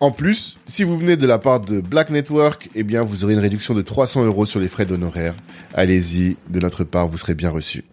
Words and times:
En 0.00 0.12
plus, 0.12 0.56
si 0.64 0.82
vous 0.82 0.98
venez 0.98 1.18
de 1.18 1.26
la 1.26 1.38
part 1.38 1.60
de 1.60 1.82
Black 1.82 2.08
Network, 2.08 2.70
eh 2.74 2.84
bien, 2.84 3.02
vous 3.02 3.22
aurez 3.22 3.34
une 3.34 3.38
réduction 3.38 3.74
de 3.74 3.82
300 3.82 4.24
euros 4.24 4.46
sur 4.46 4.58
les 4.58 4.68
frais 4.68 4.86
d'honoraires. 4.86 5.34
Allez-y, 5.74 6.38
de 6.48 6.58
notre 6.58 6.84
part, 6.84 7.06
vous 7.06 7.18
serez 7.18 7.34
bien 7.34 7.50
reçu. 7.50 7.84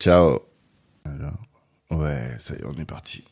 Ciao. 0.00 0.38
Alors, 1.04 1.36
ouais, 1.90 2.30
ça 2.38 2.54
y 2.54 2.56
est, 2.56 2.64
on 2.64 2.80
est 2.80 2.86
parti. 2.86 3.24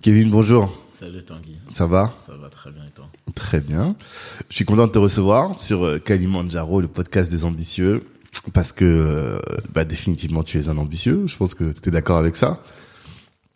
Kevin, 0.00 0.30
bonjour. 0.30 0.80
Salut 0.92 1.24
Tanguy. 1.24 1.56
Ça 1.70 1.88
va? 1.88 2.14
Ça 2.16 2.34
va 2.36 2.48
très 2.50 2.70
bien 2.70 2.84
et 2.84 2.90
toi? 2.90 3.06
Très 3.34 3.60
bien. 3.60 3.96
Je 4.48 4.54
suis 4.54 4.64
content 4.64 4.86
de 4.86 4.92
te 4.92 4.98
recevoir 4.98 5.58
sur 5.58 5.84
euh, 5.84 5.98
Kalimandjaro, 5.98 6.80
le 6.80 6.88
podcast 6.88 7.32
des 7.32 7.44
ambitieux, 7.44 8.04
parce 8.52 8.70
que 8.70 8.84
euh, 8.84 9.40
bah, 9.72 9.84
définitivement 9.84 10.44
tu 10.44 10.56
es 10.60 10.68
un 10.68 10.78
ambitieux. 10.78 11.26
Je 11.26 11.36
pense 11.36 11.54
que 11.54 11.72
tu 11.72 11.88
es 11.88 11.92
d'accord 11.92 12.18
avec 12.18 12.36
ça. 12.36 12.62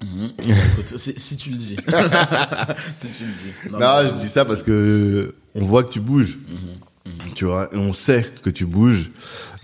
Mhm. 0.03 0.31
Écoute, 0.39 0.97
si, 0.97 1.15
si 1.19 1.37
tu 1.37 1.51
le 1.51 1.57
dis. 1.57 1.77
si 2.95 3.09
tu 3.09 3.25
le 3.25 3.33
dis. 3.33 3.71
Non, 3.73 3.79
mais- 3.81 4.09
je 4.09 4.15
dis 4.21 4.29
ça 4.29 4.45
parce 4.45 4.63
que 4.63 5.35
on 5.55 5.65
voit 5.65 5.83
que 5.85 5.91
tu 5.93 6.01
bouges. 6.01 6.39
Mhm, 6.49 7.33
Tu 7.35 7.47
vois, 7.47 7.69
et 7.73 7.77
on 7.77 7.93
sait 7.93 8.27
que 8.43 8.51
tu 8.51 8.65
bouges, 8.67 9.11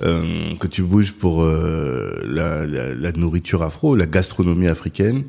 euh, 0.02 0.56
que 0.56 0.66
tu 0.66 0.82
bouges 0.82 1.12
pour 1.12 1.42
euh, 1.44 2.18
la, 2.24 2.64
la, 2.66 2.94
la 2.94 3.12
nourriture 3.12 3.62
afro, 3.62 3.94
la 3.94 4.06
gastronomie 4.06 4.66
africaine. 4.66 5.24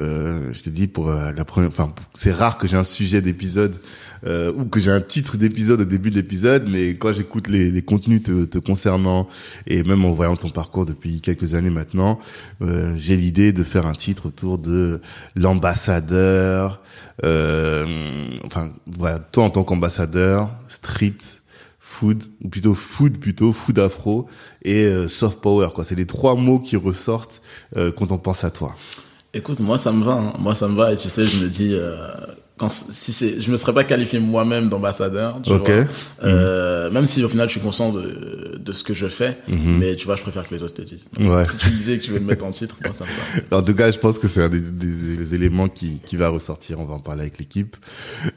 Euh, 0.00 0.52
je 0.52 0.62
t'ai 0.62 0.70
dit 0.70 0.88
pour 0.88 1.08
euh, 1.10 1.30
la 1.32 1.44
première, 1.44 1.68
enfin 1.70 1.94
c'est 2.14 2.32
rare 2.32 2.58
que 2.58 2.66
j'ai 2.66 2.76
un 2.76 2.84
sujet 2.84 3.20
d'épisode 3.22 3.76
euh, 4.26 4.52
ou 4.54 4.64
que 4.64 4.80
j'ai 4.80 4.90
un 4.90 5.00
titre 5.00 5.36
d'épisode 5.36 5.80
au 5.82 5.84
début 5.84 6.10
de 6.10 6.16
l'épisode, 6.16 6.66
mais 6.68 6.90
quand 6.96 7.12
j'écoute 7.12 7.48
les, 7.48 7.70
les 7.70 7.82
contenus 7.82 8.22
te, 8.22 8.44
te 8.44 8.58
concernant 8.58 9.28
et 9.66 9.82
même 9.82 10.04
en 10.04 10.12
voyant 10.12 10.36
ton 10.36 10.50
parcours 10.50 10.86
depuis 10.86 11.20
quelques 11.20 11.54
années 11.54 11.70
maintenant, 11.70 12.18
euh, 12.62 12.92
j'ai 12.96 13.16
l'idée 13.16 13.52
de 13.52 13.62
faire 13.62 13.86
un 13.86 13.94
titre 13.94 14.26
autour 14.26 14.58
de 14.58 15.00
l'ambassadeur, 15.36 16.80
euh, 17.24 17.86
enfin 18.44 18.72
voilà, 18.86 19.18
toi 19.18 19.44
en 19.44 19.50
tant 19.50 19.64
qu'ambassadeur, 19.64 20.50
street, 20.68 21.18
food 21.78 22.24
ou 22.42 22.48
plutôt 22.48 22.74
food 22.74 23.18
plutôt 23.18 23.52
food 23.52 23.78
afro 23.78 24.26
et 24.62 24.84
euh, 24.84 25.06
soft 25.06 25.40
power 25.40 25.68
quoi 25.72 25.84
c'est 25.84 25.94
les 25.94 26.06
trois 26.06 26.34
mots 26.34 26.58
qui 26.58 26.76
ressortent 26.76 27.40
euh, 27.76 27.92
quand 27.92 28.10
on 28.10 28.18
pense 28.18 28.42
à 28.42 28.50
toi 28.50 28.74
Écoute, 29.32 29.60
moi 29.60 29.78
ça 29.78 29.92
me 29.92 30.02
va. 30.04 30.12
hein. 30.12 30.32
Moi 30.38 30.54
ça 30.54 30.68
me 30.68 30.76
va 30.76 30.92
et 30.92 30.96
tu 30.96 31.08
sais, 31.08 31.26
je 31.26 31.38
me 31.42 31.48
dis. 31.48 31.70
Euh, 31.74 32.06
quand, 32.56 32.68
si 32.68 33.12
c'est, 33.12 33.40
je 33.40 33.50
me 33.50 33.56
serais 33.56 33.72
pas 33.74 33.82
qualifié 33.82 34.20
moi-même 34.20 34.68
d'ambassadeur, 34.68 35.42
tu 35.42 35.50
Ok. 35.52 35.68
vois. 35.70 35.84
Euh, 36.22 36.90
Même 36.92 37.06
si 37.08 37.24
au 37.24 37.28
final 37.28 37.48
je 37.48 37.52
suis 37.52 37.60
conscient 37.60 37.92
de, 37.92 38.58
de 38.58 38.72
ce 38.72 38.84
que 38.84 38.94
je 38.94 39.06
fais, 39.06 39.38
mais 39.48 39.96
tu 39.96 40.06
vois, 40.06 40.14
je 40.14 40.22
préfère 40.22 40.44
que 40.44 40.54
les 40.54 40.62
autres 40.62 40.74
le 40.78 40.84
disent. 40.84 41.08
Donc, 41.12 41.26
Mhm. 41.26 41.32
Ouais. 41.34 41.46
Si 41.46 41.56
tu 41.56 41.66
me 41.68 41.76
disais 41.76 41.98
que 41.98 42.04
tu 42.04 42.12
veux 42.12 42.18
le 42.20 42.24
mettre 42.24 42.44
en 42.44 42.50
titre, 42.52 42.76
moi 42.84 42.92
ça 42.92 43.04
me 43.04 43.10
va. 43.50 43.56
En 43.58 43.62
tout 43.62 43.74
cas, 43.74 43.90
je 43.90 43.98
pense 43.98 44.18
que 44.20 44.28
c'est 44.28 44.42
un 44.42 44.48
des, 44.48 44.60
des- 44.60 45.16
des 45.16 45.34
éléments 45.34 45.68
qui, 45.68 46.00
qui 46.06 46.16
va 46.16 46.28
ressortir. 46.28 46.78
On 46.78 46.86
va 46.86 46.94
en 46.94 47.00
parler 47.00 47.22
avec 47.22 47.38
l'équipe. 47.38 47.76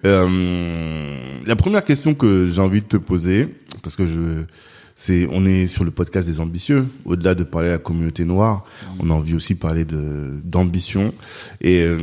Euh, 0.05 1.17
la 1.45 1.55
première 1.55 1.83
question 1.85 2.13
que 2.13 2.47
j'ai 2.47 2.61
envie 2.61 2.81
de 2.81 2.85
te 2.87 2.97
poser, 2.97 3.55
parce 3.83 3.95
que 3.95 4.05
je, 4.05 4.43
c'est, 4.95 5.27
on 5.31 5.45
est 5.45 5.67
sur 5.67 5.83
le 5.83 5.91
podcast 5.91 6.27
des 6.27 6.39
ambitieux. 6.39 6.87
Au-delà 7.05 7.35
de 7.35 7.43
parler 7.43 7.67
à 7.69 7.71
la 7.73 7.77
communauté 7.77 8.25
noire, 8.25 8.65
on 8.99 9.09
a 9.09 9.13
envie 9.13 9.35
aussi 9.35 9.53
de 9.55 9.59
parler 9.59 9.85
de 9.85 10.39
d'ambition. 10.43 11.13
Et 11.61 11.81
euh, 11.83 11.99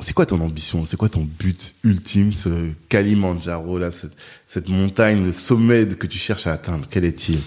c'est 0.00 0.12
quoi 0.12 0.26
ton 0.26 0.40
ambition? 0.40 0.84
C'est 0.84 0.96
quoi 0.96 1.08
ton 1.08 1.24
but 1.38 1.74
ultime, 1.84 2.32
ce 2.32 2.48
Kalimandjaro 2.88 3.78
là, 3.78 3.90
cette, 3.90 4.12
cette 4.46 4.68
montagne, 4.68 5.24
le 5.24 5.32
sommet 5.32 5.86
que 5.86 6.06
tu 6.06 6.18
cherches 6.18 6.46
à 6.46 6.52
atteindre? 6.52 6.86
Quel 6.90 7.04
est-il? 7.04 7.40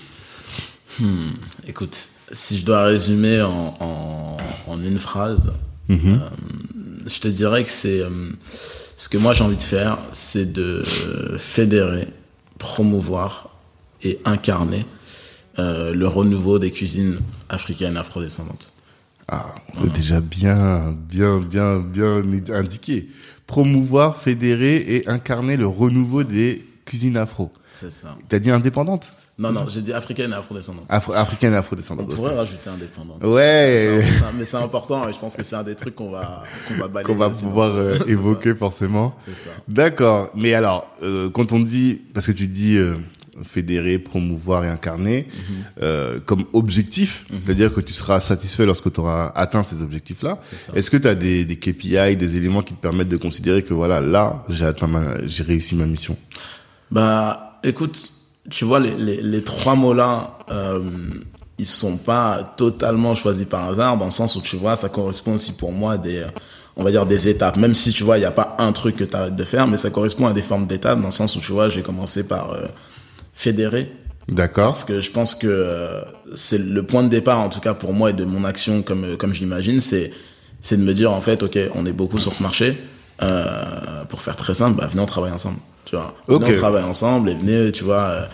Écoute, 1.68 2.10
si 2.32 2.58
je 2.58 2.66
dois 2.66 2.84
résumer 2.84 3.42
en, 3.42 3.76
en, 3.80 4.38
en 4.68 4.84
une 4.84 5.00
phrase, 5.00 5.52
Mhm. 5.90 6.22
euh, 6.22 6.30
je 7.08 7.20
te 7.20 7.28
dirais 7.28 7.64
que 7.64 7.70
c'est 7.70 8.00
euh, 8.00 8.30
ce 8.96 9.10
que 9.10 9.18
moi 9.18 9.34
j'ai 9.34 9.44
envie 9.44 9.58
de 9.58 9.62
faire, 9.62 9.98
c'est 10.14 10.46
de 10.54 10.84
fédérer, 11.38 12.08
promouvoir 12.60 13.50
et 14.04 14.20
incarner 14.24 14.86
euh, 15.60 15.94
le 15.94 16.08
renouveau 16.08 16.60
des 16.60 16.72
cuisines 16.72 17.20
africaines 17.50 17.98
afrodescendantes. 17.98 18.71
Ah, 19.34 19.46
c'est 19.76 19.92
déjà 19.94 20.20
bien, 20.20 20.92
bien, 20.92 21.40
bien, 21.40 21.80
bien 21.80 22.22
indiqué. 22.54 23.08
Promouvoir, 23.48 24.18
fédérer 24.18 24.76
et 24.76 25.10
incarner 25.10 25.56
le 25.56 25.68
renouveau 25.68 26.24
des 26.24 26.66
cuisines 26.86 27.16
afro. 27.16 27.50
C'est 27.76 27.92
ça. 27.92 28.18
T'as 28.28 28.40
dit 28.40 28.52
indépendante? 28.52 29.12
Non, 29.40 29.52
non, 29.52 29.66
j'ai 29.70 29.82
dit 29.82 29.94
africaine 29.94 30.32
et 30.32 30.36
afrodescendante. 30.36 30.86
Afro, 30.90 31.14
Africaine 31.14 31.54
et 31.54 31.56
On 31.56 31.60
afrodescendante. 31.60 32.14
pourrait 32.14 32.36
rajouter 32.36 32.70
indépendante. 32.70 33.24
Ouais. 33.24 34.04
Mais 34.38 34.46
c'est 34.46 34.58
important 34.58 35.08
et 35.10 35.14
je 35.14 35.20
pense 35.20 35.36
que 35.36 35.44
c'est 35.44 35.56
un 35.56 35.64
des 35.64 35.76
trucs 35.76 35.96
qu'on 35.96 36.12
va 36.12 36.44
qu'on 36.68 36.76
va 36.76 36.88
balayer 36.90 37.08
Qu'on 37.12 37.18
va 37.18 37.30
pouvoir 37.30 37.72
euh, 37.72 37.98
évoquer 38.08 38.54
forcément. 38.54 39.16
C'est 39.18 39.36
ça. 39.36 39.50
D'accord. 39.68 40.30
Mais 40.36 40.54
alors, 40.54 40.86
euh, 41.02 41.30
quand 41.32 41.54
on 41.54 41.60
dit, 41.60 42.02
parce 42.14 42.28
que 42.28 42.34
tu 42.34 42.48
dis 42.48 42.76
euh, 42.76 42.98
fédérer, 43.44 44.00
promouvoir 44.00 44.64
et 44.66 44.68
incarner, 44.70 45.28
Mhm. 45.30 45.56
euh, 45.82 46.20
comme 46.26 46.46
objectif, 46.54 47.26
c'est-à-dire 47.44 47.74
que 47.74 47.82
tu 47.82 47.94
seras 47.94 48.20
satisfait 48.20 48.66
lorsque 48.66 48.92
tu 48.92 49.00
auras 49.00 49.32
atteint 49.36 49.64
ces 49.64 49.82
objectifs-là. 49.82 50.40
Est-ce 50.76 50.90
que 50.90 50.98
tu 50.98 51.08
as 51.08 51.16
des, 51.16 51.46
des 51.46 51.56
KPI, 51.58 52.16
des 52.18 52.38
éléments 52.38 52.62
qui 52.62 52.74
te 52.74 52.82
permettent 52.82 53.10
de 53.10 53.18
considérer 53.18 53.64
que 53.64 53.74
voilà, 53.74 54.02
là, 54.02 54.44
j'ai 54.50 54.66
atteint 54.66 54.88
ma, 54.88 55.26
j'ai 55.26 55.44
réussi 55.44 55.76
ma 55.76 55.86
mission? 55.86 56.18
Bah, 56.90 57.60
écoute, 57.64 58.12
tu 58.50 58.66
vois, 58.66 58.80
les, 58.80 58.92
les, 58.96 59.22
les 59.22 59.44
trois 59.44 59.76
mots-là, 59.76 60.38
euh, 60.50 60.82
ils 61.58 61.66
sont 61.66 61.98
pas 61.98 62.54
totalement 62.58 63.16
choisis 63.16 63.46
par 63.46 63.70
hasard, 63.70 63.98
dans 63.98 64.06
le 64.06 64.12
sens 64.12 64.36
où, 64.36 64.42
tu 64.42 64.56
vois, 64.58 64.76
ça 64.76 64.90
correspond 64.90 65.36
aussi 65.36 65.52
pour 65.54 65.72
moi 65.72 65.94
à 65.94 65.98
des, 65.98 66.26
on 66.76 66.84
va 66.84 66.92
dire, 66.92 67.06
des 67.06 67.28
étapes. 67.28 67.58
Même 67.58 67.76
si, 67.76 67.92
tu 67.92 68.04
vois, 68.04 68.18
il 68.18 68.22
n'y 68.22 68.26
a 68.26 68.32
pas 68.32 68.56
un 68.60 68.72
truc 68.72 68.96
que 68.96 69.04
tu 69.04 69.16
arrêtes 69.16 69.36
de 69.36 69.44
faire, 69.44 69.68
mais 69.68 69.78
ça 69.78 69.90
correspond 69.92 70.26
à 70.26 70.34
des 70.34 70.42
formes 70.42 70.66
d'étapes, 70.68 71.00
dans 71.00 71.08
le 71.10 71.14
sens 71.14 71.36
où, 71.36 71.40
tu 71.40 71.52
vois, 71.52 71.70
j'ai 71.70 71.84
commencé 71.84 72.24
par 72.28 72.52
euh, 72.52 72.66
fédérer, 73.34 73.92
D'accord. 74.28 74.68
parce 74.68 74.84
que 74.84 75.02
je 75.02 75.12
pense 75.12 75.36
que 75.36 75.48
euh, 75.48 76.02
c'est 76.36 76.58
le 76.60 76.84
point 76.84 77.04
de 77.04 77.10
départ, 77.10 77.40
en 77.40 77.50
tout 77.50 77.60
cas 77.60 77.74
pour 77.74 77.94
moi 77.94 78.12
et 78.12 78.14
de 78.14 78.24
mon 78.26 78.44
action, 78.44 78.82
comme, 78.84 79.04
euh, 79.04 79.18
comme 79.18 79.34
je 79.34 79.40
l'imagine, 79.40 79.82
c'est, 79.82 80.12
c'est 80.62 80.78
de 80.78 80.84
me 80.84 80.94
dire, 80.94 81.12
en 81.12 81.22
fait, 81.22 81.44
ok, 81.44 81.58
on 81.76 81.86
est 81.86 81.94
beaucoup 81.94 82.20
sur 82.20 82.34
ce 82.36 82.44
marché. 82.44 82.78
Euh, 83.24 84.04
pour 84.10 84.22
faire 84.24 84.36
très 84.36 84.56
simple, 84.56 84.80
bah, 84.80 84.88
venez 84.88 85.02
on 85.02 85.06
travaille 85.06 85.32
ensemble. 85.32 85.60
Tu 85.86 85.96
vois, 85.96 86.16
venez 86.28 86.56
on 86.56 86.58
travaille 86.58 86.84
ensemble 86.84 87.30
et 87.30 87.36
venez, 87.36 87.72
tu 87.72 87.84
vois, 87.84 88.02
euh, 88.10 88.26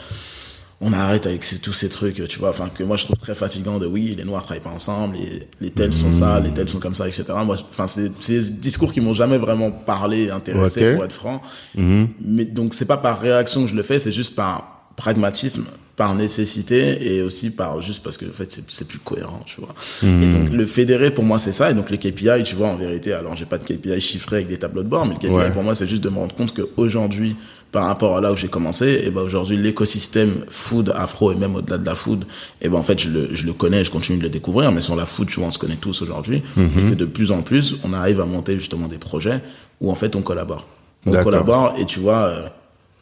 on 0.80 0.94
arrête 0.94 1.26
avec 1.26 1.44
ces- 1.44 1.60
tous 1.60 1.74
ces 1.74 1.90
trucs, 1.90 2.26
tu 2.28 2.40
vois, 2.40 2.50
enfin 2.50 2.70
que 2.74 2.84
moi 2.84 2.96
je 2.96 3.04
trouve 3.04 3.18
très 3.18 3.36
fatigant 3.36 3.80
de 3.80 3.86
oui, 3.86 4.16
les 4.18 4.24
noirs 4.24 4.44
travaillent 4.44 4.62
pas 4.64 4.70
ensemble, 4.70 5.18
les, 5.18 5.48
les 5.60 5.72
tels 5.72 5.94
sont 5.94 6.12
ça, 6.14 6.40
les 6.40 6.52
tels 6.52 6.70
sont 6.70 6.80
comme 6.80 6.96
ça, 6.96 7.06
etc. 7.08 7.26
Moi, 7.46 7.58
enfin 7.70 7.88
c'est 7.88 8.10
des 8.30 8.50
discours 8.52 8.94
qui 8.94 9.02
m'ont 9.02 9.14
jamais 9.14 9.38
vraiment 9.38 9.72
parlé, 9.72 10.30
intéressé 10.30 10.94
pour 10.94 11.04
être 11.04 11.12
franc. 11.14 11.42
Mhm. 11.76 12.08
Mais 12.24 12.46
donc 12.46 12.74
c'est 12.74 12.86
pas 12.86 12.98
par 12.98 13.20
réaction 13.20 13.64
que 13.64 13.68
je 13.70 13.76
le 13.76 13.84
fais, 13.84 14.00
c'est 14.00 14.12
juste 14.14 14.36
par 14.36 14.77
pragmatisme. 14.98 15.64
par 15.96 16.14
nécessité 16.14 17.12
et 17.12 17.24
aussi 17.24 17.50
par 17.50 17.82
juste 17.82 18.04
parce 18.04 18.18
que 18.18 18.26
en 18.26 18.32
fait 18.32 18.52
c'est 18.68 18.88
plus 18.88 19.00
cohérent 19.00 19.42
tu 19.48 19.60
vois. 19.62 19.74
Et 20.04 20.28
donc 20.32 20.52
le 20.52 20.66
fédéré 20.68 21.10
pour 21.10 21.24
moi 21.24 21.40
c'est 21.40 21.54
ça. 21.54 21.72
Et 21.72 21.74
donc 21.74 21.90
les 21.90 21.98
KPI 21.98 22.44
tu 22.44 22.56
vois 22.56 22.68
en 22.68 22.76
vérité 22.76 23.14
alors 23.14 23.36
j'ai 23.36 23.46
pas 23.46 23.58
de 23.58 23.64
KPI 23.64 24.00
chiffrés 24.00 24.36
avec 24.38 24.48
des 24.48 24.60
tableaux 24.60 24.84
de 24.84 24.90
bord 24.90 25.06
mais 25.08 25.16
le 25.16 25.20
KPI 25.20 25.54
pour 25.54 25.64
moi 25.64 25.74
c'est 25.74 25.88
juste 25.88 26.04
de 26.04 26.10
me 26.10 26.18
rendre 26.18 26.36
compte 26.36 26.54
qu'aujourd'hui 26.54 27.36
par 27.72 27.86
rapport 27.86 28.16
à 28.16 28.22
là 28.22 28.32
où 28.32 28.36
j'ai 28.36 28.48
commencé 28.48 29.02
et 29.06 29.10
ben 29.10 29.22
aujourd'hui 29.22 29.58
l'écosystème 29.58 30.46
food 30.50 30.94
afro 30.96 31.32
et 31.32 31.36
même 31.36 31.56
au-delà 31.56 31.78
de 31.80 31.86
la 31.86 31.96
food 31.96 32.26
et 32.62 32.70
ben 32.70 32.78
en 32.78 32.84
fait 32.84 33.00
je 33.00 33.10
le, 33.10 33.30
je 33.36 33.46
le 33.48 33.54
connais 33.54 33.84
je 33.84 33.92
continue 33.92 34.20
de 34.20 34.24
le 34.24 34.30
découvrir 34.30 34.72
mais 34.72 34.82
sur 34.82 34.96
la 34.96 35.06
food 35.06 35.28
tu 35.28 35.40
vois 35.40 35.48
on 35.50 35.52
se 35.52 35.60
connaît 35.60 35.76
tous 35.78 36.02
aujourd'hui. 36.04 36.44
Et 36.58 36.90
que 36.92 36.96
de 36.96 37.06
plus 37.06 37.32
en 37.32 37.42
plus 37.42 37.76
on 37.84 37.92
arrive 37.94 38.22
à 38.22 38.26
monter 38.26 38.54
justement 38.58 38.88
des 38.88 39.00
projets 39.00 39.42
où 39.82 39.90
en 39.92 39.96
fait 39.96 40.16
on 40.16 40.22
collabore. 40.22 40.68
On 41.08 41.12
collabore 41.24 41.74
et 41.80 41.86
tu 41.86 42.00
vois 42.00 42.24
euh, 42.28 42.48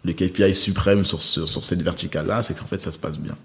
le 0.06 0.14
KPI 0.14 0.54
suprême 0.54 1.04
sur, 1.04 1.22
sur, 1.22 1.50
sur 1.50 1.64
cette 1.64 1.82
verticale-là, 1.82 2.44
c'est 2.44 2.58
qu'en 2.58 2.66
fait, 2.66 2.80
ça 2.80 2.92
se 2.92 3.00
passe 3.00 3.18
bien. 3.18 3.36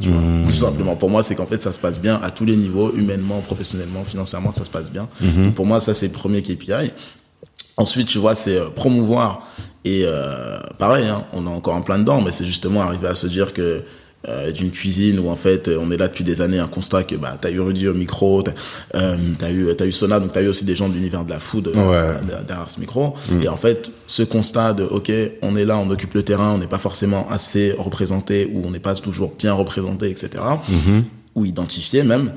Mmh. 0.00 0.42
Tout 0.44 0.50
simplement. 0.50 0.96
Pour 0.96 1.10
moi, 1.10 1.22
c'est 1.22 1.34
qu'en 1.34 1.46
fait, 1.46 1.58
ça 1.58 1.72
se 1.72 1.78
passe 1.78 1.98
bien 1.98 2.20
à 2.22 2.30
tous 2.30 2.44
les 2.44 2.56
niveaux, 2.56 2.94
humainement, 2.94 3.40
professionnellement, 3.40 4.04
financièrement, 4.04 4.50
ça 4.50 4.64
se 4.64 4.70
passe 4.70 4.90
bien. 4.90 5.08
Mmh. 5.20 5.52
pour 5.52 5.66
moi, 5.66 5.80
ça, 5.80 5.94
c'est 5.94 6.06
le 6.06 6.12
premier 6.12 6.42
KPI. 6.42 6.92
Ensuite, 7.76 8.08
tu 8.08 8.18
vois, 8.18 8.34
c'est 8.34 8.56
euh, 8.56 8.70
promouvoir. 8.70 9.46
Et 9.84 10.02
euh, 10.04 10.58
pareil, 10.78 11.06
hein, 11.06 11.24
on 11.32 11.46
est 11.46 11.50
encore 11.50 11.74
en 11.74 11.82
plein 11.82 11.98
dedans, 11.98 12.20
mais 12.20 12.30
c'est 12.30 12.44
justement 12.44 12.82
arriver 12.82 13.08
à 13.08 13.14
se 13.14 13.26
dire 13.26 13.52
que 13.54 13.82
euh, 14.28 14.52
d'une 14.52 14.70
cuisine 14.70 15.18
où 15.18 15.30
en 15.30 15.36
fait 15.36 15.68
on 15.68 15.90
est 15.90 15.96
là 15.96 16.08
depuis 16.08 16.24
des 16.24 16.42
années 16.42 16.58
un 16.58 16.68
constat 16.68 17.04
que 17.04 17.14
bah 17.14 17.38
t'as 17.40 17.50
eu 17.50 17.58
Rudy 17.58 17.88
au 17.88 17.94
micro 17.94 18.42
t'as 18.42 18.52
euh, 18.94 19.16
as 19.40 19.50
eu 19.50 19.74
t'as 19.74 19.86
eu 19.86 19.92
Sona 19.92 20.20
donc 20.20 20.32
t'as 20.32 20.42
eu 20.42 20.48
aussi 20.48 20.66
des 20.66 20.76
gens 20.76 20.90
de 20.90 20.94
l'univers 20.94 21.24
de 21.24 21.30
la 21.30 21.38
food 21.38 21.72
euh, 21.74 22.14
derrière 22.46 22.68
ce 22.68 22.80
micro 22.80 23.14
mm. 23.30 23.42
et 23.42 23.48
en 23.48 23.56
fait 23.56 23.90
ce 24.06 24.22
constat 24.22 24.74
de 24.74 24.84
ok 24.84 25.10
on 25.40 25.56
est 25.56 25.64
là 25.64 25.78
on 25.78 25.88
occupe 25.88 26.12
le 26.12 26.22
terrain 26.22 26.52
on 26.52 26.58
n'est 26.58 26.66
pas 26.66 26.78
forcément 26.78 27.26
assez 27.30 27.74
représenté 27.78 28.50
ou 28.52 28.62
on 28.66 28.70
n'est 28.70 28.78
pas 28.78 28.94
toujours 28.94 29.32
bien 29.38 29.54
représenté 29.54 30.10
etc 30.10 30.30
mm-hmm. 30.34 31.02
ou 31.34 31.46
identifié 31.46 32.02
même 32.02 32.32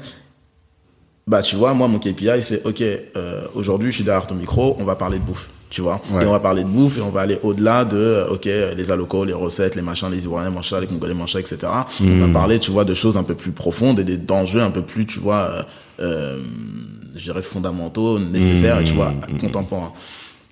bah 1.27 1.41
tu 1.41 1.56
vois 1.56 1.74
moi 1.74 1.88
mon 1.88 2.00
KPI 2.00 2.41
c'est 2.41 2.65
ok 2.65 2.81
euh, 2.81 3.45
aujourd'hui 3.56 3.91
je 3.91 3.95
suis 3.95 4.03
derrière 4.03 4.27
ton 4.27 4.36
micro 4.36 4.75
on 4.79 4.86
va 4.86 4.95
parler 4.95 5.19
de 5.19 5.24
bouffe 5.24 5.50
tu 5.74 5.81
vois. 5.81 6.00
Et 6.22 6.25
on 6.25 6.31
va 6.31 6.40
parler 6.40 6.64
de 6.64 6.70
bouffe 6.70 7.00
et 7.00 7.02
on 7.02 7.10
va 7.10 7.22
aller 7.22 7.40
au-delà 7.42 7.84
de, 7.84 7.98
euh, 7.98 8.28
ok, 8.30 8.46
les 8.46 8.92
alocos, 8.92 9.25
les 9.25 9.34
recettes, 9.34 9.75
les 9.75 9.81
machins, 9.81 10.08
les 10.12 10.24
Ivoiriens 10.24 10.54
les 10.80 10.88
Congolais 10.88 11.16
etc. 11.40 11.58
On 12.00 12.18
va 12.20 12.28
hmm. 12.28 12.31
parler, 12.31 12.60
tu 12.60 12.70
vois, 12.70 12.86
de 12.86 12.94
choses 12.94 13.18
un 13.18 13.24
peu 13.24 13.34
plus 13.34 13.52
profondes 13.52 14.00
et 14.00 14.18
d'enjeux 14.18 14.62
un 14.62 14.70
peu 14.70 14.84
plus, 14.84 15.08
tu 15.08 15.20
vois, 15.20 15.50
euh, 15.50 15.64
euh, 16.00 16.44
je 17.16 17.24
dirais 17.24 17.42
fondamentaux, 17.42 18.20
nécessaires 18.20 18.81
et 18.81 18.84
tu 18.84 18.94
vois, 18.94 19.10
hmm. 19.10 19.40
contemporains. 19.40 19.94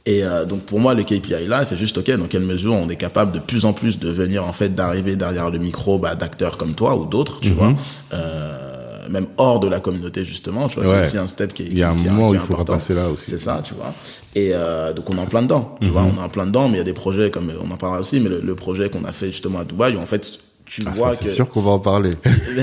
Et 0.07 0.23
euh, 0.23 0.45
donc 0.45 0.61
pour 0.61 0.79
moi, 0.79 0.95
le 0.95 1.03
KPI 1.03 1.45
là, 1.47 1.63
c'est 1.65 1.77
juste 1.77 1.99
ok. 1.99 2.09
Dans 2.17 2.25
quelle 2.25 2.41
mesure 2.41 2.73
on 2.73 2.89
est 2.89 2.95
capable 2.95 3.31
de 3.33 3.39
plus 3.39 3.65
en 3.65 3.73
plus 3.73 3.99
de 3.99 4.09
venir 4.09 4.43
en 4.43 4.53
fait 4.53 4.73
d'arriver 4.73 5.15
derrière 5.15 5.51
le 5.51 5.59
micro 5.59 5.99
bah, 5.99 6.15
d'acteurs 6.15 6.57
comme 6.57 6.73
toi 6.73 6.95
ou 6.95 7.05
d'autres, 7.05 7.39
tu 7.39 7.51
hmm. 7.51 7.53
vois. 7.53 7.73
Euh, 8.13 8.70
même 9.09 9.27
hors 9.37 9.59
de 9.59 9.67
la 9.67 9.79
communauté 9.79 10.25
justement. 10.25 10.67
Tu 10.67 10.79
vois, 10.79 10.87
c'est 10.87 11.01
aussi 11.01 11.17
un 11.17 11.27
step 11.27 11.53
qui 11.53 11.63
est. 11.63 11.67
Il 11.67 11.77
y 11.77 11.83
a 11.83 11.89
un 11.89 11.95
moment 11.95 12.29
où 12.29 12.33
il 12.33 12.39
faut 12.39 12.63
passer 12.63 12.93
là 12.93 13.09
aussi. 13.09 13.29
C'est 13.29 13.37
ça, 13.37 13.61
tu 13.63 13.73
vois. 13.73 13.93
Et 14.35 14.51
euh, 14.53 14.93
donc 14.93 15.09
on 15.09 15.17
est 15.17 15.21
en 15.21 15.27
plein 15.27 15.41
dedans. 15.41 15.75
Tu 15.81 15.87
vois, 15.87 16.03
mhm. 16.03 16.13
on 16.15 16.21
est 16.21 16.25
en 16.25 16.29
plein 16.29 16.45
dedans, 16.45 16.67
mais 16.67 16.75
il 16.75 16.77
y 16.77 16.81
a 16.81 16.85
des 16.85 16.93
projets 16.93 17.31
comme 17.31 17.51
on 17.61 17.71
en 17.71 17.77
parlera 17.77 18.01
aussi, 18.01 18.19
mais 18.19 18.29
le, 18.29 18.55
projet 18.55 18.89
qu'on 18.89 19.05
a 19.05 19.11
fait 19.11 19.27
justement 19.27 19.59
à 19.59 19.63
Dubaï, 19.63 19.95
où 19.95 19.99
en 19.99 20.05
fait 20.05 20.39
tu 20.65 20.83
ah, 20.85 20.91
vois 20.91 21.15
que 21.15 21.25
c'est 21.25 21.33
sûr 21.33 21.49
qu'on 21.49 21.61
va 21.61 21.71
en 21.71 21.79
parler. 21.79 22.11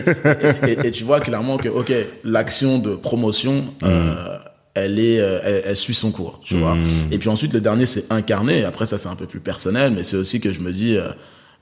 et, 0.85 0.90
tu 0.90 1.05
vois 1.05 1.20
clairement 1.20 1.56
que 1.56 1.69
ok, 1.69 1.93
l'action 2.25 2.79
de 2.79 2.94
promotion. 2.94 3.64
Euh, 3.82 3.88
mhm. 3.88 4.38
elle 4.75 4.99
est 4.99 5.20
euh, 5.20 5.62
elle, 5.64 5.76
suit 5.76 5.94
son 5.94 6.12
cours 6.12 6.40
tu 6.44 6.56
vois 6.56 6.76
mhm. 6.76 6.85
et 7.11 7.19
puis 7.19 7.29
ensuite 7.29 7.52
le 7.52 7.61
dernier 7.61 7.87
c'est 7.87 8.12
incarné 8.12 8.64
après 8.64 8.87
ça 8.87 8.96
c'est 8.96 9.08
un 9.08 9.17
peu 9.17 9.26
plus 9.26 9.40
personnel 9.40 9.93
mais 9.93 10.05
c'est 10.05 10.17
aussi 10.17 10.40
que 10.40 10.52
je 10.52 10.61
me 10.61 10.73
dis 10.73 10.96
euh, 10.96 11.08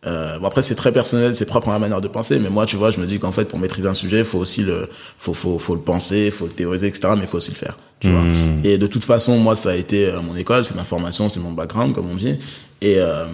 euh, 0.06 0.38
bon 0.38 0.46
après 0.46 0.62
c'est 0.62 0.74
très 0.74 0.92
personnel, 0.92 1.34
c'est 1.34 1.46
propre 1.46 1.68
à 1.68 1.72
ma 1.72 1.78
manière 1.78 2.00
de 2.00 2.08
penser, 2.08 2.38
mais 2.38 2.50
moi 2.50 2.66
tu 2.66 2.76
vois, 2.76 2.90
je 2.90 3.00
me 3.00 3.06
dis 3.06 3.18
qu'en 3.18 3.32
fait 3.32 3.44
pour 3.46 3.58
maîtriser 3.58 3.88
un 3.88 3.94
sujet, 3.94 4.24
faut 4.24 4.38
aussi 4.38 4.62
le, 4.62 4.88
faut 5.18 5.34
faut 5.34 5.58
faut 5.58 5.74
le 5.74 5.80
penser, 5.80 6.30
faut 6.30 6.46
le 6.46 6.52
théoriser, 6.52 6.86
etc. 6.86 7.14
Mais 7.18 7.26
faut 7.26 7.38
aussi 7.38 7.50
le 7.50 7.56
faire, 7.56 7.76
tu 8.00 8.10
vois. 8.10 8.22
Hmm. 8.22 8.60
Et 8.64 8.78
de 8.78 8.86
toute 8.86 9.04
façon, 9.04 9.38
moi 9.38 9.56
ça 9.56 9.70
a 9.70 9.74
été 9.74 10.06
euh, 10.06 10.20
mon 10.22 10.36
école, 10.36 10.64
c'est 10.64 10.76
ma 10.76 10.84
formation, 10.84 11.28
c'est 11.28 11.40
mon 11.40 11.52
background 11.52 11.94
comme 11.94 12.08
on 12.08 12.16
dit, 12.16 12.38
et 12.80 12.94
euh, 12.98 13.26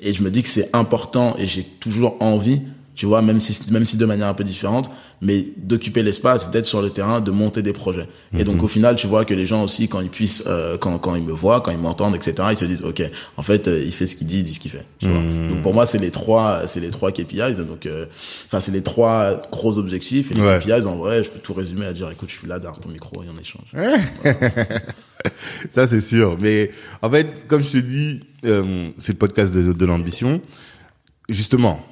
et 0.00 0.12
je 0.12 0.22
me 0.22 0.30
dis 0.30 0.42
que 0.42 0.48
c'est 0.48 0.70
important 0.74 1.34
et 1.38 1.46
j'ai 1.46 1.64
toujours 1.64 2.16
envie 2.20 2.62
tu 2.96 3.04
vois, 3.04 3.20
même 3.20 3.40
si, 3.40 3.70
même 3.70 3.84
si 3.84 3.98
de 3.98 4.06
manière 4.06 4.26
un 4.26 4.34
peu 4.34 4.42
différente, 4.42 4.90
mais 5.20 5.48
d'occuper 5.58 6.02
l'espace, 6.02 6.50
d'être 6.50 6.64
sur 6.64 6.80
le 6.80 6.88
terrain, 6.88 7.20
de 7.20 7.30
monter 7.30 7.60
des 7.60 7.74
projets. 7.74 8.08
Et 8.36 8.42
donc, 8.42 8.56
mhm. 8.56 8.64
au 8.64 8.68
final, 8.68 8.96
tu 8.96 9.06
vois 9.06 9.26
que 9.26 9.34
les 9.34 9.44
gens 9.44 9.62
aussi, 9.62 9.86
quand 9.86 10.00
ils 10.00 10.08
puissent, 10.08 10.44
euh, 10.46 10.78
quand, 10.78 10.98
quand 10.98 11.14
ils 11.14 11.22
me 11.22 11.32
voient, 11.32 11.60
quand 11.60 11.72
ils 11.72 11.78
m'entendent, 11.78 12.16
etc., 12.16 12.48
ils 12.52 12.56
se 12.56 12.64
disent, 12.64 12.82
OK, 12.82 13.02
en 13.36 13.42
fait, 13.42 13.68
euh, 13.68 13.82
il 13.84 13.92
fait 13.92 14.06
ce 14.06 14.16
qu'il 14.16 14.26
dit, 14.26 14.38
il 14.38 14.44
dit 14.44 14.54
ce 14.54 14.60
qu'il 14.60 14.70
fait. 14.70 14.86
Tu 14.98 15.08
vois. 15.08 15.20
Mhm. 15.20 15.50
Donc, 15.50 15.62
pour 15.62 15.74
moi, 15.74 15.84
c'est 15.84 15.98
les 15.98 16.10
trois, 16.10 16.66
c'est 16.66 16.80
les 16.80 16.88
trois 16.88 17.12
KPIs. 17.12 17.56
Donc, 17.68 17.84
euh, 17.84 18.06
enfin, 18.46 18.60
c'est 18.60 18.72
les 18.72 18.82
trois 18.82 19.42
gros 19.52 19.76
objectifs. 19.76 20.30
Et 20.30 20.34
les 20.34 20.58
KPIs, 20.58 20.86
en 20.86 20.96
vrai, 20.96 21.22
je 21.22 21.30
peux 21.30 21.38
tout 21.38 21.52
résumer 21.52 21.84
à 21.84 21.92
dire, 21.92 22.10
écoute, 22.10 22.30
je 22.30 22.38
suis 22.38 22.48
là 22.48 22.58
derrière 22.58 22.80
ton 22.80 22.88
micro 22.88 23.22
et 23.22 23.26
on 23.30 23.38
échange. 23.38 23.74
Ça, 25.74 25.86
c'est 25.86 26.00
sûr. 26.00 26.38
Mais, 26.40 26.70
en 27.02 27.10
fait, 27.10 27.46
comme 27.46 27.62
je 27.62 27.72
te 27.72 27.78
dis, 27.78 28.20
c'est 28.42 29.12
le 29.12 29.18
podcast 29.18 29.52
de, 29.52 29.74
de 29.74 29.86
l'ambition. 29.86 30.40
Justement, 31.28 31.84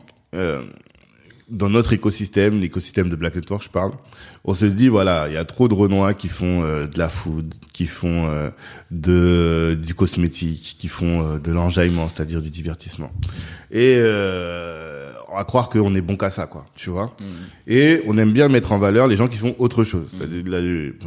dans 1.54 1.70
notre 1.70 1.92
écosystème, 1.92 2.60
l'écosystème 2.60 3.08
de 3.08 3.16
Black 3.16 3.36
Network, 3.36 3.62
je 3.62 3.70
parle, 3.70 3.92
on 4.44 4.54
se 4.54 4.64
dit 4.64 4.88
voilà, 4.88 5.28
il 5.28 5.34
y 5.34 5.36
a 5.36 5.44
trop 5.44 5.68
de 5.68 5.74
Renois 5.74 6.12
qui 6.12 6.28
font 6.28 6.62
euh, 6.62 6.86
de 6.86 6.98
la 6.98 7.08
food, 7.08 7.54
qui 7.72 7.86
font 7.86 8.26
euh, 8.26 8.50
de 8.90 9.78
du 9.80 9.94
cosmétique, 9.94 10.76
qui 10.78 10.88
font 10.88 11.22
euh, 11.22 11.38
de 11.38 11.52
l'enjaillement, 11.52 12.08
c'est-à-dire 12.08 12.42
du 12.42 12.50
divertissement. 12.50 13.10
Et 13.70 14.00
on 15.28 15.36
va 15.36 15.44
croire 15.44 15.68
qu'on 15.68 15.94
est 15.96 16.00
bon 16.00 16.16
qu'à 16.16 16.30
ça, 16.30 16.46
quoi, 16.46 16.66
tu 16.76 16.90
vois. 16.90 17.16
Mm. 17.18 17.24
Et 17.66 18.02
on 18.06 18.18
aime 18.18 18.32
bien 18.32 18.48
mettre 18.48 18.72
en 18.72 18.78
valeur 18.78 19.08
les 19.08 19.16
gens 19.16 19.26
qui 19.26 19.36
font 19.36 19.54
autre 19.58 19.82
chose. 19.82 20.12
Là, 20.20 20.60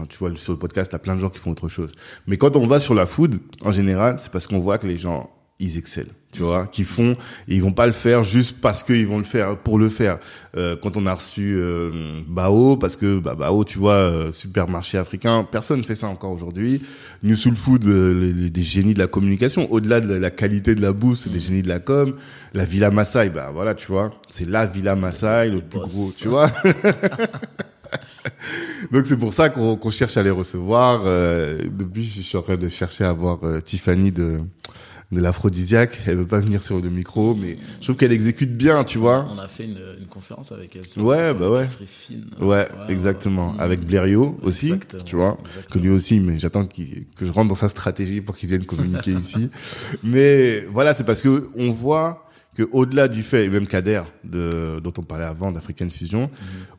tu 0.10 0.18
vois, 0.18 0.32
sur 0.36 0.54
le 0.54 0.60
podcast, 0.60 0.92
t'as 0.92 1.00
plein 1.00 1.16
de 1.16 1.22
gens 1.22 1.30
qui 1.30 1.40
font 1.40 1.52
autre 1.52 1.70
chose. 1.70 1.92
Mais 2.26 2.38
quand 2.38 2.56
on 2.56 2.68
va 2.68 2.80
sur 2.80 2.94
la 2.94 3.06
food, 3.06 3.40
en 3.62 3.72
général, 3.72 4.18
c'est 4.22 4.32
parce 4.32 4.48
qu'on 4.48 4.60
voit 4.60 4.78
que 4.78 4.88
les 4.88 4.98
gens 4.98 5.30
ils 5.60 5.78
excellent, 5.78 6.14
tu 6.32 6.44
vois, 6.44 6.68
qui 6.68 6.84
font, 6.84 7.14
et 7.48 7.56
ils 7.56 7.64
vont 7.64 7.72
pas 7.72 7.88
le 7.88 7.92
faire 7.92 8.22
juste 8.22 8.58
parce 8.62 8.84
qu'ils 8.84 9.08
vont 9.08 9.18
le 9.18 9.24
faire 9.24 9.58
pour 9.58 9.80
le 9.80 9.90
faire. 9.90 10.20
Euh, 10.56 10.76
quand 10.82 10.96
on 10.98 11.08
a 11.08 11.16
reçu 11.16 11.56
euh, 11.58 12.22
Bao, 12.28 12.78
parce 12.78 12.96
que 12.96 13.18
bah, 13.18 13.34
Bao, 13.34 13.64
tu 13.64 13.80
vois, 13.80 13.94
euh, 13.94 14.32
supermarché 14.32 15.00
africain, 15.00 15.48
personne 15.52 15.80
ne 15.80 15.84
fait 15.84 15.96
ça 15.96 16.08
encore 16.10 16.32
aujourd'hui. 16.32 16.84
New 17.24 17.36
Soul 17.36 17.56
Food, 17.56 17.88
euh, 17.88 18.50
des 18.50 18.62
génies 18.62 18.94
de 18.94 19.00
la 19.00 19.08
communication, 19.08 19.72
au-delà 19.72 20.00
de 20.00 20.14
la 20.14 20.30
qualité 20.30 20.76
de 20.76 20.82
la 20.82 20.94
bouffe, 20.94 21.18
c'est 21.20 21.32
des 21.32 21.40
mm. 21.40 21.42
génies 21.42 21.64
de 21.64 21.70
la 21.70 21.80
com. 21.80 22.16
La 22.54 22.66
Villa 22.66 22.92
Maasai, 22.92 23.30
bah 23.30 23.50
voilà, 23.52 23.74
tu 23.74 23.88
vois, 23.88 24.12
c'est 24.30 24.48
la 24.48 24.68
Villa 24.68 24.96
Maasai, 24.96 25.50
le 25.50 25.62
plus 25.62 25.80
gros, 25.80 26.10
tu 26.16 26.28
vois. 26.28 26.52
Donc 28.92 29.08
c'est 29.08 29.18
pour 29.18 29.34
ça 29.34 29.50
qu'on 29.50 29.90
cherche 29.90 30.18
à 30.18 30.24
les 30.24 30.30
recevoir. 30.30 31.04
depuis, 31.04 32.04
je 32.04 32.22
suis 32.22 32.38
en 32.38 32.42
train 32.42 32.58
de 32.58 32.68
chercher 32.68 33.06
à 33.06 33.14
voir 33.14 33.40
Tiffany 33.64 34.12
de 34.12 34.42
de 35.12 35.22
l'aphrodisiaque. 35.22 36.00
Elle 36.06 36.18
veut 36.18 36.28
pas 36.28 36.40
venir 36.40 36.64
sur 36.64 36.82
le 36.82 36.90
micro, 36.90 37.34
mais 37.34 37.58
je 37.80 37.86
trouve 37.86 37.96
qu'elle 37.96 38.12
exécute 38.12 38.56
bien, 38.56 38.84
tu 38.84 38.98
vois. 38.98 39.28
On 39.34 39.40
a 39.40 39.48
fait 39.48 39.64
une, 39.66 39.80
une 40.00 40.08
conférence 40.08 40.52
avec 40.52 40.76
elle. 40.76 40.88
Sur 40.88 41.04
ouais, 41.06 41.34
bah 41.34 41.50
ouais. 41.50 41.66
Fine. 41.66 42.26
ouais. 42.42 42.68
exactement. 42.90 43.56
Avec 43.58 43.82
Blériot 43.82 44.38
aussi, 44.44 44.74
tu 45.06 45.16
vois, 45.16 45.38
que 45.72 45.80
lui 45.80 45.90
aussi, 45.90 46.20
mais 46.20 46.38
j'attends 46.40 46.66
que 46.66 47.26
je 47.26 47.32
rentre 47.32 47.50
dans 47.50 47.56
sa 47.56 47.70
stratégie 47.70 48.22
pour 48.22 48.36
qu'il 48.36 48.50
vienne 48.50 48.66
communiquer 48.66 49.12
ici. 49.22 49.50
Mais 50.04 50.62
voilà, 50.72 50.94
c'est 50.94 51.06
parce 51.06 51.22
que 51.22 51.50
on 51.56 51.72
voit 51.72 52.27
que 52.58 52.68
au-delà 52.72 53.08
du 53.08 53.22
fait, 53.22 53.46
et 53.46 53.50
même 53.50 53.68
Kader, 53.68 54.02
de, 54.24 54.80
dont 54.84 54.94
on 54.98 55.04
parlait 55.04 55.26
avant, 55.26 55.52
d'African 55.52 55.88
Fusion, 55.92 56.22
mhm. 56.22 56.30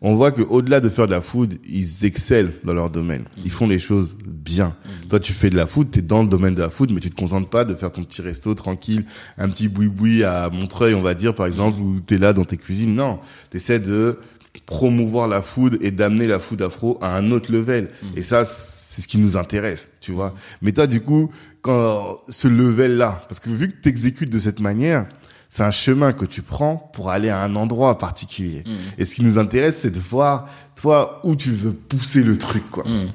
on 0.00 0.16
voit 0.16 0.32
que 0.32 0.42
au-delà 0.42 0.80
de 0.80 0.88
faire 0.88 1.06
de 1.06 1.12
la 1.12 1.20
food, 1.20 1.54
ils 1.70 2.04
excellent 2.04 2.50
dans 2.64 2.74
leur 2.74 2.90
domaine. 2.90 3.26
Ils 3.36 3.44
mhm. 3.44 3.50
font 3.50 3.68
les 3.68 3.78
choses 3.78 4.16
bien. 4.26 4.74
Mhm. 4.84 5.08
Toi, 5.08 5.20
tu 5.20 5.32
fais 5.32 5.50
de 5.50 5.56
la 5.56 5.68
food, 5.68 5.92
t'es 5.92 6.02
dans 6.02 6.22
le 6.22 6.28
domaine 6.28 6.56
de 6.56 6.62
la 6.62 6.70
food, 6.70 6.90
mais 6.90 6.98
tu 6.98 7.10
te 7.10 7.14
contentes 7.14 7.48
pas 7.48 7.64
de 7.64 7.74
faire 7.74 7.92
ton 7.92 8.02
petit 8.02 8.22
resto 8.22 8.52
tranquille, 8.54 9.04
un 9.36 9.48
petit 9.48 9.68
boui-boui 9.68 10.24
à 10.24 10.50
Montreuil, 10.50 10.94
on 10.94 11.02
va 11.02 11.14
dire, 11.14 11.32
par 11.32 11.46
exemple, 11.46 11.80
où 11.80 12.00
t'es 12.00 12.18
là 12.18 12.32
dans 12.32 12.44
tes 12.44 12.56
cuisines. 12.56 12.94
Non, 12.96 13.20
t'essaies 13.50 13.78
de 13.78 14.18
promouvoir 14.66 15.28
la 15.28 15.42
food 15.42 15.78
et 15.80 15.92
d'amener 15.92 16.26
la 16.26 16.40
food 16.40 16.60
afro 16.60 16.98
à 17.00 17.16
un 17.16 17.30
autre 17.30 17.52
level. 17.52 17.90
Et 18.16 18.24
ça, 18.24 18.44
c'est 18.44 19.00
ce 19.02 19.06
qui 19.06 19.18
nous 19.18 19.36
intéresse, 19.36 19.90
tu 20.00 20.10
vois. 20.10 20.34
Mais 20.60 20.72
toi, 20.72 20.88
du 20.88 21.00
coup, 21.00 21.30
quand 21.62 22.18
ce 22.28 22.48
level-là, 22.48 23.24
parce 23.28 23.38
que 23.38 23.50
vu 23.50 23.70
que 23.70 23.80
t'exécutes 23.80 24.30
de 24.30 24.40
cette 24.40 24.58
manière, 24.58 25.06
c'est 25.48 25.62
un 25.62 25.70
chemin 25.70 26.12
que 26.12 26.24
tu 26.24 26.42
prends 26.42 26.76
pour 26.92 27.10
aller 27.10 27.30
à 27.30 27.42
un 27.42 27.56
endroit 27.56 27.96
particulier. 27.98 28.62
Mm. 28.66 28.76
Et 28.98 29.04
ce 29.04 29.14
qui 29.14 29.22
nous 29.22 29.38
intéresse, 29.38 29.78
c'est 29.78 29.90
de 29.90 29.98
voir, 29.98 30.48
toi, 30.76 31.20
où 31.24 31.36
tu 31.36 31.50
veux 31.50 31.72
pousser 31.72 32.22
le 32.22 32.36
truc, 32.36 32.68
quoi. 32.70 32.84
Mm. 32.84 33.08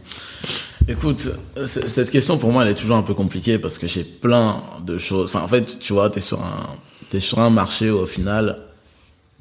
Écoute, 0.87 1.29
cette 1.65 2.09
question 2.09 2.37
pour 2.37 2.51
moi, 2.51 2.63
elle 2.63 2.71
est 2.71 2.75
toujours 2.75 2.97
un 2.97 3.03
peu 3.03 3.13
compliquée 3.13 3.57
parce 3.57 3.77
que 3.77 3.87
j'ai 3.87 4.03
plein 4.03 4.63
de 4.85 4.97
choses. 4.97 5.29
Enfin, 5.29 5.43
en 5.43 5.47
fait, 5.47 5.79
tu 5.79 5.93
vois, 5.93 6.09
t'es 6.09 6.19
sur 6.19 6.41
un, 6.41 6.67
t'es 7.09 7.21
sur 7.21 7.39
un 7.39 7.49
marché 7.49 7.89
où, 7.89 7.99
au 7.99 8.05
final, 8.05 8.57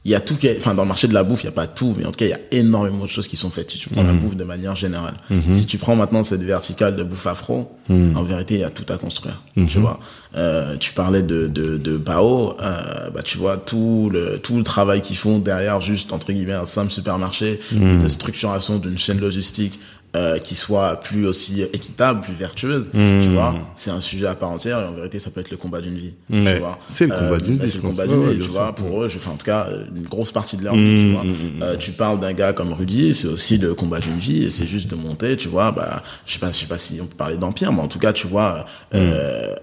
il 0.05 0.11
y 0.11 0.15
a 0.17 0.21
tout 0.21 0.37
qui 0.37 0.49
est, 0.49 0.57
enfin 0.59 0.75
dans 0.75 0.83
le 0.83 0.89
marché 0.89 1.07
de 1.07 1.15
la 1.15 1.23
bouffe 1.23 1.43
il 1.45 1.47
y 1.47 1.49
a 1.49 1.53
pas 1.53 1.69
tout 1.69 1.95
mais 1.97 2.05
en 2.05 2.11
tout 2.11 2.19
cas 2.19 2.25
il 2.25 2.31
y 2.31 2.35
a 2.35 2.41
énormément 2.51 3.05
de 3.05 3.09
choses 3.09 3.29
qui 3.29 3.37
sont 3.37 3.51
faites 3.51 3.71
si 3.71 3.79
tu 3.79 3.89
prends 3.89 4.03
la 4.03 4.13
bouffe 4.13 4.37
de 4.37 4.45
manière 4.45 4.75
générale. 4.75 5.15
Si 5.51 5.67
tu 5.67 5.79
prends 5.79 5.95
maintenant 5.95 6.25
cette 6.25 6.43
verticale 6.43 6.97
de 6.97 7.05
bouffe 7.05 7.27
afro 7.27 7.71
en 7.89 8.23
vérité 8.25 8.55
il 8.55 8.61
y 8.61 8.65
a 8.65 8.71
tout 8.71 8.91
à 8.93 8.99
construire 8.99 9.43
tu 9.69 9.79
vois. 9.79 10.01
Euh, 10.35 10.77
tu 10.79 10.93
parlais 10.93 11.23
de 11.23 11.47
de, 11.47 11.77
de 11.77 11.97
Bao 11.97 12.57
euh, 12.61 13.11
bah 13.11 13.23
tu 13.23 13.39
vois 13.39 13.59
tout 13.59 14.09
le 14.13 14.39
tout 14.39 14.57
le 14.57 14.65
travail 14.65 15.03
qu'ils 15.03 15.17
font 15.17 15.39
derrière 15.39 15.81
juste 15.81 16.13
entre 16.13 16.33
guillemets 16.33 16.53
un 16.55 16.67
simple 16.67 16.91
supermarché 16.91 17.61
de 17.73 18.09
structuration 18.09 18.79
d'une 18.79 18.99
chaîne 18.99 19.21
logistique 19.21 19.79
euh, 20.15 20.39
qui 20.39 20.55
soit 20.55 21.01
plus 21.01 21.27
aussi 21.27 21.63
équitable, 21.63 22.21
plus 22.21 22.35
vertueuse, 22.35 22.91
tu 22.93 23.29
vois. 23.29 23.55
C'est 23.75 23.91
un 23.91 24.01
sujet 24.01 24.27
à 24.27 24.35
part 24.35 24.51
entière 24.51 24.81
et 24.81 24.85
en 24.85 24.93
vérité, 24.93 25.19
ça 25.19 25.31
peut 25.31 25.41
être 25.41 25.51
le 25.51 25.57
combat 25.57 25.81
d'une 25.81 25.97
vie, 25.97 26.15
tu 26.31 26.59
vois. 26.59 26.79
C'est 26.89 27.07
le 27.07 27.15
combat 27.15 27.39
d'une 27.39 27.57
bah, 27.57 27.65
vie, 27.65 27.71
C'est 27.71 27.77
le 27.77 27.83
combat 27.83 28.07
d'une 28.07 28.19
Ouais, 28.19 28.33
vie, 28.35 28.39
tu 28.39 28.51
vois. 28.51 28.75
Pour 28.75 29.03
eux, 29.03 29.09
je, 29.09 29.17
enfin, 29.17 29.33
en 29.33 29.37
tout 29.37 29.47
cas, 29.47 29.69
une 29.95 30.05
grosse 30.05 30.33
partie 30.33 30.57
de 30.57 30.65
leur 30.65 30.75
vie, 30.75 31.05
tu 31.05 31.13
vois. 31.13 31.25
Euh, 31.63 31.77
tu 31.77 31.93
parles 31.93 32.21
d'un 32.21 32.33
gars 32.33 32.53
comme 32.53 32.73
Rudy, 32.73 33.15
c'est 33.15 33.29
aussi 33.29 33.59
le 33.59 33.75
combat 33.75 34.01
d'une 34.01 34.19
vie 34.19 34.45
et 34.45 34.51
c'est 34.51 34.67
juste 34.67 34.89
de 34.89 34.95
monter, 34.95 35.37
tu 35.37 35.49
vois. 35.49 35.73
Bah, 35.73 36.03
je 36.27 36.35
sais 36.35 36.39
pas, 36.39 36.51
je 36.51 36.57
sais 36.57 36.67
pas 36.67 36.79
si 36.79 37.01
on 37.01 37.07
peut 37.07 37.17
parler 37.17 37.39
d'empire, 37.39 37.73
mais 37.73 37.81
en 37.81 37.89
tout 37.89 37.99
cas, 37.99 38.13
tu 38.13 38.27
vois. 38.27 38.67
Euh, 38.95 39.57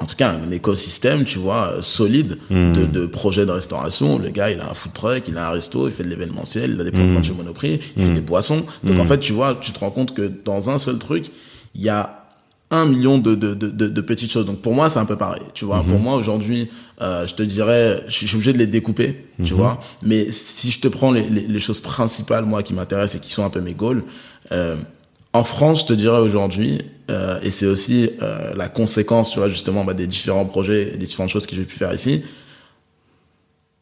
en 0.00 0.06
tout 0.06 0.16
cas, 0.16 0.30
un 0.30 0.50
écosystème, 0.50 1.24
tu 1.24 1.38
vois, 1.38 1.76
solide 1.82 2.38
de, 2.50 2.86
de 2.86 3.06
projets 3.06 3.44
de 3.44 3.50
restauration. 3.50 4.18
Le 4.18 4.30
gars, 4.30 4.50
il 4.50 4.58
a 4.60 4.70
un 4.70 4.74
food 4.74 4.94
truck, 4.94 5.24
il 5.28 5.36
a 5.36 5.48
un 5.48 5.50
resto, 5.50 5.88
il 5.88 5.92
fait 5.92 6.04
de 6.04 6.08
l'événementiel, 6.08 6.72
il 6.74 6.80
a 6.80 6.84
des 6.84 6.90
de 6.90 7.12
vente 7.12 7.24
chez 7.24 7.34
Monoprix, 7.34 7.80
il 7.96 8.02
fait 8.04 8.12
des 8.14 8.20
boissons. 8.20 8.64
Donc, 8.82 8.98
en 8.98 9.04
fait, 9.04 9.18
tu 9.18 9.34
vois, 9.34 9.58
tu 9.60 9.72
te 9.72 9.78
rends 9.78 9.90
compte 9.90 10.14
que 10.14 10.30
dans 10.44 10.70
un 10.70 10.78
seul 10.78 10.98
truc, 10.98 11.26
il 11.74 11.82
y 11.82 11.90
a 11.90 12.16
un 12.70 12.86
million 12.86 13.18
de, 13.18 13.34
de, 13.34 13.52
de, 13.52 13.68
de, 13.68 14.00
petites 14.00 14.30
choses. 14.30 14.46
Donc, 14.46 14.62
pour 14.62 14.74
moi, 14.74 14.88
c'est 14.88 15.00
un 15.00 15.04
peu 15.04 15.16
pareil. 15.16 15.42
Tu 15.54 15.64
vois, 15.64 15.82
pour 15.82 15.98
moi, 15.98 16.14
aujourd'hui, 16.14 16.70
euh, 17.02 17.26
je 17.26 17.34
te 17.34 17.42
dirais, 17.42 18.02
je 18.06 18.12
suis 18.12 18.26
je 18.26 18.28
suis 18.28 18.36
obligé 18.36 18.52
de 18.52 18.58
les 18.58 18.68
découper, 18.68 19.26
tu 19.44 19.54
vois. 19.54 19.80
Mais 20.02 20.30
si 20.30 20.70
je 20.70 20.80
te 20.80 20.88
prends 20.88 21.12
les, 21.12 21.28
les, 21.28 21.42
les 21.42 21.58
choses 21.58 21.80
principales, 21.80 22.44
moi, 22.44 22.62
qui 22.62 22.72
m'intéressent 22.72 23.16
et 23.16 23.20
qui 23.20 23.30
sont 23.30 23.44
un 23.44 23.50
peu 23.50 23.60
mes 23.60 23.74
goals, 23.74 24.04
euh, 24.52 24.76
en 25.32 25.44
France, 25.44 25.80
je 25.80 25.86
te 25.86 25.92
dirais 25.92 26.18
aujourd'hui, 26.18 26.82
euh, 27.10 27.38
et 27.42 27.50
c'est 27.50 27.66
aussi 27.66 28.10
euh, 28.20 28.52
la 28.54 28.68
conséquence, 28.68 29.30
tu 29.32 29.38
vois, 29.38 29.48
justement, 29.48 29.84
bah, 29.84 29.94
des 29.94 30.06
différents 30.06 30.44
projets, 30.44 30.94
et 30.94 30.96
des 30.96 31.06
différentes 31.06 31.30
choses 31.30 31.46
que 31.46 31.54
j'ai 31.54 31.64
pu 31.64 31.76
faire 31.76 31.94
ici. 31.94 32.24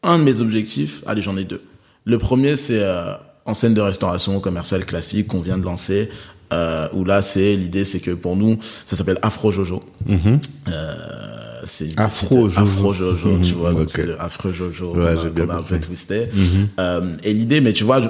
Un 0.03 0.19
de 0.19 0.23
mes 0.23 0.41
objectifs, 0.41 1.03
allez, 1.07 1.21
j'en 1.21 1.37
ai 1.37 1.45
deux. 1.45 1.61
Le 2.05 2.17
premier, 2.17 2.55
c'est 2.55 2.81
euh, 2.81 3.13
enseigne 3.45 3.73
de 3.73 3.81
restauration 3.81 4.39
commerciale 4.39 4.85
classique 4.85 5.27
qu'on 5.27 5.41
vient 5.41 5.57
de 5.57 5.65
lancer. 5.65 6.09
Euh, 6.51 6.87
où 6.93 7.03
là, 7.03 7.21
c'est 7.21 7.55
l'idée, 7.55 7.83
c'est 7.83 7.99
que 7.99 8.11
pour 8.11 8.35
nous, 8.35 8.57
ça 8.85 8.95
s'appelle 8.95 9.19
Afro 9.21 9.51
Jojo. 9.51 9.83
Euh, 10.07 11.48
c'est 11.69 11.89
Afro 11.97 12.27
petite- 12.47 12.55
Jojo. 12.55 12.61
Afro 12.61 12.93
Jojo, 12.93 13.37
tu 13.41 13.53
vois, 13.53 13.71
donc 13.71 13.81
Ok. 13.83 13.89
c'est 13.91 14.17
Afro 14.19 14.51
Jojo 14.51 14.95
Ouais, 14.95 15.15
qu'on 15.35 15.49
a- 15.49 15.55
un 15.55 15.61
peu 15.63 15.79
twisté. 15.79 16.27
Euh, 16.79 17.15
et 17.23 17.33
l'idée, 17.33 17.61
mais 17.61 17.73
tu 17.73 17.83
vois, 17.83 18.01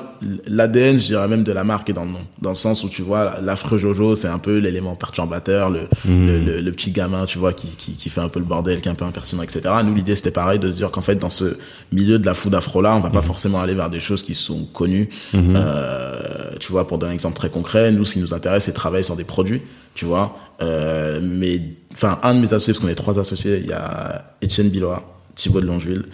l'ADN, 0.47 0.97
je 0.97 1.05
dirais 1.07 1.27
même 1.27 1.43
de 1.43 1.51
la 1.51 1.63
marque 1.63 1.89
est 1.89 1.93
dans 1.93 2.05
le 2.05 2.11
nom, 2.11 2.25
dans 2.41 2.49
le 2.49 2.55
sens 2.55 2.83
où 2.83 2.89
tu 2.89 3.01
vois, 3.01 3.39
l'affreux 3.41 3.77
Jojo, 3.77 4.15
c'est 4.15 4.27
un 4.27 4.39
peu 4.39 4.57
l'élément 4.57 4.95
perturbateur, 4.95 5.69
le, 5.69 5.81
le, 6.07 6.39
le, 6.39 6.61
le 6.61 6.71
petit 6.71 6.91
gamin, 6.91 7.25
tu 7.25 7.37
vois, 7.39 7.53
qui, 7.53 7.67
qui, 7.75 7.93
qui 7.93 8.09
fait 8.09 8.21
un 8.21 8.29
peu 8.29 8.39
le 8.39 8.45
bordel, 8.45 8.81
qui 8.81 8.87
est 8.87 8.91
un 8.91 8.95
peu 8.95 9.05
impertinent, 9.05 9.41
etc. 9.43 9.61
Nous, 9.83 9.93
l'idée, 9.95 10.15
c'était 10.15 10.31
pareil, 10.31 10.59
de 10.59 10.69
se 10.71 10.75
dire 10.75 10.89
qu'en 10.91 11.01
fait, 11.01 11.15
dans 11.15 11.29
ce 11.29 11.57
milieu 11.91 12.17
de 12.19 12.25
la 12.25 12.33
food 12.33 12.55
afro 12.55 12.81
là, 12.81 12.95
on 12.95 12.99
va 12.99 13.09
pas 13.09 13.21
forcément 13.21 13.59
aller 13.61 13.73
vers 13.75 13.89
des 13.89 13.99
choses 13.99 14.23
qui 14.23 14.33
sont 14.35 14.65
connues. 14.65 15.09
Euh, 15.33 16.55
tu 16.59 16.71
vois, 16.71 16.87
pour 16.87 16.97
donner 16.97 17.11
un 17.11 17.15
exemple 17.15 17.35
très 17.35 17.49
concret, 17.49 17.91
nous, 17.91 18.05
ce 18.05 18.13
qui 18.13 18.19
nous 18.19 18.33
intéresse, 18.33 18.63
c'est 18.65 18.71
de 18.71 18.75
travailler 18.75 19.03
sur 19.03 19.15
des 19.15 19.23
produits, 19.23 19.61
tu 19.95 20.05
vois. 20.05 20.35
Euh, 20.61 21.19
mais, 21.21 21.61
enfin, 21.93 22.19
un 22.23 22.33
de 22.35 22.39
mes 22.39 22.53
associés, 22.53 22.73
parce 22.73 22.83
qu'on 22.83 22.89
est 22.89 22.95
trois 22.95 23.19
associés, 23.19 23.59
il 23.59 23.67
y 23.67 23.73
a 23.73 24.25
Étienne 24.41 24.69
Bilois, 24.69 25.21
Thibaut 25.35 25.61
de 25.61 25.65
Longeville 25.67 26.05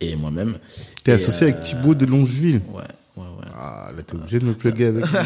et 0.00 0.16
moi-même. 0.16 0.56
T'es 1.04 1.12
associé 1.12 1.48
avec 1.48 1.56
euh, 1.56 1.62
Thibaut 1.62 1.94
de 1.94 2.06
Longeville. 2.06 2.60
Ouais, 2.72 2.82
ouais, 3.16 3.22
ouais. 3.24 3.46
Ah, 3.56 3.90
là, 3.96 4.02
t'es 4.02 4.14
obligé 4.14 4.38
de 4.40 4.44
me 4.46 4.54
plugger 4.54 4.86
avec 4.86 5.06
lui. 5.06 5.16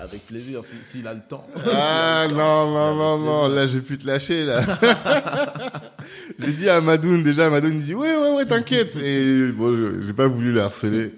Avec, 0.00 0.26
plaisir, 0.26 0.64
si- 0.64 0.76
s'il 0.82 1.06
a 1.06 1.14
le 1.14 1.20
temps. 1.28 1.46
Ah 1.72 2.26
non, 2.30 2.70
non, 2.70 2.94
non, 2.94 3.18
non, 3.18 3.48
là 3.48 3.66
j'ai 3.66 3.80
pu 3.80 3.98
te 3.98 4.06
lâcher 4.06 4.44
là. 4.44 4.62
j'ai 6.38 6.52
dit 6.52 6.68
à 6.68 6.80
Madoun, 6.80 7.22
déjà 7.22 7.50
Madoun 7.50 7.74
il 7.74 7.80
dit 7.84 7.94
ouais, 7.94 8.16
ouais, 8.16 8.34
ouais, 8.36 8.46
t'inquiète. 8.46 8.96
Et 8.96 9.48
bon, 9.52 10.02
j'ai 10.06 10.12
pas 10.12 10.26
voulu 10.26 10.52
le 10.52 10.62
harceler. 10.62 11.14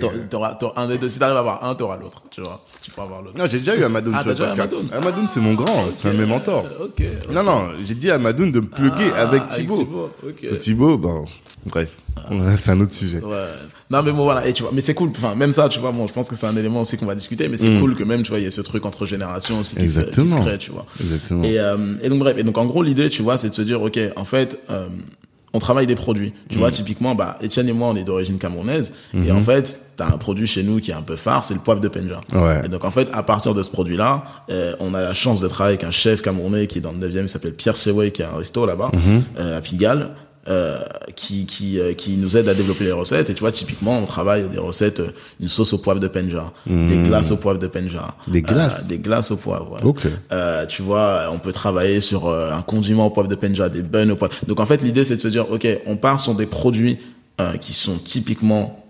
T'auras- 0.00 0.14
euh, 0.14 0.54
T'auras, 0.58 0.72
un 0.82 0.88
des 0.88 0.96
deux. 0.98 1.08
Si 1.10 1.18
t'arrives 1.18 1.36
à 1.36 1.40
avoir 1.40 1.62
un, 1.64 1.74
t'auras 1.74 1.98
l'autre. 1.98 2.22
Tu 2.30 2.40
vois. 2.40 2.64
Tu 2.80 2.90
peux 2.90 3.02
avoir 3.02 3.20
l'autre. 3.20 3.36
Non, 3.38 3.44
j'ai 3.46 3.58
déjà 3.58 3.76
eu 3.76 3.82
Amadoun 3.84 4.14
Ah, 4.16 4.20
sur 4.22 4.30
le 4.30 4.34
podcast. 4.36 4.72
Amadoun 4.74 4.88
Amadoun, 4.92 5.28
c'est 5.28 5.40
mon 5.40 5.54
grand, 5.54 5.86
c'est 5.96 6.08
un 6.08 6.12
de 6.14 6.18
mes 6.18 6.26
mentors. 6.26 6.64
Euh, 6.80 6.84
Ok. 6.86 7.02
ok. 7.28 7.32
Non, 7.32 7.42
non, 7.42 7.68
j'ai 7.84 7.94
dit 7.94 8.10
à 8.10 8.18
Madoun 8.18 8.50
de 8.50 8.60
me 8.60 8.66
plugger 8.66 9.10
Ah, 9.14 9.22
avec 9.22 9.48
Thibaut. 9.50 9.76
Thibaut, 9.76 10.10
ok. 10.26 10.36
Ce 10.42 10.54
Thibaut, 10.54 10.96
bon, 10.96 11.26
bref, 11.66 11.90
c'est 12.62 12.70
un 12.70 12.80
autre 12.80 12.92
sujet. 12.92 13.20
Ouais. 13.20 13.36
Non, 13.90 14.02
mais 14.02 14.12
bon, 14.12 14.24
voilà. 14.24 14.46
Et 14.48 14.54
tu 14.54 14.62
vois, 14.62 14.72
mais 14.74 14.80
c'est 14.80 14.94
cool. 14.94 15.10
Enfin, 15.10 15.34
même 15.34 15.52
ça, 15.52 15.68
tu 15.68 15.80
vois, 15.80 15.92
bon, 15.92 16.06
je 16.06 16.14
pense 16.14 16.30
que 16.30 16.34
c'est 16.34 16.46
un 16.46 16.56
élément 16.56 16.80
aussi 16.80 16.96
qu'on 16.96 17.04
va 17.06 17.14
discuter, 17.14 17.48
mais 17.48 17.58
c'est 17.58 17.78
cool 17.78 17.94
que 17.94 18.04
même, 18.04 18.22
tu 18.22 18.30
vois, 18.30 18.38
il 18.38 18.44
y 18.44 18.46
ait 18.46 18.50
ce 18.50 18.62
truc 18.62 18.86
entre 18.86 19.04
générations 19.04 19.58
aussi 19.58 19.76
qui 19.76 19.86
se, 19.88 20.00
qui 20.00 20.14
se 20.14 20.20
Mm. 20.20 20.22
Exactement. 20.22 20.44
crée, 20.46 20.58
tu 20.58 20.70
vois. 20.70 20.86
Exactement. 20.98 21.44
Et, 21.44 21.58
euh, 21.58 21.76
et 22.02 22.08
donc 22.08 22.20
bref, 22.20 22.36
et 22.38 22.42
donc 22.42 22.56
en 22.56 22.64
gros 22.64 22.82
l'idée, 22.82 23.10
tu 23.10 23.22
vois, 23.22 23.36
c'est 23.36 23.50
de 23.50 23.54
se 23.54 23.60
dire, 23.62 23.82
ok, 23.82 23.98
en 24.16 24.24
fait, 24.24 24.58
euh, 24.70 24.86
on 25.54 25.58
travaille 25.58 25.86
des 25.86 25.94
produits. 25.94 26.34
Tu 26.50 26.56
Mm. 26.56 26.58
vois, 26.58 26.70
typiquement, 26.70 27.14
bah, 27.14 27.38
Étienne 27.40 27.68
et 27.68 27.72
moi, 27.72 27.88
on 27.88 27.96
est 27.96 28.04
d'origine 28.04 28.36
camerounaise, 28.38 28.92
et 29.14 29.32
en 29.32 29.40
fait, 29.40 29.80
t'as 29.96 30.06
un 30.08 30.18
produit 30.18 30.46
chez 30.46 30.62
nous 30.62 30.80
qui 30.80 30.90
est 30.90 30.94
un 30.94 31.00
peu 31.02 31.16
phare, 31.16 31.44
c'est 31.44 31.54
le 31.54 31.60
poivre 31.60 31.80
de 31.80 31.88
Penja. 31.88 32.20
Mm-hmm. 32.32 32.42
Ouais. 32.44 32.62
Et 32.66 32.68
donc 32.68 32.84
en 32.84 32.90
fait, 32.90 33.08
à 33.12 33.22
partir 33.22 33.54
de 33.54 33.62
ce 33.62 33.70
produit-là, 33.70 34.24
euh, 34.50 34.74
on 34.80 34.92
a 34.92 35.00
la 35.00 35.12
chance 35.14 35.40
de 35.40 35.46
travailler 35.48 35.76
avec 35.76 35.84
un 35.84 35.90
chef 35.92 36.20
camerounais 36.20 36.66
qui 36.66 36.78
est 36.78 36.80
dans 36.82 36.92
le 36.92 36.98
9e, 36.98 37.22
il 37.22 37.28
s'appelle 37.28 37.54
Pierre 37.54 37.76
Seway, 37.76 38.10
qui 38.10 38.22
a 38.22 38.32
un 38.32 38.36
resto 38.38 38.66
là-bas, 38.66 38.90
Mm-hmm. 38.92 39.20
euh, 39.38 39.58
à 39.58 39.60
Pigalle. 39.60 40.10
Euh, 40.46 40.80
qui 41.16 41.46
qui 41.46 41.80
euh, 41.80 41.94
qui 41.94 42.18
nous 42.18 42.36
aide 42.36 42.50
à 42.50 42.54
développer 42.54 42.84
les 42.84 42.92
recettes 42.92 43.30
et 43.30 43.34
tu 43.34 43.40
vois 43.40 43.50
typiquement 43.50 43.98
on 43.98 44.04
travaille 44.04 44.46
des 44.50 44.58
recettes 44.58 45.00
euh, 45.00 45.14
une 45.40 45.48
sauce 45.48 45.72
au 45.72 45.78
poivre 45.78 46.00
de 46.00 46.06
Penja 46.06 46.52
des 46.66 46.98
glaces 46.98 47.30
au 47.30 47.38
poivre 47.38 47.58
de 47.58 47.66
Penja 47.66 48.14
Des 48.28 48.42
glaces 48.42 48.86
des 48.86 48.98
glaces 48.98 49.30
au 49.30 49.36
poivre 49.36 49.78
ouais. 49.82 50.66
Tu 50.68 50.82
vois, 50.82 51.30
on 51.32 51.38
peut 51.38 51.52
travailler 51.52 52.00
sur 52.00 52.28
un 52.28 52.60
condiment 52.60 53.06
au 53.06 53.10
poivre 53.10 53.28
de 53.28 53.34
Penja, 53.34 53.70
des 53.70 53.80
buns 53.80 54.10
au 54.10 54.16
poivre. 54.16 54.34
Donc 54.46 54.60
en 54.60 54.66
fait, 54.66 54.82
l'idée 54.82 55.04
c'est 55.04 55.16
de 55.16 55.20
se 55.20 55.28
dire, 55.28 55.50
ok, 55.50 55.66
on 55.86 55.96
part 55.96 56.20
sur 56.20 56.34
des 56.34 56.46
produits 56.46 56.98
qui 57.60 57.72
sont 57.72 57.96
typiquement 57.98 58.84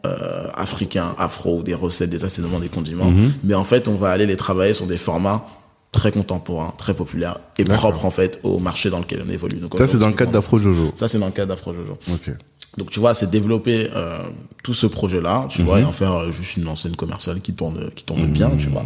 africains, 0.56 1.14
afro, 1.18 1.58
ou 1.58 1.62
des 1.62 1.74
recettes, 1.74 2.10
des 2.10 2.24
assaisonnements, 2.24 2.58
des 2.58 2.68
condiments. 2.68 3.10
Mhm. 3.10 3.32
Mais 3.44 3.54
en 3.54 3.64
fait, 3.64 3.86
on 3.86 3.94
va 3.94 4.10
aller 4.10 4.26
les 4.26 4.36
travailler 4.36 4.74
sur 4.74 4.86
des 4.86 4.98
formats 4.98 5.46
très 5.94 6.12
contemporains, 6.12 6.74
très 6.76 6.92
populaires 6.94 7.38
et 7.58 7.64
propres 7.64 8.04
en 8.04 8.10
fait 8.10 8.38
au 8.42 8.58
marché 8.58 8.90
dans 8.90 8.98
lequel 8.98 9.22
on 9.26 9.30
évolue. 9.30 9.58
Donc, 9.60 9.74
Ça, 9.78 9.86
c'est 9.86 9.96
dans 9.98 10.08
le 10.08 10.14
cadre 10.14 10.32
d'Afro 10.32 10.58
Jojo. 10.58 10.92
Ça 10.94 11.08
c'est 11.08 11.18
dans 11.18 11.26
le 11.26 11.32
cadre 11.32 11.48
d'Afro 11.54 11.72
Jojo. 11.72 11.96
Ok. 12.12 12.30
Donc 12.76 12.90
tu 12.90 12.98
vois, 13.00 13.14
c'est 13.14 13.30
développer 13.30 13.88
euh, 13.94 14.18
tout 14.64 14.74
ce 14.74 14.86
projet-là, 14.86 15.46
tu 15.48 15.60
Mhm. 15.60 15.66
vois, 15.66 15.80
et 15.80 15.84
en 15.84 15.92
faire 15.92 16.12
euh, 16.14 16.30
juste 16.32 16.56
une 16.56 16.66
enseigne 16.68 16.96
commerciale 16.96 17.40
qui 17.40 17.54
tourne, 17.54 17.90
qui 17.94 18.04
tourne 18.04 18.26
bien, 18.26 18.50
tu 18.58 18.68
vois. 18.68 18.84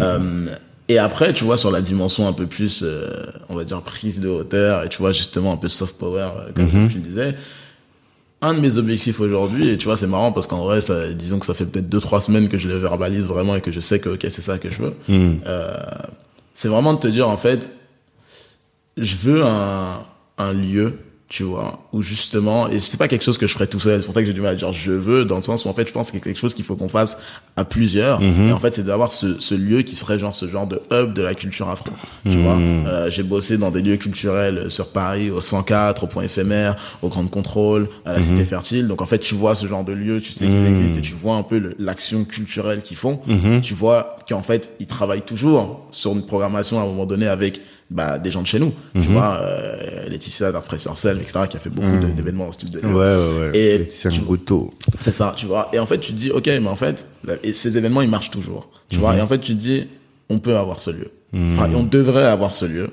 Euh, 0.00 0.48
et 0.88 0.98
après, 0.98 1.32
tu 1.32 1.44
vois, 1.44 1.56
sur 1.56 1.70
la 1.70 1.80
dimension 1.80 2.26
un 2.26 2.32
peu 2.32 2.46
plus, 2.46 2.82
euh, 2.82 3.26
on 3.48 3.54
va 3.54 3.62
dire 3.64 3.80
prise 3.82 4.20
de 4.20 4.28
hauteur, 4.28 4.82
et 4.84 4.88
tu 4.88 4.98
vois 4.98 5.12
justement 5.12 5.52
un 5.52 5.56
peu 5.56 5.68
soft 5.68 5.96
power, 5.98 6.20
euh, 6.36 6.52
comme, 6.54 6.64
Mhm. 6.64 6.70
comme 6.72 6.88
tu 6.88 6.98
disais. 6.98 7.36
Un 8.40 8.54
de 8.54 8.60
mes 8.60 8.76
objectifs 8.76 9.18
aujourd'hui, 9.20 9.68
et 9.68 9.76
tu 9.78 9.86
vois, 9.86 9.96
c'est 9.96 10.06
marrant 10.06 10.30
parce 10.32 10.46
qu'en 10.46 10.62
vrai, 10.64 10.80
ça, 10.80 11.12
disons 11.12 11.38
que 11.40 11.46
ça 11.46 11.54
fait 11.54 11.66
peut-être 11.66 11.88
deux 11.88 12.00
trois 12.00 12.20
semaines 12.20 12.48
que 12.48 12.56
je 12.58 12.68
le 12.68 12.76
verbalise 12.76 13.26
vraiment 13.26 13.54
et 13.56 13.60
que 13.60 13.70
je 13.72 13.80
sais 13.80 13.98
que 14.00 14.10
ok, 14.10 14.20
c'est 14.28 14.42
ça 14.42 14.58
que 14.58 14.70
je 14.70 14.82
veux. 14.82 14.94
Mhm. 15.08 15.40
Euh, 15.46 15.76
c'est 16.58 16.66
vraiment 16.66 16.92
de 16.92 16.98
te 16.98 17.06
dire 17.06 17.28
en 17.28 17.36
fait, 17.36 17.70
je 18.96 19.14
veux 19.14 19.44
un, 19.44 20.52
lieu, 20.52 20.98
tu 21.28 21.42
vois, 21.42 21.80
où 21.92 22.00
justement, 22.00 22.68
et 22.70 22.80
c'est 22.80 22.96
pas 22.96 23.06
quelque 23.06 23.22
chose 23.22 23.36
que 23.36 23.46
je 23.46 23.52
ferais 23.52 23.66
tout 23.66 23.78
seul, 23.78 24.00
c'est 24.00 24.06
pour 24.06 24.14
ça 24.14 24.20
que 24.22 24.26
j'ai 24.26 24.32
du 24.32 24.40
mal 24.40 24.52
à 24.52 24.56
dire 24.56 24.72
je 24.72 24.92
veux, 24.92 25.26
dans 25.26 25.36
le 25.36 25.42
sens 25.42 25.66
où 25.66 25.68
en 25.68 25.74
fait 25.74 25.86
je 25.86 25.92
pense 25.92 26.10
que 26.10 26.16
c'est 26.16 26.24
quelque 26.24 26.38
chose 26.38 26.54
qu'il 26.54 26.64
faut 26.64 26.74
qu'on 26.74 26.88
fasse 26.88 27.18
à 27.56 27.64
plusieurs, 27.64 28.22
et 28.22 28.52
en 28.52 28.58
fait 28.58 28.74
c'est 28.74 28.82
d'avoir 28.84 29.10
ce, 29.12 29.38
ce 29.38 29.54
lieu 29.54 29.82
qui 29.82 29.94
serait 29.94 30.18
genre 30.18 30.34
ce 30.34 30.48
genre 30.48 30.66
de 30.66 30.80
hub 30.90 31.12
de 31.12 31.20
la 31.22 31.34
culture 31.34 31.68
afro, 31.68 31.90
tu 32.24 32.38
vois. 32.42 32.56
Euh, 32.86 33.10
j'ai 33.10 33.22
bossé 33.22 33.58
dans 33.58 33.70
des 33.70 33.82
lieux 33.82 33.98
culturels 33.98 34.70
sur 34.70 34.90
Paris, 34.92 35.30
au 35.30 35.40
104, 35.42 36.04
au 36.04 36.06
point 36.06 36.22
éphémère, 36.24 36.76
au 37.02 37.08
Grand 37.08 37.26
Contrôle, 37.28 37.88
à 38.06 38.14
la 38.14 38.20
Cité 38.22 38.44
Fertile, 38.44 38.88
donc 38.88 39.02
en 39.02 39.06
fait 39.06 39.18
tu 39.18 39.34
vois 39.34 39.54
ce 39.54 39.66
genre 39.66 39.84
de 39.84 39.92
lieu, 39.92 40.20
tu 40.22 40.32
sais 40.32 40.46
qu'ils 40.46 40.66
existent, 40.66 40.98
et 40.98 41.02
tu 41.02 41.12
vois 41.12 41.34
un 41.34 41.42
peu 41.42 41.58
le- 41.58 41.74
l'action 41.78 42.24
culturelle 42.24 42.80
qu'ils 42.80 42.96
font, 42.96 43.20
tu 43.60 43.74
vois 43.74 44.16
qu'en 44.26 44.42
fait 44.42 44.72
ils 44.80 44.86
travaillent 44.86 45.22
toujours 45.22 45.86
sur 45.90 46.12
une 46.12 46.24
programmation 46.24 46.78
à 46.78 46.82
un 46.84 46.86
moment 46.86 47.04
donné 47.06 47.26
avec 47.26 47.60
bah, 47.90 48.18
des 48.18 48.30
gens 48.30 48.42
de 48.42 48.46
chez 48.46 48.58
nous, 48.58 48.72
tu 48.94 49.08
vois, 49.08 49.40
euh, 49.42 50.08
Laetitia 50.08 50.52
d'Arpresseur 50.52 50.96
Self, 50.98 51.20
etc., 51.22 51.40
qui 51.48 51.56
a 51.56 51.60
fait 51.60 51.70
beaucoup 51.70 51.88
de- 52.06 52.12
d'événements 52.12 52.46
dans 52.46 52.52
ce 52.52 52.58
type 52.58 52.70
de 52.70 52.80
Ouais, 52.80 52.92
ouais, 52.94 53.50
ouais. 53.50 53.58
Et 53.58 53.78
Laetitia 53.78 54.10
c'est 55.00 55.12
ça, 55.12 55.32
tu 55.36 55.46
vois. 55.46 55.70
Et 55.72 55.78
en 55.78 55.86
fait, 55.86 55.98
tu 55.98 56.12
te 56.12 56.16
dis, 56.18 56.30
ok, 56.30 56.46
mais 56.46 56.68
en 56.68 56.76
fait, 56.76 57.08
et 57.42 57.52
ces 57.52 57.78
événements, 57.78 58.02
ils 58.02 58.10
marchent 58.10 58.30
toujours, 58.30 58.68
tu 58.88 58.98
vois. 58.98 59.16
Et 59.16 59.20
en 59.20 59.26
fait, 59.26 59.38
tu 59.38 59.54
te 59.54 59.60
dis, 59.60 59.88
on 60.28 60.38
peut 60.38 60.56
avoir 60.56 60.80
ce 60.80 60.90
lieu. 60.90 61.10
Enfin, 61.52 61.68
on 61.74 61.82
devrait 61.82 62.24
avoir 62.24 62.54
ce 62.54 62.64
lieu. 62.64 62.90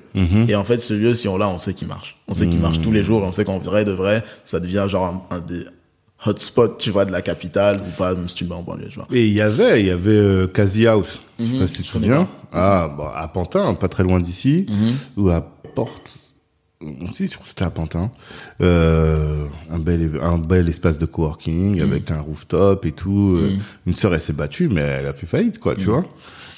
Et 0.50 0.56
en 0.56 0.64
fait, 0.66 0.80
ce 0.80 0.94
lieu, 0.94 1.14
si 1.14 1.28
on 1.28 1.38
l'a, 1.38 1.48
on 1.50 1.58
sait 1.58 1.74
qu'il 1.74 1.88
marche. 1.88 2.18
On 2.28 2.34
sait 2.34 2.48
qu'il 2.48 2.60
marche 2.60 2.82
tous 2.82 2.92
les 2.92 3.02
jours. 3.04 3.22
Et 3.24 3.26
on 3.26 3.32
sait 3.32 3.46
qu'en 3.46 3.60
vrai 3.60 3.86
de 3.86 3.92
vrai, 3.94 4.24
ça 4.44 4.60
devient 4.60 4.86
genre 4.90 5.06
un, 5.32 5.36
un 5.38 5.40
des 5.40 5.64
hotspots, 6.26 6.78
tu 6.80 6.92
vois, 6.92 7.06
de 7.06 7.12
la 7.12 7.22
capitale 7.22 7.82
ou 7.88 7.96
pas, 7.98 8.14
même 8.14 8.28
si 8.28 8.36
tu 8.36 8.44
me 8.46 8.50
mets 8.50 8.56
en 8.56 8.64
banlieue, 8.64 8.88
tu 8.90 8.96
vois. 8.96 9.08
Et 9.12 9.26
il 9.28 9.34
y 9.34 9.42
avait, 9.42 9.82
il 9.82 9.88
y 9.88 9.92
avait 9.92 10.12
euh, 10.12 10.48
House. 10.88 11.24
Je 11.40 11.46
sais 11.46 11.54
Mhm, 11.54 11.60
pas 11.60 11.68
si 11.68 11.74
tu 11.74 11.84
te 11.84 11.88
souviens. 11.88 12.28
Ah, 12.52 12.92
bon, 12.96 13.08
à 13.14 13.28
Pantin, 13.28 13.74
pas 13.76 13.88
très 13.90 14.04
loin 14.04 14.20
d'ici, 14.20 14.66
Mhm. 14.70 14.94
ou 15.18 15.30
à 15.30 15.42
Porte. 15.76 16.18
si, 17.14 17.26
je 17.28 17.32
crois 17.34 17.44
que 17.44 17.50
c'était 17.50 17.64
à 17.66 17.70
Pantin. 17.70 18.12
Euh, 18.62 19.46
un 19.72 19.80
bel, 19.80 20.20
un 20.22 20.38
bel 20.38 20.68
espace 20.70 20.98
de 20.98 21.06
coworking 21.06 21.82
avec 21.82 22.12
un 22.12 22.20
rooftop 22.22 22.86
et 22.86 22.92
tout. 22.92 23.36
Euh, 23.38 23.58
Une 23.86 23.96
sœur, 23.96 24.14
elle 24.14 24.22
s'est 24.22 24.34
battue, 24.34 24.70
mais 24.70 24.82
elle 24.82 25.08
a 25.08 25.14
fait 25.14 25.26
faillite, 25.26 25.60
quoi, 25.60 25.76
tu 25.76 25.86
vois. 25.86 26.06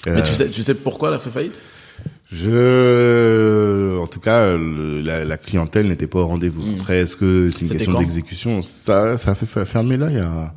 Mais 0.05 0.23
tu 0.23 0.31
Euh, 0.31 0.35
sais, 0.35 0.49
tu 0.49 0.63
sais 0.63 0.73
pourquoi 0.75 1.09
elle 1.09 1.15
a 1.15 1.19
fait 1.19 1.29
faillite? 1.29 1.61
Je, 2.31 3.97
en 3.99 4.07
tout 4.07 4.19
cas, 4.19 4.55
le- 4.57 5.01
la, 5.01 5.23
la 5.25 5.37
clientèle 5.37 5.87
n'était 5.87 6.07
pas 6.07 6.19
au 6.19 6.27
rendez-vous. 6.27 6.61
Mm. 6.61 6.75
Après, 6.79 6.97
est-ce 6.99 7.15
que 7.15 7.49
c'est 7.49 7.61
une 7.61 7.69
question 7.71 7.97
d'exécution? 7.99 8.61
Ça, 8.63 9.17
ça 9.17 9.31
a 9.31 9.35
fait 9.35 9.45
fa- 9.45 9.65
fermer 9.65 9.97
là 9.97 10.07
il 10.09 10.15
y 10.17 10.19
a, 10.19 10.53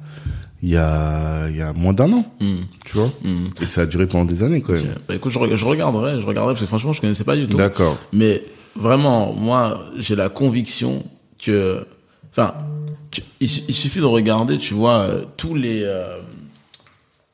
il 0.62 0.68
y 0.70 0.76
a, 0.76 1.48
il 1.48 1.56
y 1.56 1.62
a 1.62 1.72
moins 1.72 1.92
d'un 1.92 2.12
an, 2.12 2.24
Hmm. 2.40 2.62
tu 2.84 2.96
vois? 2.96 3.10
Hmm. 3.22 3.48
Et 3.62 3.66
ça 3.66 3.82
a 3.82 3.86
duré 3.86 4.06
pendant 4.06 4.24
des 4.24 4.42
années 4.42 4.60
quand 4.60 4.72
même. 4.74 4.94
Bah 5.08 5.14
écoute, 5.14 5.32
je, 5.32 5.56
je 5.56 5.64
regarderai, 5.64 6.20
je 6.20 6.26
regarderai 6.26 6.54
parce 6.54 6.62
que 6.62 6.66
franchement, 6.68 6.92
je 6.92 7.00
connaissais 7.00 7.24
pas 7.24 7.36
du 7.36 7.46
tout. 7.46 7.56
D'accord. 7.56 7.98
Mais 8.12 8.44
vraiment, 8.76 9.32
moi, 9.32 9.84
j'ai 9.96 10.16
la 10.16 10.28
conviction 10.28 11.04
que, 11.42 11.86
enfin, 12.32 12.54
tu- 13.10 13.22
il, 13.40 13.48
il 13.68 13.74
suffit 13.74 14.00
de 14.00 14.04
regarder, 14.04 14.58
tu 14.58 14.74
vois, 14.74 15.02
euh, 15.02 15.22
tous 15.36 15.54
les 15.54 15.82
euh, 15.84 16.18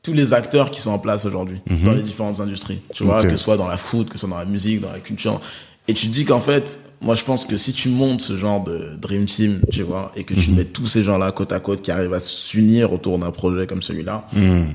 tous 0.07 0.13
les 0.13 0.33
acteurs 0.33 0.71
qui 0.71 0.79
sont 0.79 0.91
en 0.91 0.99
place 0.99 1.25
aujourd'hui 1.25 1.59
dans 1.83 1.91
les 1.91 2.01
différentes 2.01 2.39
industries. 2.39 2.79
Tu 2.93 3.03
vois, 3.03 3.21
Mhm. 3.23 3.31
Que 3.31 3.35
ce 3.35 3.43
soit 3.43 3.57
dans 3.57 3.67
la 3.67 3.75
foot, 3.75 4.07
que 4.07 4.13
ce 4.13 4.19
soit 4.19 4.29
dans 4.29 4.37
la 4.37 4.45
musique, 4.45 4.79
dans 4.79 4.91
la 4.93 4.99
culture. 5.01 5.41
Et 5.89 5.93
tu 5.93 6.07
te 6.07 6.13
dis 6.13 6.23
qu'en 6.23 6.39
fait, 6.39 6.79
moi, 7.01 7.15
je 7.15 7.25
pense 7.25 7.45
que 7.45 7.57
si 7.57 7.73
tu 7.73 7.89
montes 7.89 8.21
ce 8.21 8.37
genre 8.37 8.63
de 8.63 8.95
dream 8.97 9.25
team, 9.25 9.59
tu 9.69 9.83
vois, 9.83 10.13
et 10.15 10.23
que 10.23 10.33
tu 10.33 10.49
Mhm. 10.51 10.55
mets 10.55 10.63
tous 10.63 10.85
ces 10.85 11.03
gens-là 11.03 11.33
côte 11.33 11.51
à 11.51 11.59
côte 11.59 11.81
qui 11.81 11.91
arrivent 11.91 12.13
à 12.13 12.21
s'unir 12.21 12.93
autour 12.93 13.19
d'un 13.19 13.31
projet 13.31 13.67
comme 13.67 13.81
celui-là, 13.81 14.27
Hmm. 14.31 14.67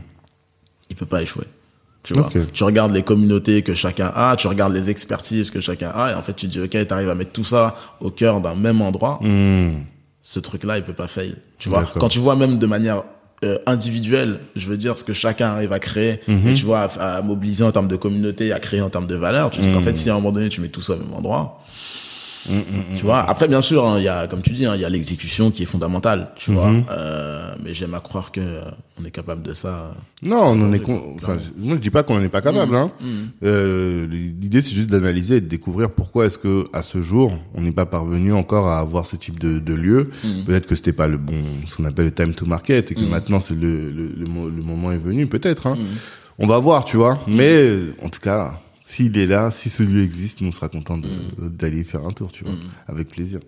il 0.91 0.97
peut 0.97 1.07
pas 1.07 1.23
échouer. 1.23 1.47
Tu 2.03 2.13
vois, 2.15 2.29
tu 2.53 2.65
regardes 2.65 2.93
les 2.93 3.03
communautés 3.03 3.63
que 3.63 3.73
chacun 3.75 4.13
a, 4.15 4.37
tu 4.37 4.49
regardes 4.49 4.75
les 4.75 4.91
expertises 4.91 5.51
que 5.51 5.61
chacun 5.63 5.91
a, 5.95 6.11
et 6.11 6.15
en 6.15 6.21
fait, 6.21 6.35
tu 6.35 6.47
te 6.47 6.53
dis, 6.53 6.61
ok, 6.61 6.87
t'arrives 6.87 7.09
à 7.09 7.15
mettre 7.15 7.33
tout 7.33 7.45
ça 7.45 7.75
au 8.01 8.11
cœur 8.11 8.41
d'un 8.43 8.55
même 8.57 8.83
endroit, 8.83 9.19
ce 10.21 10.41
truc-là, 10.41 10.77
il 10.77 10.83
peut 10.85 10.93
pas 10.93 11.07
fail. 11.07 11.37
Tu 11.59 11.71
vois, 11.71 11.85
quand 11.85 12.09
tu 12.09 12.19
vois 12.19 12.37
même 12.37 12.59
de 12.59 12.67
manière 12.67 13.05
euh, 13.45 13.59
individuelle, 13.67 14.39
je 14.57 14.67
veux 14.69 14.77
dire, 14.77 14.97
ce 14.99 15.05
que 15.05 15.13
chacun 15.13 15.49
arrive 15.49 15.73
à 15.73 15.79
créer, 15.79 16.21
Mhm. 16.29 16.49
et 16.49 16.55
tu 16.55 16.65
vois, 16.65 16.81
à, 16.99 17.17
à 17.17 17.23
mobiliser 17.23 17.65
en 17.65 17.73
termes 17.73 17.89
de 17.89 17.97
communauté, 17.97 18.53
à 18.53 18.61
créer 18.61 18.81
en 18.81 18.91
termes 18.91 19.07
de 19.07 19.15
valeur, 19.17 19.51
tu 19.51 19.61
dis 19.61 19.69
Mhm. 19.69 19.75
qu'en 19.75 19.81
fait, 19.81 19.97
si 19.97 20.09
à 20.11 20.13
un 20.13 20.17
moment 20.17 20.33
donné, 20.33 20.49
tu 20.49 20.61
mets 20.61 20.69
tout 20.69 20.81
ça 20.81 20.95
au 20.95 20.97
même 20.97 21.13
endroit, 21.15 21.61
tu 22.47 23.05
vois. 23.05 23.21
Après, 23.21 23.49
bien 23.49 23.63
sûr, 23.63 23.87
hein, 23.87 23.99
il 23.99 24.05
y 24.05 24.09
a, 24.09 24.27
comme 24.27 24.43
tu 24.43 24.51
dis, 24.53 24.67
hein, 24.67 24.75
il 24.75 24.81
y 24.81 24.85
a 24.85 24.89
l'exécution 24.89 25.51
qui 25.51 25.63
est 25.63 25.67
fondamentale, 25.67 26.31
tu 26.37 26.53
vois. 26.53 26.73
Euh, 26.91 27.55
mais 27.63 27.75
j'aime 27.75 27.95
à 27.95 28.01
croire 28.01 28.33
que 28.33 28.41
euh, 28.41 28.63
on 29.01 29.05
est 29.05 29.11
capable 29.11 29.43
de 29.43 29.53
ça. 29.53 29.95
Non, 30.23 30.43
on 30.45 30.61
en 30.63 30.73
est 30.73 30.81
con... 30.81 31.17
enfin, 31.23 31.37
moi 31.57 31.77
je 31.77 31.81
dis 31.81 31.91
pas 31.91 32.03
qu'on 32.03 32.17
en 32.17 32.23
est 32.23 32.29
pas 32.29 32.43
capable. 32.43 32.75
Hein. 32.77 32.91
Euh, 33.43 34.07
L'idée 34.07 34.61
c'est 34.61 34.75
juste 34.75 34.91
d'analyser 34.91 35.37
et 35.37 35.41
de 35.41 35.49
découvrir 35.49 35.91
pourquoi 35.91 36.27
est-ce 36.27 36.39
que 36.39 36.65
à 36.73 36.83
ce 36.83 37.01
jour 37.03 37.33
on 37.55 37.63
n'est 37.63 37.73
pas 37.73 37.87
parvenu 37.87 38.33
encore 38.33 38.69
à 38.69 38.79
avoir 38.79 39.07
ce 39.07 39.17
type 39.17 39.39
de, 39.39 39.59
de 39.59 39.75
lieu. 39.75 40.11
Peut-être 40.47 40.67
que 40.67 40.75
c'était 40.75 40.93
pas 40.93 41.09
le 41.09 41.19
bon, 41.19 41.43
ce 41.67 41.77
qu'on 41.77 41.85
appelle 41.85 42.07
le 42.07 42.13
time 42.13 42.35
to 42.35 42.47
market 42.47 42.93
et 42.93 42.95
que 42.95 43.01
maintenant 43.01 43.41
c'est 43.41 43.55
le, 43.55 43.91
le, 43.91 44.07
le, 44.17 44.25
le 44.27 44.63
moment 44.63 44.93
est 44.93 44.99
venu 44.99 45.27
peut-être. 45.27 45.67
Hein. 45.67 45.77
On 46.39 46.47
va 46.47 46.59
voir, 46.59 46.85
tu 46.85 46.97
vois. 46.97 47.21
Mais 47.29 47.53
euh, 47.53 47.95
en 48.03 48.09
tout 48.09 48.21
cas, 48.21 48.61
s'il 48.83 49.17
est 49.17 49.27
là, 49.27 49.51
si 49.51 49.71
ce 49.71 49.83
lieu 49.83 50.03
existe, 50.03 50.41
nous 50.43 50.49
on 50.49 50.53
sera 50.53 50.69
content 50.69 50.99
de- 50.99 51.09
d'aller 51.39 51.85
faire 51.85 52.05
un 52.05 52.13
tour, 52.13 52.31
tu 52.33 52.45
vois, 52.45 52.55
avec 52.89 53.09
plaisir. 53.09 53.41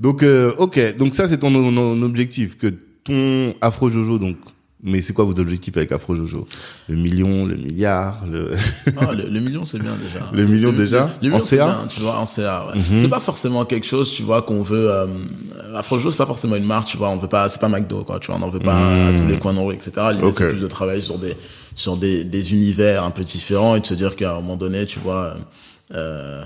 Donc 0.00 0.22
euh, 0.24 0.52
ok, 0.58 0.96
donc 0.96 1.14
ça 1.14 1.28
c'est 1.28 1.38
ton, 1.38 1.52
ton 1.52 2.02
objectif 2.02 2.56
que 2.58 2.74
ton 3.04 3.54
Afro 3.60 3.88
Jojo 3.90 4.18
donc. 4.18 4.36
Mais 4.84 5.00
c'est 5.00 5.12
quoi 5.12 5.24
vos 5.24 5.38
objectifs 5.38 5.76
avec 5.76 5.92
Afro 5.92 6.16
Jojo? 6.16 6.44
Le 6.88 6.96
million, 6.96 7.46
le 7.46 7.54
milliard, 7.54 8.24
le 8.28 8.50
Ah, 9.00 9.12
le, 9.12 9.28
le 9.28 9.38
million, 9.38 9.64
c'est 9.64 9.78
bien 9.78 9.94
déjà. 9.94 10.26
Le 10.32 10.44
million 10.44 10.72
déjà? 10.72 11.08
Le, 11.22 11.28
million, 11.28 11.36
En 11.36 11.40
CA 11.40 11.64
bien, 11.66 11.86
tu 11.86 12.00
vois, 12.00 12.18
en 12.18 12.26
CA. 12.26 12.66
Ouais. 12.66 12.78
Mhm. 12.80 12.98
C'est 12.98 13.08
pas 13.08 13.20
forcément 13.20 13.64
quelque 13.64 13.86
chose, 13.86 14.10
tu 14.10 14.24
vois, 14.24 14.42
qu'on 14.42 14.64
veut. 14.64 14.90
Euh, 14.90 15.06
Afrojo, 15.76 16.10
c'est 16.10 16.16
pas 16.16 16.26
forcément 16.26 16.56
une 16.56 16.64
marque, 16.66 16.88
tu 16.88 16.96
vois. 16.96 17.10
On 17.10 17.16
veut 17.16 17.28
pas, 17.28 17.48
c'est 17.48 17.60
pas 17.60 17.68
McDo, 17.68 18.02
quoi. 18.02 18.18
Tu 18.18 18.26
vois, 18.26 18.40
on 18.40 18.42
en 18.42 18.50
veut 18.50 18.58
pas 18.58 19.06
à 19.06 19.12
tous 19.16 19.28
les 19.28 19.38
coins 19.38 19.54
de 19.54 19.60
rue, 19.60 19.72
etc. 19.74 19.92
L'idée, 20.14 20.24
Ok. 20.24 20.34
c'est 20.38 20.48
plus 20.48 20.60
de 20.62 20.66
travailler 20.66 21.00
sur 21.00 21.16
des 21.16 21.36
sur 21.74 21.96
des 21.96 22.24
des 22.24 22.52
univers 22.52 23.04
un 23.04 23.10
peu 23.10 23.24
différents 23.24 23.76
et 23.76 23.80
de 23.80 23.86
se 23.86 23.94
dire 23.94 24.16
qu'à 24.16 24.32
un 24.32 24.34
moment 24.36 24.56
donné, 24.56 24.86
tu 24.86 24.98
vois. 24.98 25.36
Euh, 25.94 26.44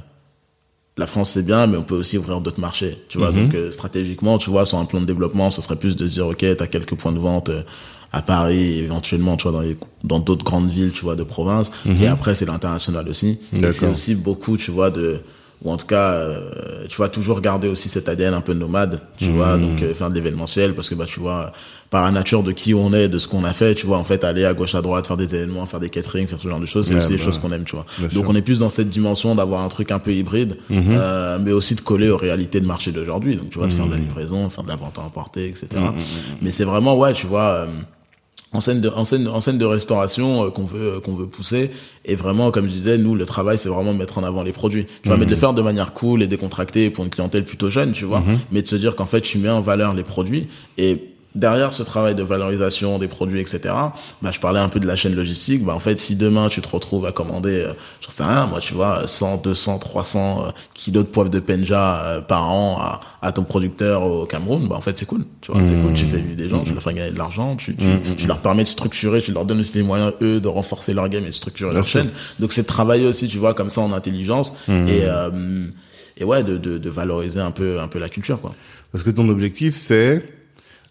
la 0.99 1.07
France 1.07 1.33
c'est 1.33 1.45
bien, 1.45 1.67
mais 1.67 1.77
on 1.77 1.83
peut 1.83 1.95
aussi 1.95 2.17
ouvrir 2.17 2.41
d'autres 2.41 2.61
marchés, 2.61 2.99
tu 3.09 3.19
vois. 3.19 3.31
Donc 3.31 3.55
euh, 3.55 3.71
stratégiquement, 3.71 4.39
tu 4.39 4.49
vois, 4.49 4.65
sur 4.65 4.79
un 4.79 4.87
plan 4.87 5.01
de 5.01 5.07
développement, 5.07 5.51
ce 5.51 5.61
serait 5.61 5.77
plus 5.77 5.95
de 5.95 6.07
dire, 6.09 6.27
ok, 6.27 6.45
t'as 6.57 6.67
quelques 6.67 6.95
points 6.95 7.13
de 7.13 7.19
vente 7.19 7.51
euh, 7.51 7.63
à 8.13 8.23
Paris, 8.23 8.79
éventuellement, 8.79 9.37
tu 9.37 9.43
vois, 9.43 9.53
dans 9.53 9.61
les 9.61 9.77
dans 10.05 10.21
d'autres 10.21 10.45
grandes 10.45 10.71
villes, 10.71 10.93
tu 10.93 11.03
vois, 11.03 11.15
de 11.15 11.23
province. 11.23 11.71
Et 12.01 12.07
après, 12.07 12.35
c'est 12.35 12.47
l'international 12.47 13.09
aussi. 13.09 13.39
C'est 13.71 13.89
aussi 13.89 14.15
beaucoup, 14.15 14.57
tu 14.57 14.71
vois, 14.71 14.91
de 14.91 15.21
ou 15.63 15.71
en 15.71 15.77
tout 15.77 15.87
cas, 15.87 16.13
euh, 16.13 16.85
tu 16.89 16.97
vois, 16.97 17.09
toujours 17.09 17.41
garder 17.41 17.69
aussi 17.69 17.89
cet 17.89 18.09
ADN 18.09 18.35
un 18.35 18.41
peu 18.41 18.53
nomade, 18.53 19.01
tu 19.17 19.31
vois, 19.31 19.57
donc 19.57 19.83
euh, 19.83 19.95
faire 19.95 20.11
de 20.11 20.15
l'événementiel, 20.15 20.75
parce 20.75 20.91
que 20.91 20.95
bah, 20.95 21.07
tu 21.07 21.19
vois, 21.19 21.53
par 21.89 22.05
la 22.05 22.11
nature 22.11 22.43
de 22.43 22.53
qui 22.53 22.75
on 22.75 22.93
est, 22.93 23.09
de 23.09 23.19
ce 23.19 23.27
qu'on 23.27 23.43
a 23.43 23.55
fait, 23.55 23.75
tu 23.75 23.87
vois, 23.87 23.97
en 23.97 24.05
fait, 24.05 24.23
aller 24.23 24.45
à 24.45 24.53
gauche 24.53 24.75
à 24.75 24.83
droite, 24.83 25.07
faire 25.07 25.17
des 25.17 25.35
événements, 25.35 25.65
faire 25.65 25.81
des 25.81 25.89
catering, 25.89 26.27
faire 26.27 26.39
ce 26.39 26.49
genre 26.49 26.61
de 26.61 26.67
choses, 26.67 26.89
c'est 26.89 26.95
aussi 26.95 27.09
des 27.09 27.17
bah, 27.17 27.23
choses 27.23 27.39
qu'on 27.39 27.53
aime, 27.53 27.65
tu 27.65 27.75
vois. 27.75 27.87
Donc 28.01 28.11
sûr. 28.13 28.25
on 28.27 28.35
est 28.35 28.43
plus 28.43 28.59
dans 28.59 28.69
cette 28.69 28.91
dimension 28.91 29.35
d'avoir 29.35 29.63
un 29.63 29.69
truc 29.69 29.91
un 29.91 29.99
peu 29.99 30.13
hybride, 30.13 30.59
euh, 30.71 31.39
mais 31.41 31.53
aussi 31.53 31.75
de 31.75 31.81
coller 31.81 32.11
aux 32.11 32.19
réalités 32.19 32.61
de 32.61 32.67
marché 32.67 32.93
d'aujourd'hui. 32.93 33.37
Donc 33.37 33.51
tu 33.51 33.59
vois, 33.59 33.67
de 33.67 33.73
faire 33.73 33.87
de 33.87 33.93
la 33.93 33.99
livraison, 33.99 34.51
faire 34.51 34.65
de 34.65 34.69
la 34.69 34.77
vente 34.77 34.99
à 34.99 35.03
emporter, 35.03 35.49
etc. 35.49 35.69
Mais 36.43 36.51
c'est 36.51 36.65
vraiment 36.65 36.97
ouais, 36.97 37.15
tu 37.15 37.27
vois. 37.27 37.67
En 38.57 38.61
scène 38.61 38.81
de 38.81 38.89
en 38.89 39.05
scène 39.05 39.29
en 39.29 39.41
scène 39.41 39.59
de 39.59 39.65
restauration 39.65 40.47
euh, 40.47 40.51
qu'on 40.51 40.65
veut 40.65 40.95
euh, 40.95 41.01
qu'on 41.01 41.15
veut 41.15 41.27
pousser. 41.27 41.71
Et 42.05 42.15
vraiment 42.15 42.51
comme 42.51 42.67
je 42.67 42.73
disais 42.73 42.99
nous 42.99 43.15
le 43.15 43.27
travail 43.27 43.59
c'est 43.59 43.69
vraiment 43.69 43.93
de 43.93 43.99
mettre 43.99 44.19
en 44.19 44.25
avant 44.25 44.43
les 44.43 44.53
produits. 44.53 44.87
Tu 45.03 45.09
vois 45.09 45.19
mais 45.19 45.27
de 45.27 45.31
le 45.31 45.37
faire 45.37 45.53
de 45.53 45.63
manière 45.63 45.93
cool 45.93 46.23
et 46.23 46.27
décontractée 46.27 46.91
pour 46.91 47.05
une 47.05 47.11
clientèle 47.11 47.45
plutôt 47.45 47.71
jeune 47.71 47.93
tu 47.93 48.05
vois. 48.05 48.23
Mais 48.51 48.63
de 48.63 48.67
se 48.67 48.77
dire 48.77 48.97
qu'en 48.97 49.07
fait 49.07 49.21
tu 49.21 49.39
mets 49.39 49.51
en 49.51 49.61
valeur 49.61 49.95
les 49.95 50.05
produits. 50.05 50.49
Et 50.79 51.16
derrière 51.37 51.73
ce 51.73 51.83
travail 51.83 52.15
de 52.15 52.23
valorisation 52.23 52.99
des 52.99 53.09
produits 53.09 53.41
etc 53.41 53.73
bah 54.23 54.31
je 54.33 54.41
parlais 54.41 54.59
un 54.59 54.69
peu 54.69 54.81
de 54.81 54.87
la 54.87 54.97
chaîne 54.97 55.15
logistique. 55.15 55.63
Bah 55.65 55.75
en 55.75 55.79
fait 55.79 55.99
si 55.99 56.17
demain 56.17 56.49
tu 56.49 56.61
te 56.61 56.69
retrouves 56.69 57.07
à 57.07 57.13
commander 57.13 57.61
euh, 57.61 57.73
j'en 58.01 58.11
sais 58.11 58.25
rien 58.25 58.47
moi 58.47 58.59
tu 58.61 58.75
vois 58.75 59.07
100 59.07 59.39
200 59.43 59.79
300 59.79 60.45
euh, 60.47 60.51
kilos 60.75 61.05
de 61.05 61.09
poivre 61.11 61.31
de 61.31 61.39
penja 61.39 62.03
euh, 62.05 62.21
par 62.21 62.51
an 62.51 62.79
à, 62.81 63.01
à 63.23 63.33
ton 63.33 63.45
producteur 63.45 64.03
au 64.03 64.27
Cameroun 64.27 64.67
bah 64.69 64.77
en 64.77 64.81
fait 64.81 64.97
c'est 64.99 65.07
cool 65.07 65.25
tu 65.41 65.53
vois 65.53 65.63
c'est 65.63 65.81
cool. 65.81 65.95
Tu 65.95 66.07
fais 66.07 66.19
vivre 66.19 66.37
des 66.37 66.49
gens 66.49 66.63
tu 66.65 66.73
leur 66.73 66.83
fais 66.83 66.95
gagner 66.95 67.13
de 67.13 67.19
l'argent 67.19 67.55
tu 67.57 67.77
tu, 67.77 67.87
tu 68.17 68.27
leur 68.27 68.41
permets 68.41 68.65
de 68.65 68.69
structurer 68.69 69.21
tu 69.21 69.33
leur 69.33 69.45
donnes 69.45 69.61
aussi 69.61 69.77
les 69.79 69.85
moyens 69.85 70.13
eux 70.23 70.41
de 70.41 70.49
renforcer 70.49 70.95
leur 70.95 71.09
game 71.09 71.25
et 71.25 71.29
de 71.29 71.33
structurer 71.33 71.73
leur 71.73 71.85
sûr. 71.85 72.01
chaîne. 72.01 72.11
Donc 72.41 72.53
c'est 72.53 72.63
de 72.63 72.67
travailler 72.67 73.07
aussi 73.07 73.29
tu 73.29 73.39
vois 73.39 73.55
comme 73.55 73.69
ça 73.69 73.81
en 73.83 73.93
intelligence 73.93 74.55
et 74.69 75.03
euh, 75.05 75.31
et 76.17 76.25
ouais 76.25 76.43
de, 76.43 76.57
de 76.57 76.79
de 76.79 76.91
valoriser 76.91 77.41
un 77.41 77.51
peu 77.51 77.79
un 77.81 77.89
peu 77.89 77.99
la 77.99 78.09
culture 78.09 78.41
quoi. 78.41 78.55
Parce 78.93 79.05
que 79.05 79.11
ton 79.11 79.29
objectif, 79.29 79.77
c'est 79.77 80.23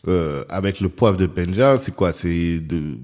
euh, 0.07 0.43
avec 0.49 0.79
le 0.79 0.89
poivre 0.89 1.17
de 1.17 1.25
Penja, 1.25 1.77
c'est 1.77 1.93
quoi? 1.93 2.13
C'est 2.13 2.59
de. 2.59 2.97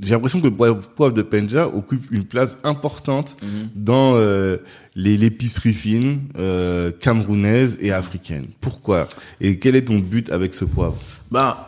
J'ai 0.00 0.10
l'impression 0.14 0.40
que 0.40 0.46
le 0.46 0.54
poivre, 0.54 1.12
de 1.12 1.22
Penja 1.22 1.66
occupe 1.66 2.08
une 2.12 2.24
place 2.24 2.56
importante 2.62 3.36
dans 3.74 4.14
euh, 4.14 4.58
les 4.94 5.16
l'épicerie 5.16 5.72
fine 5.72 6.20
euh, 6.38 6.92
camerounaise 6.92 7.76
et 7.80 7.90
africaine. 7.90 8.46
Pourquoi? 8.60 9.08
Et 9.40 9.58
quel 9.58 9.74
est 9.74 9.86
ton 9.86 9.98
but 9.98 10.30
avec 10.30 10.54
ce 10.54 10.64
poivre? 10.64 10.98
Bah, 11.32 11.67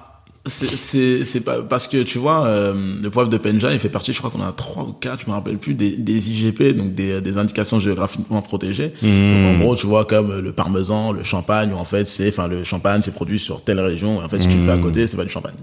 c'est 0.51 1.41
pas 1.45 1.63
parce 1.63 1.87
que 1.89 2.03
tu 2.03 2.19
vois 2.19 2.47
euh, 2.47 3.01
le 3.03 3.11
poivre 3.11 3.29
de 3.29 3.37
Penja 3.39 3.73
il 3.73 3.79
fait 3.79 3.89
partie 3.89 4.13
je 4.13 4.19
crois 4.19 4.31
qu'on 4.31 4.43
a 4.43 4.53
trois 4.53 4.85
ou 4.85 4.93
quatre 4.93 5.23
je 5.25 5.27
me 5.27 5.33
rappelle 5.33 5.59
plus 5.59 5.75
des 5.75 5.93
des 5.97 6.31
IGP 6.31 6.77
donc 6.77 6.95
des 6.95 7.21
des 7.21 7.39
indications 7.39 7.79
géographiquement 7.79 8.43
protégées. 8.43 8.93
Donc 9.03 9.57
en 9.57 9.59
gros 9.59 9.77
tu 9.77 9.87
vois 9.87 10.05
comme 10.05 10.39
le 10.39 10.53
parmesan 10.53 11.13
le 11.13 11.23
champagne 11.23 11.73
où 11.73 11.77
en 11.77 11.85
fait 11.85 12.07
c'est 12.07 12.29
enfin 12.29 12.49
le 12.49 12.65
champagne 12.65 13.01
c'est 13.03 13.15
produit 13.15 13.39
sur 13.39 13.63
telle 13.63 13.81
région 13.81 14.21
et 14.21 14.25
en 14.25 14.29
fait 14.29 14.41
si 14.41 14.49
tu 14.49 14.59
le 14.59 14.65
fais 14.65 14.73
à 14.73 14.79
côté 14.79 15.07
c'est 15.07 15.17
pas 15.17 15.25
du 15.25 15.31
champagne 15.31 15.55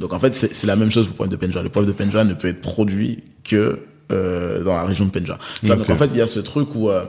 donc 0.00 0.12
en 0.12 0.18
fait 0.18 0.34
c'est 0.34 0.66
la 0.66 0.76
même 0.76 0.90
chose 0.90 1.06
pour 1.06 1.12
le 1.12 1.16
poivre 1.16 1.30
de 1.30 1.36
Penja. 1.36 1.62
Le 1.62 1.68
poivre 1.68 1.88
de 1.88 1.92
Penja 1.92 2.24
ne 2.24 2.34
peut 2.34 2.48
être 2.48 2.60
produit 2.60 3.24
que 3.44 3.80
euh, 4.10 4.64
dans 4.64 4.74
la 4.74 4.84
région 4.84 5.04
de 5.04 5.10
Penja. 5.10 5.38
Vois, 5.62 5.76
donc 5.76 5.90
en 5.90 5.96
fait 5.96 6.10
il 6.12 6.16
y 6.16 6.22
a 6.22 6.26
ce 6.26 6.40
truc 6.40 6.74
où 6.74 6.90
euh, 6.90 7.04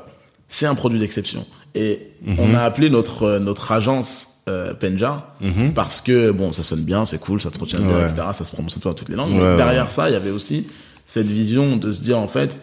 c'est 0.47 0.65
un 0.65 0.75
produit 0.75 0.99
d'exception. 0.99 1.45
Et 1.75 2.13
on 2.39 2.53
a 2.55 2.61
appelé 2.61 2.89
notre 2.89 3.37
notre 3.37 3.71
agence 3.71 4.28
euh, 4.47 4.73
Penja 4.73 5.27
parce 5.75 6.01
que 6.01 6.31
bon 6.31 6.51
ça 6.51 6.63
sonne 6.63 6.81
bien 6.81 7.05
c'est 7.05 7.19
cool 7.19 7.41
ça 7.41 7.49
se 7.53 7.59
retient 7.59 7.79
bien 7.79 7.89
Ouais. 7.97 8.03
etc. 8.05 8.21
Ça 8.31 8.43
se 8.45 8.51
prononce 8.51 8.77
un 8.77 8.79
peu 8.79 8.89
dans 8.89 8.95
toutes 8.95 9.09
les 9.09 9.15
langues. 9.15 9.31
Ouais, 9.33 9.37
mais 9.39 9.43
ouais. 9.51 9.57
derrière 9.57 9.91
ça 9.91 10.09
il 10.09 10.13
y 10.13 10.15
avait 10.15 10.31
aussi 10.31 10.67
cette 11.05 11.27
vision 11.29 11.75
de 11.77 11.91
se 11.91 12.01
dire 12.01 12.17
en 12.17 12.27
fait 12.27 12.57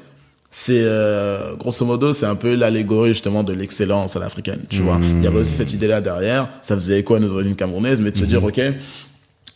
c'est 0.51 0.81
euh, 0.83 1.55
grosso 1.57 1.85
modo 1.85 2.12
c'est 2.12 2.25
un 2.27 2.35
peu 2.37 2.55
l'allégorie 2.55 3.11
justement 3.11 3.43
de 3.43 3.53
l'excellence 3.53 4.17
à 4.17 4.21
l'africaine 4.21 4.62
tu 4.71 4.81
vois. 4.83 4.99
Il 5.03 5.23
y 5.23 5.27
avait 5.27 5.39
aussi 5.41 5.53
cette 5.55 5.73
idée 5.73 5.87
là 5.89 6.01
derrière. 6.01 6.49
Ça 6.62 6.75
faisait 6.77 6.99
écho 7.01 7.15
à 7.15 7.21
nos 7.21 7.33
origines 7.33 7.57
camerounaises 7.57 8.01
mais 8.01 8.11
de 8.11 8.17
se 8.17 8.25
dire 8.25 8.43
ok 8.43 8.61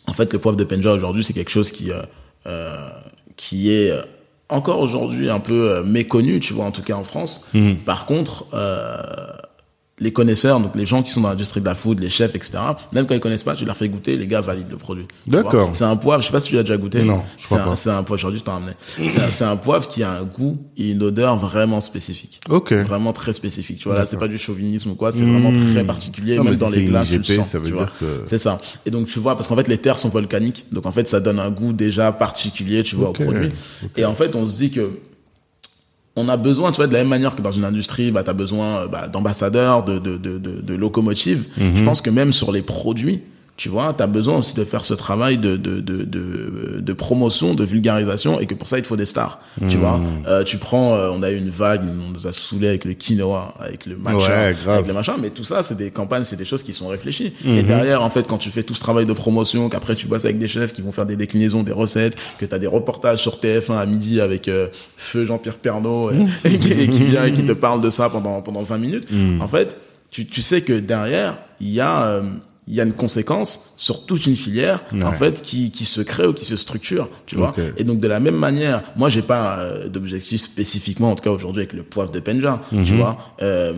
en 0.07 0.13
fait 0.13 0.33
le 0.33 0.39
poivre 0.39 0.57
de 0.59 0.65
Penja 0.65 0.93
aujourd'hui 0.93 1.25
c'est 1.25 1.33
quelque 1.33 1.51
chose 1.51 1.71
qui 1.73 1.91
euh, 1.91 2.03
euh, 2.47 2.89
qui 3.37 3.71
est 3.73 3.93
encore 4.49 4.81
aujourd'hui 4.81 5.31
un 5.31 5.39
peu 5.41 5.83
méconnu 5.85 6.41
tu 6.41 6.53
vois 6.53 6.65
en 6.65 6.73
tout 6.73 6.83
cas 6.83 6.95
en 6.95 7.05
France. 7.05 7.47
Par 7.87 8.05
contre 8.07 8.47
les 10.01 10.13
connaisseurs, 10.13 10.61
donc 10.61 10.75
les 10.75 10.87
gens 10.87 11.03
qui 11.03 11.11
sont 11.11 11.21
dans 11.21 11.29
l'industrie 11.29 11.61
de 11.61 11.67
la 11.67 11.75
food, 11.75 12.01
les 12.01 12.09
chefs, 12.09 12.35
etc. 12.35 12.53
Même 12.93 13.07
quand 13.07 13.15
ils 13.15 13.21
connaissent 13.21 13.43
pas, 13.43 13.55
tu 13.55 13.65
leur 13.67 13.77
fais 13.77 13.89
goûter, 13.89 14.17
les 14.17 14.27
gars 14.27 14.41
valident 14.41 14.71
le 14.71 14.77
produit. 14.79 15.07
D'accord. 15.27 15.71
C'est 15.73 15.85
un 15.85 15.97
poivre, 15.97 16.23
je 16.23 16.27
sais 16.27 16.33
pas 16.33 16.41
si 16.41 16.49
tu 16.49 16.57
l'as 16.57 16.63
déjà 16.63 16.77
goûté. 16.79 17.03
Non, 17.05 17.23
je 17.37 17.43
C'est 17.43 17.55
crois 17.55 17.61
un, 17.61 17.69
pas. 17.71 17.77
c'est 17.77 17.91
un 17.91 18.03
poivre, 18.03 18.15
aujourd'hui 18.21 18.39
je 18.41 18.45
t'en 18.45 18.53
ramené. 18.53 18.73
C'est 19.31 19.45
un, 19.45 19.57
poivre 19.57 19.87
qui 19.89 20.03
a 20.03 20.11
un 20.11 20.25
goût 20.25 20.59
et 20.77 20.91
une 20.93 21.03
odeur 21.03 21.37
vraiment 21.37 21.81
spécifique. 21.81 22.41
Ok. 22.49 22.73
Vraiment 22.73 23.13
très 23.13 23.33
spécifique. 23.33 23.79
Tu 23.79 23.89
vois, 23.89 23.99
là, 23.99 24.07
c'est 24.07 24.19
pas 24.19 24.29
du 24.29 24.39
chauvinisme 24.39 24.91
ou 24.91 24.95
quoi, 24.95 25.13
c'est 25.13 25.25
vraiment 25.25 25.53
très 25.53 25.85
particulier, 25.85 26.37
Non, 26.37 26.45
même 26.45 26.55
dans 26.57 26.71
les 26.71 26.85
glaces, 26.85 27.11
tu 27.11 27.19
le 27.19 27.23
sens. 27.25 27.49
ça 27.49 27.59
veut 27.59 27.67
tu 27.67 27.73
vois? 27.73 27.85
dire 27.85 27.93
que- 28.01 28.23
C'est 28.25 28.39
ça. 28.39 28.59
Et 28.87 28.91
donc, 28.91 29.07
tu 29.07 29.19
vois, 29.19 29.37
parce 29.37 29.49
qu'en 29.49 29.57
fait, 29.57 29.69
les 29.69 29.79
terres 29.79 29.99
sont 29.99 30.09
volcaniques. 30.09 30.65
Donc, 30.73 30.87
en 30.87 30.93
fait, 30.93 31.07
ça 31.09 31.21
donne 31.21 31.39
un 31.39 31.51
goût 31.51 31.73
déjà 31.73 32.11
particulier, 32.13 32.83
tu 32.83 32.97
vois, 32.97 33.11
au 33.11 33.13
produit. 33.13 33.53
Et 33.97 34.05
en 34.05 34.15
fait, 34.15 34.35
on 34.35 34.49
se 34.49 34.57
dit 34.57 34.71
que 34.71 34.91
on 36.17 36.29
a 36.29 36.37
besoin, 36.37 36.73
tu 36.73 36.77
vois, 36.77 36.87
de 36.87 36.93
la 36.93 37.01
même 37.01 37.09
manière 37.09 37.37
que 37.37 37.43
dans 37.43 37.53
une 37.53 37.65
industrie, 37.65 38.11
bah, 38.11 38.23
tu 38.23 38.31
as 38.31 38.35
besoin 38.35 38.81
euh, 38.83 38.87
bah, 38.87 39.09
d'ambassadeurs, 39.09 39.85
de, 39.85 39.99
de, 39.99 40.17
de, 40.17 40.39
de, 40.39 40.75
locomotives. 40.75 41.49
Mhm. 41.57 41.77
Je 41.77 41.85
pense 41.85 42.01
que 42.01 42.11
même 42.11 42.33
sur 42.33 42.53
les 42.53 42.63
produits, 42.63 43.21
tu 43.61 43.69
vois, 43.69 43.93
tu 43.95 44.03
as 44.03 44.07
besoin 44.07 44.39
aussi 44.39 44.55
de 44.55 44.65
faire 44.65 44.87
ce 44.87 44.95
travail 44.95 45.37
de, 45.37 45.59
de, 45.59 45.81
de, 45.81 46.03
de, 46.05 46.81
de 46.81 46.93
promotion, 46.95 47.53
de 47.53 47.63
vulgarisation, 47.63 48.41
et 48.41 48.47
que 48.47 48.55
pour 48.55 48.69
ça, 48.71 48.79
il 48.79 48.83
te 48.83 48.87
faut 48.87 48.97
des 48.97 49.05
stars. 49.05 49.39
Tu 49.69 49.77
Mhm. 49.77 49.81
vois, 49.83 50.01
euh, 50.29 50.45
tu 50.45 50.57
prends, 50.57 50.95
euh, 50.95 51.11
on 51.13 51.23
a 51.23 51.31
eu 51.31 51.37
une 51.37 51.51
vague, 51.51 51.83
on 51.87 52.11
nous 52.13 52.27
a 52.27 52.33
saoulé 52.33 52.69
avec 52.69 52.87
le 52.87 52.95
quinoa, 52.95 53.55
avec 53.61 53.85
le 53.85 53.97
matcha, 53.99 54.17
Ouais, 54.17 54.55
grave. 54.55 54.69
avec 54.77 54.87
le 54.87 54.95
machin, 54.95 55.17
mais 55.21 55.29
tout 55.29 55.45
ça, 55.45 55.63
c'est 55.63 55.75
des 55.77 55.91
campagnes, 55.91 56.25
c'est 56.25 56.37
des 56.37 56.47
choses 56.47 56.63
qui 56.63 56.73
sont 56.73 56.89
réfléchies. 56.89 57.35
Et 57.45 57.63
derrière, 57.63 58.03
en 58.03 58.09
fait, 58.09 58.27
quand 58.27 58.39
tu 58.39 58.49
fais 58.49 58.63
tout 58.63 58.73
ce 58.73 58.81
travail 58.81 59.05
de 59.05 59.13
promotion, 59.13 59.69
qu'après 59.69 59.95
tu 59.95 60.07
bosses 60.07 60.25
avec 60.25 60.39
des 60.39 60.49
chefs 60.49 60.73
qui 60.73 60.81
vont 60.81 60.93
faire 60.93 61.05
des 61.05 61.17
déclinaisons, 61.17 61.63
des 61.63 61.73
recettes, 61.73 62.17
que 62.39 62.47
tu 62.47 62.55
as 62.55 62.59
des 62.59 62.67
reportages 62.67 63.19
sur 63.19 63.37
TF1 63.41 63.77
à 63.77 63.85
midi 63.85 64.23
avec 64.23 64.49
euh, 64.49 64.69
Feu 64.97 65.27
Jean-Pierre 65.27 65.59
Pernaud, 65.59 66.11
et, 66.13 66.55
et 66.55 66.59
qui, 66.63 66.73
et 66.73 66.89
qui 66.89 67.05
vient 67.05 67.25
et 67.27 67.35
qui 67.35 67.45
te 67.45 67.53
parle 67.53 67.83
de 67.83 67.91
ça 67.91 68.09
pendant, 68.09 68.41
pendant 68.41 68.63
20 68.63 68.79
minutes, 68.79 69.09
en 69.39 69.49
fait, 69.49 69.77
tu, 70.11 70.25
tu 70.25 70.41
sais 70.41 70.63
que 70.63 70.73
derrière, 70.73 71.37
il 71.61 71.69
y 71.69 71.81
a... 71.83 72.05
euh, 72.05 72.23
il 72.69 72.75
y 72.75 72.81
a 72.81 72.85
une 72.85 72.93
conséquence 72.93 73.73
sur 73.77 74.07
toute 74.07 74.27
une 74.27 74.37
filière 74.37 74.85
en 75.03 75.13
fait 75.13 75.43
qui, 75.43 75.71
qui 75.71 75.85
se 75.85 76.01
crée 76.03 76.27
ou 76.27 76.33
qui 76.33 76.45
se 76.45 76.57
structure 76.57 77.09
tu 77.27 77.37
vois 77.37 77.55
et 77.77 77.85
donc 77.85 78.01
de 78.01 78.07
la 78.09 78.21
même 78.21 78.37
manière 78.37 78.83
moi 78.97 79.09
j'ai 79.09 79.23
pas 79.23 79.59
euh, 79.59 79.89
d'objectif 79.89 80.41
spécifiquement 80.43 81.11
en 81.11 81.15
tout 81.17 81.25
cas 81.25 81.31
aujourd'hui 81.31 81.63
avec 81.63 81.73
le 81.73 81.83
poivre 81.83 82.11
de 82.11 82.21
Penja 82.21 82.63
Mhm. 82.73 82.85
tu 82.85 82.95
vois 82.97 83.17
euh, 83.43 83.73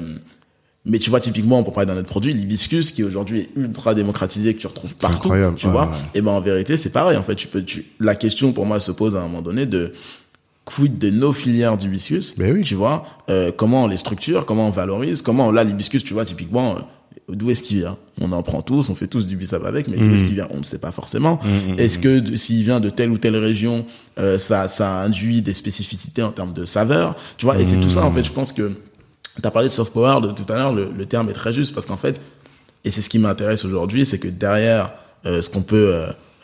mais 0.84 0.98
tu 0.98 1.10
vois, 1.10 1.20
typiquement, 1.20 1.62
pour 1.62 1.72
parler 1.74 1.86
d'un 1.86 1.96
autre 1.96 2.08
produit, 2.08 2.34
l'hibiscus, 2.34 2.90
qui 2.90 3.04
aujourd'hui 3.04 3.38
est 3.42 3.50
ultra 3.54 3.94
démocratisé, 3.94 4.52
que 4.52 4.58
tu 4.60 4.66
retrouves 4.66 4.96
partout, 4.96 5.28
incroyable. 5.28 5.54
tu 5.54 5.66
Ouais, 5.66 5.72
vois. 5.72 5.84
ouais. 5.86 5.96
Et 6.14 6.20
ben, 6.20 6.32
en 6.32 6.40
vérité, 6.40 6.76
c'est 6.76 6.90
pareil. 6.90 7.16
En 7.16 7.22
fait, 7.22 7.36
tu 7.36 7.46
peux, 7.46 7.62
tu, 7.62 7.86
la 8.00 8.16
question 8.16 8.52
pour 8.52 8.66
moi 8.66 8.80
se 8.80 8.90
pose 8.90 9.14
à 9.14 9.20
un 9.20 9.22
moment 9.22 9.42
donné 9.42 9.64
de 9.66 9.92
quid 10.64 10.98
de 10.98 11.08
nos 11.10 11.32
filières 11.32 11.76
d'hibiscus, 11.76 12.34
Ben 12.36 12.52
oui. 12.52 12.62
tu 12.62 12.74
vois, 12.74 13.04
euh, 13.30 13.52
comment 13.56 13.84
on 13.84 13.86
les 13.86 13.96
structure, 13.96 14.44
comment 14.44 14.66
on 14.66 14.70
valorise, 14.70 15.22
comment, 15.22 15.52
là, 15.52 15.62
l'hibiscus, 15.62 16.02
tu 16.02 16.14
vois, 16.14 16.24
typiquement, 16.24 16.72
euh, 16.72 16.80
d'où 17.28 17.50
est-ce 17.50 17.62
qu'il 17.62 17.78
vient? 17.78 17.96
On 18.20 18.32
en 18.32 18.42
prend 18.42 18.62
tous, 18.62 18.90
on 18.90 18.94
fait 18.94 19.06
tous 19.06 19.26
du 19.26 19.36
bissap 19.36 19.64
avec, 19.64 19.88
mais 19.88 19.96
d'où 19.96 20.04
Mhm. 20.04 20.14
est-ce 20.14 20.24
qu'il 20.24 20.34
vient? 20.34 20.48
On 20.50 20.58
ne 20.58 20.62
sait 20.64 20.78
pas 20.78 20.90
forcément. 20.90 21.38
Mhm, 21.44 21.78
Est-ce 21.78 21.98
que 21.98 22.36
s'il 22.36 22.62
vient 22.64 22.80
de 22.80 22.90
telle 22.90 23.10
ou 23.10 23.18
telle 23.18 23.36
région, 23.36 23.86
euh, 24.18 24.38
ça, 24.38 24.68
ça 24.68 25.00
induit 25.00 25.40
des 25.42 25.52
spécificités 25.54 26.22
en 26.22 26.30
termes 26.32 26.52
de 26.52 26.64
saveur, 26.64 27.16
tu 27.38 27.46
vois 27.46 27.58
Et 27.58 27.64
c'est 27.64 27.80
tout 27.80 27.90
ça, 27.90 28.04
en 28.04 28.12
fait, 28.12 28.24
je 28.24 28.32
pense 28.32 28.52
que 28.52 28.72
tu 29.40 29.46
as 29.46 29.50
parlé 29.50 29.68
de 29.68 29.72
soft 29.72 29.92
power 29.92 30.20
de 30.20 30.32
tout 30.32 30.50
à 30.52 30.56
l'heure, 30.56 30.72
le, 30.74 30.90
le 30.96 31.06
terme 31.06 31.28
est 31.30 31.34
très 31.34 31.52
juste 31.52 31.72
parce 31.74 31.86
qu'en 31.86 31.96
fait, 31.96 32.20
et 32.84 32.90
c'est 32.90 33.00
ce 33.00 33.08
qui 33.08 33.18
m'intéresse 33.18 33.64
aujourd'hui, 33.64 34.04
c'est 34.04 34.18
que 34.18 34.28
derrière 34.28 34.92
euh, 35.24 35.40
ce 35.40 35.48
qu'on 35.48 35.62
peut, 35.62 35.94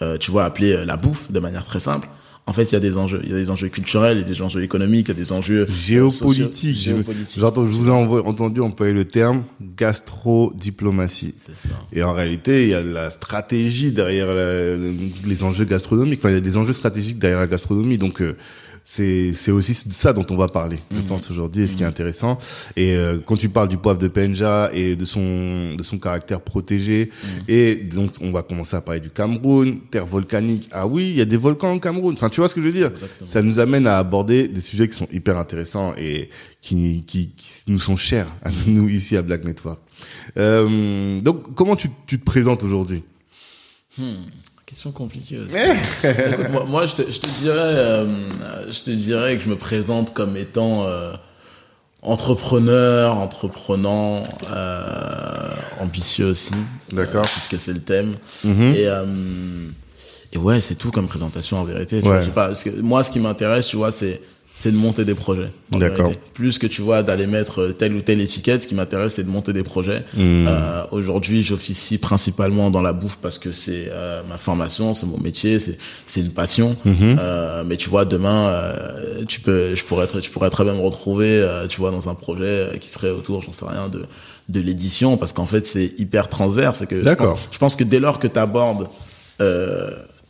euh, 0.02 0.16
tu 0.18 0.30
vois, 0.30 0.44
appeler 0.44 0.84
la 0.86 0.96
bouffe 0.96 1.30
de 1.32 1.40
manière 1.40 1.64
très 1.64 1.80
simple, 1.80 2.08
en 2.48 2.52
fait, 2.52 2.64
il 2.64 2.72
y 2.72 2.76
a 2.76 2.80
des 2.80 2.96
enjeux. 2.96 3.20
Il 3.24 3.30
y 3.30 3.32
a 3.34 3.36
des 3.36 3.50
enjeux 3.50 3.68
culturels, 3.68 4.16
il 4.16 4.22
y 4.22 4.24
a 4.24 4.26
des 4.26 4.42
enjeux 4.42 4.62
économiques, 4.62 5.08
il 5.08 5.12
y 5.12 5.16
a 5.16 5.22
des 5.22 5.32
enjeux 5.32 5.60
euh, 5.62 5.66
Géopolitique. 5.68 6.76
géopolitiques. 6.76 7.38
J'entends, 7.38 7.64
je 7.66 7.70
vous 7.70 7.88
ai 7.88 7.92
entendu 7.92 8.60
employer 8.62 8.92
le 8.94 9.04
terme 9.04 9.44
gastrodiplomatie. 9.76 11.34
Et 11.92 12.02
en 12.02 12.12
réalité, 12.12 12.64
il 12.64 12.68
y 12.70 12.74
a 12.74 12.82
de 12.82 12.90
la 12.92 13.10
stratégie 13.10 13.92
derrière 13.92 14.28
la- 14.34 14.76
les 14.76 15.42
enjeux 15.42 15.64
gastronomiques. 15.64 16.20
Enfin, 16.20 16.30
il 16.30 16.34
y 16.34 16.38
a 16.38 16.40
des 16.40 16.56
enjeux 16.56 16.72
stratégiques 16.72 17.18
derrière 17.18 17.40
la 17.40 17.46
gastronomie. 17.46 17.98
Donc, 17.98 18.20
euh, 18.22 18.36
c'est 18.90 19.34
c'est 19.34 19.50
aussi 19.50 19.74
ça 19.74 20.14
dont 20.14 20.24
on 20.30 20.36
va 20.38 20.48
parler, 20.48 20.78
je 20.90 21.00
pense 21.02 21.30
aujourd'hui, 21.30 21.64
et 21.64 21.66
ce 21.66 21.76
qui 21.76 21.82
est 21.82 21.86
intéressant. 21.86 22.38
Et 22.74 22.96
euh, 22.96 23.18
quand 23.22 23.36
tu 23.36 23.50
parles 23.50 23.68
du 23.68 23.76
poivre 23.76 23.98
de 23.98 24.08
Penja 24.08 24.70
et 24.72 24.96
de 24.96 25.04
son 25.04 25.74
de 25.76 25.82
son 25.82 25.98
caractère 25.98 26.40
protégé, 26.40 27.10
et 27.48 27.74
donc 27.74 28.12
on 28.22 28.32
va 28.32 28.42
commencer 28.42 28.76
à 28.76 28.80
parler 28.80 29.00
du 29.00 29.10
Cameroun, 29.10 29.80
terre 29.90 30.06
volcanique. 30.06 30.70
Ah 30.72 30.86
oui, 30.86 31.10
il 31.10 31.16
y 31.18 31.20
a 31.20 31.26
des 31.26 31.36
volcans 31.36 31.74
au 31.74 31.80
Cameroun. 31.80 32.14
Enfin, 32.14 32.30
tu 32.30 32.40
vois 32.40 32.48
ce 32.48 32.54
que 32.54 32.62
je 32.62 32.66
veux 32.66 32.72
dire? 32.72 32.86
Exactement. 32.86 33.28
Ça 33.28 33.42
nous 33.42 33.58
amène 33.58 33.86
à 33.86 33.98
aborder 33.98 34.48
des 34.48 34.62
sujets 34.62 34.88
qui 34.88 34.96
sont 34.96 35.08
hyper 35.12 35.36
intéressants 35.36 35.94
et 35.98 36.30
qui 36.62 37.04
qui, 37.06 37.32
qui 37.36 37.64
nous 37.66 37.80
sont 37.80 37.96
chers 37.96 38.28
à 38.42 38.50
nous 38.66 38.88
ici 38.88 39.18
à 39.18 39.22
Black 39.22 39.44
Network. 39.44 39.80
Euh, 40.38 41.20
donc, 41.20 41.54
comment 41.54 41.76
tu, 41.76 41.90
tu 42.06 42.18
te 42.18 42.24
présentes 42.24 42.62
aujourd'hui? 42.62 43.02
Hmm, 43.98 44.14
Question 44.68 44.92
compliquée 44.92 45.38
aussi. 45.38 45.56
Écoute, 46.04 46.50
moi, 46.50 46.64
moi, 46.66 46.84
je, 46.86 46.94
te, 46.96 47.10
je 47.10 47.20
te 47.20 47.26
dirais, 47.38 47.56
euh, 47.58 48.28
je 48.70 48.82
te 48.84 48.90
dirais 48.90 49.38
que 49.38 49.42
je 49.42 49.48
me 49.48 49.56
présente 49.56 50.12
comme 50.12 50.36
étant 50.36 50.84
euh, 50.86 51.14
entrepreneur, 52.02 53.16
entreprenant, 53.16 54.24
euh, 54.50 55.54
ambitieux 55.80 56.26
aussi. 56.26 56.52
D'accord. 56.92 57.24
Euh, 57.24 57.28
puisque 57.32 57.58
c'est 57.58 57.72
le 57.72 57.80
thème. 57.80 58.16
Mhm. 58.44 58.74
Et, 58.74 58.86
euh, 58.86 59.04
et 60.34 60.36
ouais, 60.38 60.60
c'est 60.60 60.74
tout 60.74 60.90
comme 60.90 61.08
présentation 61.08 61.58
en 61.58 61.64
vérité. 61.64 62.02
Tu 62.02 62.08
Ouais. 62.08 62.22
vois, 62.24 62.34
pas, 62.34 62.46
parce 62.48 62.62
que 62.62 62.70
moi, 62.80 63.02
ce 63.04 63.10
qui 63.10 63.20
m'intéresse, 63.20 63.68
tu 63.68 63.76
vois, 63.76 63.90
c'est 63.90 64.20
c'est 64.60 64.72
de 64.72 64.76
monter 64.76 65.04
des 65.04 65.14
projets. 65.14 65.52
D'accord. 65.70 66.10
Plus 66.34 66.58
que 66.58 66.66
tu 66.66 66.82
vois 66.82 67.04
d'aller 67.04 67.28
mettre 67.28 67.68
telle 67.68 67.94
ou 67.94 68.00
telle 68.00 68.20
étiquette, 68.20 68.64
ce 68.64 68.66
qui 68.66 68.74
m'intéresse, 68.74 69.14
c'est 69.14 69.22
de 69.22 69.30
monter 69.30 69.52
des 69.52 69.62
projets. 69.62 70.00
Mhm. 70.14 70.46
Euh, 70.48 70.82
Aujourd'hui, 70.90 71.44
j'officie 71.44 71.96
principalement 71.96 72.68
dans 72.68 72.82
la 72.82 72.92
bouffe 72.92 73.18
parce 73.22 73.38
que 73.38 73.52
c'est 73.52 73.86
euh, 73.92 74.24
ma 74.28 74.36
formation, 74.36 74.94
c'est 74.94 75.06
mon 75.06 75.16
métier, 75.20 75.58
c'est 75.60 76.20
une 76.20 76.32
passion. 76.32 76.76
Mhm. 76.84 77.18
Euh, 77.20 77.62
mais 77.64 77.76
tu 77.76 77.88
vois, 77.88 78.04
demain, 78.04 78.52
tu 79.28 79.40
peux, 79.40 79.76
je 79.76 79.84
pourrais 79.84 80.06
être, 80.06 80.18
tu 80.18 80.32
pourrais 80.32 80.50
très 80.50 80.64
bien 80.64 80.74
me 80.74 80.80
retrouver, 80.80 81.46
tu 81.68 81.80
vois, 81.80 81.92
dans 81.92 82.08
un 82.08 82.16
projet 82.16 82.78
qui 82.80 82.88
serait 82.90 83.10
autour, 83.10 83.42
j'en 83.42 83.52
sais 83.52 83.64
rien, 83.66 83.88
de 83.88 84.06
de 84.48 84.60
l'édition, 84.60 85.16
parce 85.18 85.32
qu'en 85.34 85.46
fait, 85.46 85.66
c'est 85.66 85.92
hyper 85.98 86.28
transverse. 86.28 86.84
Que 86.86 86.98
je 86.98 87.04
D'accord. 87.04 87.34
pense- 87.36 87.48
Je 87.52 87.58
pense 87.58 87.76
que 87.76 87.84
dès 87.84 88.00
lors 88.00 88.18
que 88.18 88.26
tu 88.26 88.38
abordes 88.40 88.88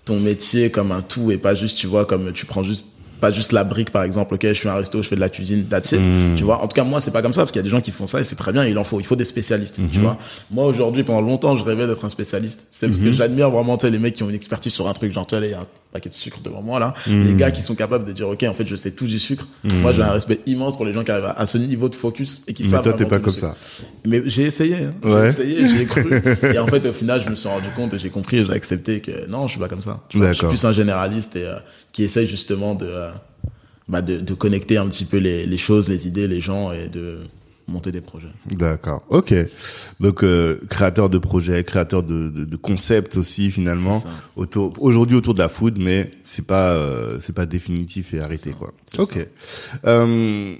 ton 0.04 0.20
métier 0.20 0.70
comme 0.70 0.92
un 0.92 1.00
tout 1.02 1.30
et 1.30 1.38
pas 1.38 1.54
juste, 1.54 1.78
tu 1.78 1.86
vois, 1.86 2.04
comme 2.04 2.32
tu 2.32 2.44
prends 2.46 2.62
juste 2.62 2.84
pas 3.18 3.31
juste 3.31 3.52
la 3.52 3.64
brique 3.64 3.90
par 3.90 4.02
exemple 4.04 4.35
ok 4.35 4.46
je 4.48 4.52
suis 4.54 4.68
un 4.68 4.74
resto 4.74 5.02
je 5.02 5.09
fais 5.09 5.16
de 5.16 5.20
la 5.20 5.28
cuisine 5.28 5.64
that's 5.66 5.92
it 5.92 6.00
Mm. 6.00 6.35
tu 6.37 6.44
vois 6.44 6.62
en 6.62 6.68
tout 6.68 6.74
cas 6.74 6.85
moi 6.85 7.00
c'est 7.00 7.11
pas 7.11 7.22
comme 7.22 7.33
ça 7.33 7.42
parce 7.42 7.52
qu'il 7.52 7.59
y 7.59 7.64
a 7.64 7.64
des 7.64 7.68
gens 7.70 7.81
qui 7.81 7.90
font 7.90 8.07
ça 8.07 8.20
et 8.20 8.24
c'est 8.24 8.37
très 8.37 8.52
bien 8.52 8.64
il 8.64 8.76
en 8.78 8.85
faut 8.85 9.00
il 9.00 9.07
faut 9.07 9.16
des 9.16 9.24
spécialistes 9.24 9.78
Mm-hmm. 9.78 9.90
tu 9.90 10.00
vois 10.00 10.16
moi 10.50 10.64
aujourd'hui 10.66 11.04
pendant 11.04 11.20
longtemps 11.20 11.57
je 11.57 11.64
rêvais 11.64 11.87
d'être 11.87 12.04
un 12.04 12.09
spécialiste 12.09 12.66
c'est 12.70 12.88
parce 12.88 13.00
que 13.00 13.12
j'admire 13.12 13.50
vraiment 13.50 13.76
tu 13.76 13.87
sais 13.87 13.92
les 13.92 13.98
mecs 13.98 14.14
qui 14.14 14.22
ont 14.22 14.28
une 14.28 14.35
expertise 14.35 14.72
sur 14.72 14.88
un 14.88 14.92
truc 14.92 15.12
genre 15.12 15.26
tu 15.26 15.37
vois 15.37 15.44
il 15.46 15.50
y 15.50 15.54
a 15.54 15.61
un 15.61 15.66
paquet 15.92 16.09
de 16.09 16.14
sucre 16.14 16.40
devant 16.42 16.61
moi 16.62 16.79
là 16.79 16.92
Mm. 17.07 17.27
les 17.27 17.35
gars 17.35 17.51
qui 17.51 17.62
sont 17.62 17.74
capables 17.74 18.05
de 18.05 18.12
dire 18.12 18.29
ok 18.29 18.42
en 18.44 18.53
fait 18.53 18.66
je 18.66 18.77
sais 18.77 18.90
tout 18.90 19.07
du 19.07 19.18
sucre 19.18 19.46
moi 19.64 19.92
j'ai 19.92 20.03
un 20.03 20.12
respect 20.12 20.40
immense 20.46 20.77
pour 20.77 20.85
les 20.85 20.92
gens 20.92 21.03
qui 21.05 21.11
arrivent 21.11 21.33
à, 21.37 21.46
ce 21.46 21.57
niveau 21.59 21.88
de 21.88 21.94
focus 21.94 22.44
et 22.46 22.53
qui 22.55 22.62
Mais 22.64 22.68
savent 22.70 22.83
toi, 22.83 22.92
t'es 22.92 23.07
pas 23.07 23.18
comme 23.18 23.33
ça. 23.33 23.57
Mais 24.05 24.22
j'ai 24.27 24.42
essayé, 24.44 24.77
hein. 24.77 24.94
Ouais. 25.03 25.33
j'ai 25.37 25.57
essayé, 25.57 25.66
j'ai 25.66 25.85
cru. 25.87 26.11
et 26.55 26.59
en 26.59 26.66
fait, 26.66 26.85
au 26.87 26.92
final, 26.92 27.22
je 27.22 27.29
me 27.31 27.35
suis 27.35 27.48
rendu 27.48 27.66
compte 27.74 27.94
et 27.94 27.98
j'ai 27.98 28.11
compris 28.11 28.38
et 28.38 28.44
j'ai 28.44 28.53
accepté 28.53 29.01
que 29.01 29.27
non, 29.29 29.46
je 29.46 29.53
suis 29.53 29.61
pas 29.61 29.68
comme 29.68 29.83
ça. 29.83 30.01
Tu 30.09 30.18
vois, 30.18 30.33
je 30.33 30.38
suis 30.38 30.46
plus 30.46 30.64
un 30.64 30.72
généraliste 30.72 31.37
et 31.37 31.44
euh, 31.44 31.57
qui 31.92 32.05
essaye 32.05 32.27
justement 32.27 32.74
de, 32.74 32.87
euh, 32.87 33.11
bah, 33.88 34.03
de, 34.03 34.18
de 34.18 34.35
connecter 34.35 34.77
un 34.77 34.87
petit 34.88 35.05
peu 35.05 35.16
les, 35.18 35.46
les 35.46 35.59
choses, 35.59 35.88
les 35.88 36.07
idées, 36.07 36.27
les 36.29 36.40
gens 36.40 36.72
et 36.72 36.88
de 36.88 37.18
monter 37.68 37.92
des 37.92 38.00
projets. 38.00 38.28
D'accord. 38.50 39.04
Ok. 39.11 39.35
Donc 40.00 40.24
euh, 40.24 40.61
créateur 40.68 41.11
de 41.11 41.18
projets, 41.18 41.62
créateur 41.64 42.02
de, 42.02 42.28
de, 42.31 42.44
de 42.44 42.57
concepts 42.57 43.16
aussi 43.16 43.50
finalement 43.50 44.02
autour 44.37 44.72
aujourd'hui 44.78 45.16
autour 45.16 45.35
de 45.35 45.38
la 45.38 45.48
food, 45.48 45.78
mais 45.78 46.11
c'est 46.24 46.46
pas 46.46 46.70
euh, 46.72 47.18
c'est 47.20 47.35
pas 47.35 47.46
définitif 47.46 48.14
et 48.14 48.20
arrêté 48.20 48.52
quoi. 48.52 48.72
Ok. 48.98 49.18
Euh, 49.85 50.54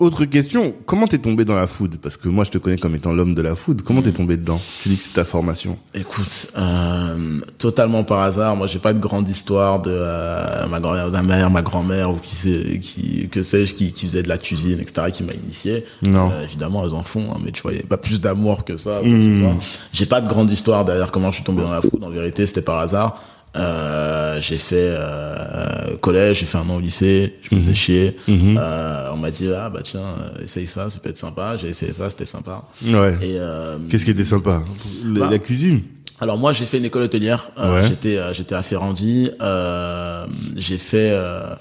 autre 0.00 0.24
question, 0.24 0.74
comment 0.86 1.06
t'es 1.06 1.18
tombé 1.18 1.44
dans 1.44 1.54
la 1.54 1.66
food? 1.66 1.98
Parce 2.02 2.16
que 2.16 2.28
moi 2.28 2.44
je 2.44 2.50
te 2.50 2.58
connais 2.58 2.78
comme 2.78 2.94
étant 2.94 3.12
l'homme 3.12 3.34
de 3.34 3.42
la 3.42 3.54
food. 3.54 3.82
Comment 3.82 4.00
Mm. 4.00 4.04
t'es 4.04 4.12
tombé 4.12 4.36
dedans? 4.36 4.60
Tu 4.82 4.88
dis 4.88 4.96
que 4.96 5.02
c'est 5.02 5.12
ta 5.12 5.24
formation. 5.24 5.78
Écoute, 5.94 6.48
euh, 6.58 7.40
totalement 7.58 8.02
par 8.02 8.20
hasard. 8.20 8.56
Moi, 8.56 8.66
j'ai 8.66 8.78
pas 8.78 8.92
de 8.92 8.98
grande 8.98 9.28
histoire 9.28 9.80
de 9.80 9.90
euh, 9.92 10.66
ma 10.66 10.80
grand-mère, 10.80 11.10
ma 11.10 11.22
mère, 11.22 11.50
ma 11.50 11.62
grand-mère 11.62 12.10
ou 12.10 12.16
qui 12.16 12.34
sait, 12.34 12.80
qui 12.82 13.28
que 13.30 13.42
sais-je, 13.42 13.74
qui, 13.74 13.92
qui 13.92 14.06
faisait 14.06 14.22
de 14.22 14.28
la 14.28 14.38
cuisine, 14.38 14.80
etc., 14.80 15.02
qui 15.12 15.22
m'a 15.22 15.34
initié. 15.34 15.84
Non. 16.02 16.30
Euh, 16.32 16.44
évidemment, 16.44 16.84
elles 16.86 16.94
en 16.94 17.02
font, 17.02 17.30
hein, 17.32 17.38
mais 17.44 17.52
tu 17.52 17.62
vois, 17.62 17.72
il 17.72 17.78
y 17.80 17.82
a 17.82 17.86
pas 17.86 17.96
plus 17.98 18.20
d'amour 18.20 18.64
que 18.64 18.76
ça. 18.76 19.00
soit. 19.02 19.54
J'ai 19.92 20.06
pas 20.06 20.20
de 20.20 20.28
grande 20.28 20.50
histoire 20.50 20.84
derrière 20.84 21.10
comment 21.10 21.30
je 21.30 21.36
suis 21.36 21.44
tombé 21.44 21.62
dans 21.62 21.70
la 21.72 21.82
food. 21.82 22.02
En 22.02 22.10
vérité, 22.10 22.46
c'était 22.46 22.62
par 22.62 22.78
hasard. 22.78 23.22
Euh, 23.56 24.40
j'ai 24.40 24.58
fait 24.58 24.76
euh, 24.96 25.96
collège, 26.00 26.38
j'ai 26.40 26.46
fait 26.46 26.58
un 26.58 26.68
an 26.68 26.76
au 26.76 26.80
lycée, 26.80 27.38
je 27.42 27.54
me 27.54 27.60
faisais 27.60 27.74
chier. 27.74 28.16
Euh, 28.28 29.10
on 29.12 29.16
m'a 29.16 29.30
dit 29.32 29.48
ah 29.52 29.68
bah 29.70 29.80
tiens, 29.82 30.00
euh, 30.38 30.44
essaye 30.44 30.66
ça, 30.68 30.88
ça 30.88 31.00
peut 31.00 31.10
être 31.10 31.16
sympa. 31.16 31.56
J'ai 31.56 31.68
essayé 31.68 31.92
ça, 31.92 32.08
c'était 32.10 32.26
sympa. 32.26 32.62
Ouais. 32.86 33.18
Et 33.22 33.38
euh, 33.40 33.78
Qu'est-ce 33.90 34.04
qui 34.04 34.12
était 34.12 34.24
sympa? 34.24 34.62
La, 35.04 35.20
Bah, 35.20 35.28
la 35.30 35.38
cuisine? 35.38 35.82
alors 36.22 36.36
moi 36.36 36.52
j'ai 36.52 36.66
fait 36.66 36.78
une 36.78 36.84
école 36.84 37.02
hôtelière. 37.04 37.50
Euh, 37.58 37.80
Ouais. 37.82 37.88
J'étais 37.88 38.16
euh, 38.18 38.32
j'étais 38.32 38.54
à 38.54 38.62
Ferrandi. 38.62 39.30
Euh, 39.40 40.26
j'ai 40.56 40.78
fait 40.78 41.10
euh, 41.10 41.54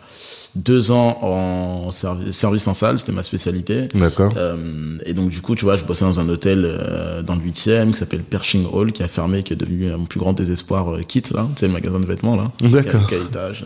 deux 0.55 0.91
ans 0.91 1.17
en 1.21 1.91
servi- 1.91 2.33
service 2.33 2.67
en 2.67 2.73
salle, 2.73 2.99
c'était 2.99 3.11
ma 3.11 3.23
spécialité. 3.23 3.87
D'accord. 3.93 4.33
Euh, 4.35 4.97
et 5.05 5.13
donc 5.13 5.29
du 5.29 5.41
coup, 5.41 5.55
tu 5.55 5.63
vois, 5.65 5.77
je 5.77 5.85
bossais 5.85 6.05
dans 6.05 6.19
un 6.19 6.27
hôtel 6.29 6.63
euh, 6.65 7.21
dans 7.21 7.35
le 7.35 7.41
8e 7.41 7.91
qui 7.91 7.97
s'appelle 7.97 8.23
Pershing 8.23 8.65
Hall, 8.71 8.91
qui 8.91 9.03
a 9.03 9.07
fermé, 9.07 9.43
qui 9.43 9.53
est 9.53 9.55
devenu 9.55 9.89
mon 9.91 10.05
plus 10.05 10.19
grand 10.19 10.33
désespoir, 10.33 10.93
euh, 10.95 11.01
Kit 11.03 11.23
là, 11.33 11.47
tu 11.55 11.59
sais 11.61 11.67
le 11.67 11.73
magasin 11.73 11.99
de 11.99 12.05
vêtements 12.05 12.35
là. 12.35 12.51
D'accord. 12.61 13.07
K-I-T-H, 13.07 13.63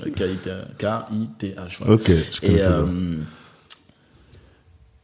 K-I-T-H. 0.77 1.77
voilà. 1.79 1.93
Ok, 1.93 2.07
je 2.07 2.47
Et 2.47 2.59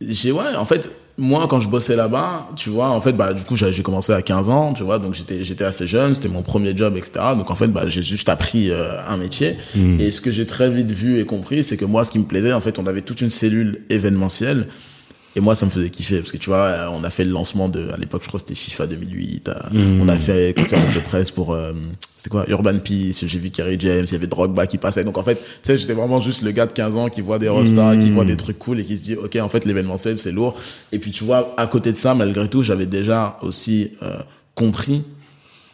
j'ai 0.01 0.31
ouais, 0.31 0.55
en 0.55 0.65
fait, 0.65 0.89
moi 1.19 1.47
quand 1.47 1.59
je 1.59 1.67
bossais 1.67 1.95
là-bas, 1.95 2.49
tu 2.55 2.69
vois, 2.69 2.89
en 2.89 3.01
fait, 3.01 3.13
bah 3.13 3.33
du 3.33 3.43
coup 3.43 3.55
j'ai 3.55 3.83
commencé 3.83 4.13
à 4.13 4.21
15 4.21 4.49
ans, 4.49 4.73
tu 4.73 4.83
vois, 4.83 4.97
donc 4.97 5.13
j'étais 5.13 5.43
j'étais 5.43 5.65
assez 5.65 5.85
jeune, 5.85 6.15
c'était 6.15 6.29
mon 6.29 6.41
premier 6.41 6.75
job, 6.75 6.97
etc. 6.97 7.19
Donc 7.37 7.51
en 7.51 7.55
fait, 7.55 7.67
bah 7.67 7.83
j'ai 7.87 8.01
juste 8.01 8.29
appris 8.29 8.71
euh, 8.71 9.05
un 9.07 9.17
métier. 9.17 9.57
Hmm. 9.75 9.99
Et 9.99 10.11
ce 10.11 10.21
que 10.21 10.31
j'ai 10.31 10.45
très 10.45 10.69
vite 10.69 10.91
vu 10.91 11.19
et 11.19 11.25
compris, 11.25 11.63
c'est 11.63 11.77
que 11.77 11.85
moi, 11.85 12.03
ce 12.03 12.11
qui 12.11 12.19
me 12.19 12.23
plaisait, 12.23 12.53
en 12.53 12.61
fait, 12.61 12.79
on 12.79 12.87
avait 12.87 13.01
toute 13.01 13.21
une 13.21 13.29
cellule 13.29 13.83
événementielle. 13.89 14.67
Et 15.35 15.41
moi, 15.41 15.53
ça 15.53 15.65
me 15.67 15.71
faisait 15.71 15.89
kiffer 15.91 16.17
parce 16.17 16.31
que 16.31 16.37
tu 16.37 16.49
vois, 16.49 16.57
euh, 16.65 16.89
on 16.91 17.03
a 17.03 17.09
fait 17.11 17.23
le 17.23 17.31
lancement 17.31 17.69
de, 17.69 17.89
à 17.93 17.97
l'époque, 17.97 18.23
je 18.23 18.27
crois 18.29 18.39
que 18.39 18.47
c'était 18.47 18.59
FIFA 18.59 18.87
2008. 18.87 19.49
euh, 19.49 19.53
Hmm. 19.71 20.01
On 20.01 20.09
a 20.09 20.17
fait 20.17 20.55
conférence 20.57 20.93
de 20.93 20.99
presse 20.99 21.29
pour, 21.29 21.53
euh, 21.53 21.73
c'est 22.17 22.29
quoi, 22.29 22.45
Urban 22.49 22.79
Peace. 22.79 23.23
J'ai 23.25 23.39
vu 23.39 23.51
Kerry 23.51 23.77
James, 23.79 24.05
il 24.07 24.11
y 24.11 24.15
avait 24.15 24.27
Drogba 24.27 24.65
qui 24.65 24.77
passait. 24.79 25.03
Donc 25.03 25.17
en 25.19 25.23
fait, 25.23 25.35
tu 25.35 25.43
sais, 25.61 25.77
j'étais 25.77 25.93
vraiment 25.93 26.19
juste 26.19 26.41
le 26.41 26.51
gars 26.51 26.65
de 26.65 26.73
15 26.73 26.95
ans 26.95 27.09
qui 27.09 27.21
voit 27.21 27.37
des 27.37 27.47
rostas, 27.49 27.95
qui 27.97 28.09
voit 28.09 28.25
des 28.25 28.37
trucs 28.37 28.57
cool 28.57 28.79
et 28.79 28.85
qui 28.85 28.97
se 28.97 29.03
dit, 29.03 29.15
ok, 29.15 29.35
en 29.39 29.49
fait, 29.49 29.65
l'événementiel 29.65 30.17
c'est 30.17 30.31
lourd. 30.31 30.55
Et 30.91 30.97
puis 30.99 31.11
tu 31.11 31.23
vois, 31.23 31.53
à 31.57 31.67
côté 31.67 31.91
de 31.91 31.97
ça, 31.97 32.15
malgré 32.15 32.47
tout, 32.47 32.63
j'avais 32.63 32.87
déjà 32.87 33.37
aussi 33.43 33.91
euh, 34.01 34.17
compris 34.55 35.03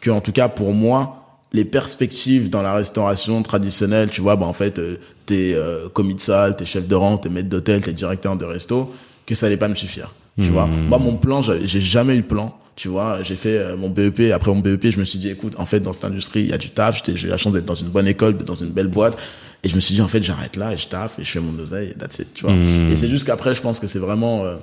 que 0.00 0.10
en 0.10 0.20
tout 0.20 0.32
cas 0.32 0.48
pour 0.48 0.72
moi 0.74 1.22
les 1.52 1.64
perspectives 1.64 2.50
dans 2.50 2.60
la 2.62 2.74
restauration 2.74 3.42
traditionnelle 3.42 4.10
tu 4.10 4.20
vois 4.20 4.36
bah 4.36 4.46
en 4.46 4.52
fait 4.52 4.78
euh, 4.78 4.98
t'es 5.24 5.52
euh, 5.54 5.88
commis 5.88 6.14
de 6.14 6.20
salle 6.20 6.54
t'es 6.54 6.66
chef 6.66 6.86
de 6.86 6.94
rang 6.94 7.16
t'es 7.16 7.28
maître 7.30 7.48
d'hôtel 7.48 7.80
t'es 7.80 7.92
directeur 7.92 8.36
de 8.36 8.44
resto 8.44 8.92
que 9.26 9.34
ça 9.34 9.46
allait 9.46 9.56
pas 9.56 9.68
me 9.68 9.74
suffire 9.74 10.14
tu 10.40 10.50
vois 10.50 10.66
moi 10.66 10.98
mon 10.98 11.16
plan 11.16 11.42
j'ai 11.42 11.80
jamais 11.80 12.16
eu 12.16 12.22
de 12.22 12.26
plan 12.26 12.56
tu 12.76 12.88
vois 12.88 13.22
j'ai 13.22 13.36
fait 13.36 13.56
euh, 13.56 13.76
mon 13.76 13.88
BEP 13.88 14.32
après 14.34 14.52
mon 14.52 14.60
BEP 14.60 14.90
je 14.90 15.00
me 15.00 15.04
suis 15.04 15.18
dit 15.18 15.30
écoute 15.30 15.54
en 15.58 15.64
fait 15.64 15.80
dans 15.80 15.92
cette 15.92 16.04
industrie 16.04 16.40
il 16.40 16.50
y 16.50 16.52
a 16.52 16.58
du 16.58 16.70
taf 16.70 17.02
j'ai 17.06 17.26
eu 17.26 17.30
la 17.30 17.38
chance 17.38 17.54
d'être 17.54 17.64
dans 17.64 17.74
une 17.74 17.88
bonne 17.88 18.06
école 18.06 18.36
dans 18.36 18.54
une 18.54 18.68
belle 18.68 18.88
boîte 18.88 19.16
et 19.64 19.68
je 19.68 19.74
me 19.74 19.80
suis 19.80 19.94
dit 19.94 20.02
en 20.02 20.08
fait 20.08 20.22
j'arrête 20.22 20.56
là 20.56 20.74
et 20.74 20.76
je 20.76 20.86
taffe 20.86 21.18
et 21.18 21.24
je 21.24 21.30
fais 21.30 21.40
mon 21.40 21.58
oseille 21.58 21.90
et 21.90 21.94
that's 21.94 22.18
it 22.18 22.34
tu 22.34 22.44
vois 22.44 22.54
et 22.54 22.96
c'est 22.96 23.08
juste 23.08 23.24
qu'après 23.24 23.54
je 23.54 23.62
pense 23.62 23.80
que 23.80 23.86
c'est 23.86 23.98
vraiment 23.98 24.44
euh, 24.44 24.56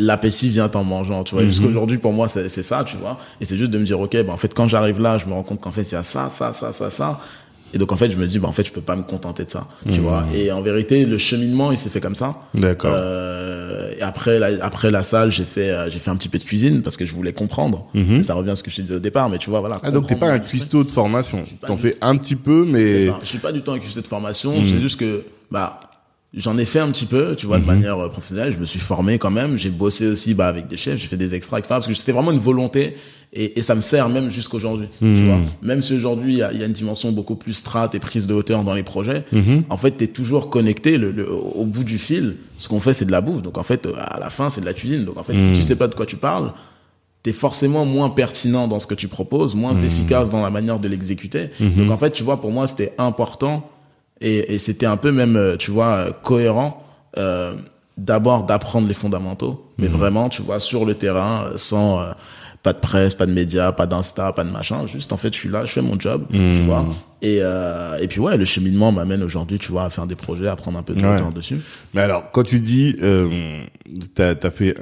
l'appétit 0.00 0.48
vient 0.48 0.70
en 0.74 0.84
mangeant, 0.84 1.22
tu 1.24 1.34
vois. 1.34 1.42
Mhm. 1.42 1.48
Jusqu'aujourd'hui, 1.48 1.98
pour 1.98 2.12
moi, 2.12 2.26
c'est 2.26 2.48
c'est 2.48 2.62
ça, 2.62 2.84
tu 2.84 2.96
vois. 2.96 3.20
Et 3.40 3.44
c'est 3.44 3.56
juste 3.56 3.70
de 3.70 3.78
me 3.78 3.84
dire, 3.84 4.00
ok, 4.00 4.12
ben, 4.12 4.30
en 4.30 4.36
fait, 4.36 4.52
quand 4.54 4.66
j'arrive 4.66 5.00
là, 5.00 5.18
je 5.18 5.26
me 5.26 5.32
rends 5.32 5.42
compte 5.42 5.60
qu'en 5.60 5.70
fait, 5.70 5.82
il 5.82 5.92
y 5.92 5.96
a 5.96 6.02
ça, 6.02 6.28
ça, 6.28 6.52
ça, 6.52 6.72
ça, 6.72 6.90
ça. 6.90 7.20
Et 7.72 7.78
donc, 7.78 7.92
en 7.92 7.96
fait, 7.96 8.10
je 8.10 8.16
me 8.16 8.26
dis, 8.26 8.38
ben, 8.38 8.48
en 8.48 8.52
fait, 8.52 8.64
je 8.64 8.72
peux 8.72 8.80
pas 8.80 8.96
me 8.96 9.02
contenter 9.02 9.44
de 9.44 9.50
ça, 9.50 9.66
tu 9.92 10.00
vois. 10.00 10.24
Et 10.34 10.50
en 10.52 10.60
vérité, 10.60 11.04
le 11.04 11.18
cheminement, 11.18 11.72
il 11.72 11.78
s'est 11.78 11.88
fait 11.90 12.00
comme 12.00 12.14
ça. 12.14 12.36
Mhm. 12.54 12.60
D'accord. 12.62 12.92
Euh, 12.94 13.92
et 13.98 14.02
après, 14.02 14.38
la, 14.38 14.64
après 14.64 14.90
la 14.90 15.02
salle, 15.02 15.30
j'ai 15.30 15.44
fait, 15.44 15.70
euh, 15.70 15.90
j'ai 15.90 15.98
fait 15.98 16.10
un 16.10 16.16
petit 16.16 16.28
peu 16.28 16.38
de 16.38 16.44
cuisine 16.44 16.82
parce 16.82 16.96
que 16.96 17.06
je 17.06 17.14
voulais 17.14 17.32
comprendre. 17.32 17.86
Et 17.94 18.22
ça 18.22 18.34
revient 18.34 18.50
à 18.50 18.56
ce 18.56 18.62
que 18.62 18.70
je 18.70 18.76
te 18.76 18.82
disais 18.82 18.94
au 18.94 19.00
départ, 19.00 19.28
mais 19.28 19.38
tu 19.38 19.50
vois, 19.50 19.60
voilà. 19.60 19.76
Mhm. 19.76 19.82
Ah, 19.84 19.90
donc 19.90 20.06
t'es 20.06 20.16
pas 20.16 20.30
un 20.30 20.38
cuistot 20.38 20.84
de 20.84 20.92
formation. 20.92 21.44
T'en 21.66 21.76
fais 21.76 21.96
un 22.00 22.16
petit 22.16 22.36
peu, 22.36 22.64
mais. 22.68 23.06
Je 23.06 23.12
suis 23.24 23.38
pas 23.38 23.52
du 23.52 23.62
tout 23.62 23.72
accusé 23.72 24.00
de 24.00 24.06
formation. 24.06 24.54
C'est 24.62 24.80
juste 24.80 24.98
que, 24.98 25.24
bah, 25.50 25.80
j'en 26.34 26.56
ai 26.58 26.64
fait 26.64 26.78
un 26.78 26.90
petit 26.90 27.06
peu, 27.06 27.34
tu 27.36 27.46
vois, 27.46 27.58
de 27.58 27.64
manière 27.64 27.98
euh, 27.98 28.08
professionnelle. 28.08 28.52
Je 28.52 28.58
me 28.58 28.64
suis 28.64 28.78
formé 28.80 29.18
quand 29.18 29.30
même. 29.30 29.56
J'ai 29.56 29.70
bossé 29.70 30.06
aussi, 30.06 30.34
bah, 30.34 30.46
avec 30.48 30.68
des 30.68 30.76
chefs. 30.76 31.00
J'ai 31.00 31.06
fait 31.08 31.16
des 31.16 31.34
extras, 31.34 31.58
etc. 31.58 31.74
Parce 31.74 31.88
que 31.88 31.94
c'était 31.94 32.12
vraiment 32.12 32.32
une 32.32 32.38
volonté. 32.38 32.94
Et, 33.32 33.58
et 33.58 33.62
ça 33.62 33.76
me 33.76 33.80
sert 33.80 34.08
même 34.08 34.28
jusqu'aujourd'hui. 34.28 34.88
Tu 34.98 35.24
vois. 35.24 35.38
Même 35.62 35.82
si 35.82 35.94
aujourd'hui, 35.94 36.32
il 36.34 36.38
y 36.38 36.42
a, 36.42 36.52
il 36.52 36.58
y 36.58 36.62
a 36.64 36.66
une 36.66 36.72
dimension 36.72 37.12
beaucoup 37.12 37.36
plus 37.36 37.52
strat 37.54 37.88
et 37.94 37.98
prise 38.00 38.26
de 38.26 38.34
hauteur 38.34 38.64
dans 38.64 38.74
les 38.74 38.82
projets. 38.82 39.24
En 39.68 39.76
fait, 39.76 39.92
t'es 39.92 40.08
toujours 40.08 40.50
connecté 40.50 40.98
le, 40.98 41.12
le- 41.12 41.30
au 41.30 41.64
bout 41.64 41.84
du 41.84 41.98
fil. 41.98 42.36
Ce 42.58 42.68
qu'on 42.68 42.80
fait, 42.80 42.92
c'est 42.92 43.04
de 43.04 43.12
la 43.12 43.20
bouffe. 43.20 43.42
Donc, 43.42 43.56
en 43.58 43.62
fait, 43.62 43.86
à 43.96 44.18
la 44.18 44.30
fin, 44.30 44.50
c'est 44.50 44.60
de 44.60 44.66
la 44.66 44.72
cuisine. 44.74 45.04
Donc, 45.04 45.16
en 45.16 45.22
fait, 45.22 45.38
si 45.38 45.52
tu 45.54 45.62
sais 45.62 45.76
pas 45.76 45.86
de 45.88 45.94
quoi 45.94 46.06
tu 46.06 46.16
parles, 46.16 46.52
t'es 47.22 47.32
forcément 47.32 47.84
moins 47.84 48.08
pertinent 48.10 48.66
dans 48.66 48.80
ce 48.80 48.86
que 48.86 48.94
tu 48.94 49.06
proposes, 49.06 49.54
moins 49.54 49.74
efficace 49.74 50.30
dans 50.30 50.42
la 50.42 50.50
manière 50.50 50.78
de 50.78 50.88
l'exécuter. 50.88 51.50
Donc 51.76 51.90
en 51.90 51.98
fait, 51.98 52.10
tu 52.12 52.22
vois, 52.22 52.40
pour 52.40 52.50
moi, 52.50 52.66
c'était 52.66 52.94
important 52.98 53.68
et, 54.20 54.54
et 54.54 54.58
c'était 54.58 54.86
un 54.86 54.96
peu 54.96 55.12
même, 55.12 55.36
euh, 55.36 55.56
tu 55.56 55.70
vois, 55.70 55.94
euh, 55.96 56.10
cohérent. 56.22 56.82
euh, 57.18 57.54
D'abord 57.98 58.44
d'apprendre 58.44 58.88
les 58.88 58.94
fondamentaux, 58.94 59.66
mais 59.76 59.86
vraiment, 59.88 60.30
tu 60.30 60.40
vois, 60.40 60.58
sur 60.58 60.86
le 60.86 60.94
terrain, 60.94 61.50
sans 61.56 62.00
euh, 62.00 62.12
pas 62.62 62.72
de 62.72 62.78
presse, 62.78 63.14
pas 63.14 63.26
de 63.26 63.32
médias, 63.32 63.72
pas 63.72 63.84
d'insta, 63.84 64.32
pas 64.32 64.42
de 64.42 64.48
machin. 64.50 64.86
Juste, 64.86 65.12
en 65.12 65.18
fait, 65.18 65.34
je 65.34 65.38
suis 65.38 65.50
là, 65.50 65.66
je 65.66 65.72
fais 65.72 65.82
mon 65.82 66.00
job, 66.00 66.24
tu 66.30 66.62
vois. 66.64 66.86
Et, 67.20 67.40
euh, 67.42 67.98
et 68.00 68.08
puis 68.08 68.20
ouais, 68.20 68.38
le 68.38 68.46
cheminement 68.46 68.90
m'amène 68.90 69.22
aujourd'hui, 69.22 69.58
tu 69.58 69.70
vois, 69.70 69.84
à 69.84 69.90
faire 69.90 70.06
des 70.06 70.14
projets, 70.14 70.48
à 70.48 70.56
prendre 70.56 70.78
un 70.78 70.82
peu 70.82 70.94
de 70.94 71.04
Ouais. 71.04 71.18
temps 71.18 71.30
dessus. 71.30 71.60
Mais 71.92 72.00
alors, 72.00 72.30
quand 72.30 72.44
tu 72.44 72.60
dis, 72.60 72.96
euh, 73.02 73.60
t'as 74.14 74.30
as 74.42 74.50
fait, 74.50 74.74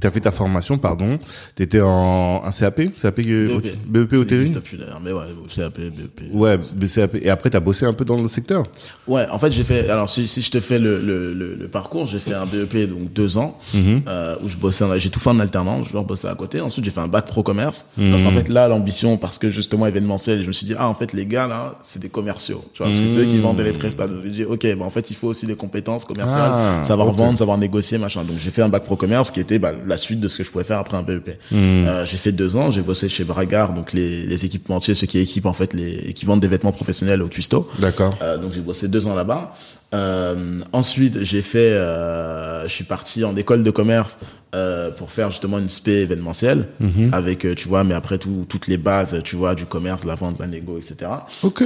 t'as 0.00 0.10
fait 0.10 0.20
ta 0.20 0.30
formation, 0.30 0.78
pardon, 0.78 1.18
t'étais 1.54 1.80
en 1.80 2.42
un 2.44 2.50
CAP, 2.52 2.82
CAP, 3.00 3.16
BEP. 3.20 3.76
BEP 3.86 4.12
hôtellerie. 4.12 4.24
n'existe 4.50 4.60
plus 4.60 4.76
d'ailleurs, 4.78 5.00
mais 5.02 5.12
ouais, 5.12 5.24
CAP, 5.54 5.78
BEP. 5.78 6.22
Ouais, 6.32 6.58
CAP. 6.94 7.16
Et 7.16 7.30
après, 7.30 7.50
t'as 7.50 7.60
bossé 7.60 7.86
un 7.86 7.92
peu 7.92 8.04
dans 8.04 8.20
le 8.20 8.28
secteur. 8.28 8.64
Ouais, 9.06 9.26
en 9.30 9.38
fait, 9.38 9.50
j'ai 9.50 9.64
fait. 9.64 9.88
Alors, 9.90 10.08
si, 10.10 10.28
si 10.28 10.42
je 10.42 10.50
te 10.50 10.60
fais 10.60 10.78
le, 10.78 11.00
le, 11.00 11.32
le, 11.32 11.54
le 11.54 11.68
parcours, 11.68 12.06
j'ai 12.06 12.18
fait 12.18 12.34
un 12.34 12.46
BEP 12.46 12.88
donc 12.90 13.12
deux 13.12 13.36
ans 13.38 13.58
euh, 13.74 14.36
où 14.42 14.48
je 14.48 14.56
bossais. 14.56 14.84
J'ai 14.98 15.10
tout 15.10 15.20
fait 15.20 15.30
en 15.30 15.40
alternance. 15.40 15.86
Je 15.88 15.92
dois 15.92 16.02
bosser 16.02 16.28
à 16.28 16.34
côté. 16.34 16.60
Ensuite, 16.60 16.84
j'ai 16.84 16.90
fait 16.90 17.00
un 17.00 17.08
bac 17.08 17.26
pro 17.26 17.42
commerce 17.42 17.86
parce 17.96 18.22
qu'en 18.22 18.32
fait 18.32 18.48
là, 18.48 18.68
l'ambition, 18.68 19.16
parce 19.16 19.38
que 19.38 19.50
justement 19.50 19.86
événementiel, 19.86 20.42
je 20.42 20.48
me 20.48 20.52
suis 20.52 20.66
dit 20.66 20.74
ah 20.78 20.88
en 20.88 20.94
fait 20.94 21.12
les 21.12 21.26
gars 21.26 21.46
là, 21.46 21.78
c'est 21.82 22.00
des 22.00 22.08
commerciaux. 22.08 22.64
Tu 22.72 22.82
vois, 22.82 22.88
parce 22.92 23.00
que 23.00 23.08
c'est 23.08 23.20
eux 23.20 23.24
qui 23.24 23.38
vendaient 23.38 23.64
les 23.64 23.72
prestats. 23.72 24.06
Donc, 24.06 24.18
j'ai 24.24 24.30
dit 24.30 24.44
ok, 24.44 24.66
bah 24.78 24.84
en 24.84 24.90
fait 24.90 25.10
il 25.10 25.14
faut 25.14 25.28
aussi 25.28 25.46
des 25.46 25.56
compétences 25.56 26.04
commerciales, 26.04 26.50
Ah, 26.52 26.84
savoir 26.84 27.10
vendre, 27.12 27.38
savoir 27.38 27.58
négocier, 27.58 27.98
machin. 27.98 28.24
Donc 28.24 28.38
j'ai 28.38 28.50
fait 28.50 28.62
un 28.62 28.68
bac 28.68 28.84
pro 28.84 28.96
commerce 28.96 29.27
qui 29.30 29.40
était 29.40 29.58
bah, 29.58 29.72
la 29.86 29.96
suite 29.96 30.20
de 30.20 30.28
ce 30.28 30.38
que 30.38 30.44
je 30.44 30.50
pouvais 30.50 30.64
faire 30.64 30.78
après 30.78 30.96
un 30.96 31.02
BEP. 31.02 31.38
Euh, 31.52 32.04
j'ai 32.04 32.16
fait 32.16 32.32
deux 32.32 32.56
ans. 32.56 32.70
J'ai 32.70 32.82
bossé 32.82 33.08
chez 33.08 33.24
Bragard, 33.24 33.72
donc 33.72 33.92
les, 33.92 34.26
les 34.26 34.44
équipementiers, 34.44 34.94
ceux 34.94 35.06
qui 35.06 35.18
équipent 35.18 35.46
en 35.46 35.52
fait 35.52 35.72
les 35.74 36.12
qui 36.12 36.24
vendent 36.24 36.40
des 36.40 36.48
vêtements 36.48 36.72
professionnels 36.72 37.22
au 37.22 37.28
cuistot. 37.28 37.68
D'accord. 37.78 38.16
Euh, 38.22 38.38
donc 38.38 38.52
j'ai 38.52 38.60
bossé 38.60 38.88
deux 38.88 39.06
ans 39.06 39.14
là-bas. 39.14 39.54
Euh, 39.94 40.60
ensuite, 40.72 41.24
j'ai 41.24 41.40
fait, 41.40 41.58
euh, 41.58 42.64
je 42.64 42.72
suis 42.72 42.84
parti 42.84 43.24
en 43.24 43.34
école 43.36 43.62
de 43.62 43.70
commerce 43.70 44.18
euh, 44.54 44.90
pour 44.90 45.12
faire 45.12 45.30
justement 45.30 45.58
une 45.58 45.68
spé 45.68 46.02
événementielle 46.02 46.68
avec, 47.12 47.46
euh, 47.46 47.54
tu 47.54 47.68
vois, 47.68 47.84
mais 47.84 47.94
après 47.94 48.18
tout, 48.18 48.44
toutes 48.48 48.66
les 48.66 48.76
bases, 48.76 49.22
tu 49.24 49.36
vois, 49.36 49.54
du 49.54 49.64
commerce, 49.64 50.04
la 50.04 50.14
vente, 50.14 50.38
la 50.40 50.46
négo, 50.46 50.78
etc. 50.78 51.10
Ok. 51.42 51.62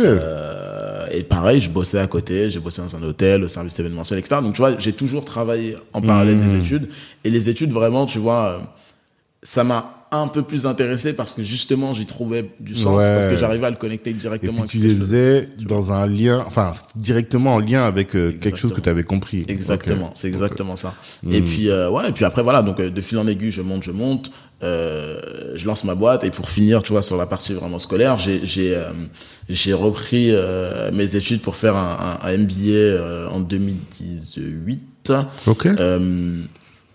Et 1.10 1.22
pareil, 1.24 1.60
je 1.60 1.70
bossais 1.70 1.98
à 1.98 2.06
côté, 2.06 2.48
j'ai 2.48 2.60
bossé 2.60 2.80
dans 2.80 2.96
un 2.96 3.02
hôtel, 3.02 3.42
au 3.42 3.48
service 3.48 3.78
événementiel, 3.78 4.20
etc. 4.20 4.40
Donc 4.40 4.54
tu 4.54 4.60
vois, 4.60 4.78
j'ai 4.78 4.92
toujours 4.92 5.24
travaillé 5.24 5.76
en 5.92 6.00
parallèle 6.00 6.40
des 6.40 6.56
études. 6.56 6.88
Et 7.24 7.30
les 7.30 7.48
études, 7.48 7.72
vraiment, 7.72 8.06
tu 8.06 8.18
vois, 8.18 8.74
ça 9.42 9.64
m'a 9.64 10.01
un 10.12 10.28
peu 10.28 10.42
plus 10.42 10.66
intéressé 10.66 11.12
parce 11.14 11.32
que 11.32 11.42
justement, 11.42 11.94
j'y 11.94 12.06
trouvais 12.06 12.50
du 12.60 12.74
sens, 12.76 13.00
Ouais. 13.00 13.14
parce 13.14 13.28
que 13.28 13.36
j'arrivais 13.36 13.66
à 13.66 13.70
le 13.70 13.76
connecter 13.76 14.10
Et 14.10 14.14
directement 14.14 14.62
puis 14.62 14.78
tu 14.78 14.84
avec 14.84 14.88
que 14.90 14.94
les 14.94 15.00
faisais. 15.00 15.48
dans 15.66 15.90
un 15.92 16.06
lien, 16.06 16.44
enfin 16.46 16.74
directement 16.94 17.54
en 17.54 17.58
lien 17.58 17.82
avec 17.84 18.14
euh, 18.14 18.32
quelque 18.32 18.58
chose 18.58 18.72
que 18.72 18.80
tu 18.80 18.88
avais 18.88 19.04
compris. 19.04 19.44
Exactement, 19.48 20.10
c'est 20.14 20.28
exactement 20.28 20.76
ça. 20.76 20.94
Et 21.30 21.40
puis 21.40 21.68
euh, 21.70 21.88
ouais, 21.90 22.10
et 22.10 22.12
puis 22.12 22.24
après 22.24 22.42
voilà, 22.42 22.62
donc 22.62 22.78
euh, 22.78 22.90
de 22.90 23.00
fil 23.00 23.18
en 23.18 23.26
aiguille, 23.26 23.50
je 23.50 23.62
monte, 23.62 23.82
je 23.84 23.90
monte, 23.90 24.30
euh, 24.62 25.52
je 25.56 25.66
lance 25.66 25.82
ma 25.84 25.94
boîte 25.94 26.24
et 26.24 26.30
pour 26.30 26.48
finir, 26.48 26.82
tu 26.82 26.92
vois, 26.92 27.02
sur 27.02 27.16
la 27.16 27.26
partie 27.26 27.52
vraiment 27.54 27.78
scolaire, 27.78 28.18
j'ai 28.18 28.40
j'ai 28.44 28.74
euh, 28.76 28.90
j'ai 29.48 29.72
repris 29.72 30.28
euh, 30.30 30.92
mes 30.92 31.16
études 31.16 31.40
pour 31.40 31.56
faire 31.56 31.76
un, 31.76 32.18
un, 32.22 32.28
un 32.28 32.36
MBA 32.36 32.68
euh, 32.70 33.28
en 33.28 33.40
2018. 33.40 35.12
Ok. 35.46 35.66
Euh, 35.66 36.42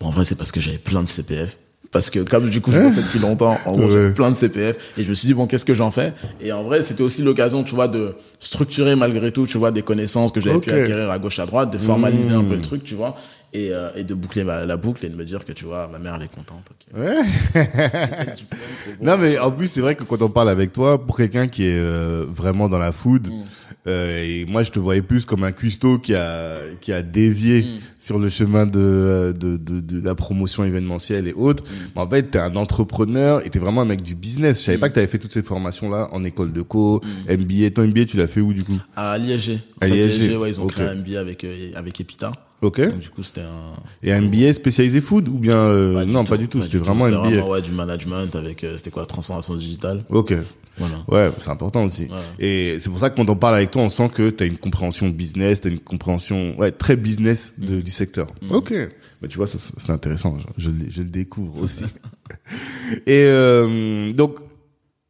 bon, 0.00 0.06
en 0.06 0.10
vrai, 0.10 0.24
c'est 0.24 0.34
parce 0.36 0.52
que 0.52 0.60
j'avais 0.60 0.78
plein 0.78 1.02
de 1.02 1.08
CPF. 1.08 1.58
Parce 1.90 2.10
que 2.10 2.20
comme 2.20 2.50
du 2.50 2.60
coup 2.60 2.70
je 2.70 2.80
bossais 2.80 3.02
depuis 3.02 3.18
longtemps, 3.18 3.58
en 3.64 3.72
gros 3.72 3.88
j'avais 3.88 4.10
plein 4.12 4.30
de 4.30 4.34
CPF 4.36 4.76
et 4.98 5.04
je 5.04 5.08
me 5.08 5.14
suis 5.14 5.26
dit 5.26 5.32
bon 5.34 5.46
qu'est-ce 5.46 5.64
que 5.64 5.72
j'en 5.74 5.90
fais? 5.90 6.12
Et 6.40 6.52
en 6.52 6.62
vrai 6.62 6.82
c'était 6.82 7.02
aussi 7.02 7.22
l'occasion 7.22 7.64
tu 7.64 7.74
vois 7.74 7.88
de 7.88 8.14
structurer 8.40 8.94
malgré 8.94 9.32
tout 9.32 9.46
tu 9.46 9.56
vois 9.56 9.70
des 9.70 9.82
connaissances 9.82 10.30
que 10.32 10.40
j'avais 10.40 10.58
pu. 10.58 10.70
Mmh. 10.70 10.74
acquérir 10.82 11.10
à 11.10 11.18
gauche 11.18 11.38
à 11.38 11.46
droite, 11.46 11.70
de 11.70 11.78
formaliser 11.78 12.32
un 12.32 12.44
peu 12.44 12.56
le 12.56 12.60
truc 12.60 12.84
tu 12.84 12.94
vois 12.94 13.16
et, 13.54 13.70
euh, 13.72 13.88
et 13.96 14.04
de 14.04 14.12
boucler 14.12 14.44
ma, 14.44 14.66
la 14.66 14.76
boucle 14.76 15.06
et 15.06 15.08
de 15.08 15.16
me 15.16 15.24
dire 15.24 15.46
que 15.46 15.52
tu 15.52 15.64
vois 15.64 15.88
ma 15.90 15.98
mère 15.98 16.16
elle 16.16 16.24
est 16.24 16.34
contente. 16.34 16.64
ok. 16.70 17.00
Ouais. 17.00 17.16
Bon. 17.54 17.60
Non 19.00 19.16
mais 19.16 19.38
en 19.38 19.50
plus 19.50 19.68
c'est 19.68 19.80
vrai 19.80 19.94
que 19.94 20.04
quand 20.04 20.20
on 20.20 20.28
parle 20.28 20.50
avec 20.50 20.74
toi, 20.74 21.04
pour 21.04 21.16
quelqu'un 21.16 21.48
qui 21.48 21.64
est 21.64 21.78
euh, 21.78 22.26
vraiment 22.28 22.68
dans 22.68 22.78
la 22.78 22.92
food, 22.92 23.28
Mm. 23.28 23.44
Euh, 23.86 24.22
et 24.22 24.44
moi 24.44 24.62
je 24.62 24.70
te 24.70 24.78
voyais 24.78 25.02
plus 25.02 25.24
comme 25.24 25.44
un 25.44 25.52
cuistot 25.52 25.98
qui 25.98 26.14
a 26.14 26.58
qui 26.80 26.92
a 26.92 27.02
dévié 27.02 27.62
Mm. 27.62 27.78
sur 27.98 28.18
le 28.18 28.28
chemin 28.28 28.66
de, 28.66 29.34
de 29.38 29.56
de 29.56 29.80
de 29.80 30.04
la 30.04 30.14
promotion 30.14 30.64
événementielle 30.64 31.28
et 31.28 31.32
autres. 31.32 31.62
Mm. 31.64 31.76
Mais 31.96 32.00
en 32.02 32.08
fait 32.10 32.22
t'es 32.30 32.38
un 32.38 32.56
entrepreneur 32.56 33.44
et 33.46 33.50
t'es 33.50 33.58
vraiment 33.58 33.82
un 33.82 33.86
mec 33.86 34.02
du 34.02 34.14
business. 34.14 34.60
Je 34.60 34.64
savais 34.64 34.78
Mm. 34.78 34.80
pas 34.80 34.88
que 34.90 34.94
t'avais 34.96 35.06
fait 35.06 35.18
toutes 35.18 35.32
ces 35.32 35.42
formations 35.42 35.88
là 35.90 36.08
en 36.12 36.24
école 36.24 36.52
de 36.52 36.62
co, 36.62 37.00
MBA. 37.28 37.70
Ton 37.70 37.86
MBA 37.86 38.04
tu 38.06 38.16
l'as 38.16 38.26
fait 38.26 38.40
où 38.40 38.52
du 38.52 38.64
coup? 38.64 38.78
À 38.96 39.16
l'ISG. 39.18 39.60
À 39.80 39.86
l'ISG, 39.88 40.36
ouais, 40.36 40.50
ils 40.50 40.60
ont 40.60 40.66
créé 40.66 40.86
un 40.86 40.94
MBA 40.96 41.18
avec 41.20 41.44
euh, 41.44 41.70
avec 41.74 42.00
Epita. 42.00 42.32
Ok. 42.60 42.80
Donc, 42.80 42.98
du 42.98 43.08
coup, 43.10 43.22
c'était 43.22 43.42
un. 43.42 43.74
Et 44.02 44.12
un 44.12 44.20
MBA 44.20 44.52
spécialisé 44.52 45.00
food 45.00 45.28
ou 45.28 45.38
bien 45.38 45.56
euh, 45.56 45.94
Pas 45.94 46.04
non 46.04 46.24
tout, 46.24 46.30
pas 46.30 46.36
du 46.36 46.48
tout, 46.48 46.62
c'était 46.62 46.78
vraiment 46.78 47.04
C'était 47.04 47.16
MBA. 47.16 47.28
vraiment, 47.28 47.48
ouais, 47.50 47.62
du 47.62 47.70
management 47.72 48.34
avec, 48.34 48.64
euh, 48.64 48.76
c'était 48.76 48.90
quoi, 48.90 49.06
transformation 49.06 49.54
digitale. 49.54 50.04
Ok. 50.08 50.34
Voilà. 50.76 50.94
Ouais, 51.08 51.32
c'est 51.40 51.50
important 51.50 51.84
aussi. 51.84 52.04
Ouais. 52.04 52.16
Et 52.44 52.78
c'est 52.78 52.88
pour 52.88 52.98
ça 53.00 53.10
que 53.10 53.16
quand 53.16 53.28
on 53.28 53.34
parle 53.36 53.56
avec 53.56 53.70
toi, 53.72 53.82
on 53.82 53.88
sent 53.88 54.10
que 54.14 54.30
tu 54.30 54.44
as 54.44 54.46
une 54.46 54.58
compréhension 54.58 55.08
business, 55.08 55.60
tu 55.60 55.68
as 55.68 55.70
une 55.72 55.80
compréhension 55.80 56.56
ouais, 56.58 56.70
très 56.72 56.96
business 56.96 57.52
Mm. 57.58 57.64
de, 57.66 57.80
du 57.80 57.90
secteur. 57.90 58.28
Ok. 58.50 58.72
Bah, 59.20 59.26
tu 59.28 59.36
vois, 59.38 59.46
c'est 59.48 59.90
intéressant. 59.90 60.36
Je, 60.56 60.64
je, 60.64 60.70
le- 60.70 60.90
je 60.90 61.02
le 61.02 61.10
découvre 61.10 61.60
aussi. 61.62 61.82
Et 63.06 63.24
euh, 63.26 64.12
donc, 64.12 64.36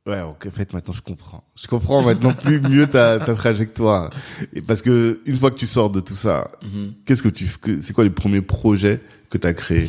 ouais, 0.08 0.20
en 0.20 0.36
fait, 0.50 0.72
maintenant, 0.72 0.94
je 0.94 1.02
comprends. 1.02 1.44
Je 1.54 1.66
comprends 1.68 2.02
maintenant 2.02 2.32
plus 2.32 2.60
mieux 2.72 2.86
ta, 2.88 3.18
ta 3.20 3.34
trajectoire. 3.34 4.10
Et 4.54 4.62
parce 4.62 4.82
que 4.82 5.20
une 5.26 5.36
fois 5.36 5.50
que 5.50 5.56
tu 5.58 5.66
sors 5.66 5.90
de 5.90 6.00
tout 6.00 6.14
ça, 6.14 6.50
Mhm. 6.62 6.94
qu'est-ce 7.06 7.22
que 7.22 7.28
tu, 7.28 7.48
c'est 7.80 7.92
quoi 7.92 8.04
les 8.04 8.10
premiers 8.10 8.42
projets 8.42 9.00
que 9.30 9.38
tu 9.38 9.46
as 9.46 9.54
créés? 9.54 9.88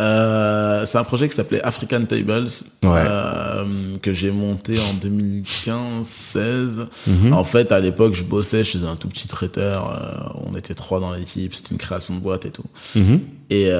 Euh, 0.00 0.86
c'est 0.86 0.96
un 0.96 1.04
projet 1.04 1.28
qui 1.28 1.34
s'appelait 1.34 1.60
African 1.62 2.06
Tables 2.06 2.46
Ouais. 2.82 3.02
euh, 3.04 3.96
que 4.00 4.14
j'ai 4.14 4.30
monté 4.30 4.78
en 4.80 4.94
2015-16. 4.94 6.86
Mhm. 7.06 7.34
En 7.34 7.44
fait, 7.44 7.70
à 7.70 7.80
l'époque, 7.80 8.14
je 8.14 8.22
bossais 8.24 8.64
chez 8.64 8.78
un 8.86 8.96
tout 8.96 9.08
petit 9.08 9.28
traiteur. 9.28 9.90
euh, 9.94 10.40
on 10.46 10.56
était 10.56 10.72
trois 10.74 11.00
dans 11.00 11.12
l'équipe. 11.12 11.54
C'était 11.54 11.72
une 11.72 11.78
création 11.78 12.14
de 12.16 12.20
boîte 12.20 12.46
et 12.46 12.50
tout. 12.50 12.64
Mhm. 12.94 13.20
Et 13.50 13.70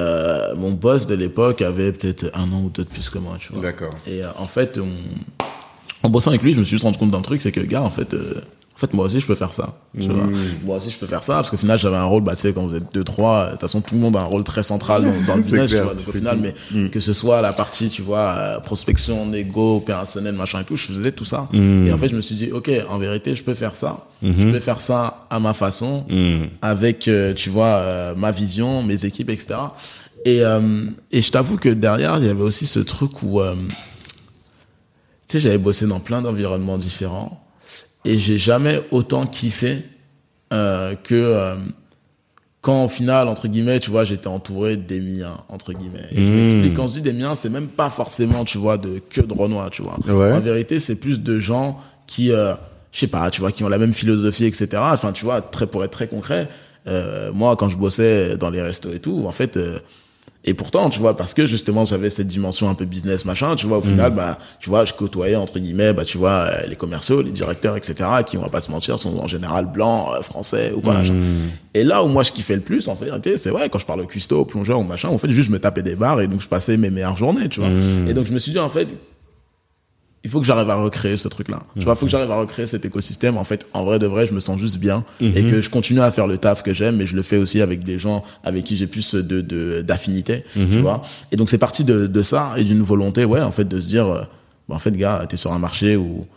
mon 0.57 0.71
boss 0.73 1.07
de 1.07 1.15
l'époque 1.15 1.61
avait 1.63 1.91
peut-être 1.91 2.29
un 2.35 2.51
an 2.51 2.61
ou 2.65 2.69
deux 2.69 2.83
de 2.83 2.89
plus 2.89 3.09
que 3.09 3.17
moi, 3.17 3.37
tu 3.39 3.51
vois. 3.53 3.61
D'accord. 3.63 3.95
Et 4.05 4.21
en 4.37 4.45
fait, 4.45 4.77
on... 4.77 4.91
en 6.03 6.09
bossant 6.09 6.31
avec 6.31 6.41
lui, 6.41 6.53
je 6.53 6.59
me 6.59 6.63
suis 6.63 6.75
juste 6.75 6.83
rendu 6.83 6.97
compte 6.97 7.11
d'un 7.11 7.21
truc, 7.21 7.41
c'est 7.41 7.51
que 7.51 7.61
gars, 7.61 7.81
en 7.81 7.89
fait, 7.89 8.13
euh, 8.13 8.41
en 8.75 8.79
fait, 8.79 8.93
moi 8.93 9.05
aussi, 9.05 9.19
je 9.19 9.27
peux 9.27 9.35
faire 9.35 9.53
ça. 9.53 9.75
Tu 9.99 10.07
vois. 10.07 10.27
Moi 10.65 10.77
aussi, 10.77 10.89
je 10.89 10.97
peux 10.97 11.05
faire 11.05 11.21
ça, 11.21 11.35
parce 11.35 11.51
qu'au 11.51 11.57
final, 11.57 11.77
j'avais 11.77 11.97
un 11.97 12.05
rôle, 12.05 12.23
bah, 12.23 12.35
tu 12.35 12.41
sais, 12.41 12.53
quand 12.53 12.65
vous 12.65 12.75
êtes 12.75 12.91
deux, 12.93 13.03
trois, 13.03 13.45
de 13.45 13.51
toute 13.51 13.61
façon, 13.61 13.81
tout 13.81 13.93
le 13.93 14.01
monde 14.01 14.15
a 14.15 14.21
un 14.21 14.25
rôle 14.25 14.43
très 14.43 14.63
central 14.63 15.03
dans, 15.03 15.27
dans 15.27 15.35
le 15.35 15.41
business, 15.43 15.69
tu 15.69 15.77
vois. 15.77 15.93
Donc, 15.93 16.07
au 16.07 16.11
final, 16.11 16.37
tout. 16.37 16.75
mais 16.75 16.89
que 16.89 16.99
ce 16.99 17.13
soit 17.13 17.41
la 17.41 17.53
partie, 17.53 17.89
tu 17.89 18.01
vois, 18.01 18.35
euh, 18.37 18.59
prospection, 18.59 19.27
négo, 19.27 19.77
opérationnel, 19.77 20.33
machin 20.33 20.61
et 20.61 20.63
tout, 20.63 20.77
je 20.77 20.85
faisais 20.85 21.11
tout 21.11 21.25
ça. 21.25 21.47
Mm. 21.53 21.87
Et 21.87 21.93
en 21.93 21.97
fait, 21.97 22.09
je 22.09 22.15
me 22.15 22.21
suis 22.21 22.35
dit, 22.35 22.51
ok, 22.51 22.71
en 22.89 22.97
vérité, 22.97 23.35
je 23.35 23.43
peux 23.43 23.53
faire 23.53 23.75
ça. 23.75 24.05
Je 24.23 24.51
peux 24.51 24.59
faire 24.59 24.81
ça 24.81 25.25
à 25.29 25.39
ma 25.39 25.53
façon 25.53 26.05
avec 26.61 27.07
euh, 27.07 27.33
tu 27.33 27.49
vois 27.49 27.77
euh, 27.77 28.15
ma 28.15 28.31
vision 28.31 28.83
mes 28.83 29.05
équipes 29.05 29.29
etc 29.29 29.55
et 30.25 30.41
euh, 30.41 30.85
et 31.11 31.21
je 31.21 31.31
t'avoue 31.31 31.57
que 31.57 31.69
derrière 31.69 32.17
il 32.19 32.25
y 32.25 32.29
avait 32.29 32.43
aussi 32.43 32.67
ce 32.67 32.79
truc 32.79 33.23
où 33.23 33.41
euh, 33.41 33.55
tu 35.31 35.37
sais 35.37 35.39
j'avais 35.39 35.57
bossé 35.57 35.87
dans 35.87 35.99
plein 35.99 36.21
d'environnements 36.21 36.77
différents 36.77 37.41
et 38.05 38.17
j'ai 38.19 38.37
jamais 38.37 38.81
autant 38.91 39.25
kiffé 39.25 39.83
euh, 40.53 40.95
que 40.95 41.15
euh, 41.15 41.55
quand 42.59 42.85
au 42.85 42.87
final 42.89 43.27
entre 43.27 43.47
guillemets 43.47 43.79
tu 43.79 43.89
vois 43.89 44.03
j'étais 44.03 44.27
entouré 44.27 44.75
des 44.77 44.99
miens 44.99 45.37
entre 45.49 45.73
guillemets 45.73 46.07
et 46.11 46.17
je 46.17 46.21
Mmh. 46.21 46.35
m'explique 46.35 46.73
quand 46.75 46.87
je 46.87 46.93
dis 46.93 47.01
des 47.01 47.13
miens 47.13 47.35
c'est 47.35 47.49
même 47.49 47.67
pas 47.69 47.89
forcément 47.89 48.43
tu 48.45 48.57
vois 48.57 48.77
de 48.77 49.01
que 49.09 49.21
de 49.21 49.33
Renoir 49.33 49.69
tu 49.69 49.81
vois 49.81 49.97
Ouais. 50.07 50.31
en 50.33 50.39
vérité 50.39 50.79
c'est 50.79 50.95
plus 50.99 51.21
de 51.21 51.39
gens 51.39 51.79
qui 52.07 52.31
euh, 52.31 52.53
je 52.91 52.99
sais 52.99 53.07
pas 53.07 53.31
tu 53.31 53.39
vois 53.41 53.51
qui 53.51 53.63
ont 53.63 53.69
la 53.69 53.77
même 53.77 53.93
philosophie 53.93 54.45
etc 54.45 54.67
enfin 54.75 55.11
tu 55.13 55.23
vois 55.25 55.41
très 55.41 55.65
pour 55.67 55.83
être 55.85 55.91
très 55.91 56.07
concret 56.07 56.49
moi 57.33 57.55
quand 57.55 57.69
je 57.69 57.77
bossais 57.77 58.37
dans 58.37 58.49
les 58.49 58.61
restos 58.61 58.91
et 58.91 58.99
tout 58.99 59.23
en 59.27 59.31
fait 59.31 59.57
et 60.43 60.55
pourtant, 60.55 60.89
tu 60.89 60.99
vois, 60.99 61.15
parce 61.15 61.35
que 61.35 61.45
justement, 61.45 61.85
j'avais 61.85 62.09
cette 62.09 62.27
dimension 62.27 62.67
un 62.67 62.73
peu 62.73 62.85
business, 62.85 63.25
machin, 63.25 63.55
tu 63.55 63.67
vois, 63.67 63.77
au 63.77 63.81
final, 63.83 64.11
bah, 64.11 64.39
tu 64.59 64.69
vois, 64.69 64.85
je 64.85 64.93
côtoyais, 64.93 65.35
entre 65.35 65.59
guillemets, 65.59 65.93
bah, 65.93 66.03
tu 66.03 66.17
vois, 66.17 66.31
euh, 66.31 66.67
les 66.67 66.75
commerciaux, 66.75 67.21
les 67.21 67.29
directeurs, 67.29 67.77
etc., 67.77 68.09
qui, 68.25 68.37
on 68.37 68.41
va 68.41 68.49
pas 68.49 68.61
se 68.61 68.71
mentir, 68.71 68.97
sont 68.97 69.19
en 69.19 69.27
général 69.27 69.67
blancs, 69.67 70.07
euh, 70.17 70.21
français, 70.23 70.73
ou 70.75 70.81
quoi, 70.81 70.93
machin. 70.93 71.13
Et 71.75 71.83
là 71.83 72.03
où 72.03 72.07
moi, 72.07 72.23
je 72.23 72.31
kiffais 72.31 72.55
le 72.55 72.61
plus, 72.61 72.87
en 72.87 72.95
fait, 72.95 73.37
c'est 73.37 73.51
ouais, 73.51 73.69
quand 73.69 73.77
je 73.77 73.85
parle 73.85 74.01
au 74.01 74.07
cuistot, 74.07 74.39
au 74.39 74.45
plongeur, 74.45 74.79
ou 74.79 74.83
machin, 74.83 75.09
en 75.09 75.17
fait, 75.19 75.29
juste 75.29 75.47
je 75.47 75.53
me 75.53 75.59
tapais 75.59 75.83
des 75.83 75.95
barres, 75.95 76.21
et 76.21 76.27
donc 76.27 76.41
je 76.41 76.47
passais 76.47 76.75
mes 76.75 76.89
meilleures 76.89 77.17
journées, 77.17 77.47
tu 77.47 77.59
vois. 77.59 77.69
Et 78.09 78.13
donc, 78.15 78.25
je 78.25 78.33
me 78.33 78.39
suis 78.39 78.51
dit, 78.51 78.59
en 78.59 78.69
fait, 78.69 78.87
il 80.23 80.29
faut 80.29 80.39
que 80.39 80.45
j'arrive 80.45 80.69
à 80.69 80.75
recréer 80.75 81.17
ce 81.17 81.27
truc-là. 81.27 81.63
Tu 81.75 81.83
vois, 81.83 81.93
il 81.93 81.95
faut 81.97 82.05
que 82.05 82.11
j'arrive 82.11 82.29
à 82.31 82.35
recréer 82.37 82.67
cet 82.67 82.85
écosystème. 82.85 83.37
En 83.37 83.43
fait, 83.43 83.65
en 83.73 83.83
vrai 83.83 83.97
de 83.99 84.05
vrai, 84.05 84.27
je 84.27 84.33
me 84.33 84.39
sens 84.39 84.59
juste 84.59 84.77
bien 84.77 85.03
et 85.35 85.43
que 85.49 85.61
je 85.61 85.69
continue 85.69 86.01
à 86.01 86.11
faire 86.11 86.27
le 86.27 86.37
taf 86.37 86.61
que 86.63 86.73
j'aime, 86.73 86.97
mais 86.97 87.05
je 87.07 87.15
le 87.15 87.23
fais 87.23 87.37
aussi 87.37 87.59
avec 87.61 87.83
des 87.83 87.97
gens 87.97 88.23
avec 88.43 88.63
qui 88.63 88.77
j'ai 88.77 88.87
plus 88.87 89.15
de 89.15 89.41
de- 89.41 89.81
d'affinité, 89.81 90.43
tu 90.53 90.79
vois. 90.81 91.01
Et 91.31 91.37
donc 91.37 91.49
c'est 91.49 91.57
parti 91.57 91.83
de, 91.83 92.05
de 92.07 92.21
ça 92.21 92.53
et 92.57 92.63
d'une 92.63 92.81
volonté, 92.83 93.25
ouais, 93.25 93.41
en 93.41 93.51
fait, 93.51 93.65
de 93.65 93.79
se 93.79 93.87
dire, 93.87 94.07
euh, 94.07 94.21
bah, 94.69 94.75
en 94.75 94.79
fait, 94.79 94.91
gars, 94.95 95.25
t'es 95.27 95.37
sur 95.37 95.51
un 95.53 95.59
marché 95.59 95.95
où 95.95 96.27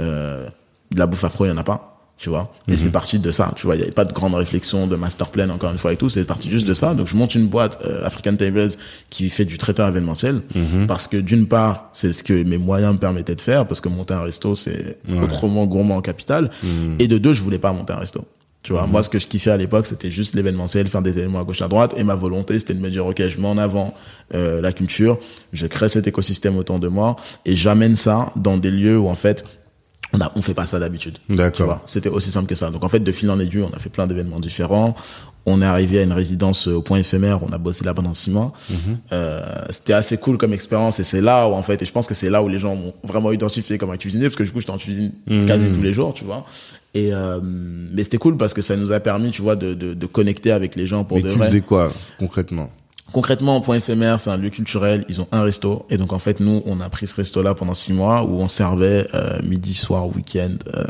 euh, 0.00 0.46
de 0.92 0.98
la 0.98 1.06
bouffe 1.06 1.24
afro, 1.24 1.46
il 1.46 1.48
y 1.48 1.52
en 1.52 1.56
a 1.56 1.64
pas. 1.64 1.89
Tu 2.20 2.28
vois, 2.28 2.52
et 2.68 2.76
c'est 2.76 2.90
parti 2.90 3.18
de 3.18 3.30
ça. 3.30 3.50
Tu 3.56 3.64
vois, 3.64 3.76
il 3.76 3.78
y 3.78 3.82
avait 3.82 3.92
pas 3.92 4.04
de 4.04 4.12
grande 4.12 4.34
réflexion, 4.34 4.86
de 4.86 4.94
master 4.94 5.30
plan 5.30 5.48
encore 5.48 5.72
une 5.72 5.78
fois 5.78 5.94
et 5.94 5.96
tout. 5.96 6.10
C'est 6.10 6.24
parti 6.24 6.50
juste 6.50 6.66
de 6.66 6.74
ça. 6.74 6.92
Donc 6.92 7.06
je 7.06 7.16
monte 7.16 7.34
une 7.34 7.46
boîte 7.46 7.78
euh, 7.82 8.04
African 8.04 8.36
Tables 8.36 8.72
qui 9.08 9.30
fait 9.30 9.46
du 9.46 9.56
traiteur 9.56 9.88
événementiel 9.88 10.42
parce 10.86 11.06
que 11.06 11.16
d'une 11.16 11.46
part, 11.46 11.88
c'est 11.94 12.12
ce 12.12 12.22
que 12.22 12.42
mes 12.42 12.58
moyens 12.58 12.92
me 12.92 12.98
permettaient 12.98 13.36
de 13.36 13.40
faire 13.40 13.66
parce 13.66 13.80
que 13.80 13.88
monter 13.88 14.12
un 14.12 14.20
resto 14.20 14.54
c'est 14.54 14.98
autrement 15.22 15.64
gourmand 15.64 15.96
en 15.96 16.02
capital. 16.02 16.50
Et 16.98 17.08
de 17.08 17.16
deux, 17.16 17.32
je 17.32 17.42
voulais 17.42 17.58
pas 17.58 17.72
monter 17.72 17.94
un 17.94 17.98
resto. 18.00 18.26
Tu 18.62 18.74
vois, 18.74 18.86
moi, 18.86 19.02
ce 19.02 19.08
que 19.08 19.18
je 19.18 19.26
kiffais 19.26 19.50
à 19.50 19.56
l'époque, 19.56 19.86
c'était 19.86 20.10
juste 20.10 20.34
l'événementiel, 20.34 20.86
faire 20.88 21.00
des 21.00 21.18
éléments 21.18 21.40
à 21.40 21.44
gauche 21.44 21.62
à 21.62 21.68
droite. 21.68 21.94
Et 21.96 22.04
ma 22.04 22.14
volonté, 22.14 22.58
c'était 22.58 22.74
de 22.74 22.80
me 22.80 22.90
dire, 22.90 23.06
OK, 23.06 23.26
je 23.26 23.40
mets 23.40 23.48
en 23.48 23.56
avant 23.56 23.94
euh, 24.34 24.60
la 24.60 24.72
culture, 24.72 25.18
je 25.54 25.66
crée 25.66 25.88
cet 25.88 26.06
écosystème 26.06 26.58
autour 26.58 26.78
de 26.78 26.88
moi 26.88 27.16
et 27.46 27.56
j'amène 27.56 27.96
ça 27.96 28.32
dans 28.36 28.58
des 28.58 28.70
lieux 28.70 28.98
où, 28.98 29.08
en 29.08 29.14
fait, 29.14 29.44
on 30.12 30.20
a, 30.20 30.30
on 30.34 30.42
fait 30.42 30.54
pas 30.54 30.66
ça 30.66 30.78
d'habitude. 30.78 31.18
Tu 31.28 31.36
D'accord. 31.36 31.80
C'était 31.86 32.08
aussi 32.08 32.30
simple 32.30 32.48
que 32.48 32.54
ça. 32.54 32.70
Donc, 32.70 32.84
en 32.84 32.88
fait, 32.88 33.00
de 33.00 33.12
fil 33.12 33.30
en 33.30 33.38
aiguille, 33.38 33.62
on 33.62 33.74
a 33.74 33.78
fait 33.78 33.90
plein 33.90 34.06
d'événements 34.06 34.40
différents. 34.40 34.94
On 35.46 35.62
est 35.62 35.66
arrivé 35.66 36.00
à 36.00 36.02
une 36.02 36.12
résidence 36.12 36.68
euh, 36.68 36.74
au 36.74 36.82
point 36.82 36.98
éphémère. 36.98 37.42
On 37.42 37.52
a 37.52 37.58
bossé 37.58 37.84
là 37.84 37.94
pendant 37.94 38.12
six 38.12 38.30
mois. 38.30 38.52
Euh, 39.12 39.40
c'était 39.70 39.94
assez 39.94 40.18
cool 40.18 40.36
comme 40.36 40.52
expérience. 40.52 41.00
Et 41.00 41.04
c'est 41.04 41.20
là 41.22 41.48
où, 41.48 41.52
en 41.54 41.62
fait, 41.62 41.80
et 41.82 41.86
je 41.86 41.92
pense 41.92 42.06
que 42.06 42.14
c'est 42.14 42.28
là 42.30 42.42
où 42.42 42.48
les 42.48 42.58
gens 42.58 42.76
m'ont 42.76 42.92
vraiment 43.04 43.32
identifié 43.32 43.78
comme 43.78 43.90
un 43.90 43.96
cuisinier, 43.96 44.24
parce 44.26 44.36
que 44.36 44.42
du 44.42 44.50
coup, 44.52 44.60
j'étais 44.60 44.72
en 44.72 44.78
cuisine 44.78 45.12
quasi 45.46 45.72
tous 45.72 45.82
les 45.82 45.94
jours, 45.94 46.12
tu 46.12 46.24
vois. 46.24 46.44
Et 46.92 47.14
euh, 47.14 47.38
mais 47.42 48.02
c'était 48.02 48.18
cool 48.18 48.36
parce 48.36 48.52
que 48.52 48.62
ça 48.62 48.74
nous 48.76 48.90
a 48.92 48.98
permis, 48.98 49.30
tu 49.30 49.42
vois, 49.42 49.54
de, 49.54 49.74
de, 49.74 49.94
de 49.94 50.06
connecter 50.06 50.50
avec 50.50 50.74
les 50.74 50.88
gens 50.88 51.04
pour 51.04 51.18
Mais 51.18 51.22
de 51.22 51.30
tu 51.30 51.38
vrai. 51.38 51.46
faisais 51.46 51.60
quoi 51.60 51.88
concrètement? 52.18 52.68
Concrètement, 53.12 53.60
Point 53.60 53.76
Éphémère, 53.76 54.20
c'est 54.20 54.30
un 54.30 54.36
lieu 54.36 54.50
culturel. 54.50 55.04
Ils 55.08 55.20
ont 55.20 55.26
un 55.32 55.42
resto. 55.42 55.84
Et 55.90 55.96
donc, 55.96 56.12
en 56.12 56.18
fait, 56.18 56.38
nous, 56.38 56.62
on 56.64 56.80
a 56.80 56.88
pris 56.88 57.06
ce 57.06 57.14
resto-là 57.16 57.54
pendant 57.54 57.74
six 57.74 57.92
mois 57.92 58.22
où 58.22 58.40
on 58.40 58.48
servait 58.48 59.08
euh, 59.14 59.40
midi, 59.42 59.74
soir, 59.74 60.06
week-end 60.06 60.56
euh, 60.74 60.84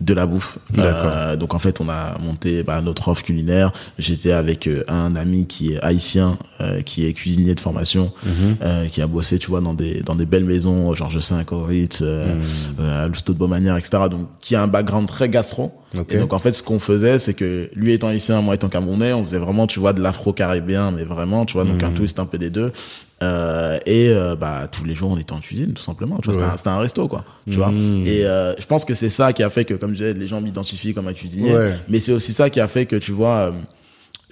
de 0.00 0.14
la 0.14 0.26
bouffe. 0.26 0.58
Euh, 0.78 1.34
donc, 1.36 1.54
en 1.54 1.58
fait, 1.58 1.80
on 1.80 1.88
a 1.88 2.16
monté 2.18 2.62
bah, 2.62 2.80
notre 2.80 3.08
offre 3.08 3.22
culinaire. 3.24 3.72
J'étais 3.98 4.30
avec 4.30 4.68
euh, 4.68 4.84
un 4.86 5.16
ami 5.16 5.46
qui 5.46 5.72
est 5.72 5.80
haïtien, 5.82 6.38
euh, 6.60 6.82
qui 6.82 7.04
est 7.06 7.12
cuisinier 7.12 7.54
de 7.56 7.60
formation, 7.60 8.12
Mhm. 8.24 8.56
euh, 8.62 8.86
qui 8.86 9.02
a 9.02 9.06
bossé, 9.08 9.38
tu 9.38 9.48
vois, 9.50 9.60
dans 9.60 9.74
des 9.74 10.02
dans 10.02 10.14
des 10.14 10.26
belles 10.26 10.44
maisons, 10.44 10.94
Georges 10.94 11.18
V, 11.18 11.44
au 11.50 11.64
Ritz, 11.64 11.98
euh, 12.02 12.36
Mhm. 12.36 12.42
euh, 12.80 13.08
de 13.08 13.32
Beaumanière, 13.32 13.76
etc. 13.76 14.04
Donc, 14.10 14.28
qui 14.40 14.54
a 14.54 14.62
un 14.62 14.68
background 14.68 15.08
très 15.08 15.28
gastro. 15.28 15.72
Ok. 15.98 16.12
Et 16.12 16.18
donc, 16.18 16.32
en 16.32 16.38
fait, 16.38 16.52
ce 16.52 16.62
qu'on 16.62 16.78
faisait, 16.78 17.18
c'est 17.18 17.34
que 17.34 17.68
lui 17.74 17.92
étant 17.92 18.08
haïtien, 18.08 18.40
moi 18.40 18.54
étant 18.54 18.68
camerounais, 18.68 19.12
on 19.14 19.24
faisait 19.24 19.38
vraiment, 19.38 19.66
tu 19.66 19.80
vois, 19.80 19.92
de 19.92 20.00
l'afro-caribéen, 20.02 20.90
mais 20.92 21.02
vraiment, 21.04 21.44
tu 21.46 21.54
vois, 21.54 21.64
donc 21.64 21.82
un 21.82 21.90
twist 21.92 22.20
un 22.20 22.26
peu 22.26 22.38
des 22.38 22.50
deux. 22.50 22.72
Euh, 23.20 23.78
et 23.84 24.10
euh, 24.10 24.36
bah 24.36 24.68
tous 24.70 24.84
les 24.84 24.94
jours 24.94 25.10
on 25.10 25.18
était 25.18 25.32
en 25.32 25.40
cuisine 25.40 25.72
tout 25.72 25.82
simplement. 25.82 26.18
Tu 26.18 26.26
vois 26.26 26.34
c'était 26.34 26.46
Ouais. 26.46 26.52
un- 26.52 26.56
c'était 26.56 26.68
un, 26.68 26.78
resto 26.78 27.08
quoi. 27.08 27.24
Tu 27.50 27.56
vois. 27.56 27.70
Et 27.72 28.24
euh, 28.24 28.54
je 28.58 28.66
pense 28.66 28.84
que 28.84 28.94
c'est 28.94 29.10
ça 29.10 29.32
qui 29.32 29.42
a 29.42 29.50
fait 29.50 29.64
que 29.64 29.74
comme 29.74 29.90
je 29.90 29.96
disais 29.96 30.14
les 30.14 30.26
gens 30.28 30.40
m'identifient 30.40 30.94
comme 30.94 31.08
un 31.08 31.12
cuisinier. 31.12 31.52
Ouais. 31.52 31.74
mais 31.88 31.98
c'est 31.98 32.12
aussi 32.12 32.32
ça 32.32 32.48
qui 32.48 32.60
a 32.60 32.68
fait 32.68 32.86
que 32.86 32.94
tu 32.96 33.10
vois 33.12 33.48
euh, 33.48 33.52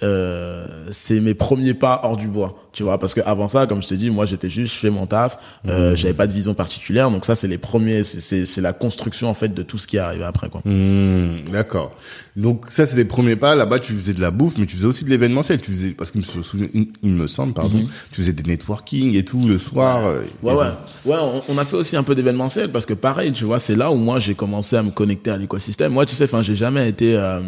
euh, 0.03 0.87
c'est 0.91 1.19
mes 1.19 1.33
premiers 1.33 1.73
pas 1.73 2.01
hors 2.03 2.17
du 2.17 2.27
bois 2.27 2.55
tu 2.71 2.83
vois 2.83 2.99
parce 2.99 3.15
que 3.15 3.21
avant 3.25 3.47
ça 3.47 3.65
comme 3.65 3.81
je 3.81 3.87
t'ai 3.87 3.95
dit 3.97 4.11
moi 4.11 4.27
j'étais 4.27 4.47
juste 4.49 4.73
je 4.75 4.77
fais 4.77 4.91
mon 4.91 5.07
taf 5.07 5.39
euh, 5.67 5.95
j'avais 5.95 6.13
pas 6.13 6.27
de 6.27 6.33
vision 6.33 6.53
particulière 6.53 7.09
donc 7.09 7.25
ça 7.25 7.35
c'est 7.35 7.47
les 7.47 7.57
premiers 7.57 8.03
c'est 8.03 8.45
c'est 8.45 8.61
la 8.61 8.73
construction 8.73 9.27
en 9.27 9.33
fait 9.33 9.51
de 9.55 9.63
tout 9.63 9.79
ce 9.79 9.87
qui 9.87 9.97
est 9.97 9.99
arrivé 9.99 10.23
après 10.23 10.49
quoi 10.49 10.61
Hmm, 10.65 11.49
D'accord. 11.51 11.95
Donc 12.35 12.65
ça 12.69 12.85
c'est 12.85 12.95
les 12.97 13.05
premiers 13.05 13.35
pas. 13.35 13.55
Là-bas 13.55 13.79
tu 13.79 13.93
faisais 13.93 14.13
de 14.13 14.21
la 14.21 14.29
bouffe, 14.29 14.59
mais 14.59 14.67
tu 14.67 14.75
faisais 14.75 14.85
aussi 14.85 15.03
de 15.03 15.09
l'événementiel. 15.09 15.59
Tu 15.59 15.71
faisais 15.71 15.89
parce 15.95 16.11
qu'il 16.11 16.21
me, 16.21 16.25
souviens- 16.43 16.67
il 17.01 17.09
me 17.09 17.25
semble, 17.25 17.53
pardon, 17.53 17.87
tu 18.11 18.21
faisais 18.21 18.33
des 18.33 18.43
networking 18.43 19.15
et 19.15 19.25
tout 19.25 19.41
le 19.41 19.57
soir. 19.57 20.05
euh, 20.05 20.21
Ouais, 20.43 20.53
et 20.53 20.55
ouais. 20.55 20.65
Ouais, 21.05 21.17
on, 21.19 21.41
on 21.49 21.57
a 21.57 21.65
fait 21.65 21.77
aussi 21.77 21.95
un 21.95 22.03
peu 22.03 22.13
d'événementiel 22.13 22.71
parce 22.71 22.85
que 22.85 22.93
pareil, 22.93 23.31
tu 23.33 23.45
vois, 23.45 23.57
c'est 23.57 23.75
là 23.75 23.89
où 23.91 23.95
moi 23.95 24.19
j'ai 24.19 24.35
commencé 24.35 24.75
à 24.75 24.83
me 24.83 24.91
connecter 24.91 25.31
à 25.31 25.37
l'écosystème. 25.37 25.93
Moi, 25.93 26.05
tu 26.05 26.13
sais, 26.15 26.25
enfin, 26.25 26.43
j'ai 26.43 26.55
jamais 26.55 26.87
été 26.87 27.15
euh, 27.15 27.41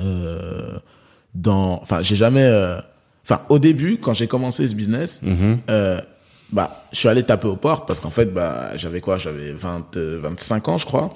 euh, 0.00 0.78
dans, 1.34 1.80
enfin, 1.82 2.02
j'ai 2.02 2.16
jamais, 2.16 2.42
euh, 2.44 2.78
enfin, 3.24 3.42
au 3.48 3.58
début, 3.58 3.98
quand 3.98 4.14
j'ai 4.14 4.26
commencé 4.26 4.66
ce 4.68 4.74
business, 4.74 5.20
Mhm. 5.22 5.58
euh, 5.70 6.00
bah, 6.52 6.84
je 6.92 6.98
suis 6.98 7.08
allé 7.08 7.22
taper 7.22 7.48
aux 7.48 7.56
portes 7.56 7.86
parce 7.86 8.00
qu'en 8.00 8.10
fait, 8.10 8.26
bah, 8.26 8.76
j'avais 8.76 9.00
quoi, 9.00 9.16
j'avais 9.18 9.52
20, 9.52 9.96
euh, 9.96 10.20
25 10.22 10.68
ans, 10.68 10.78
je 10.78 10.84
crois. 10.86 11.14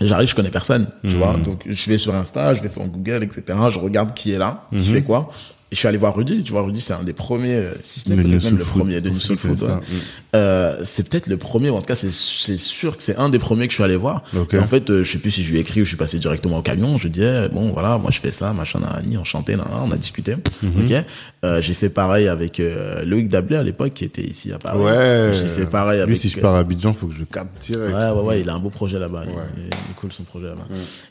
J'arrive, 0.00 0.28
je 0.28 0.34
connais 0.34 0.50
personne, 0.50 0.88
tu 1.02 1.10
vois. 1.16 1.34
Donc, 1.36 1.62
je 1.68 1.90
vais 1.90 1.98
sur 1.98 2.14
Insta, 2.14 2.52
je 2.54 2.60
vais 2.62 2.68
sur 2.68 2.82
Google, 2.84 3.22
etc. 3.22 3.42
Je 3.70 3.78
regarde 3.78 4.12
qui 4.12 4.32
est 4.32 4.38
là, 4.38 4.64
qui 4.72 4.88
fait 4.88 5.02
quoi. 5.02 5.30
Je 5.74 5.78
suis 5.78 5.88
allé 5.88 5.98
voir 5.98 6.14
Rudy, 6.16 6.42
tu 6.42 6.52
vois, 6.52 6.62
Rudy, 6.62 6.80
c'est 6.80 6.92
un 6.94 7.02
des 7.02 7.12
premiers, 7.12 7.54
euh, 7.56 7.72
si 7.80 8.00
ce 8.00 8.08
n'est 8.08 8.16
même 8.16 8.30
le 8.30 8.40
Food, 8.40 8.58
premier 8.60 9.00
de 9.00 9.10
New 9.10 9.20
Soul 9.20 9.36
Food. 9.36 9.62
ouais. 9.62 9.68
Euh, 10.34 10.80
c'est 10.84 11.08
peut-être 11.08 11.26
le 11.26 11.36
premier, 11.36 11.70
en 11.70 11.80
tout 11.80 11.86
cas, 11.86 11.94
c'est, 11.94 12.10
c'est 12.12 12.56
sûr 12.56 12.96
que 12.96 13.02
c'est 13.02 13.16
un 13.16 13.28
des 13.28 13.38
premiers 13.38 13.66
que 13.66 13.72
je 13.72 13.76
suis 13.76 13.84
allé 13.84 13.96
voir. 13.96 14.22
Et 14.52 14.58
en 14.58 14.66
fait, 14.66 14.88
euh, 14.90 15.02
je 15.04 15.12
sais 15.12 15.18
plus 15.18 15.30
si 15.30 15.44
je 15.44 15.50
lui 15.50 15.58
ai 15.58 15.60
écrit 15.60 15.80
ou 15.80 15.84
je 15.84 15.88
suis 15.88 15.96
passé 15.96 16.18
directement 16.18 16.58
au 16.58 16.62
camion. 16.62 16.96
Je 16.96 17.08
disais, 17.08 17.48
bon, 17.50 17.70
voilà, 17.72 17.98
moi, 17.98 18.10
je 18.10 18.18
fais 18.20 18.30
ça, 18.32 18.52
machin, 18.52 18.80
nanani, 18.80 19.16
enchanté, 19.16 19.56
nanana, 19.56 19.82
on 19.84 19.90
a 19.90 19.96
discuté. 19.96 20.34
Mhm. 20.62 20.72
Ok. 20.84 21.04
Euh, 21.44 21.60
j'ai 21.60 21.74
fait 21.74 21.88
pareil 21.90 22.26
avec 22.28 22.60
Loïc 23.04 23.28
Dablé 23.28 23.56
à 23.56 23.62
l'époque, 23.62 23.92
qui 23.94 24.04
était 24.04 24.22
ici 24.24 24.52
à 24.52 24.58
Paris. 24.58 24.78
Ouais. 24.80 25.30
J'ai 25.32 25.48
fait 25.48 25.66
pareil 25.66 25.98
Lui, 25.98 26.02
avec. 26.04 26.16
si 26.18 26.28
je 26.28 26.40
pars 26.40 26.54
à 26.54 26.60
Abidjan, 26.60 26.94
faut 26.94 27.06
que 27.06 27.14
je 27.14 27.18
le 27.20 27.26
capte 27.26 27.62
direct. 27.64 27.94
Ouais, 27.94 28.10
ouais, 28.10 28.20
ouais, 28.22 28.40
il 28.40 28.48
a 28.48 28.54
un 28.54 28.58
beau 28.58 28.70
projet 28.70 28.98
là-bas. 28.98 29.24
Il- 29.26 29.34
Ouais. 29.34 29.42
Il, 29.56 29.64
est 29.66 29.94
cool 29.96 30.12
son 30.12 30.22
projet 30.24 30.46
là-bas. 30.46 30.66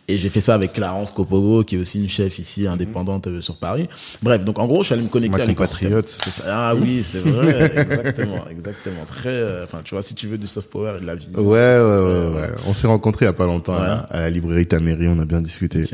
Et 0.07 0.17
j'ai 0.17 0.29
fait 0.29 0.39
ça 0.41 0.53
avec 0.55 0.73
Clarence 0.73 1.11
Copogo, 1.11 1.63
qui 1.63 1.75
est 1.75 1.77
aussi 1.79 2.01
une 2.01 2.09
chef 2.09 2.39
ici, 2.39 2.67
indépendante 2.67 3.27
euh, 3.27 3.41
sur 3.41 3.57
Paris. 3.57 3.87
Bref, 4.21 4.43
donc 4.45 4.52
en 4.59 4.67
gros, 4.67 4.81
je 4.81 4.87
suis 4.87 4.93
allé 4.93 5.03
me 5.03 5.09
connecter 5.09 5.37
Ma 5.37 5.43
à 5.43 5.45
l'écosystème. 5.47 6.01
Ah 6.45 6.75
oui, 6.75 7.03
c'est 7.03 7.19
vrai, 7.19 7.71
exactement, 7.77 8.45
exactement. 8.51 9.05
Très, 9.05 9.29
euh, 9.29 9.63
enfin, 9.63 9.79
tu 9.83 9.95
vois, 9.95 10.01
si 10.01 10.15
tu 10.15 10.27
veux 10.27 10.37
du 10.37 10.47
soft 10.47 10.69
power 10.69 10.93
et 10.97 11.01
de 11.01 11.05
la 11.05 11.15
vie. 11.15 11.29
Ouais, 11.35 11.41
ouais, 11.41 11.79
ouais, 11.79 12.35
ouais. 12.41 12.49
On 12.67 12.73
s'est 12.73 12.87
rencontrés 12.87 13.25
il 13.25 13.27
y 13.27 13.29
a 13.29 13.33
pas 13.33 13.45
longtemps 13.45 13.75
à, 13.75 14.07
à 14.09 14.19
la 14.21 14.29
librairie 14.29 14.65
Taméry, 14.67 15.07
on 15.07 15.19
a 15.19 15.25
bien 15.25 15.41
discuté. 15.41 15.85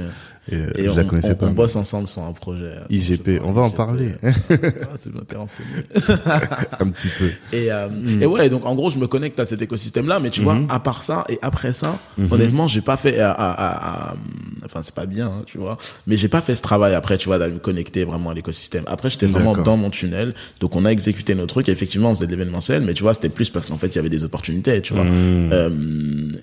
Et, 0.52 0.56
euh, 0.56 0.70
Et 0.76 0.84
je 0.86 0.90
on, 0.90 0.96
la 0.96 1.04
connaissais 1.04 1.32
on- 1.32 1.36
pas. 1.36 1.46
on 1.48 1.52
bosse 1.52 1.76
ensemble 1.76 2.08
sur 2.08 2.24
un 2.24 2.34
projet. 2.34 2.66
euh, 2.66 2.80
IGP, 2.90 3.38
pas, 3.40 3.46
on 3.46 3.52
va 3.52 3.62
en 3.62 3.70
parler. 3.70 4.10
Ah, 4.24 4.96
c'est 4.96 5.12
renseigné. 5.36 5.70
un 6.80 6.90
petit 6.90 7.10
peu. 7.18 7.30
Et, 7.54 7.72
euh, 7.72 7.88
Mm. 7.90 8.22
et 8.24 8.26
ouais, 8.26 8.50
donc 8.50 8.66
en 8.66 8.76
gros, 8.76 8.90
je 8.90 9.00
me 9.00 9.08
connecte 9.08 9.40
à 9.40 9.46
cet 9.46 9.62
écosystème-là, 9.62 10.20
mais 10.20 10.30
tu 10.30 10.42
vois, 10.42 10.56
Mm-hmm. 10.56 10.70
à 10.70 10.80
part 10.80 11.02
ça 11.04 11.26
et 11.30 11.38
après 11.42 11.74
ça, 11.74 12.00
honnêtement, 12.32 12.68
j'ai 12.68 12.82
pas 12.82 12.98
fait, 12.98 13.20
à, 13.20 13.32
à- 13.32 13.52
à- 13.52 14.12
à- 14.12 14.16
enfin, 14.66 14.82
c'est 14.82 14.94
pas 14.96 15.06
bien, 15.06 15.28
hein, 15.28 15.44
tu 15.46 15.58
vois, 15.58 15.78
mais 16.08 16.18
j'ai 16.18 16.28
pas 16.28 16.42
fait 16.42 16.56
ce 16.56 16.62
travail 16.62 16.94
après, 16.96 17.18
tu 17.18 17.28
vois, 17.28 17.38
d'aller 17.40 17.54
me 17.54 17.60
connecter 17.60 18.04
vraiment 18.06 18.30
à 18.32 18.34
l'écosystème. 18.34 18.84
Après, 18.88 19.10
j'étais 19.10 19.26
vraiment 19.28 19.56
dans 19.56 19.78
mon 19.78 19.90
tunnel, 19.90 20.34
donc 20.60 20.76
on 20.76 20.86
a 20.86 20.90
exécuté 20.90 21.36
nos 21.36 21.46
trucs. 21.46 21.70
Et 21.70 21.72
effectivement, 21.72 22.12
on 22.12 22.16
faisait 22.16 22.26
de 22.26 22.32
l'événementiel, 22.32 22.82
mais 22.84 22.94
tu 22.94 23.04
vois, 23.04 23.14
c'était 23.14 23.30
plus 23.30 23.50
parce 23.50 23.66
qu'en 23.66 23.78
fait, 23.78 23.88
il 23.88 23.96
y 23.96 24.00
avait 24.00 24.10
des 24.10 24.24
opportunités, 24.24 24.82
tu 24.82 24.94
vois. 24.94 25.04
Mm. 25.06 25.50
Euh, 25.52 25.70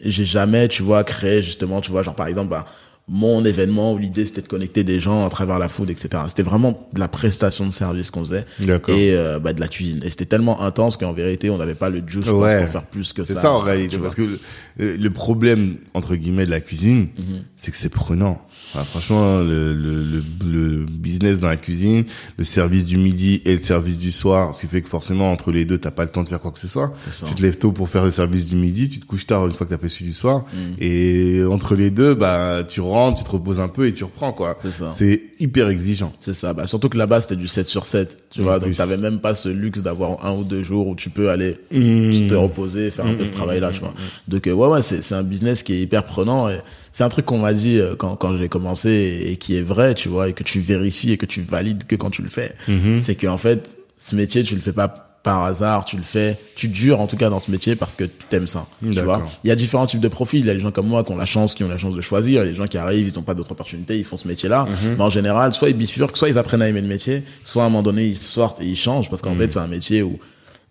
j'ai 0.04 0.24
jamais, 0.24 0.68
tu 0.68 0.82
vois, 0.82 1.04
créé 1.04 1.42
justement, 1.42 1.80
tu 1.80 1.90
vois, 1.90 2.02
genre 2.02 2.14
par 2.14 2.26
exemple, 2.28 2.50
bah, 2.50 2.66
mon 3.08 3.44
événement 3.44 3.92
où 3.92 3.98
l'idée 3.98 4.26
c'était 4.26 4.42
de 4.42 4.48
connecter 4.48 4.82
des 4.82 4.98
gens 4.98 5.24
à 5.24 5.28
travers 5.28 5.60
la 5.60 5.68
food, 5.68 5.90
etc. 5.90 6.24
C'était 6.26 6.42
vraiment 6.42 6.88
de 6.92 6.98
la 6.98 7.06
prestation 7.06 7.64
de 7.64 7.70
service 7.70 8.10
qu'on 8.10 8.24
faisait 8.24 8.46
et 8.60 9.12
euh, 9.12 9.38
bah, 9.38 9.52
de 9.52 9.60
la 9.60 9.68
cuisine. 9.68 10.00
Et 10.04 10.08
c'était 10.08 10.24
tellement 10.24 10.60
intense 10.62 10.96
qu'en 10.96 11.12
vérité, 11.12 11.48
on 11.50 11.58
n'avait 11.58 11.76
pas 11.76 11.88
le 11.88 12.02
juice 12.06 12.28
Ouais. 12.30 12.60
pour 12.62 12.68
faire 12.70 12.86
plus 12.86 13.12
que 13.12 13.22
C'est 13.24 13.34
ça. 13.34 13.42
ça, 13.42 13.50
en 13.52 13.60
réalité, 13.60 13.98
parce 13.98 14.16
que 14.16 14.38
le, 14.78 14.96
le 14.96 15.10
problème 15.10 15.76
entre 15.94 16.16
guillemets 16.16 16.46
de 16.46 16.50
la 16.50 16.60
cuisine, 16.60 17.08
Mhm. 17.16 17.42
c'est 17.56 17.70
que 17.70 17.76
c'est 17.76 17.88
prenant. 17.90 18.42
Enfin, 18.74 18.84
franchement, 18.84 19.38
le, 19.38 19.72
le, 19.72 20.02
le, 20.02 20.22
le 20.44 20.86
business 20.86 21.38
dans 21.38 21.46
la 21.46 21.56
cuisine, 21.56 22.04
le 22.36 22.42
service 22.44 22.84
du 22.84 22.96
midi 22.96 23.40
et 23.44 23.52
le 23.52 23.58
service 23.60 23.96
du 23.98 24.10
soir, 24.10 24.54
ce 24.54 24.62
qui 24.62 24.66
fait 24.66 24.82
que 24.82 24.88
forcément 24.88 25.30
entre 25.30 25.52
les 25.52 25.64
deux, 25.64 25.78
t'as 25.78 25.92
pas 25.92 26.02
le 26.02 26.10
temps 26.10 26.24
de 26.24 26.28
faire 26.28 26.40
quoi 26.40 26.50
que 26.50 26.58
ce 26.58 26.66
soit. 26.66 26.92
Ça. 27.08 27.26
Tu 27.28 27.34
te 27.36 27.42
lèves 27.42 27.58
tôt 27.58 27.70
pour 27.70 27.88
faire 27.88 28.04
le 28.04 28.10
service 28.10 28.44
du 28.46 28.56
midi, 28.56 28.88
tu 28.88 28.98
te 28.98 29.06
couches 29.06 29.26
tard 29.26 29.46
une 29.46 29.52
fois 29.52 29.66
que 29.66 29.70
t'as 29.72 29.78
fait 29.80 29.88
celui 29.88 30.06
du 30.06 30.12
soir, 30.12 30.44
Mhm. 30.52 30.74
et 30.80 31.44
entre 31.44 31.76
les 31.76 31.90
deux, 31.92 32.14
bah 32.14 32.64
tu 32.68 32.80
rentres, 32.80 32.95
tu 33.14 33.24
te 33.24 33.30
reposes 33.30 33.60
un 33.60 33.68
peu 33.68 33.86
et 33.86 33.92
tu 33.94 34.04
reprends 34.04 34.32
quoi. 34.32 34.56
C'est 34.58 34.70
ça. 34.70 34.90
C'est 34.92 35.24
hyper 35.38 35.68
exigeant. 35.68 36.12
C'est 36.20 36.34
ça. 36.34 36.52
Bah, 36.52 36.66
surtout 36.66 36.88
que 36.88 36.98
là-bas, 36.98 37.20
c'était 37.20 37.36
du 37.36 37.48
7 37.48 37.66
sur 37.66 37.86
7. 37.86 38.18
Tu 38.30 38.42
vois, 38.42 38.58
donc 38.58 38.74
t'avais 38.74 38.96
même 38.96 39.20
pas 39.20 39.34
ce 39.34 39.48
luxe 39.48 39.80
d'avoir 39.80 40.24
un 40.24 40.32
ou 40.34 40.44
deux 40.44 40.62
jours 40.62 40.86
où 40.88 40.94
tu 40.96 41.10
peux 41.10 41.30
aller 41.30 41.56
Mmh. 41.70 42.28
te 42.28 42.34
reposer, 42.34 42.90
faire 42.90 43.06
un 43.06 43.14
peu 43.14 43.24
ce 43.24 43.30
travail-là, 43.32 43.70
tu 43.72 43.80
vois. 43.80 43.94
Donc, 44.28 44.46
euh, 44.46 44.52
ouais, 44.52 44.68
ouais, 44.68 44.82
c'est, 44.82 45.02
c'est 45.02 45.14
un 45.14 45.22
business 45.22 45.62
qui 45.62 45.74
est 45.74 45.80
hyper 45.80 46.04
prenant 46.04 46.48
et 46.48 46.58
c'est 46.92 47.04
un 47.04 47.08
truc 47.08 47.26
qu'on 47.26 47.38
m'a 47.38 47.52
dit 47.54 47.78
euh, 47.78 47.94
quand, 47.96 48.16
quand 48.16 48.36
j'ai 48.36 48.48
commencé 48.48 48.90
et, 48.90 49.32
et 49.32 49.36
qui 49.36 49.56
est 49.56 49.62
vrai, 49.62 49.94
tu 49.94 50.08
vois, 50.08 50.28
et 50.28 50.32
que 50.32 50.42
tu 50.42 50.60
vérifies 50.60 51.12
et 51.12 51.16
que 51.16 51.26
tu 51.26 51.42
valides 51.42 51.84
que 51.86 51.96
quand 51.96 52.10
tu 52.10 52.22
le 52.22 52.28
fais. 52.28 52.54
C'est 52.96 53.14
qu'en 53.16 53.38
fait, 53.38 53.70
ce 53.98 54.14
métier, 54.16 54.42
tu 54.42 54.54
le 54.54 54.60
fais 54.60 54.72
pas 54.72 55.05
par 55.26 55.44
hasard, 55.44 55.84
tu 55.84 55.96
le 55.96 56.04
fais, 56.04 56.38
tu 56.54 56.68
dures 56.68 57.00
en 57.00 57.08
tout 57.08 57.16
cas 57.16 57.30
dans 57.30 57.40
ce 57.40 57.50
métier 57.50 57.74
parce 57.74 57.96
que 57.96 58.04
t'aimes 58.04 58.46
ça. 58.46 58.68
Tu 58.80 59.00
vois. 59.00 59.26
Il 59.42 59.48
y 59.48 59.50
a 59.50 59.56
différents 59.56 59.84
types 59.84 59.98
de 59.98 60.06
profils. 60.06 60.38
Il 60.38 60.46
y 60.46 60.50
a 60.50 60.54
les 60.54 60.60
gens 60.60 60.70
comme 60.70 60.86
moi 60.86 61.02
qui 61.02 61.10
ont 61.10 61.16
la 61.16 61.24
chance, 61.24 61.56
qui 61.56 61.64
ont 61.64 61.68
la 61.68 61.78
chance 61.78 61.96
de 61.96 62.00
choisir. 62.00 62.42
Il 62.42 62.44
y 62.44 62.48
a 62.48 62.50
les 62.52 62.54
gens 62.54 62.68
qui 62.68 62.78
arrivent, 62.78 63.08
ils 63.08 63.18
ont 63.18 63.22
pas 63.24 63.34
d'autres 63.34 63.50
opportunités, 63.50 63.98
ils 63.98 64.04
font 64.04 64.16
ce 64.16 64.28
métier-là. 64.28 64.68
Mais 64.96 65.02
en 65.02 65.10
général, 65.10 65.52
soit 65.52 65.68
ils 65.68 65.76
bifurquent, 65.76 66.16
soit 66.16 66.28
ils 66.28 66.38
apprennent 66.38 66.62
à 66.62 66.68
aimer 66.68 66.80
le 66.80 66.86
métier, 66.86 67.24
soit 67.42 67.64
à 67.64 67.66
un 67.66 67.70
moment 67.70 67.82
donné, 67.82 68.06
ils 68.06 68.16
sortent 68.16 68.62
et 68.62 68.66
ils 68.66 68.76
changent 68.76 69.10
parce 69.10 69.20
qu'en 69.20 69.34
fait, 69.34 69.50
c'est 69.52 69.58
un 69.58 69.66
métier 69.66 70.02
où 70.04 70.20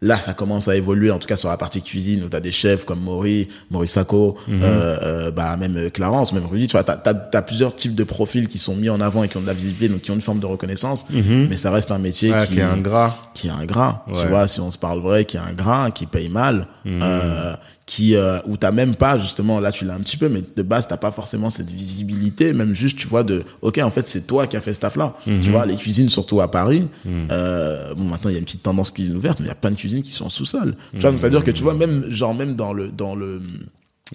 Là, 0.05 0.19
ça 0.19 0.35
commence 0.35 0.67
à 0.67 0.75
évoluer, 0.75 1.09
en 1.09 1.17
tout 1.17 1.27
cas 1.27 1.35
sur 1.35 1.49
la 1.49 1.57
partie 1.57 1.81
cuisine, 1.81 2.23
où 2.23 2.29
tu 2.29 2.35
as 2.35 2.39
des 2.39 2.51
chefs 2.51 2.85
comme 2.85 2.99
Maury, 2.99 3.47
Maurice 3.71 3.93
Sacco, 3.93 4.37
euh, 4.47 4.97
euh, 5.01 5.31
bah, 5.31 5.57
même 5.57 5.75
euh, 5.77 5.89
Clarence, 5.89 6.31
même 6.31 6.45
Rudy. 6.45 6.67
Tu 6.67 6.73
vois, 6.73 6.83
t'as 6.83 6.99
as, 7.33 7.41
plusieurs 7.41 7.75
types 7.75 7.95
de 7.95 8.03
profils 8.03 8.47
qui 8.47 8.59
sont 8.59 8.75
mis 8.75 8.87
en 8.91 9.01
avant 9.01 9.23
et 9.23 9.29
qui 9.29 9.37
ont 9.37 9.41
de 9.41 9.47
la 9.47 9.53
visibilité, 9.53 9.89
donc 9.89 10.01
qui 10.01 10.11
ont 10.11 10.13
une 10.13 10.21
forme 10.21 10.39
de 10.39 10.45
reconnaissance. 10.45 11.07
Mais 11.09 11.55
ça 11.55 11.71
reste 11.71 11.89
un 11.89 11.97
métier 11.97 12.31
Ah, 12.31 12.45
qui, 12.45 12.59
est 12.59 12.61
ingrat. 12.61 13.17
qui 13.33 13.47
est 13.47 13.51
ingrat. 13.51 14.05
Ouais. 14.07 14.21
Tu 14.21 14.27
vois, 14.27 14.45
si 14.45 14.59
on 14.59 14.69
se 14.69 14.77
parle 14.77 14.99
vrai, 14.99 15.25
qui 15.25 15.37
est 15.37 15.39
ingrat, 15.39 15.89
qui 15.89 16.05
paye 16.05 16.29
mal, 16.29 16.67
euh, 16.85 17.55
qui 17.85 18.15
euh, 18.15 18.39
où 18.47 18.57
t'as 18.57 18.71
même 18.71 18.95
pas 18.95 19.17
justement 19.19 19.59
là 19.59 19.71
tu 19.71 19.85
l'as 19.85 19.93
un 19.93 19.99
petit 19.99 20.17
peu, 20.17 20.27
mais 20.27 20.41
de 20.55 20.61
base 20.63 20.87
t'as 20.87 20.97
pas 20.97 21.11
forcément 21.11 21.49
cette 21.51 21.69
visibilité, 21.69 22.51
même 22.53 22.73
juste 22.73 22.97
tu 22.97 23.07
vois 23.07 23.23
de 23.23 23.43
ok 23.61 23.77
en 23.83 23.91
fait 23.91 24.07
c'est 24.07 24.25
toi 24.25 24.47
qui 24.47 24.57
as 24.57 24.61
fait 24.61 24.73
ce 24.73 24.79
taf 24.79 24.95
là. 24.95 25.15
Tu 25.25 25.51
vois 25.51 25.65
les 25.65 25.75
cuisines 25.75 26.09
surtout 26.09 26.41
à 26.41 26.49
Paris. 26.49 26.87
Euh, 27.07 27.93
bon 27.93 28.05
maintenant 28.05 28.29
il 28.31 28.33
y 28.33 28.37
a 28.37 28.39
une 28.39 28.45
petite 28.45 28.63
tendance 28.63 28.89
cuisine 28.91 29.15
ouverte, 29.15 29.39
mais 29.39 29.45
il 29.45 29.49
y 29.49 29.51
a 29.51 29.55
plein 29.55 29.71
de 29.71 29.77
cuisines 29.77 30.01
qui 30.01 30.11
sont 30.11 30.25
en 30.25 30.29
sous-sol. 30.29 30.75
Tu 30.93 30.99
vois 30.99 31.11
donc 31.11 31.19
c'est 31.19 31.27
à 31.27 31.29
dire 31.29 31.43
que 31.43 31.51
tu 31.51 31.61
vois 31.61 31.75
même 31.75 32.05
genre 32.09 32.33
même 32.33 32.55
dans 32.55 32.73
le 32.73 32.87
dans 32.87 33.15
le 33.15 33.41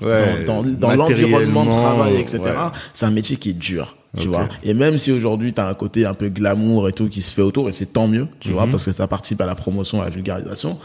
Ouais, 0.01 0.45
dans, 0.45 0.63
dans, 0.63 0.71
dans 0.71 0.95
l'environnement 0.95 1.65
de 1.65 1.71
travail, 1.71 2.15
etc. 2.17 2.39
ouais. 2.45 2.53
C'est 2.93 3.07
un 3.07 3.11
métier 3.11 3.37
qui 3.37 3.51
est 3.51 3.55
dur, 3.55 3.97
tu 4.17 4.29
vois. 4.29 4.49
Et 4.63 4.75
même 4.75 4.99
si 4.99 5.13
aujourd'hui 5.13 5.53
tu 5.53 5.61
as 5.61 5.69
un 5.69 5.75
côté 5.75 6.05
un 6.05 6.15
peu 6.15 6.29
glamour 6.29 6.89
et 6.89 6.93
tout 6.93 7.09
qui 7.09 7.23
se 7.23 7.33
fait 7.33 7.43
autour, 7.43 7.69
et 7.69 7.73
c'est 7.73 7.93
tant 7.93 8.09
mieux, 8.09 8.27
tu 8.41 8.49
Mhm. 8.49 8.55
vois, 8.55 8.67
parce 8.67 8.85
que 8.85 8.93
ça 8.93 9.07
participe 9.07 9.41
à 9.41 9.47
la 9.47 9.55
promotion, 9.55 10.01
à 10.01 10.05
la 10.05 10.11
vulgarisation, 10.11 10.79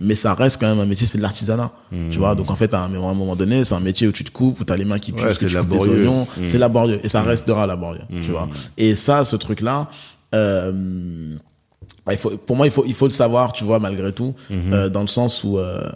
mais 0.00 0.14
ça 0.14 0.34
reste 0.34 0.60
quand 0.60 0.68
même 0.68 0.80
un 0.80 0.86
métier, 0.86 1.06
c'est 1.06 1.18
de 1.18 1.22
l'artisanat, 1.22 1.70
tu 2.10 2.18
vois. 2.18 2.34
Donc 2.34 2.50
en 2.50 2.56
fait, 2.56 2.74
à 2.74 2.80
un, 2.80 2.92
à 2.94 2.96
un 3.06 3.14
moment 3.14 3.36
donné, 3.36 3.62
c'est 3.64 3.74
un 3.74 3.80
métier 3.80 4.08
où 4.08 4.12
tu 4.12 4.24
te 4.24 4.30
coupes, 4.30 4.58
où 4.60 4.64
tu 4.64 4.72
as 4.72 4.76
les 4.76 4.84
mains 4.84 4.98
qui 4.98 5.12
puent, 5.12 5.22
Ouais, 5.24 5.34
c'est 5.34 5.46
tu 5.46 5.56
coupes 5.56 5.68
des 5.68 5.74
laborieux. 5.78 6.00
oignons, 6.08 6.26
Mhm. 6.36 6.46
c'est 6.48 6.58
laborieux, 6.58 7.00
et 7.04 7.08
ça 7.08 7.22
restera 7.22 7.66
laborieux, 7.66 8.02
tu 8.22 8.30
vois. 8.32 8.48
Et 8.76 8.94
ça, 8.94 9.24
ce 9.24 9.36
truc-là, 9.36 9.88
euh, 10.34 10.72
bah, 12.04 12.12
il 12.12 12.18
faut, 12.18 12.30
pour 12.36 12.56
moi, 12.56 12.66
il 12.66 12.72
faut, 12.72 12.84
il 12.86 12.94
faut 12.94 13.06
le 13.06 13.12
savoir, 13.12 13.52
tu 13.52 13.64
vois, 13.64 13.78
malgré 13.78 14.12
tout, 14.12 14.34
euh, 14.50 14.88
dans 14.88 15.02
le 15.02 15.06
sens 15.06 15.44
où 15.44 15.58
euh, 15.58 15.88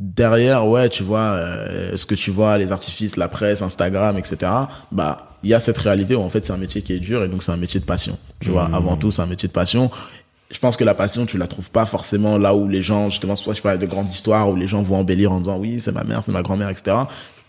derrière, 0.00 0.66
ouais, 0.66 0.88
tu 0.88 1.02
vois, 1.02 1.34
euh, 1.34 1.96
ce 1.96 2.06
que 2.06 2.14
tu 2.14 2.30
vois, 2.30 2.56
les 2.56 2.72
artifices, 2.72 3.16
la 3.16 3.28
presse, 3.28 3.60
Instagram, 3.60 4.16
etc. 4.16 4.50
Bah, 4.90 5.36
il 5.42 5.50
y 5.50 5.54
a 5.54 5.60
cette 5.60 5.78
réalité 5.78 6.14
où 6.14 6.22
en 6.22 6.28
fait 6.28 6.44
c'est 6.44 6.52
un 6.52 6.58
métier 6.58 6.82
qui 6.82 6.94
est 6.94 6.98
dur 6.98 7.22
et 7.22 7.28
donc 7.28 7.42
c'est 7.42 7.52
un 7.52 7.58
métier 7.58 7.80
de 7.80 7.84
passion. 7.84 8.18
Tu 8.40 8.50
vois, 8.50 8.68
avant 8.72 8.96
tout, 8.96 9.10
c'est 9.10 9.22
un 9.22 9.26
métier 9.26 9.48
de 9.48 9.52
passion. 9.52 9.90
Je 10.50 10.58
pense 10.58 10.76
que 10.76 10.84
la 10.84 10.94
passion, 10.94 11.26
tu 11.26 11.38
la 11.38 11.46
trouves 11.46 11.70
pas 11.70 11.86
forcément 11.86 12.38
là 12.38 12.54
où 12.54 12.66
les 12.66 12.82
gens, 12.82 13.08
justement, 13.08 13.36
c'est 13.36 13.44
pour 13.44 13.52
ça 13.52 13.54
que 13.54 13.58
je 13.58 13.62
parlais 13.62 13.78
de 13.78 13.86
grandes 13.86 14.10
histoires 14.10 14.50
où 14.50 14.56
les 14.56 14.66
gens 14.66 14.82
vont 14.82 14.96
embellir 14.96 15.30
en 15.32 15.40
disant 15.40 15.58
oui, 15.58 15.80
c'est 15.80 15.92
ma 15.92 16.02
mère, 16.02 16.24
c'est 16.24 16.32
ma 16.32 16.42
grand-mère, 16.42 16.70
etc. 16.70 16.96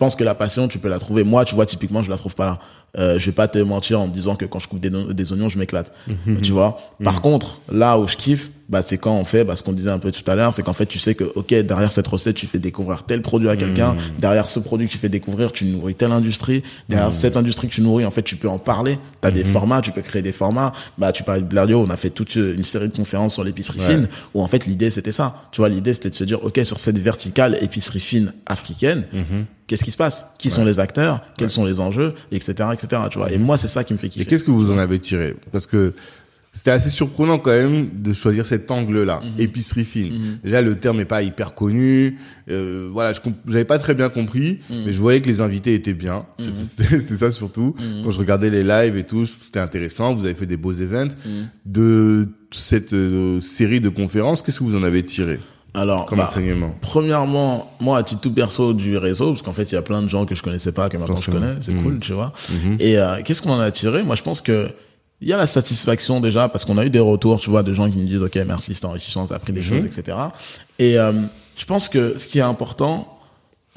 Je 0.01 0.03
pense 0.07 0.15
que 0.15 0.23
la 0.23 0.33
passion, 0.33 0.67
tu 0.67 0.79
peux 0.79 0.89
la 0.89 0.97
trouver. 0.97 1.23
Moi, 1.23 1.45
tu 1.45 1.53
vois, 1.53 1.67
typiquement, 1.67 2.01
je 2.01 2.09
la 2.09 2.17
trouve 2.17 2.33
pas 2.33 2.47
là. 2.47 2.59
Euh, 2.97 3.19
je 3.19 3.27
vais 3.27 3.31
pas 3.31 3.47
te 3.47 3.59
mentir 3.59 3.99
en 4.01 4.07
me 4.07 4.11
disant 4.11 4.35
que 4.35 4.45
quand 4.45 4.57
je 4.59 4.67
coupe 4.67 4.79
des, 4.79 4.89
no- 4.89 5.13
des 5.13 5.31
oignons, 5.31 5.47
je 5.47 5.59
m'éclate. 5.59 5.93
Tu 6.41 6.51
vois? 6.51 6.79
Par 7.03 7.21
contre, 7.21 7.61
là 7.71 7.99
où 7.99 8.07
je 8.07 8.17
kiffe, 8.17 8.49
bah, 8.67 8.81
c'est 8.81 8.97
quand 8.97 9.13
on 9.15 9.25
fait, 9.25 9.43
bah, 9.43 9.55
ce 9.55 9.61
qu'on 9.63 9.73
disait 9.73 9.91
un 9.91 9.99
peu 9.99 10.11
tout 10.11 10.29
à 10.29 10.33
l'heure, 10.33 10.53
c'est 10.55 10.63
qu'en 10.63 10.73
fait, 10.73 10.87
tu 10.87 10.97
sais 10.97 11.13
que, 11.13 11.25
ok, 11.35 11.53
derrière 11.53 11.91
cette 11.91 12.07
recette, 12.07 12.35
tu 12.35 12.47
fais 12.47 12.57
découvrir 12.57 13.03
tel 13.03 13.21
produit 13.21 13.47
à 13.47 13.55
quelqu'un. 13.55 13.95
Derrière 14.17 14.49
ce 14.49 14.59
produit 14.59 14.87
que 14.87 14.91
tu 14.91 14.97
fais 14.97 15.07
découvrir, 15.09 15.51
tu 15.51 15.65
nourris 15.65 15.93
telle 15.93 16.11
industrie. 16.13 16.63
Derrière 16.89 17.13
cette 17.13 17.37
industrie 17.37 17.67
que 17.67 17.73
tu 17.75 17.81
nourris, 17.81 18.03
en 18.05 18.11
fait, 18.11 18.23
tu 18.23 18.37
peux 18.37 18.49
en 18.49 18.57
parler. 18.59 18.97
Tu 19.21 19.27
as 19.27 19.31
des 19.31 19.43
formats, 19.43 19.81
tu 19.81 19.91
peux 19.91 20.01
créer 20.01 20.23
des 20.23 20.31
formats. 20.31 20.71
Bah, 20.97 21.11
tu 21.11 21.21
parlais 21.23 21.41
de 21.41 21.47
Blario, 21.47 21.79
on 21.87 21.91
a 21.91 21.95
fait 21.97 22.09
toute 22.09 22.35
une 22.35 22.63
série 22.65 22.89
de 22.89 22.95
conférences 22.97 23.35
sur 23.35 23.43
l'épicerie 23.43 23.79
Ouais. 23.81 23.87
fine 23.93 24.07
où 24.33 24.41
en 24.41 24.47
fait, 24.47 24.65
l'idée, 24.65 24.89
c'était 24.89 25.11
ça. 25.11 25.43
Tu 25.51 25.61
vois, 25.61 25.69
l'idée, 25.69 25.93
c'était 25.93 26.09
de 26.09 26.15
se 26.15 26.23
dire, 26.23 26.43
ok, 26.43 26.59
sur 26.63 26.79
cette 26.79 26.97
verticale 26.97 27.57
épicerie 27.61 27.99
fine 27.99 28.33
africaine, 28.47 29.03
qu'est-ce 29.71 29.85
qui 29.85 29.91
se 29.91 29.97
passe? 29.97 30.25
Qui 30.37 30.49
sont 30.49 30.65
les 30.65 30.81
acteurs? 30.81 31.21
Quels 31.37 31.49
sont 31.49 31.63
les 31.63 31.79
enjeux? 31.79 32.13
Etc., 32.33 32.51
etc., 32.73 33.03
tu 33.09 33.17
vois. 33.19 33.31
Et 33.31 33.37
moi, 33.37 33.55
c'est 33.55 33.69
ça 33.69 33.85
qui 33.85 33.93
me 33.93 33.97
fait 33.97 34.07
Et 34.07 34.09
kiffer. 34.09 34.25
qu'est-ce 34.25 34.43
que 34.43 34.51
vous 34.51 34.69
en 34.69 34.77
avez 34.77 34.99
tiré? 34.99 35.33
Parce 35.53 35.65
que 35.65 35.93
c'était 36.53 36.71
assez 36.71 36.89
surprenant 36.89 37.39
quand 37.39 37.51
même 37.51 37.87
de 38.03 38.11
choisir 38.11 38.45
cet 38.45 38.69
angle-là, 38.71 39.21
Mhm. 39.23 39.39
épicerie 39.39 39.85
fine. 39.85 40.39
Déjà, 40.43 40.61
le 40.61 40.77
terme 40.77 40.99
est 40.99 41.05
pas 41.05 41.23
hyper 41.23 41.53
connu. 41.53 42.17
Euh, 42.49 42.89
voilà, 42.91 43.13
je 43.13 43.21
j'avais 43.47 43.63
pas 43.63 43.79
très 43.79 43.93
bien 43.93 44.09
compris, 44.09 44.59
Mhm. 44.69 44.83
mais 44.85 44.91
je 44.91 44.99
voyais 44.99 45.21
que 45.21 45.27
les 45.29 45.39
invités 45.39 45.73
étaient 45.73 45.93
bien. 45.93 46.25
C'était 46.67 47.15
ça 47.15 47.31
surtout. 47.31 47.73
Mhm. 47.79 48.01
Quand 48.03 48.11
je 48.11 48.19
regardais 48.19 48.49
les 48.49 48.63
lives 48.63 48.97
et 48.97 49.05
tout, 49.05 49.25
c'était 49.25 49.61
intéressant. 49.61 50.13
Vous 50.13 50.25
avez 50.25 50.35
fait 50.35 50.45
des 50.45 50.57
beaux 50.57 50.73
events. 50.73 51.13
Mhm. 51.25 51.47
De 51.65 52.27
cette 52.51 52.91
euh, 52.91 53.39
série 53.39 53.79
de 53.79 53.87
conférences, 53.87 54.41
qu'est-ce 54.41 54.59
que 54.59 54.65
vous 54.65 54.75
en 54.75 54.83
avez 54.83 55.03
tiré? 55.05 55.39
Alors, 55.73 56.05
comme 56.05 56.17
bah, 56.17 56.25
enseignement 56.29 56.75
Premièrement, 56.81 57.71
moi, 57.79 57.97
à 57.99 58.03
titre 58.03 58.21
tout 58.21 58.33
perso 58.33 58.73
du 58.73 58.97
réseau, 58.97 59.29
parce 59.31 59.41
qu'en 59.41 59.53
fait, 59.53 59.63
il 59.71 59.75
y 59.75 59.77
a 59.77 59.81
plein 59.81 60.01
de 60.01 60.09
gens 60.09 60.25
que 60.25 60.35
je 60.35 60.43
connaissais 60.43 60.71
pas, 60.73 60.89
que 60.89 60.97
maintenant 60.97 61.15
je 61.15 61.31
connais, 61.31 61.55
c'est 61.61 61.71
Mhm. 61.71 61.83
cool, 61.83 61.99
tu 61.99 62.13
vois. 62.13 62.33
Mhm. 62.51 62.77
Et 62.79 62.97
euh, 62.97 63.21
qu'est-ce 63.23 63.41
qu'on 63.41 63.51
en 63.53 63.59
a 63.59 63.71
tiré? 63.71 64.03
Moi, 64.03 64.15
je 64.15 64.21
pense 64.23 64.41
que 64.41 64.69
il 65.21 65.27
y 65.29 65.33
a 65.33 65.37
la 65.37 65.45
satisfaction 65.45 66.19
déjà, 66.19 66.49
parce 66.49 66.65
qu'on 66.65 66.77
a 66.79 66.85
eu 66.85 66.89
des 66.89 66.99
retours, 66.99 67.39
tu 67.39 67.49
vois, 67.51 67.61
de 67.63 67.73
gens 67.73 67.89
qui 67.89 67.97
me 67.97 68.07
disent, 68.07 68.21
OK, 68.23 68.35
merci, 68.45 68.73
c'est 68.73 68.85
enrichissant, 68.85 69.25
ça 69.27 69.35
a 69.35 69.37
appris 69.37 69.53
des 69.53 69.61
Mhm. 69.61 69.65
choses, 69.67 69.85
etc. 69.85 70.17
Et 70.79 70.97
euh, 70.97 71.13
je 71.55 71.65
pense 71.65 71.87
que 71.87 72.17
ce 72.17 72.25
qui 72.25 72.39
est 72.39 72.41
important, 72.43 73.19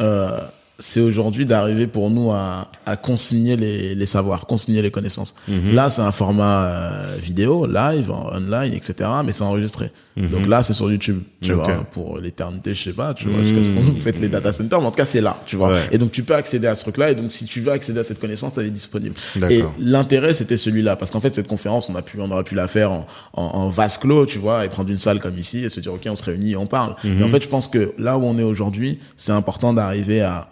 euh, 0.01 0.39
c'est 0.79 1.01
aujourd'hui 1.01 1.47
d'arriver 1.47 1.87
pour 1.87 2.11
nous 2.11 2.33
à, 2.33 2.69
à 2.85 2.97
consigner 2.97 3.57
les, 3.57 3.95
les 3.95 4.07
savoirs, 4.07 4.45
consigner 4.47 4.83
les 4.83 4.91
connaissances. 4.91 5.35
Mhm. 5.47 5.73
Là, 5.75 5.89
c'est 5.91 6.03
un 6.03 6.11
format 6.11 6.65
euh, 6.67 7.17
vidéo, 7.23 7.67
live, 7.67 8.11
online, 8.11 8.73
etc. 8.73 9.09
Mais 9.25 9.31
c'est 9.33 9.45
enregistré. 9.45 9.93
Donc 10.17 10.47
là, 10.47 10.63
c'est 10.63 10.73
sur 10.75 10.91
YouTube, 10.91 11.23
tu 11.41 11.51
Mhm. 11.51 11.57
Vois, 11.57 11.75
pour 11.91 12.19
l'éternité, 12.19 12.73
je 12.75 12.83
sais 12.85 12.93
pas, 12.93 13.15
tu 13.15 13.29
vois, 13.29 13.43
jusqu'à 13.43 13.65
ce 13.65 13.71
qu'on 13.71 13.83
nous 13.83 14.01
faites 14.01 14.21
les 14.21 14.29
data 14.29 14.53
centers. 14.53 14.81
Mais 14.81 14.87
en 14.87 14.91
tout 14.93 14.97
cas, 14.97 15.05
c'est 15.07 15.21
là, 15.21 15.37
tu 15.45 15.57
vois. 15.57 15.71
Ouais. 15.73 15.81
Et 15.93 15.99
donc, 15.99 16.13
tu 16.13 16.23
peux 16.23 16.35
accéder 16.37 16.67
à 16.69 16.75
ce 16.77 16.83
truc-là. 16.83 17.11
Et 17.11 17.15
donc, 17.17 17.33
si 17.33 17.45
tu 17.47 17.61
veux 17.61 17.73
accéder 17.73 17.99
à 18.01 18.05
cette 18.05 18.21
connaissance, 18.21 18.57
elle 18.59 18.67
est 18.67 18.71
disponible. 18.71 19.15
Et 19.51 19.65
l'intérêt, 19.81 20.33
c'était 20.35 20.57
celui-là. 20.57 20.95
Parce 20.97 21.11
qu'en 21.11 21.21
fait, 21.21 21.35
cette 21.35 21.49
conférence, 21.49 21.89
on 21.91 21.97
a 21.97 22.03
pu, 22.03 22.19
on 22.21 22.31
aurait 22.31 22.45
pu 22.45 22.55
la 22.55 22.69
faire 22.69 22.93
en, 22.93 23.07
en, 23.33 23.43
en 23.43 23.69
vase 23.69 23.99
clos, 23.99 24.27
tu 24.27 24.39
vois, 24.39 24.65
et 24.65 24.69
prendre 24.69 24.91
une 24.91 24.99
salle 24.99 25.19
comme 25.21 25.37
ici 25.39 25.65
et 25.65 25.69
se 25.69 25.81
dire, 25.81 25.93
OK, 25.95 26.03
on 26.09 26.17
se 26.17 26.25
réunit 26.25 26.55
on 26.57 26.67
parle. 26.67 26.95
Mhm. 27.03 27.15
Mais 27.19 27.25
en 27.25 27.29
fait, 27.29 27.43
je 27.43 27.49
pense 27.49 27.67
que 27.69 27.93
là 27.99 28.17
où 28.19 28.23
on 28.25 28.39
est 28.39 28.43
aujourd'hui, 28.45 28.99
c'est 29.17 29.33
important 29.33 29.73
d'arriver 29.73 30.21
à 30.21 30.49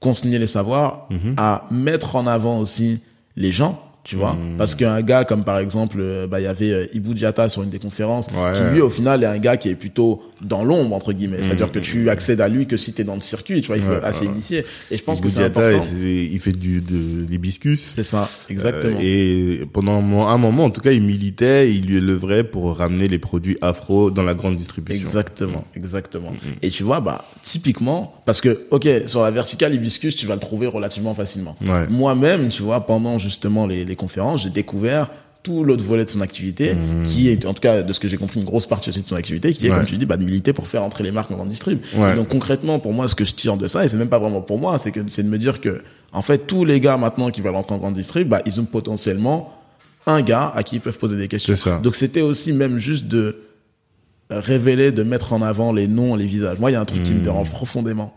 consigner 0.00 0.38
les 0.38 0.46
savoirs, 0.46 1.06
Mhm. 1.10 1.34
à 1.36 1.64
mettre 1.70 2.16
en 2.16 2.26
avant 2.26 2.58
aussi 2.58 3.00
les 3.36 3.52
gens, 3.52 3.80
tu 4.04 4.16
vois. 4.16 4.32
Mhm. 4.32 4.56
Parce 4.56 4.74
qu'un 4.74 5.02
gars 5.02 5.24
comme 5.24 5.44
par 5.44 5.58
exemple, 5.58 5.98
euh, 6.00 6.26
bah, 6.26 6.40
il 6.40 6.44
y 6.44 6.46
avait 6.46 6.70
euh, 6.72 6.86
Ibou 6.94 7.14
Diata 7.14 7.48
sur 7.48 7.62
une 7.62 7.70
des 7.70 7.78
conférences, 7.78 8.28
Ouais. 8.28 8.52
qui 8.54 8.62
lui, 8.72 8.80
au 8.80 8.88
final, 8.90 9.22
est 9.22 9.26
un 9.26 9.38
gars 9.38 9.56
qui 9.56 9.68
est 9.68 9.74
plutôt 9.74 10.22
dans 10.40 10.64
l'ombre, 10.64 10.94
entre 10.96 11.12
guillemets. 11.12 11.42
C'est-à-dire 11.42 11.70
que 11.70 11.78
tu 11.78 12.08
accèdes 12.08 12.40
à 12.40 12.48
lui 12.48 12.66
que 12.66 12.76
si 12.76 12.92
tu 12.94 13.02
es 13.02 13.04
dans 13.04 13.14
le 13.14 13.20
circuit, 13.20 13.60
tu 13.60 13.68
vois, 13.68 13.76
il 13.76 13.82
faut. 13.82 13.90
Ouais, 13.90 14.00
assez 14.02 14.26
ouais. 14.26 14.32
initié. 14.32 14.64
Et 14.90 14.96
je 14.96 15.04
pense 15.04 15.18
Ibou 15.18 15.28
que 15.28 15.34
c'est 15.34 15.44
important. 15.44 15.82
il 16.00 16.38
fait 16.40 16.52
du, 16.52 16.80
de 16.80 17.26
l'hibiscus. 17.28 17.90
C'est 17.94 18.02
ça, 18.02 18.28
exactement. 18.48 18.96
Euh, 18.98 19.60
et 19.62 19.66
pendant 19.72 19.98
un 19.98 20.38
moment, 20.38 20.64
en 20.64 20.70
tout 20.70 20.80
cas, 20.80 20.92
il 20.92 21.02
militait, 21.02 21.72
il 21.74 21.86
lui 21.86 22.00
levrait 22.00 22.44
pour 22.44 22.76
ramener 22.78 23.08
les 23.08 23.18
produits 23.18 23.58
afro 23.60 24.10
dans 24.10 24.22
la 24.22 24.34
grande 24.34 24.56
distribution. 24.56 25.00
Exactement, 25.00 25.64
exactement. 25.74 26.30
Mm-hmm. 26.30 26.58
Et 26.62 26.70
tu 26.70 26.84
vois, 26.84 27.00
bah, 27.00 27.26
typiquement, 27.42 28.14
parce 28.24 28.40
que, 28.40 28.66
ok, 28.70 28.88
sur 29.06 29.22
la 29.22 29.30
verticale 29.30 29.74
hibiscus, 29.74 30.16
tu 30.16 30.26
vas 30.26 30.34
le 30.34 30.40
trouver 30.40 30.66
relativement 30.66 31.14
facilement. 31.14 31.56
Moi-même, 31.90 32.48
tu 32.48 32.62
vois, 32.62 32.86
pendant 32.86 33.18
justement 33.18 33.66
les, 33.66 33.84
les 33.84 33.96
conférences, 34.00 34.42
j'ai 34.42 34.50
découvert 34.50 35.10
tout 35.42 35.64
l'autre 35.64 35.82
volet 35.82 36.04
de 36.04 36.10
son 36.10 36.20
activité, 36.20 36.76
qui 37.04 37.28
est, 37.28 37.46
en 37.46 37.54
tout 37.54 37.60
cas, 37.60 37.82
de 37.82 37.92
ce 37.92 38.00
que 38.00 38.08
j'ai 38.08 38.18
compris, 38.18 38.40
une 38.40 38.46
grosse 38.46 38.66
partie 38.66 38.90
aussi 38.90 39.00
de 39.00 39.06
son 39.06 39.16
activité, 39.16 39.52
qui 39.54 39.66
est. 39.66 39.70
Ouais. 39.70 39.76
comme 39.76 39.86
tu 39.86 39.96
dis, 39.96 40.04
bah, 40.04 40.18
de 40.18 40.24
militer 40.24 40.52
pour 40.52 40.68
faire 40.68 40.82
entrer 40.82 41.02
les 41.02 41.12
marques 41.12 41.30
en 41.30 41.34
grande 41.34 41.48
distrib. 41.48 41.78
Ouais. 41.96 42.14
Donc, 42.14 42.28
concrètement, 42.28 42.78
pour 42.78 42.92
moi, 42.92 43.08
ce 43.08 43.14
que 43.14 43.24
je 43.24 43.34
tire 43.34 43.56
de 43.56 43.66
ça, 43.66 43.84
et 43.84 43.88
c'est 43.88 43.96
même 43.96 44.10
pas 44.10 44.18
vraiment 44.18 44.42
pour 44.42 44.58
moi, 44.58 44.78
c'est 44.78 44.92
que, 44.92 45.00
c'est 45.08 45.22
de 45.22 45.28
me 45.28 45.38
dire 45.38 45.60
que, 45.60 45.82
en 46.12 46.22
fait, 46.22 46.46
tous 46.46 46.64
les 46.64 46.78
gars 46.80 46.98
maintenant 46.98 47.30
qui 47.30 47.40
veulent 47.40 47.56
entrer 47.56 47.74
en 47.74 47.78
grande 47.78 47.94
distrib, 47.94 48.28
bah, 48.28 48.42
ils 48.44 48.60
ont 48.60 48.66
potentiellement 48.66 49.54
un 50.06 50.20
gars 50.20 50.52
à 50.54 50.62
qui 50.62 50.76
ils 50.76 50.80
peuvent 50.80 50.98
poser 50.98 51.16
des 51.16 51.28
questions. 51.28 51.54
Donc, 51.82 51.96
c'était 51.96 52.22
aussi 52.22 52.52
même 52.52 52.78
juste 52.78 53.06
de, 53.06 53.36
révéler, 54.30 54.92
de 54.92 55.02
mettre 55.02 55.32
en 55.32 55.42
avant 55.42 55.72
les 55.72 55.88
noms, 55.88 56.14
les 56.14 56.26
visages. 56.26 56.58
Moi, 56.58 56.70
il 56.70 56.74
y 56.74 56.76
a 56.76 56.80
un 56.80 56.84
truc 56.84 57.02
qui 57.02 57.14
me 57.14 57.22
dérange 57.22 57.50
profondément. 57.50 58.14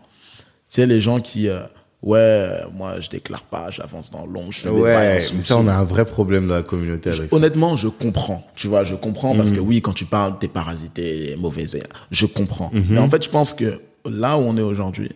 Tu 0.69 0.75
sais, 0.75 0.85
les 0.85 1.01
gens 1.01 1.19
qui, 1.19 1.47
euh, 1.47 1.61
ouais, 2.03 2.49
moi, 2.75 2.99
je 2.99 3.09
déclare 3.09 3.43
pas, 3.43 3.69
j'avance 3.71 4.11
dans 4.11 4.25
l'ombre, 4.25 4.51
je 4.51 4.59
fais 4.59 4.69
Ouais, 4.69 5.15
mais 5.15 5.19
sous-sous. 5.21 5.41
ça, 5.41 5.57
on 5.57 5.67
a 5.67 5.73
un 5.73 5.83
vrai 5.85 6.05
problème 6.05 6.47
dans 6.47 6.55
la 6.55 6.63
communauté 6.63 7.09
avec 7.09 7.29
ça. 7.29 7.35
Honnêtement, 7.35 7.75
je 7.75 7.87
comprends. 7.87 8.45
Tu 8.55 8.67
vois, 8.67 8.83
je 8.83 8.95
comprends 8.95 9.33
Hmm. 9.33 9.37
parce 9.37 9.51
que 9.51 9.59
oui, 9.59 9.81
quand 9.81 9.93
tu 9.93 10.05
parles 10.05 10.37
des 10.39 10.47
parasités, 10.47 11.35
mauvais 11.39 11.65
airs, 11.75 12.07
je 12.11 12.25
comprends. 12.25 12.69
Hmm. 12.73 12.83
Mais 12.89 12.99
en 12.99 13.09
fait, 13.09 13.23
je 13.23 13.29
pense 13.29 13.53
que 13.53 13.79
là 14.05 14.37
où 14.37 14.41
on 14.41 14.57
est 14.57 14.61
aujourd'hui, 14.61 15.11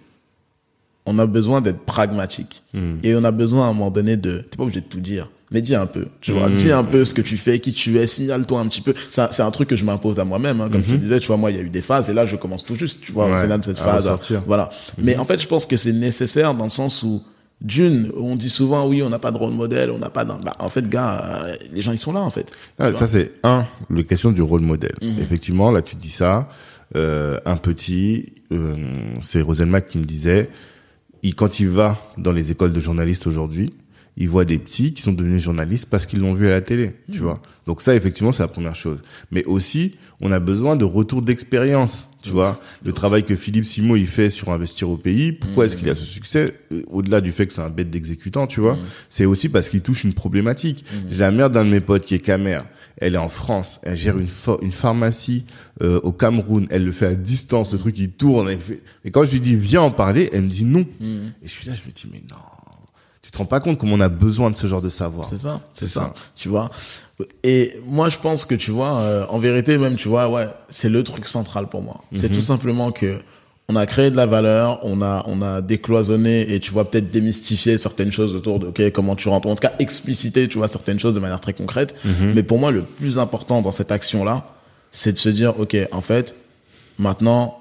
on 1.06 1.20
a 1.20 1.26
besoin 1.26 1.62
d'être 1.62 1.80
pragmatique. 1.80 2.64
Hmm. 2.74 2.96
Et 3.04 3.16
on 3.16 3.24
a 3.24 3.32
besoin 3.32 3.68
à 3.68 3.70
un 3.70 3.74
moment 3.74 3.92
donné 3.92 4.18
de, 4.18 4.40
t'es 4.40 4.58
pas 4.58 4.64
obligé 4.64 4.82
de 4.82 4.86
tout 4.88 5.00
dire. 5.00 5.30
Mais 5.52 5.62
dis 5.62 5.76
un 5.76 5.86
peu, 5.86 6.08
tu 6.20 6.32
Hmm. 6.34 6.40
vois, 6.40 6.50
dis 6.50 6.72
un 6.72 6.84
peu 6.84 7.06
ce 7.06 7.14
que 7.14 7.22
tu 7.22 7.38
fais, 7.38 7.60
qui 7.60 7.72
tu 7.72 7.98
es, 8.00 8.06
signale-toi 8.08 8.60
un 8.60 8.68
petit 8.68 8.82
peu. 8.82 8.94
C'est 9.10 9.22
un, 9.22 9.28
c'est 9.32 9.44
un 9.44 9.52
truc 9.52 9.70
que 9.70 9.76
je 9.78 9.86
m'impose 9.86 10.20
à 10.20 10.26
moi-même, 10.26 10.60
hein. 10.60 10.70
comme 10.70 10.84
je 10.84 10.92
te 10.92 10.96
disais, 10.96 11.20
tu 11.20 11.28
vois, 11.28 11.38
moi, 11.38 11.52
il 11.52 11.58
y 11.58 11.60
a 11.60 11.64
eu 11.64 11.70
des 11.70 11.82
phases, 11.82 12.10
et 12.10 12.14
là, 12.14 12.26
je 12.26 12.36
commence 12.36 12.66
tout 12.66 12.76
juste, 12.76 13.00
tu 13.02 13.12
vois, 13.14 13.28
Hmm. 13.28 13.32
Ouais, 13.32 13.40
au 13.40 13.42
final 13.44 13.60
de 13.60 13.64
cette 13.66 13.78
phase. 13.78 14.04
ressortir. 14.06 14.44
Voilà. 14.46 14.70
Mais 14.98 15.16
en 15.18 15.24
fait, 15.26 15.42
je 15.42 15.48
pense 15.48 15.66
que 15.66 15.78
c'est 15.78 15.94
nécessaire 15.94 16.54
dans 16.54 16.66
le 16.66 16.70
sens 16.70 17.02
où, 17.04 17.22
d'une, 17.62 18.12
on 18.18 18.36
dit 18.36 18.50
souvent, 18.50 18.88
oui, 18.88 19.02
on 19.02 19.10
n'a 19.10 19.20
pas 19.20 19.32
de 19.32 19.38
rôle 19.38 19.54
modèle, 19.54 19.90
on 19.90 19.98
n'a 20.00 20.10
pas 20.10 20.26
d'un, 20.26 20.38
bah, 20.44 20.54
en 20.60 20.70
fait, 20.70 20.88
gars, 20.88 21.24
euh, 21.46 21.56
les 21.74 21.82
gens, 21.82 21.92
ils 21.94 21.98
sont 21.98 22.12
là, 22.14 22.20
en 22.22 22.30
fait. 22.30 22.52
Ah, 22.78 22.94
ça, 22.94 23.08
c'est 23.08 23.32
un, 23.44 23.66
le 23.90 24.04
question 24.04 24.32
du 24.32 24.42
rôle 24.42 24.62
modèle. 24.62 24.96
Mhm. 25.02 25.20
Effectivement, 25.22 25.72
là, 25.72 25.82
tu 25.82 25.96
dis 25.96 26.10
ça. 26.12 26.50
Euh, 26.96 27.38
un 27.46 27.58
petit, 27.58 28.34
euh, 28.52 28.76
c'est 29.22 29.42
Roselmack 29.42 29.88
qui 29.88 29.98
me 29.98 30.06
disait, 30.06 30.50
il, 31.24 31.36
quand 31.36 31.60
il 31.60 31.68
va 31.70 31.98
dans 32.18 32.32
les 32.32 32.52
écoles 32.52 32.72
de 32.74 32.80
journalistes 32.80 33.28
aujourd'hui, 33.28 33.74
il 34.18 34.28
voit 34.30 34.46
des 34.46 34.58
petits 34.58 34.94
qui 34.94 35.02
sont 35.04 35.14
devenus 35.14 35.44
journalistes 35.44 35.86
parce 35.90 36.06
qu'ils 36.08 36.20
l'ont 36.20 36.34
vu 36.34 36.48
à 36.48 36.50
la 36.50 36.62
télé, 36.62 36.94
tu 37.12 37.20
vois. 37.20 37.42
Donc 37.68 37.82
ça, 37.82 37.96
effectivement, 37.96 38.32
c'est 38.32 38.42
la 38.44 38.48
première 38.48 38.76
chose. 38.76 39.02
Mais 39.32 39.44
aussi, 39.46 39.94
on 40.22 40.32
a 40.32 40.40
besoin 40.40 40.76
de 40.76 40.86
retour 40.86 41.22
d'expérience, 41.22 42.10
tu 42.24 42.32
vois. 42.32 42.60
Le 42.84 42.92
travail 42.94 43.24
que 43.24 43.36
Philippe 43.36 43.66
Simo 43.66 43.96
il 43.96 44.08
fait 44.08 44.30
sur 44.32 44.50
investir 44.50 44.90
au 44.90 44.98
pays, 44.98 45.32
pourquoi 45.34 45.66
est-ce 45.66 45.78
qu'il 45.78 45.90
a 45.90 45.96
ce 45.96 46.06
succès 46.06 46.56
Euh, 46.72 46.82
Au-delà 46.88 47.22
du 47.22 47.32
fait 47.32 47.46
que 47.46 47.54
c'est 47.54 47.62
un 47.62 47.70
bête 47.70 47.90
d'exécutant, 47.92 48.48
tu 48.48 48.60
vois, 48.60 48.78
c'est 49.10 49.26
aussi 49.26 49.50
parce 49.50 49.70
qu'il 49.70 49.82
touche 49.82 50.04
une 50.04 50.14
problématique. 50.14 50.84
J'ai 51.12 51.20
la 51.20 51.32
mère 51.32 51.50
d'un 51.50 51.64
de 51.66 51.70
mes 51.70 51.80
potes 51.82 52.06
qui 52.06 52.16
est 52.16 52.20
camère. 52.20 52.66
Elle 53.00 53.14
est 53.14 53.20
en 53.20 53.30
France, 53.30 53.80
elle 53.84 53.96
gère 53.96 54.18
une, 54.18 54.28
une 54.64 54.72
pharmacie 54.72 55.46
euh, 55.84 56.00
au 56.02 56.12
Cameroun, 56.12 56.66
elle 56.72 56.84
le 56.84 56.92
fait 56.92 57.06
à 57.06 57.14
distance, 57.14 57.72
le 57.74 57.78
truc 57.78 57.96
il 58.00 58.10
tourne. 58.10 58.50
Elle 58.50 58.60
fait... 58.60 58.82
Et 59.06 59.12
quand 59.12 59.24
je 59.24 59.34
lui 59.34 59.40
dis 59.40 59.56
viens 59.56 59.84
en 59.84 59.92
parler, 59.92 60.32
elle 60.34 60.42
me 60.42 60.50
dit 60.50 60.66
non. 60.66 60.84
Et 61.00 61.30
je 61.44 61.50
suis 61.50 61.70
là, 61.70 61.76
je 61.76 61.88
me 61.88 61.94
dis 61.94 62.08
mais 62.12 62.24
non, 62.28 62.38
tu 63.28 63.32
te 63.32 63.40
rends 63.40 63.46
pas 63.46 63.60
compte 63.60 63.78
comment 63.78 63.96
on 63.96 64.00
a 64.00 64.08
besoin 64.08 64.50
de 64.52 64.56
ce 64.56 64.68
genre 64.68 64.80
de 64.82 64.88
savoir. 64.88 65.28
C'est 65.28 65.38
ça, 65.38 65.60
c'est 65.74 65.90
ça. 65.90 66.00
ça. 66.00 66.14
Tu 66.34 66.48
vois. 66.48 66.70
Et 67.44 67.74
moi, 67.86 68.08
je 68.08 68.18
pense 68.18 68.46
que 68.46 68.56
tu 68.56 68.72
vois, 68.72 69.02
euh, 69.02 69.26
en 69.28 69.38
vérité, 69.38 69.78
même, 69.78 69.98
tu 69.98 70.08
vois, 70.08 70.30
ouais, 70.30 70.48
c'est 70.70 70.88
le 70.88 71.04
truc 71.04 71.28
central 71.28 71.68
pour 71.68 71.82
moi. 71.82 72.06
C'est 72.14 72.30
tout 72.30 72.42
simplement 72.42 72.94
que 72.94 73.20
on 73.68 73.76
a 73.76 73.86
créé 73.86 74.12
de 74.12 74.16
la 74.16 74.28
valeur, 74.28 74.80
on 74.84 75.02
a, 75.02 75.26
on 75.28 75.42
a 75.42 75.62
décloisonné 75.62 76.54
et 76.54 76.62
tu 76.62 76.72
vois 76.72 76.90
peut-être 76.90 77.12
démystifié 77.12 77.78
certaines 77.78 78.14
choses 78.14 78.34
autour 78.34 78.60
de, 78.60 78.68
ok, 78.68 78.92
comment 78.94 79.18
tu 79.18 79.28
rentres, 79.28 79.50
en 79.50 79.56
tout 79.56 79.62
cas 79.62 79.74
expliciter, 79.80 80.48
tu 80.48 80.58
vois, 80.58 80.70
certaines 80.70 81.02
choses 81.02 81.14
de 81.14 81.20
manière 81.20 81.42
très 81.42 81.52
concrète. 81.52 81.96
Mais 82.34 82.44
pour 82.44 82.60
moi, 82.60 82.72
le 82.72 82.84
plus 82.84 83.20
important 83.20 83.62
dans 83.62 83.74
cette 83.74 83.92
action-là, 83.92 84.48
c'est 84.92 85.12
de 85.12 85.18
se 85.18 85.28
dire, 85.28 85.60
ok, 85.60 85.76
en 85.92 86.00
fait, 86.00 86.34
maintenant, 86.98 87.60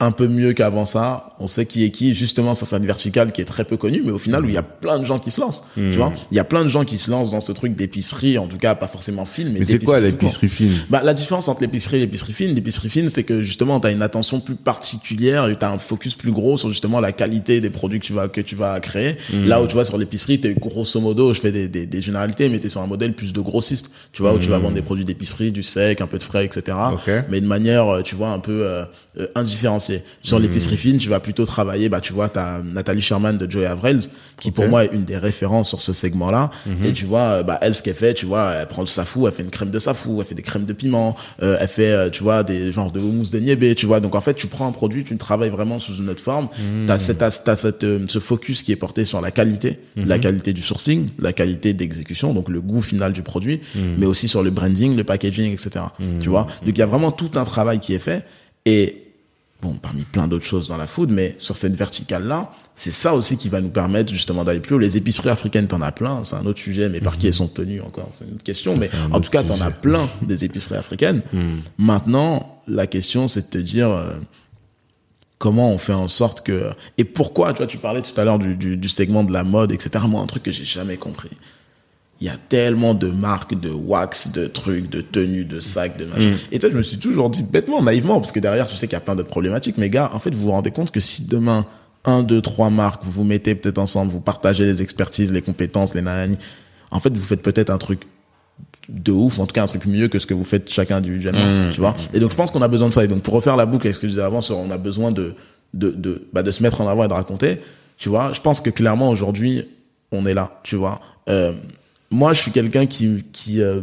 un 0.00 0.12
peu 0.12 0.28
mieux 0.28 0.52
qu'avant 0.52 0.86
ça. 0.86 1.30
On 1.40 1.46
sait 1.46 1.66
qui 1.66 1.84
est 1.84 1.90
qui, 1.90 2.14
justement, 2.14 2.54
sur 2.54 2.66
cette 2.66 2.84
verticale 2.84 3.32
qui 3.32 3.40
est 3.40 3.44
très 3.44 3.64
peu 3.64 3.76
connue, 3.76 4.02
mais 4.04 4.12
au 4.12 4.18
final, 4.18 4.44
où 4.44 4.48
il 4.48 4.54
y 4.54 4.58
a 4.58 4.62
plein 4.62 4.98
de 4.98 5.04
gens 5.04 5.18
qui 5.18 5.30
se 5.30 5.40
lancent. 5.40 5.64
Tu 5.74 5.96
vois, 5.96 6.12
il 6.30 6.36
y 6.36 6.40
a 6.40 6.44
plein 6.44 6.62
de 6.62 6.68
gens 6.68 6.84
qui 6.84 6.98
se 6.98 7.10
lancent 7.10 7.32
dans 7.32 7.40
ce 7.40 7.52
truc 7.52 7.74
d'épicerie, 7.74 8.38
en 8.38 8.46
tout 8.46 8.58
cas, 8.58 8.74
pas 8.74 8.86
forcément 8.86 9.24
fine, 9.24 9.52
mais, 9.52 9.60
Mais 9.60 9.64
c'est 9.64 9.78
quoi 9.82 10.00
l'épicerie 10.00 10.48
fine 10.48 10.72
Bah, 10.88 11.02
la 11.02 11.14
différence 11.14 11.48
entre 11.48 11.62
l'épicerie 11.62 11.96
et 11.96 12.00
l'épicerie 12.00 12.32
fine, 12.32 12.54
l'épicerie 12.54 12.88
fine, 12.88 13.10
c'est 13.10 13.24
que 13.24 13.42
justement, 13.42 13.80
tu 13.80 13.88
as 13.88 13.90
une 13.90 14.02
attention 14.02 14.40
plus 14.40 14.54
particulière 14.56 15.48
et 15.48 15.56
tu 15.56 15.64
as 15.64 15.70
un 15.70 15.78
focus 15.78 16.14
plus 16.14 16.32
gros 16.32 16.56
sur 16.56 16.68
justement 16.68 17.00
la 17.00 17.12
qualité 17.12 17.60
des 17.60 17.70
produits 17.70 18.00
que 18.00 18.06
tu 18.06 18.12
vas, 18.12 18.28
que 18.28 18.40
tu 18.40 18.54
vas 18.54 18.78
créer. 18.80 19.16
Là 19.32 19.60
où 19.60 19.66
tu 19.66 19.74
vois, 19.74 19.84
sur 19.84 19.98
l'épicerie, 19.98 20.40
tu 20.40 20.54
grosso 20.54 21.00
modo, 21.00 21.32
je 21.34 21.40
fais 21.40 21.52
des, 21.52 21.68
des, 21.68 21.86
des 21.86 22.00
généralités, 22.00 22.48
mais 22.48 22.60
tu 22.60 22.66
es 22.66 22.70
sur 22.70 22.80
un 22.80 22.86
modèle 22.86 23.14
plus 23.14 23.32
de 23.32 23.40
grossiste, 23.40 23.90
tu 24.12 24.22
vois, 24.22 24.32
où 24.32 24.38
tu 24.38 24.48
vas 24.48 24.58
vendre 24.58 24.74
des 24.74 24.82
produits 24.82 25.04
d'épicerie, 25.04 25.52
du 25.52 25.62
sec, 25.62 26.00
un 26.00 26.06
peu 26.06 26.18
de 26.18 26.22
frais, 26.22 26.44
etc. 26.44 26.76
Ok. 26.92 27.10
Mais 27.28 27.40
de 27.40 27.46
manière, 27.46 27.88
euh, 27.88 28.02
tu 28.02 28.14
vois, 28.14 28.28
un 28.28 28.38
peu 28.38 28.64
euh, 28.64 28.84
euh, 29.18 29.26
indifférenciée. 29.34 30.02
Sur 30.22 30.38
l'épicerie 30.38 30.76
fine, 30.76 30.98
tu 30.98 31.08
vas 31.08 31.20
plutôt 31.20 31.44
travailler, 31.44 31.88
bah, 31.88 32.00
tu 32.00 32.12
vois, 32.12 32.28
tu 32.28 32.38
as 32.38 32.62
Nathalie 32.64 33.00
Sherman 33.00 33.36
de 33.38 33.50
Joy 33.50 33.66
Avrils, 33.66 34.08
qui 34.38 34.50
pour 34.50 34.68
moi 34.68 34.84
est 34.84 34.90
une 34.92 35.04
des 35.04 35.16
références 35.16 35.68
sur 35.68 35.82
ce 35.82 35.92
segment-là. 35.92 36.50
Et 36.84 36.92
tu 36.92 37.04
vois, 37.04 37.20
euh, 37.20 37.42
bah, 37.42 37.58
elle, 37.62 37.74
ce 37.74 37.82
qu'elle 37.82 37.94
fait, 37.94 38.14
tu 38.14 38.26
vois, 38.26 38.52
elle 38.52 38.66
prend 38.66 38.82
le 38.82 38.86
safou, 38.86 39.26
elle 39.26 39.32
fait 39.32 39.42
une 39.42 39.50
crème 39.50 39.70
de 39.70 39.78
safou, 39.78 40.20
elle 40.20 40.26
fait 40.26 40.34
des 40.34 40.42
crèmes 40.42 40.64
de 40.64 40.72
piment, 40.72 41.16
euh, 41.42 41.56
elle 41.60 41.68
fait, 41.68 41.90
euh, 41.90 42.10
tu 42.10 42.22
vois, 42.22 42.42
des 42.42 42.72
genres 42.72 42.90
de 42.90 43.00
houmous 43.00 43.30
de 43.30 43.38
niébé, 43.38 43.74
tu 43.74 43.86
vois. 43.86 44.00
Donc, 44.00 44.14
en 44.14 44.20
fait, 44.20 44.34
tu 44.34 44.46
prends 44.46 44.66
un 44.66 44.72
produit, 44.72 45.04
tu 45.04 45.12
le 45.12 45.18
travailles 45.18 45.50
vraiment 45.50 45.78
sous 45.78 45.94
une 45.94 46.08
autre 46.08 46.22
forme. 46.22 46.48
T'as 46.86 46.98
cette, 46.98 47.18
t'as, 47.18 47.30
t'as 47.30 47.56
cette, 47.56 47.84
euh, 47.84 48.04
ce 48.08 48.18
focus 48.18 48.62
qui 48.62 48.72
est 48.72 48.76
porté 48.76 49.04
sur 49.04 49.20
la 49.20 49.30
qualité, 49.30 49.78
la 49.96 50.18
qualité 50.18 50.52
du 50.52 50.62
sourcing, 50.62 51.08
la 51.18 51.32
qualité 51.32 51.74
d'exécution, 51.74 52.32
donc 52.34 52.48
le 52.48 52.60
goût 52.60 52.80
final 52.80 53.12
du 53.12 53.22
produit, 53.22 53.60
mais 53.98 54.06
aussi 54.06 54.28
sur 54.28 54.42
le 54.42 54.50
branding, 54.50 54.96
le 54.96 55.04
packaging, 55.04 55.52
etc. 55.52 55.84
Tu 56.20 56.28
vois? 56.28 56.46
Donc, 56.64 56.76
il 56.76 56.78
y 56.78 56.82
a 56.82 56.86
vraiment 56.86 57.12
tout 57.12 57.30
un 57.36 57.44
travail 57.44 57.78
qui 57.80 57.94
est 57.94 57.98
fait. 57.98 58.24
Et, 58.66 59.04
bon, 59.62 59.74
parmi 59.74 60.02
plein 60.02 60.28
d'autres 60.28 60.44
choses 60.44 60.68
dans 60.68 60.76
la 60.76 60.86
food, 60.86 61.10
mais 61.10 61.34
sur 61.38 61.56
cette 61.56 61.74
verticale-là, 61.74 62.52
c'est 62.74 62.92
ça 62.92 63.14
aussi 63.14 63.36
qui 63.36 63.48
va 63.48 63.60
nous 63.60 63.70
permettre 63.70 64.12
justement 64.12 64.44
d'aller 64.44 64.60
plus 64.60 64.76
haut. 64.76 64.78
Les 64.78 64.96
épiceries 64.96 65.30
africaines, 65.30 65.66
t'en 65.66 65.82
as 65.82 65.90
plein, 65.90 66.22
c'est 66.22 66.36
un 66.36 66.46
autre 66.46 66.60
sujet, 66.60 66.88
mais 66.88 67.00
par 67.00 67.18
qui 67.18 67.26
elles 67.26 67.34
sont 67.34 67.48
tenues 67.48 67.80
encore, 67.80 68.08
c'est 68.12 68.24
une 68.24 68.34
autre 68.34 68.44
question. 68.44 68.74
Mais 68.78 68.88
en 69.10 69.20
tout 69.20 69.30
cas, 69.30 69.42
t'en 69.42 69.60
as 69.60 69.72
plein 69.72 70.08
des 70.22 70.44
épiceries 70.44 70.76
africaines. 70.76 71.22
Maintenant, 71.76 72.62
la 72.68 72.86
question, 72.86 73.26
c'est 73.26 73.46
de 73.46 73.50
te 73.50 73.58
dire 73.58 73.90
euh, 73.90 74.12
comment 75.38 75.72
on 75.72 75.78
fait 75.78 75.92
en 75.92 76.08
sorte 76.08 76.42
que 76.42 76.70
et 76.98 77.04
pourquoi. 77.04 77.52
Tu 77.52 77.58
vois, 77.58 77.66
tu 77.66 77.78
parlais 77.78 78.02
tout 78.02 78.18
à 78.20 78.24
l'heure 78.24 78.38
du, 78.38 78.54
du, 78.54 78.76
du 78.76 78.88
segment 78.88 79.24
de 79.24 79.32
la 79.32 79.42
mode, 79.42 79.72
etc. 79.72 80.04
Moi, 80.08 80.20
un 80.20 80.26
truc 80.26 80.44
que 80.44 80.52
j'ai 80.52 80.64
jamais 80.64 80.98
compris. 80.98 81.30
Il 82.20 82.26
y 82.26 82.30
a 82.30 82.36
tellement 82.48 82.94
de 82.94 83.06
marques, 83.06 83.58
de 83.58 83.70
wax, 83.70 84.32
de 84.32 84.46
trucs, 84.46 84.90
de 84.90 85.00
tenues, 85.00 85.44
de 85.44 85.60
sacs, 85.60 85.96
de 85.96 86.04
machin. 86.04 86.34
Et 86.50 86.58
tu 86.58 86.66
sais, 86.66 86.72
je 86.72 86.76
me 86.76 86.82
suis 86.82 86.98
toujours 86.98 87.30
dit 87.30 87.44
bêtement, 87.44 87.80
naïvement, 87.80 88.18
parce 88.18 88.32
que 88.32 88.40
derrière, 88.40 88.66
tu 88.66 88.76
sais 88.76 88.88
qu'il 88.88 88.94
y 88.94 88.96
a 88.96 89.00
plein 89.00 89.14
d'autres 89.14 89.28
problématiques. 89.28 89.78
Mais 89.78 89.88
gars, 89.88 90.10
en 90.12 90.18
fait, 90.18 90.34
vous 90.34 90.42
vous 90.42 90.50
rendez 90.50 90.72
compte 90.72 90.90
que 90.90 91.00
si 91.00 91.24
demain, 91.26 91.64
un, 92.04 92.22
deux, 92.22 92.40
trois 92.40 92.70
marques, 92.70 93.04
vous 93.04 93.12
vous 93.12 93.24
mettez 93.24 93.54
peut-être 93.54 93.78
ensemble, 93.78 94.10
vous 94.10 94.20
partagez 94.20 94.64
les 94.64 94.82
expertises, 94.82 95.32
les 95.32 95.42
compétences, 95.42 95.94
les 95.94 96.02
nanani, 96.02 96.38
en 96.90 96.98
fait, 96.98 97.16
vous 97.16 97.24
faites 97.24 97.42
peut-être 97.42 97.70
un 97.70 97.78
truc 97.78 98.02
de 98.88 99.12
ouf, 99.12 99.38
ou 99.38 99.42
en 99.42 99.46
tout 99.46 99.52
cas 99.52 99.62
un 99.62 99.66
truc 99.66 99.86
mieux 99.86 100.08
que 100.08 100.18
ce 100.18 100.26
que 100.26 100.34
vous 100.34 100.44
faites 100.44 100.70
chacun 100.70 100.96
individuellement, 100.96 101.70
tu 101.70 101.80
vois. 101.80 101.94
Et 102.14 102.20
donc 102.20 102.30
je 102.30 102.36
pense 102.36 102.50
qu'on 102.50 102.62
a 102.62 102.68
besoin 102.68 102.88
de 102.88 102.94
ça. 102.94 103.04
Et 103.04 103.08
donc 103.08 103.22
pour 103.22 103.34
refaire 103.34 103.56
la 103.56 103.66
boucle 103.66 103.86
avec 103.86 103.94
ce 103.94 104.00
que 104.00 104.06
je 104.06 104.12
disais 104.12 104.22
avant, 104.22 104.40
on 104.50 104.70
a 104.70 104.78
besoin 104.78 105.12
de 105.12 105.34
de, 105.74 105.90
de, 105.90 106.26
bah, 106.32 106.42
de 106.42 106.50
se 106.50 106.62
mettre 106.62 106.80
en 106.80 106.88
avant 106.88 107.04
et 107.04 107.08
de 107.08 107.12
raconter, 107.12 107.60
tu 107.98 108.08
vois, 108.08 108.32
je 108.32 108.40
pense 108.40 108.60
que 108.60 108.70
clairement 108.70 109.10
aujourd'hui, 109.10 109.68
on 110.12 110.24
est 110.24 110.34
là, 110.34 110.60
tu 110.62 110.76
vois. 110.76 111.00
Euh, 111.28 111.52
moi, 112.10 112.32
je 112.32 112.40
suis 112.40 112.50
quelqu'un 112.50 112.86
qui, 112.86 113.24
qui, 113.32 113.60
euh, 113.60 113.82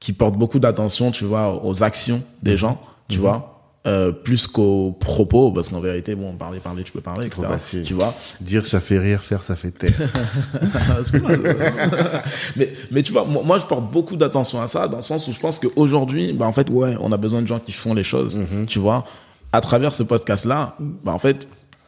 qui 0.00 0.12
porte 0.12 0.36
beaucoup 0.36 0.58
d'attention, 0.58 1.10
tu 1.10 1.24
vois, 1.24 1.64
aux 1.64 1.82
actions 1.82 2.22
des 2.42 2.56
gens, 2.56 2.80
tu 3.08 3.18
vois. 3.18 3.52
Euh, 3.86 4.10
plus 4.10 4.48
qu'aux 4.48 4.96
propos, 4.98 5.52
parce 5.52 5.68
qu'en 5.68 5.78
vérité, 5.78 6.16
bon, 6.16 6.34
parler, 6.34 6.58
parler, 6.58 6.82
tu 6.82 6.90
peux 6.90 7.00
parler, 7.00 7.28
etc. 7.28 7.42
Facile. 7.46 7.84
Tu 7.84 7.94
vois. 7.94 8.12
Dire 8.40 8.66
ça 8.66 8.80
fait 8.80 8.98
rire, 8.98 9.22
faire 9.22 9.42
ça 9.42 9.54
fait 9.54 9.70
taire. 9.70 9.92
Mais, 12.56 12.72
mais 12.90 13.04
tu 13.04 13.12
vois, 13.12 13.24
moi, 13.24 13.44
moi, 13.44 13.60
je 13.60 13.64
porte 13.64 13.88
beaucoup 13.92 14.16
d'attention 14.16 14.60
à 14.60 14.66
ça, 14.66 14.88
dans 14.88 14.96
le 14.96 15.02
sens 15.02 15.28
où 15.28 15.32
je 15.32 15.38
pense 15.38 15.60
qu'aujourd'hui, 15.60 16.32
bah, 16.32 16.46
en 16.46 16.52
fait, 16.52 16.68
ouais, 16.68 16.96
on 16.98 17.12
a 17.12 17.16
besoin 17.16 17.42
de 17.42 17.46
gens 17.46 17.60
qui 17.60 17.70
font 17.70 17.94
les 17.94 18.02
choses, 18.02 18.40
tu 18.66 18.80
vois. 18.80 19.04
À 19.52 19.60
travers 19.60 19.94
ce 19.94 20.02
podcast-là, 20.02 20.74
bah, 20.80 21.12
en 21.12 21.20
fait, 21.20 21.46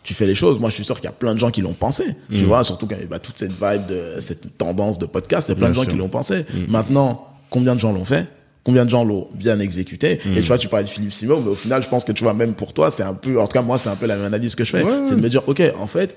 tu 0.08 0.14
fais 0.14 0.26
les 0.26 0.34
choses. 0.34 0.58
Moi, 0.58 0.70
je 0.70 0.74
suis 0.76 0.84
sûr 0.84 0.96
qu'il 0.96 1.04
y 1.04 1.08
a 1.08 1.12
plein 1.12 1.34
de 1.34 1.38
gens 1.38 1.50
qui 1.50 1.60
l'ont 1.60 1.74
pensé, 1.74 2.04
tu 2.34 2.44
vois, 2.44 2.64
surtout 2.64 2.86
quand 2.86 2.94
il 2.96 3.02
y 3.02 3.04
a 3.04 3.06
bah, 3.06 3.18
toute 3.18 3.38
cette 3.38 3.52
vibe 3.52 3.84
de, 3.86 4.14
cette 4.20 4.56
tendance 4.56 4.98
de 4.98 5.04
podcast, 5.04 5.48
il 5.48 5.50
y 5.50 5.52
a 5.52 5.56
plein 5.56 5.66
Bien 5.66 5.70
de 5.70 5.74
gens 5.74 5.82
sûr. 5.82 5.92
qui 5.92 5.98
l'ont 5.98 6.08
pensé. 6.08 6.46
Maintenant, 6.66 7.26
combien 7.50 7.74
de 7.74 7.80
gens 7.80 7.92
l'ont 7.92 8.06
fait? 8.06 8.26
Combien 8.64 8.86
de 8.86 8.90
gens 8.90 9.04
l'ont 9.04 9.28
bien 9.34 9.60
exécuté? 9.60 10.18
Et 10.34 10.40
tu 10.40 10.46
vois, 10.46 10.56
tu 10.56 10.68
parlais 10.68 10.84
de 10.84 10.88
Philippe 10.88 11.12
Simon, 11.12 11.42
mais 11.42 11.50
au 11.50 11.54
final, 11.54 11.82
je 11.82 11.88
pense 11.90 12.04
que 12.04 12.12
tu 12.12 12.22
vois, 12.24 12.32
même 12.32 12.54
pour 12.54 12.72
toi, 12.72 12.90
c'est 12.90 13.02
un 13.02 13.12
peu, 13.12 13.38
en 13.38 13.44
tout 13.46 13.52
cas, 13.52 13.60
moi, 13.62 13.76
c'est 13.76 13.90
un 13.90 13.96
peu 13.96 14.06
la 14.06 14.16
même 14.16 14.24
analyse 14.24 14.54
que 14.54 14.64
je 14.64 14.70
fais. 14.70 14.82
Ouais, 14.82 15.04
c'est 15.04 15.14
de 15.16 15.20
me 15.20 15.28
dire, 15.28 15.42
OK, 15.46 15.62
en 15.78 15.86
fait, 15.86 16.16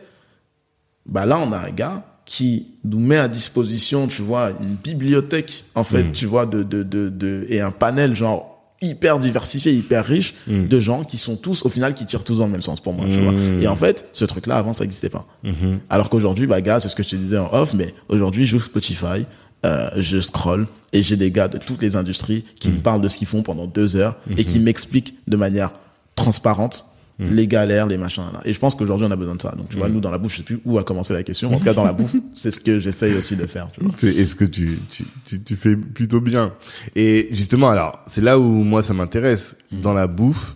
bah 1.06 1.26
là, 1.26 1.38
on 1.40 1.52
a 1.52 1.58
un 1.58 1.72
gars 1.72 2.04
qui 2.26 2.68
nous 2.86 3.00
met 3.00 3.18
à 3.18 3.28
disposition, 3.28 4.08
tu 4.08 4.22
vois, 4.22 4.52
une 4.62 4.76
bibliothèque, 4.76 5.66
en 5.76 5.84
fait, 5.84 6.04
Mm. 6.04 6.12
tu 6.14 6.26
vois, 6.28 6.46
de, 6.46 6.64
de, 6.64 6.84
de, 6.84 7.10
de, 7.10 7.46
et 7.50 7.60
un 7.60 7.72
panel, 7.72 8.16
genre, 8.16 8.51
hyper 8.82 9.20
diversifié, 9.20 9.72
hyper 9.74 10.04
riche, 10.06 10.34
Mm. 10.48 10.68
de 10.68 10.80
gens 10.80 11.04
qui 11.04 11.18
sont 11.18 11.36
tous, 11.36 11.64
au 11.66 11.70
final, 11.70 11.94
qui 11.94 12.06
tirent 12.06 12.24
tous 12.24 12.40
dans 12.40 12.46
le 12.46 12.52
même 12.52 12.62
sens 12.62 12.80
pour 12.80 12.94
moi, 12.94 13.06
tu 13.10 13.20
vois. 13.22 13.32
Mm. 13.32 13.62
Et 13.62 13.68
en 13.68 13.76
fait, 13.76 14.08
ce 14.14 14.26
truc-là, 14.26 14.58
avant, 14.58 14.74
ça 14.74 14.84
n'existait 14.84 15.10
pas. 15.10 15.26
Mhm. 15.44 15.80
Alors 15.90 16.10
qu'aujourd'hui, 16.10 16.48
bah, 16.48 16.62
gars, 16.62 16.80
c'est 16.80 16.90
ce 16.90 16.96
que 16.96 17.04
je 17.04 17.10
te 17.10 17.16
disais 17.16 17.38
en 17.38 17.50
off, 17.54 17.74
mais 17.74 17.94
aujourd'hui, 18.10 18.46
j'ouvre 18.46 18.66
Spotify, 18.66 19.26
euh, 19.66 19.90
je 19.98 20.20
scroll, 20.20 20.68
et 20.94 21.04
j'ai 21.04 21.16
des 21.16 21.30
gars 21.32 21.48
de 21.48 21.58
toutes 21.60 21.82
les 21.84 21.96
industries 21.96 22.44
qui 22.60 22.70
Mm. 22.70 22.74
me 22.74 22.80
parlent 22.80 23.02
de 23.02 23.08
ce 23.08 23.18
qu'ils 23.18 23.28
font 23.28 23.44
pendant 23.44 23.68
deux 23.68 23.96
heures, 23.96 24.16
et 24.30 24.34
Mm-hmm. 24.42 24.46
qui 24.46 24.60
m'expliquent 24.60 25.16
de 25.28 25.38
manière 25.38 25.72
transparente, 26.16 26.86
Mm. 27.20 27.34
les 27.36 27.48
galères, 27.48 27.88
les 27.88 27.98
machins. 27.98 28.24
là. 28.34 28.42
Et 28.46 28.54
je 28.54 28.60
pense 28.60 28.74
qu'aujourd'hui, 28.76 29.06
on 29.08 29.12
a 29.12 29.16
besoin 29.16 29.36
de 29.36 29.42
ça. 29.42 29.54
Donc, 29.56 29.70
tu 29.70 29.78
vois, 29.78 29.90
nous, 29.90 30.00
dans 30.00 30.12
la 30.12 30.18
bouffe, 30.18 30.32
je 30.32 30.38
sais 30.38 30.44
plus 30.44 30.60
où 30.66 30.78
a 30.80 30.84
commencé 30.84 31.14
la 31.14 31.24
question. 31.24 31.54
En 31.54 31.60
tout 31.60 31.66
cas, 31.66 31.74
dans 31.74 31.84
la 31.84 31.94
bouffe, 31.94 32.16
c'est 32.34 32.52
ce 32.52 32.60
que 32.60 32.80
j'essaye 32.80 33.16
aussi 33.16 33.36
de 33.36 33.46
faire, 33.48 33.70
tu 33.74 33.84
vois. 33.84 33.94
C'est 33.98 34.10
est-ce 34.14 34.36
que 34.36 34.46
tu, 34.46 34.80
tu, 34.90 35.06
tu, 35.26 35.42
tu 35.42 35.56
fais 35.56 35.76
plutôt 35.76 36.20
bien? 36.22 36.54
Et 36.96 37.28
justement, 37.32 37.70
alors, 37.70 38.00
c'est 38.08 38.22
là 38.22 38.40
où 38.40 38.44
moi 38.44 38.82
ça 38.84 38.94
m'intéresse. 38.94 39.56
Dans 39.72 39.94
la 39.94 40.08
bouffe, 40.08 40.56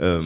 euh, 0.00 0.22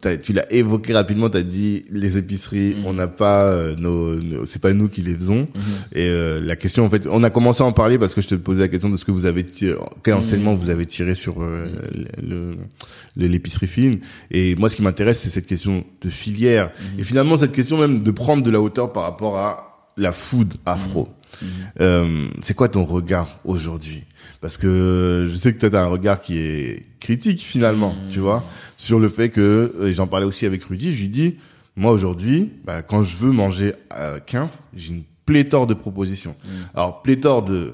t'as- 0.00 0.16
tu 0.16 0.32
l'as 0.32 0.50
évoqué 0.52 0.92
rapidement, 0.92 1.28
tu 1.30 1.36
as 1.38 1.42
dit 1.42 1.84
les 1.90 2.18
épiceries, 2.18 2.76
on 2.84 2.92
n'a 2.92 3.06
pas 3.08 3.44
euh, 3.44 3.74
nos, 3.76 4.14
nos- 4.16 4.44
c'est 4.46 4.60
pas 4.60 4.72
nous 4.72 4.88
qui 4.88 5.02
les 5.02 5.14
faisons. 5.14 5.46
Et 5.92 6.06
euh, 6.08 6.40
la 6.40 6.56
question 6.56 6.84
en 6.84 6.90
fait, 6.90 7.06
on 7.10 7.22
a 7.24 7.30
commencé 7.30 7.62
à 7.62 7.66
en 7.66 7.72
parler 7.72 7.98
parce 7.98 8.14
que 8.14 8.20
je 8.20 8.28
te 8.28 8.34
posais 8.34 8.60
la 8.60 8.68
question 8.68 8.88
de 8.90 8.96
ce 8.96 9.04
que 9.04 9.12
vous 9.12 9.26
avez 9.26 9.44
tiré, 9.44 9.76
quel 10.02 10.14
enseignement 10.14 10.54
vous 10.54 10.70
avez 10.70 10.86
tiré 10.86 11.14
sur 11.14 11.42
euh, 11.42 11.66
le 12.22 12.52
le- 13.16 13.28
l'épicerie 13.28 13.66
fine. 13.66 13.98
Et 14.30 14.54
moi 14.56 14.68
ce 14.68 14.76
qui 14.76 14.82
m'intéresse 14.82 15.20
c'est 15.20 15.30
cette 15.30 15.46
question 15.46 15.84
de 16.02 16.08
filière. 16.10 16.70
Et 16.98 17.04
finalement 17.04 17.36
cette 17.36 17.52
question 17.52 17.78
même 17.78 18.02
de 18.02 18.10
prendre 18.10 18.42
de 18.42 18.50
la 18.50 18.60
hauteur 18.60 18.92
par 18.92 19.02
rapport 19.04 19.38
à 19.38 19.90
la 19.96 20.12
food 20.12 20.54
afro. 20.66 21.08
Euh, 21.80 22.28
c'est 22.42 22.54
quoi 22.54 22.68
ton 22.68 22.84
regard 22.84 23.40
aujourd'hui? 23.44 24.04
Parce 24.40 24.56
que 24.56 25.26
je 25.28 25.34
sais 25.34 25.52
que 25.54 25.66
tu 25.66 25.74
as 25.74 25.82
un 25.82 25.86
regard 25.86 26.20
qui 26.20 26.38
est 26.38 26.86
critique 27.00 27.40
finalement, 27.40 27.94
tu 28.10 28.20
vois, 28.20 28.44
sur 28.76 28.98
le 28.98 29.08
fait 29.08 29.30
que, 29.30 29.74
et 29.84 29.92
j'en 29.92 30.06
parlais 30.06 30.26
aussi 30.26 30.46
avec 30.46 30.64
Rudy, 30.64 30.92
je 30.92 31.00
lui 31.00 31.08
dis, 31.08 31.36
moi 31.76 31.92
aujourd'hui, 31.92 32.50
bah, 32.64 32.82
quand 32.82 33.02
je 33.02 33.16
veux 33.16 33.32
manger 33.32 33.74
à 33.90 34.20
Quinf, 34.20 34.50
j'ai 34.74 34.92
une 34.92 35.02
pléthore 35.24 35.66
de 35.66 35.74
propositions. 35.74 36.36
Alors, 36.74 37.02
pléthore 37.02 37.42
de 37.42 37.72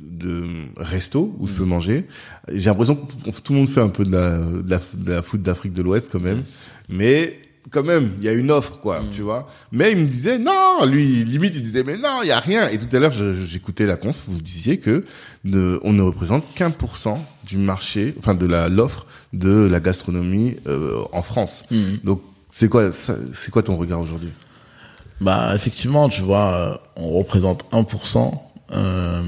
de 0.00 0.44
resto 0.76 1.34
où 1.38 1.48
je 1.48 1.54
peux 1.54 1.64
manger. 1.64 2.06
J'ai 2.52 2.70
l'impression 2.70 2.94
que 2.94 3.40
tout 3.40 3.52
le 3.52 3.58
monde 3.58 3.68
fait 3.68 3.80
un 3.80 3.88
peu 3.88 4.04
de 4.04 4.12
la, 4.12 4.38
de 4.38 4.70
la, 4.70 4.80
de 4.94 5.10
la 5.10 5.22
foot 5.22 5.42
d'Afrique 5.42 5.72
de 5.72 5.82
l'Ouest 5.82 6.08
quand 6.10 6.20
même. 6.20 6.42
Mais 6.88 7.40
quand 7.70 7.82
même, 7.82 8.12
il 8.18 8.24
y 8.24 8.28
a 8.28 8.32
une 8.32 8.50
offre, 8.50 8.80
quoi, 8.80 9.02
tu 9.12 9.22
vois. 9.22 9.48
Mais 9.72 9.92
il 9.92 9.98
me 9.98 10.06
disait, 10.06 10.38
non, 10.38 10.84
lui, 10.86 11.24
limite, 11.24 11.54
il 11.56 11.62
disait, 11.62 11.82
mais 11.84 11.96
non, 11.96 12.20
il 12.22 12.28
y 12.28 12.32
a 12.32 12.40
rien. 12.40 12.68
Et 12.68 12.78
tout 12.78 12.94
à 12.94 12.98
l'heure, 12.98 13.12
j'écoutais 13.12 13.86
la 13.86 13.96
conf, 13.96 14.16
vous 14.26 14.40
disiez 14.40 14.78
que 14.78 15.04
ne- 15.44 15.78
on 15.82 15.92
ne 15.92 16.02
représente 16.02 16.44
qu'un 16.54 16.70
pour 16.70 16.96
cent 16.96 17.24
du 17.44 17.58
marché, 17.58 18.14
enfin 18.18 18.34
de 18.34 18.46
la 18.46 18.68
l'offre 18.68 19.06
de 19.32 19.50
la 19.70 19.80
gastronomie 19.80 20.56
euh, 20.66 21.02
en 21.12 21.22
France. 21.22 21.64
Donc, 22.04 22.22
c'est 22.50 22.68
quoi, 22.68 22.90
c'est 22.92 23.50
quoi 23.50 23.62
ton 23.62 23.76
regard 23.76 24.00
aujourd'hui? 24.00 24.30
Bah, 25.20 25.52
effectivement, 25.54 26.08
tu 26.08 26.22
vois, 26.22 26.54
euh, 26.54 26.74
on 26.96 27.10
représente 27.18 27.64
1%. 27.72 28.40
Euh, 28.70 29.22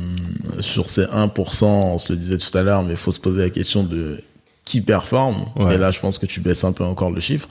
sur 0.60 0.90
ces 0.90 1.04
1%, 1.06 1.64
on 1.64 1.98
se 1.98 2.12
le 2.12 2.18
disait 2.18 2.36
tout 2.36 2.56
à 2.58 2.62
l'heure, 2.62 2.82
mais 2.82 2.90
il 2.90 2.96
faut 2.96 3.10
se 3.12 3.18
poser 3.20 3.40
la 3.40 3.48
question 3.50 3.84
de 3.84 4.22
qui 4.70 4.80
performe. 4.80 5.46
Ouais. 5.56 5.74
Et 5.74 5.78
là, 5.78 5.90
je 5.90 5.98
pense 6.00 6.18
que 6.18 6.26
tu 6.26 6.40
baisses 6.40 6.64
un 6.64 6.72
peu 6.72 6.84
encore 6.84 7.10
le 7.10 7.20
chiffre. 7.20 7.48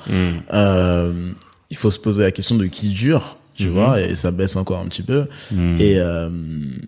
Euh, 0.54 1.32
il 1.70 1.78
faut 1.78 1.92
se 1.92 2.00
poser 2.00 2.24
la 2.24 2.32
question 2.32 2.56
de 2.56 2.66
qui 2.68 2.90
dure, 2.90 3.38
tu 3.56 3.68
Mhm. 3.68 3.74
vois, 3.74 4.02
et 4.02 4.16
ça 4.16 4.32
baisse 4.32 4.56
encore 4.56 4.80
un 4.80 4.88
petit 4.88 5.04
peu. 5.04 5.28
Et, 5.52 5.98
euh, 5.98 6.30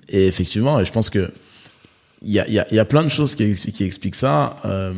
et 0.10 0.28
effectivement, 0.28 0.84
je 0.84 0.92
pense 0.92 1.10
que 1.10 1.32
il 2.24 2.32
y 2.32 2.40
a, 2.40 2.48
y, 2.48 2.60
a, 2.60 2.66
y 2.74 2.80
a 2.80 2.86
plein 2.86 3.04
de 3.04 3.10
choses 3.10 3.36
qui 3.36 3.84
expliquent 3.84 4.16
ça. 4.16 4.58
Euh, 4.66 4.94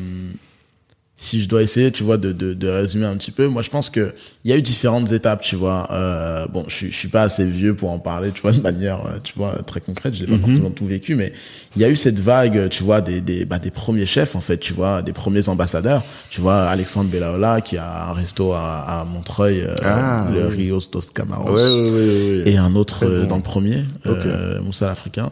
si 1.16 1.42
je 1.44 1.48
dois 1.48 1.62
essayer, 1.62 1.92
tu 1.92 2.04
vois, 2.04 2.18
de, 2.18 2.32
de, 2.32 2.54
de 2.54 2.68
résumer 2.68 3.06
un 3.06 3.16
petit 3.16 3.32
peu, 3.32 3.48
moi 3.48 3.62
je 3.62 3.70
pense 3.70 3.90
que 3.92 4.14
il 4.44 4.50
y 4.52 4.54
a 4.54 4.58
eu 4.58 4.62
différentes 4.64 5.12
étapes, 5.12 5.42
tu 5.42 5.56
vois. 5.56 5.88
Euh, 5.92 6.48
bon, 6.48 6.66
je, 6.68 6.74
suis- 6.74 6.92
je 6.92 6.98
suis 6.98 7.08
pas 7.08 7.22
assez 7.22 7.46
vieux 7.46 7.76
pour 7.76 7.92
en 7.92 8.00
parler, 8.00 8.32
tu 8.32 8.42
vois, 8.42 8.52
de 8.52 8.60
manière, 8.60 9.06
euh, 9.06 9.20
tu 9.24 9.34
vois, 9.38 9.62
très 9.66 9.80
concrète. 9.80 10.16
J'ai 10.16 10.26
pas 10.26 10.38
forcément 10.40 10.72
tout 10.72 10.86
vécu, 10.88 11.16
mais 11.16 11.32
il 11.76 11.82
y 11.82 11.86
a 11.86 11.90
eu 11.90 11.96
cette 11.96 12.20
vague, 12.20 12.68
tu 12.70 12.84
vois, 12.84 13.00
des 13.00 13.22
des 13.22 13.46
bah, 13.46 13.60
des 13.60 13.70
premiers 13.72 14.08
chefs 14.08 14.36
en 14.36 14.42
fait, 14.42 14.58
tu 14.58 14.74
vois, 14.74 15.02
des 15.04 15.14
premiers 15.14 15.48
ambassadeurs. 15.50 16.04
Tu 16.32 16.42
vois, 16.42 16.64
Alexandre 16.64 17.10
Bellaola 17.10 17.62
qui 17.62 17.78
a 17.78 18.10
un 18.10 18.14
resto 18.14 18.52
à, 18.54 18.80
à 19.02 19.06
Montreuil, 19.06 19.62
euh, 19.62 19.76
Ah, 19.84 20.28
le 20.34 20.48
oui. 20.48 20.56
Rios 20.56 20.82
dos 20.92 21.00
Camaros. 21.14 21.54
Ouais, 21.54 21.62
ouais, 21.62 21.92
ouais, 21.92 22.44
ouais. 22.44 22.44
Et 22.52 22.58
un 22.58 22.76
autre 22.76 23.06
euh, 23.06 23.22
bon. 23.22 23.28
dans 23.28 23.38
le 23.38 23.44
premier, 23.44 23.84
Ok. 24.06 24.14
euh, 24.26 24.62
Moussa 24.62 24.88
l'Africain. 24.88 25.32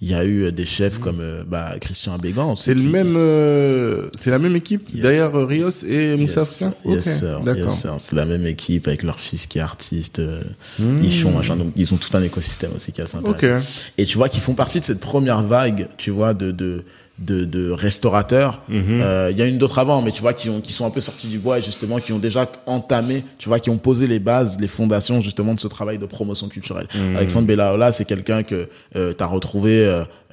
Il 0.00 0.08
y 0.08 0.14
a 0.14 0.24
eu 0.24 0.50
des 0.52 0.64
chefs 0.64 0.98
comme 0.98 1.18
euh, 1.20 1.42
bah, 1.46 1.74
Christian 1.80 2.14
Abégan. 2.14 2.56
C'est 2.56 2.72
le 2.74 2.80
qui- 2.80 2.86
même, 2.88 3.14
euh, 3.16 4.08
c'est 4.18 4.30
la 4.30 4.38
même 4.38 4.56
équipe? 4.56 4.88
Yes. 4.94 5.02
Derrière 5.18 5.46
Rios 5.46 5.70
et 5.86 6.16
Moussa 6.16 6.40
Yes, 6.40 6.72
yes, 6.84 7.24
d'accord. 7.44 7.54
yes. 7.66 7.86
C'est 7.98 8.16
la 8.16 8.24
même 8.24 8.46
équipe 8.46 8.88
avec 8.88 9.02
leur 9.02 9.18
fils 9.20 9.46
qui 9.46 9.58
est 9.58 9.62
artiste, 9.62 10.20
Mmh. 10.78 11.02
Ichon, 11.04 11.30
machin. 11.32 11.56
Donc, 11.56 11.72
ils 11.76 11.92
ont 11.92 11.96
tout 11.96 12.16
un 12.16 12.22
écosystème 12.22 12.70
aussi 12.76 12.92
qui 12.92 13.00
est 13.00 13.04
assez 13.04 13.16
intéressant. 13.16 13.64
Et 13.96 14.04
tu 14.04 14.16
vois, 14.16 14.28
qu'ils 14.28 14.40
font 14.42 14.54
partie 14.54 14.80
de 14.80 14.84
cette 14.84 15.00
première 15.00 15.42
vague, 15.42 15.88
tu 15.96 16.10
vois, 16.10 16.34
de, 16.34 16.50
de, 16.52 16.84
de, 17.18 17.44
de 17.44 17.70
restaurateurs. 17.70 18.62
Mhm. 18.68 19.00
Euh, 19.02 19.28
Il 19.32 19.38
y 19.38 19.42
a 19.42 19.46
une 19.46 19.58
d'autres 19.58 19.78
avant, 19.78 20.02
mais 20.02 20.12
tu 20.12 20.20
vois, 20.22 20.34
qui 20.34 20.48
ont, 20.50 20.60
qui 20.60 20.72
sont 20.72 20.86
un 20.86 20.90
peu 20.90 21.00
sortis 21.00 21.26
du 21.26 21.38
bois 21.38 21.58
et 21.58 21.62
justement, 21.62 21.98
qui 21.98 22.12
ont 22.12 22.18
déjà 22.18 22.50
entamé, 22.66 23.24
tu 23.38 23.48
vois, 23.48 23.58
qui 23.60 23.70
ont 23.70 23.78
posé 23.78 24.06
les 24.06 24.18
bases, 24.20 24.58
les 24.60 24.68
fondations, 24.68 25.20
justement, 25.20 25.54
de 25.54 25.60
ce 25.60 25.68
travail 25.68 25.98
de 25.98 26.06
promotion 26.06 26.48
culturelle. 26.48 26.86
Mhm. 26.94 27.16
Alexandre 27.16 27.46
Bellaola, 27.46 27.92
c'est 27.92 28.04
quelqu'un 28.04 28.42
que, 28.42 28.68
euh, 28.96 29.12
t'as 29.12 29.26
retrouvé, 29.26 29.84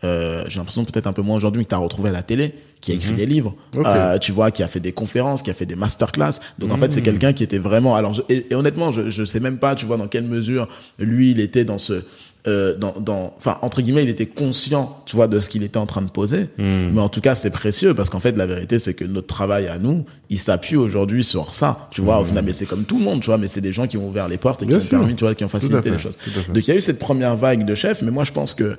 euh, 0.04 0.44
j'ai 0.48 0.58
l'impression 0.60 0.86
peut-être 0.86 1.08
un 1.08 1.14
peu 1.14 1.22
moins 1.24 1.38
aujourd'hui, 1.38 1.60
mais 1.60 1.66
que 1.66 1.70
t'as 1.70 1.78
retrouvé 1.78 2.10
à 2.10 2.14
la 2.14 2.24
télé, 2.24 2.54
qui 2.86 2.92
a 2.92 2.96
écrit 2.96 3.14
des 3.14 3.26
livres, 3.26 3.56
Mhm. 3.76 3.84
Euh, 3.86 4.18
tu 4.20 4.32
vois, 4.32 4.52
qui 4.52 4.62
a 4.62 4.68
fait 4.68 4.80
des 4.80 4.92
conférences, 4.92 5.42
qui 5.42 5.50
a 5.50 5.54
fait 5.56 5.66
des 5.66 5.76
masterclass. 5.76 6.40
Donc, 6.60 6.72
en 6.72 6.78
fait, 6.78 6.92
c'est 6.92 7.02
quelqu'un 7.02 7.34
qui 7.34 7.44
était 7.44 7.58
vraiment, 7.58 7.96
alors, 7.96 8.14
je- 8.14 8.22
et, 8.30 8.46
et 8.52 8.56
honnêtement, 8.56 8.92
je, 8.92 9.10
je 9.10 9.26
sais 9.26 9.40
même 9.40 9.58
pas, 9.58 9.74
tu 9.74 9.86
vois, 9.88 9.98
dans 9.98 10.08
quelle 10.08 10.26
mesure 10.26 10.68
lui, 11.00 11.32
il 11.32 11.40
était 11.40 11.66
dans 11.66 11.80
ce, 11.80 12.04
euh, 12.48 12.78
dans, 12.78 12.94
dans, 13.00 13.34
enfin, 13.38 13.58
entre 13.64 13.82
guillemets, 13.82 14.04
il 14.04 14.10
était 14.10 14.28
conscient, 14.28 15.02
tu 15.08 15.16
vois, 15.16 15.28
de 15.28 15.40
ce 15.40 15.50
qu'il 15.50 15.64
était 15.64 15.80
en 15.80 15.88
train 15.88 16.04
de 16.04 16.12
poser. 16.12 16.44
Hmm. 16.60 16.92
Mais 16.94 17.02
en 17.02 17.10
tout 17.10 17.22
cas, 17.22 17.34
c'est 17.34 17.50
précieux 17.50 17.96
parce 17.96 18.12
qu'en 18.12 18.20
fait, 18.20 18.38
la 18.38 18.46
vérité, 18.46 18.78
c'est 18.78 18.94
que 18.94 19.04
notre 19.04 19.26
travail 19.26 19.66
à 19.68 19.80
nous, 19.80 20.06
il 20.30 20.38
s'appuie 20.38 20.76
aujourd'hui 20.76 21.24
sur 21.24 21.56
ça, 21.56 21.88
tu 21.90 22.02
vois, 22.02 22.20
au 22.20 22.24
final. 22.24 22.46
Mais 22.46 22.54
c'est 22.54 22.68
comme 22.68 22.84
tout 22.86 23.00
le 23.00 23.04
monde, 23.04 23.22
tu 23.22 23.26
vois, 23.26 23.40
mais 23.40 23.48
c'est 23.48 23.62
des 23.62 23.74
gens 23.74 23.88
qui 23.88 23.98
ont 23.98 24.08
ouvert 24.08 24.28
les 24.28 24.38
portes 24.38 24.62
et 24.62 24.66
qui 24.66 24.70
Bien 24.70 24.78
ont 24.78 24.80
sûr. 24.80 25.00
permis, 25.00 25.16
tu 25.16 25.24
vois, 25.24 25.34
qui 25.34 25.44
ont 25.44 25.48
facilité 25.50 25.90
les 25.90 25.98
choses. 25.98 26.20
Donc, 26.54 26.68
il 26.68 26.72
y 26.72 26.72
a 26.72 26.76
eu 26.78 26.82
cette 26.82 27.00
première 27.00 27.36
vague 27.36 27.66
de 27.66 27.74
chefs, 27.74 28.04
mais 28.04 28.12
moi, 28.12 28.24
je 28.26 28.32
pense 28.32 28.54
que 28.54 28.78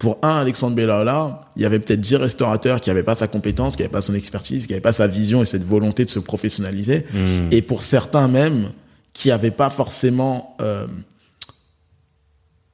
pour 0.00 0.18
un 0.22 0.38
Alexandre 0.38 0.74
Bellaola, 0.74 1.42
il 1.56 1.62
y 1.62 1.66
avait 1.66 1.78
peut-être 1.78 2.00
10 2.00 2.16
restaurateurs 2.16 2.80
qui 2.80 2.88
n'avaient 2.88 3.02
pas 3.02 3.14
sa 3.14 3.28
compétence, 3.28 3.76
qui 3.76 3.82
n'avaient 3.82 3.92
pas 3.92 4.00
son 4.00 4.14
expertise, 4.14 4.66
qui 4.66 4.72
n'avaient 4.72 4.80
pas 4.80 4.94
sa 4.94 5.06
vision 5.06 5.42
et 5.42 5.44
cette 5.44 5.62
volonté 5.64 6.04
de 6.06 6.10
se 6.10 6.18
professionnaliser. 6.18 7.04
Hmm. 7.12 7.48
Et 7.52 7.60
pour 7.60 7.82
certains 7.82 8.26
même, 8.26 8.70
qui 9.12 9.28
n'avaient 9.28 9.50
pas 9.50 9.68
forcément, 9.70 10.56
euh, 10.62 10.86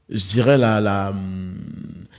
je 0.09 0.25
dirais 0.29 0.57
la, 0.57 0.81
la, 0.81 1.13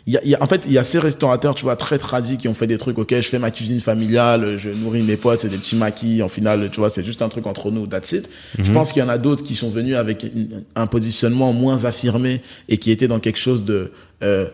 il 0.06 0.14
y 0.14 0.18
a, 0.18 0.26
y 0.26 0.36
a- 0.36 0.44
en 0.44 0.48
fait, 0.48 0.64
il 0.66 0.74
y 0.74 0.78
a 0.78 0.84
ces 0.84 1.00
restaurateurs, 1.00 1.56
tu 1.56 1.64
vois, 1.64 1.78
très 1.78 1.98
tradis 1.98 2.38
qui 2.38 2.50
ont 2.50 2.54
fait 2.54 2.68
des 2.68 2.78
trucs, 2.78 2.98
ok, 2.98 3.16
je 3.16 3.22
fais 3.30 3.40
ma 3.40 3.50
cuisine 3.52 3.80
familiale, 3.80 4.58
je 4.58 4.70
nourris 4.70 5.04
mes 5.04 5.16
potes, 5.16 5.40
c'est 5.40 5.50
des 5.50 5.58
petits 5.58 5.78
maquis, 5.78 6.22
en 6.22 6.28
final, 6.28 6.70
tu 6.70 6.80
vois, 6.82 6.90
c'est 6.90 7.06
juste 7.06 7.22
un 7.22 7.30
truc 7.30 7.48
entre 7.48 7.72
nous, 7.72 7.88
that's 7.88 8.12
it. 8.12 8.30
Je 8.60 8.72
pense 8.74 8.92
qu'il 8.92 9.02
y 9.02 9.06
en 9.06 9.10
a 9.10 9.18
d'autres 9.18 9.44
qui 9.46 9.56
sont 9.56 9.70
venus 9.70 9.96
avec 9.96 10.24
une- 10.24 10.64
un 10.76 10.88
positionnement 10.88 11.54
moins 11.54 11.86
affirmé 11.86 12.42
et 12.68 12.78
qui 12.78 12.92
étaient 12.92 13.08
dans 13.08 13.20
quelque 13.22 13.40
chose 13.40 13.64
de, 13.64 13.94
euh, 14.22 14.50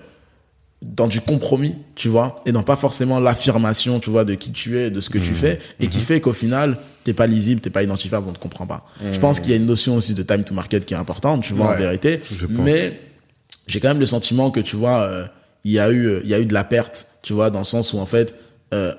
dans 0.84 1.07
du 1.07 1.21
compromis, 1.21 1.75
tu 1.95 2.09
vois, 2.09 2.41
et 2.45 2.51
dans 2.51 2.63
pas 2.63 2.75
forcément 2.75 3.19
l'affirmation, 3.19 3.99
tu 3.99 4.09
vois, 4.09 4.25
de 4.25 4.34
qui 4.34 4.51
tu 4.51 4.77
es, 4.77 4.91
de 4.91 4.99
ce 4.99 5.09
que 5.09 5.17
tu 5.17 5.34
fais, 5.34 5.59
et 5.79 5.88
qui 5.88 5.99
fait 5.99 6.19
qu'au 6.19 6.34
final, 6.34 6.77
t'es 7.03 7.13
pas 7.13 7.25
lisible, 7.25 7.61
t'es 7.61 7.69
pas 7.69 7.84
identifiable, 7.84 8.27
on 8.29 8.34
te 8.34 8.39
comprend 8.39 8.67
pas. 8.67 8.86
Je 9.11 9.19
pense 9.19 9.39
qu'il 9.39 9.51
y 9.51 9.53
a 9.53 9.57
une 9.57 9.65
notion 9.65 9.95
aussi 9.95 10.13
de 10.13 10.23
time 10.23 10.43
to 10.43 10.53
market 10.53 10.86
qui 10.86 10.93
est 10.93 10.97
importante, 10.97 11.43
tu 11.43 11.53
vois, 11.53 11.73
en 11.73 11.77
vérité. 11.77 12.21
je 12.36 12.45
pense. 12.45 12.57
Mais 12.65 12.99
j'ai 13.67 13.79
quand 13.79 13.88
même 13.88 13.99
le 13.99 14.05
sentiment 14.05 14.51
que, 14.51 14.59
tu 14.59 14.75
vois, 14.75 15.03
euh, 15.03 15.25
il 15.63 15.71
y 15.71 15.79
a 15.79 15.89
eu, 15.89 16.05
euh, 16.05 16.21
il 16.23 16.29
y 16.29 16.34
a 16.34 16.39
eu 16.39 16.45
de 16.45 16.53
la 16.53 16.63
perte, 16.63 17.07
tu 17.21 17.34
vois, 17.34 17.49
dans 17.49 17.59
le 17.59 17.65
sens 17.65 17.93
où, 17.93 17.99
en 17.99 18.05
fait, 18.05 18.36
euh, 18.73 18.93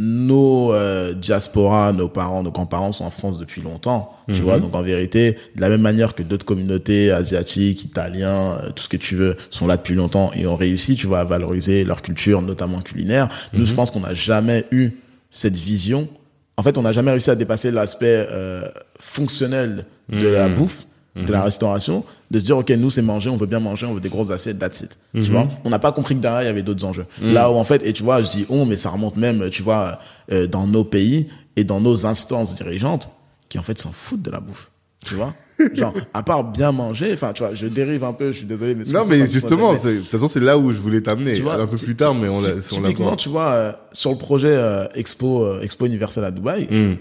nos 0.00 0.72
euh, 0.72 1.12
diasporas, 1.12 1.92
nos 1.92 2.08
parents, 2.08 2.42
nos 2.44 2.52
grands-parents 2.52 2.92
sont 2.92 3.04
en 3.04 3.10
France 3.10 3.38
depuis 3.38 3.60
longtemps, 3.62 4.12
tu 4.28 4.34
Mhm. 4.34 4.40
vois. 4.42 4.58
Donc 4.60 4.74
en 4.76 4.82
vérité, 4.82 5.36
de 5.56 5.60
la 5.60 5.68
même 5.68 5.80
manière 5.80 6.14
que 6.14 6.22
d'autres 6.22 6.44
communautés 6.46 7.10
asiatiques, 7.10 7.84
italiens, 7.84 8.58
euh, 8.62 8.70
tout 8.70 8.84
ce 8.84 8.88
que 8.88 8.96
tu 8.96 9.16
veux, 9.16 9.36
sont 9.50 9.66
là 9.66 9.76
depuis 9.76 9.94
longtemps 9.96 10.30
et 10.34 10.46
ont 10.46 10.54
réussi, 10.56 10.94
tu 10.94 11.06
vois, 11.08 11.20
à 11.20 11.24
valoriser 11.24 11.82
leur 11.84 12.00
culture, 12.02 12.42
notamment 12.42 12.80
culinaire. 12.80 13.28
Nous, 13.52 13.60
Mhm. 13.60 13.66
je 13.66 13.74
pense 13.74 13.90
qu'on 13.90 14.00
n'a 14.00 14.14
jamais 14.14 14.64
eu 14.70 14.92
cette 15.30 15.56
vision. 15.56 16.08
En 16.56 16.62
fait, 16.62 16.78
on 16.78 16.82
n'a 16.82 16.92
jamais 16.92 17.10
réussi 17.10 17.30
à 17.30 17.34
dépasser 17.34 17.70
l'aspect 17.72 18.26
euh, 18.30 18.62
fonctionnel 19.00 19.84
de 20.08 20.26
la 20.28 20.48
Mhm. 20.48 20.54
bouffe, 20.54 20.86
de 21.16 21.32
la 21.32 21.42
restauration, 21.42 22.04
de 22.30 22.38
se 22.38 22.44
dire 22.44 22.56
ok, 22.58 22.70
nous 22.70 22.90
c'est 22.90 23.02
manger, 23.02 23.28
on 23.28 23.36
veut 23.36 23.46
bien 23.46 23.58
manger, 23.60 23.86
on 23.86 23.94
veut 23.94 24.00
des 24.00 24.08
grosses 24.08 24.30
assiettes, 24.30 24.58
that's 24.58 24.80
it. 24.82 24.98
Tu 25.14 25.32
vois, 25.32 25.48
on 25.64 25.70
n'a 25.70 25.78
pas 25.80 25.90
compris 25.92 26.14
que 26.14 26.20
derrière 26.20 26.42
il 26.42 26.46
y 26.46 26.48
avait 26.48 26.62
d'autres 26.62 26.84
enjeux. 26.84 27.06
Là 27.20 27.50
où 27.50 27.54
en 27.56 27.64
fait, 27.64 27.84
et 27.84 27.92
tu 27.92 28.02
vois, 28.04 28.22
je 28.22 28.30
dis 28.30 28.46
on, 28.48 28.64
mais 28.66 28.76
ça 28.76 28.90
remonte 28.90 29.16
même, 29.16 29.50
tu 29.50 29.62
vois, 29.62 29.98
euh, 30.30 30.46
dans 30.46 30.66
nos 30.66 30.84
pays 30.84 31.26
et 31.56 31.64
dans 31.64 31.80
nos 31.80 32.06
instances 32.06 32.54
dirigeantes 32.54 33.10
qui 33.48 33.58
en 33.58 33.62
fait 33.62 33.78
s'en 33.78 33.90
foutent 33.92 34.22
de 34.22 34.30
la 34.30 34.38
bouffe. 34.40 34.70
Tu 35.04 35.14
vois, 35.14 35.32
genre 35.74 35.94
à 36.14 36.22
part 36.22 36.44
bien 36.44 36.70
manger, 36.70 37.10
enfin 37.12 37.32
tu 37.32 37.42
vois, 37.42 37.54
je 37.54 37.66
dérive 37.66 38.04
un 38.04 38.12
peu, 38.12 38.30
je 38.32 38.38
suis 38.38 38.46
désolé, 38.46 38.74
mais 38.76 38.84
Non, 38.84 39.00
mais 39.08 39.18
justement, 39.32 39.72
de 39.94 39.98
toute 40.00 40.08
façon, 40.08 40.28
c'est 40.28 40.40
là 40.40 40.56
où 40.58 40.70
je 40.72 40.78
voulais 40.78 41.00
t'amener. 41.00 41.34
Un 41.54 41.66
peu 41.66 41.76
plus 41.86 41.96
tard, 41.96 42.14
mais 42.14 42.28
on 42.28 42.38
l'a, 42.38 42.52
ty- 42.60 42.74
on 42.76 42.80
l'a 42.82 42.88
typiquement, 42.90 43.16
tu 43.16 43.28
vois, 43.28 43.50
euh, 43.52 43.72
sur 43.92 44.10
le 44.12 44.18
projet 44.18 44.50
euh, 44.52 44.86
Expo, 44.94 45.44
euh, 45.44 45.60
Expo 45.62 45.86
Universel 45.86 46.22
à 46.24 46.30
Dubaï, 46.30 46.68
Hmm. 46.70 46.94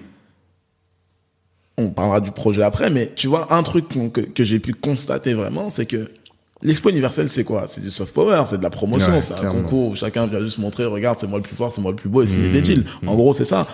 On 1.77 1.89
parlera 1.89 2.21
du 2.21 2.31
projet 2.31 2.63
après, 2.63 2.89
mais 2.89 3.11
tu 3.15 3.27
vois, 3.27 3.53
un 3.53 3.63
truc 3.63 3.87
que, 4.11 4.21
que 4.21 4.43
j'ai 4.43 4.59
pu 4.59 4.73
constater 4.73 5.33
vraiment, 5.33 5.69
c'est 5.69 5.85
que 5.85 6.09
l'Expo 6.63 6.89
universelle, 6.89 7.29
c'est 7.29 7.43
quoi? 7.43 7.65
C'est 7.67 7.81
du 7.81 7.91
soft 7.91 8.13
power, 8.13 8.43
c'est 8.47 8.57
de 8.57 8.63
la 8.63 8.69
promotion, 8.71 9.13
Ouais, 9.13 9.21
c'est 9.21 9.33
un 9.35 9.45
concours 9.51 9.89
où 9.89 9.95
chacun 9.95 10.25
vient 10.27 10.41
juste 10.41 10.57
montrer, 10.57 10.85
regarde, 10.85 11.19
c'est 11.19 11.27
moi 11.27 11.37
le 11.39 11.43
plus 11.43 11.55
fort, 11.55 11.71
c'est 11.71 11.81
moi 11.81 11.91
le 11.91 11.97
plus 11.97 12.09
beau, 12.09 12.23
et 12.23 12.25
Mmh, 12.25 12.51
des 12.51 12.61
deals. 12.61 12.85
En 13.05 13.15
gros, 13.15 13.33
c'est 13.33 13.45
ça. 13.45 13.67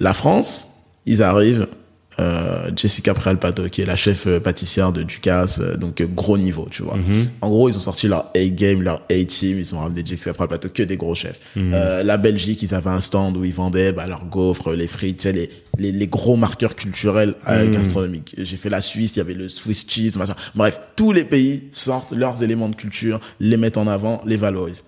La 0.00 0.14
France, 0.14 0.68
ils 1.04 1.22
arrivent, 1.22 1.68
euh, 2.22 2.70
Jessica 2.76 3.12
Préalpato, 3.14 3.68
qui 3.68 3.82
est 3.82 3.86
la 3.86 3.96
chef 3.96 4.26
euh, 4.26 4.38
pâtissière 4.40 4.92
de 4.92 5.02
Ducasse, 5.02 5.58
euh, 5.60 5.76
donc 5.76 6.00
gros 6.02 6.38
niveau, 6.38 6.68
tu 6.70 6.82
vois. 6.82 6.96
Mhm. 6.96 7.28
En 7.40 7.48
gros, 7.50 7.68
ils 7.68 7.76
ont 7.76 7.80
sorti 7.80 8.06
leur 8.08 8.30
A-game, 8.36 8.82
leur 8.82 9.02
A-team, 9.10 9.58
ils 9.58 9.74
ont 9.74 9.80
ramené 9.80 10.02
Jessica 10.04 10.32
Préalpato, 10.32 10.68
que 10.68 10.82
des 10.82 10.96
gros 10.96 11.14
chefs. 11.14 11.40
Mhm. 11.56 11.72
Euh, 11.74 12.02
la 12.02 12.16
Belgique, 12.16 12.62
ils 12.62 12.74
avaient 12.74 12.90
un 12.90 13.00
stand 13.00 13.36
où 13.36 13.44
ils 13.44 13.52
vendaient 13.52 13.92
bah, 13.92 14.06
leurs 14.06 14.24
gaufres, 14.24 14.72
les 14.72 14.86
frites, 14.86 15.18
tu 15.18 15.22
sais, 15.24 15.32
les, 15.32 15.50
les, 15.78 15.92
les 15.92 16.06
gros 16.06 16.36
marqueurs 16.36 16.76
culturels 16.76 17.34
euh, 17.48 17.66
Mhm. 17.66 17.72
gastronomiques. 17.74 18.34
J'ai 18.38 18.56
fait 18.56 18.70
la 18.70 18.80
Suisse, 18.80 19.16
il 19.16 19.18
y 19.18 19.22
avait 19.22 19.34
le 19.34 19.48
Swiss 19.48 19.84
cheese, 19.88 20.16
machin. 20.16 20.34
Bref, 20.54 20.80
tous 20.96 21.12
les 21.12 21.24
pays 21.24 21.64
sortent 21.72 22.12
leurs 22.12 22.42
éléments 22.42 22.68
de 22.68 22.76
culture, 22.76 23.20
les 23.40 23.56
mettent 23.56 23.76
en 23.78 23.86
avant, 23.86 24.22
les 24.26 24.36
valorisent. 24.36 24.84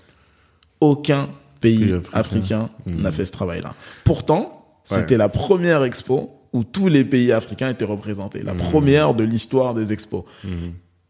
Aucun 0.80 1.28
pays 1.60 1.94
africain. 2.12 2.68
n'a 2.86 3.10
fait 3.10 3.24
ce 3.24 3.32
travail-là. 3.32 3.72
Pourtant, 4.04 4.66
c'était 4.84 5.16
la 5.16 5.28
première 5.30 5.82
expo 5.84 6.30
où 6.54 6.64
tous 6.64 6.88
les 6.88 7.04
pays 7.04 7.30
africains 7.32 7.68
étaient 7.68 7.84
représentés. 7.84 8.42
La 8.42 8.54
première 8.54 9.12
de 9.12 9.24
l'histoire 9.24 9.74
des 9.74 9.92
expos. 9.92 10.22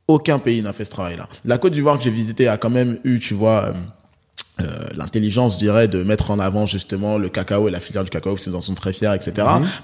Aucun 0.09 0.39
pays 0.39 0.61
n'a 0.61 0.73
fait 0.73 0.85
ce 0.85 0.91
travail-là. 0.91 1.29
La 1.45 1.57
Côte 1.59 1.73
d'Ivoire 1.73 1.97
que 1.99 2.05
j'ai 2.05 2.11
visitée 2.11 2.49
a 2.49 2.57
quand 2.59 2.69
même 2.71 2.99
eu, 3.05 3.19
tu 3.21 3.33
vois, 3.35 3.67
euh, 3.67 3.73
euh, 4.61 4.87
l'intelligence, 4.97 5.55
je 5.55 5.59
dirais, 5.59 5.89
de 5.89 6.03
mettre 6.03 6.31
en 6.31 6.39
avant 6.39 6.67
justement 6.67 7.17
le 7.17 7.29
cacao 7.31 7.69
et 7.69 7.71
la 7.71 7.81
filière 7.81 8.05
du 8.05 8.11
cacao, 8.11 8.33
parce 8.35 8.45
qu'ils 8.45 8.55
en 8.55 8.61
sont 8.61 8.75
très 8.75 8.93
fiers, 8.93 9.15
etc. 9.15 9.33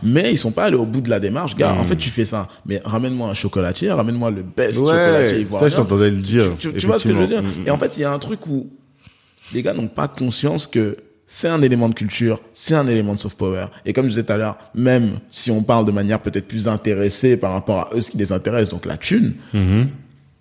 Mais 0.03 0.31
ils 0.31 0.37
sont 0.39 0.51
pas 0.53 0.65
allés 0.65 0.77
au 0.77 0.85
bout 0.85 1.01
de 1.01 1.09
la 1.11 1.21
démarche. 1.21 1.57
Gars, 1.57 1.73
en 1.81 1.85
fait, 1.85 1.97
tu 1.97 2.11
fais 2.11 2.25
ça. 2.27 2.49
Mais 2.67 2.83
ramène-moi 2.85 3.29
un 3.31 3.35
chocolatier, 3.35 3.91
ramène-moi 3.93 4.31
le 4.31 4.43
best 4.43 4.79
chocolatier 4.93 5.41
ivoirien. 5.41 5.69
ça, 5.69 5.77
je 5.77 5.83
t'entendais 5.89 6.11
le 6.11 6.19
dire. 6.23 6.45
Tu, 6.59 6.69
tu- 6.71 6.77
tu 6.77 6.87
vois 6.87 6.99
ce 6.99 7.05
que 7.09 7.15
je 7.15 7.19
veux 7.19 7.27
dire? 7.27 7.43
Et 7.67 7.71
en 7.71 7.79
fait, 7.79 7.97
il 7.97 8.01
y 8.01 8.05
a 8.05 8.13
un 8.13 8.19
truc 8.19 8.47
où 8.47 8.69
les 9.55 9.63
gars 9.63 9.73
n'ont 9.75 9.89
pas 9.89 10.07
conscience 10.09 10.67
que 10.67 10.97
c'est 11.33 11.47
un 11.47 11.62
élément 11.62 11.89
de 11.89 11.95
culture, 11.95 12.41
c'est 12.53 12.74
un 12.74 12.89
élément 12.89 13.14
de 13.14 13.18
soft 13.20 13.39
power. 13.39 13.66
Et 13.87 13.93
comme 13.93 14.07
je 14.07 14.11
disais 14.11 14.24
tout 14.24 14.33
à 14.33 14.37
l'heure, 14.37 14.59
même 14.74 15.20
si 15.31 15.53
on 15.53 15.62
parle 15.62 15.85
de 15.85 15.93
manière 15.93 16.18
peut-être 16.20 16.49
plus 16.49 16.66
intéressée 16.66 17.37
par 17.37 17.53
rapport 17.53 17.78
à 17.78 17.91
eux, 17.95 18.01
ce 18.01 18.11
qui 18.11 18.18
les 18.18 18.33
intéresse, 18.33 18.70
donc 18.70 18.85
la 18.85 18.97
thune, 18.97 19.35
Mhm. 19.55 19.89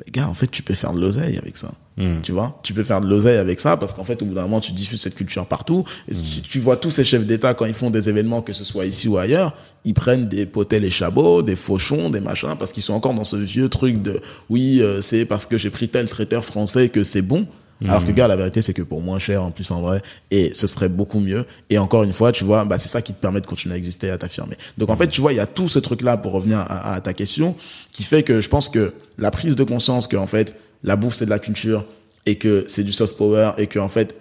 les 0.05 0.11
gars, 0.11 0.27
en 0.27 0.33
fait, 0.33 0.47
tu 0.49 0.63
peux 0.63 0.73
faire 0.73 0.91
de 0.93 0.99
l'oseille 0.99 1.37
avec 1.37 1.57
ça. 1.57 1.71
Mhm. 1.97 2.21
Tu 2.23 2.31
vois, 2.31 2.59
tu 2.63 2.73
peux 2.73 2.83
faire 2.83 3.01
de 3.01 3.07
l'oseille 3.07 3.37
avec 3.37 3.59
ça 3.59 3.77
parce 3.77 3.93
qu'en 3.93 4.03
fait, 4.03 4.19
au 4.23 4.25
bout 4.25 4.33
d'un 4.33 4.41
moment, 4.43 4.61
tu 4.61 4.71
diffuses 4.71 5.01
cette 5.01 5.13
culture 5.13 5.45
partout. 5.45 5.83
Tu, 6.07 6.41
tu 6.41 6.59
vois 6.59 6.75
tous 6.75 6.89
ces 6.89 7.03
chefs 7.03 7.23
d'État 7.25 7.53
quand 7.53 7.65
ils 7.65 7.73
font 7.75 7.91
des 7.91 8.09
événements, 8.09 8.41
que 8.41 8.53
ce 8.53 8.63
soit 8.63 8.85
ici 8.87 9.07
ou 9.07 9.17
ailleurs, 9.19 9.55
ils 9.85 9.93
prennent 9.93 10.27
des 10.27 10.47
potels 10.47 10.85
et 10.85 10.89
chabots, 10.89 11.43
des 11.43 11.55
fauchons, 11.55 12.09
des 12.09 12.19
machins, 12.21 12.55
parce 12.57 12.71
qu'ils 12.71 12.81
sont 12.83 12.93
encore 12.93 13.13
dans 13.13 13.25
ce 13.25 13.35
vieux 13.35 13.69
truc 13.69 14.01
de 14.01 14.21
oui, 14.49 14.81
euh, 14.81 15.01
c'est 15.01 15.25
parce 15.25 15.45
que 15.45 15.57
j'ai 15.59 15.69
pris 15.69 15.87
tel 15.89 16.09
traiteur 16.09 16.43
français 16.43 16.89
que 16.89 17.03
c'est 17.03 17.21
bon. 17.21 17.45
Alors 17.87 18.03
que 18.03 18.11
gars, 18.11 18.27
la 18.27 18.35
vérité, 18.35 18.61
c'est 18.61 18.73
que 18.73 18.81
pour 18.81 19.01
moins 19.01 19.19
cher, 19.19 19.43
en 19.43 19.51
plus 19.51 19.71
en 19.71 19.81
vrai, 19.81 20.01
et 20.31 20.53
ce 20.53 20.67
serait 20.67 20.89
beaucoup 20.89 21.19
mieux. 21.19 21.45
Et 21.69 21.77
encore 21.77 22.03
une 22.03 22.13
fois, 22.13 22.31
tu 22.31 22.43
vois, 22.43 22.65
bah, 22.65 22.77
c'est 22.77 22.89
ça 22.89 23.01
qui 23.01 23.13
te 23.13 23.21
permet 23.21 23.39
de 23.39 23.45
continuer 23.47 23.75
à 23.75 23.77
exister, 23.77 24.07
et 24.07 24.09
à 24.09 24.17
t'affirmer. 24.17 24.57
Donc 24.77 24.89
en 24.89 24.95
fait, 24.95 25.07
tu 25.07 25.21
vois, 25.21 25.31
il 25.31 25.37
y 25.37 25.41
a 25.41 25.47
tout 25.47 25.67
ce 25.67 25.79
truc-là 25.79 26.17
pour 26.17 26.33
revenir 26.33 26.59
à, 26.59 26.95
à 26.95 27.01
ta 27.01 27.13
question, 27.13 27.55
qui 27.91 28.03
fait 28.03 28.23
que 28.23 28.41
je 28.41 28.49
pense 28.49 28.67
que 28.69 28.93
la 29.17 29.31
prise 29.31 29.55
de 29.55 29.63
conscience 29.63 30.07
que 30.07 30.17
en 30.17 30.27
fait, 30.27 30.55
la 30.83 30.95
bouffe 30.95 31.15
c'est 31.15 31.25
de 31.25 31.29
la 31.29 31.39
culture 31.39 31.85
et 32.25 32.35
que 32.35 32.65
c'est 32.67 32.83
du 32.83 32.91
soft 32.91 33.17
power 33.17 33.51
et 33.57 33.67
que 33.67 33.79
en 33.79 33.87
fait, 33.87 34.15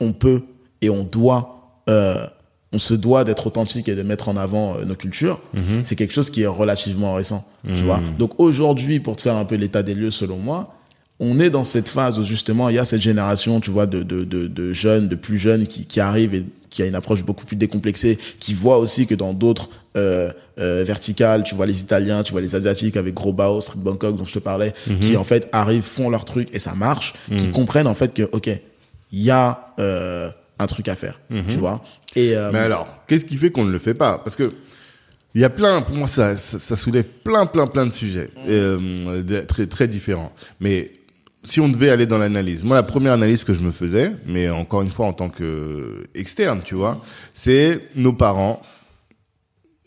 on 0.00 0.12
peut 0.12 0.42
et 0.82 0.90
on 0.90 1.04
doit, 1.04 1.80
euh, 1.88 2.26
on 2.72 2.78
se 2.78 2.94
doit 2.94 3.24
d'être 3.24 3.46
authentique 3.46 3.88
et 3.88 3.94
de 3.94 4.02
mettre 4.02 4.28
en 4.28 4.36
avant 4.36 4.76
euh, 4.76 4.84
nos 4.84 4.94
cultures. 4.94 5.40
C'est 5.84 5.96
quelque 5.96 6.12
chose 6.12 6.30
qui 6.30 6.42
est 6.42 6.46
relativement 6.46 7.14
récent, 7.14 7.46
tu 7.66 7.82
vois. 7.84 8.00
Donc 8.18 8.38
aujourd'hui, 8.38 9.00
pour 9.00 9.16
te 9.16 9.22
faire 9.22 9.36
un 9.36 9.44
peu 9.44 9.54
l'état 9.54 9.82
des 9.82 9.94
lieux, 9.94 10.10
selon 10.10 10.38
moi, 10.38 10.74
on 11.18 11.40
est 11.40 11.50
dans 11.50 11.64
cette 11.64 11.88
phase 11.88 12.18
où 12.18 12.24
justement 12.24 12.68
il 12.68 12.74
y 12.74 12.78
a 12.78 12.84
cette 12.84 13.00
génération, 13.00 13.60
tu 13.60 13.70
vois, 13.70 13.86
de, 13.86 14.02
de, 14.02 14.24
de, 14.24 14.46
de 14.46 14.72
jeunes, 14.72 15.08
de 15.08 15.14
plus 15.16 15.38
jeunes 15.38 15.66
qui, 15.66 15.86
qui 15.86 16.00
arrivent 16.00 16.34
et 16.34 16.44
qui 16.68 16.82
a 16.82 16.86
une 16.86 16.94
approche 16.94 17.24
beaucoup 17.24 17.46
plus 17.46 17.56
décomplexée, 17.56 18.18
qui 18.38 18.52
voit 18.52 18.76
aussi 18.76 19.06
que 19.06 19.14
dans 19.14 19.32
d'autres 19.32 19.70
euh, 19.96 20.30
euh, 20.58 20.84
verticales, 20.86 21.42
tu 21.42 21.54
vois 21.54 21.64
les 21.64 21.80
Italiens, 21.80 22.22
tu 22.22 22.32
vois 22.32 22.42
les 22.42 22.54
Asiatiques 22.54 22.98
avec 22.98 23.14
Gros 23.14 23.32
Bao, 23.32 23.62
Street 23.62 23.78
Bangkok 23.78 24.16
dont 24.16 24.26
je 24.26 24.34
te 24.34 24.38
parlais, 24.38 24.74
qui 25.00 25.16
en 25.16 25.24
fait 25.24 25.48
arrivent, 25.52 25.82
font 25.82 26.10
leur 26.10 26.26
truc 26.26 26.48
et 26.52 26.58
ça 26.58 26.74
marche, 26.74 27.14
qui 27.34 27.50
comprennent 27.50 27.86
en 27.86 27.94
fait 27.94 28.12
que 28.12 28.28
ok, 28.32 28.50
il 29.12 29.22
y 29.22 29.30
a 29.30 29.72
euh, 29.78 30.28
un 30.58 30.66
truc 30.66 30.88
à 30.88 30.96
faire, 30.96 31.18
tu 31.48 31.56
vois. 31.56 31.82
Et 32.14 32.36
euh, 32.36 32.50
Mais 32.52 32.58
alors, 32.58 32.88
qu'est-ce 33.06 33.24
qui 33.24 33.36
fait 33.36 33.50
qu'on 33.50 33.64
ne 33.64 33.72
le 33.72 33.78
fait 33.78 33.94
pas? 33.94 34.18
Parce 34.18 34.36
que 34.36 34.52
il 35.34 35.40
y 35.40 35.44
a 35.44 35.50
plein, 35.50 35.82
pour 35.82 35.94
moi, 35.96 36.08
ça, 36.08 36.36
ça, 36.38 36.58
ça 36.58 36.76
soulève 36.76 37.08
plein, 37.22 37.44
plein, 37.44 37.66
plein 37.66 37.86
de 37.86 37.92
sujets 37.92 38.30
euh, 38.48 39.44
très, 39.46 39.66
très 39.66 39.86
différents. 39.86 40.32
Mais 40.60 40.92
si 41.46 41.60
on 41.60 41.68
devait 41.68 41.90
aller 41.90 42.06
dans 42.06 42.18
l'analyse, 42.18 42.64
moi, 42.64 42.76
la 42.76 42.82
première 42.82 43.12
analyse 43.12 43.44
que 43.44 43.54
je 43.54 43.60
me 43.60 43.70
faisais, 43.70 44.12
mais 44.26 44.50
encore 44.50 44.82
une 44.82 44.90
fois 44.90 45.06
en 45.06 45.12
tant 45.12 45.28
que 45.28 46.06
externe, 46.14 46.60
tu 46.64 46.74
vois, 46.74 47.00
c'est 47.34 47.88
nos 47.94 48.12
parents. 48.12 48.60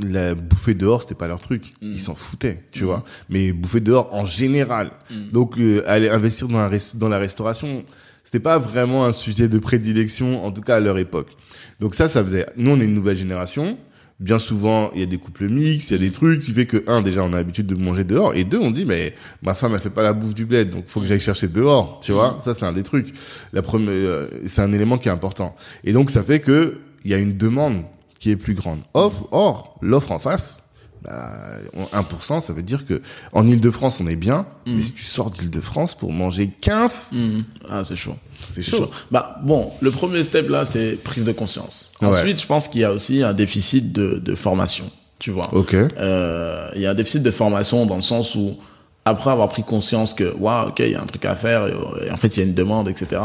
La 0.02 0.34
bouffer 0.34 0.76
dehors, 0.76 1.02
c'était 1.02 1.16
pas 1.16 1.28
leur 1.28 1.42
truc. 1.42 1.74
Ils 1.82 2.00
s'en 2.00 2.16
foutaient, 2.16 2.64
tu 2.72 2.86
vois. 2.86 3.04
Mais 3.28 3.52
bouffer 3.52 3.82
dehors 3.82 4.14
en 4.14 4.26
général. 4.26 4.92
Donc, 5.34 5.58
euh, 5.58 5.84
aller 5.88 6.08
investir 6.08 6.48
dans 6.48 6.70
la, 6.70 6.78
dans 6.94 7.10
la 7.10 7.18
restauration, 7.18 7.84
c'était 8.24 8.40
pas 8.40 8.60
vraiment 8.60 9.06
un 9.06 9.12
sujet 9.12 9.50
de 9.50 9.60
prédilection, 9.60 10.46
en 10.46 10.54
tout 10.54 10.62
cas 10.62 10.78
à 10.78 10.80
leur 10.80 10.98
époque. 10.98 11.36
Donc 11.82 11.96
ça, 11.96 12.08
ça 12.08 12.24
faisait. 12.24 12.46
Nous, 12.56 12.72
on 12.72 12.80
est 12.80 12.86
une 12.86 12.94
nouvelle 12.94 13.18
génération. 13.18 13.78
Bien 14.20 14.38
souvent, 14.38 14.92
il 14.94 15.00
y 15.00 15.04
a 15.04 15.06
des 15.06 15.18
couples 15.18 15.48
mixtes, 15.48 15.92
il 15.92 15.94
y 15.94 15.96
a 15.96 16.00
des 16.00 16.12
trucs 16.12 16.42
qui 16.42 16.52
fait 16.52 16.66
que 16.66 16.84
un, 16.88 17.02
déjà, 17.02 17.24
on 17.24 17.32
a 17.32 17.38
l'habitude 17.38 17.68
de 17.68 17.76
manger 17.76 18.04
dehors, 18.04 18.36
et 18.36 18.44
deux, 18.44 18.60
on 18.60 18.70
dit 18.70 18.86
mais 18.86 19.14
ma 19.42 19.54
femme, 19.54 19.74
elle 19.74 19.80
fait 19.80 19.90
pas 19.90 20.04
la 20.04 20.12
bouffe 20.12 20.36
du 20.36 20.46
bled, 20.46 20.72
donc 20.72 20.88
faut 20.88 21.00
que 21.00 21.06
j'aille 21.06 21.22
chercher 21.22 21.48
dehors, 21.48 22.00
tu 22.04 22.12
vois. 22.12 22.38
Ça, 22.42 22.54
c'est 22.54 22.66
un 22.66 22.74
des 22.74 22.84
trucs. 22.84 23.14
La 23.54 23.62
première, 23.62 23.92
euh, 23.92 24.28
c'est 24.46 24.62
un 24.62 24.74
élément 24.74 24.98
qui 24.98 25.08
est 25.08 25.12
important. 25.12 25.56
Et 25.86 25.94
donc, 25.94 26.10
ça 26.12 26.22
fait 26.22 26.42
que 26.42 26.82
il 27.06 27.12
y 27.12 27.14
a 27.14 27.18
une 27.18 27.38
demande 27.38 27.84
qui 28.20 28.30
est 28.32 28.36
plus 28.36 28.56
grande. 28.56 28.82
Or, 28.94 29.30
or 29.32 29.78
l'offre 29.82 30.12
en 30.12 30.20
face, 30.20 30.62
bah, 31.04 31.32
on- 31.74 31.86
1%, 31.98 32.42
ça 32.42 32.54
veut 32.54 32.62
dire 32.64 32.86
que 32.86 33.02
en 33.34 33.46
Ile-de-France, 33.48 34.00
on 34.02 34.08
est 34.08 34.16
bien, 34.16 34.46
mais 34.66 34.82
si 34.82 34.94
tu 34.94 35.04
sors 35.06 35.30
d'Ile-de-France 35.32 35.96
pour 35.96 36.12
manger 36.12 36.50
quinf, 36.62 37.08
Mhm. 37.12 37.44
Ah, 37.70 37.84
c'est 37.84 37.96
chaud. 37.96 38.16
c'est 38.54 38.62
chaud. 38.62 38.90
Bah 39.12 39.40
bon, 39.44 39.72
le 39.82 39.92
premier 39.92 40.24
step 40.24 40.50
là, 40.50 40.66
c'est 40.66 40.94
prise 41.04 41.26
de 41.26 41.32
conscience. 41.32 41.92
Ouais. 42.02 42.08
Ensuite, 42.08 42.42
je 42.42 42.48
pense 42.48 42.68
qu'il 42.68 42.82
y 42.82 42.84
a 42.86 42.92
aussi 42.92 43.24
un 43.24 43.34
déficit 43.34 43.92
de, 43.94 44.20
de 44.24 44.36
formation. 44.36 44.90
Tu 45.20 45.32
vois. 45.32 45.54
Ok. 45.54 45.74
Euh, 45.74 46.70
il 46.76 46.82
y 46.82 46.86
a 46.86 46.92
un 46.92 46.96
déficit 46.96 47.22
de 47.24 47.32
formation 47.32 47.86
dans 47.86 47.98
le 47.98 48.02
sens 48.02 48.36
où 48.36 48.58
après 49.06 49.32
avoir 49.32 49.50
pris 49.50 49.64
conscience 49.64 50.14
que 50.14 50.34
waouh, 50.38 50.70
ok, 50.70 50.80
il 50.80 50.92
y 50.92 50.96
a 50.96 51.02
un 51.02 51.06
truc 51.06 51.26
à 51.26 51.36
faire 51.36 51.68
et, 51.68 52.06
et 52.08 52.12
en 52.12 52.18
fait 52.18 52.36
il 52.36 52.40
y 52.40 52.44
a 52.44 52.46
une 52.46 52.54
demande, 52.54 52.88
etc. 52.88 53.22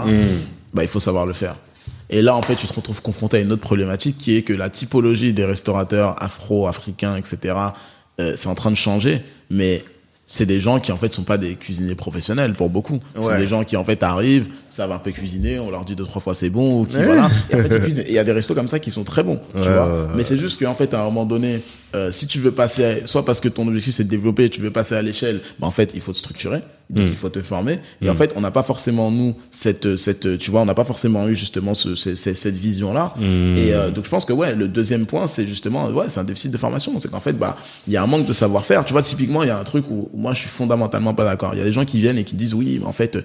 Bah 0.72 0.82
il 0.82 0.88
faut 0.88 0.98
savoir 1.00 1.24
le 1.26 1.32
faire. 1.34 1.56
Et 2.10 2.22
là, 2.22 2.36
en 2.36 2.42
fait, 2.42 2.54
tu 2.56 2.66
te 2.66 2.72
retrouves 2.74 3.00
confronté 3.02 3.38
à 3.38 3.40
une 3.40 3.52
autre 3.52 3.62
problématique 3.62 4.18
qui 4.18 4.36
est 4.36 4.42
que 4.42 4.52
la 4.52 4.68
typologie 4.70 5.32
des 5.32 5.44
restaurateurs 5.44 6.22
afro-africains, 6.22 7.16
etc., 7.16 7.54
euh, 8.20 8.34
c'est 8.36 8.48
en 8.48 8.54
train 8.54 8.70
de 8.70 8.76
changer, 8.76 9.22
mais 9.50 9.82
c'est 10.26 10.46
des 10.46 10.58
gens 10.58 10.80
qui 10.80 10.90
en 10.90 10.96
fait 10.96 11.12
sont 11.12 11.22
pas 11.24 11.36
des 11.36 11.54
cuisiniers 11.54 11.94
professionnels 11.94 12.54
pour 12.54 12.70
beaucoup. 12.70 12.98
C'est 13.20 13.36
des 13.36 13.46
gens 13.46 13.62
qui 13.62 13.76
en 13.76 13.84
fait 13.84 14.02
arrivent, 14.02 14.48
savent 14.70 14.92
un 14.92 14.98
peu 14.98 15.10
cuisiner, 15.10 15.58
on 15.58 15.70
leur 15.70 15.84
dit 15.84 15.94
deux 15.96 16.04
trois 16.04 16.22
fois 16.22 16.32
c'est 16.34 16.48
bon 16.48 16.80
ou 16.80 16.84
qui 16.86 16.96
voilà. 16.96 17.28
Et 17.50 17.56
en 17.56 17.58
fait 17.58 17.68
ils 17.76 17.80
cuisinent. 17.82 18.04
Et 18.06 18.08
il 18.10 18.14
y 18.14 18.18
a 18.18 18.24
des 18.24 18.32
restos 18.32 18.54
comme 18.54 18.68
ça 18.68 18.78
qui 18.78 18.90
sont 18.90 19.04
très 19.04 19.22
bons, 19.22 19.38
tu 19.52 19.58
Ouais, 19.60 19.64
vois. 19.70 19.84
ouais, 19.84 19.92
ouais. 20.02 20.08
Mais 20.16 20.24
c'est 20.24 20.38
juste 20.38 20.58
qu'en 20.62 20.72
fait 20.74 20.94
à 20.94 21.00
un 21.02 21.04
moment 21.04 21.26
donné, 21.26 21.62
euh, 21.94 22.10
si 22.10 22.26
tu 22.26 22.38
veux 22.38 22.52
passer, 22.52 22.84
à- 22.84 23.06
soit 23.06 23.26
parce 23.26 23.42
que 23.42 23.50
ton 23.50 23.68
objectif 23.68 23.94
c'est 23.96 24.04
de 24.04 24.08
développer, 24.08 24.48
tu 24.48 24.62
veux 24.62 24.70
passer 24.70 24.94
à 24.94 25.02
l'échelle, 25.02 25.42
bah 25.58 25.66
en 25.66 25.70
fait 25.70 25.90
il 25.94 26.00
faut 26.00 26.12
te 26.14 26.18
structurer, 26.18 26.60
donc 26.90 27.04
il 27.08 27.14
faut 27.14 27.28
te 27.30 27.40
former. 27.42 27.78
Et 28.02 28.08
en 28.10 28.14
fait 28.14 28.32
on 28.36 28.40
n'a 28.40 28.50
pas 28.50 28.62
forcément 28.62 29.10
nous 29.10 29.34
cette 29.50 29.96
cette 29.96 30.38
tu 30.38 30.50
vois 30.50 30.60
on 30.60 30.66
n'a 30.66 30.74
pas 30.74 30.84
forcément 30.84 31.26
eu 31.28 31.34
justement 31.34 31.74
ce, 31.74 31.94
ce- 31.94 32.14
ce- 32.14 32.34
cette 32.34 32.54
vision 32.56 32.92
là. 32.92 33.14
Mm. 33.16 33.22
Et 33.56 33.72
euh, 33.72 33.90
donc 33.90 34.04
je 34.04 34.10
pense 34.10 34.24
que 34.24 34.32
ouais 34.32 34.54
le 34.54 34.68
deuxième 34.68 35.06
point 35.06 35.26
c'est 35.26 35.46
justement 35.46 35.88
ouais 35.88 36.06
c'est 36.08 36.20
un 36.20 36.24
déficit 36.24 36.50
de 36.50 36.58
formation, 36.58 36.98
c'est 36.98 37.10
qu'en 37.10 37.20
fait 37.20 37.32
bah 37.32 37.56
il 37.86 37.92
y 37.92 37.96
a 37.96 38.02
un 38.02 38.06
manque 38.06 38.26
de 38.26 38.32
savoir-faire. 38.32 38.84
Tu 38.84 38.92
vois 38.92 39.02
typiquement 39.02 39.42
il 39.42 39.46
y 39.46 39.50
a 39.50 39.58
un 39.58 39.64
truc 39.64 39.84
où, 39.90 40.08
où 40.12 40.18
moi 40.18 40.34
je 40.34 40.40
suis 40.40 40.48
fondamentalement 40.48 41.14
pas 41.14 41.24
d'accord. 41.24 41.50
Il 41.54 41.58
y 41.58 41.62
a 41.62 41.64
des 41.64 41.72
gens 41.72 41.84
qui 41.84 41.98
viennent 42.00 42.18
et 42.18 42.24
qui 42.24 42.34
disent 42.36 42.54
oui 42.54 42.78
mais 42.80 42.86
en 42.86 42.92
fait 42.92 43.18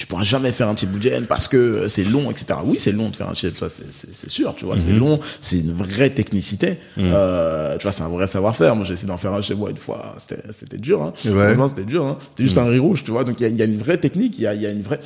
tu 0.00 0.06
pourras 0.06 0.22
jamais 0.22 0.50
faire 0.50 0.66
un 0.66 0.74
chip 0.74 0.90
budget 0.90 1.20
parce 1.28 1.46
que 1.46 1.58
euh, 1.58 1.88
c'est 1.88 2.04
long, 2.04 2.30
etc. 2.30 2.58
Oui, 2.64 2.78
c'est 2.78 2.90
long 2.90 3.10
de 3.10 3.16
faire 3.16 3.28
un 3.28 3.34
chip, 3.34 3.58
ça 3.58 3.68
c'est- 3.68 4.30
sûr, 4.30 4.54
tu 4.56 4.64
vois, 4.64 4.78
c'est 4.78 4.92
long, 4.94 5.20
c'est 5.42 5.58
une 5.58 5.72
vraie 5.72 6.08
technicité. 6.08 6.78
Euh, 6.96 7.76
tu 7.76 7.82
vois, 7.82 7.92
c'est 7.92 8.02
un 8.02 8.08
vrai 8.08 8.26
savoir-faire. 8.26 8.74
Moi, 8.74 8.86
j'ai 8.86 8.94
essayé 8.94 9.08
d'en 9.08 9.18
faire 9.18 9.34
un 9.34 9.42
chez 9.42 9.54
moi 9.54 9.68
une 9.68 9.76
fois, 9.76 10.14
c'était 10.16 10.40
c'était 10.52 10.78
dur. 10.78 11.02
Hein. 11.02 11.12
Ouais. 11.26 11.54
C'était 11.68 11.84
dur. 11.84 12.02
Hein. 12.06 12.16
C'était 12.30 12.44
juste 12.44 12.56
un 12.56 12.64
riz 12.64 12.78
rouge, 12.78 13.04
tu 13.04 13.10
vois. 13.10 13.24
Donc 13.24 13.40
il 13.40 13.42
y 13.42 13.46
a, 13.46 13.48
il 13.50 13.58
y 13.58 13.62
a 13.62 13.66
une 13.66 13.76
vraie 13.76 13.98
technique, 13.98 14.38
il 14.38 14.44
y 14.44 14.46
a, 14.46 14.54
il 14.54 14.62
y 14.62 14.66
a 14.66 14.70
une 14.70 14.80
vraie, 14.80 15.00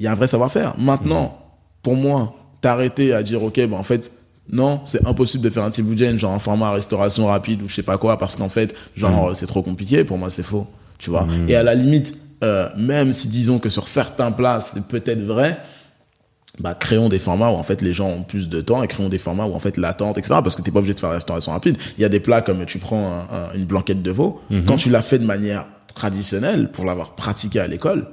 il 0.00 0.04
y 0.04 0.08
a 0.08 0.10
un 0.10 0.16
vrai 0.16 0.26
savoir-faire. 0.26 0.74
Maintenant, 0.78 1.38
pour 1.82 1.94
moi, 1.94 2.34
t'arrêter 2.60 3.12
à 3.12 3.22
dire 3.22 3.40
ok, 3.44 3.54
ben 3.54 3.74
en 3.74 3.84
fait. 3.84 4.10
Non, 4.52 4.80
c'est 4.84 5.06
impossible 5.06 5.44
de 5.44 5.50
faire 5.50 5.62
un 5.62 5.70
budget, 5.70 6.18
genre 6.18 6.32
en 6.32 6.40
format 6.40 6.72
restauration 6.72 7.26
rapide 7.26 7.62
ou 7.62 7.68
je 7.68 7.74
sais 7.76 7.84
pas 7.84 7.98
quoi, 7.98 8.18
parce 8.18 8.34
qu'en 8.34 8.48
fait, 8.48 8.74
genre, 8.96 9.30
c'est 9.36 9.46
trop 9.46 9.62
compliqué. 9.62 10.02
Pour 10.02 10.18
moi, 10.18 10.28
c'est 10.28 10.42
faux, 10.42 10.66
tu 10.98 11.08
vois. 11.10 11.24
Et 11.46 11.54
à 11.54 11.62
la 11.62 11.76
limite, 11.76 12.16
euh, 12.42 12.68
même 12.76 13.12
si 13.12 13.28
disons 13.28 13.58
que 13.58 13.68
sur 13.70 13.88
certains 13.88 14.32
plats, 14.32 14.60
c'est 14.60 14.84
peut-être 14.86 15.22
vrai, 15.22 15.58
bah, 16.58 16.74
créons 16.74 17.08
des 17.08 17.18
formats 17.18 17.50
où 17.50 17.54
en 17.54 17.62
fait 17.62 17.80
les 17.80 17.94
gens 17.94 18.08
ont 18.08 18.22
plus 18.22 18.48
de 18.48 18.60
temps 18.60 18.82
et 18.82 18.88
créons 18.88 19.08
des 19.08 19.18
formats 19.18 19.46
où 19.46 19.54
en 19.54 19.58
fait 19.60 19.76
l'attente, 19.76 20.18
etc. 20.18 20.34
Parce 20.42 20.56
que 20.56 20.62
t'es 20.62 20.70
pas 20.70 20.80
obligé 20.80 20.94
de 20.94 21.00
faire 21.00 21.08
la 21.10 21.14
restauration 21.16 21.52
rapide. 21.52 21.76
Il 21.96 22.02
y 22.02 22.04
a 22.04 22.08
des 22.08 22.20
plats 22.20 22.42
comme 22.42 22.64
tu 22.66 22.78
prends 22.78 23.06
un- 23.12 23.18
un- 23.34 23.52
une 23.54 23.64
blanquette 23.66 24.02
de 24.02 24.10
veau, 24.10 24.40
quand 24.66 24.76
tu 24.76 24.90
l'as 24.90 25.02
fait 25.02 25.18
de 25.18 25.24
manière 25.24 25.66
traditionnelle 25.94 26.70
pour 26.70 26.84
l'avoir 26.84 27.14
pratiqué 27.14 27.60
à 27.60 27.66
l'école, 27.66 28.08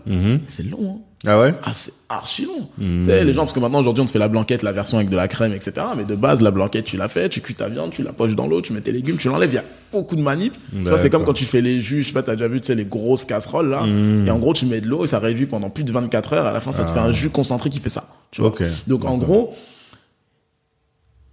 c'est 0.46 0.64
long. 0.64 0.98
Hein. 0.98 1.02
Ah 1.26 1.40
ouais? 1.40 1.54
Ah, 1.64 1.72
c'est 1.74 1.94
archi 2.10 2.46
long. 2.46 2.70
Tu 2.80 3.06
sais, 3.06 3.24
les 3.26 3.34
gens, 3.34 3.42
parce 3.42 3.54
que 3.54 3.60
maintenant, 3.60 3.80
aujourd'hui, 3.80 4.04
on 4.04 4.06
te 4.06 4.12
fait 4.12 4.20
la 4.20 4.28
blanquette, 4.28 4.62
la 4.62 4.72
version 4.72 4.98
avec 4.98 5.10
de 5.10 5.16
la 5.16 5.28
crème, 5.28 5.52
etc. 5.52 5.74
Mais 5.98 6.06
de 6.06 6.16
base, 6.16 6.42
la 6.42 6.52
blanquette, 6.52 6.86
tu 6.86 6.96
l'as 6.96 7.08
fait, 7.08 7.28
tu 7.28 7.42
cuis 7.42 7.56
ta 7.56 7.70
viande, 7.70 7.90
tu 7.92 8.04
la 8.04 8.14
poches 8.14 8.36
dans 8.36 8.48
l'eau, 8.48 8.62
tu 8.62 8.72
mets 8.72 8.82
tes 8.82 8.92
légumes, 8.92 9.18
tu 9.18 9.28
l'enlèves. 9.28 9.52
Il 9.52 9.56
y 9.56 9.60
a 9.60 9.66
beaucoup 9.92 10.16
de 10.16 10.22
manip. 10.22 10.54
Tu 10.72 10.84
vois, 10.84 10.98
c'est 11.00 11.10
comme 11.10 11.26
quand 11.26 11.34
tu 11.34 11.46
fais 11.46 11.62
les 11.62 11.82
jus, 11.82 12.04
je 12.04 12.10
sais 12.10 12.14
pas, 12.14 12.22
t'as 12.22 12.36
déjà 12.36 12.48
vu, 12.48 12.62
tu 12.62 12.68
sais, 12.68 12.76
les 12.76 12.86
grosses 12.86 13.26
casseroles, 13.26 13.70
là. 13.70 13.84
Et 14.28 14.30
en 14.32 14.38
gros, 14.38 14.54
tu 14.54 14.68
mets 14.68 14.80
de 14.80 14.88
l'eau 14.88 15.06
et 15.06 15.08
ça 15.08 15.18
réduit 15.18 15.48
pendant 15.48 15.72
plus 15.72 15.84
de 15.84 15.92
24 15.92 16.34
heures. 16.34 16.46
À 16.46 16.52
la 16.52 16.60
fin, 16.60 16.72
ça 16.72 16.84
te 16.84 16.92
fait 16.92 17.00
un 17.00 17.12
jus 17.12 17.32
concentré 17.32 17.72
qui 17.72 17.80
fait 17.80 17.90
ça. 17.90 18.08
Tu 18.32 18.42
vois. 18.42 18.52
Donc, 18.86 19.04
en 19.06 19.18
gros, 19.18 19.56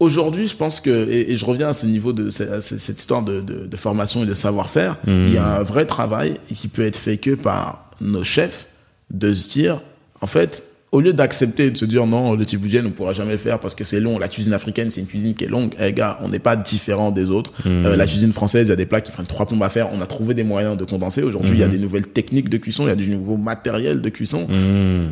aujourd'hui, 0.00 0.48
je 0.48 0.56
pense 0.56 0.80
que, 0.80 1.08
et, 1.10 1.32
et 1.32 1.36
je 1.36 1.44
reviens 1.44 1.68
à 1.68 1.74
ce 1.74 1.86
niveau 1.86 2.12
de, 2.12 2.30
cette 2.30 2.98
histoire 2.98 3.22
de, 3.22 3.40
de, 3.40 3.66
de 3.66 3.76
formation 3.76 4.22
et 4.24 4.26
de 4.26 4.34
savoir-faire, 4.34 4.96
il 5.06 5.32
y 5.32 5.38
a 5.38 5.58
un 5.58 5.62
vrai 5.62 5.84
travail 5.84 6.38
qui 6.54 6.68
peut 6.68 6.86
être 6.86 6.96
fait 6.98 7.18
que 7.18 7.34
par 7.34 7.90
nos 8.00 8.24
chefs 8.24 8.68
de 9.14 9.32
se 9.32 9.48
dire, 9.48 9.80
en 10.20 10.26
fait, 10.26 10.64
au 10.92 11.00
lieu 11.00 11.12
d'accepter 11.12 11.70
de 11.70 11.76
se 11.76 11.84
dire 11.84 12.06
non, 12.06 12.34
le 12.34 12.46
tiboudienne, 12.46 12.86
on 12.86 12.90
ne 12.90 12.94
pourra 12.94 13.12
jamais 13.12 13.32
le 13.32 13.38
faire 13.38 13.58
parce 13.58 13.74
que 13.74 13.82
c'est 13.82 13.98
long, 13.98 14.18
la 14.18 14.28
cuisine 14.28 14.52
africaine, 14.52 14.90
c'est 14.90 15.00
une 15.00 15.06
cuisine 15.06 15.34
qui 15.34 15.44
est 15.44 15.48
longue. 15.48 15.74
Eh 15.80 15.92
gars, 15.92 16.18
on 16.22 16.28
n'est 16.28 16.38
pas 16.38 16.54
différent 16.54 17.10
des 17.10 17.30
autres. 17.30 17.52
Euh, 17.66 17.96
la 17.96 18.06
cuisine 18.06 18.32
française, 18.32 18.68
il 18.68 18.70
y 18.70 18.72
a 18.72 18.76
des 18.76 18.86
plats 18.86 19.00
qui 19.00 19.10
prennent 19.10 19.26
trois 19.26 19.46
plombes 19.46 19.62
à 19.62 19.68
faire. 19.68 19.90
On 19.92 20.00
a 20.00 20.06
trouvé 20.06 20.34
des 20.34 20.44
moyens 20.44 20.76
de 20.76 20.84
condenser. 20.84 21.22
Aujourd'hui, 21.22 21.52
il 21.54 21.58
y 21.58 21.64
a 21.64 21.68
des 21.68 21.78
nouvelles 21.78 22.06
techniques 22.06 22.48
de 22.48 22.58
cuisson, 22.58 22.84
il 22.84 22.90
y 22.90 22.92
a 22.92 22.96
du 22.96 23.10
nouveau 23.10 23.36
matériel 23.36 24.00
de 24.02 24.08
cuisson. 24.08 24.46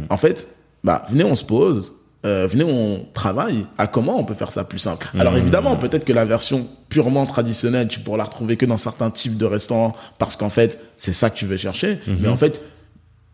En 0.08 0.16
fait, 0.16 0.48
bah, 0.84 1.04
venez, 1.10 1.24
on 1.24 1.34
se 1.34 1.44
pose. 1.44 1.92
Euh, 2.24 2.46
venez, 2.48 2.62
on 2.62 3.04
travaille 3.12 3.66
à 3.78 3.88
comment 3.88 4.20
on 4.20 4.24
peut 4.24 4.34
faire 4.34 4.52
ça 4.52 4.62
plus 4.62 4.78
simple. 4.78 5.10
Alors 5.18 5.36
évidemment, 5.36 5.74
peut-être 5.74 6.04
que 6.04 6.12
la 6.12 6.24
version 6.24 6.68
purement 6.88 7.26
traditionnelle, 7.26 7.88
tu 7.88 7.98
pourras 7.98 8.18
la 8.18 8.24
retrouver 8.24 8.56
que 8.56 8.66
dans 8.66 8.76
certains 8.76 9.10
types 9.10 9.36
de 9.36 9.44
restaurants 9.44 9.96
parce 10.18 10.36
qu'en 10.36 10.48
fait, 10.48 10.78
c'est 10.96 11.12
ça 11.12 11.30
que 11.30 11.36
tu 11.36 11.46
veux 11.46 11.56
chercher. 11.56 11.98
Mais 12.20 12.28
en 12.28 12.36
fait, 12.36 12.62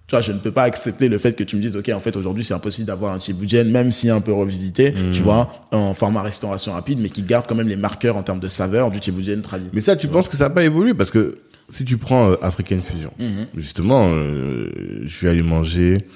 tu 0.09 0.13
vois, 0.15 0.23
je 0.23 0.33
ne 0.33 0.39
peux 0.39 0.51
pas 0.51 0.63
accepter 0.63 1.09
le 1.11 1.19
fait 1.19 1.35
que 1.35 1.45
tu 1.45 1.55
me 1.57 1.61
dises, 1.61 1.77
OK, 1.77 1.91
en 1.95 2.01
fait, 2.01 2.17
aujourd'hui, 2.17 2.43
c'est 2.43 2.55
impossible 2.55 2.87
d'avoir 2.87 3.15
un 3.15 3.19
budget, 3.35 3.63
même 3.63 3.93
si 3.93 4.09
un 4.09 4.23
peu 4.23 4.33
revisité, 4.33 4.95
tu 5.13 5.21
vois, 5.23 5.53
en 5.71 5.93
format 5.93 6.23
restauration 6.23 6.73
rapide, 6.73 6.99
mais 6.99 7.11
qui 7.11 7.23
garde 7.23 7.47
quand 7.47 7.55
même 7.55 7.69
les 7.69 7.77
marqueurs 7.77 8.17
en 8.17 8.23
termes 8.23 8.41
de 8.41 8.49
saveur 8.49 8.91
du 8.91 9.01
tiboudienne 9.01 9.43
traditionnel. 9.43 9.75
Mais 9.75 9.83
ça, 9.83 9.97
tu 9.97 10.09
penses 10.09 10.29
que 10.29 10.37
ça 10.39 10.45
n'a 10.45 10.51
pas 10.55 10.65
évolué? 10.65 10.95
Parce 10.95 11.11
que 11.11 11.39
si 11.69 11.85
tu 11.85 11.99
prends 11.99 12.31
euh, 12.31 12.37
African 12.41 12.81
Fusion, 12.83 13.13
Mhm. 13.19 13.49
justement, 13.55 14.09
euh, 14.11 14.71
je 15.05 15.15
suis 15.15 15.29
allé 15.29 15.43
manger 15.43 16.07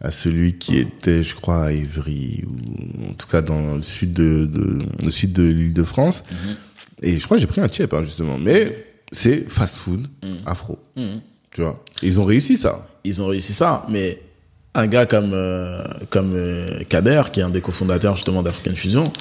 à 0.00 0.10
celui 0.10 0.56
qui 0.56 0.78
était, 0.78 1.22
je 1.22 1.34
crois, 1.36 1.66
à 1.66 1.72
Évry, 1.72 2.42
ou 2.46 3.10
en 3.10 3.12
tout 3.12 3.28
cas 3.28 3.42
dans 3.42 3.74
le 3.76 3.82
sud 3.82 4.14
de, 4.14 4.46
de, 4.46 4.78
le 5.04 5.10
sud 5.10 5.34
de 5.34 5.42
l'île 5.44 5.74
de 5.74 5.84
France. 5.84 6.24
Mhm. 6.30 6.56
Et 7.02 7.18
je 7.18 7.24
crois 7.26 7.36
que 7.36 7.42
j'ai 7.42 7.46
pris 7.46 7.60
un 7.60 7.68
chip, 7.68 7.92
hein, 7.92 8.02
justement. 8.02 8.38
Mais 8.38 8.86
c'est 9.12 9.44
fast 9.46 9.76
food 9.76 10.06
Mhm. 10.22 10.38
afro. 10.46 10.78
Tu 11.54 11.60
vois 11.62 11.82
Ils 12.02 12.20
ont 12.20 12.24
réussi 12.24 12.56
ça. 12.56 12.86
ils 13.04 13.20
ont 13.20 13.26
réussi 13.26 13.52
ça, 13.52 13.84
mais 13.88 14.20
un 14.74 14.86
gars 14.86 15.06
comme 15.06 15.32
euh, 15.34 15.82
comme 16.10 16.32
euh, 16.34 16.66
Kader, 16.88 17.22
qui 17.32 17.40
est 17.40 17.42
un 17.42 17.50
des 17.50 17.60
cofondateurs 17.60 18.16
justement 18.16 18.42
d'African 18.42 18.74
Fusion, 18.74 19.12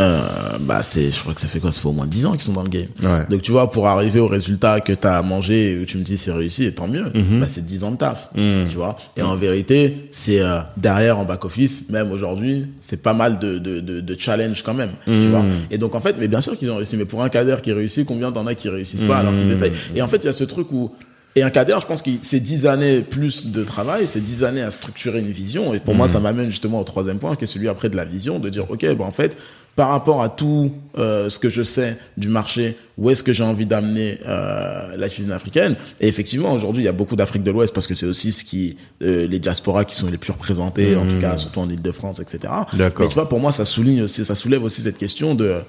euh, 0.00 0.26
bah 0.60 0.82
c'est, 0.82 1.10
je 1.10 1.20
crois 1.20 1.32
que 1.32 1.40
ça 1.40 1.46
fait 1.48 1.58
quoi? 1.60 1.72
Ça 1.72 1.80
fait 1.80 1.86
au 1.88 1.92
moins 1.92 2.06
10 2.06 2.26
ans 2.26 2.32
qu'ils 2.32 2.42
sont 2.42 2.52
dans 2.52 2.64
le 2.64 2.68
game. 2.68 2.88
Ouais. 3.02 3.24
Donc 3.30 3.40
tu 3.42 3.50
vois, 3.52 3.70
pour 3.70 3.86
arriver 3.86 4.18
au 4.20 4.26
résultat 4.28 4.80
que 4.80 4.92
tu 4.92 5.06
as 5.06 5.22
mangé 5.22 5.70
et 5.72 5.78
où 5.78 5.84
tu 5.86 5.96
me 5.96 6.02
dis 6.02 6.18
c'est 6.18 6.32
réussi, 6.32 6.64
et 6.64 6.74
tant 6.74 6.86
mieux, 6.88 7.04
Mhm. 7.14 7.40
bah 7.40 7.46
c'est 7.46 7.64
10 7.64 7.82
ans 7.84 7.92
de 7.92 7.96
taf. 7.96 8.28
Tu 8.34 8.74
vois 8.76 8.96
Et 9.16 9.22
en 9.22 9.36
vérité, 9.36 10.08
c'est 10.10 10.40
derrière 10.76 11.18
en 11.18 11.24
back-office, 11.24 11.88
même 11.88 12.10
aujourd'hui, 12.10 12.66
c'est 12.80 13.00
pas 13.00 13.14
mal 13.14 13.38
de, 13.38 13.58
de, 13.58 13.80
de, 13.80 14.00
de 14.00 14.16
challenge 14.18 14.62
quand 14.62 14.74
même. 14.74 14.90
Mhm. 15.06 15.22
Tu 15.22 15.28
vois 15.28 15.44
Et 15.70 15.78
donc 15.78 15.94
en 15.94 16.00
fait, 16.00 16.16
mais 16.18 16.26
bien 16.28 16.40
sûr 16.42 16.58
qu'ils 16.58 16.70
ont 16.70 16.76
réussi, 16.76 16.96
mais 16.96 17.04
pour 17.06 17.22
un 17.22 17.28
Kader 17.28 17.56
qui 17.62 17.72
réussit, 17.72 18.04
combien 18.06 18.32
t'en 18.32 18.46
as 18.48 18.54
qui 18.56 18.68
réussissent 18.68 19.04
pas 19.04 19.18
alors 19.18 19.32
Mhm. 19.32 19.42
qu'ils 19.44 19.52
essayent? 19.52 19.72
Et 19.94 20.02
en 20.02 20.08
fait, 20.08 20.18
il 20.18 20.24
y 20.26 20.28
a 20.28 20.32
ce 20.34 20.44
truc 20.44 20.72
où 20.72 20.90
et 21.36 21.42
un 21.42 21.50
cadre, 21.50 21.78
je 21.78 21.86
pense 21.86 22.00
que 22.00 22.08
c'est 22.22 22.40
dix 22.40 22.64
années 22.64 23.02
plus 23.02 23.48
de 23.48 23.62
travail, 23.62 24.06
c'est 24.06 24.24
dix 24.24 24.42
années 24.42 24.62
à 24.62 24.70
structurer 24.70 25.20
une 25.20 25.30
vision. 25.30 25.74
Et 25.74 25.80
pour 25.80 25.94
moi, 25.94 26.08
ça 26.08 26.18
m'amène 26.18 26.48
justement 26.48 26.80
au 26.80 26.84
troisième 26.84 27.18
point, 27.18 27.36
qui 27.36 27.44
est 27.44 27.46
celui 27.46 27.68
après 27.68 27.90
de 27.90 27.96
la 27.96 28.06
vision, 28.06 28.38
de 28.38 28.48
dire, 28.48 28.70
OK, 28.70 28.86
bon, 28.94 29.04
en 29.04 29.10
fait, 29.10 29.36
par 29.76 29.90
rapport 29.90 30.22
à 30.22 30.30
tout 30.30 30.72
euh, 30.96 31.28
ce 31.28 31.38
que 31.38 31.50
je 31.50 31.62
sais 31.62 31.98
du 32.16 32.30
marché, 32.30 32.78
où 32.96 33.10
est-ce 33.10 33.22
que 33.22 33.34
j'ai 33.34 33.44
envie 33.44 33.66
d'amener 33.66 34.18
euh, 34.26 34.96
la 34.96 35.10
cuisine 35.10 35.30
africaine? 35.30 35.76
Et 36.00 36.08
effectivement, 36.08 36.54
aujourd'hui, 36.54 36.84
il 36.84 36.86
y 36.86 36.88
a 36.88 36.92
beaucoup 36.92 37.16
d'Afrique 37.16 37.42
de 37.42 37.50
l'Ouest, 37.50 37.74
parce 37.74 37.86
que 37.86 37.94
c'est 37.94 38.06
aussi 38.06 38.32
ce 38.32 38.42
qui, 38.42 38.78
euh, 39.02 39.26
les 39.26 39.38
diasporas 39.38 39.84
qui 39.84 39.94
sont 39.94 40.10
les 40.10 40.16
plus 40.16 40.32
représentés, 40.32 40.96
en 40.96 41.06
tout 41.06 41.20
cas, 41.20 41.36
surtout 41.36 41.60
en 41.60 41.68
Ile-de-France, 41.68 42.18
etc. 42.18 42.38
D'accord. 42.72 43.04
Mais 43.04 43.08
tu 43.10 43.14
vois, 43.14 43.28
pour 43.28 43.40
moi, 43.40 43.52
ça 43.52 43.66
souligne 43.66 44.00
aussi, 44.00 44.24
ça 44.24 44.34
soulève 44.34 44.64
aussi 44.64 44.80
cette 44.80 44.96
question 44.96 45.34
de... 45.34 45.60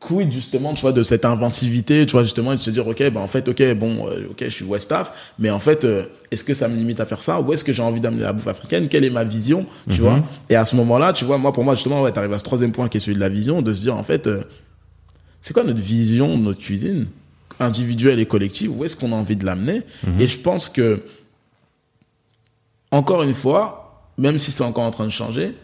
Quid 0.00 0.30
justement 0.30 0.74
tu 0.74 0.82
vois 0.82 0.92
de 0.92 1.02
cette 1.02 1.24
inventivité 1.24 2.06
tu 2.06 2.12
vois 2.12 2.22
justement 2.22 2.52
et 2.52 2.56
de 2.56 2.60
se 2.60 2.70
dire 2.70 2.86
ok 2.86 3.10
ben 3.10 3.20
en 3.20 3.26
fait 3.26 3.48
ok 3.48 3.74
bon 3.74 4.06
euh, 4.06 4.28
ok 4.30 4.44
je 4.44 4.50
suis 4.50 4.64
Westaf 4.64 5.32
mais 5.40 5.50
en 5.50 5.58
fait 5.58 5.84
euh, 5.84 6.04
est-ce 6.30 6.44
que 6.44 6.54
ça 6.54 6.68
me 6.68 6.76
limite 6.76 7.00
à 7.00 7.06
faire 7.06 7.22
ça? 7.22 7.40
Ou 7.40 7.52
est-ce 7.52 7.64
que 7.64 7.72
j'ai 7.72 7.82
envie 7.82 8.00
d'amener 8.00 8.22
la 8.22 8.32
bouffe 8.32 8.46
africaine? 8.46 8.88
Quelle 8.88 9.04
est 9.04 9.10
ma 9.10 9.24
vision? 9.24 9.66
Tu 9.90 10.00
vois? 10.00 10.22
Et 10.50 10.56
à 10.56 10.64
ce 10.64 10.76
moment-là 10.76 11.12
tu 11.12 11.24
vois 11.24 11.36
moi 11.38 11.52
pour 11.52 11.64
moi 11.64 11.74
justement 11.74 12.02
ouais 12.02 12.12
t'arrives 12.12 12.32
à 12.32 12.38
ce 12.38 12.44
troisième 12.44 12.70
point 12.70 12.88
qui 12.88 12.98
est 12.98 13.00
celui 13.00 13.16
de 13.16 13.20
la 13.20 13.28
vision 13.28 13.60
de 13.60 13.72
se 13.74 13.80
dire 13.80 13.96
en 13.96 14.04
fait 14.04 14.28
euh, 14.28 14.44
c'est 15.40 15.52
quoi 15.52 15.64
notre 15.64 15.80
vision 15.80 16.38
de 16.38 16.42
notre 16.42 16.60
cuisine 16.60 17.06
individuelle 17.58 18.20
et 18.20 18.26
collective? 18.26 18.70
Où 18.76 18.84
est-ce 18.84 18.96
qu'on 18.96 19.12
a 19.12 19.16
envie 19.16 19.36
de 19.36 19.44
l'amener? 19.44 19.82
Et 20.20 20.28
je 20.28 20.38
pense 20.38 20.68
que 20.68 21.02
encore 22.92 23.24
une 23.24 23.34
fois 23.34 24.04
même 24.16 24.38
si 24.38 24.52
c'est 24.52 24.64
encore 24.64 24.84
en 24.84 24.90
train 24.92 25.06
de 25.06 25.12
changer 25.12 25.54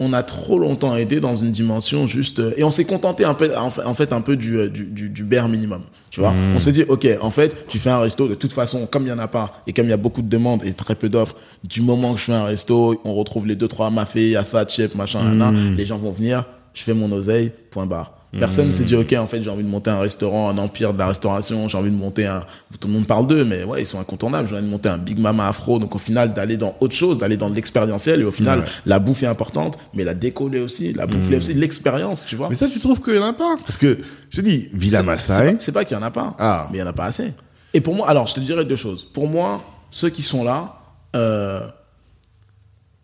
on 0.00 0.12
a 0.12 0.22
trop 0.22 0.58
longtemps 0.58 0.96
aidé 0.96 1.20
dans 1.20 1.34
une 1.36 1.50
dimension 1.50 2.06
juste 2.06 2.38
euh, 2.38 2.52
et 2.56 2.64
on 2.64 2.70
s'est 2.70 2.84
contenté 2.84 3.24
un 3.24 3.34
peu 3.34 3.50
en 3.56 3.70
fait, 3.70 4.12
un 4.12 4.20
peu 4.20 4.36
du, 4.36 4.56
euh, 4.56 4.68
du, 4.68 4.84
du, 4.84 5.08
du 5.08 5.24
bare 5.24 5.48
minimum 5.48 5.82
tu 6.10 6.20
vois. 6.20 6.32
On 6.54 6.58
s'est 6.58 6.72
dit 6.72 6.84
ok 6.88 7.06
en 7.20 7.30
fait 7.30 7.66
tu 7.68 7.78
fais 7.78 7.90
un 7.90 8.00
resto 8.00 8.28
de 8.28 8.34
toute 8.34 8.52
façon 8.52 8.86
comme 8.86 9.04
il 9.04 9.08
y 9.08 9.12
en 9.12 9.18
a 9.18 9.28
pas 9.28 9.62
et 9.66 9.72
comme 9.72 9.86
il 9.86 9.90
y 9.90 9.94
a 9.94 9.96
beaucoup 9.98 10.22
de 10.22 10.28
demandes 10.28 10.62
et 10.64 10.72
très 10.72 10.94
peu 10.94 11.08
d'offres 11.08 11.36
du 11.64 11.80
moment 11.80 12.14
que 12.14 12.20
je 12.20 12.24
fais 12.26 12.32
un 12.32 12.44
resto 12.44 13.00
on 13.04 13.14
retrouve 13.14 13.46
les 13.46 13.56
deux 13.56 13.68
trois 13.68 13.90
mafé 13.90 14.30
yassa 14.30 14.66
chip 14.66 14.94
machin 14.94 15.22
nana, 15.22 15.52
les 15.76 15.84
gens 15.84 15.98
vont 15.98 16.12
venir 16.12 16.44
je 16.74 16.82
fais 16.82 16.94
mon 16.94 17.10
oseille 17.12 17.50
point 17.70 17.86
barre 17.86 18.17
Personne 18.38 18.66
ne 18.66 18.70
s'est 18.70 18.84
dit, 18.84 18.94
OK, 18.94 19.12
en 19.14 19.26
fait, 19.26 19.42
j'ai 19.42 19.48
envie 19.48 19.62
de 19.64 19.68
monter 19.68 19.88
un 19.90 20.00
restaurant, 20.00 20.50
un 20.50 20.58
empire 20.58 20.92
de 20.92 20.98
la 20.98 21.06
restauration, 21.06 21.66
j'ai 21.66 21.78
envie 21.78 21.90
de 21.90 21.96
monter 21.96 22.26
un, 22.26 22.44
tout 22.78 22.86
le 22.86 22.92
monde 22.92 23.06
parle 23.06 23.26
d'eux, 23.26 23.44
mais 23.44 23.64
ouais, 23.64 23.80
ils 23.82 23.86
sont 23.86 23.98
incontournables. 23.98 24.48
J'ai 24.48 24.54
envie 24.56 24.66
de 24.66 24.70
monter 24.70 24.90
un 24.90 24.98
Big 24.98 25.18
Mama 25.18 25.48
Afro. 25.48 25.78
Donc, 25.78 25.94
au 25.94 25.98
final, 25.98 26.34
d'aller 26.34 26.58
dans 26.58 26.76
autre 26.80 26.94
chose, 26.94 27.16
d'aller 27.16 27.38
dans 27.38 27.48
l'expérientiel. 27.48 28.20
Et 28.20 28.24
au 28.24 28.30
final, 28.30 28.66
la 28.84 28.98
bouffe 28.98 29.22
est 29.22 29.26
importante, 29.26 29.78
mais 29.94 30.04
la 30.04 30.12
déco 30.12 30.48
l'est 30.48 30.60
aussi, 30.60 30.92
la 30.92 31.06
bouffe 31.06 31.30
l'est 31.30 31.38
aussi, 31.38 31.54
l'expérience, 31.54 32.26
tu 32.26 32.36
vois. 32.36 32.50
Mais 32.50 32.54
ça, 32.54 32.68
tu 32.68 32.80
trouves 32.80 33.00
qu'il 33.00 33.14
y 33.14 33.18
en 33.18 33.24
a 33.24 33.32
pas? 33.32 33.56
Parce 33.64 33.78
que, 33.78 33.98
je 34.28 34.40
dis, 34.42 34.68
Villa 34.74 35.02
Maasai, 35.02 35.56
C'est 35.58 35.72
pas, 35.72 35.80
pas 35.80 35.84
qu'il 35.86 35.96
y 35.96 36.00
en 36.00 36.02
a 36.02 36.10
pas, 36.10 36.34
Ah. 36.38 36.68
mais 36.70 36.78
il 36.78 36.80
y 36.80 36.84
en 36.84 36.86
a 36.86 36.92
pas 36.92 37.06
assez. 37.06 37.32
Et 37.72 37.80
pour 37.80 37.94
moi, 37.94 38.08
alors, 38.10 38.26
je 38.26 38.34
te 38.34 38.40
dirais 38.40 38.64
deux 38.66 38.76
choses. 38.76 39.04
Pour 39.04 39.26
moi, 39.28 39.62
ceux 39.90 40.10
qui 40.10 40.22
sont 40.22 40.44
là, 40.44 40.74
euh, 41.16 41.66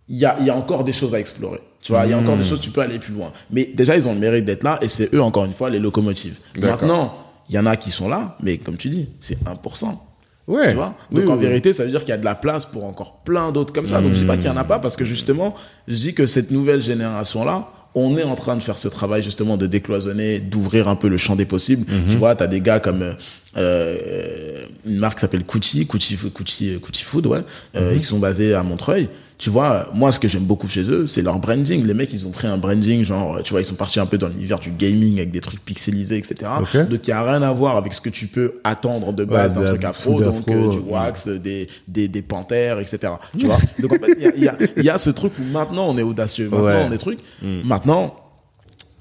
il 0.08 0.18
y 0.18 0.26
a, 0.26 0.36
il 0.40 0.46
y 0.46 0.50
a 0.50 0.56
encore 0.56 0.84
des 0.84 0.92
choses 0.92 1.14
à 1.14 1.18
explorer. 1.20 1.60
Tu 1.84 1.92
vois, 1.92 2.04
il 2.06 2.10
y 2.10 2.14
a 2.14 2.18
encore 2.18 2.36
des 2.38 2.44
choses, 2.44 2.60
tu 2.62 2.70
peux 2.70 2.80
aller 2.80 2.98
plus 2.98 3.12
loin. 3.12 3.30
Mais 3.50 3.70
déjà, 3.72 3.94
ils 3.94 4.08
ont 4.08 4.14
le 4.14 4.18
mérite 4.18 4.44
d'être 4.46 4.64
là 4.64 4.78
et 4.82 4.88
c'est 4.88 5.14
eux, 5.14 5.20
encore 5.22 5.44
une 5.44 5.52
fois, 5.52 5.68
les 5.70 5.78
locomotives. 5.78 6.38
Maintenant, 6.58 7.14
il 7.50 7.54
y 7.54 7.58
en 7.58 7.66
a 7.66 7.76
qui 7.76 7.90
sont 7.90 8.08
là, 8.08 8.36
mais 8.42 8.56
comme 8.56 8.78
tu 8.78 8.88
dis, 8.88 9.06
c'est 9.20 9.38
1%. 9.44 9.98
Ouais. 10.46 10.70
Tu 10.70 10.74
vois 10.76 10.94
Oui, 11.12 11.20
Donc 11.20 11.30
en 11.30 11.36
oui, 11.36 11.42
vérité, 11.44 11.72
ça 11.74 11.84
veut 11.84 11.90
dire 11.90 12.00
qu'il 12.00 12.08
y 12.08 12.12
a 12.12 12.16
de 12.18 12.24
la 12.24 12.34
place 12.34 12.64
pour 12.66 12.84
encore 12.84 13.20
plein 13.22 13.52
d'autres 13.52 13.72
comme 13.74 13.86
ça. 13.88 14.00
Donc 14.00 14.12
je 14.14 14.20
dis 14.20 14.24
pas 14.26 14.36
qu'il 14.36 14.46
y 14.46 14.48
en 14.48 14.56
a 14.56 14.64
pas 14.64 14.78
parce 14.78 14.96
que 14.96 15.04
justement, 15.04 15.54
je 15.88 15.94
dis 15.98 16.14
que 16.14 16.26
cette 16.26 16.50
nouvelle 16.50 16.80
génération 16.82 17.44
là, 17.44 17.68
on 17.94 18.16
est 18.18 18.24
en 18.24 18.34
train 18.34 18.56
de 18.56 18.62
faire 18.62 18.76
ce 18.78 18.88
travail 18.88 19.22
justement 19.22 19.56
de 19.56 19.66
décloisonner, 19.66 20.40
d'ouvrir 20.40 20.88
un 20.88 20.96
peu 20.96 21.08
le 21.08 21.16
champ 21.16 21.36
des 21.36 21.44
possibles. 21.44 21.84
Mhm. 21.90 22.10
Tu 22.10 22.16
vois, 22.16 22.34
tu 22.34 22.42
as 22.42 22.46
des 22.46 22.60
gars 22.60 22.80
comme 22.80 23.02
euh, 23.02 23.12
euh, 23.56 24.66
une 24.86 24.98
marque 24.98 25.14
qui 25.16 25.20
s'appelle 25.20 25.44
Gucci, 25.44 25.84
Gucci, 25.84 26.16
Gucci, 26.34 26.76
Gucci 26.82 27.02
Food, 27.04 27.26
ouais, 27.26 27.40
euh, 27.76 27.92
Mhm. 27.94 27.98
qui 28.00 28.04
sont 28.04 28.18
basés 28.18 28.54
à 28.54 28.62
Montreuil. 28.62 29.08
Tu 29.36 29.50
vois, 29.50 29.88
moi, 29.92 30.12
ce 30.12 30.20
que 30.20 30.28
j'aime 30.28 30.44
beaucoup 30.44 30.68
chez 30.68 30.82
eux, 30.82 31.06
c'est 31.06 31.20
leur 31.20 31.40
branding. 31.40 31.84
Les 31.84 31.92
mecs, 31.92 32.12
ils 32.12 32.24
ont 32.24 32.30
pris 32.30 32.46
un 32.46 32.56
branding, 32.56 33.02
genre, 33.04 33.42
tu 33.42 33.50
vois, 33.50 33.60
ils 33.60 33.64
sont 33.64 33.74
partis 33.74 33.98
un 33.98 34.06
peu 34.06 34.16
dans 34.16 34.28
l'univers 34.28 34.60
du 34.60 34.70
gaming 34.70 35.14
avec 35.18 35.32
des 35.32 35.40
trucs 35.40 35.64
pixelisés, 35.64 36.16
etc. 36.18 36.50
Donc, 36.88 37.06
il 37.06 37.10
y 37.10 37.12
a 37.12 37.22
rien 37.22 37.42
à 37.42 37.52
voir 37.52 37.76
avec 37.76 37.94
ce 37.94 38.00
que 38.00 38.10
tu 38.10 38.28
peux 38.28 38.54
attendre 38.62 39.12
de 39.12 39.24
base 39.24 39.56
Ouais, 39.58 39.64
d'un 39.64 39.70
truc 39.70 39.84
afro, 39.84 40.22
donc 40.22 40.48
euh, 40.48 40.68
du 40.70 40.78
ouais. 40.78 40.92
wax, 40.92 41.26
des, 41.28 41.68
des, 41.88 42.06
des 42.06 42.22
panthères, 42.22 42.78
etc. 42.78 43.14
Tu 43.36 43.46
vois? 43.46 43.58
Donc, 43.80 43.92
en 43.94 44.06
fait, 44.06 44.14
il 44.16 44.22
y 44.44 44.48
a, 44.48 44.54
y, 44.54 44.78
a, 44.78 44.82
y 44.82 44.88
a 44.88 44.98
ce 44.98 45.10
truc 45.10 45.32
où 45.40 45.42
maintenant, 45.52 45.88
on 45.88 45.98
est 45.98 46.02
audacieux. 46.02 46.48
Maintenant, 46.48 46.64
Ouais. 46.66 46.86
on 46.88 46.92
est 46.92 46.98
truc. 46.98 47.18
Maintenant, 47.42 48.14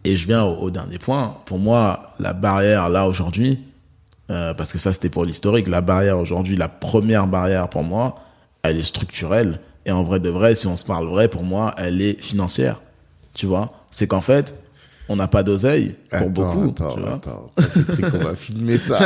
et 0.04 0.18
je 0.18 0.28
viens 0.28 0.44
au, 0.44 0.56
au 0.64 0.72
dernier 0.72 0.98
point. 0.98 1.38
Pour 1.46 1.60
moi, 1.60 2.14
la 2.20 2.34
barrière, 2.34 2.90
là, 2.90 3.08
aujourd'hui, 3.08 3.60
euh, 4.32 4.56
parce 4.56 4.74
que 4.74 4.80
ça, 4.80 4.92
c'était 4.92 5.10
pour 5.10 5.26
l'historique, 5.26 5.68
la 5.68 5.82
barrière 5.82 6.18
aujourd'hui, 6.18 6.56
la 6.58 6.70
première 6.70 7.28
barrière 7.28 7.70
pour 7.70 7.84
moi, 7.84 8.16
elle 8.64 8.78
est 8.80 8.84
structurelle. 8.84 9.60
Et 9.86 9.92
en 9.92 10.04
vrai 10.04 10.20
de 10.20 10.30
vrai, 10.30 10.56
si 10.56 10.68
on 10.68 10.78
se 10.78 10.84
parle 10.84 11.08
vrai, 11.08 11.28
pour 11.28 11.44
moi, 11.44 11.74
elle 11.78 12.02
est 12.02 12.22
financière. 12.22 12.82
Tu 13.34 13.46
vois? 13.46 13.74
C'est 13.92 14.08
qu'en 14.08 14.22
fait, 14.22 14.58
on 15.10 15.16
n'a 15.18 15.28
pas 15.28 15.44
d'oseille 15.44 15.96
pour 16.10 16.20
Attends, 16.20 16.30
beaucoup. 16.30 16.70
Attends, 16.70 16.94
tu 16.96 17.00
vois? 17.02 17.14
attends. 17.16 17.52
Ça, 17.58 17.66
c'est 17.74 17.80
un 17.80 17.84
truc 17.84 18.10
qu'on 18.12 18.18
va 18.20 18.36
filmer 18.36 18.78
ça. 18.78 19.00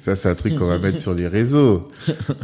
ça, 0.00 0.16
c'est 0.16 0.28
un 0.28 0.34
truc 0.34 0.54
qu'on 0.56 0.66
va 0.66 0.78
mettre 0.78 0.98
sur 0.98 1.14
les 1.14 1.28
réseaux. 1.28 1.88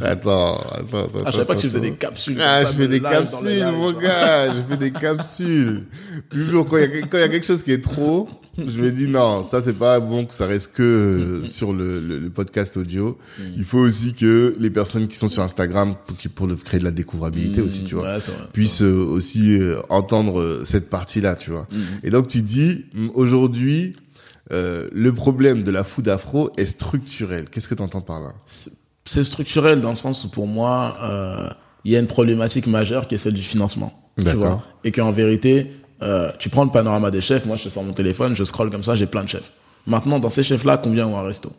Attends, 0.01 0.57
attends, 0.71 1.05
attends. 1.05 1.19
Ah, 1.25 1.31
je 1.31 1.33
savais 1.33 1.45
pas 1.45 1.55
que 1.55 1.61
tu 1.61 1.69
faisais 1.69 1.81
des 1.81 1.93
capsules. 1.95 2.41
Ah, 2.41 2.65
je 2.65 2.69
fais 2.73 2.87
de 2.87 2.93
des 2.93 3.01
capsules, 3.01 3.65
mon 3.67 3.93
gars. 3.93 4.55
Je 4.55 4.63
fais 4.69 4.77
des 4.77 4.91
capsules. 4.93 5.85
Toujours, 6.31 6.67
quand 6.67 6.79
il 6.79 6.83
y, 6.83 6.85
a, 6.85 7.07
quand 7.07 7.19
il 7.19 7.21
y 7.21 7.25
a 7.25 7.29
quelque 7.29 7.47
chose 7.47 7.63
qui 7.63 7.73
est 7.73 7.83
trop, 7.85 8.29
je 8.59 8.81
me 8.83 8.91
dis 8.91 9.09
non, 9.09 9.43
ça 9.43 9.61
c'est 9.63 9.73
pas 9.75 10.01
bon 10.01 10.25
que 10.27 10.35
ça 10.35 10.47
reste 10.47 10.73
que 10.73 10.83
euh, 10.83 11.45
sur 11.45 11.73
le, 11.73 12.01
le, 12.01 12.19
le 12.19 12.31
podcast 12.31 12.77
audio. 12.77 13.19
Mm. 13.39 13.43
Il 13.57 13.65
faut 13.65 13.79
aussi 13.79 14.15
que 14.15 14.55
les 14.59 14.71
personnes 14.71 15.09
qui 15.09 15.17
sont 15.17 15.29
sur 15.29 15.43
Instagram, 15.43 15.95
pour, 16.07 16.17
qui- 16.17 16.29
pour 16.29 16.47
créer 16.65 16.79
de 16.81 16.85
la 16.85 16.91
découvrabilité 16.91 17.61
aussi, 17.61 17.85
tu 17.85 17.95
vois. 17.95 18.05
Ouais, 18.05 18.19
vrai, 18.19 18.33
puissent 18.53 18.83
euh, 18.83 19.05
aussi 19.05 19.59
euh, 19.59 19.81
entendre 19.89 20.41
euh, 20.41 20.65
cette 20.65 20.89
partie-là, 20.91 21.35
tu 21.35 21.51
vois. 21.51 21.67
Mm. 21.73 21.79
Et 22.05 22.11
donc 22.11 22.29
tu 22.29 22.43
dis, 22.43 22.85
aujourd'hui, 23.15 23.97
euh, 24.53 24.89
le 24.93 25.13
problème 25.15 25.63
de 25.63 25.71
la 25.71 25.85
food 25.85 26.09
afro 26.09 26.51
est 26.57 26.67
structurel. 26.67 27.49
Qu'est-ce 27.51 27.69
que 27.69 27.75
tu 27.75 27.83
entends 27.83 28.03
par 28.03 28.21
là? 28.21 28.33
C'est 29.07 29.25
structurel 29.25 29.81
dans 29.81 29.91
le 29.91 29.97
sens 29.97 30.25
où 30.25 30.31
pour 30.31 30.47
moi, 30.47 30.97
euh, 31.03 31.51
il 31.85 31.93
y 31.93 31.97
a 31.97 32.01
une 32.01 32.07
problématique 32.07 32.67
majeure 32.67 33.07
qui 33.09 33.15
est 33.17 33.19
celle 33.19 33.35
du 33.35 33.43
financement. 33.43 33.93
Tu 34.21 34.29
vois 34.31 34.63
Et 34.85 34.93
qu'en 34.93 35.11
vérité, 35.13 35.73
euh, 36.03 36.31
tu 36.39 36.49
prends 36.49 36.65
le 36.65 36.71
panorama 36.71 37.11
des 37.11 37.21
chefs, 37.21 37.47
moi 37.47 37.57
je 37.57 37.65
te 37.65 37.69
sors 37.69 37.83
mon 37.83 37.93
téléphone, 37.93 38.35
je 38.35 38.45
scrolle 38.45 38.71
comme 38.71 38.83
ça, 38.83 38.97
j'ai 38.97 39.07
plein 39.07 39.25
de 39.25 39.29
chefs. 39.29 39.53
Maintenant, 39.87 40.19
dans 40.19 40.31
ces 40.31 40.43
chefs-là, 40.43 40.79
combien 40.79 41.07
ont 41.07 41.17
un 41.17 41.23
resto 41.23 41.53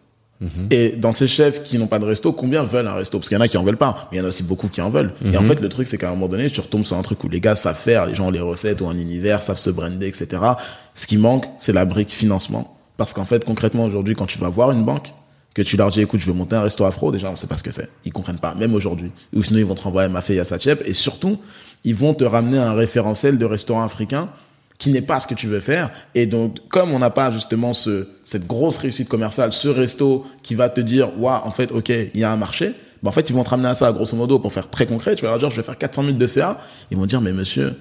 Et 0.71 0.89
dans 0.97 1.13
ces 1.13 1.27
chefs 1.27 1.63
qui 1.63 1.77
n'ont 1.77 1.87
pas 1.87 1.99
de 1.99 2.05
resto, 2.05 2.33
combien 2.33 2.63
veulent 2.63 2.87
un 2.87 2.95
resto? 2.95 3.19
Parce 3.19 3.29
qu'il 3.29 3.37
y 3.37 3.39
en 3.39 3.43
a 3.43 3.47
qui 3.47 3.57
en 3.57 3.63
veulent 3.63 3.77
pas, 3.77 4.07
mais 4.11 4.17
il 4.17 4.19
y 4.19 4.21
en 4.21 4.25
a 4.25 4.29
aussi 4.29 4.43
beaucoup 4.43 4.67
qui 4.67 4.81
en 4.81 4.89
veulent. 4.89 5.13
Et 5.23 5.37
en 5.37 5.43
fait, 5.43 5.59
le 5.61 5.69
truc, 5.69 5.87
c'est 5.87 5.97
qu'à 5.97 6.07
un 6.07 6.11
moment 6.11 6.27
donné, 6.27 6.49
tu 6.49 6.59
retombes 6.59 6.83
sur 6.83 6.97
un 6.97 7.01
truc 7.01 7.23
où 7.23 7.29
les 7.29 7.39
gars 7.39 7.55
savent 7.55 7.77
faire, 7.77 8.05
les 8.05 8.15
gens 8.15 8.27
ont 8.27 8.31
les 8.31 8.41
recettes 8.41 8.81
ou 8.81 8.87
un 8.87 8.97
univers, 8.97 9.41
savent 9.41 9.57
se 9.57 9.69
brander, 9.69 10.07
etc. 10.07 10.41
Ce 10.93 11.07
qui 11.07 11.17
manque, 11.17 11.45
c'est 11.59 11.73
la 11.73 11.85
brique 11.85 12.11
financement. 12.11 12.77
Parce 12.97 13.13
qu'en 13.13 13.25
fait, 13.25 13.45
concrètement, 13.45 13.85
aujourd'hui, 13.85 14.15
quand 14.15 14.25
tu 14.25 14.39
vas 14.39 14.49
voir 14.49 14.71
une 14.71 14.83
banque, 14.83 15.13
que 15.53 15.61
tu 15.61 15.77
leur 15.77 15.89
dis, 15.89 16.01
écoute, 16.01 16.19
je 16.19 16.25
veux 16.25 16.33
monter 16.33 16.57
un 16.57 16.61
resto 16.61 16.83
afro, 16.83 17.13
déjà, 17.13 17.31
on 17.31 17.37
sait 17.37 17.47
pas 17.47 17.55
ce 17.55 17.63
que 17.63 17.71
c'est. 17.71 17.89
Ils 18.03 18.11
comprennent 18.11 18.39
pas, 18.39 18.53
même 18.55 18.75
aujourd'hui. 18.75 19.11
Ou 19.33 19.41
sinon, 19.41 19.59
ils 19.59 19.65
vont 19.65 19.73
te 19.73 19.81
renvoyer 19.81 20.09
Mafé 20.09 20.35
et 20.35 20.39
à 20.41 20.43
Satchep. 20.43 20.83
Et 20.85 20.93
surtout, 20.93 21.39
ils 21.85 21.95
vont 21.95 22.13
te 22.13 22.25
ramener 22.25 22.57
un 22.57 22.73
référentiel 22.73 23.37
de 23.37 23.45
restaurant 23.45 23.83
africain 23.83 24.29
qui 24.77 24.91
n'est 24.91 25.01
pas 25.01 25.21
ce 25.21 25.27
que 25.27 25.35
tu 25.35 25.47
veux 25.47 25.61
faire. 25.61 25.89
Et 26.15 26.25
donc, 26.25 26.57
comme 26.67 26.91
on 26.91 26.99
n'a 26.99 27.11
pas 27.11 27.31
justement 27.31 27.73
ce, 27.73 28.09
cette 28.25 28.45
grosse 28.45 28.75
réussite 28.75 29.07
commerciale, 29.07 29.53
ce 29.53 29.69
resto 29.69 30.25
qui 30.43 30.53
va 30.53 30.67
te 30.69 30.81
dire, 30.81 31.17
waouh, 31.17 31.45
en 31.45 31.51
fait, 31.51 31.71
ok, 31.71 31.89
il 31.89 32.19
y 32.19 32.25
a 32.25 32.31
un 32.31 32.35
marché, 32.35 32.73
ben, 33.01 33.09
en 33.09 33.11
fait, 33.13 33.29
ils 33.29 33.33
vont 33.33 33.43
te 33.43 33.51
ramener 33.51 33.69
à 33.69 33.75
ça, 33.75 33.93
grosso 33.93 34.17
modo, 34.17 34.39
pour 34.39 34.51
faire 34.51 34.69
très 34.69 34.85
concret. 34.85 35.15
Tu 35.15 35.23
vas 35.23 35.29
leur 35.29 35.37
dire, 35.37 35.49
je 35.49 35.55
vais 35.55 35.63
faire 35.63 35.77
400 35.77 36.03
000 36.03 36.17
de 36.17 36.27
CA. 36.27 36.57
Ils 36.91 36.97
vont 36.97 37.05
dire, 37.05 37.21
mais 37.21 37.31
monsieur, 37.31 37.75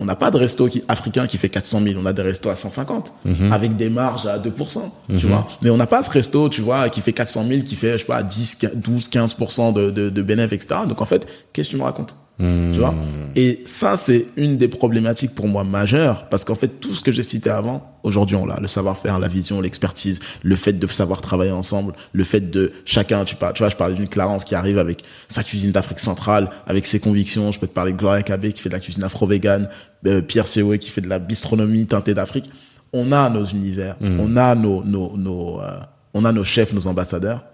on 0.00 0.06
n'a 0.06 0.16
pas 0.16 0.32
de 0.32 0.38
resto 0.38 0.66
qui, 0.66 0.82
africain 0.88 1.28
qui 1.28 1.38
fait 1.38 1.50
400 1.50 1.80
000, 1.82 2.00
on 2.02 2.06
a 2.06 2.12
des 2.12 2.22
restos 2.22 2.50
à 2.50 2.56
150, 2.56 3.12
avec 3.52 3.76
des 3.76 3.90
marges 3.90 4.26
à 4.26 4.38
2%, 4.38 4.80
tu 5.18 5.26
vois. 5.26 5.46
Mais 5.62 5.70
on 5.70 5.76
n'a 5.76 5.86
pas 5.86 6.02
ce 6.02 6.10
resto, 6.10 6.48
tu 6.48 6.62
vois, 6.62 6.88
qui 6.88 7.00
fait 7.00 7.12
400 7.12 7.44
000, 7.46 7.60
qui 7.62 7.76
fait, 7.76 7.92
je 7.92 7.98
sais 7.98 8.04
pas, 8.04 8.22
10, 8.24 8.54
15, 8.56 8.72
12, 8.74 9.08
15% 9.08 9.72
de, 9.72 9.90
de, 9.90 10.08
de 10.10 10.22
bénéfices, 10.22 10.64
etc. 10.64 10.80
Donc 10.88 11.00
en 11.00 11.04
fait, 11.04 11.28
qu'est-ce 11.52 11.68
que 11.68 11.74
tu 11.74 11.78
me 11.78 11.84
racontes? 11.84 12.16
Tu 12.38 12.80
vois? 12.80 12.94
Et 13.36 13.62
ça, 13.64 13.96
c'est 13.96 14.26
une 14.36 14.56
des 14.56 14.66
problématiques 14.68 15.34
pour 15.36 15.46
moi 15.46 15.62
majeures, 15.62 16.28
parce 16.28 16.44
qu'en 16.44 16.56
fait, 16.56 16.68
tout 16.80 16.92
ce 16.92 17.00
que 17.00 17.12
j'ai 17.12 17.22
cité 17.22 17.48
avant, 17.48 17.98
aujourd'hui, 18.02 18.34
on 18.34 18.44
l'a. 18.44 18.58
Le 18.60 18.66
savoir-faire, 18.66 19.18
la 19.20 19.28
vision, 19.28 19.60
l'expertise, 19.60 20.18
le 20.42 20.56
fait 20.56 20.72
de 20.72 20.86
savoir 20.88 21.20
travailler 21.20 21.52
ensemble, 21.52 21.94
le 22.12 22.24
fait 22.24 22.50
de 22.50 22.72
chacun, 22.84 23.24
tu, 23.24 23.36
par- 23.36 23.52
tu 23.52 23.62
vois, 23.62 23.70
je 23.70 23.76
parlais 23.76 23.94
d'une 23.94 24.08
Clarence 24.08 24.44
qui 24.44 24.54
arrive 24.56 24.78
avec 24.78 25.04
sa 25.28 25.44
cuisine 25.44 25.70
d'Afrique 25.70 26.00
centrale, 26.00 26.50
avec 26.66 26.86
ses 26.86 26.98
convictions. 26.98 27.52
Je 27.52 27.60
peux 27.60 27.68
te 27.68 27.72
parler 27.72 27.92
de 27.92 27.98
Gloria 27.98 28.22
Cabé 28.22 28.52
qui 28.52 28.60
fait 28.60 28.68
de 28.68 28.74
la 28.74 28.80
cuisine 28.80 29.04
afro-végane, 29.04 29.68
euh, 30.06 30.20
Pierre 30.20 30.48
Sioé 30.48 30.78
qui 30.78 30.90
fait 30.90 31.00
de 31.00 31.08
la 31.08 31.20
bistronomie 31.20 31.86
teintée 31.86 32.14
d'Afrique. 32.14 32.50
On 32.92 33.12
a 33.12 33.30
nos 33.30 33.44
univers, 33.44 33.96
on 34.20 34.36
a 34.36 34.54
nos, 34.54 34.82
nos, 34.84 35.16
nos, 35.16 35.60
euh, 35.60 35.78
on 36.14 36.24
a 36.24 36.32
nos 36.32 36.44
chefs, 36.44 36.72
nos 36.72 36.86
ambassadeurs. 36.88 37.44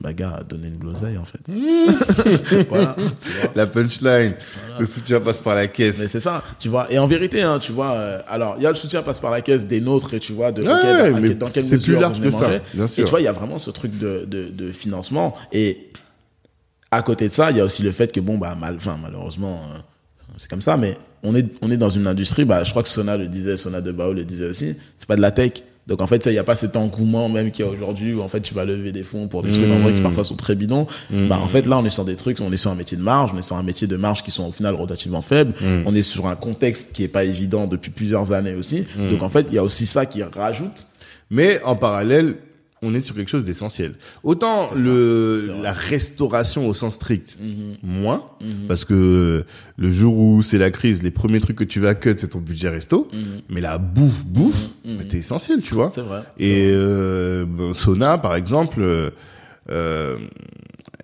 Bah, 0.00 0.12
gars, 0.14 0.40
donnez 0.48 0.68
une 0.68 0.82
l'oseille, 0.82 1.18
en 1.18 1.24
fait. 1.26 1.40
voilà. 2.68 2.96
tu 2.98 3.04
vois. 3.40 3.50
La 3.54 3.66
punchline. 3.66 4.32
Le 4.78 4.84
soutien 4.86 5.20
passe 5.20 5.40
par 5.42 5.54
la 5.54 5.62
Mais 5.62 5.68
caisse. 5.68 6.06
c'est 6.08 6.20
ça, 6.20 6.42
tu 6.58 6.68
vois. 6.70 6.90
Et 6.90 6.98
en 6.98 7.06
vérité, 7.06 7.42
hein, 7.42 7.58
tu 7.58 7.72
vois, 7.72 7.92
euh, 7.92 8.18
alors 8.28 8.54
il 8.56 8.62
y 8.62 8.66
a 8.66 8.70
le 8.70 8.74
soutien 8.76 9.02
passe 9.02 9.20
par 9.20 9.30
la 9.30 9.42
caisse 9.42 9.66
des 9.66 9.80
nôtres 9.82 10.14
et 10.14 10.20
tu 10.20 10.32
vois 10.32 10.52
de 10.52 10.62
Ouais, 10.62 10.68
ok, 10.68 11.12
dans- 11.12 11.20
mais 11.20 11.30
ok, 11.32 11.38
dans 11.38 11.50
quelle 11.50 11.64
c'est 11.64 11.74
mesure 11.74 11.94
plus 11.96 12.00
large 12.00 12.20
que 12.20 12.30
ça, 12.30 12.48
bien 12.72 12.84
Et 12.84 12.88
sûr. 12.88 13.04
tu 13.04 13.10
vois, 13.10 13.20
il 13.20 13.24
y 13.24 13.28
a 13.28 13.32
vraiment 13.32 13.58
ce 13.58 13.70
truc 13.70 13.98
de, 13.98 14.24
de, 14.26 14.48
de 14.48 14.72
financement. 14.72 15.36
Et 15.52 15.90
à 16.90 17.02
côté 17.02 17.28
de 17.28 17.32
ça, 17.32 17.50
il 17.50 17.58
y 17.58 17.60
a 17.60 17.64
aussi 17.64 17.82
le 17.82 17.92
fait 17.92 18.10
que 18.10 18.20
bon 18.20 18.38
bah 18.38 18.54
mal, 18.58 18.76
enfin 18.76 18.96
malheureusement, 19.00 19.60
euh, 19.74 19.78
c'est 20.38 20.48
comme 20.48 20.62
ça, 20.62 20.78
mais 20.78 20.96
on 21.22 21.34
est 21.34 21.46
on 21.60 21.70
est 21.70 21.76
dans 21.76 21.90
une 21.90 22.06
industrie. 22.06 22.46
Bah, 22.46 22.64
je 22.64 22.70
crois 22.70 22.82
que 22.82 22.88
Sona 22.88 23.18
le 23.18 23.26
disait, 23.26 23.58
Sona 23.58 23.82
de 23.82 23.92
Bao 23.92 24.14
le 24.14 24.24
disait 24.24 24.46
aussi. 24.46 24.76
C'est 24.96 25.06
pas 25.06 25.16
de 25.16 25.20
la 25.20 25.30
tech. 25.30 25.52
Donc 25.90 26.00
en 26.00 26.06
fait, 26.06 26.22
ça, 26.22 26.30
il 26.30 26.34
y 26.34 26.38
a 26.38 26.44
pas 26.44 26.54
cet 26.54 26.76
engouement 26.76 27.28
même 27.28 27.50
qu'il 27.50 27.64
y 27.64 27.68
a 27.68 27.70
aujourd'hui 27.70 28.14
où 28.14 28.22
en 28.22 28.28
fait 28.28 28.40
tu 28.40 28.54
vas 28.54 28.64
lever 28.64 28.92
des 28.92 29.02
fonds 29.02 29.28
pour 29.28 29.42
des 29.42 29.50
trucs 29.50 29.68
en 29.68 29.80
vrai 29.80 29.92
qui 29.92 30.00
parfois 30.00 30.24
sont 30.24 30.36
très 30.36 30.54
bidons. 30.54 30.86
Bah 31.10 31.38
en 31.42 31.48
fait 31.48 31.66
là, 31.66 31.78
on 31.78 31.84
est 31.84 31.90
sur 31.90 32.04
des 32.04 32.16
trucs, 32.16 32.40
on 32.40 32.50
est 32.52 32.56
sur 32.56 32.70
un 32.70 32.76
métier 32.76 32.96
de 32.96 33.02
marge, 33.02 33.32
on 33.34 33.38
est 33.38 33.42
sur 33.42 33.56
un 33.56 33.62
métier 33.62 33.86
de 33.86 33.96
marge 33.96 34.22
qui 34.22 34.30
sont 34.30 34.48
au 34.48 34.52
final 34.52 34.74
relativement 34.74 35.20
faibles. 35.20 35.52
On 35.84 35.94
est 35.94 36.02
sur 36.02 36.28
un 36.28 36.36
contexte 36.36 36.92
qui 36.92 37.02
est 37.02 37.08
pas 37.08 37.24
évident 37.24 37.66
depuis 37.66 37.90
plusieurs 37.90 38.32
années 38.32 38.54
aussi. 38.54 38.84
Donc 38.96 39.22
en 39.22 39.28
fait, 39.28 39.46
il 39.48 39.54
y 39.54 39.58
a 39.58 39.64
aussi 39.64 39.84
ça 39.84 40.06
qui 40.06 40.22
rajoute. 40.22 40.86
Mais 41.28 41.60
en 41.64 41.76
parallèle, 41.76 42.36
on 42.82 42.94
est 42.94 43.00
sur 43.02 43.14
quelque 43.14 43.28
chose 43.28 43.44
d'essentiel. 43.44 43.94
Autant 44.22 44.70
le 44.74 45.52
la 45.62 45.72
restauration 45.72 46.66
au 46.66 46.72
sens 46.74 46.94
strict, 46.94 47.36
Mhm. 47.40 47.76
moins, 47.82 48.24
parce 48.68 48.84
que 48.84 49.44
le 49.76 49.90
jour 49.90 50.16
où 50.16 50.42
c'est 50.42 50.58
la 50.58 50.70
crise, 50.70 51.02
les 51.02 51.10
premiers 51.10 51.40
trucs 51.40 51.56
que 51.56 51.64
tu 51.64 51.80
vas 51.80 51.94
cut, 51.94 52.14
c'est 52.16 52.28
ton 52.28 52.38
budget 52.38 52.70
resto. 52.70 53.08
Mhm. 53.12 53.42
Mais 53.50 53.60
la 53.60 53.78
bouffe, 53.78 54.24
bouffe, 54.24 54.68
Mhm. 54.84 54.96
bah, 54.98 55.04
t'es 55.08 55.18
essentiel, 55.18 55.60
tu 55.62 55.74
vois. 55.74 55.90
C'est 55.94 56.00
vrai. 56.00 56.22
Et 56.38 56.70
euh, 56.72 57.44
bon, 57.46 57.74
Sona, 57.74 58.16
par 58.18 58.34
exemple, 58.34 58.80
euh, 58.80 59.10
euh, 59.70 60.16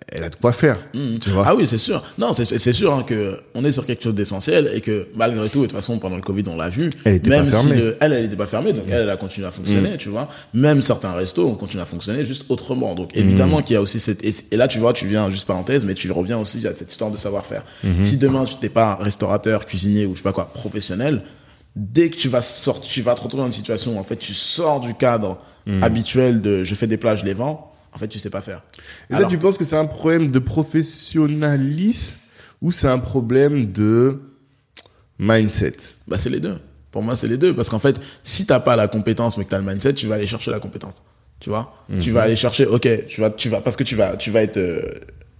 elle 0.09 0.23
a 0.23 0.29
de 0.29 0.35
quoi 0.37 0.53
faire, 0.53 0.79
tu 1.19 1.29
vois. 1.29 1.43
Ah 1.47 1.53
oui, 1.55 1.67
c'est 1.67 1.77
sûr. 1.77 2.01
Non, 2.17 2.31
c'est 2.33 2.73
sûr 2.73 2.93
hein, 2.93 3.03
que 3.03 3.41
on 3.53 3.65
est 3.65 3.71
sur 3.73 3.85
quelque 3.85 4.03
chose 4.03 4.15
d'essentiel 4.15 4.71
et 4.73 4.79
que 4.79 5.07
malgré 5.15 5.49
tout, 5.49 5.59
de 5.59 5.65
toute 5.65 5.73
façon, 5.73 5.99
pendant 5.99 6.15
le 6.15 6.21
Covid, 6.21 6.43
on 6.47 6.55
l'a 6.55 6.69
vu. 6.69 6.89
Elle 7.03 7.15
était 7.15 7.29
même 7.29 7.45
pas 7.45 7.51
fermée. 7.51 7.75
si 7.75 7.81
le- 7.81 7.97
elle, 7.99 8.13
elle 8.13 8.25
était 8.25 8.35
pas 8.37 8.45
fermée, 8.47 8.71
donc 8.73 8.85
elle, 8.87 9.01
elle 9.01 9.09
a 9.09 9.17
continué 9.17 9.45
à 9.47 9.51
fonctionner, 9.51 9.97
tu 9.97 10.07
vois. 10.09 10.29
Même 10.53 10.81
certains 10.81 11.11
restos 11.13 11.45
ont 11.47 11.55
continué 11.55 11.81
à 11.83 11.85
fonctionner 11.85 12.23
juste 12.23 12.45
autrement. 12.49 12.95
Donc 12.95 13.11
évidemment 13.17 13.61
qu'il 13.61 13.73
y 13.73 13.77
a 13.77 13.81
aussi 13.81 13.99
cette 13.99 14.23
et, 14.23 14.31
et 14.51 14.55
là, 14.55 14.67
tu 14.69 14.79
vois, 14.79 14.93
tu 14.93 15.07
viens 15.07 15.29
juste 15.29 15.45
parenthèse, 15.45 15.83
mais 15.83 15.93
tu 15.93 16.09
reviens 16.11 16.37
aussi 16.37 16.65
à 16.65 16.73
cette 16.73 16.89
histoire 16.91 17.11
de 17.11 17.17
savoir-faire. 17.17 17.63
Si 18.01 18.15
demain 18.17 18.45
tu 18.45 18.55
n'es 18.63 18.69
pas 18.69 18.95
restaurateur, 18.95 19.65
cuisinier 19.65 20.05
ou 20.05 20.13
je 20.13 20.17
sais 20.19 20.23
pas 20.23 20.31
quoi, 20.33 20.51
professionnel, 20.53 21.23
dès 21.75 22.09
que 22.09 22.15
tu 22.15 22.29
vas 22.29 22.41
sortir, 22.41 22.89
tu 22.89 23.01
vas 23.01 23.13
te 23.13 23.21
retrouver 23.21 23.41
dans 23.41 23.47
une 23.47 23.51
situation 23.53 23.97
où 23.97 23.99
en 23.99 24.03
fait 24.03 24.15
tu 24.17 24.33
sors 24.33 24.79
du 24.79 24.93
cadre 24.95 25.37
habituel 25.81 26.41
de 26.41 26.63
je 26.63 26.75
fais 26.75 26.87
des 26.87 26.95
plats, 26.97 27.17
je 27.17 27.25
les 27.25 27.33
vends. 27.33 27.73
En 27.97 27.99
fait, 27.99 28.09
tu 28.09 28.19
sais 28.19 28.29
pas 28.29 28.41
faire. 28.41 28.61
Et 29.09 29.13
là, 29.13 29.17
Alors- 29.17 29.31
tu 29.31 29.39
penses 29.39 29.57
que 29.57 29.65
c'est 29.65 29.75
un 29.75 29.87
problème 29.87 30.29
de 30.29 30.37
professionnalisme 30.37 32.13
ou 32.61 32.71
c'est 32.71 32.87
un 32.87 32.99
problème 32.99 33.71
de 33.71 34.19
mindset? 35.17 35.71
Bah, 36.07 36.19
c'est 36.19 36.29
les 36.29 36.39
deux. 36.39 36.59
Pour 36.91 37.01
moi, 37.01 37.15
c'est 37.15 37.27
les 37.27 37.37
deux. 37.37 37.55
Parce 37.55 37.69
qu'en 37.69 37.79
fait, 37.79 37.99
si 38.21 38.45
t'as 38.45 38.59
pas 38.59 38.75
la 38.75 38.87
compétence, 38.87 39.35
mais 39.39 39.45
que 39.45 39.49
t'as 39.49 39.57
le 39.57 39.63
mindset, 39.65 39.95
tu 39.95 40.05
vas 40.05 40.13
aller 40.13 40.27
chercher 40.27 40.51
la 40.51 40.59
compétence. 40.59 41.03
Tu 41.39 41.49
vois? 41.49 41.73
Tu 42.01 42.11
vas 42.11 42.21
aller 42.21 42.35
chercher, 42.35 42.67
ok, 42.67 42.87
tu 43.07 43.19
vas, 43.19 43.31
tu 43.31 43.49
vas, 43.49 43.61
parce 43.61 43.75
que 43.75 43.83
tu 43.83 43.95
vas, 43.95 44.15
tu 44.15 44.29
vas 44.29 44.43
être, 44.43 44.57
euh, 44.57 44.79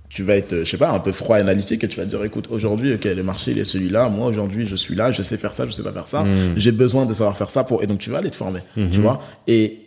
tu 0.10 0.24
vas 0.24 0.36
être, 0.36 0.54
euh, 0.54 0.66
je 0.66 0.72
sais 0.72 0.78
pas, 0.78 0.90
un 0.90 1.00
peu 1.00 1.12
froid 1.12 1.38
et 1.38 1.42
analytique 1.42 1.84
et 1.84 1.88
tu 1.88 1.98
vas 1.98 2.06
te 2.06 2.10
dire, 2.10 2.24
écoute, 2.24 2.48
aujourd'hui, 2.50 2.96
ok, 2.96 3.04
le 3.06 3.22
marché, 3.22 3.52
il 3.52 3.60
est 3.60 3.66
celui-là. 3.66 4.10
Moi, 4.10 4.26
aujourd'hui, 4.26 4.66
je 4.66 4.76
suis 4.76 4.96
là, 4.96 5.12
je 5.12 5.22
sais 5.22 5.38
faire 5.38 5.54
ça, 5.54 5.68
je 5.68 5.72
sais 5.74 5.84
pas 5.84 5.92
faire 5.94 6.08
ça. 6.08 6.26
J'ai 6.56 6.72
besoin 6.72 7.06
de 7.06 7.14
savoir 7.14 7.38
faire 7.38 7.52
ça 7.52 7.64
pour, 7.64 7.84
et 7.84 7.88
donc 7.88 8.00
tu 8.00 8.10
vas 8.10 8.18
aller 8.18 8.32
te 8.32 8.36
former. 8.36 8.62
Tu 8.74 9.00
vois? 9.00 9.22
Et, 9.46 9.84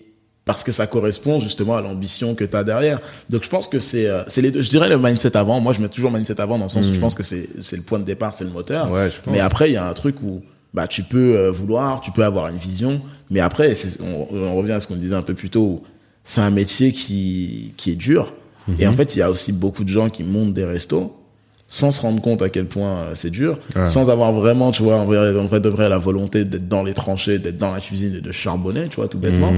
parce 0.53 0.65
que 0.65 0.73
ça 0.73 0.87
correspond 0.87 1.39
justement 1.39 1.77
à 1.77 1.81
l'ambition 1.81 2.35
que 2.35 2.45
tu 2.45 2.57
as 2.57 2.65
derrière. 2.65 3.01
Donc 3.29 3.45
je 3.45 3.49
pense 3.49 3.69
que 3.69 3.81
c'est 3.81 4.07
euh, 4.07 4.23
c'est 4.27 4.43
les 4.43 4.51
deux. 4.51 4.63
Je 4.63 4.71
dirais 4.71 4.89
le 4.89 4.99
mindset 4.99 5.37
avant. 5.37 5.61
Moi, 5.61 5.73
je 5.73 5.81
mets 5.81 5.89
toujours 5.89 6.11
mindset 6.11 6.41
avant 6.41 6.59
dans 6.59 6.65
le 6.65 6.71
sens 6.71 6.89
où 6.89 6.93
je 6.93 7.01
pense 7.01 7.15
que 7.15 7.23
c'est 7.23 7.49
c'est 7.63 7.77
le 7.77 7.83
point 7.83 7.99
de 7.99 8.05
départ, 8.05 8.35
c'est 8.35 8.45
le 8.45 8.51
moteur. 8.51 8.91
Ouais, 8.91 9.11
je 9.11 9.21
pense. 9.21 9.33
Mais 9.33 9.41
après, 9.41 9.71
il 9.71 9.75
y 9.75 9.77
a 9.77 9.87
un 9.87 9.93
truc 9.93 10.23
où 10.23 10.43
bah 10.73 10.87
tu 10.87 11.03
peux 11.03 11.37
euh, 11.37 11.51
vouloir, 11.51 12.01
tu 12.01 12.13
peux 12.13 12.25
avoir 12.25 12.49
une 12.49 12.59
vision, 12.59 13.01
mais 13.31 13.41
après, 13.41 13.75
on, 14.01 14.29
on 14.35 14.57
revient 14.57 14.73
à 14.73 14.81
ce 14.81 14.87
qu'on 14.87 14.97
disait 14.97 15.17
un 15.17 15.23
peu 15.23 15.35
plus 15.35 15.51
tôt. 15.51 15.83
C'est 16.25 16.41
un 16.41 16.51
métier 16.51 16.93
qui 16.93 17.75
qui 17.77 17.93
est 17.93 17.97
dur. 17.97 18.35
Et 18.79 18.87
en 18.87 18.93
fait, 18.93 19.17
il 19.17 19.19
y 19.19 19.23
a 19.23 19.31
aussi 19.31 19.53
beaucoup 19.53 19.83
de 19.83 19.89
gens 19.89 20.11
qui 20.11 20.23
montent 20.23 20.55
des 20.55 20.65
restos 20.65 21.20
sans 21.73 21.93
se 21.93 22.03
rendre 22.03 22.21
compte 22.21 22.43
à 22.43 22.49
quel 22.51 22.67
point 22.67 22.97
euh, 22.97 23.11
c'est 23.15 23.31
dur, 23.31 23.59
Ouais. 23.77 23.87
sans 23.87 24.11
avoir 24.11 24.33
vraiment, 24.33 24.73
tu 24.73 24.83
vois, 24.83 24.97
en 24.97 25.07
vrai, 25.07 25.39
en 25.39 25.47
vrai 25.47 25.61
de 25.61 25.69
vrai, 25.69 25.89
la 25.89 25.99
volonté 25.99 26.45
d'être 26.45 26.67
dans 26.69 26.83
les 26.83 26.95
tranchées, 26.95 27.39
d'être 27.39 27.59
dans 27.59 27.73
la 27.73 27.81
cuisine 27.81 28.17
et 28.17 28.21
de 28.21 28.33
charbonner, 28.33 28.89
tu 28.89 28.97
vois, 28.97 29.07
tout 29.09 29.19
bêtement, 29.19 29.53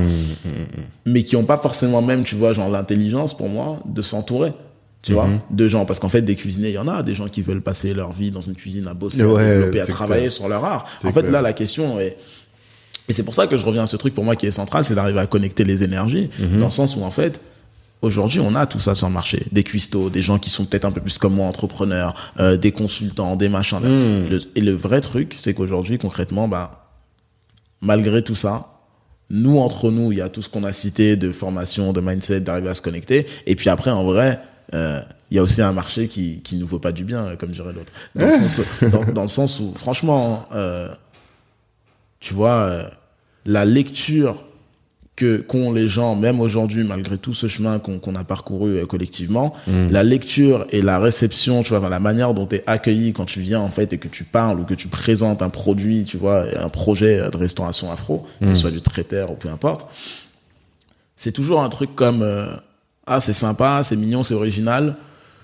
mais 1.07 1.23
qui 1.25 1.37
ont 1.37 1.45
pas 1.45 1.57
forcément 1.59 2.03
même, 2.03 2.25
tu 2.25 2.35
vois, 2.35 2.53
genre 2.53 2.69
l'intelligence 2.69 3.37
pour 3.37 3.49
moi 3.49 3.81
de 3.87 4.03
s'entourer. 4.03 4.53
Tu 5.03 5.15
vois, 5.15 5.29
de 5.51 5.67
gens, 5.67 5.85
parce 5.85 5.99
qu'en 5.99 6.09
fait, 6.09 6.23
des 6.23 6.37
cuisiniers, 6.37 6.69
il 6.69 6.75
y 6.75 6.79
en 6.79 6.87
a, 6.87 7.03
des 7.03 7.17
gens 7.17 7.27
qui 7.27 7.43
veulent 7.43 7.61
passer 7.61 7.93
leur 7.93 8.13
vie 8.13 8.31
dans 8.31 8.41
une 8.41 8.55
cuisine 8.55 8.87
à 8.87 8.95
bosser, 8.95 9.25
Ouais, 9.25 9.43
à 9.43 9.55
développer, 9.57 9.81
à 9.81 9.87
travailler 9.87 10.21
clair. 10.23 10.33
sur 10.33 10.49
leur 10.49 10.65
art. 10.65 10.85
En 11.03 11.11
fait, 11.11 11.23
clair. 11.23 11.33
là, 11.33 11.41
la 11.43 11.53
question 11.53 11.99
est, 11.99 12.17
et 13.09 13.13
c'est 13.13 13.25
pour 13.25 13.35
ça 13.35 13.49
que 13.49 13.59
je 13.59 13.65
reviens 13.67 13.83
à 13.83 13.87
ce 13.89 13.97
truc 13.97 14.15
pour 14.15 14.23
moi 14.23 14.37
qui 14.37 14.47
est 14.47 14.53
central, 14.53 14.85
c'est 14.85 14.95
d'arriver 14.95 15.19
à 15.19 15.27
connecter 15.27 15.65
les 15.65 15.83
énergies, 15.83 16.31
dans 16.39 16.67
le 16.67 16.71
sens 16.71 16.95
où 16.97 17.03
en 17.03 17.11
fait, 17.11 17.41
aujourd'hui, 18.03 18.40
on 18.40 18.55
a 18.55 18.66
tout 18.66 18.80
ça 18.80 18.94
sur 18.94 19.07
le 19.09 19.14
marché. 19.14 19.46
Des 19.53 19.62
cuistots, 19.62 20.11
des 20.11 20.22
gens 20.22 20.38
qui 20.38 20.50
sont 20.50 20.64
peut-être 20.64 20.84
un 20.84 20.92
peu 20.92 21.00
plus 21.00 21.18
comme 21.18 21.34
moi, 21.34 21.46
entrepreneurs, 21.46 22.14
euh, 22.40 22.57
des 22.57 22.72
consultants, 22.72 23.36
des 23.36 23.48
machins. 23.48 23.80
Le- 23.82 24.40
et 24.55 24.61
le 24.61 24.72
vrai 24.72 25.00
truc, 25.00 25.34
c'est 25.38 25.55
qu'aujourd'hui, 25.55 25.98
concrètement, 25.98 26.48
bah, 26.48 26.90
malgré 27.80 28.22
tout 28.22 28.34
ça, 28.34 28.68
nous, 29.30 29.59
entre 29.59 29.90
nous, 29.90 30.12
il 30.12 30.18
y 30.18 30.20
a 30.20 30.28
tout 30.28 30.42
ce 30.42 30.48
qu'on 30.50 30.64
a 30.64 30.72
cité 30.72 31.16
de 31.16 31.32
formation, 31.32 31.92
de 31.92 32.00
mindset, 32.00 32.40
d'arriver 32.40 32.68
à 32.68 32.74
se 32.74 32.82
connecter. 32.82 33.26
Et 33.46 33.57
puis 33.57 33.70
après, 33.70 33.90
en 33.90 34.05
vrai, 34.05 34.40
euh, 34.74 35.00
il 35.30 35.36
y 35.36 35.38
a 35.38 35.42
aussi 35.42 35.62
un 35.62 35.72
marché 35.72 36.09
qui, 36.09 36.40
qui 36.42 36.57
nous 36.57 36.66
vaut 36.66 36.78
pas 36.78 36.92
du 36.92 37.05
bien, 37.05 37.36
comme 37.36 37.50
dirait 37.50 37.72
l'autre. 37.72 37.92
Dans, 38.14 38.26
le 38.26 38.32
sens- 38.32 38.61
dans, 38.90 39.05
dans 39.12 39.22
le 39.22 39.28
sens 39.28 39.59
où, 39.61 39.72
franchement, 39.74 40.46
euh, 40.55 40.88
tu 42.20 42.34
vois, 42.34 42.57
euh, 42.64 42.88
la 43.46 43.64
lecture 43.64 44.44
que 45.23 45.37
qu'ont 45.37 45.73
les 45.73 45.87
gens, 45.87 46.16
même 46.16 46.41
aujourd'hui, 46.41 46.83
malgré 46.83 47.16
tout 47.16 47.33
ce 47.33 47.47
chemin 47.47 47.79
qu'on 47.79 48.14
a 48.16 48.25
parcouru 48.25 48.79
euh, 48.79 48.87
collectivement, 48.87 49.55
la 49.66 50.03
lecture 50.03 50.66
et 50.70 50.83
la 50.83 50.99
réception, 50.99 51.62
tu 51.62 51.75
vois, 51.75 51.89
la 51.89 52.01
manière 52.01 52.35
dont 52.35 52.47
tu 52.47 52.57
es 52.57 52.64
accueilli 52.66 53.12
quand 53.12 53.25
tu 53.25 53.41
viens 53.41 53.61
en 53.61 53.70
fait 53.70 53.93
et 53.93 53.99
que 53.99 54.09
tu 54.09 54.25
parles 54.25 54.59
ou 54.61 54.64
que 54.64 54.75
tu 54.75 54.89
présentes 54.89 55.43
un 55.43 55.51
produit, 55.51 56.05
tu 56.05 56.16
vois, 56.16 56.45
un 56.59 56.68
projet 56.68 57.31
de 57.31 57.37
restauration 57.37 57.93
afro, 57.93 58.27
que 58.41 58.55
ce 58.55 58.62
soit 58.62 58.70
du 58.70 58.81
traiteur 58.81 59.31
ou 59.31 59.35
peu 59.35 59.49
importe, 59.49 59.87
c'est 61.16 61.33
toujours 61.33 61.62
un 61.62 61.68
truc 61.68 61.95
comme 61.95 62.23
euh, 62.23 62.57
ah 63.07 63.20
c'est 63.20 63.33
sympa, 63.33 63.83
c'est 63.85 63.97
mignon, 63.97 64.25
c'est 64.25 64.35
original, 64.35 64.97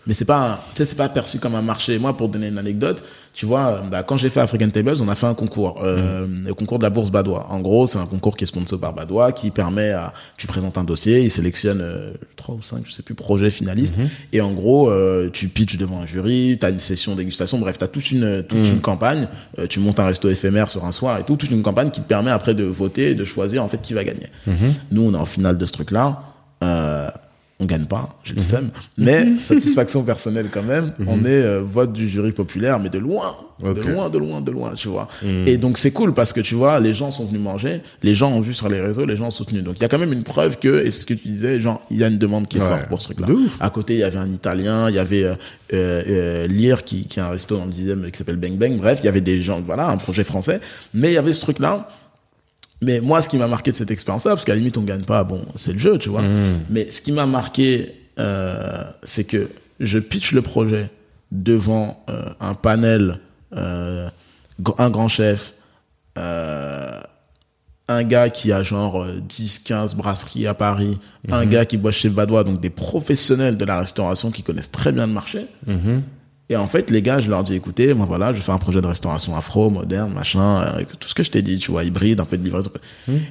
mais 0.08 0.14
c'est 0.14 0.24
pas 0.24 0.64
tu 0.74 0.78
sais 0.78 0.86
c'est 0.86 0.96
pas 0.96 1.08
perçu 1.08 1.38
comme 1.38 1.54
un 1.54 1.62
marché. 1.62 1.98
Moi 1.98 2.16
pour 2.16 2.28
donner 2.28 2.48
une 2.48 2.58
anecdote, 2.58 3.04
tu 3.34 3.46
vois, 3.46 3.68
euh, 3.68 3.88
bah, 3.88 4.02
quand 4.02 4.16
j'ai 4.16 4.30
fait 4.30 4.40
African 4.40 4.68
Tables, 4.68 4.96
on 5.00 5.08
a 5.08 5.14
fait 5.14 5.26
un 5.26 5.34
concours, 5.34 5.80
euh, 5.84 6.26
le 6.46 6.54
concours 6.54 6.78
de 6.78 6.82
la 6.82 6.90
bourse 6.90 7.10
Badois. 7.10 7.46
En 7.50 7.60
gros, 7.60 7.86
c'est 7.86 7.98
un 7.98 8.06
concours 8.06 8.36
qui 8.36 8.42
est 8.42 8.46
sponsor 8.48 8.80
par 8.80 8.92
Badois, 8.94 9.30
qui 9.30 9.50
permet 9.50 9.90
à 9.90 10.12
tu 10.36 10.48
présentes 10.48 10.76
un 10.76 10.82
dossier, 10.82 11.20
ils 11.20 11.30
sélectionnent 11.30 11.80
euh, 11.80 12.14
trois 12.34 12.56
ou 12.56 12.62
cinq, 12.62 12.84
je 12.84 12.90
sais 12.90 13.02
plus, 13.02 13.14
projets 13.14 13.50
finalistes, 13.50 13.96
et 14.32 14.40
en 14.40 14.52
gros 14.52 14.90
euh, 14.90 15.30
tu 15.30 15.46
pitches 15.48 15.76
devant 15.76 16.00
un 16.00 16.06
jury, 16.06 16.56
t'as 16.58 16.70
une 16.70 16.80
session 16.80 17.14
dégustation, 17.14 17.58
bref, 17.58 17.78
t'as 17.78 17.86
toute 17.86 18.10
une 18.10 18.42
toute 18.42 18.66
une 18.66 18.80
campagne, 18.80 19.28
euh, 19.58 19.66
tu 19.68 19.78
montes 19.78 20.00
un 20.00 20.06
resto 20.06 20.28
éphémère 20.28 20.68
sur 20.68 20.84
un 20.84 20.92
soir 20.92 21.18
et 21.20 21.22
tout, 21.22 21.36
toute 21.36 21.50
une 21.50 21.62
campagne 21.62 21.90
qui 21.90 22.00
te 22.00 22.08
permet 22.08 22.30
après 22.30 22.54
de 22.54 22.64
voter 22.64 23.10
et 23.10 23.14
de 23.14 23.24
choisir 23.24 23.62
en 23.62 23.68
fait 23.68 23.80
qui 23.82 23.94
va 23.94 24.04
gagner. 24.04 24.28
Nous, 24.90 25.02
on 25.02 25.12
est 25.12 25.16
en 25.16 25.26
finale 25.26 25.58
de 25.58 25.66
ce 25.66 25.72
truc-là. 25.72 26.22
Euh, 26.64 27.08
on 27.60 27.66
gagne 27.66 27.86
pas, 27.86 28.16
j'ai 28.22 28.34
le 28.34 28.40
seum. 28.40 28.70
Mais 28.96 29.26
satisfaction 29.42 30.02
personnelle 30.04 30.48
quand 30.52 30.62
même. 30.62 30.92
On 31.08 31.24
est 31.24 31.42
euh, 31.42 31.60
vote 31.60 31.92
du 31.92 32.08
jury 32.08 32.30
populaire, 32.30 32.78
mais 32.78 32.88
de 32.88 32.98
loin, 32.98 33.34
de 33.62 33.80
loin, 33.80 34.08
de 34.10 34.18
loin, 34.18 34.40
de 34.40 34.50
loin, 34.52 34.72
tu 34.76 34.86
vois. 34.88 35.08
Et 35.46 35.56
donc 35.56 35.76
c'est 35.76 35.90
cool 35.90 36.14
parce 36.14 36.32
que 36.32 36.40
tu 36.40 36.54
vois, 36.54 36.78
les 36.78 36.94
gens 36.94 37.10
sont 37.10 37.24
venus 37.26 37.40
manger, 37.40 37.82
les 38.04 38.14
gens 38.14 38.30
ont 38.32 38.40
vu 38.40 38.52
sur 38.52 38.68
les 38.68 38.80
réseaux, 38.80 39.04
les 39.06 39.16
gens 39.16 39.26
ont 39.26 39.30
soutenu. 39.32 39.62
Donc 39.62 39.74
il 39.78 39.82
y 39.82 39.84
a 39.84 39.88
quand 39.88 39.98
même 39.98 40.12
une 40.12 40.22
preuve 40.22 40.58
que, 40.58 40.84
et 40.86 40.90
c'est 40.92 41.00
ce 41.02 41.06
que 41.06 41.14
tu 41.14 41.26
disais, 41.26 41.60
genre 41.60 41.82
il 41.90 41.96
y 41.98 42.04
a 42.04 42.08
une 42.08 42.18
demande 42.18 42.46
qui 42.46 42.58
est 42.58 42.60
Ouais. 42.60 42.68
forte 42.68 42.88
pour 42.88 43.00
ce 43.02 43.12
truc-là. 43.12 43.26
À 43.60 43.70
côté, 43.70 43.94
il 43.94 44.00
y 44.00 44.04
avait 44.04 44.18
un 44.18 44.30
Italien, 44.30 44.88
il 44.88 44.94
y 44.94 44.98
avait 45.00 45.24
euh, 45.24 45.34
euh, 45.72 46.02
euh, 46.08 46.46
Lear 46.46 46.84
qui, 46.84 47.06
qui 47.06 47.18
a 47.18 47.26
un 47.26 47.30
resto 47.30 47.56
dans 47.56 47.64
le 47.64 47.70
dixième 47.72 48.08
qui 48.10 48.18
s'appelle 48.18 48.36
Bang 48.36 48.52
Bang. 48.56 48.76
Bref, 48.78 48.98
il 49.02 49.06
y 49.06 49.08
avait 49.08 49.20
des 49.20 49.42
gens, 49.42 49.60
voilà, 49.62 49.88
un 49.88 49.96
projet 49.96 50.22
français. 50.24 50.60
Mais 50.94 51.10
il 51.10 51.14
y 51.14 51.18
avait 51.18 51.32
ce 51.32 51.40
truc-là. 51.40 51.88
Mais 52.80 53.00
moi, 53.00 53.22
ce 53.22 53.28
qui 53.28 53.36
m'a 53.36 53.48
marqué 53.48 53.70
de 53.72 53.76
cette 53.76 53.90
expérience-là, 53.90 54.32
parce 54.32 54.44
qu'à 54.44 54.52
la 54.52 54.58
limite, 54.58 54.76
on 54.78 54.82
gagne 54.82 55.04
pas, 55.04 55.24
bon, 55.24 55.44
c'est 55.56 55.72
le 55.72 55.78
jeu, 55.78 55.98
tu 55.98 56.08
vois. 56.10 56.22
Mais 56.70 56.90
ce 56.90 57.00
qui 57.00 57.12
m'a 57.12 57.26
marqué, 57.26 57.92
euh, 58.18 58.84
c'est 59.02 59.24
que 59.24 59.50
je 59.80 59.98
pitch 59.98 60.32
le 60.32 60.42
projet 60.42 60.90
devant 61.32 62.04
euh, 62.08 62.30
un 62.40 62.54
panel, 62.54 63.20
euh, 63.54 64.08
un 64.78 64.90
grand 64.90 65.08
chef, 65.08 65.54
un 67.88 68.02
gars 68.04 68.28
qui 68.28 68.52
a 68.52 68.62
genre 68.62 69.02
euh, 69.02 69.20
10, 69.20 69.60
15 69.60 69.94
brasseries 69.94 70.46
à 70.46 70.54
Paris, 70.54 70.98
un 71.30 71.46
gars 71.46 71.64
qui 71.64 71.76
boit 71.78 71.90
chez 71.90 72.10
Badois, 72.10 72.44
donc 72.44 72.60
des 72.60 72.70
professionnels 72.70 73.56
de 73.56 73.64
la 73.64 73.80
restauration 73.80 74.30
qui 74.30 74.42
connaissent 74.42 74.70
très 74.70 74.92
bien 74.92 75.06
le 75.06 75.12
marché. 75.12 75.46
Et 76.50 76.56
en 76.56 76.66
fait, 76.66 76.90
les 76.90 77.02
gars, 77.02 77.20
je 77.20 77.28
leur 77.28 77.44
dis, 77.44 77.54
écoutez, 77.54 77.92
moi 77.92 78.06
voilà, 78.06 78.32
je 78.32 78.40
fais 78.40 78.52
un 78.52 78.58
projet 78.58 78.80
de 78.80 78.86
restauration 78.86 79.36
afro, 79.36 79.68
moderne, 79.68 80.14
machin, 80.14 80.62
euh, 80.62 80.82
tout 80.98 81.06
ce 81.06 81.14
que 81.14 81.22
je 81.22 81.30
t'ai 81.30 81.42
dit, 81.42 81.58
tu 81.58 81.70
vois, 81.70 81.84
hybride, 81.84 82.20
un 82.20 82.24
peu 82.24 82.38
de 82.38 82.44
livraison. 82.44 82.70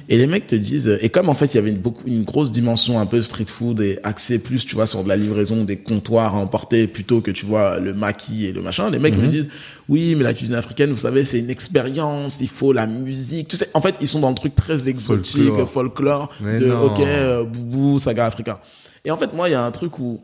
Et 0.08 0.16
les 0.16 0.28
mecs 0.28 0.46
te 0.46 0.54
disent, 0.54 0.86
euh, 0.86 0.98
et 1.00 1.08
comme 1.08 1.28
en 1.28 1.34
fait, 1.34 1.46
il 1.46 1.56
y 1.56 1.58
avait 1.58 1.70
une, 1.70 1.78
beaucoup, 1.78 2.06
une 2.06 2.22
grosse 2.22 2.52
dimension 2.52 3.00
un 3.00 3.06
peu 3.06 3.20
street 3.22 3.46
food 3.48 3.80
et 3.80 3.98
axé 4.04 4.38
plus, 4.38 4.64
tu 4.64 4.76
vois, 4.76 4.86
sur 4.86 5.02
de 5.02 5.08
la 5.08 5.16
livraison 5.16 5.64
des 5.64 5.78
comptoirs 5.78 6.36
à 6.36 6.38
emporter 6.38 6.86
plutôt 6.86 7.20
que, 7.20 7.32
tu 7.32 7.44
vois, 7.44 7.80
le 7.80 7.92
maquis 7.92 8.46
et 8.46 8.52
le 8.52 8.62
machin, 8.62 8.88
les 8.88 9.00
mecs 9.00 9.16
me 9.16 9.26
disent, 9.26 9.48
oui, 9.88 10.14
mais 10.14 10.22
la 10.22 10.34
cuisine 10.34 10.54
africaine, 10.54 10.92
vous 10.92 10.98
savez, 10.98 11.24
c'est 11.24 11.40
une 11.40 11.50
expérience, 11.50 12.40
il 12.40 12.48
faut 12.48 12.72
la 12.72 12.86
musique, 12.86 13.48
tu 13.48 13.56
sais. 13.56 13.68
En 13.74 13.80
fait, 13.80 13.96
ils 14.00 14.06
sont 14.06 14.20
dans 14.20 14.28
le 14.28 14.36
truc 14.36 14.54
très 14.54 14.88
exotique, 14.88 15.42
Folklore. 15.66 15.68
folklore, 15.68 16.30
de, 16.40 16.66
non. 16.66 16.82
ok, 16.84 17.00
euh, 17.00 17.42
boubou, 17.42 17.98
saga 17.98 18.26
africain. 18.26 18.58
Et 19.04 19.10
en 19.10 19.16
fait, 19.16 19.32
moi, 19.32 19.48
il 19.48 19.52
y 19.52 19.54
a 19.54 19.64
un 19.64 19.70
truc 19.72 19.98
où, 19.98 20.20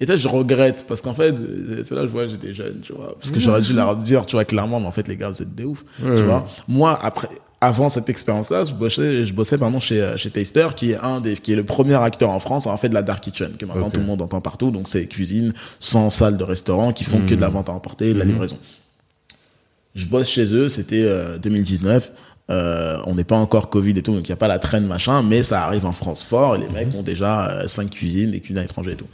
et 0.00 0.06
ça, 0.06 0.16
je 0.16 0.26
regrette, 0.26 0.86
parce 0.88 1.00
qu'en 1.00 1.14
fait, 1.14 1.32
euh, 1.32 1.82
c'est 1.84 1.94
là 1.94 2.02
que 2.02 2.08
je 2.08 2.12
vois, 2.12 2.26
j'étais 2.26 2.52
jeune, 2.52 2.80
tu 2.82 2.92
vois. 2.92 3.14
Parce 3.18 3.30
que 3.30 3.38
j'aurais 3.38 3.60
dû 3.60 3.72
leur 3.72 3.96
dire, 3.96 4.26
tu 4.26 4.34
vois, 4.34 4.44
clairement, 4.44 4.80
mais 4.80 4.86
en 4.86 4.92
fait, 4.92 5.06
les 5.06 5.16
gars, 5.16 5.28
vous 5.28 5.40
êtes 5.40 5.54
des 5.54 5.64
ouf. 5.64 5.84
Ouais. 6.02 6.16
Tu 6.16 6.24
vois. 6.24 6.48
Moi, 6.66 6.98
après, 7.00 7.28
avant 7.60 7.88
cette 7.88 8.08
expérience-là, 8.08 8.64
je 8.64 8.74
bossais, 8.74 9.24
je 9.24 9.32
bossais, 9.32 9.56
pardon, 9.56 9.78
chez, 9.78 10.02
euh, 10.02 10.16
chez 10.16 10.30
Taster, 10.30 10.68
qui 10.74 10.90
est 10.90 10.96
un 10.96 11.20
des, 11.20 11.36
qui 11.36 11.52
est 11.52 11.56
le 11.56 11.64
premier 11.64 11.94
acteur 11.94 12.30
en 12.30 12.40
France 12.40 12.66
à 12.66 12.70
avoir 12.70 12.80
fait 12.80 12.88
de 12.88 12.94
la 12.94 13.02
dark 13.02 13.22
kitchen, 13.22 13.52
que 13.56 13.64
maintenant 13.66 13.88
tout 13.88 14.00
le 14.00 14.06
monde 14.06 14.20
entend 14.20 14.40
partout. 14.40 14.72
Donc, 14.72 14.88
c'est 14.88 15.06
cuisine 15.06 15.54
sans 15.78 16.10
salle 16.10 16.36
de 16.36 16.44
restaurant 16.44 16.92
qui 16.92 17.04
font 17.04 17.20
que 17.24 17.34
de 17.34 17.40
la 17.40 17.48
vente 17.48 17.68
à 17.68 17.72
emporter, 17.72 18.12
de 18.12 18.18
la 18.18 18.24
livraison. 18.24 18.58
Je 19.94 20.06
bosse 20.06 20.28
chez 20.28 20.52
eux, 20.52 20.68
c'était 20.68 21.04
euh, 21.04 21.38
2019. 21.38 22.10
Euh, 22.50 22.98
on 23.06 23.14
n'est 23.14 23.24
pas 23.24 23.36
encore 23.38 23.70
Covid 23.70 23.92
et 23.92 24.02
tout, 24.02 24.12
donc 24.14 24.28
il 24.28 24.30
n'y 24.30 24.34
a 24.34 24.36
pas 24.36 24.48
la 24.48 24.58
traîne 24.58 24.86
machin, 24.86 25.22
mais 25.22 25.42
ça 25.42 25.64
arrive 25.64 25.86
en 25.86 25.92
France 25.92 26.22
fort 26.22 26.56
et 26.56 26.58
les 26.58 26.68
mecs 26.68 26.94
ont 26.94 27.02
déjà 27.02 27.48
euh, 27.48 27.66
cinq 27.66 27.88
cuisines, 27.90 28.32
des 28.32 28.40
cuisines 28.40 28.58
à 28.58 28.62
l'étranger 28.62 28.92
et 28.92 28.96
tout. 28.96 29.06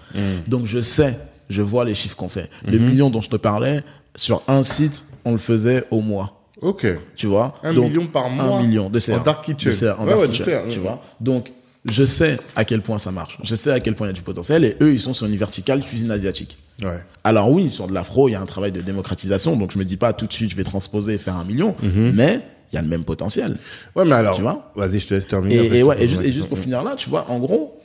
Donc 0.48 0.66
je 0.66 0.80
sais, 0.80 1.16
je 1.48 1.62
vois 1.62 1.84
les 1.84 1.94
chiffres 1.94 2.16
qu'on 2.16 2.28
fait. 2.28 2.50
Le 2.66 2.78
million 2.78 3.08
dont 3.08 3.20
je 3.20 3.30
te 3.30 3.36
parlais, 3.36 3.84
sur 4.16 4.42
un 4.48 4.64
site, 4.64 5.04
on 5.24 5.30
le 5.32 5.38
faisait 5.38 5.84
au 5.92 6.00
mois, 6.00 6.42
Ok. 6.60 6.84
tu 7.14 7.28
vois? 7.28 7.54
Un 7.62 7.72
Donc, 7.72 7.84
million 7.90 8.06
par 8.08 8.28
mois. 8.30 8.56
Un 8.58 8.62
million 8.66 8.90
de 8.90 8.98
CR. 8.98 9.12
En 9.12 9.18
dark 9.22 9.44
kitchen. 9.44 9.70
De 9.70 9.88
en 9.90 10.02
Ouais, 10.02 10.08
dark 10.10 10.20
ouais, 10.22 10.28
kitchen, 10.28 10.62
tu 10.68 10.80
vois? 10.80 11.00
Donc 11.20 11.52
je 11.84 12.04
sais 12.04 12.36
à 12.56 12.64
quel 12.64 12.82
point 12.82 12.98
ça 12.98 13.12
marche. 13.12 13.38
Je 13.44 13.54
sais 13.54 13.70
à 13.70 13.78
quel 13.78 13.94
point 13.94 14.08
il 14.08 14.10
y 14.10 14.12
a 14.12 14.14
du 14.14 14.22
potentiel 14.22 14.64
et 14.64 14.76
eux, 14.82 14.92
ils 14.92 14.98
sont 15.00 15.14
sur 15.14 15.26
une 15.28 15.36
verticale 15.36 15.84
cuisine 15.84 16.10
asiatique. 16.10 16.58
Ouais. 16.82 16.98
Alors 17.22 17.48
oui, 17.52 17.70
sur 17.70 17.86
de 17.86 17.94
l'afro, 17.94 18.28
il 18.28 18.32
y 18.32 18.34
a 18.34 18.40
un 18.40 18.46
travail 18.46 18.72
de 18.72 18.80
démocratisation, 18.80 19.54
donc 19.56 19.70
je 19.70 19.78
me 19.78 19.84
dis 19.84 19.96
pas 19.96 20.12
tout 20.12 20.26
de 20.26 20.32
suite 20.32 20.50
je 20.50 20.56
vais 20.56 20.64
transposer 20.64 21.14
et 21.14 21.18
faire 21.18 21.36
un 21.36 21.44
million, 21.44 21.76
Mhm. 21.80 22.12
mais 22.14 22.40
il 22.72 22.76
y 22.76 22.78
a 22.78 22.82
le 22.82 22.88
même 22.88 23.04
potentiel. 23.04 23.56
Ouais, 23.96 24.04
mais 24.04 24.14
alors. 24.14 24.36
Tu 24.36 24.42
vois 24.42 24.72
Vas-y, 24.76 24.98
je 24.98 25.08
te 25.08 25.14
laisse 25.14 25.26
terminer. 25.26 25.76
Et, 25.76 25.82
ouais, 25.82 26.02
et 26.02 26.08
juste, 26.08 26.22
et 26.22 26.32
juste 26.32 26.48
pour 26.48 26.58
finir 26.58 26.82
là, 26.82 26.94
tu 26.96 27.10
vois, 27.10 27.26
en 27.28 27.38
gros, 27.38 27.80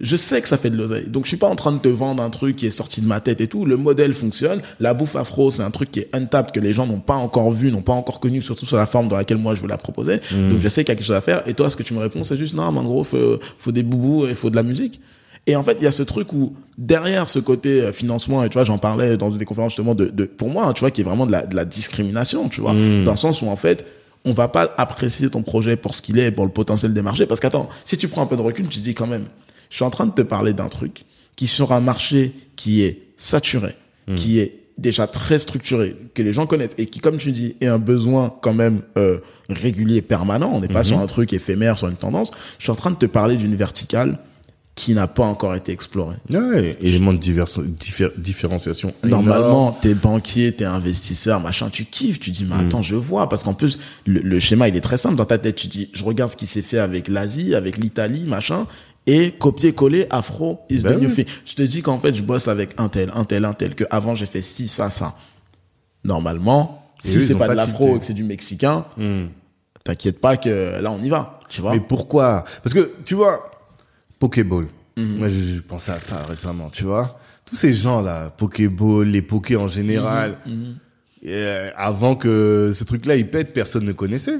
je 0.00 0.16
sais 0.16 0.40
que 0.40 0.48
ça 0.48 0.56
fait 0.56 0.70
de 0.70 0.76
l'oseille. 0.76 1.06
Donc 1.06 1.24
je 1.24 1.28
suis 1.28 1.36
pas 1.36 1.48
en 1.48 1.56
train 1.56 1.72
de 1.72 1.78
te 1.78 1.88
vendre 1.88 2.22
un 2.22 2.30
truc 2.30 2.56
qui 2.56 2.66
est 2.66 2.70
sorti 2.70 3.00
de 3.00 3.06
ma 3.06 3.20
tête 3.20 3.40
et 3.40 3.48
tout. 3.48 3.66
Le 3.66 3.76
modèle 3.76 4.14
fonctionne. 4.14 4.62
La 4.80 4.94
bouffe 4.94 5.14
afro, 5.14 5.50
c'est 5.50 5.62
un 5.62 5.70
truc 5.70 5.90
qui 5.90 6.00
est 6.00 6.08
untapped, 6.14 6.52
que 6.52 6.60
les 6.60 6.72
gens 6.72 6.86
n'ont 6.86 7.00
pas 7.00 7.16
encore 7.16 7.50
vu, 7.50 7.70
n'ont 7.70 7.82
pas 7.82 7.92
encore 7.92 8.18
connu, 8.18 8.40
surtout 8.40 8.66
sur 8.66 8.78
la 8.78 8.86
forme 8.86 9.08
dans 9.08 9.16
laquelle 9.16 9.36
moi 9.36 9.54
je 9.54 9.60
veux 9.60 9.68
la 9.68 9.76
proposer. 9.76 10.20
Mhm. 10.32 10.52
Donc 10.52 10.60
je 10.60 10.68
sais 10.68 10.84
qu'il 10.84 10.92
y 10.92 10.92
a 10.92 10.96
quelque 10.96 11.06
chose 11.06 11.16
à 11.16 11.20
faire. 11.20 11.42
Et 11.46 11.54
toi, 11.54 11.68
ce 11.68 11.76
que 11.76 11.82
tu 11.82 11.92
me 11.92 12.00
réponds, 12.00 12.24
c'est 12.24 12.38
juste 12.38 12.54
non, 12.54 12.72
mais 12.72 12.78
en 12.78 12.84
gros, 12.84 13.04
faut, 13.04 13.38
faut 13.58 13.72
des 13.72 13.82
boubous 13.82 14.26
et 14.26 14.34
faut 14.34 14.48
de 14.48 14.56
la 14.56 14.62
musique. 14.62 15.00
Et 15.46 15.56
en 15.56 15.62
fait, 15.62 15.76
il 15.80 15.84
y 15.84 15.86
a 15.86 15.92
ce 15.92 16.02
truc 16.02 16.32
où 16.32 16.54
derrière 16.78 17.28
ce 17.28 17.38
côté 17.38 17.80
euh, 17.80 17.92
financement, 17.92 18.44
et 18.44 18.48
tu 18.48 18.54
vois, 18.54 18.64
j'en 18.64 18.78
parlais 18.78 19.16
dans 19.16 19.30
une 19.30 19.38
des 19.38 19.44
conférences 19.44 19.72
justement 19.72 19.94
de, 19.94 20.06
de 20.06 20.24
pour 20.24 20.48
moi, 20.48 20.66
hein, 20.66 20.72
tu 20.72 20.80
vois, 20.80 20.90
qui 20.90 21.00
est 21.00 21.04
vraiment 21.04 21.26
de 21.26 21.32
la, 21.32 21.46
de 21.46 21.56
la 21.56 21.64
discrimination, 21.64 22.48
tu 22.48 22.60
vois, 22.60 22.72
dans 22.72 23.10
le 23.10 23.16
sens 23.16 23.42
où 23.42 23.48
en 23.48 23.56
fait, 23.56 23.86
on 24.24 24.32
va 24.32 24.48
pas 24.48 24.74
apprécier 24.76 25.30
ton 25.30 25.42
projet 25.42 25.76
pour 25.76 25.94
ce 25.94 26.02
qu'il 26.02 26.18
est, 26.18 26.26
et 26.26 26.30
pour 26.30 26.44
le 26.44 26.50
potentiel 26.52 26.92
des 26.92 27.02
marchés, 27.02 27.26
parce 27.26 27.40
qu'attends, 27.40 27.68
si 27.84 27.96
tu 27.96 28.08
prends 28.08 28.22
un 28.22 28.26
peu 28.26 28.36
de 28.36 28.42
recul, 28.42 28.68
tu 28.68 28.78
te 28.78 28.84
dis 28.84 28.94
quand 28.94 29.06
même, 29.06 29.26
je 29.70 29.76
suis 29.76 29.84
en 29.84 29.90
train 29.90 30.06
de 30.06 30.12
te 30.12 30.22
parler 30.22 30.52
d'un 30.52 30.68
truc 30.68 31.04
qui 31.36 31.46
sur 31.46 31.72
un 31.72 31.80
marché 31.80 32.34
qui 32.56 32.82
est 32.82 33.02
saturé, 33.16 33.76
qui 34.16 34.38
est 34.40 34.56
déjà 34.76 35.06
très 35.06 35.38
structuré, 35.38 35.94
que 36.14 36.22
les 36.22 36.32
gens 36.32 36.46
connaissent 36.46 36.74
et 36.78 36.86
qui, 36.86 37.00
comme 37.00 37.16
tu 37.18 37.32
dis, 37.32 37.54
est 37.60 37.66
un 37.66 37.78
besoin 37.78 38.34
quand 38.42 38.54
même 38.54 38.82
euh, 38.98 39.18
régulier, 39.48 40.02
permanent. 40.02 40.50
On 40.52 40.60
n'est 40.60 40.68
pas 40.68 40.80
Mhm. 40.80 40.84
sur 40.84 40.98
un 40.98 41.06
truc 41.06 41.32
éphémère, 41.32 41.78
sur 41.78 41.88
une 41.88 41.96
tendance. 41.96 42.30
Je 42.58 42.64
suis 42.64 42.72
en 42.72 42.76
train 42.76 42.90
de 42.90 42.96
te 42.96 43.06
parler 43.06 43.36
d'une 43.36 43.54
verticale 43.54 44.18
qui 44.76 44.94
n'a 44.94 45.06
pas 45.06 45.24
encore 45.24 45.54
été 45.54 45.72
explorée. 45.72 46.16
Ouais, 46.30 46.76
élément 46.80 47.12
de 47.12 47.18
diffé- 47.18 48.12
différenciation. 48.18 48.94
Normalement, 49.02 49.72
t'es 49.72 49.92
banquier, 49.94 50.52
t'es 50.52 50.64
investisseur, 50.64 51.38
machin, 51.40 51.68
tu 51.70 51.84
kiffes, 51.84 52.18
tu 52.18 52.30
dis, 52.30 52.44
mais 52.48 52.56
Mm. 52.56 52.66
attends, 52.66 52.82
je 52.82 52.96
vois, 52.96 53.28
parce 53.28 53.44
qu'en 53.44 53.52
plus, 53.52 53.78
le, 54.06 54.20
le 54.20 54.38
schéma, 54.38 54.68
il 54.68 54.76
est 54.76 54.80
très 54.80 54.96
simple 54.96 55.16
dans 55.16 55.26
ta 55.26 55.36
tête. 55.38 55.56
Tu 55.56 55.66
dis, 55.66 55.90
je 55.92 56.02
regarde 56.04 56.30
ce 56.30 56.36
qui 56.36 56.46
s'est 56.46 56.62
fait 56.62 56.78
avec 56.78 57.08
l'Asie, 57.08 57.54
avec 57.54 57.76
l'Italie, 57.76 58.24
machin, 58.26 58.66
et 59.06 59.32
copier-coller, 59.32 60.06
afro, 60.08 60.60
is 60.70 60.82
Ben 60.82 60.96
the 60.96 61.00
new 61.02 61.08
oui. 61.08 61.14
thing. 61.14 61.26
Je 61.44 61.54
te 61.56 61.62
dis 61.62 61.82
qu'en 61.82 61.98
fait, 61.98 62.14
je 62.14 62.22
bosse 62.22 62.48
avec 62.48 62.70
un 62.78 62.88
tel, 62.88 63.10
un 63.14 63.24
tel, 63.24 63.44
un 63.44 63.52
tel, 63.54 63.74
que 63.74 63.84
avant 63.90 64.14
j'ai 64.14 64.26
fait 64.26 64.42
ci, 64.42 64.66
ça, 64.68 64.88
ça. 64.88 65.14
Normalement, 66.04 66.92
Et 67.04 67.08
si 67.08 67.20
c'est 67.20 67.34
pas 67.34 67.46
pas 67.46 67.48
de 67.48 67.56
l'afro 67.56 67.96
et 67.96 67.98
que 67.98 68.06
c'est 68.06 68.14
du 68.14 68.24
mexicain, 68.24 68.86
Hmm. 68.96 69.26
t'inquiète 69.84 70.20
pas 70.20 70.36
que 70.36 70.80
là, 70.80 70.90
on 70.90 71.00
y 71.02 71.08
va, 71.08 71.40
tu 71.48 71.60
vois. 71.60 71.72
Mais 71.72 71.80
pourquoi? 71.80 72.44
Parce 72.62 72.72
que, 72.74 72.92
tu 73.04 73.14
vois, 73.14 73.49
Pokéball. 74.20 74.66
Mhm. 74.96 75.16
Moi, 75.18 75.26
je, 75.28 75.40
je 75.56 75.60
pensais 75.60 75.90
à 75.90 75.98
ça 75.98 76.22
récemment, 76.28 76.70
tu 76.70 76.84
vois. 76.84 77.18
Tous 77.44 77.56
ces 77.56 77.72
gens-là, 77.72 78.30
Pokéball, 78.30 79.08
les 79.08 79.22
Pokés 79.22 79.56
en 79.56 79.66
général, 79.66 80.36
Mhm. 80.46 80.76
euh, 81.26 81.70
avant 81.76 82.14
que 82.14 82.70
ce 82.72 82.84
truc-là, 82.84 83.16
il 83.16 83.28
pète, 83.28 83.52
personne 83.52 83.84
ne 83.84 83.92
connaissait. 83.92 84.38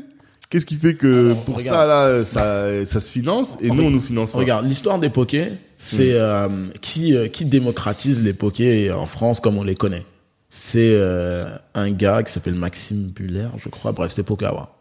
Qu'est-ce 0.49 0.67
qui 0.67 0.75
fait 0.77 0.95
que 0.95 1.31
Alors, 1.31 1.45
pour 1.45 1.57
regarde. 1.59 1.77
ça, 1.79 1.87
là, 1.87 2.25
ça, 2.25 2.85
ça 2.85 3.01
se 3.01 3.11
finance 3.11 3.57
et 3.61 3.71
nous, 3.71 3.85
on 3.85 3.91
nous 3.91 4.01
finance 4.01 4.33
pas 4.33 4.39
Regarde, 4.39 4.67
l'histoire 4.67 4.99
des 4.99 5.09
pokés, 5.11 5.53
c'est 5.79 6.13
euh, 6.15 6.49
qui 6.81 7.15
euh, 7.15 7.29
qui 7.29 7.45
démocratise 7.45 8.21
les 8.21 8.33
pokés 8.33 8.91
en 8.93 9.07
France 9.07 9.41
comme 9.41 9.59
on 9.59 9.63
les 9.65 9.77
connaît? 9.77 10.05
C'est 10.49 10.91
euh, 10.95 11.45
un 11.75 11.93
gars 11.93 12.25
qui 12.25 12.33
s'appelle 12.33 12.57
Maxime 12.57 13.13
Buller, 13.15 13.47
je 13.59 13.69
crois. 13.69 13.93
Bref, 13.93 14.11
c'est 14.11 14.25
Pokawa. 14.25 14.77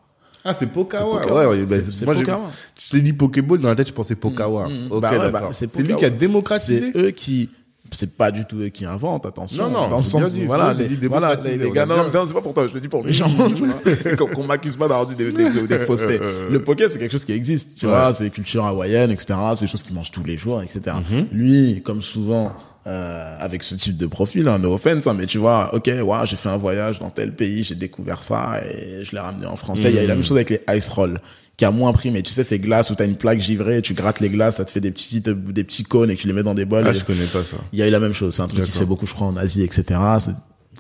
Ah, 0.50 0.54
c'est 0.54 0.66
Pokawa. 0.68 1.16
Ouais, 1.50 1.66
bah, 1.66 1.76
moi, 2.06 2.14
Pokawa. 2.16 2.52
je 2.82 2.90
t'ai 2.92 3.02
dit 3.02 3.14
Pokéball, 3.14 3.60
dans 3.60 3.68
la 3.70 3.76
tête, 3.76 3.88
je 3.90 3.94
pensais 3.94 4.16
Pokawa. 4.16 4.68
Mm, 4.68 4.72
mm. 4.88 4.92
Ok, 4.92 5.02
Bah 5.02 5.12
ouais, 5.12 5.18
bah, 5.18 5.30
d'accord. 5.32 5.50
c'est 5.54 5.70
c'est 5.72 5.84
lui 5.84 5.96
qui 5.96 6.06
a 6.06 6.10
démocratisé. 6.10 6.92
C'est 6.94 7.00
eux 7.00 7.12
qui 7.12 7.50
c'est 7.92 8.16
pas 8.16 8.30
du 8.30 8.46
tout 8.46 8.58
eux 8.60 8.68
qui 8.70 8.86
inventent, 8.86 9.26
attention. 9.26 9.64
Non, 9.64 9.72
non, 9.84 9.88
dans 9.90 9.98
le 9.98 10.04
sens 10.04 10.34
dit, 10.34 10.44
où, 10.44 10.46
voilà, 10.48 10.74
les, 10.74 10.88
voilà, 11.08 11.36
gars, 11.36 11.86
non, 11.88 12.08
c'est- 12.08 12.34
pas 12.34 12.42
pour 12.42 12.54
toi, 12.54 12.68
je 12.68 12.74
le 12.76 12.80
dis 12.82 12.88
pour 12.88 13.04
les 13.04 13.14
gens, 13.14 13.28
qu'on 14.18 14.28
qu'on 14.28 14.44
m'accuse 14.44 14.76
pas 14.76 14.88
d'avoir 14.88 15.08
dit 15.08 15.16
des, 15.16 15.32
des, 15.32 15.50
des, 15.52 15.68
des 15.68 15.80
faussetés. 15.80 16.20
Le 16.52 16.64
poker, 16.64 16.92
c'est 16.92 17.00
quelque 17.00 17.12
chose 17.12 17.26
qui 17.26 17.32
existe, 17.32 17.80
tu 17.80 17.88
Ouais. 17.88 17.92
vois, 17.92 18.14
c'est 18.14 18.30
culture 18.30 18.64
hawaïenne, 18.66 19.10
etc., 19.12 19.34
c'est 19.56 19.66
des 19.66 19.72
choses 19.72 19.82
qu'ils 19.84 19.96
mangent 19.96 20.12
tous 20.12 20.24
les 20.24 20.38
jours, 20.38 20.62
etc. 20.62 20.98
Mhm. 21.10 21.28
Lui, 21.32 21.82
comme 21.84 22.02
souvent, 22.04 22.54
euh, 22.90 23.38
avec 23.40 23.62
ce 23.64 23.76
type 23.76 23.98
de 23.98 24.08
profil, 24.08 24.48
hein, 24.48 24.58
no 24.58 24.74
offense, 24.74 25.06
hein, 25.08 25.14
mais 25.14 25.28
tu 25.28 25.38
vois, 25.38 25.74
ok, 25.76 25.86
ouais, 25.88 26.18
j'ai 26.26 26.36
fait 26.36 26.50
un 26.50 26.58
voyage 26.58 26.98
dans 27.00 27.10
tel 27.12 27.34
pays, 27.36 27.64
j'ai 27.64 27.76
découvert 27.76 28.24
ça 28.24 28.62
et 28.66 29.04
je 29.04 29.12
l'ai 29.12 29.20
ramené 29.20 29.46
en 29.46 29.56
France. 29.56 29.80
Il 29.84 29.92
y 29.92 30.00
a 30.00 30.04
eu 30.04 30.08
la 30.08 30.16
même 30.16 30.24
chose 30.24 30.38
avec 30.38 30.50
les 30.50 30.62
ice 30.78 30.90
rolls 30.90 31.22
qui 31.56 31.66
a 31.66 31.72
moins 31.72 31.92
pris, 31.94 32.10
mais 32.10 32.22
tu 32.22 32.32
sais, 32.32 32.44
ces 32.44 32.58
glaces 32.58 32.90
où 32.90 32.96
t'as 32.96 33.06
une 33.06 33.18
plaque 33.18 33.40
givrée, 33.42 33.82
tu 33.82 33.94
grattes 33.94 34.22
les 34.22 34.30
glaces, 34.30 34.56
ça 34.58 34.66
te 34.66 34.72
fait 34.72 34.80
des 34.80 34.92
petits, 34.92 35.20
des 35.22 35.64
petits 35.64 35.84
cônes 35.84 36.10
et 36.10 36.16
que 36.16 36.22
tu 36.22 36.28
les 36.28 36.34
mets 36.34 36.42
dans 36.44 36.56
des 36.56 36.66
bols. 36.66 36.86
Ah, 36.88 36.94
je 36.94 37.04
connais 37.04 37.26
pas 37.26 37.44
ça. 37.44 37.58
il 37.74 37.80
y 37.80 37.84
a 37.84 37.88
eu 37.88 37.92
la 37.92 38.00
même 38.00 38.14
chose. 38.14 38.34
C'est 38.36 38.42
un 38.42 38.48
truc 38.48 38.64
qui 38.64 38.72
se 38.72 38.80
fait 38.80 38.86
beaucoup, 38.86 39.06
je 39.06 39.14
crois, 39.14 39.28
en 39.28 39.36
Asie, 39.38 39.62
etc. 39.64 40.00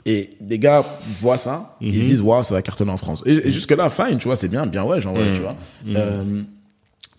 Et 0.05 0.29
des 0.39 0.57
gars 0.57 0.85
voient 1.19 1.37
ça, 1.37 1.75
Mhm. 1.81 1.87
ils 1.93 2.01
disent, 2.01 2.21
waouh, 2.21 2.41
ça 2.43 2.55
va 2.55 2.61
cartonner 2.61 2.91
en 2.91 2.97
France. 2.97 3.21
Et, 3.25 3.49
et 3.49 3.51
jusque-là, 3.51 3.89
fine, 3.89 4.17
tu 4.17 4.25
vois, 4.29 4.37
c'est 4.37 4.47
bien, 4.47 4.65
bien 4.65 4.83
ouais, 4.85 5.05
ouais, 5.05 5.25
Mhm. 5.29 5.33
tu 5.35 5.41
vois. 5.41 5.55
Euh, 5.89 6.43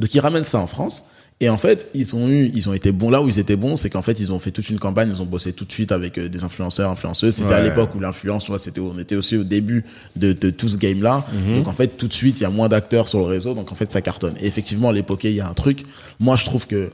donc, 0.01 0.15
ils 0.15 0.21
ramènent 0.21 0.45
ça 0.45 0.59
en 0.59 0.67
France. 0.67 1.07
Et 1.43 1.49
en 1.49 1.57
fait, 1.57 1.89
ils 1.95 2.15
ont 2.15 2.29
eu, 2.29 2.51
ils 2.55 2.69
ont 2.69 2.75
été 2.75 2.93
bons 2.93 3.09
là 3.09 3.23
où 3.23 3.29
ils 3.29 3.39
étaient 3.39 3.57
bons, 3.57 3.77
c'est 3.77 3.89
qu'en 3.89 4.03
fait, 4.03 4.21
ils 4.21 4.31
ont 4.31 4.39
fait 4.39 4.51
toute 4.51 4.69
une 4.69 4.79
campagne, 4.79 5.11
ils 5.15 5.23
ont 5.23 5.27
bossé 5.27 5.55
tout 5.55 5.65
de 5.65 5.73
suite 5.73 5.91
avec 5.91 6.19
euh, 6.19 6.29
des 6.29 6.45
influenceurs, 6.45 6.91
influenceuses. 6.91 7.37
C'était 7.37 7.55
à 7.55 7.63
l'époque 7.63 7.95
où 7.95 8.01
l'influence, 8.01 8.45
tu 8.45 8.51
vois, 8.51 8.59
c'était, 8.59 8.81
on 8.81 8.99
était 8.99 9.17
aussi 9.17 9.39
au 9.39 9.45
début 9.45 9.87
de, 10.17 10.35
de 10.35 10.51
tout 10.51 10.69
ce 10.69 10.77
game-là. 10.77 11.25
Mhm. 11.33 11.57
Donc, 11.57 11.69
en 11.69 11.73
fait, 11.73 11.97
tout 11.97 12.09
de 12.09 12.13
suite, 12.13 12.41
il 12.41 12.43
y 12.43 12.47
a 12.47 12.51
moins 12.51 12.69
d'acteurs 12.69 13.09
sur 13.09 13.21
le 13.21 13.25
réseau, 13.25 13.55
donc 13.55 13.73
en 13.73 13.75
fait, 13.75 13.91
ça 13.91 14.03
cartonne. 14.03 14.35
Et 14.39 14.47
effectivement, 14.47 14.91
les 14.91 15.03
pokés, 15.03 15.31
il 15.31 15.37
y 15.37 15.41
a 15.41 15.49
un 15.49 15.55
truc. 15.55 15.87
Moi, 16.19 16.37
je 16.37 16.45
trouve 16.45 16.67
que, 16.67 16.93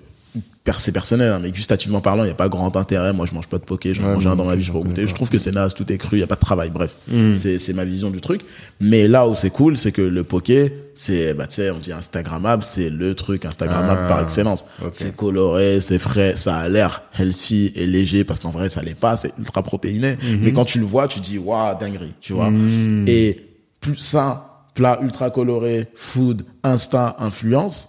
c'est 0.78 0.90
personnel, 0.92 1.30
hein, 1.32 1.38
mais 1.40 1.52
gustativement 1.52 2.00
parlant, 2.00 2.24
il 2.24 2.26
n'y 2.26 2.32
a 2.32 2.34
pas 2.36 2.48
grand 2.48 2.76
intérêt. 2.76 3.12
Moi, 3.12 3.24
je 3.26 3.34
mange 3.34 3.46
pas 3.46 3.58
de 3.58 3.62
poké, 3.64 3.94
j'en 3.94 4.02
Ouais, 4.02 4.14
mange 4.14 4.26
un 4.26 4.34
dans 4.34 4.44
ma 4.44 4.56
vie, 4.56 4.64
je 4.64 4.72
peux 4.72 4.80
goûter. 4.80 5.06
Je 5.06 5.14
trouve 5.14 5.28
que 5.28 5.38
c'est 5.38 5.52
naze, 5.52 5.74
tout 5.74 5.90
est 5.92 5.96
cru, 5.98 6.16
il 6.16 6.20
n'y 6.20 6.24
a 6.24 6.26
pas 6.26 6.34
de 6.34 6.40
travail. 6.40 6.70
Bref, 6.70 6.92
Mm. 7.08 7.34
c'est, 7.36 7.72
ma 7.72 7.84
vision 7.84 8.10
du 8.10 8.20
truc. 8.20 8.40
Mais 8.80 9.06
là 9.06 9.28
où 9.28 9.34
c'est 9.36 9.50
cool, 9.50 9.76
c'est 9.76 9.92
que 9.92 10.02
le 10.02 10.24
poké, 10.24 10.72
c'est, 10.94 11.34
bah, 11.34 11.46
tu 11.46 11.54
sais, 11.56 11.70
on 11.70 11.78
dit 11.78 11.92
Instagrammable, 11.92 12.64
c'est 12.64 12.90
le 12.90 13.14
truc 13.14 13.44
Instagrammable 13.44 14.00
Ah, 14.04 14.08
par 14.08 14.20
excellence. 14.22 14.66
ok. 14.84 14.90
C'est 14.92 15.14
coloré, 15.16 15.80
c'est 15.80 15.98
frais, 16.00 16.34
ça 16.36 16.56
a 16.56 16.68
l'air 16.68 17.02
healthy 17.16 17.72
et 17.76 17.86
léger 17.86 18.24
parce 18.24 18.40
qu'en 18.40 18.50
vrai, 18.50 18.68
ça 18.68 18.82
l'est 18.82 18.94
pas, 18.94 19.16
c'est 19.16 19.32
ultra 19.38 19.62
protéiné. 19.62 20.16
Mais 20.40 20.52
quand 20.52 20.64
tu 20.64 20.78
le 20.80 20.84
vois, 20.84 21.06
tu 21.06 21.20
dis, 21.20 21.38
waouh, 21.38 21.78
dinguerie, 21.78 22.14
tu 22.20 22.32
vois. 22.32 22.50
Mhm. 22.50 23.04
Et 23.06 23.40
plus 23.80 23.96
ça, 23.96 24.45
plat 24.76 25.00
ultra 25.02 25.30
coloré, 25.30 25.88
food, 25.96 26.42
instant, 26.62 27.16
influence, 27.18 27.88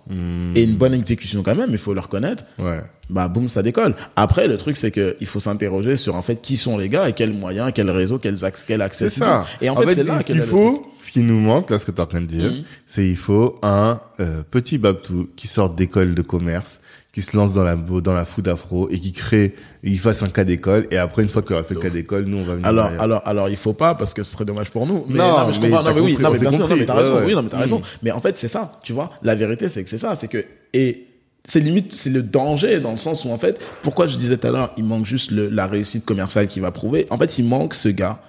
et 0.55 0.64
une 0.64 0.76
bonne 0.76 0.93
exécution 0.95 1.43
quand 1.43 1.53
même, 1.55 1.69
il 1.72 1.77
faut 1.77 1.93
le 1.93 1.99
reconnaître, 1.99 2.45
Ouais. 2.57 2.81
bah 3.09 3.27
boum, 3.27 3.49
ça 3.49 3.61
décolle. 3.61 3.93
Après, 4.15 4.47
le 4.47 4.57
truc, 4.57 4.77
c'est 4.77 4.89
que 4.91 5.15
il 5.19 5.27
faut 5.27 5.39
s'interroger 5.39 5.97
sur 5.97 6.15
en 6.15 6.22
fait 6.22 6.41
qui 6.41 6.57
sont 6.57 6.77
les 6.77 6.89
gars 6.89 7.07
et 7.09 7.14
quels 7.14 7.34
moyens, 7.34 7.72
quels 7.76 7.91
réseaux, 7.91 8.18
quels 8.19 8.43
accès, 8.45 8.64
quel 8.68 8.81
accès 8.81 9.09
C'est 9.09 9.19
ils 9.22 9.23
ça. 9.23 9.41
ont. 9.41 9.43
Et 9.61 9.69
en, 9.69 9.76
fait, 9.76 9.95
c'est 9.95 10.03
là 10.03 10.22
ce 10.22 10.26
qu'il 10.26 10.41
faut, 10.41 10.81
ce 10.97 11.11
qui 11.11 11.19
nous 11.23 11.39
manque, 11.39 11.69
là, 11.69 11.77
ce 11.77 11.85
que 11.85 11.91
tu 11.91 11.97
es 11.97 12.01
en 12.01 12.07
train 12.07 12.22
de 12.22 12.26
dire, 12.26 12.51
Mhm. 12.51 12.64
c'est 12.85 13.07
il 13.07 13.18
faut 13.18 13.59
un 13.61 13.99
euh, 14.19 14.41
petit 14.49 14.77
Babtou 14.77 15.27
qui 15.35 15.47
sort 15.47 15.69
d'école 15.72 16.15
de 16.15 16.22
commerce, 16.22 16.80
qui 17.18 17.23
se 17.23 17.35
lance 17.35 17.56
dans 17.56 17.64
la 17.64 17.76
dans 17.76 18.14
la 18.14 18.26
food 18.26 18.48
afro 18.48 18.89
et 18.91 18.99
qui 18.99 19.11
crée, 19.11 19.56
il 19.81 19.98
fasse 19.98 20.22
un 20.22 20.30
cas 20.30 20.44
d'école 20.44 20.85
et 20.91 20.98
après 20.98 21.23
une 21.23 21.30
fois 21.30 21.41
qu'il 21.41 21.53
aura 21.56 21.64
fait 21.64 21.73
le 21.73 21.80
cas 21.80 21.89
d'école, 21.89 22.26
nous 22.26 22.38
on 22.38 22.44
va 22.44 22.53
venir. 22.53 22.68
Alors, 22.68 22.84
derrière. 22.85 23.02
alors, 23.02 23.22
alors, 23.26 23.49
il 23.49 23.57
faut 23.57 23.73
pas 23.73 23.95
parce 23.95 24.14
que 24.14 24.22
ce 24.22 24.34
serait 24.34 24.45
dommage 24.45 24.69
pour 24.69 24.85
nous. 24.85 25.03
Mais, 25.10 25.18
Non, 25.18 25.39
non, 25.39 25.48
mais 25.48 25.53
je 25.53 25.60
mais 25.61 25.69
comprends. 25.72 25.84
t'as 25.84 25.89
Non, 25.89 25.95
mais 25.95 26.02
oui, 26.02 26.11
compris, 26.11 26.23
non, 26.23 26.30
on 26.30 26.34
mais 26.34 26.39
bien 26.39 26.52
sûr, 26.52 26.60
non, 26.60 26.65
compris. 26.68 26.80
mais 26.81 26.85
t'as 26.85 26.95
Ouais, 26.95 27.02
raison. 27.02 27.15
ouais. 27.15 27.26
Oui, 27.26 27.34
non, 27.34 27.41
mais 27.41 27.49
t'as 27.49 27.57
raison. 27.57 27.80
Mm. 27.80 27.84
Mais 28.03 28.11
en 28.11 28.19
fait, 28.19 28.38
c'est 28.38 28.48
ça, 28.48 28.73
tu 28.84 28.94
vois. 28.94 29.10
La 29.23 29.34
vérité, 29.34 29.68
c'est 29.68 29.84
que 29.84 29.89
c'est 29.89 29.98
ça, 29.98 30.14
c'est 30.14 30.27
que 30.27 30.45
et 30.73 31.07
c'est 31.44 31.60
limite, 31.60 31.91
c'est 31.91 32.11
le 32.11 32.22
danger 32.22 32.80
dans 32.80 32.91
le 32.91 32.98
sens 32.98 33.26
où 33.26 33.31
en 33.31 33.38
fait, 33.39 33.60
pourquoi 33.81 34.06
je 34.06 34.15
disais 34.18 34.38
tout 34.38 34.45
à 34.48 34.52
l'heure, 34.52 34.73
il 34.77 34.84
manque 34.84 35.06
juste 35.06 35.31
le, 35.31 35.49
la 35.49 35.65
réussite 35.65 36.06
commerciale 36.06 36.45
qui 36.48 36.60
va 36.60 36.72
prouver. 36.72 37.07
En 37.10 37.18
fait, 37.18 37.39
il 37.39 37.45
manque 37.45 37.73
ce 37.73 37.89
gars 37.89 38.19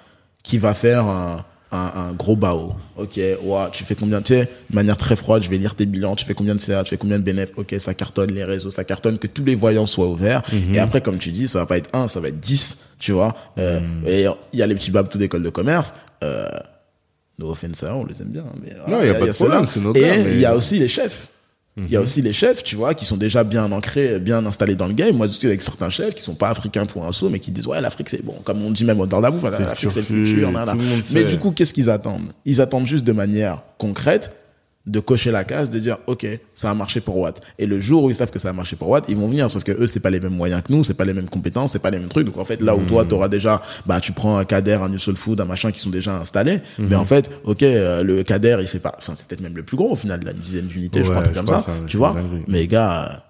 qui 0.43 0.57
va 0.57 0.73
faire 0.73 1.05
un, 1.07 1.45
un, 1.71 1.93
un 1.97 2.13
gros 2.13 2.35
bao. 2.37 2.75
Ok, 2.97 3.17
ouais, 3.17 3.37
tu 3.73 3.85
fais 3.85 3.95
combien, 3.95 4.23
tu 4.23 4.35
sais, 4.35 4.49
de 4.71 4.75
manière 4.75 4.97
très 4.97 5.17
froide, 5.17 5.43
je 5.43 5.51
vais 5.51 5.59
lire 5.59 5.75
tes 5.75 5.85
bilans, 5.87 6.17
tu 6.17 6.25
fais 6.25 6.35
combien 6.35 6.55
de 6.55 6.61
CA, 6.61 6.83
tu 6.83 6.91
fais 6.91 6.97
combien 6.97 7.19
de 7.19 7.23
bénéfices, 7.25 7.55
ok, 7.57 7.75
ça 7.79 7.93
cartonne, 7.95 8.31
les 8.33 8.45
réseaux, 8.45 8.71
ça 8.71 8.85
cartonne, 8.85 9.19
que 9.19 9.27
tous 9.27 9.45
les 9.45 9.55
voyants 9.55 9.87
soient 9.87 10.07
ouverts. 10.09 10.43
Mhm. 10.53 10.75
Et 10.75 10.79
après, 10.79 11.01
comme 11.03 11.19
tu 11.19 11.31
dis, 11.31 11.47
ça 11.49 11.59
va 11.61 11.67
pas 11.67 11.77
être 11.79 11.95
un, 11.95 12.09
ça 12.09 12.21
va 12.21 12.29
être 12.29 12.41
10, 12.41 12.79
tu 12.99 13.13
vois. 13.13 13.35
Euh, 13.59 13.81
Mhm. 13.81 14.09
Et 14.09 14.27
il 14.53 14.59
y 14.59 14.63
a 14.63 14.67
les 14.67 14.75
petits 14.75 14.91
babs 14.91 15.09
tout 15.09 15.19
d'école 15.19 15.43
de 15.43 15.51
commerce, 15.51 15.95
euh, 16.25 16.49
no 17.39 17.51
offense 17.51 17.83
à 17.85 17.89
eux, 17.89 17.93
on 17.95 18.05
les 18.07 18.21
aime 18.23 18.29
bien. 18.29 18.45
Mais 18.63 18.75
Non, 18.89 19.01
il 19.03 19.07
y 19.09 19.11
a 19.11 19.15
pas 19.15 19.27
de 19.27 19.33
problème, 19.33 19.67
nos 19.83 19.95
Et 19.95 20.01
il 20.19 20.25
mais- 20.25 20.39
y 20.39 20.45
a 20.47 20.57
aussi 20.57 20.79
les 20.79 20.89
chefs. 20.89 21.29
Il 21.87 21.93
y 21.93 21.97
a 21.97 22.01
aussi 22.01 22.23
les 22.23 22.33
chefs, 22.33 22.63
tu 22.65 22.77
vois, 22.77 22.95
qui 22.95 23.05
sont 23.05 23.17
déjà 23.17 23.45
bien 23.45 23.71
ancrés, 23.71 24.19
bien 24.19 24.45
installés 24.45 24.75
dans 24.75 24.87
le 24.89 24.95
game. 24.95 25.17
Moi, 25.17 25.29
je 25.29 25.33
suis 25.33 25.47
avec 25.47 25.63
certains 25.63 25.89
chefs 25.89 26.15
qui 26.15 26.23
sont 26.23 26.35
pas 26.35 26.49
africains 26.49 26.87
pour 26.87 27.07
un 27.07 27.13
saut, 27.13 27.29
mais 27.29 27.39
qui 27.39 27.51
disent, 27.51 27.67
ouais, 27.67 27.81
l'Afrique, 27.81 28.09
c'est 28.09 28.25
bon. 28.25 28.35
Comme 28.45 28.63
on 28.65 28.71
dit 28.71 28.85
même 28.85 29.05
dans 29.07 29.21
la 29.21 29.31
bouffe, 29.31 29.43
C'est 29.43 29.65
l'Afrique, 29.65 29.91
c'est 29.93 30.01
le 30.01 30.25
futur. 30.25 30.51
Mais 31.13 31.25
du 31.25 31.39
coup, 31.39 31.53
qu'est-ce 31.53 31.73
qu'ils 31.73 31.91
attendent? 31.91 32.33
Ils 32.45 32.61
attendent 32.61 32.87
juste 32.87 33.05
de 33.05 33.13
manière 33.13 33.63
concrète 33.79 34.35
de 34.89 35.01
cocher 35.01 35.31
la 35.31 35.45
case, 35.45 35.71
de 35.71 35.79
dire, 35.79 35.99
OK, 36.07 36.27
ça 36.55 36.71
a 36.71 36.75
marché 36.75 37.01
pour 37.01 37.17
Watt. 37.19 37.41
Et 37.59 37.67
le 37.67 37.79
jour 37.79 38.03
où 38.05 38.11
ils 38.11 38.15
savent 38.17 38.31
que 38.31 38.39
ça 38.39 38.51
a 38.51 38.53
marché 38.53 38.75
pour 38.77 38.89
Watt, 38.89 39.05
ils 39.09 39.17
vont 39.17 39.29
venir. 39.29 39.51
Sauf 39.51 39.63
que 39.65 39.73
eux, 39.73 39.87
c'est 39.87 40.01
pas 40.01 40.11
les 40.11 40.19
mêmes 40.21 40.35
moyens 40.35 40.63
que 40.63 40.73
nous, 40.73 40.83
c'est 40.85 40.95
pas 40.95 41.05
les 41.05 41.15
mêmes 41.15 41.29
compétences, 41.29 41.73
c'est 41.73 41.79
pas 41.79 41.91
les 41.91 41.99
mêmes 41.99 42.09
trucs. 42.09 42.27
Donc, 42.27 42.39
en 42.39 42.45
fait, 42.45 42.61
là 42.63 42.75
où 42.75 42.83
toi, 42.85 43.05
t'auras 43.05 43.29
déjà, 43.29 43.61
bah, 43.87 44.01
tu 44.01 44.13
prends 44.13 44.39
un 44.39 44.45
Kader, 44.45 44.79
un 44.83 44.89
New 44.89 44.99
Soul 44.99 45.17
Food, 45.17 45.41
un 45.41 45.45
machin 45.45 45.71
qui 45.71 45.81
sont 45.81 45.91
déjà 45.91 46.17
installés. 46.19 46.61
Mais 46.79 46.97
en 46.97 47.05
fait, 47.05 47.31
OK, 47.45 47.63
euh, 47.63 48.03
le 48.03 48.23
Kader, 48.23 48.57
il 48.61 48.67
fait 48.67 48.79
pas, 48.79 48.95
enfin, 48.99 49.13
c'est 49.15 49.27
peut-être 49.27 49.43
même 49.43 49.57
le 49.57 49.63
plus 49.63 49.77
gros 49.77 49.93
au 49.93 49.97
final, 49.97 50.21
une 50.27 50.41
dizaine 50.41 50.67
d'unités, 50.67 51.05
je 51.05 51.11
Ouais, 51.11 51.11
crois, 51.11 51.21
un 51.21 51.23
truc 51.25 51.35
je 51.35 51.39
comme 51.41 51.47
crois 51.47 51.61
ça. 51.63 51.73
que 51.73 51.79
ça, 51.79 51.85
tu 51.87 51.97
vois? 51.97 52.17
Mais 52.49 52.67
gars, 52.67 53.25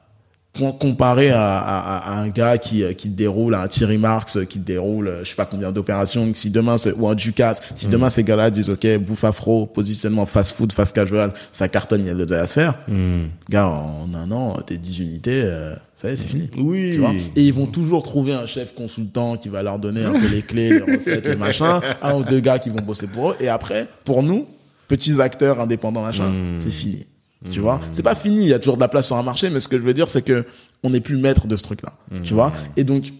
comparé 0.78 1.30
à, 1.30 1.58
à- 1.58 2.12
à 2.12 2.18
un 2.18 2.28
gars 2.28 2.58
qui, 2.58 2.82
euh, 2.84 2.92
qui 2.92 3.08
déroule 3.08 3.54
à 3.54 3.62
un 3.62 3.68
Thierry 3.68 3.98
Marx 3.98 4.36
euh, 4.36 4.44
qui 4.44 4.58
déroule 4.58 5.08
euh, 5.08 5.24
je 5.24 5.30
sais 5.30 5.36
pas 5.36 5.46
combien 5.46 5.72
d'opérations 5.72 6.28
si 6.34 6.50
demain 6.50 6.78
c'est 6.78 6.92
ou 6.92 7.08
un 7.08 7.14
Ducasse 7.14 7.62
si 7.74 7.86
Mm. 7.86 7.90
demain 7.90 8.10
ces 8.10 8.24
gars-là 8.24 8.50
disent 8.50 8.68
ok 8.70 8.98
bouffe 8.98 9.24
afro 9.24 9.66
positionnement 9.66 10.26
fast 10.26 10.52
food 10.56 10.72
fast 10.72 10.94
casual 10.94 11.32
ça 11.52 11.68
cartonne 11.68 12.02
il 12.02 12.06
y 12.08 12.10
a 12.10 12.14
de 12.14 12.24
la 12.34 12.42
à 12.42 12.46
se 12.46 12.54
faire 12.54 12.74
Hmm. 12.88 13.26
gars 13.48 13.66
en 13.68 14.08
un 14.14 14.30
an 14.32 14.56
t'es 14.66 14.76
10 14.78 14.98
unités 15.00 15.42
euh, 15.44 15.74
ça 15.96 16.08
y 16.10 16.12
est 16.12 16.16
c'est 16.16 16.26
fini 16.26 16.48
Oui. 16.58 16.92
tu 16.94 16.98
vois 16.98 17.12
et 17.36 17.42
ils 17.42 17.52
vont 17.54 17.66
toujours 17.66 18.02
trouver 18.02 18.32
un 18.32 18.46
chef 18.46 18.74
consultant 18.74 19.36
qui 19.36 19.48
va 19.48 19.62
leur 19.62 19.78
donner 19.78 20.04
un 20.04 20.12
peu 20.12 20.26
les 20.28 20.42
clés 20.42 20.70
les 20.70 20.94
recettes 20.96 21.26
les 21.26 21.36
machins 21.36 21.80
un 22.02 22.14
ou 22.16 22.24
deux 22.24 22.40
gars 22.40 22.58
qui 22.58 22.70
vont 22.70 22.82
bosser 22.84 23.06
pour 23.06 23.30
eux 23.30 23.36
et 23.40 23.48
après 23.48 23.86
pour 24.04 24.22
nous 24.22 24.46
petits 24.88 25.20
acteurs 25.20 25.60
indépendants 25.60 26.02
machin 26.02 26.28
Mm. 26.30 26.58
c'est 26.58 26.70
fini 26.70 27.06
tu 27.50 27.60
vois? 27.60 27.80
C'est 27.92 28.02
pas 28.02 28.14
fini 28.14 28.42
il 28.42 28.48
y 28.48 28.54
a 28.54 28.58
toujours 28.58 28.76
de 28.76 28.80
la 28.80 28.88
place 28.88 29.06
sur 29.06 29.16
un 29.16 29.22
marché 29.22 29.50
mais 29.50 29.60
ce 29.60 29.68
que 29.68 29.78
je 29.78 29.82
veux 29.82 29.94
dire 29.94 30.08
c'est 30.08 30.22
que 30.22 30.44
on 30.82 30.90
n'est 30.90 31.00
plus 31.00 31.16
maître 31.16 31.46
de 31.46 31.56
ce 31.56 31.62
truc 31.62 31.82
là 31.82 31.92
tu 32.24 32.34
vois? 32.34 32.52
Et 32.76 32.84
donc 32.84 33.12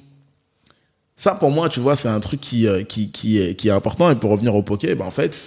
ça 1.16 1.35
pour 1.35 1.51
moi 1.51 1.69
tu 1.69 1.81
vois 1.81 1.97
c'est 1.97 2.09
un 2.09 2.20
truc 2.20 2.40
qui 2.40 2.66
euh, 2.66 2.85
qui 2.85 3.11
qui 3.11 3.39
est 3.39 3.55
qui 3.55 3.69
est 3.69 3.73
important. 3.73 4.11
Et 4.11 4.15
pour 4.15 4.31
revenir 4.31 4.55
au 4.55 4.62
poké 4.62 4.95
ben 4.95 5.05
en 5.05 5.11
fait 5.11 5.39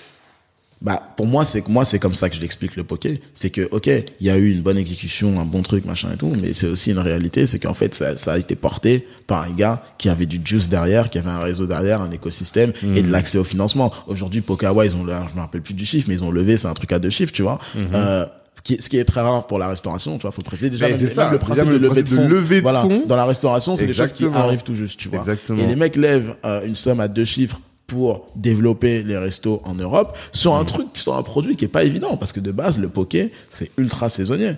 bah 0.82 1.02
pour 1.16 1.28
moi 1.28 1.46
c'est 1.46 1.68
moi 1.68 1.86
c'est 1.86 2.00
comme 2.00 2.16
ça 2.16 2.30
que 2.30 2.36
je 2.36 2.42
l'explique 2.42 2.76
le 2.76 2.84
poker 2.84 3.18
c'est 3.36 3.52
que 3.52 3.68
ok 3.72 3.88
il 4.20 4.26
y 4.26 4.32
a 4.32 4.38
eu 4.38 4.52
une 4.52 4.62
bonne 4.62 4.78
exécution 4.78 5.40
un 5.40 5.46
bon 5.46 5.62
truc 5.62 5.86
machin 5.86 6.12
et 6.14 6.18
tout 6.18 6.34
mais 6.42 6.54
c'est 6.54 6.68
aussi 6.68 6.92
une 6.92 7.00
réalité 7.00 7.46
c'est 7.46 7.60
qu'en 7.60 7.76
fait 7.76 7.94
ça, 7.94 8.18
ça, 8.18 8.34
a 8.34 8.38
été 8.40 8.56
porté 8.56 9.08
par 9.28 9.44
un 9.44 9.52
gars 9.52 9.84
qui 10.00 10.10
avait 10.10 10.26
du 10.26 10.42
juice 10.44 10.70
derrière 10.70 11.12
qui 11.12 11.20
avait 11.20 11.30
un 11.30 11.40
réseau 11.40 11.68
derrière 11.68 12.02
un 12.02 12.10
écosystème 12.10 12.74
et 12.82 13.04
de 13.04 13.08
mmh. 13.08 13.12
l'accès 13.12 13.38
au 13.38 13.44
financement. 13.44 13.94
Aujourd'hui 14.08 14.42
Pokawa 14.42 14.86
ils 14.86 14.96
ont 14.96 15.06
je 15.06 15.36
me 15.36 15.42
rappelle 15.42 15.62
plus 15.62 15.76
du 15.76 15.86
chiffre 15.86 16.08
mais 16.10 16.16
ils 16.16 16.24
ont 16.24 16.32
levé 16.32 16.58
c'est 16.58 16.68
un 16.68 16.74
truc 16.74 16.92
à 16.92 17.00
deux 17.00 17.12
chiffres 17.12 17.32
tu 17.32 17.44
vois? 17.44 17.60
Mmh. 17.76 17.80
euh, 17.94 18.26
qui, 18.64 18.82
ce 18.82 18.90
qui 18.90 18.98
est 18.98 19.06
très 19.06 19.22
rare 19.22 19.48
pour 19.48 19.60
la 19.60 19.68
restauration, 19.68 20.18
tu 20.18 20.22
vois, 20.22 20.32
faut 20.32 20.42
préciser 20.42 20.70
déjà 20.70 20.88
même, 20.88 21.08
ça, 21.08 21.30
le 21.30 21.40
principe 21.40 21.66
de, 21.66 21.78
lever 21.78 22.58
de, 22.58 22.62
voilà, 22.62 22.86
dans 23.06 23.16
la 23.16 23.26
restauration, 23.26 23.76
c'est 23.76 23.88
des 23.88 23.94
choses 23.94 24.14
qui 24.14 24.26
arrivent 24.26 24.64
tout 24.64 24.76
juste, 24.76 25.00
tu 25.00 25.10
vois. 25.10 25.20
Exactement. 25.20 25.62
Et 25.62 25.68
les 25.68 25.76
mecs 25.76 25.96
lèvent 25.96 26.36
euh, 26.46 26.66
une 26.66 26.76
somme 26.76 27.00
à 27.00 27.08
deux 27.08 27.26
chiffres 27.26 27.60
pour 27.92 28.28
développer 28.38 29.04
les 29.04 29.18
restos 29.18 29.62
en 29.66 29.74
Europe 29.74 30.18
sur 30.32 30.56
un 30.56 30.64
mm. 30.64 30.66
truc, 30.66 30.88
sur 30.94 31.16
un 31.18 31.24
produit 31.24 31.58
qui 31.58 31.66
est 31.66 31.70
pas 31.70 31.84
évident 31.84 32.16
parce 32.16 32.32
que 32.32 32.40
de 32.40 32.52
base 32.52 32.80
le 32.80 32.88
poké 32.88 33.34
c'est 33.50 33.70
ultra 33.78 34.08
saisonnier. 34.08 34.54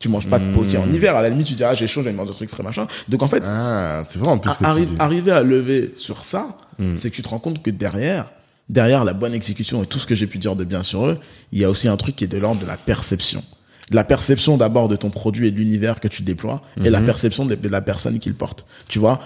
Tu 0.00 0.08
manges 0.08 0.28
pas 0.28 0.40
de 0.40 0.52
poké 0.52 0.78
en 0.78 0.86
mm. 0.86 0.94
hiver. 0.94 1.14
À 1.14 1.22
la 1.22 1.28
limite, 1.28 1.46
tu 1.46 1.54
dis 1.54 1.62
ah 1.62 1.76
j'ai 1.76 1.86
chaud, 1.86 2.02
j'ai 2.02 2.10
manger 2.10 2.32
un 2.32 2.34
truc 2.34 2.50
frais 2.50 2.64
machin. 2.64 2.88
Donc 3.08 3.22
en 3.22 3.28
fait, 3.28 3.44
ah, 3.46 4.02
c'est 4.08 4.18
vraiment 4.18 4.38
plus 4.38 4.50
arriver 4.98 5.30
à 5.30 5.44
lever 5.44 5.94
sur 5.96 6.24
ça, 6.24 6.58
mm. 6.80 6.96
c'est 6.96 7.10
que 7.10 7.14
tu 7.14 7.22
te 7.22 7.28
rends 7.28 7.38
compte 7.38 7.62
que 7.62 7.70
derrière, 7.70 8.32
derrière 8.72 9.04
la 9.04 9.12
bonne 9.12 9.34
exécution 9.34 9.84
et 9.84 9.86
tout 9.86 9.98
ce 9.98 10.06
que 10.06 10.16
j'ai 10.16 10.26
pu 10.26 10.38
dire 10.38 10.56
de 10.56 10.64
bien 10.64 10.82
sur 10.82 11.06
eux, 11.06 11.20
il 11.52 11.60
y 11.60 11.64
a 11.64 11.70
aussi 11.70 11.86
un 11.86 11.96
truc 11.96 12.16
qui 12.16 12.24
est 12.24 12.28
de 12.28 12.38
l'ordre 12.38 12.60
de 12.60 12.66
la 12.66 12.76
perception. 12.76 13.44
De 13.90 13.96
la 13.96 14.04
perception 14.04 14.56
d'abord 14.56 14.88
de 14.88 14.96
ton 14.96 15.10
produit 15.10 15.48
et 15.48 15.50
de 15.50 15.56
l'univers 15.56 16.00
que 16.00 16.08
tu 16.08 16.22
déploies 16.22 16.62
et 16.82 16.88
la 16.88 17.00
mm-hmm. 17.00 17.04
perception 17.04 17.44
de, 17.44 17.54
de 17.54 17.68
la 17.68 17.82
personne 17.82 18.18
qui 18.18 18.30
le 18.30 18.34
porte. 18.34 18.64
Tu 18.88 18.98
vois, 18.98 19.20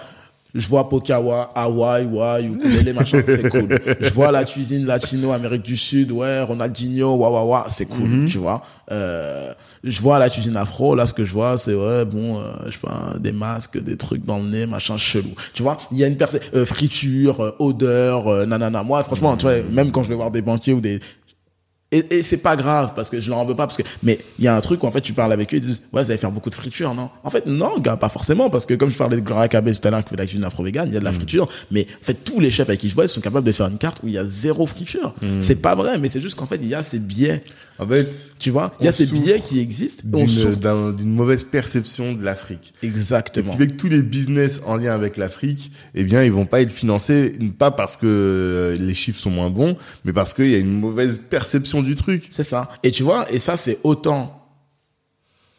je 0.57 0.67
vois 0.67 0.89
Pokawa, 0.89 1.51
Hawaii, 1.53 2.05
ouais, 2.05 2.43
ukulele, 2.43 2.93
machin, 2.93 3.21
c'est 3.27 3.47
cool. 3.51 3.79
Je 4.01 4.09
vois 4.09 4.31
la 4.31 4.43
cuisine 4.43 4.85
latino, 4.85 5.31
Amérique 5.31 5.61
du 5.61 5.77
Sud, 5.77 6.11
ouais, 6.11 6.41
Ronaldinho, 6.41 7.15
wa 7.15 7.29
wa 7.29 7.43
wa, 7.43 7.65
c'est 7.69 7.85
cool, 7.85 8.07
mhm. 8.07 8.25
tu 8.25 8.39
vois. 8.39 8.63
Euh, 8.91 9.53
je 9.83 10.01
vois 10.01 10.17
la 10.17 10.29
cuisine 10.29 10.57
afro, 10.57 10.95
là, 10.95 11.05
ce 11.05 11.13
que 11.13 11.23
je 11.23 11.31
vois, 11.31 11.57
c'est, 11.57 11.75
ouais, 11.75 12.05
bon, 12.05 12.39
euh, 12.39 12.51
je 12.65 12.71
sais 12.71 12.79
pas, 12.79 13.13
des 13.19 13.31
masques, 13.31 13.81
des 13.81 13.97
trucs 13.97 14.25
dans 14.25 14.39
le 14.39 14.45
nez, 14.45 14.65
machin, 14.65 14.97
chelou. 14.97 15.29
Tu 15.53 15.61
vois, 15.61 15.77
il 15.91 15.99
y 15.99 16.03
a 16.03 16.07
une 16.07 16.17
personne, 16.17 16.41
euh, 16.55 16.65
friture, 16.65 17.39
euh, 17.41 17.55
odeur, 17.59 18.27
euh, 18.27 18.45
nanana. 18.47 18.81
Moi, 18.81 19.03
franchement, 19.03 19.37
tu 19.37 19.45
vois, 19.45 19.61
même 19.71 19.91
quand 19.91 20.01
je 20.01 20.09
vais 20.09 20.15
voir 20.15 20.31
des 20.31 20.41
banquiers 20.41 20.73
ou 20.73 20.81
des, 20.81 20.99
et, 21.91 22.17
et 22.17 22.23
c'est 22.23 22.37
pas 22.37 22.57
grave 22.57 22.91
parce 22.95 23.09
que 23.09 23.21
je 23.21 23.29
leur 23.29 23.39
en 23.39 23.45
veux 23.45 23.55
pas 23.55 23.65
parce 23.65 23.77
que 23.77 23.83
mais 24.03 24.19
il 24.39 24.43
y 24.43 24.49
a 24.49 24.55
un 24.55 24.59
truc 24.59 24.83
où 24.83 24.87
en 24.87 24.91
fait 24.91 24.99
tu 24.99 25.13
parles 25.13 25.31
avec 25.31 25.53
eux 25.53 25.57
ils 25.57 25.61
disent 25.61 25.81
ouais 25.93 26.03
vous 26.03 26.11
allez 26.11 26.19
faire 26.19 26.33
beaucoup 26.33 26.49
de 26.49 26.55
friture 26.55 26.93
non? 26.93 27.09
En 27.23 27.29
fait 27.29 27.45
non 27.45 27.79
gars 27.79 27.95
pas 27.95 28.09
forcément 28.09 28.49
parce 28.49 28.65
que 28.65 28.73
comme 28.73 28.89
je 28.89 28.97
parlais 28.97 29.15
de 29.15 29.21
Gloria 29.21 29.47
Cabé 29.47 29.73
tout 29.73 29.87
à 29.87 29.91
l'heure 29.91 30.03
qui 30.03 30.09
fait 30.09 30.17
la 30.17 30.25
cuisine 30.25 30.43
afro 30.43 30.63
vegan 30.63 30.89
il 30.89 30.93
y 30.93 30.97
a 30.97 30.99
de 30.99 31.05
la 31.05 31.11
mm. 31.11 31.15
friture 31.15 31.47
mais 31.71 31.87
en 32.01 32.05
fait 32.05 32.15
tous 32.15 32.41
les 32.41 32.51
chefs 32.51 32.67
avec 32.67 32.81
qui 32.81 32.89
je 32.89 32.95
vois 32.95 33.05
ils 33.05 33.09
sont 33.09 33.21
capables 33.21 33.47
de 33.47 33.51
faire 33.53 33.67
une 33.67 33.77
carte 33.77 33.99
où 34.03 34.07
il 34.07 34.13
y 34.13 34.17
a 34.17 34.25
zéro 34.25 34.65
friture. 34.65 35.15
Mm. 35.21 35.39
c'est 35.39 35.55
pas 35.55 35.75
vrai 35.75 35.97
mais 35.97 36.09
c'est 36.09 36.19
juste 36.19 36.35
qu'en 36.35 36.45
fait 36.45 36.57
il 36.57 36.67
y 36.67 36.75
a 36.75 36.83
ces 36.83 36.99
biais. 36.99 37.43
En 37.79 37.87
fait 37.87 38.07
tu 38.39 38.49
vois? 38.49 38.73
Il 38.79 38.85
y 38.85 38.89
a 38.89 38.91
ces 38.91 39.05
billets 39.05 39.39
qui 39.39 39.59
existent 39.59 40.03
d'une 40.07 41.13
mauvaise 41.13 41.43
perception 41.43 42.13
de 42.13 42.23
l'Afrique. 42.23 42.73
Exactement 42.83 43.45
ce 43.45 43.51
qui 43.51 43.57
fait 43.57 43.67
que 43.67 43.77
tous 43.77 43.87
les 43.87 44.01
business 44.01 44.59
en 44.65 44.75
lien 44.75 44.93
avec 44.93 45.15
l'Afrique 45.15 45.71
eh 45.95 46.03
bien 46.03 46.23
ils 46.23 46.31
vont 46.31 46.45
pas 46.45 46.61
être 46.61 46.73
financés 46.73 47.33
pas 47.57 47.71
parce 47.71 47.95
que 47.95 48.75
les 48.77 48.93
chiffres 48.93 49.19
sont 49.19 49.29
moins 49.29 49.49
bons 49.49 49.77
mais 50.03 50.11
parce 50.11 50.33
qu'il 50.33 50.49
y 50.49 50.55
a 50.55 50.57
une 50.57 50.77
mauvaise 50.79 51.21
perception 51.29 51.76
du 51.81 51.95
truc. 51.95 52.27
C'est 52.31 52.43
ça. 52.43 52.69
Et 52.83 52.91
tu 52.91 53.03
vois, 53.03 53.31
et 53.31 53.39
ça, 53.39 53.57
c'est 53.57 53.79
autant 53.83 54.33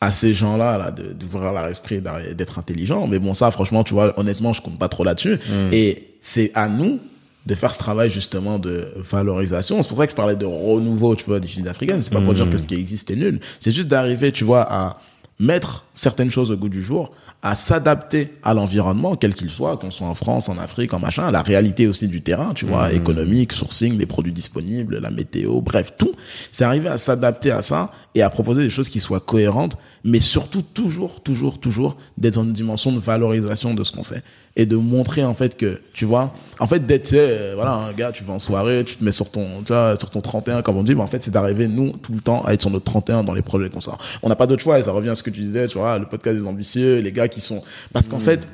à 0.01 0.11
ces 0.11 0.33
gens-là 0.33 0.79
là, 0.79 0.91
d'ouvrir 0.93 1.53
leur 1.53 1.67
esprit, 1.67 2.01
d'être 2.01 2.59
intelligent. 2.59 3.07
Mais 3.07 3.19
bon, 3.19 3.35
ça, 3.35 3.51
franchement, 3.51 3.83
tu 3.83 3.95
vois, 3.95 4.19
honnêtement, 4.19 4.53
je 4.53 4.63
compte 4.63 4.79
pas 4.79 4.89
trop 4.89 5.05
là-dessus. 5.05 5.35
Mm. 5.35 5.73
Et 5.73 6.15
c'est 6.21 6.53
à 6.55 6.69
nous 6.69 7.01
de 7.47 7.55
faire 7.55 7.75
ce 7.75 7.79
travail 7.79 8.11
justement 8.11 8.59
de 8.59 8.93
valorisation. 8.97 9.83
C'est 9.83 9.89
pour 9.89 9.99
ça 9.99 10.07
que 10.07 10.13
je 10.13 10.17
parlais 10.17 10.37
de 10.37 10.45
renouveau, 10.45 11.17
tu 11.17 11.25
vois, 11.25 11.41
des 11.41 11.49
Sud 11.49 11.67
africaines. 11.67 12.03
C'est 12.03 12.13
pas 12.13 12.21
pour 12.21 12.33
mm. 12.33 12.37
dire 12.37 12.51
que 12.51 12.59
ce 12.59 12.67
qui 12.67 12.75
existe 12.75 13.11
est 13.11 13.17
nul. 13.17 13.41
C'est 13.59 13.73
juste 13.73 13.89
d'arriver, 13.89 14.31
tu 14.31 14.45
vois, 14.45 14.67
à 14.71 15.01
mettre 15.39 15.85
certaines 15.95 16.31
choses 16.31 16.51
au 16.51 16.57
goût 16.57 16.69
du 16.69 16.83
jour, 16.83 17.13
à 17.43 17.55
s'adapter 17.55 18.35
à 18.43 18.55
l'environnement, 18.55 19.15
quel 19.15 19.35
qu'il 19.35 19.51
soit, 19.51 19.77
qu'on 19.77 19.93
soit 19.93 20.09
en 20.09 20.15
France, 20.15 20.49
en 20.49 20.59
Afrique, 20.59 20.93
en 20.93 20.99
machin, 20.99 21.29
à 21.29 21.31
la 21.31 21.43
réalité 21.43 21.87
aussi 21.87 22.09
du 22.09 22.21
terrain, 22.21 22.53
tu 22.55 22.67
vois, 22.67 22.89
mmh. 22.89 22.97
économique, 22.97 23.53
sourcing, 23.53 23.97
les 23.97 24.07
produits 24.07 24.33
disponibles, 24.33 24.99
la 24.99 25.11
météo, 25.11 25.61
bref, 25.61 25.93
tout. 25.97 26.13
C'est 26.51 26.65
arriver 26.65 26.89
à 26.89 26.99
s'adapter 26.99 27.53
à 27.53 27.63
ça 27.63 27.93
et 28.17 28.23
à 28.23 28.31
proposer 28.31 28.63
des 28.63 28.71
choses 28.71 28.89
qui 28.89 28.99
soient 28.99 29.21
cohérentes, 29.21 29.77
mais 30.05 30.21
surtout 30.21 30.63
toujours, 30.63 31.21
toujours, 31.23 31.59
toujours 31.59 31.97
d'être 32.17 32.35
dans 32.35 32.45
une 32.45 32.53
dimension 32.53 32.93
de 32.93 32.99
valorisation 32.99 33.75
de 33.75 33.85
ce 33.85 33.93
qu'on 33.93 34.05
fait 34.05 34.23
et 34.57 34.67
de 34.67 34.77
montrer 34.77 35.25
en 35.25 35.35
fait 35.35 35.57
que, 35.57 35.81
tu 35.93 36.05
vois, 36.05 36.35
en 36.59 36.67
fait 36.67 36.85
d'être, 36.87 37.13
euh, 37.13 37.53
voilà, 37.55 37.73
un 37.73 37.93
gars, 37.93 38.13
tu 38.13 38.25
vas 38.25 38.33
en 38.33 38.39
soirée, 38.39 38.85
tu 38.85 38.97
te 38.97 39.05
mets 39.05 39.13
sur 39.13 39.31
ton, 39.31 39.63
tu 39.63 39.73
vois, 39.73 39.97
sur 39.99 40.11
ton 40.11 40.21
31 40.21 40.63
comme 40.63 40.77
on 40.77 40.83
dit, 40.83 40.95
mais 40.95 41.03
en 41.03 41.07
fait 41.07 41.23
c'est 41.23 41.31
d'arriver 41.31 41.69
nous 41.69 41.93
tout 41.93 42.13
le 42.13 42.21
temps 42.21 42.45
à 42.45 42.53
être 42.53 42.61
sur 42.63 42.71
notre 42.71 42.85
31 42.85 43.25
dans 43.25 43.35
les 43.35 43.43
projets 43.43 43.71
comme 43.71 43.81
ça. 43.81 43.97
On 44.23 44.29
n'a 44.29 44.37
pas 44.37 44.47
d'autre 44.47 44.63
choix 44.63 44.79
et 44.79 44.83
ça 44.83 44.93
revient 44.93 45.11
à 45.11 45.15
ce 45.15 45.23
que 45.23 45.31
tu 45.31 45.41
disais, 45.41 45.67
tu 45.69 45.79
vois, 45.79 45.99
le 45.99 46.07
podcast 46.07 46.39
des 46.39 46.47
ambitieux, 46.47 47.01
les 47.01 47.13
gars 47.13 47.29
qui 47.29 47.41
sont, 47.41 47.63
parce 47.93 48.09
qu'en 48.09 48.19
mmh. 48.19 48.23
fait, 48.23 48.49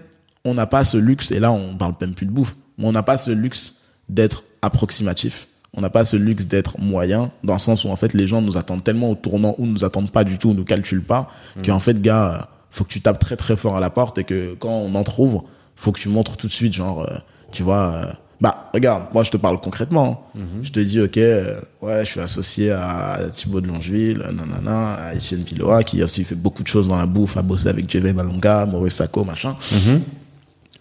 on 0.44 0.54
n'a 0.54 0.66
pas 0.66 0.84
ce 0.84 0.96
luxe 0.96 1.30
et 1.30 1.40
là 1.40 1.52
on 1.52 1.76
parle 1.76 1.94
même 2.00 2.14
plus 2.14 2.26
de 2.26 2.32
bouffe, 2.32 2.56
mais 2.78 2.86
on 2.86 2.92
n'a 2.92 3.02
pas 3.02 3.18
ce 3.18 3.30
luxe 3.30 3.76
d'être 4.08 4.44
approximatif 4.60 5.48
on 5.76 5.80
n'a 5.80 5.90
pas 5.90 6.04
ce 6.04 6.16
luxe 6.16 6.46
d'être 6.46 6.80
moyen, 6.80 7.30
dans 7.42 7.54
le 7.54 7.58
sens 7.58 7.84
où 7.84 7.88
en 7.88 7.96
fait 7.96 8.14
les 8.14 8.26
gens 8.26 8.42
nous 8.42 8.56
attendent 8.56 8.84
tellement 8.84 9.10
au 9.10 9.14
tournant 9.14 9.54
ou 9.58 9.66
nous 9.66 9.84
attendent 9.84 10.10
pas 10.10 10.24
du 10.24 10.38
tout, 10.38 10.54
nous 10.54 10.64
calculent 10.64 11.04
pas, 11.04 11.30
mm. 11.56 11.62
qu'en 11.62 11.80
fait 11.80 12.00
gars, 12.00 12.48
faut 12.70 12.84
que 12.84 12.90
tu 12.90 13.00
tapes 13.00 13.18
très 13.18 13.36
très 13.36 13.56
fort 13.56 13.76
à 13.76 13.80
la 13.80 13.90
porte 13.90 14.18
et 14.18 14.24
que 14.24 14.54
quand 14.54 14.70
on 14.70 14.94
en 14.94 15.04
trouve, 15.04 15.42
faut 15.76 15.92
que 15.92 16.00
tu 16.00 16.08
montres 16.08 16.36
tout 16.36 16.46
de 16.46 16.52
suite, 16.52 16.74
genre, 16.74 17.02
euh, 17.02 17.16
tu 17.52 17.62
vois, 17.62 17.92
euh, 17.94 18.12
bah 18.40 18.70
regarde, 18.74 19.04
moi 19.12 19.22
je 19.22 19.30
te 19.30 19.36
parle 19.36 19.60
concrètement, 19.60 20.28
mm-hmm. 20.36 20.64
je 20.64 20.72
te 20.72 20.80
dis 20.80 21.00
ok, 21.00 21.16
euh, 21.18 21.60
ouais, 21.82 22.04
je 22.04 22.10
suis 22.10 22.20
associé 22.20 22.70
à 22.70 23.18
Thibaut 23.32 23.60
de 23.60 23.66
Longeville, 23.66 24.18
nanana, 24.18 24.94
à 24.94 25.14
Etienne 25.14 25.44
Piloa 25.44 25.82
qui 25.82 26.02
aussi 26.02 26.24
fait 26.24 26.34
beaucoup 26.34 26.62
de 26.62 26.68
choses 26.68 26.88
dans 26.88 26.96
la 26.96 27.06
bouffe, 27.06 27.36
a 27.36 27.42
bossé 27.42 27.68
avec 27.68 27.90
JV 27.90 28.12
Malonga, 28.12 28.66
Maurice 28.66 28.94
Sacco, 28.94 29.24
machin. 29.24 29.56
Mm-hmm. 29.72 30.00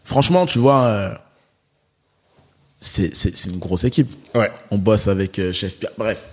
Franchement, 0.03 0.45
tu 0.45 0.59
vois 0.59 1.17
c'est 2.83 3.45
une 3.45 3.59
grosse 3.59 3.85
équipe. 3.85 4.11
Ouais. 4.35 4.51
On 4.69 4.77
bosse 4.77 5.07
avec 5.07 5.39
euh, 5.39 5.53
Chef 5.53 5.77
Pierre. 5.77 5.93
Bref, 5.97 6.25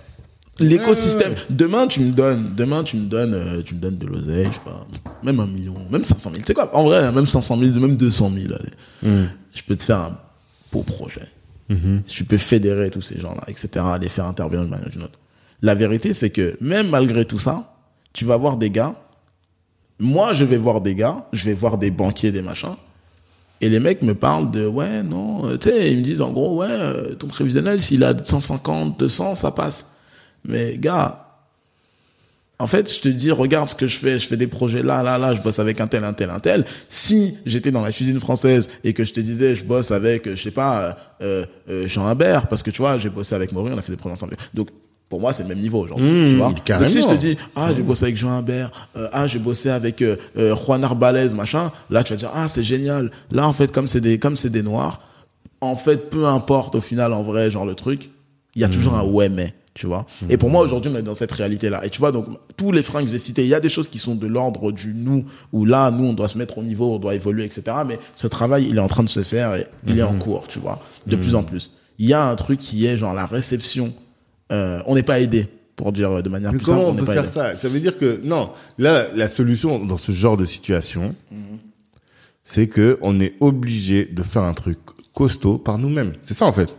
l'écosystème. 0.59 1.35
Demain, 1.49 1.87
tu 1.87 2.01
me 2.01 2.11
donnes, 2.11 2.53
demain, 2.55 2.83
tu 2.83 2.97
me 2.97 3.05
donnes, 3.05 3.33
euh, 3.33 3.61
tu 3.61 3.73
me 3.73 3.79
donnes 3.79 3.97
de 3.97 4.05
l'oseille, 4.05 4.47
je 4.47 4.55
sais 4.55 4.61
pas, 4.63 4.85
même 5.23 5.39
un 5.39 5.47
million, 5.47 5.75
même 5.89 6.03
500 6.03 6.31
000. 6.31 6.43
C'est 6.45 6.53
quoi? 6.53 6.75
En 6.75 6.83
vrai, 6.83 6.99
hein, 6.99 7.11
même 7.11 7.25
500 7.25 7.57
000, 7.57 7.79
même 7.79 7.95
200 7.95 8.31
000. 8.33 8.53
Allez. 8.53 9.11
Mm. 9.11 9.29
Je 9.53 9.61
peux 9.63 9.75
te 9.75 9.83
faire 9.83 9.99
un 9.99 10.17
beau 10.71 10.83
projet. 10.83 11.27
Mm-hmm. 11.69 12.03
Tu 12.05 12.25
peux 12.25 12.37
fédérer 12.37 12.89
tous 12.89 13.01
ces 13.01 13.19
gens-là, 13.19 13.43
etc., 13.47 13.85
les 13.99 14.09
faire 14.09 14.25
intervenir 14.25 14.63
d'une 14.63 14.71
manière 14.71 14.87
ou 14.87 14.91
d'une 14.91 15.03
autre. 15.03 15.19
La 15.61 15.73
vérité, 15.75 16.11
c'est 16.11 16.31
que 16.31 16.57
même 16.59 16.89
malgré 16.89 17.23
tout 17.23 17.39
ça, 17.39 17.75
tu 18.13 18.25
vas 18.25 18.35
voir 18.35 18.57
des 18.57 18.69
gars. 18.69 18.95
Moi, 19.99 20.33
je 20.33 20.43
vais 20.43 20.57
voir 20.57 20.81
des 20.81 20.95
gars, 20.95 21.27
je 21.31 21.45
vais 21.45 21.53
voir 21.53 21.77
des 21.77 21.91
banquiers, 21.91 22.31
des 22.31 22.41
machins 22.41 22.75
et 23.61 23.69
les 23.69 23.79
mecs 23.79 24.01
me 24.01 24.15
parlent 24.15 24.49
de, 24.49 24.65
ouais, 24.65 25.03
non, 25.03 25.47
euh, 25.47 25.57
tu 25.57 25.69
sais, 25.69 25.91
ils 25.91 25.99
me 25.99 26.03
disent 26.03 26.21
en 26.21 26.31
gros, 26.31 26.57
ouais, 26.57 26.67
euh, 26.69 27.13
ton 27.13 27.27
prévisionnel, 27.27 27.79
s'il 27.79 28.03
a 28.03 28.13
150, 28.21 28.99
200, 28.99 29.35
ça 29.35 29.51
passe. 29.51 29.85
Mais 30.43 30.77
gars, 30.79 31.27
en 32.57 32.65
fait, 32.65 32.91
je 32.91 32.99
te 32.99 33.07
dis, 33.07 33.31
regarde 33.31 33.69
ce 33.69 33.75
que 33.75 33.87
je 33.87 33.97
fais, 33.97 34.17
je 34.17 34.27
fais 34.27 34.37
des 34.37 34.47
projets 34.47 34.81
là, 34.81 35.03
là, 35.03 35.19
là, 35.19 35.35
je 35.35 35.41
bosse 35.41 35.59
avec 35.59 35.79
un 35.79 35.87
tel, 35.87 36.03
un 36.03 36.13
tel, 36.13 36.31
un 36.31 36.39
tel. 36.39 36.65
Si 36.89 37.37
j'étais 37.45 37.71
dans 37.71 37.81
la 37.81 37.91
cuisine 37.91 38.19
française 38.19 38.67
et 38.83 38.93
que 38.93 39.03
je 39.03 39.13
te 39.13 39.19
disais, 39.19 39.55
je 39.55 39.63
bosse 39.63 39.91
avec, 39.91 40.27
je 40.27 40.41
sais 40.41 40.51
pas, 40.51 40.97
euh, 41.21 41.45
Jean 41.85 42.07
Habert, 42.07 42.47
parce 42.47 42.63
que 42.63 42.71
tu 42.71 42.81
vois, 42.81 42.97
j'ai 42.97 43.09
bossé 43.09 43.35
avec 43.35 43.51
Maurice, 43.51 43.73
on 43.75 43.77
a 43.77 43.81
fait 43.81 43.91
des 43.91 43.97
projets 43.97 44.13
ensemble. 44.13 44.35
Donc, 44.53 44.69
pour 45.11 45.19
moi, 45.19 45.33
c'est 45.33 45.43
le 45.43 45.49
même 45.49 45.59
niveau, 45.59 45.85
genre, 45.85 45.99
mmh, 45.99 46.29
tu 46.29 46.35
vois. 46.37 46.53
Donc, 46.79 46.87
si 46.89 47.01
je 47.01 47.07
te 47.07 47.15
dis, 47.15 47.35
ah, 47.53 47.73
j'ai 47.75 47.81
bossé 47.81 48.05
avec 48.05 48.15
Jean 48.15 48.29
Imbert, 48.29 48.71
euh, 48.95 49.09
ah, 49.11 49.27
j'ai 49.27 49.39
bossé 49.39 49.69
avec 49.69 50.01
euh, 50.01 50.15
euh, 50.37 50.55
Juan 50.55 50.81
Arbalez, 50.85 51.33
machin, 51.33 51.69
là, 51.89 52.01
tu 52.01 52.13
vas 52.13 52.17
dire, 52.17 52.31
ah, 52.33 52.47
c'est 52.47 52.63
génial. 52.63 53.11
Là, 53.29 53.45
en 53.45 53.51
fait, 53.51 53.73
comme 53.73 53.87
c'est 53.87 53.99
des, 53.99 54.19
comme 54.19 54.37
c'est 54.37 54.49
des 54.49 54.63
noirs, 54.63 55.01
en 55.59 55.75
fait, 55.75 56.09
peu 56.09 56.27
importe 56.27 56.75
au 56.75 56.79
final, 56.79 57.11
en 57.11 57.23
vrai, 57.23 57.51
genre, 57.51 57.65
le 57.65 57.75
truc, 57.75 58.09
il 58.55 58.61
y 58.61 58.63
a 58.63 58.69
mmh. 58.69 58.71
toujours 58.71 58.93
un 58.93 59.03
ouais, 59.03 59.27
mais, 59.27 59.53
tu 59.73 59.85
vois. 59.85 60.05
Et 60.29 60.37
pour 60.37 60.49
moi, 60.49 60.61
aujourd'hui, 60.61 60.89
on 60.95 60.97
est 60.97 61.01
dans 61.01 61.13
cette 61.13 61.33
réalité-là. 61.33 61.85
Et 61.85 61.89
tu 61.89 61.99
vois, 61.99 62.13
donc, 62.13 62.27
tous 62.55 62.71
les 62.71 62.81
freins 62.81 63.03
que 63.03 63.09
j'ai 63.09 63.19
cités, 63.19 63.43
il 63.43 63.49
y 63.49 63.53
a 63.53 63.59
des 63.59 63.67
choses 63.67 63.89
qui 63.89 63.99
sont 63.99 64.15
de 64.15 64.27
l'ordre 64.27 64.71
du 64.71 64.93
nous, 64.93 65.25
où 65.51 65.65
là, 65.65 65.91
nous, 65.91 66.05
on 66.05 66.13
doit 66.13 66.29
se 66.29 66.37
mettre 66.37 66.57
au 66.57 66.63
niveau, 66.63 66.93
on 66.93 66.99
doit 66.99 67.15
évoluer, 67.15 67.43
etc. 67.43 67.63
Mais 67.85 67.99
ce 68.15 68.27
travail, 68.27 68.67
il 68.69 68.77
est 68.77 68.81
en 68.81 68.87
train 68.87 69.03
de 69.03 69.09
se 69.09 69.23
faire 69.23 69.55
et 69.55 69.67
il 69.85 69.99
est 69.99 70.03
en 70.03 70.13
mmh. 70.13 70.19
cours, 70.19 70.47
tu 70.47 70.59
vois, 70.59 70.79
de 71.05 71.17
plus 71.17 71.35
en 71.35 71.43
plus. 71.43 71.71
Il 71.99 72.07
y 72.07 72.13
a 72.13 72.25
un 72.25 72.35
truc 72.37 72.61
qui 72.61 72.85
est, 72.85 72.95
genre, 72.95 73.13
la 73.13 73.25
réception 73.25 73.93
euh, 74.51 74.81
on 74.85 74.95
n'est 74.95 75.03
pas 75.03 75.19
aidé 75.19 75.47
pour 75.75 75.91
dire 75.91 76.21
de 76.21 76.29
manière 76.29 76.51
plus 76.51 76.59
comment 76.59 76.87
simple. 76.87 77.01
on, 77.01 77.05
peut 77.05 77.13
faire 77.13 77.27
ça? 77.27 77.55
Ça 77.55 77.69
veut 77.69 77.79
dire 77.79 77.97
que 77.97 78.19
non, 78.23 78.51
là 78.77 79.07
la 79.15 79.27
solution 79.27 79.83
dans 79.83 79.97
ce 79.97 80.11
genre 80.11 80.37
de 80.37 80.45
situation, 80.45 81.15
mhm. 81.31 81.57
c'est 82.43 82.67
que 82.67 82.97
on 83.01 83.19
est 83.19 83.33
obligé 83.39 84.05
de 84.05 84.23
faire 84.23 84.43
un 84.43 84.53
truc 84.53 84.79
costaud 85.13 85.57
par 85.57 85.77
nous-mêmes. 85.77 86.13
C'est 86.23 86.35
ça 86.35 86.45
en 86.45 86.51
fait. 86.51 86.75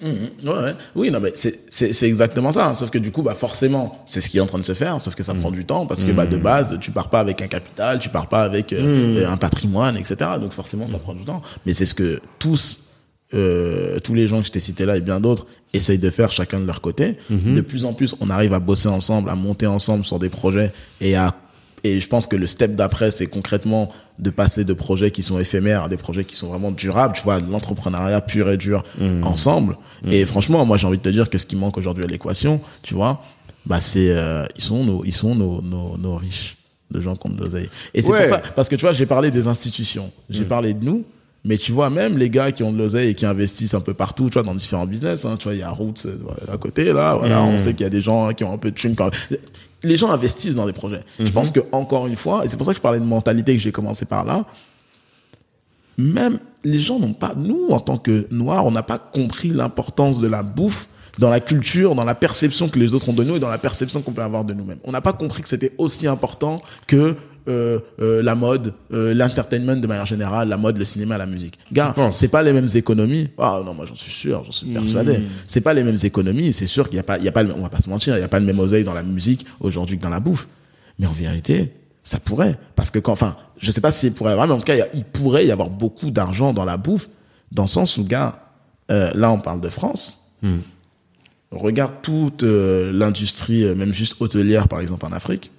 Mhm. 0.00 0.48
ouais, 0.48 0.74
Oui, 0.94 1.10
non, 1.10 1.20
mais 1.20 1.32
c'est 1.34 2.06
exactement 2.06 2.52
ça. 2.52 2.74
Sauf 2.74 2.90
que 2.90 2.98
du 2.98 3.10
coup, 3.10 3.22
bah 3.22 3.34
forcément, 3.34 4.02
c'est 4.04 4.20
ce 4.20 4.28
qui 4.28 4.38
est 4.38 4.40
en 4.40 4.46
train 4.46 4.58
de 4.58 4.64
se 4.64 4.74
faire. 4.74 5.00
Sauf 5.00 5.14
que 5.14 5.22
ça 5.22 5.32
mhm. 5.32 5.40
prend 5.40 5.50
du 5.50 5.64
temps 5.64 5.86
parce 5.86 6.04
que 6.04 6.12
bah 6.12 6.26
de 6.26 6.36
base, 6.36 6.76
tu 6.80 6.90
pars 6.90 7.08
pas 7.08 7.20
avec 7.20 7.40
un 7.40 7.48
capital, 7.48 7.98
tu 7.98 8.08
pars 8.08 8.28
pas 8.28 8.42
avec 8.42 8.72
euh, 8.72 9.26
un 9.26 9.36
patrimoine, 9.36 9.96
etc. 9.96 10.16
Donc 10.40 10.52
forcément, 10.52 10.86
ça 10.86 10.98
prend 10.98 11.14
du 11.14 11.24
temps. 11.24 11.40
Mais 11.64 11.72
c'est 11.72 11.86
ce 11.86 11.94
que 11.94 12.20
tous 12.38 12.85
euh, 13.34 13.98
tous 14.00 14.14
les 14.14 14.28
gens 14.28 14.40
que 14.40 14.46
je 14.46 14.52
t'ai 14.52 14.60
cités 14.60 14.86
là 14.86 14.96
et 14.96 15.00
bien 15.00 15.20
d'autres 15.20 15.46
essayent 15.74 15.98
de 15.98 16.10
faire 16.10 16.30
chacun 16.32 16.60
de 16.60 16.64
leur 16.66 16.80
côté. 16.80 17.16
De 17.30 17.60
plus 17.60 17.84
en 17.84 17.92
plus, 17.92 18.14
on 18.20 18.30
arrive 18.30 18.54
à 18.54 18.60
bosser 18.60 18.88
ensemble, 18.88 19.30
à 19.30 19.34
monter 19.34 19.66
ensemble 19.66 20.04
sur 20.04 20.18
des 20.18 20.28
projets 20.28 20.72
et 21.00 21.16
à 21.16 21.34
et 21.84 22.00
je 22.00 22.08
pense 22.08 22.26
que 22.26 22.34
le 22.34 22.48
step 22.48 22.74
d'après, 22.74 23.12
c'est 23.12 23.26
concrètement 23.26 23.90
de 24.18 24.30
passer 24.30 24.64
de 24.64 24.72
projets 24.72 25.12
qui 25.12 25.22
sont 25.22 25.38
éphémères 25.38 25.84
à 25.84 25.88
des 25.88 25.96
projets 25.98 26.24
qui 26.24 26.34
sont 26.34 26.48
vraiment 26.48 26.72
durables. 26.72 27.14
Tu 27.14 27.22
vois, 27.22 27.40
de 27.40 27.48
l'entrepreneuriat 27.48 28.20
pur 28.22 28.50
et 28.50 28.56
dur 28.56 28.82
ensemble. 29.22 29.76
Et 30.10 30.24
franchement, 30.24 30.64
moi, 30.64 30.78
j'ai 30.78 30.86
envie 30.88 30.96
de 30.98 31.02
te 31.02 31.08
dire 31.10 31.30
que 31.30 31.38
ce 31.38 31.46
qui 31.46 31.54
manque 31.54 31.76
aujourd'hui 31.78 32.02
à 32.02 32.06
l'équation, 32.08 32.60
tu 32.82 32.94
vois, 32.94 33.22
bah 33.66 33.80
c'est 33.80 34.08
euh, 34.10 34.44
ils 34.56 34.62
sont 34.62 34.84
nos 34.84 35.04
ils 35.04 35.12
sont 35.14 35.34
nos 35.36 35.60
nos, 35.62 35.96
nos 35.98 36.16
riches, 36.16 36.56
de 36.90 37.00
gens 37.00 37.14
qui 37.14 37.26
ont 37.28 37.30
de 37.30 37.40
l'oseille. 37.40 37.68
Et 37.94 38.02
c'est 38.02 38.08
Ouais. 38.10 38.20
pour 38.28 38.36
ça 38.36 38.42
parce 38.56 38.68
que 38.68 38.74
tu 38.76 38.80
vois, 38.82 38.92
j'ai 38.92 39.06
parlé 39.06 39.30
des 39.30 39.46
institutions, 39.46 40.10
j'ai 40.30 40.44
parlé 40.44 40.72
de 40.74 40.84
nous. 40.84 41.04
Mais 41.46 41.58
tu 41.58 41.70
vois, 41.70 41.90
même 41.90 42.18
les 42.18 42.28
gars 42.28 42.50
qui 42.50 42.64
ont 42.64 42.72
de 42.72 42.78
l'oseille 42.78 43.10
et 43.10 43.14
qui 43.14 43.24
investissent 43.24 43.74
un 43.74 43.80
peu 43.80 43.94
partout, 43.94 44.28
tu 44.28 44.34
vois, 44.34 44.42
dans 44.42 44.54
différents 44.54 44.84
business, 44.84 45.24
hein, 45.24 45.36
tu 45.38 45.44
vois, 45.44 45.54
il 45.54 45.60
y 45.60 45.62
a 45.62 45.70
Roots 45.70 46.04
euh, 46.04 46.52
à 46.52 46.58
côté, 46.58 46.92
là, 46.92 47.14
voilà, 47.14 47.40
on 47.44 47.56
sait 47.56 47.72
qu'il 47.72 47.84
y 47.84 47.86
a 47.86 47.90
des 47.90 48.00
gens 48.00 48.32
qui 48.32 48.42
ont 48.42 48.52
un 48.52 48.58
peu 48.58 48.72
de 48.72 48.74
thune 48.74 48.96
quand 48.96 49.10
Les 49.84 49.96
gens 49.96 50.10
investissent 50.10 50.56
dans 50.56 50.66
des 50.66 50.72
projets. 50.72 51.04
Je 51.20 51.30
pense 51.30 51.52
que, 51.52 51.60
encore 51.70 52.08
une 52.08 52.16
fois, 52.16 52.44
et 52.44 52.48
c'est 52.48 52.56
pour 52.56 52.66
ça 52.66 52.72
que 52.72 52.78
je 52.78 52.82
parlais 52.82 52.98
de 52.98 53.04
mentalité 53.04 53.56
que 53.56 53.62
j'ai 53.62 53.70
commencé 53.70 54.06
par 54.06 54.24
là, 54.24 54.44
même 55.96 56.40
les 56.64 56.80
gens 56.80 56.98
n'ont 56.98 57.14
pas, 57.14 57.32
nous, 57.36 57.68
en 57.70 57.78
tant 57.78 57.96
que 57.96 58.26
noirs, 58.32 58.66
on 58.66 58.72
n'a 58.72 58.82
pas 58.82 58.98
compris 58.98 59.50
l'importance 59.50 60.18
de 60.18 60.26
la 60.26 60.42
bouffe 60.42 60.88
dans 61.20 61.30
la 61.30 61.38
culture, 61.38 61.94
dans 61.94 62.04
la 62.04 62.16
perception 62.16 62.68
que 62.68 62.78
les 62.80 62.92
autres 62.92 63.08
ont 63.08 63.12
de 63.12 63.22
nous 63.22 63.36
et 63.36 63.40
dans 63.40 63.48
la 63.48 63.58
perception 63.58 64.02
qu'on 64.02 64.12
peut 64.12 64.22
avoir 64.22 64.44
de 64.44 64.52
nous-mêmes. 64.52 64.78
On 64.82 64.90
n'a 64.90 65.00
pas 65.00 65.12
compris 65.12 65.42
que 65.42 65.48
c'était 65.48 65.72
aussi 65.78 66.08
important 66.08 66.60
que 66.88 67.14
euh, 67.48 67.78
euh, 68.00 68.22
la 68.22 68.34
mode, 68.34 68.74
euh, 68.92 69.14
l'entertainment 69.14 69.76
de 69.76 69.86
manière 69.86 70.06
générale, 70.06 70.48
la 70.48 70.56
mode, 70.56 70.76
le 70.78 70.84
cinéma, 70.84 71.16
la 71.18 71.26
musique. 71.26 71.58
Gars, 71.72 71.94
c'est 72.12 72.28
pas 72.28 72.42
les 72.42 72.52
mêmes 72.52 72.68
économies. 72.74 73.28
Ah 73.38 73.60
non, 73.64 73.74
moi 73.74 73.84
j'en 73.86 73.94
suis 73.94 74.12
sûr, 74.12 74.42
j'en 74.44 74.52
suis 74.52 74.66
persuadé. 74.74 75.12
C'est 75.46 75.60
pas 75.60 75.74
les 75.74 75.82
mêmes 75.84 75.98
économies. 76.02 76.52
C'est 76.52 76.66
sûr 76.66 76.88
qu'il 76.88 76.96
y 76.96 77.00
a 77.00 77.02
pas, 77.04 77.18
il 77.18 77.24
y 77.24 77.28
a 77.28 77.32
pas, 77.32 77.42
le- 77.42 77.54
on 77.54 77.62
va 77.62 77.68
pas 77.68 77.80
se 77.80 77.88
mentir, 77.90 78.16
il 78.16 78.20
y 78.20 78.24
a 78.24 78.28
pas 78.28 78.40
le 78.40 78.46
même 78.46 78.58
oseille 78.58 78.84
dans 78.84 78.94
la 78.94 79.02
musique 79.02 79.46
aujourd'hui 79.60 79.96
que 79.96 80.02
dans 80.02 80.08
la 80.08 80.20
bouffe. 80.20 80.48
Mais 80.98 81.06
en 81.06 81.12
vérité, 81.12 81.72
ça 82.04 82.18
pourrait, 82.18 82.58
parce 82.74 82.90
que 82.90 82.98
quand, 82.98 83.12
enfin, 83.12 83.36
je 83.58 83.70
sais 83.70 83.80
pas 83.80 83.92
s'il 83.92 84.12
pourrait 84.12 84.30
y 84.30 84.32
avoir, 84.32 84.46
mais 84.48 84.54
en 84.54 84.58
tout 84.58 84.64
cas, 84.64 84.76
il 84.94 85.04
pourrait 85.04 85.46
y 85.46 85.50
avoir 85.52 85.70
beaucoup 85.70 86.10
d'argent 86.10 86.52
dans 86.52 86.64
la 86.64 86.76
bouffe, 86.76 87.08
dans 87.52 87.64
le 87.64 87.68
sens 87.68 87.96
où, 87.98 88.04
gars, 88.04 88.40
euh, 88.90 89.10
là 89.14 89.30
on 89.32 89.38
parle 89.40 89.60
de 89.60 89.68
France. 89.68 90.30
Regarde 91.52 91.92
toute 92.02 92.42
euh, 92.42 92.90
l'industrie, 92.92 93.64
même 93.74 93.92
juste 93.92 94.16
hôtelière 94.20 94.68
par 94.68 94.80
exemple 94.80 95.06
en 95.06 95.12
Afrique. 95.12 95.52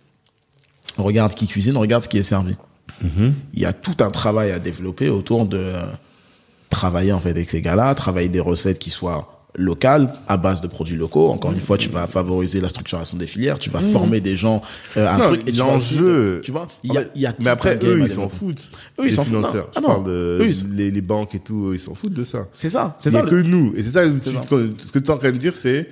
Regarde 0.97 1.33
qui 1.33 1.47
cuisine, 1.47 1.77
regarde 1.77 2.03
ce 2.03 2.09
qui 2.09 2.17
est 2.17 2.23
servi. 2.23 2.55
Il 3.03 3.59
y 3.59 3.65
a 3.65 3.73
tout 3.73 3.95
un 3.99 4.09
travail 4.09 4.51
à 4.51 4.59
développer 4.59 5.09
autour 5.09 5.45
de 5.45 5.57
euh, 5.57 5.81
travailler 6.69 7.13
en 7.13 7.19
fait 7.19 7.29
avec 7.31 7.49
ces 7.49 7.61
gars-là, 7.61 7.93
travailler 7.95 8.29
des 8.29 8.39
recettes 8.39 8.79
qui 8.79 8.89
soient 8.89 9.33
locales, 9.59 10.13
à 10.27 10.37
base 10.37 10.61
de 10.61 10.67
produits 10.67 10.95
locaux. 10.97 11.29
Encore 11.29 11.51
une 11.51 11.61
fois, 11.61 11.77
tu 11.77 11.89
vas 11.89 12.05
favoriser 12.07 12.61
la 12.61 12.69
structuration 12.69 13.17
des 13.17 13.25
filières, 13.27 13.57
tu 13.57 13.69
vas 13.71 13.81
former 13.81 14.19
des 14.21 14.35
gens 14.37 14.61
euh, 14.97 15.07
un 15.07 15.17
Non, 15.17 15.23
truc. 15.25 15.41
et 15.47 15.51
tu 15.51 15.57
vas 15.59 15.75
aussi- 15.75 15.95
l'enjeu. 15.95 16.41
tu 16.43 16.51
vois, 16.51 16.67
il 16.83 16.93
y 16.93 16.97
a, 16.97 17.03
y 17.15 17.25
a 17.25 17.33
Mais 17.39 17.45
tout 17.45 17.49
après, 17.49 17.79
eux, 17.83 17.93
à 17.93 17.97
ils 18.05 18.09
s'en 18.09 18.23
développer. 18.27 18.35
foutent. 18.35 18.71
Eux, 18.99 19.05
ils 19.07 19.13
s'en 19.13 19.23
foutent. 19.23 19.27
financeurs. 19.29 19.65
Non. 19.65 19.71
Je 19.73 19.77
Ah 19.77 19.81
non. 19.81 19.87
parle 19.87 20.03
de 20.05 20.39
Eux, 20.41 20.47
ils- 20.49 20.75
les, 20.75 20.91
les 20.91 21.01
banques 21.01 21.33
et 21.35 21.39
tout, 21.39 21.71
ils 21.73 21.79
s'en 21.79 21.95
foutent 21.95 22.13
de 22.13 22.23
ça. 22.23 22.47
C'est 22.53 22.69
ça, 22.69 22.95
c'est 22.99 23.09
ça. 23.11 23.21
le- 23.23 23.29
que 23.29 23.35
nous. 23.35 23.73
Et 23.75 23.81
c'est 23.83 23.91
ça, 23.91 24.03
tu- 24.07 24.31
ça. 24.31 24.41
ce 24.47 24.91
que 24.91 24.99
tu 24.99 25.05
es 25.05 25.09
en 25.11 25.17
train 25.17 25.31
de 25.31 25.37
dire, 25.37 25.55
c'est 25.55 25.89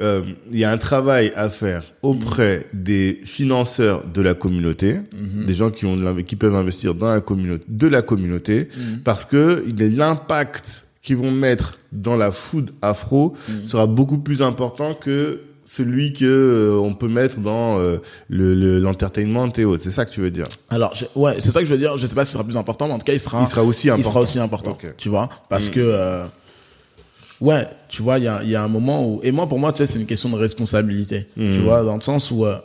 euh, 0.00 0.22
il 0.50 0.58
y 0.58 0.64
a 0.64 0.72
un 0.72 0.78
travail 0.78 1.32
à 1.36 1.48
faire 1.50 1.84
auprès 2.02 2.66
des 2.72 3.20
financeurs 3.24 4.04
de 4.12 4.22
la 4.22 4.34
communauté, 4.34 4.96
Mhm. 5.12 5.46
des 5.46 5.54
gens 5.54 5.70
qui 5.70 5.86
ont 5.86 5.96
de 5.96 6.20
qui 6.22 6.36
peuvent 6.36 6.54
investir 6.56 6.94
dans 6.94 7.10
la 7.12 7.20
communauté, 7.20 7.64
de 7.68 7.86
la 7.86 8.02
communauté, 8.02 8.68
Mhm. 8.76 9.00
parce 9.04 9.24
que 9.24 9.64
il 9.68 9.96
l'impact 9.96 10.86
qu'ils 11.02 11.16
vont 11.16 11.30
mettre 11.30 11.78
dans 11.92 12.16
la 12.16 12.30
food 12.32 12.70
afro 12.82 13.34
Mhm. 13.48 13.66
sera 13.66 13.86
beaucoup 13.86 14.18
plus 14.18 14.42
important 14.42 14.94
que 14.94 15.40
celui 15.66 16.12
que 16.12 16.24
euh, 16.24 16.78
on 16.80 16.94
peut 16.94 17.08
mettre 17.08 17.38
dans 17.40 17.78
euh, 17.78 17.98
le 18.28 18.54
le- 18.54 18.78
l'entertainment 18.80 19.50
et 19.56 19.64
autres. 19.64 19.82
C'est 19.82 19.90
ça 19.90 20.04
que 20.04 20.10
tu 20.10 20.20
veux 20.20 20.30
dire? 20.30 20.46
Alors, 20.70 20.94
je- 20.94 21.06
ouais, 21.18 21.36
c'est 21.40 21.50
ça 21.50 21.60
que 21.60 21.66
je 21.66 21.72
veux 21.72 21.78
dire. 21.78 21.96
Je 21.98 22.06
sais 22.06 22.14
pas 22.14 22.24
si 22.24 22.30
ce 22.30 22.34
sera 22.34 22.44
plus 22.44 22.56
important, 22.56 22.86
mais 22.88 22.94
en 22.94 22.98
tout 22.98 23.04
cas, 23.04 23.12
il 23.12 23.20
sera. 23.20 23.40
Il 23.42 23.48
sera 23.48 23.62
aussi 23.64 23.86
Il 23.86 23.90
important. 23.90 24.10
sera 24.10 24.20
aussi 24.22 24.38
important. 24.38 24.78
Tu 24.96 25.08
vois, 25.08 25.28
parce 25.48 25.68
que. 25.68 26.22
Ouais, 27.44 27.68
tu 27.88 28.02
vois, 28.02 28.18
il 28.18 28.24
y 28.24 28.28
a, 28.28 28.42
y 28.42 28.56
a 28.56 28.62
un 28.62 28.68
moment 28.68 29.06
où... 29.06 29.20
Et 29.22 29.30
moi, 29.32 29.46
pour 29.48 29.58
moi, 29.58 29.72
tu 29.72 29.78
sais, 29.78 29.86
c'est 29.86 29.98
une 29.98 30.06
question 30.06 30.30
de 30.30 30.36
responsabilité. 30.36 31.28
Tu 31.36 31.60
vois, 31.60 31.82
dans 31.84 31.94
le 31.94 32.00
sens 32.00 32.30
où... 32.30 32.46
euh, 32.46 32.56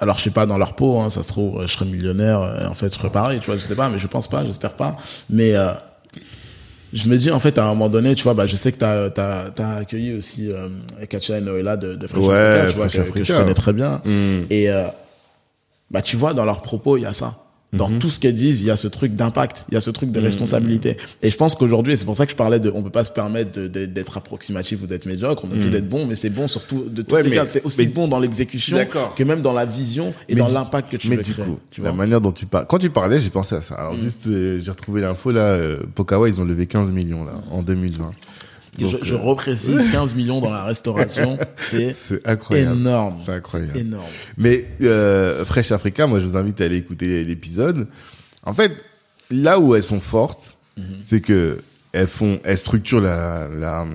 Alors, 0.00 0.18
je 0.18 0.24
sais 0.24 0.30
pas, 0.30 0.46
dans 0.46 0.58
leur 0.58 0.74
peau, 0.74 0.98
hein, 1.00 1.10
ça 1.10 1.22
se 1.22 1.30
trouve, 1.30 1.62
je 1.62 1.72
serais 1.72 1.84
millionnaire, 1.84 2.40
euh, 2.42 2.66
en 2.68 2.74
fait, 2.74 2.92
je 2.92 2.98
serais 2.98 3.10
pareil, 3.10 3.38
tu 3.40 3.46
vois, 3.46 3.56
je 3.56 3.60
sais 3.62 3.74
pas, 3.74 3.88
mais 3.88 3.98
je 3.98 4.06
pense 4.06 4.28
pas, 4.28 4.44
j'espère 4.44 4.74
pas. 4.74 4.96
Mais 5.30 5.54
euh, 5.54 5.72
je 6.92 7.08
me 7.08 7.16
dis, 7.16 7.30
en 7.30 7.40
fait, 7.40 7.58
à 7.58 7.64
un 7.64 7.68
moment 7.68 7.88
donné, 7.88 8.14
tu 8.14 8.22
vois, 8.22 8.34
bah, 8.34 8.46
je 8.46 8.56
sais 8.56 8.70
que 8.72 8.78
t'as 8.78 9.06
as, 9.16 9.50
as 9.58 9.76
accueilli 9.78 10.14
aussi 10.14 10.50
euh, 10.52 10.68
Katia 11.08 11.38
et 11.38 11.40
Noëlla 11.40 11.76
de, 11.76 11.94
de 11.96 12.06
Fresh 12.06 12.26
Ouais, 12.26 12.36
Africa, 12.36 12.70
tu 12.70 12.76
vois, 12.76 12.88
Fresh 12.88 13.04
que, 13.06 13.18
que 13.18 13.24
je 13.24 13.32
connais 13.32 13.54
très 13.54 13.72
bien. 13.72 14.00
Mm. 14.04 14.42
Et 14.50 14.68
bah, 15.90 16.02
tu 16.02 16.16
vois, 16.16 16.34
dans 16.34 16.44
leurs 16.44 16.62
propos, 16.62 16.96
il 16.96 17.02
y 17.02 17.06
a 17.06 17.12
ça. 17.12 17.34
Dans 17.76 17.98
tout 17.98 18.10
ce 18.10 18.18
qu'elles 18.20 18.34
disent, 18.34 18.62
il 18.62 18.66
y 18.66 18.70
a 18.70 18.76
ce 18.76 18.88
truc 18.88 19.14
d'impact, 19.16 19.64
il 19.70 19.74
y 19.74 19.76
a 19.76 19.80
ce 19.80 19.90
truc 19.90 20.10
de 20.12 20.20
responsabilité. 20.20 20.96
Et 21.22 21.30
je 21.30 21.36
pense 21.36 21.54
qu'aujourd'hui, 21.54 21.92
et 21.92 21.96
c'est 21.96 22.04
pour 22.04 22.16
ça 22.16 22.24
que 22.26 22.32
je 22.32 22.36
parlais 22.36 22.60
de, 22.60 22.70
on 22.74 22.82
peut 22.82 22.90
pas 22.90 23.04
se 23.04 23.10
permettre 23.10 23.60
d'être 23.60 24.16
approximatif 24.16 24.82
ou 24.82 24.86
d'être 24.86 25.06
médiocre, 25.06 25.44
on 25.44 25.48
peut 25.48 25.58
tout 25.58 25.68
d'être 25.70 25.88
bon, 25.88 26.06
mais 26.06 26.14
c'est 26.14 26.30
bon 26.30 26.48
surtout 26.48 26.84
de 26.88 27.02
tous 27.02 27.14
Ouais, 27.14 27.22
les 27.22 27.30
cas. 27.30 27.46
C'est 27.46 27.62
aussi 27.64 27.82
mais- 27.82 27.86
bon 27.88 28.08
dans 28.08 28.18
l'exécution 28.18 28.78
que 29.16 29.22
même 29.24 29.42
dans 29.42 29.52
la 29.52 29.64
vision 29.66 30.14
et 30.28 30.34
Mais 30.34 30.40
dans 30.40 30.48
l'impact 30.48 30.90
que 30.92 30.96
tu 30.96 31.08
Mais 31.08 31.16
veux 31.16 31.22
du 31.22 31.32
créer. 31.32 31.44
coup, 31.44 31.58
tu 31.70 31.80
la 31.82 31.90
vois. 31.90 31.96
Manière 31.98 32.20
dont 32.20 32.32
tu 32.32 32.46
parles. 32.46 32.66
Quand 32.68 32.78
tu 32.78 32.90
parlais, 32.90 33.18
j'ai 33.18 33.30
pensé 33.30 33.54
à 33.54 33.60
ça. 33.60 33.74
Alors 33.74 33.94
juste, 33.94 34.26
euh, 34.26 34.58
j'ai 34.58 34.70
retrouvé 34.70 35.00
l'info 35.00 35.30
là. 35.30 35.40
Euh, 35.40 35.78
Pokawa, 35.94 36.28
ils 36.28 36.40
ont 36.40 36.44
levé 36.44 36.66
15 36.66 36.90
millions 36.90 37.24
là 37.24 37.34
en 37.50 37.62
2020. 37.62 38.10
Je, 38.78 38.86
je 39.02 39.14
euh, 39.14 39.18
reprécise 39.18 39.90
15 39.90 40.14
millions 40.14 40.40
dans 40.40 40.50
la 40.50 40.64
restauration, 40.64 41.38
c'est 41.56 41.94
incroyable. 42.26 42.76
énorme. 42.78 43.18
C'est 43.24 43.32
incroyable. 43.32 43.78
Énorme. 43.78 44.04
Mais 44.36 44.68
euh, 44.82 45.44
Fresh 45.44 45.72
Africa, 45.72 46.06
moi, 46.06 46.18
je 46.20 46.26
vous 46.26 46.36
invite 46.36 46.60
à 46.60 46.64
aller 46.64 46.76
écouter 46.78 47.22
l'épisode. 47.24 47.88
En 48.44 48.52
fait, 48.52 48.72
là 49.30 49.58
où 49.58 49.74
elles 49.74 49.82
sont 49.84 50.00
fortes, 50.00 50.56
Mhm. 50.76 50.84
c'est 51.02 51.20
que 51.20 51.58
elles 51.92 52.08
font, 52.08 52.40
elles 52.42 52.58
structurent 52.58 53.00
la 53.00 53.46
la 53.48 53.86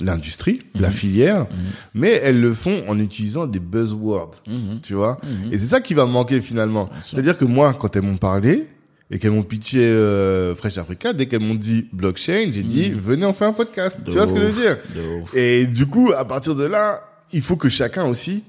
l'industrie, 0.00 0.60
Mhm. 0.74 0.80
la 0.80 0.90
filière, 0.90 1.46
mais 1.92 2.12
elles 2.24 2.40
le 2.40 2.54
font 2.54 2.82
en 2.88 2.98
utilisant 2.98 3.46
des 3.46 3.60
buzzwords, 3.60 4.42
Mhm. 4.46 4.80
tu 4.82 4.94
vois. 4.94 5.20
Et 5.52 5.58
c'est 5.58 5.66
ça 5.66 5.80
qui 5.82 5.92
va 5.92 6.06
manquer 6.06 6.40
finalement. 6.40 6.88
C'est-à-dire 7.02 7.36
que 7.36 7.44
moi, 7.44 7.74
quand 7.78 7.94
elles 7.96 8.02
m'ont 8.02 8.16
parlé 8.16 8.66
et 9.10 9.18
qu'elles 9.18 9.32
m'ont 9.32 9.42
pitché 9.42 9.80
euh, 9.80 10.54
Fresh 10.54 10.78
Africa, 10.78 11.12
dès 11.12 11.26
qu'elles 11.26 11.40
m'ont 11.40 11.54
dit 11.54 11.86
blockchain, 11.92 12.50
j'ai 12.52 12.62
dit 12.62 12.90
venez 12.90 13.26
on 13.26 13.32
fait 13.32 13.44
un 13.46 13.52
podcast. 13.52 14.00
De 14.00 14.10
tu 14.10 14.16
vois 14.16 14.26
ce 14.26 14.32
que 14.32 14.40
je 14.40 14.46
veux 14.46 14.62
dire 14.62 14.78
et 15.34 15.66
du 15.66 15.86
coup, 15.86 16.12
à 16.16 16.24
partir 16.24 16.54
de 16.54 16.64
là, 16.64 17.02
il 17.32 17.42
faut 17.42 17.56
que 17.56 17.68
chacun 17.68 18.04
aussi 18.04 18.44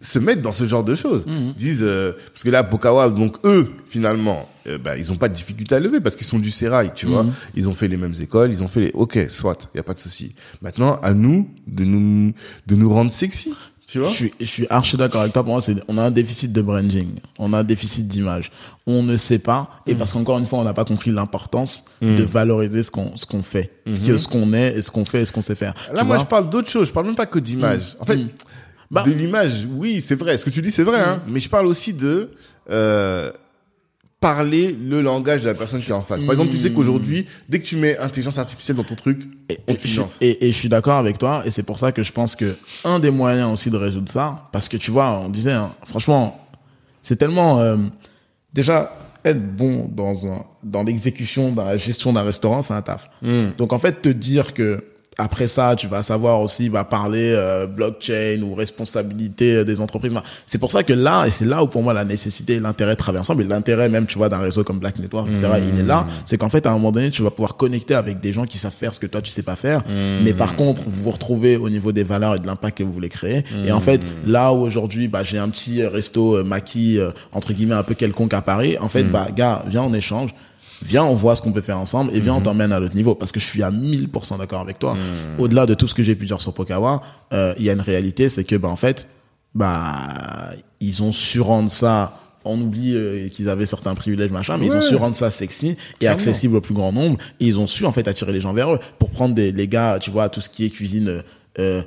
se 0.00 0.18
mette 0.18 0.42
dans 0.42 0.52
ce 0.52 0.66
genre 0.66 0.84
de 0.84 0.94
choses. 0.94 1.24
Ils 1.26 1.54
disent 1.54 1.82
euh, 1.82 2.12
parce 2.32 2.42
que 2.42 2.50
là, 2.50 2.64
Pokawa, 2.64 3.08
donc 3.08 3.36
eux, 3.44 3.70
finalement, 3.86 4.48
euh, 4.66 4.76
bah, 4.76 4.98
ils 4.98 5.12
ont 5.12 5.16
pas 5.16 5.28
de 5.28 5.34
difficulté 5.34 5.76
à 5.76 5.80
lever 5.80 6.00
parce 6.00 6.16
qu'ils 6.16 6.26
sont 6.26 6.40
du 6.40 6.50
sérail, 6.50 6.90
tu 6.94 7.06
vois. 7.06 7.22
Mhm. 7.22 7.32
Ils 7.54 7.68
ont 7.68 7.74
fait 7.74 7.88
les 7.88 7.96
mêmes 7.96 8.14
écoles, 8.20 8.50
ils 8.50 8.62
ont 8.62 8.68
fait 8.68 8.80
les. 8.80 8.90
Ok, 8.94 9.18
soit, 9.28 9.70
il 9.72 9.76
y 9.76 9.80
a 9.80 9.84
pas 9.84 9.94
de 9.94 10.00
souci. 10.00 10.34
Maintenant, 10.60 10.98
à 11.02 11.14
nous 11.14 11.48
de 11.68 11.84
nous 11.84 12.32
de 12.66 12.74
nous 12.74 12.92
rendre 12.92 13.12
sexy, 13.12 13.54
tu 13.92 13.98
vois. 13.98 14.08
Je 14.08 14.14
suis, 14.14 14.32
je 14.40 14.46
suis 14.46 14.66
archi 14.70 14.96
d'accord 14.96 15.20
avec 15.20 15.34
toi. 15.34 15.44
Pour 15.44 15.52
moi, 15.52 15.60
c'est, 15.60 15.76
on 15.86 15.98
a 15.98 16.02
un 16.02 16.10
déficit 16.10 16.50
de 16.52 16.62
branding. 16.62 17.10
On 17.38 17.52
a 17.52 17.58
un 17.58 17.64
déficit 17.64 18.08
d'image. 18.08 18.50
On 18.86 19.02
ne 19.02 19.18
sait 19.18 19.38
pas. 19.38 19.82
Mm. 19.86 19.90
Et 19.90 19.94
parce 19.94 20.12
qu'encore 20.14 20.38
une 20.38 20.46
fois, 20.46 20.60
on 20.60 20.64
n'a 20.64 20.72
pas 20.72 20.86
compris 20.86 21.10
l'importance 21.10 21.84
de 22.00 22.22
valoriser 22.22 22.82
ce 22.82 22.90
qu'on, 22.90 23.14
ce 23.16 23.26
qu'on 23.26 23.42
fait. 23.42 23.70
Ce, 23.86 24.00
que, 24.00 24.16
ce 24.16 24.26
qu'on 24.28 24.54
est 24.54 24.78
et 24.78 24.82
ce 24.82 24.90
qu'on 24.90 25.04
fait 25.04 25.22
et 25.22 25.26
ce 25.26 25.32
qu'on 25.32 25.42
sait 25.42 25.54
faire. 25.54 25.74
Mm-hmm. 25.74 25.94
Là, 25.94 26.00
Tu 26.00 26.06
moi, 26.06 26.18
je 26.18 26.24
parle 26.24 26.48
d'autre 26.48 26.70
chose. 26.70 26.88
Je 26.88 26.92
parle 26.92 27.06
même 27.06 27.14
pas 27.16 27.26
que 27.26 27.38
d'image. 27.38 27.94
En 28.00 28.06
fait, 28.06 28.16
Mm. 28.16 28.28
Bah- 28.90 29.04
de 29.04 29.10
l'image, 29.12 29.66
oui, 29.74 30.02
c'est 30.06 30.16
vrai. 30.16 30.36
Ce 30.36 30.44
que 30.44 30.50
tu 30.50 30.60
dis, 30.60 30.70
c'est 30.70 30.82
vrai. 30.82 31.00
Hein, 31.00 31.22
mais 31.26 31.40
je 31.40 31.48
parle 31.48 31.66
aussi 31.66 31.94
de 31.94 32.30
euh, 32.70 33.32
parler 34.22 34.70
le 34.80 35.02
langage 35.02 35.42
de 35.42 35.48
la 35.48 35.54
personne 35.54 35.82
qui 35.82 35.90
est 35.90 35.94
en 35.94 36.00
face. 36.00 36.22
Par 36.22 36.30
exemple, 36.30 36.50
tu 36.50 36.58
sais 36.58 36.72
qu'aujourd'hui, 36.72 37.26
dès 37.48 37.58
que 37.58 37.66
tu 37.66 37.76
mets 37.76 37.98
intelligence 37.98 38.38
artificielle 38.38 38.76
dans 38.76 38.84
ton 38.84 38.94
truc, 38.94 39.28
Et, 39.50 39.58
on 39.66 39.74
te 39.74 39.82
je, 39.82 39.88
finance. 39.88 40.16
et, 40.20 40.46
et 40.46 40.52
je 40.52 40.56
suis 40.56 40.68
d'accord 40.68 40.96
avec 40.96 41.18
toi, 41.18 41.42
et 41.44 41.50
c'est 41.50 41.64
pour 41.64 41.78
ça 41.78 41.90
que 41.90 42.04
je 42.04 42.12
pense 42.12 42.36
que 42.36 42.56
un 42.84 43.00
des 43.00 43.10
moyens 43.10 43.52
aussi 43.52 43.68
de 43.68 43.76
résoudre 43.76 44.08
ça, 44.08 44.48
parce 44.52 44.68
que 44.68 44.76
tu 44.76 44.92
vois, 44.92 45.18
on 45.18 45.28
disait, 45.28 45.52
hein, 45.52 45.74
franchement, 45.84 46.46
c'est 47.02 47.16
tellement 47.16 47.60
euh, 47.60 47.76
déjà 48.54 48.96
être 49.24 49.44
bon 49.56 49.90
dans 49.92 50.26
un 50.28 50.44
dans 50.62 50.84
l'exécution, 50.84 51.50
dans 51.50 51.64
la 51.64 51.76
gestion 51.76 52.12
d'un 52.12 52.22
restaurant, 52.22 52.62
c'est 52.62 52.74
un 52.74 52.82
taf. 52.82 53.10
Hmm. 53.22 53.50
Donc 53.58 53.72
en 53.72 53.80
fait, 53.80 54.02
te 54.02 54.08
dire 54.08 54.54
que 54.54 54.84
après 55.18 55.46
ça, 55.46 55.76
tu 55.76 55.86
vas 55.88 56.02
savoir 56.02 56.40
aussi, 56.40 56.68
va 56.68 56.84
parler 56.84 57.32
euh, 57.34 57.66
blockchain 57.66 58.40
ou 58.42 58.54
responsabilité 58.54 59.56
euh, 59.56 59.64
des 59.64 59.80
entreprises. 59.80 60.12
Bah, 60.12 60.22
C'est 60.46 60.58
pour 60.58 60.70
ça 60.70 60.82
que 60.82 60.92
là, 60.92 61.26
et 61.26 61.30
c'est 61.30 61.44
là 61.44 61.62
où 61.62 61.66
pour 61.66 61.82
moi 61.82 61.92
la 61.92 62.04
nécessité 62.04 62.54
et 62.54 62.60
l'intérêt 62.60 62.92
de 62.92 62.98
travailler 62.98 63.20
ensemble, 63.20 63.42
et 63.42 63.46
l'intérêt 63.46 63.88
même, 63.88 64.06
tu 64.06 64.18
vois, 64.18 64.28
d'un 64.28 64.38
réseau 64.38 64.64
comme 64.64 64.78
Black 64.78 64.98
Network, 64.98 65.28
etc., 65.28 65.48
il 65.72 65.80
est 65.80 65.84
là, 65.84 66.06
c'est 66.24 66.38
qu'en 66.38 66.48
fait, 66.48 66.66
à 66.66 66.70
un 66.70 66.74
moment 66.74 66.92
donné, 66.92 67.10
tu 67.10 67.22
vas 67.22 67.30
pouvoir 67.30 67.56
connecter 67.56 67.94
avec 67.94 68.20
des 68.20 68.32
gens 68.32 68.46
qui 68.46 68.58
savent 68.58 68.72
faire 68.72 68.94
ce 68.94 69.00
que 69.00 69.06
toi, 69.06 69.20
tu 69.20 69.30
sais 69.30 69.42
pas 69.42 69.56
faire, 69.56 69.82
mais 69.88 70.32
par 70.32 70.56
contre, 70.56 70.82
vous 70.86 71.02
vous 71.04 71.10
retrouvez 71.10 71.56
au 71.56 71.68
niveau 71.68 71.92
des 71.92 72.04
valeurs 72.04 72.36
et 72.36 72.38
de 72.38 72.46
l'impact 72.46 72.78
que 72.78 72.82
vous 72.82 72.92
voulez 72.92 73.08
créer. 73.08 73.44
Et 73.66 73.72
en 73.72 73.80
fait, 73.80 74.06
là 74.26 74.52
où 74.52 74.62
aujourd'hui, 74.62 75.08
bah, 75.08 75.22
j'ai 75.22 75.38
un 75.38 75.48
petit 75.48 75.84
resto 75.84 76.36
euh, 76.36 76.44
maquis, 76.44 76.98
euh, 76.98 77.10
entre 77.32 77.52
guillemets, 77.52 77.74
un 77.74 77.82
peu 77.82 77.94
quelconque 77.94 78.34
à 78.34 78.42
Paris, 78.42 78.76
en 78.80 78.88
fait, 78.88 79.04
bah, 79.04 79.28
gars, 79.34 79.62
viens, 79.66 79.82
on 79.82 79.94
échange 79.94 80.34
Viens, 80.84 81.04
on 81.04 81.14
voit 81.14 81.36
ce 81.36 81.42
qu'on 81.42 81.52
peut 81.52 81.60
faire 81.60 81.78
ensemble 81.78 82.14
et 82.14 82.20
viens, 82.20 82.34
on 82.34 82.38
Mhm. 82.38 82.42
t'emmène 82.44 82.72
à 82.72 82.80
l'autre 82.80 82.94
niveau. 82.94 83.14
Parce 83.14 83.32
que 83.32 83.40
je 83.40 83.46
suis 83.46 83.62
à 83.62 83.70
1000% 83.70 84.38
d'accord 84.38 84.60
avec 84.60 84.78
toi. 84.78 84.96
Au-delà 85.38 85.66
de 85.66 85.74
tout 85.74 85.86
ce 85.88 85.94
que 85.94 86.02
j'ai 86.02 86.14
pu 86.14 86.26
dire 86.26 86.40
sur 86.40 86.52
Pokawa, 86.54 87.02
euh, 87.32 87.54
il 87.58 87.64
y 87.64 87.70
a 87.70 87.72
une 87.72 87.80
réalité, 87.80 88.28
c'est 88.28 88.44
que, 88.44 88.56
bah, 88.56 88.68
en 88.68 88.76
fait, 88.76 89.06
bah, 89.54 89.92
ils 90.80 91.02
ont 91.02 91.12
su 91.12 91.40
rendre 91.40 91.70
ça. 91.70 92.18
On 92.44 92.60
oublie 92.60 92.96
euh, 92.96 93.28
qu'ils 93.28 93.48
avaient 93.48 93.66
certains 93.66 93.94
privilèges, 93.94 94.32
machin, 94.32 94.56
mais 94.58 94.66
ils 94.66 94.74
ont 94.76 94.80
su 94.80 94.96
rendre 94.96 95.14
ça 95.14 95.30
sexy 95.30 95.68
et 95.68 95.76
Clairement. 96.00 96.14
accessible 96.16 96.56
au 96.56 96.60
plus 96.60 96.74
grand 96.74 96.90
nombre. 96.92 97.18
Et 97.38 97.46
ils 97.46 97.60
ont 97.60 97.68
su, 97.68 97.84
en 97.86 97.92
fait, 97.92 98.08
attirer 98.08 98.32
les 98.32 98.40
gens 98.40 98.52
vers 98.52 98.74
eux. 98.74 98.80
Pour 98.98 99.10
prendre 99.10 99.34
des, 99.34 99.52
les 99.52 99.68
gars, 99.68 99.98
tu 100.00 100.10
vois, 100.10 100.28
tout 100.28 100.40
ce 100.40 100.48
qui 100.48 100.64
est 100.64 100.70
cuisine, 100.70 101.22
euh, 101.60 101.82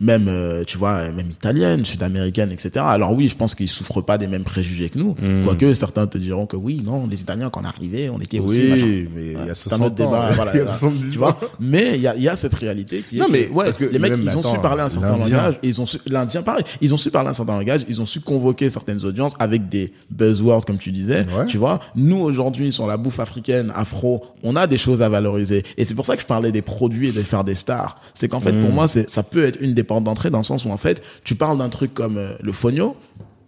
même, 0.00 0.26
euh, 0.28 0.64
tu 0.66 0.78
vois, 0.78 1.10
même 1.10 1.30
italienne, 1.30 1.84
sud-américaine, 1.84 2.50
etc. 2.52 2.70
Alors 2.88 3.12
oui, 3.12 3.28
je 3.28 3.36
pense 3.36 3.54
qu'ils 3.54 3.68
souffrent 3.68 4.00
pas 4.00 4.16
des 4.18 4.26
mêmes 4.26 4.44
préjugés 4.44 4.88
que 4.88 4.98
nous. 4.98 5.14
Mm. 5.20 5.44
Quoique 5.44 5.74
certains 5.74 6.06
te 6.06 6.16
diront 6.18 6.46
que 6.46 6.56
oui, 6.56 6.82
non, 6.84 7.06
les 7.06 7.20
Italiens, 7.20 7.50
quand 7.50 7.60
on 7.60 7.64
est 7.64 7.66
arrivé, 7.66 8.10
on 8.10 8.18
était 8.18 8.38
aussi, 8.38 8.62
machin. 8.68 8.84
Oui, 8.86 9.08
mais 9.14 9.26
il 9.26 9.46
y 9.46 9.50
a 9.50 9.54
C'est 9.54 9.68
60 9.68 9.72
un 9.80 9.84
autre 9.84 9.92
ans. 9.92 10.10
débat, 10.10 10.30
voilà, 10.34 10.52
il 10.54 10.58
y 10.58 10.60
a 10.60 10.64
voilà. 10.64 10.78
70 10.78 11.10
tu 11.10 11.18
vois. 11.18 11.38
Mais 11.60 11.96
il 11.96 12.00
y 12.02 12.06
a, 12.06 12.16
il 12.16 12.22
y 12.22 12.28
a 12.28 12.36
cette 12.36 12.54
réalité 12.54 13.02
qui 13.08 13.16
est 13.16 13.20
Non, 13.20 13.26
que, 13.26 13.32
mais 13.32 13.48
ouais, 13.48 13.64
parce 13.64 13.76
que 13.76 13.84
les 13.84 13.98
mecs, 13.98 14.14
ils 14.20 14.36
ont 14.36 14.42
su 14.42 14.58
parler 14.60 14.82
un 14.82 14.90
certain 14.90 15.16
langage, 15.18 15.58
et 15.62 15.68
ils 15.68 15.80
ont 15.80 15.86
su, 15.86 15.98
l'Indien, 16.06 16.42
pareil, 16.42 16.64
ils 16.80 16.94
ont 16.94 16.96
su 16.96 17.10
parler 17.10 17.30
un 17.30 17.34
certain 17.34 17.56
langage, 17.58 17.82
ils 17.88 18.00
ont 18.00 18.06
su 18.06 18.20
convoquer 18.20 18.70
certaines 18.70 19.04
audiences 19.04 19.34
avec 19.38 19.68
des 19.68 19.92
buzzwords, 20.10 20.64
comme 20.64 20.78
tu 20.78 20.92
disais, 20.92 21.26
Ouais. 21.36 21.46
tu 21.46 21.58
vois. 21.58 21.80
Nous, 21.94 22.18
aujourd'hui, 22.18 22.72
sur 22.72 22.86
la 22.86 22.96
bouffe 22.96 23.20
africaine, 23.20 23.70
afro, 23.76 24.24
on 24.42 24.56
a 24.56 24.66
des 24.66 24.78
choses 24.78 25.02
à 25.02 25.08
valoriser. 25.08 25.62
Et 25.76 25.84
c'est 25.84 25.94
pour 25.94 26.06
ça 26.06 26.16
que 26.16 26.22
je 26.22 26.26
parlais 26.26 26.52
des 26.52 26.62
produits 26.62 27.08
et 27.08 27.12
de 27.12 27.22
faire 27.22 27.44
des 27.44 27.54
stars. 27.54 28.00
C'est 28.14 28.28
qu'en 28.28 28.40
fait, 28.40 28.52
pour 28.52 28.70
moi, 28.70 28.88
c'est, 28.88 29.08
ça 29.10 29.22
peut 29.22 29.44
être 29.44 29.58
une 29.60 29.74
des 29.74 29.82
portes 29.90 30.04
d'entrée 30.04 30.30
dans 30.30 30.38
le 30.38 30.44
sens 30.44 30.64
où, 30.64 30.70
en 30.70 30.76
fait, 30.76 31.02
tu 31.24 31.34
parles 31.34 31.58
d'un 31.58 31.68
truc 31.68 31.92
comme 31.92 32.16
euh, 32.16 32.36
le 32.40 32.52
fogno. 32.52 32.96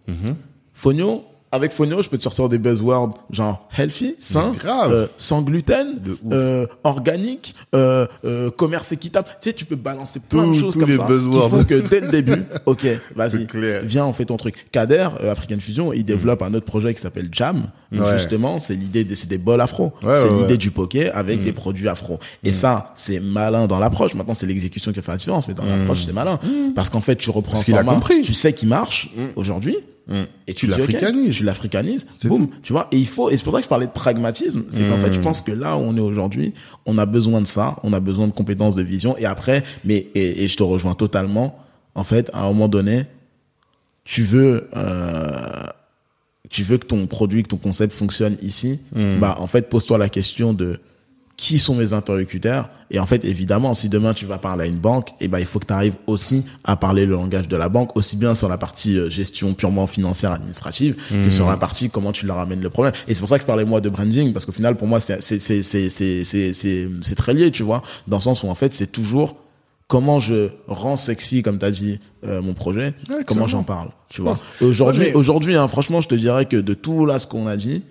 Mhm. 0.09 0.35
Fogno, 0.75 1.25
avec 1.53 1.71
Fogno, 1.73 2.01
je 2.01 2.09
peux 2.09 2.17
te 2.17 2.23
sortir 2.23 2.49
des 2.49 2.57
buzzwords 2.57 3.11
genre 3.31 3.69
healthy, 3.77 4.17
sain, 4.19 4.55
euh, 4.65 5.07
sans 5.19 5.43
gluten, 5.43 6.01
euh, 6.33 6.67
organique, 6.83 7.55
euh, 7.75 8.07
euh, 8.25 8.51
commerce 8.51 8.91
équitable. 8.93 9.29
Tu 9.41 9.51
sais, 9.51 9.53
tu 9.53 9.67
peux 9.67 9.77
balancer 9.77 10.21
plein 10.21 10.47
de 10.47 10.55
choses 10.55 10.79
comme 10.79 10.93
ça 10.93 11.05
buzzwords. 11.05 11.51
qui 11.51 11.57
font 11.59 11.65
que 11.65 11.87
dès 11.87 12.01
le 12.01 12.09
début, 12.09 12.45
ok, 12.67 12.87
vas-y, 13.15 13.47
viens, 13.85 14.07
on 14.07 14.15
fait 14.15 14.25
ton 14.25 14.39
truc. 14.39 14.67
Kader, 14.73 15.09
euh, 15.23 15.31
African 15.31 15.59
Fusion, 15.61 15.93
il 15.93 16.05
développe 16.05 16.43
un 16.43 16.55
autre 16.55 16.65
projet 16.65 16.95
qui 16.95 17.01
s'appelle 17.03 17.29
Jam. 17.31 17.67
où. 17.93 17.99
Justement, 18.15 18.59
c'est 18.59 18.75
l'idée 18.75 19.05
des, 19.05 19.15
c'est 19.15 19.29
des 19.29 19.37
bols 19.37 19.61
afro. 19.61 19.93
Ouais, 20.03 20.17
c'est 20.17 20.31
ouais, 20.31 20.39
l'idée 20.39 20.57
du 20.57 20.71
poké 20.71 21.11
avec 21.11 21.45
des 21.45 21.53
produits 21.53 21.89
afro. 21.89 22.19
Et 22.43 22.53
ça, 22.53 22.93
c'est 22.95 23.21
malin 23.21 23.67
dans 23.67 23.79
l'approche. 23.79 24.15
Maintenant, 24.15 24.33
c'est 24.35 24.47
l'exécution 24.47 24.91
qui 24.91 25.03
fait 25.03 25.13
la 25.13 25.19
différence, 25.19 25.47
mais 25.49 25.55
dans 25.55 25.67
l'approche, 25.67 26.05
c'est 26.07 26.13
malin. 26.13 26.39
Parce 26.75 26.89
qu'en 26.89 27.03
fait, 27.03 27.17
tu 27.17 27.29
reprends 27.31 27.59
un 27.59 27.63
format, 27.63 28.01
tu 28.23 28.33
sais 28.33 28.55
qui 28.55 28.65
marche 28.65 29.11
aujourd'hui, 29.37 29.77
Mm. 30.09 30.23
et 30.49 30.53
Tu 30.55 30.67
l'africanises. 30.67 31.37
tu 31.37 31.45
l'africanises, 31.45 32.07
boum, 32.25 32.49
tu 32.63 32.73
vois. 32.73 32.89
Et 32.91 32.99
il 32.99 33.07
faut, 33.07 33.31
et 33.31 33.37
c'est 33.37 33.45
pour 33.45 33.53
ça 33.53 33.59
que 33.61 33.65
je 33.65 33.69
parlais 33.69 33.87
de 33.87 33.93
pragmatisme, 33.93 34.65
c'est 34.69 34.87
qu'en 34.89 34.99
fait, 34.99 35.13
je 35.13 35.21
Mm. 35.21 35.23
pense 35.23 35.43
que 35.43 35.53
là 35.53 35.77
où 35.77 35.81
on 35.81 35.97
est 35.97 36.01
aujourd'hui, 36.01 36.55
on 36.87 36.99
a 36.99 37.07
besoin 37.07 37.41
de 37.41 37.47
ça, 37.47 37.77
on 37.85 37.93
a 37.93 38.01
besoin 38.01 38.27
de 38.27 38.33
compétences, 38.33 38.75
de 38.75 38.83
vision. 38.83 39.17
Et 39.19 39.25
après, 39.27 39.63
mais 39.85 40.09
et, 40.15 40.45
et 40.45 40.49
je 40.49 40.57
te 40.57 40.63
rejoins 40.63 40.95
totalement. 40.95 41.59
En 41.95 42.05
fait, 42.05 42.31
à 42.33 42.45
un 42.45 42.49
moment 42.49 42.69
donné, 42.69 43.05
tu 44.05 44.23
veux, 44.25 44.69
euh, 44.77 45.67
tu 46.51 46.63
veux 46.65 46.79
que 46.79 46.87
ton 46.87 47.07
produit, 47.07 47.43
que 47.45 47.49
ton 47.49 47.57
concept 47.57 47.93
fonctionne 47.95 48.37
ici, 48.43 48.81
Mm. 48.95 49.21
bah 49.21 49.37
en 49.39 49.47
fait, 49.47 49.69
pose-toi 49.69 49.99
la 49.99 50.09
question 50.09 50.53
de 50.53 50.81
qui 51.43 51.59
sont 51.59 51.75
mes 51.75 51.93
interlocuteurs. 51.93 52.69
Et 52.93 53.01
en 53.01 53.07
fait 53.07 53.25
évidemment 53.25 53.75
si 53.75 53.89
demain 53.89 54.15
tu 54.15 54.27
vas 54.27 54.39
parler 54.39 54.65
à 54.65 54.67
une 54.69 54.79
banque 54.79 55.09
eh 55.21 55.27
ben 55.27 55.41
il 55.41 55.47
faut 55.47 55.59
que 55.59 55.67
tu 55.67 55.73
arrives 55.73 55.97
aussi 56.07 56.45
à 56.63 56.77
parler 56.77 57.05
le 57.05 57.15
langage 57.15 57.49
de 57.49 57.57
la 57.57 57.69
banque 57.69 57.97
aussi 57.97 58.17
bien 58.17 58.37
sur 58.37 58.49
la 58.49 58.59
partie 58.59 58.97
euh, 58.97 59.11
gestion 59.11 59.55
purement 59.55 59.89
financière 59.89 60.31
administrative 60.31 60.95
que 61.11 61.29
mmh. 61.29 61.33
sur 61.33 61.49
la 61.49 61.57
partie 61.57 61.91
comment 61.91 62.13
tu 62.13 62.27
leur 62.27 62.37
ramènes 62.37 62.61
le 62.61 62.71
problème. 62.71 62.93
Et 63.09 63.15
c'est 63.15 63.21
pour 63.21 63.29
ça 63.29 63.39
que 63.39 63.43
je 63.43 63.47
parlais 63.47 63.65
moi 63.65 63.81
de 63.81 63.89
branding 63.89 64.33
parce 64.33 64.47
qu'au 64.47 64.53
final 64.53 64.77
pour 64.77 64.87
moi 64.87 65.01
c'est 65.01 65.21
c'est 65.21 65.41
c'est 65.41 65.65
c'est 65.65 65.89
c'est 65.89 66.23
c'est 66.23 66.89
c'est 67.01 67.15
très 67.17 67.35
lié 67.35 67.51
tu 67.51 67.65
vois 67.65 67.83
dans 68.07 68.19
le 68.19 68.23
sens 68.23 68.45
où 68.45 68.49
en 68.49 68.55
fait 68.55 68.73
c'est 68.73 68.93
toujours 68.93 69.35
comment 69.89 70.21
je 70.21 70.51
rends 70.69 70.97
sexy, 70.97 71.43
comme 71.43 71.59
tu 71.59 71.67
as 71.67 71.71
dit, 71.71 71.99
euh, 72.25 72.41
mon 72.41 72.55
projet, 72.55 72.95
comment 73.27 73.47
j'en 73.47 73.63
parle, 73.63 73.89
tu 74.09 74.23
vois. 74.23 74.39
Aujourd'hui, 74.63 75.13
aujourd'hui, 75.13 75.57
hein, 75.57 75.69
franchement, 75.69 76.01
je 76.01 76.09
te 76.09 76.15
dirais 76.15 76.47
que 76.47 76.57
de 76.57 76.73
tout 76.73 77.05
là, 77.05 77.19
ce 77.19 77.27
qu'on 77.27 77.47
a 77.47 77.57
dit, 77.57 77.83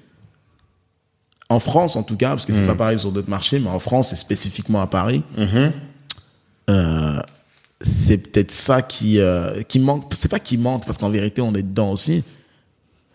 en 1.52 1.60
France 1.60 1.96
en 1.96 2.04
tout 2.04 2.18
cas, 2.18 2.30
parce 2.30 2.46
que 2.46 2.54
c'est 2.54 2.66
pas 2.66 2.76
pareil 2.76 3.00
sur 3.00 3.12
d'autres 3.12 3.30
marchés, 3.30 3.60
mais 3.60 3.70
en 3.70 3.80
France 3.80 4.14
et 4.14 4.16
spécifiquement 4.16 4.82
à 4.82 4.88
Paris, 4.88 5.24
euh, 6.70 7.20
c'est 7.82 8.18
peut-être 8.18 8.52
ça 8.52 8.82
qui 8.82 9.20
euh, 9.20 9.62
qui 9.64 9.80
manque. 9.80 10.06
C'est 10.14 10.32
pas 10.32 10.40
qui 10.40 10.58
manque 10.58 10.86
parce 10.86 10.98
qu'en 10.98 11.10
vérité 11.10 11.42
on 11.42 11.54
est 11.54 11.64
dedans 11.64 11.92
aussi. 11.92 12.24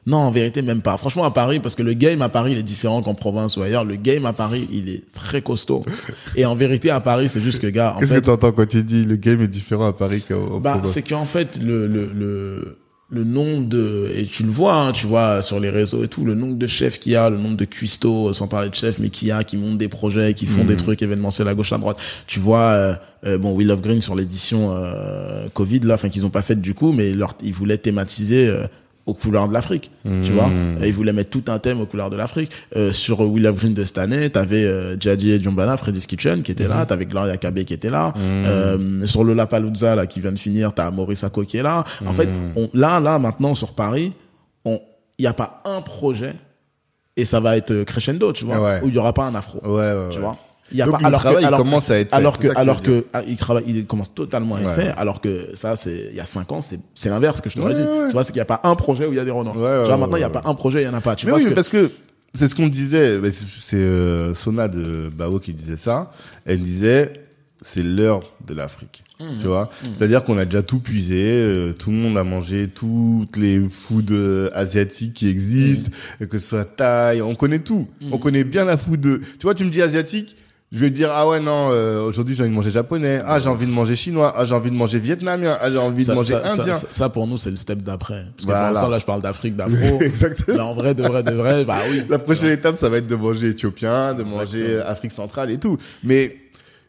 Non, 0.09 0.19
en 0.19 0.31
vérité 0.31 0.63
même 0.63 0.83
pas. 0.83 0.97
Franchement 0.99 1.25
à 1.25 1.33
Paris, 1.33 1.59
parce 1.59 1.75
que 1.75 1.83
le 1.83 1.93
game 1.93 2.23
à 2.23 2.29
Paris 2.29 2.53
il 2.53 2.59
est 2.59 2.63
différent 2.63 3.03
qu'en 3.03 3.15
province 3.15 3.57
ou 3.57 3.63
ailleurs. 3.63 3.85
Le 3.85 3.97
game 3.97 4.25
à 4.27 4.33
Paris 4.33 4.69
il 4.71 4.89
est 4.89 5.03
très 5.13 5.43
costaud. 5.43 5.85
Et 6.37 6.45
en 6.45 6.55
vérité 6.55 6.91
à 6.91 7.01
Paris 7.01 7.29
c'est 7.29 7.41
juste 7.41 7.61
que 7.61 7.67
gars, 7.67 7.95
en 7.97 8.01
Qu'est-ce 8.01 8.15
fait, 8.15 8.21
que 8.21 8.27
tu 8.27 8.31
entends 8.31 8.53
quand 8.53 8.69
tu 8.69 8.83
dis 8.83 9.05
le 9.05 9.17
game 9.17 9.41
est 9.41 9.49
différent 9.49 9.87
à 9.87 9.93
Paris 9.93 10.23
qu'au 10.27 10.61
bah, 10.61 10.73
province 10.73 10.93
c'est 10.93 11.03
qu'en 11.03 11.27
fait, 11.27 11.59
le, 11.61 11.87
le, 11.87 12.11
le, 12.13 12.79
le 13.09 13.23
nombre 13.23 13.69
de, 13.69 14.11
et 14.17 14.25
tu 14.27 14.43
le 14.43 14.51
vois, 14.51 14.75
hein, 14.75 14.91
tu 14.93 15.07
vois, 15.07 15.41
sur 15.41 15.61
les 15.61 15.71
réseaux 15.71 16.03
et 16.03 16.09
tout, 16.09 16.25
le 16.25 16.35
nombre 16.35 16.57
de 16.57 16.67
chefs 16.67 16.99
qu'il 16.99 17.13
y 17.13 17.17
a, 17.17 17.31
le 17.31 17.39
nombre 17.39 17.57
de 17.57 17.65
cuistots, 17.65 18.31
euh, 18.31 18.33
sans 18.33 18.49
parler 18.49 18.69
de 18.69 18.75
chefs, 18.75 18.99
mais 18.99 19.11
qu'il 19.11 19.29
y 19.29 19.31
a, 19.31 19.45
qui 19.45 19.57
montent 19.57 19.79
des 19.79 19.87
projets, 19.89 20.35
qui 20.35 20.47
font 20.47 20.63
Mhm. 20.63 20.67
des 20.67 20.77
trucs 20.77 21.03
événementiels 21.03 21.47
à 21.47 21.55
gauche, 21.55 21.73
à 21.73 21.79
droite. 21.79 21.99
Tu 22.27 22.41
vois, 22.41 22.71
euh, 22.73 22.95
euh, 23.25 23.39
bon, 23.39 23.55
We 23.55 23.65
Love 23.65 23.81
Green 23.81 24.01
sur 24.01 24.17
l'édition, 24.17 24.73
euh, 24.75 25.47
Covid, 25.55 25.81
là, 25.81 25.95
enfin, 25.95 26.09
qu'ils 26.09 26.27
ont 26.27 26.31
pas 26.31 26.43
faite 26.43 26.61
du 26.61 26.75
coup, 26.75 26.91
mais 26.93 27.13
leur, 27.13 27.35
ils 27.45 27.53
voulaient 27.55 27.79
thématiser, 27.79 28.49
euh, 28.49 28.67
aux 29.07 29.15
couleurs 29.15 29.47
de 29.49 29.53
l'Afrique, 29.55 29.91
tu 30.05 30.33
vois. 30.33 30.49
Mhm. 30.49 30.83
Et 30.83 30.89
ils 30.89 30.93
voulaient 30.93 31.13
mettre 31.13 31.31
tout 31.31 31.45
un 31.47 31.59
thème 31.61 31.81
aux 31.81 31.87
couleurs 31.87 32.11
de 32.11 32.17
l'Afrique. 32.17 32.51
Euh, 32.77 32.91
sur 32.91 33.23
Love 33.23 33.55
Green 33.55 33.73
de 33.73 33.85
cette 33.85 33.99
année, 33.99 34.29
t'avais 34.31 34.65
euh, 34.65 34.97
Jadi 34.99 35.31
et 35.31 35.41
Djumbana, 35.41 35.77
Freddy's 35.77 36.07
Kitchen 36.07 36.43
qui 36.43 36.51
était 36.51 36.67
là, 36.67 36.85
t'avais 36.87 37.07
Gloria 37.07 37.37
Kabe 37.37 37.61
qui 37.63 37.73
était 37.73 37.89
là. 37.91 38.13
Euh, 38.19 39.07
sur 39.07 39.23
le 39.25 39.33
Lapalooza 39.35 39.95
là 39.95 40.07
qui 40.07 40.21
vient 40.21 40.33
de 40.33 40.39
finir, 40.39 40.73
t'as 40.75 40.91
Maurice 40.91 41.23
Ako 41.25 41.45
qui 41.45 41.57
est 41.59 41.63
là. 41.63 41.85
En 42.05 42.13
fait, 42.13 42.27
Mhm. 42.27 42.53
on, 42.57 42.71
là, 42.75 42.99
là, 43.01 43.19
maintenant 43.19 43.55
sur 43.55 43.75
Paris, 43.75 44.13
on, 44.65 44.81
il 45.19 45.23
y 45.23 45.29
a 45.29 45.33
pas 45.33 45.63
un 45.65 45.81
projet 45.83 46.35
et 47.17 47.25
ça 47.25 47.41
va 47.41 47.57
être 47.57 47.85
crescendo, 47.85 48.33
tu 48.33 48.45
vois, 48.45 48.61
Ouais. 48.61 48.81
où 48.83 48.89
il 48.89 48.95
y 48.95 48.99
aura 48.99 49.13
pas 49.13 49.25
un 49.25 49.35
afro, 49.35 49.61
Ouais, 49.65 49.71
ouais, 49.95 50.09
tu 50.11 50.19
vois. 50.19 50.37
Il 50.73 50.79
y 50.79 50.83
a 50.83 50.87
Donc, 50.87 51.01
pas, 51.01 51.07
alors 51.07 51.21
travail, 51.21 51.37
que, 51.39 51.43
il 51.43 51.47
alors, 51.47 51.59
commence 51.61 51.91
à 51.91 51.99
être 51.99 52.11
fait, 52.11 52.17
alors 52.17 52.37
c'est 52.41 52.49
que, 52.49 52.59
alors 52.59 52.83
que, 52.83 53.07
il 53.29 53.37
travaille, 53.37 53.65
il 53.69 53.87
commence 53.87 54.13
totalement 54.13 54.57
à 54.57 54.61
être 54.63 54.69
Ouais. 54.77 54.85
fait, 54.87 54.95
alors 54.97 55.21
que 55.21 55.51
ça, 55.55 55.77
c'est, 55.77 56.09
il 56.11 56.17
y 56.17 56.21
a 56.21 56.25
cinq 56.25 56.51
ans, 56.51 56.61
c'est, 56.61 56.81
c'est 56.95 57.09
l'inverse 57.09 57.41
que 57.41 57.49
je 57.51 57.55
t'aurais 57.57 57.75
Ouais, 57.75 57.81
dit. 57.81 57.87
ouais. 57.89 58.07
Tu 58.09 58.13
vois, 58.13 58.25
c'est 58.25 58.33
qu'il 58.33 58.39
n'y 58.41 58.43
a 58.43 58.47
pas 58.47 58.61
un 58.65 58.75
projet 58.75 59.07
où 59.07 59.13
il 59.13 59.17
y 59.17 59.21
a 59.21 59.25
des 59.25 59.31
ouais, 59.31 59.45
tu 59.45 59.51
vois, 59.59 59.97
maintenant, 59.97 60.17
il 60.17 60.21
n'y 60.21 60.25
a 60.25 60.31
pas 60.31 60.43
un 60.45 60.55
projet, 60.55 60.83
il 60.83 60.87
y 60.87 60.89
en 60.89 60.95
a 60.95 61.01
pas. 61.01 61.15
Tu 61.15 61.27
mais 61.27 61.31
vois 61.31 61.39
oui, 61.39 61.43
ce 61.45 61.49
mais 61.49 61.53
que, 61.53 61.55
parce 61.55 61.69
que 61.69 61.91
c'est 62.35 62.49
ce 62.49 62.55
qu'on 62.57 62.67
disait. 62.69 63.21
C'est 63.31 63.77
euh, 63.77 64.35
Sona 64.35 64.67
de 64.69 65.09
Bao 65.17 65.39
qui 65.39 65.53
disait 65.55 65.77
ça. 65.77 66.11
Elle 66.45 66.61
disait 66.61 67.13
c'est 67.63 67.83
l'heure 67.83 68.23
de 68.47 68.53
l'Afrique. 68.53 69.03
Mmh. 69.19 69.37
Tu 69.41 69.47
vois, 69.47 69.71
c'est-à-dire 69.95 70.25
qu'on 70.25 70.37
a 70.37 70.45
déjà 70.45 70.63
tout 70.63 70.79
puisé, 70.79 71.23
euh, 71.23 71.73
tout 71.73 71.91
le 71.91 71.97
monde 71.97 72.19
a 72.19 72.23
mangé 72.25 72.69
toutes 72.69 73.39
les 73.39 73.59
foods 73.71 74.03
euh, 74.11 74.51
asiatiques 74.53 75.15
qui 75.15 75.29
existent, 75.29 75.91
Mmh. 76.21 76.27
que 76.27 76.37
ce 76.39 76.49
soit 76.49 76.67
thaï, 76.67 77.23
on 77.23 77.35
connaît 77.35 77.61
tout. 77.61 77.89
On 78.13 78.19
connaît 78.19 78.45
bien 78.45 78.67
la 78.67 78.77
food. 78.77 79.01
de- 79.01 79.21
Tu 79.39 79.45
vois, 79.45 79.55
tu 79.55 79.65
me 79.65 79.71
dis 79.71 79.81
asiatique, 79.81 80.37
je 80.73 80.79
vais 80.81 80.91
dire 80.91 81.11
ah 81.13 81.29
ouais 81.29 81.39
non, 81.41 81.71
euh, 81.71 82.03
aujourd'hui 82.03 82.35
j'ai 82.35 82.43
envie 82.43 82.51
de 82.51 82.57
manger 82.57 82.71
japonais, 82.73 83.23
ah 83.25 83.39
j'ai 83.39 83.49
envie 83.49 83.67
de 83.67 83.71
manger 83.71 83.95
chinois, 83.97 84.35
ah 84.37 84.45
j'ai 84.45 84.55
envie 84.55 84.71
de 84.71 84.77
manger 84.77 84.99
vietnamien, 84.99 85.57
ah 85.61 85.71
j'ai 85.71 85.79
envie 85.79 86.05
ça, 86.05 86.13
de 86.13 86.17
manger 86.17 86.35
ça, 86.35 86.53
indien. 86.53 86.75
ça, 86.75 86.87
ça, 86.91 87.09
pour 87.09 87.27
nous, 87.27 87.39
c'est 87.39 87.51
le 87.51 87.57
step 87.57 87.79
d'après. 87.85 88.25
Parce 88.37 88.47
que 88.47 88.51
Voilà. 88.51 88.65
pour 88.67 88.75
l'instant, 88.75 88.89
là, 88.91 88.99
je 88.99 89.05
parle 89.07 89.23
d'Afrique, 89.23 89.57
d'Afro. 89.57 90.01
Exactement. 90.01 90.57
là, 90.57 90.65
en 90.67 90.75
vrai, 90.75 90.95
de 90.95 91.03
vrai, 91.05 91.23
de 91.23 91.33
vrai, 91.33 91.65
bah 91.65 91.79
oui. 91.91 92.03
La 92.09 92.19
prochaine 92.19 92.51
étape, 92.51 92.77
ça 92.77 92.89
va 92.89 92.97
être 92.99 93.07
de 93.07 93.15
manger 93.17 93.49
éthiopien, 93.51 94.15
de 94.15 94.25
manger 94.25 94.59
Exactement. 94.61 94.91
Afrique 94.91 95.13
centrale 95.13 95.51
et 95.53 95.59
tout. 95.59 95.79
Mais 96.03 96.37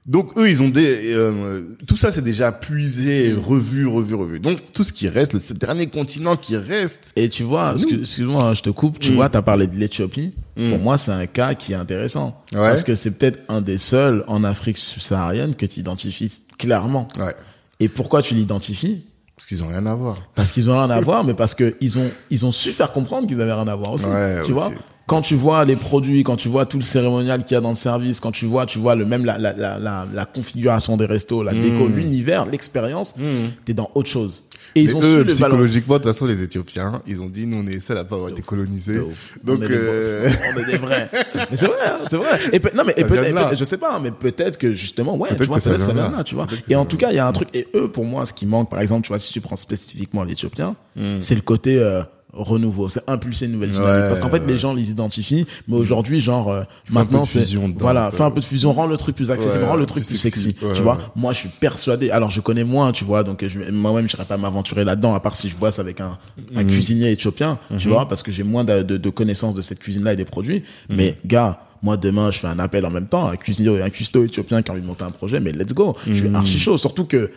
donc 0.07 0.37
eux, 0.37 0.49
ils 0.49 0.61
ont 0.61 0.69
des 0.69 1.13
euh, 1.13 1.61
tout 1.85 1.97
ça, 1.97 2.11
c'est 2.11 2.21
déjà 2.23 2.51
puisé, 2.51 3.33
Mm. 3.33 3.39
revu, 3.39 3.85
revu, 3.87 4.15
revu. 4.15 4.39
Donc 4.39 4.59
tout 4.73 4.83
ce 4.83 4.93
qui 4.93 5.09
reste, 5.09 5.33
le 5.33 5.39
ce 5.39 5.53
dernier 5.53 5.87
continent 5.87 6.37
qui 6.37 6.55
reste. 6.55 7.11
Et 7.15 7.27
tu 7.29 7.43
vois, 7.43 7.73
excuse-moi, 7.73 8.43
hein, 8.43 8.53
je 8.53 8.61
te 8.61 8.69
coupe, 8.69 8.99
tu 8.99 9.11
Mm. 9.11 9.15
vois, 9.15 9.29
t'as 9.29 9.41
parlé 9.41 9.67
de 9.67 9.75
l'Éthiopie. 9.75 10.33
Mm. 10.55 10.69
Pour 10.69 10.79
moi, 10.79 10.97
c'est 10.97 11.11
un 11.11 11.25
cas 11.25 11.53
qui 11.55 11.73
est 11.73 11.75
intéressant. 11.75 12.41
Ouais. 12.53 12.59
Parce 12.59 12.83
que 12.83 12.95
c'est 12.95 13.11
peut-être 13.11 13.39
un 13.49 13.61
des 13.61 13.77
seuls 13.77 14.23
en 14.27 14.43
Afrique 14.43 14.77
subsaharienne 14.77 15.55
que 15.55 15.65
tu 15.65 15.79
identifies 15.81 16.41
clairement. 16.57 17.07
Ouais. 17.19 17.35
Et 17.79 17.89
pourquoi 17.89 18.21
tu 18.21 18.33
l'identifies? 18.33 19.03
Parce 19.35 19.45
qu'ils 19.45 19.63
ont 19.63 19.67
rien 19.67 19.85
à 19.85 19.93
voir. 19.93 20.17
Parce 20.33 20.51
qu'ils 20.51 20.67
ont 20.69 20.73
rien 20.79 20.89
à 20.89 20.99
voir, 20.99 21.23
mais 21.23 21.35
parce 21.35 21.53
que 21.53 21.75
ils 21.79 21.99
ont, 21.99 22.09
ils 22.31 22.43
ont 22.45 22.51
su 22.51 22.71
faire 22.71 22.91
comprendre 22.91 23.27
qu'ils 23.27 23.39
avaient 23.39 23.53
rien 23.53 23.67
à 23.67 23.75
voir 23.75 23.91
aussi. 23.93 24.05
Ouais, 24.07 24.35
tu 24.37 24.41
aussi. 24.41 24.51
vois? 24.53 24.71
Quand 25.07 25.21
tu 25.21 25.35
vois 25.35 25.63
les 25.63 25.77
produits, 25.77 26.23
quand 26.23 26.35
tu 26.35 26.49
vois 26.49 26.65
tout 26.65 26.75
le 26.77 26.83
cérémonial 26.83 27.43
qu'il 27.45 27.55
y 27.55 27.57
a 27.57 27.61
dans 27.61 27.69
le 27.69 27.75
service, 27.75 28.19
quand 28.19 28.33
tu 28.33 28.45
vois, 28.45 28.65
tu 28.65 28.77
vois 28.77 28.93
le 28.95 29.05
même 29.05 29.23
la, 29.23 29.37
la, 29.37 29.53
la, 29.53 29.79
la, 29.79 30.05
la 30.13 30.25
configuration 30.25 30.97
des 30.97 31.05
restos, 31.05 31.43
la 31.43 31.53
déco, 31.53 31.87
Mm. 31.87 31.95
l'univers, 31.95 32.45
l'expérience, 32.45 33.15
Mm. 33.17 33.47
t'es 33.63 33.73
dans 33.73 33.89
autre 33.95 34.09
chose. 34.09 34.43
Et 34.75 34.81
ils 34.81 34.87
Mais 34.87 34.93
ont 34.95 34.99
eux, 34.99 35.01
su 35.01 35.07
le 35.07 35.13
valoriser. 35.15 35.43
psychologiquement, 35.45 35.93
de 35.93 35.99
toute 35.99 36.11
façon, 36.11 36.25
les 36.25 36.43
Éthiopiens, 36.43 37.01
ils 37.07 37.21
ont 37.21 37.29
dit, 37.29 37.47
nous, 37.47 37.57
on 37.63 37.67
est 37.67 37.79
seuls 37.79 37.97
à 37.97 38.03
pas 38.03 38.15
avoir 38.15 38.29
été 38.31 38.41
colonisés. 38.41 38.95
Donc, 39.41 39.59
on 39.59 39.61
est, 39.63 39.67
des 39.69 39.73
euh, 39.75 40.29
on 40.55 40.59
est 40.59 40.65
des 40.65 40.77
vrais. 40.77 41.09
mais 41.51 41.55
c'est 41.57 41.65
vrai, 41.67 41.77
hein, 41.87 41.99
c'est 42.09 42.17
vrai. 42.17 42.39
Et 42.51 42.59
peut- 42.59 42.71
non, 42.75 42.83
mais 42.85 42.93
et 42.97 43.05
peut-être, 43.05 43.55
je 43.57 43.63
sais 43.63 43.77
pas, 43.77 43.95
hein, 43.95 43.99
mais 44.03 44.11
peut-être 44.11 44.57
que 44.57 44.73
justement, 44.73 45.15
ouais, 45.15 45.29
tu 45.37 45.43
vois, 45.45 45.61
ça 45.61 45.69
ça, 45.71 45.77
vient 45.77 45.85
ça 45.85 45.91
de 45.93 45.97
vient 45.99 46.09
là. 46.11 46.17
là, 46.17 46.23
tu 46.25 46.35
vois. 46.35 46.47
Et 46.67 46.75
en 46.75 46.83
tout 46.85 46.97
cas, 46.97 47.11
il 47.11 47.15
y 47.15 47.19
a 47.19 47.25
un 47.27 47.31
truc. 47.31 47.47
Et 47.53 47.65
eux, 47.75 47.89
pour 47.89 48.03
moi, 48.03 48.25
ce 48.25 48.33
qui 48.33 48.45
manque, 48.45 48.69
par 48.69 48.81
exemple, 48.81 49.03
tu 49.03 49.07
vois, 49.09 49.19
si 49.19 49.31
tu 49.31 49.39
prends 49.39 49.55
spécifiquement 49.55 50.25
l'Éthiopien, 50.25 50.75
c'est 51.19 51.35
le 51.35 51.41
côté 51.41 51.79
euh, 51.79 52.03
renouveau, 52.37 52.89
c'est 52.89 53.01
impulser 53.07 53.45
une 53.45 53.53
nouvelle 53.53 53.71
dynamique. 53.71 53.93
Ouais, 54.03 54.07
Parce 54.07 54.19
qu'en 54.19 54.29
fait, 54.29 54.39
ouais. 54.41 54.47
les 54.47 54.57
gens 54.57 54.73
les 54.73 54.91
identifient, 54.91 55.45
mais 55.67 55.75
aujourd'hui, 55.75 56.21
genre, 56.21 56.49
euh, 56.49 56.61
un 56.61 56.63
peu 56.87 56.93
maintenant, 56.93 57.21
de 57.23 57.27
c'est 57.27 57.45
voilà, 57.79 58.11
fais 58.11 58.23
un 58.23 58.31
peu 58.31 58.39
de 58.39 58.45
fusion, 58.45 58.71
rend 58.71 58.85
le 58.85 58.97
truc 58.97 59.15
plus 59.15 59.31
accessible, 59.31 59.57
Ouais, 59.63 59.67
rend 59.69 59.75
le 59.75 59.85
truc 59.85 60.03
plus 60.03 60.09
plus 60.13 60.17
sexy. 60.17 60.53
tu 60.53 60.81
vois, 60.81 60.97
moi, 61.15 61.33
je 61.33 61.39
suis 61.39 61.49
persuadé. 61.49 62.09
Alors, 62.11 62.29
je 62.29 62.41
connais 62.41 62.63
moins, 62.63 62.91
tu 62.91 63.03
vois, 63.03 63.23
donc 63.23 63.45
je, 63.45 63.59
moi-même, 63.71 64.07
je 64.07 64.11
serais 64.13 64.25
pas 64.25 64.37
m'aventurer 64.37 64.83
là-dedans, 64.83 65.13
à 65.13 65.19
part 65.19 65.35
si 65.35 65.49
je 65.49 65.55
bosse 65.57 65.79
avec 65.79 65.99
un, 66.01 66.17
un 66.55 66.63
Mhm. 66.63 66.69
cuisinier 66.69 67.11
éthiopien, 67.11 67.59
tu 67.79 67.89
vois, 67.89 68.07
parce 68.07 68.23
que 68.23 68.31
j'ai 68.31 68.43
moins 68.43 68.63
de, 68.63 68.81
de, 68.83 68.97
de 68.97 69.09
connaissances 69.09 69.55
de 69.55 69.61
cette 69.61 69.79
cuisine-là 69.79 70.13
et 70.13 70.15
des 70.15 70.25
produits. 70.25 70.63
Mhm. 70.89 70.95
Mais 70.97 71.17
gars. 71.25 71.59
Moi 71.83 71.95
demain 71.95 72.31
je 72.31 72.39
fais 72.39 72.47
un 72.47 72.57
appel 72.57 72.87
en 72.87 72.89
même 72.89 73.05
temps 73.07 73.27
à 73.27 73.33
un 73.33 73.35
cuisinier 73.35 73.83
un 73.83 73.91
cuistot 73.91 74.23
éthiopien 74.23 74.63
qui 74.63 74.71
a 74.71 74.73
envie 74.73 74.81
de 74.81 74.87
monter 74.87 75.03
un 75.03 75.11
projet 75.11 75.39
mais 75.39 75.51
let's 75.51 75.75
go 75.75 75.95
je 76.07 76.13
suis 76.15 76.35
archi 76.35 76.57
chaud 76.57 76.75
surtout 76.75 77.05
que 77.05 77.29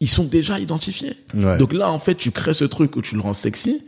ils 0.00 0.08
sont 0.08 0.24
déjà 0.24 0.58
identifiés 0.58 1.12
Mhm. 1.34 1.44
Ouais. 1.44 1.58
donc 1.58 1.74
là 1.74 1.90
en 1.90 1.98
fait 1.98 2.14
tu 2.14 2.30
crées 2.30 2.54
ce 2.54 2.64
truc 2.64 2.96
où 2.96 3.02
tu 3.02 3.16
le 3.16 3.20
rends 3.20 3.34
sexy 3.34 3.82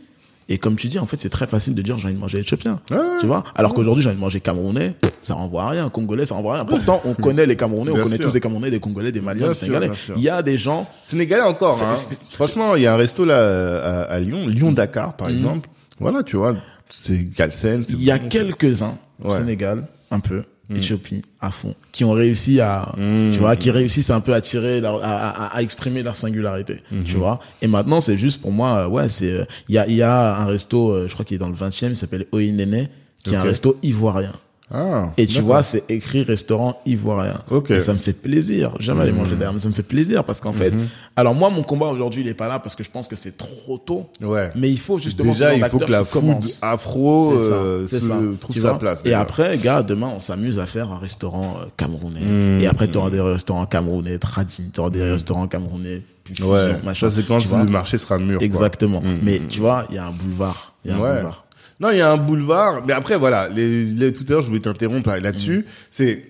et 0.49 0.57
comme 0.57 0.75
tu 0.75 0.87
dis 0.87 0.99
en 0.99 1.05
fait 1.05 1.15
c'est 1.21 1.29
très 1.29 1.47
facile 1.47 1.75
de 1.75 1.81
dire 1.81 1.97
j'ai 1.97 2.05
envie 2.07 2.15
de 2.15 2.19
manger 2.19 2.39
éthiopien 2.39 2.81
Ouais, 2.91 2.97
ouais. 2.97 3.03
tu 3.21 3.27
vois? 3.27 3.43
Alors 3.55 3.73
qu'aujourd'hui 3.73 4.03
j'ai 4.03 4.09
envie 4.09 4.17
de 4.17 4.21
manger 4.21 4.39
camerounais 4.41 4.95
ça 5.21 5.35
renvoie 5.35 5.63
à 5.63 5.69
rien 5.69 5.89
congolais 5.89 6.25
ça 6.25 6.35
renvoie 6.35 6.53
à 6.53 6.55
rien 6.57 6.65
pourtant 6.65 7.01
on 7.05 7.13
connaît 7.13 7.45
les 7.45 7.55
camerounais 7.55 7.91
on 7.91 8.01
connaît 8.03 8.15
sûr. 8.17 8.25
tous 8.25 8.31
des 8.33 8.39
camerounais 8.41 8.71
des 8.71 8.79
congolais 8.79 9.11
des 9.11 9.21
maliens 9.21 9.39
Bien 9.39 9.47
des 9.49 9.53
sénégalais 9.53 9.89
il 10.17 10.21
y 10.23 10.29
a 10.29 10.41
des 10.41 10.57
gens 10.57 10.89
Sénégalais 11.03 11.43
encore. 11.43 11.81
Hein. 11.81 11.93
Franchement, 12.33 12.75
il 12.75 12.83
y 12.83 12.87
a 12.87 12.93
un 12.93 12.97
resto 12.97 13.25
là 13.25 13.37
à, 13.83 14.01
à 14.03 14.19
Lyon, 14.19 14.47
Lyon 14.47 14.71
Dakar 14.71 15.15
par 15.15 15.29
exemple. 15.29 15.69
Voilà, 15.99 16.23
tu 16.23 16.37
vois, 16.37 16.55
c'est 16.89 17.23
Galsen. 17.29 17.83
il 17.89 18.03
y 18.03 18.11
a 18.11 18.19
quelques-uns 18.19 18.97
au 19.23 19.29
Ouais. 19.31 19.37
Sénégal 19.37 19.87
un 20.11 20.19
peu 20.19 20.43
Éthiopie 20.77 21.21
à 21.41 21.49
fond 21.51 21.73
qui 21.91 22.03
ont 22.03 22.11
réussi 22.11 22.59
à 22.61 22.93
tu 23.31 23.39
vois 23.39 23.55
qui 23.55 23.71
réussissent 23.71 24.11
un 24.11 24.19
peu 24.21 24.33
à 24.33 24.41
tirer 24.41 24.81
leur, 24.81 25.03
à, 25.03 25.29
à, 25.29 25.57
à 25.57 25.61
exprimer 25.61 26.03
leur 26.03 26.15
singularité 26.15 26.77
tu 27.05 27.15
vois. 27.17 27.39
Et 27.61 27.67
maintenant 27.67 28.01
c'est 28.01 28.17
juste 28.17 28.39
pour 28.41 28.51
moi 28.51 28.79
euh, 28.81 28.87
ouais 28.87 29.09
c'est 29.09 29.31
euh, 29.31 29.45
il 29.67 29.75
y 29.75 29.77
a 29.77 29.87
il 29.87 29.95
y 29.95 30.01
a 30.03 30.35
un 30.37 30.45
resto 30.45 30.91
euh, 30.91 31.07
je 31.07 31.13
crois 31.13 31.25
qu'il 31.25 31.35
est 31.35 31.39
dans 31.39 31.49
le 31.49 31.55
20e 31.55 31.89
il 31.91 31.97
s'appelle 31.97 32.25
Oinene 32.31 32.87
qui 33.23 33.31
est 33.33 33.37
un 33.37 33.41
resto 33.49 33.77
ivoirien 33.83 34.33
Ah, 34.71 35.11
Et 35.17 35.25
tu 35.25 35.41
vois, 35.41 35.63
c'est 35.63 35.83
écrit 35.89 36.21
restaurant 36.23 36.79
ivoirien. 36.85 37.39
Ok. 37.49 37.71
Et 37.71 37.79
ça 37.79 37.93
me 37.93 37.97
fait 37.97 38.13
plaisir. 38.13 38.73
Jamais 38.79 39.01
aller 39.01 39.11
Mhm. 39.11 39.17
manger 39.17 39.31
derrière, 39.31 39.53
mais 39.53 39.59
ça 39.59 39.67
me 39.69 39.73
fait 39.73 39.81
plaisir 39.83 40.23
parce 40.23 40.39
qu'en 40.39 40.53
fait, 40.53 40.73
alors 41.15 41.33
moi, 41.33 41.49
mon 41.49 41.63
combat 41.63 41.87
aujourd'hui, 41.87 42.21
il 42.21 42.27
est 42.27 42.33
pas 42.35 42.47
là 42.47 42.59
parce 42.59 42.75
que 42.75 42.83
je 42.83 42.91
pense 42.91 43.07
que 43.07 43.15
c'est 43.15 43.35
trop 43.37 43.77
tôt. 43.79 44.07
Ouais. 44.21 44.51
Mais 44.55 44.69
il 44.69 44.77
faut 44.79 44.99
justement 44.99 45.31
Déjà, 45.31 45.55
il 45.55 45.63
faut 45.65 45.79
que 45.79 45.91
la 45.91 46.05
food 46.05 46.21
commence. 46.21 46.59
afro 46.61 47.37
ça, 47.39 47.43
euh, 47.53 47.85
c'est 47.85 47.99
se- 47.99 48.07
ça. 48.07 48.19
trouve 48.39 48.57
sa 48.57 48.73
place. 48.75 49.01
Et 49.05 49.13
après, 49.13 49.57
gars, 49.57 49.81
demain, 49.81 50.11
on 50.15 50.19
s'amuse 50.19 50.59
à 50.59 50.65
faire 50.65 50.91
un 50.91 50.99
restaurant 50.99 51.57
euh, 51.61 51.65
camerounais. 51.75 52.21
Mmh, 52.21 52.59
et 52.61 52.67
après, 52.67 52.87
tu 52.87 52.97
auras 52.97 53.09
des 53.09 53.21
restaurants 53.21 53.65
camerounais 53.65 54.17
tradis, 54.19 54.69
tu 54.73 54.79
auras 54.79 54.89
des 54.91 55.03
restaurants 55.03 55.47
camerounais 55.47 56.03
plus 56.23 56.35
fusion, 56.35 56.51
Ouais, 56.51 56.75
machin. 56.83 57.09
ça 57.09 57.15
c'est 57.15 57.27
quand 57.27 57.39
le 57.39 57.69
marché 57.69 57.97
sera 57.97 58.19
mûr. 58.19 58.39
Exactement. 58.41 59.01
Mmh, 59.01 59.17
Mais 59.23 59.39
mmh, 59.39 59.47
tu 59.47 59.59
vois, 59.61 59.85
il 59.89 59.95
y 59.95 59.97
a 59.97 60.05
un 60.05 60.11
boulevard. 60.11 60.73
Il 60.85 60.91
y 60.91 60.93
a 60.93 60.97
un 60.97 60.99
Ouais. 61.01 61.13
boulevard. 61.15 61.45
Non, 61.79 61.89
il 61.91 61.97
y 61.97 62.01
a 62.01 62.11
un 62.11 62.17
boulevard. 62.17 62.85
Mais 62.85 62.93
après, 62.93 63.17
voilà, 63.17 63.47
les, 63.49 63.85
les, 63.85 64.11
tout 64.13 64.23
à 64.27 64.31
l'heure, 64.31 64.41
je 64.41 64.47
voulais 64.47 64.59
t'interrompre 64.59 65.09
là-dessus. 65.11 65.65
C'est 65.91 66.23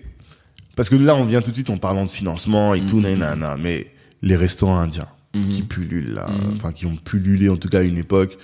parce 0.76 0.88
que 0.88 0.96
là, 0.96 1.14
on 1.16 1.24
vient 1.24 1.42
tout 1.42 1.50
de 1.50 1.56
suite 1.56 1.70
en 1.70 1.76
parlant 1.78 2.04
de 2.06 2.10
financement 2.10 2.74
et 2.74 2.86
tout, 2.86 3.00
nanana. 3.00 3.56
Mais 3.58 3.88
les 4.22 4.36
restaurants 4.36 4.78
indiens 4.78 5.08
qui 5.48 5.62
pullulent 5.62 6.14
là, 6.14 6.28
enfin 6.56 6.72
qui 6.72 6.86
ont 6.86 6.96
pullulé 6.96 7.48
en 7.48 7.56
tout 7.56 7.68
cas 7.68 7.78
à 7.80 7.82
une 7.82 7.98
époque, 7.98 8.36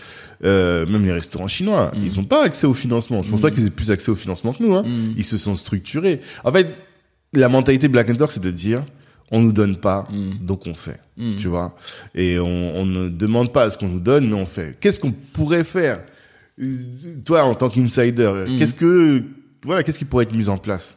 euh, 0.45 0.87
même 0.87 1.05
les 1.05 1.11
restaurants 1.11 1.49
chinois, 1.49 1.91
ils 2.01 2.21
ont 2.21 2.25
pas 2.25 2.45
accès 2.45 2.67
au 2.67 2.75
financement. 2.75 3.23
Je 3.23 3.31
pense 3.31 3.41
pas 3.41 3.51
qu'ils 3.51 3.67
aient 3.67 3.71
plus 3.71 3.91
accès 3.91 4.11
au 4.11 4.15
financement 4.17 4.53
que 4.53 4.63
nous. 4.63 4.75
Hein. 4.75 4.85
Ils 5.17 5.25
se 5.25 5.37
sont 5.37 5.55
structurés. 5.57 6.21
En 6.45 6.53
fait, 6.53 6.69
la 7.33 7.49
mentalité 7.49 7.89
Black 7.89 8.09
Hunter, 8.11 8.27
c'est 8.29 8.43
de 8.43 8.51
dire 8.53 8.85
on 9.33 9.41
nous 9.41 9.51
donne 9.53 9.77
pas, 9.79 10.07
donc 10.41 10.67
on 10.67 10.75
fait. 10.75 11.01
Tu 11.37 11.49
vois? 11.49 11.77
Et 12.15 12.39
on, 12.39 12.77
on 12.77 12.87
ne 12.87 13.09
demande 13.09 13.53
pas 13.53 13.65
à 13.65 13.71
ce 13.71 13.79
qu'on 13.79 13.89
nous 13.89 13.99
donne, 14.01 14.29
mais 14.29 14.37
on 14.37 14.47
fait. 14.47 14.77
Qu'est-ce 14.81 15.01
qu'on 15.01 15.11
pourrait 15.13 15.65
faire? 15.65 16.05
Toi, 17.25 17.45
en 17.45 17.55
tant 17.55 17.69
qu'insider, 17.69 18.45
qu'est-ce 18.59 18.75
que 18.75 19.23
voilà, 19.67 19.83
qu'est-ce 19.83 19.99
qui 19.99 20.05
pourrait 20.05 20.25
être 20.25 20.35
mis 20.35 20.49
en 20.49 20.59
place? 20.59 20.97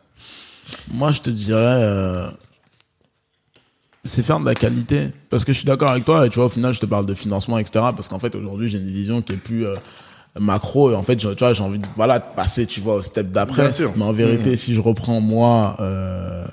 Moi, 0.92 1.12
je 1.12 1.22
te 1.22 1.30
dirais, 1.30 1.82
euh, 1.84 2.30
c'est 4.06 4.24
faire 4.24 4.40
de 4.40 4.46
la 4.46 4.56
qualité. 4.56 5.10
Parce 5.30 5.44
que 5.44 5.54
je 5.54 5.58
suis 5.58 5.66
d'accord 5.66 5.90
avec 5.90 6.06
toi, 6.06 6.26
et 6.26 6.30
tu 6.30 6.36
vois, 6.36 6.46
au 6.46 6.50
final, 6.50 6.74
je 6.74 6.80
te 6.80 6.86
parle 6.86 7.06
de 7.06 7.14
financement, 7.14 7.58
etc. 7.58 7.86
Parce 7.96 8.08
qu'en 8.08 8.20
fait, 8.20 8.36
aujourd'hui, 8.36 8.70
j'ai 8.70 8.78
une 8.78 8.92
vision 8.92 9.22
qui 9.22 9.34
est 9.34 9.38
plus 9.38 9.66
euh, 9.66 9.76
macro. 10.40 10.92
Et 10.92 10.96
en 10.96 11.04
fait, 11.04 11.16
tu 11.16 11.28
vois, 11.28 11.54
j'ai 11.54 11.64
envie 11.64 11.80
de, 11.80 11.88
voilà, 11.96 12.20
de 12.20 12.26
passer, 12.36 12.68
tu 12.68 12.80
vois, 12.80 12.96
au 12.96 13.02
step 13.02 13.32
d'après. 13.32 13.70
Mais 13.96 14.04
en 14.04 14.14
vérité, 14.14 14.56
si 14.56 14.76
je 14.76 14.82
reprends 14.82 15.20
moi, 15.20 15.78
euh, 15.80 16.46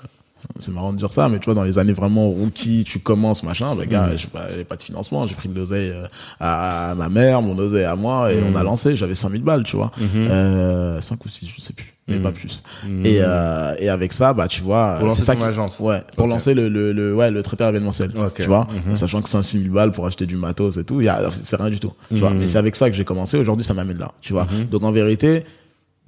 c'est 0.58 0.72
marrant 0.72 0.92
de 0.92 0.98
dire 0.98 1.12
ça, 1.12 1.28
mais 1.28 1.38
tu 1.38 1.46
vois, 1.46 1.54
dans 1.54 1.64
les 1.64 1.78
années 1.78 1.92
vraiment 1.92 2.28
rookie, 2.28 2.84
tu 2.84 2.98
commences, 2.98 3.42
machin, 3.42 3.74
bah, 3.76 3.86
gars, 3.86 4.10
j'ai 4.16 4.28
pas, 4.28 4.46
pas 4.68 4.76
de 4.76 4.82
financement, 4.82 5.26
j'ai 5.26 5.34
pris 5.34 5.48
de 5.48 5.54
l'oseille 5.54 5.90
euh, 5.90 6.06
à, 6.40 6.90
à 6.90 6.94
ma 6.94 7.08
mère, 7.08 7.42
mon 7.42 7.58
oseille 7.58 7.84
à 7.84 7.96
moi, 7.96 8.32
et 8.32 8.42
on 8.42 8.54
a 8.56 8.62
lancé, 8.62 8.96
j'avais 8.96 9.14
5000 9.14 9.42
balles, 9.42 9.64
tu 9.64 9.76
vois. 9.76 9.90
Euh, 10.14 11.00
5 11.00 11.24
ou 11.24 11.28
6, 11.28 11.48
je 11.54 11.60
sais 11.60 11.72
plus, 11.72 11.94
mais 12.08 12.18
pas 12.18 12.32
plus. 12.32 12.62
Et, 13.04 13.18
euh, 13.20 13.74
et 13.78 13.88
avec 13.88 14.12
ça, 14.12 14.32
bah, 14.34 14.48
tu 14.48 14.62
vois, 14.62 14.96
Pour 14.98 15.08
lancer 15.08 15.20
c'est 15.20 15.26
ça 15.26 15.34
ton 15.34 15.40
qui- 15.40 15.46
agence. 15.46 15.78
Ouais, 15.80 16.02
pour 16.16 16.26
lancer 16.26 16.54
le, 16.54 16.68
le, 16.68 16.92
le, 16.92 17.14
ouais, 17.14 17.30
le 17.30 17.42
traiteur 17.42 17.68
événementiel. 17.68 18.10
Ok. 18.16 18.34
Tu 18.34 18.42
vois, 18.44 18.66
Mhm. 18.86 18.96
sachant 18.96 19.22
que 19.22 19.28
5 19.28 19.42
6 19.42 19.62
000 19.62 19.74
balles 19.74 19.92
pour 19.92 20.06
acheter 20.06 20.26
du 20.26 20.36
matos 20.36 20.76
et 20.78 20.84
tout, 20.84 21.00
c'est 21.30 21.56
rien 21.56 21.70
du 21.70 21.80
tout. 21.80 21.92
Tu 22.10 22.16
vois, 22.18 22.30
mais 22.30 22.46
c'est 22.46 22.58
avec 22.58 22.76
ça 22.76 22.90
que 22.90 22.96
j'ai 22.96 23.04
commencé. 23.04 23.38
Aujourd'hui, 23.38 23.64
ça 23.64 23.74
m'amène 23.74 23.98
là. 23.98 24.12
Tu 24.20 24.32
vois. 24.32 24.46
Donc, 24.70 24.82
en 24.84 24.92
vérité, 24.92 25.44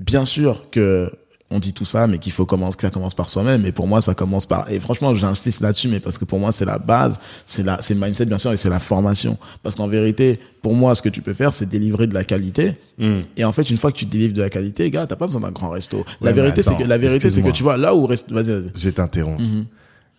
bien 0.00 0.24
sûr 0.24 0.70
que 0.70 1.10
on 1.50 1.58
dit 1.60 1.72
tout 1.72 1.86
ça, 1.86 2.06
mais 2.06 2.18
qu'il 2.18 2.32
faut 2.32 2.44
commencer, 2.44 2.76
que 2.76 2.82
ça 2.82 2.90
commence 2.90 3.14
par 3.14 3.30
soi-même. 3.30 3.64
Et 3.64 3.72
pour 3.72 3.86
moi, 3.86 4.02
ça 4.02 4.14
commence 4.14 4.44
par, 4.44 4.70
et 4.70 4.80
franchement, 4.80 5.14
j'insiste 5.14 5.60
là-dessus, 5.60 5.88
mais 5.88 5.98
parce 5.98 6.18
que 6.18 6.26
pour 6.26 6.38
moi, 6.38 6.52
c'est 6.52 6.66
la 6.66 6.78
base, 6.78 7.18
c'est 7.46 7.62
la, 7.62 7.80
c'est 7.80 7.94
le 7.94 8.00
mindset, 8.00 8.26
bien 8.26 8.36
sûr, 8.36 8.52
et 8.52 8.58
c'est 8.58 8.68
la 8.68 8.80
formation. 8.80 9.38
Parce 9.62 9.74
qu'en 9.74 9.88
vérité, 9.88 10.38
pour 10.60 10.74
moi, 10.74 10.94
ce 10.94 11.00
que 11.00 11.08
tu 11.08 11.22
peux 11.22 11.32
faire, 11.32 11.54
c'est 11.54 11.66
délivrer 11.66 12.06
de 12.06 12.12
la 12.12 12.24
qualité. 12.24 12.76
Mm. 12.98 13.20
Et 13.38 13.44
en 13.44 13.52
fait, 13.52 13.70
une 13.70 13.78
fois 13.78 13.92
que 13.92 13.96
tu 13.96 14.04
délivres 14.04 14.34
de 14.34 14.42
la 14.42 14.50
qualité, 14.50 14.90
gars, 14.90 15.06
t'as 15.06 15.16
pas 15.16 15.24
besoin 15.26 15.40
d'un 15.40 15.50
grand 15.50 15.70
resto. 15.70 16.04
La 16.20 16.28
Ouais, 16.28 16.32
vérité, 16.34 16.62
c'est 16.62 16.76
que, 16.76 16.84
la 16.84 16.98
vérité, 16.98 17.30
c'est 17.30 17.42
que 17.42 17.50
tu 17.50 17.62
vois, 17.62 17.78
là 17.78 17.94
où 17.94 18.04
reste, 18.06 18.30
vas-y, 18.30 18.50
vas-y. 18.50 18.70
Je 18.76 18.90
t'interromps. 18.90 19.42
Mhm. 19.42 19.66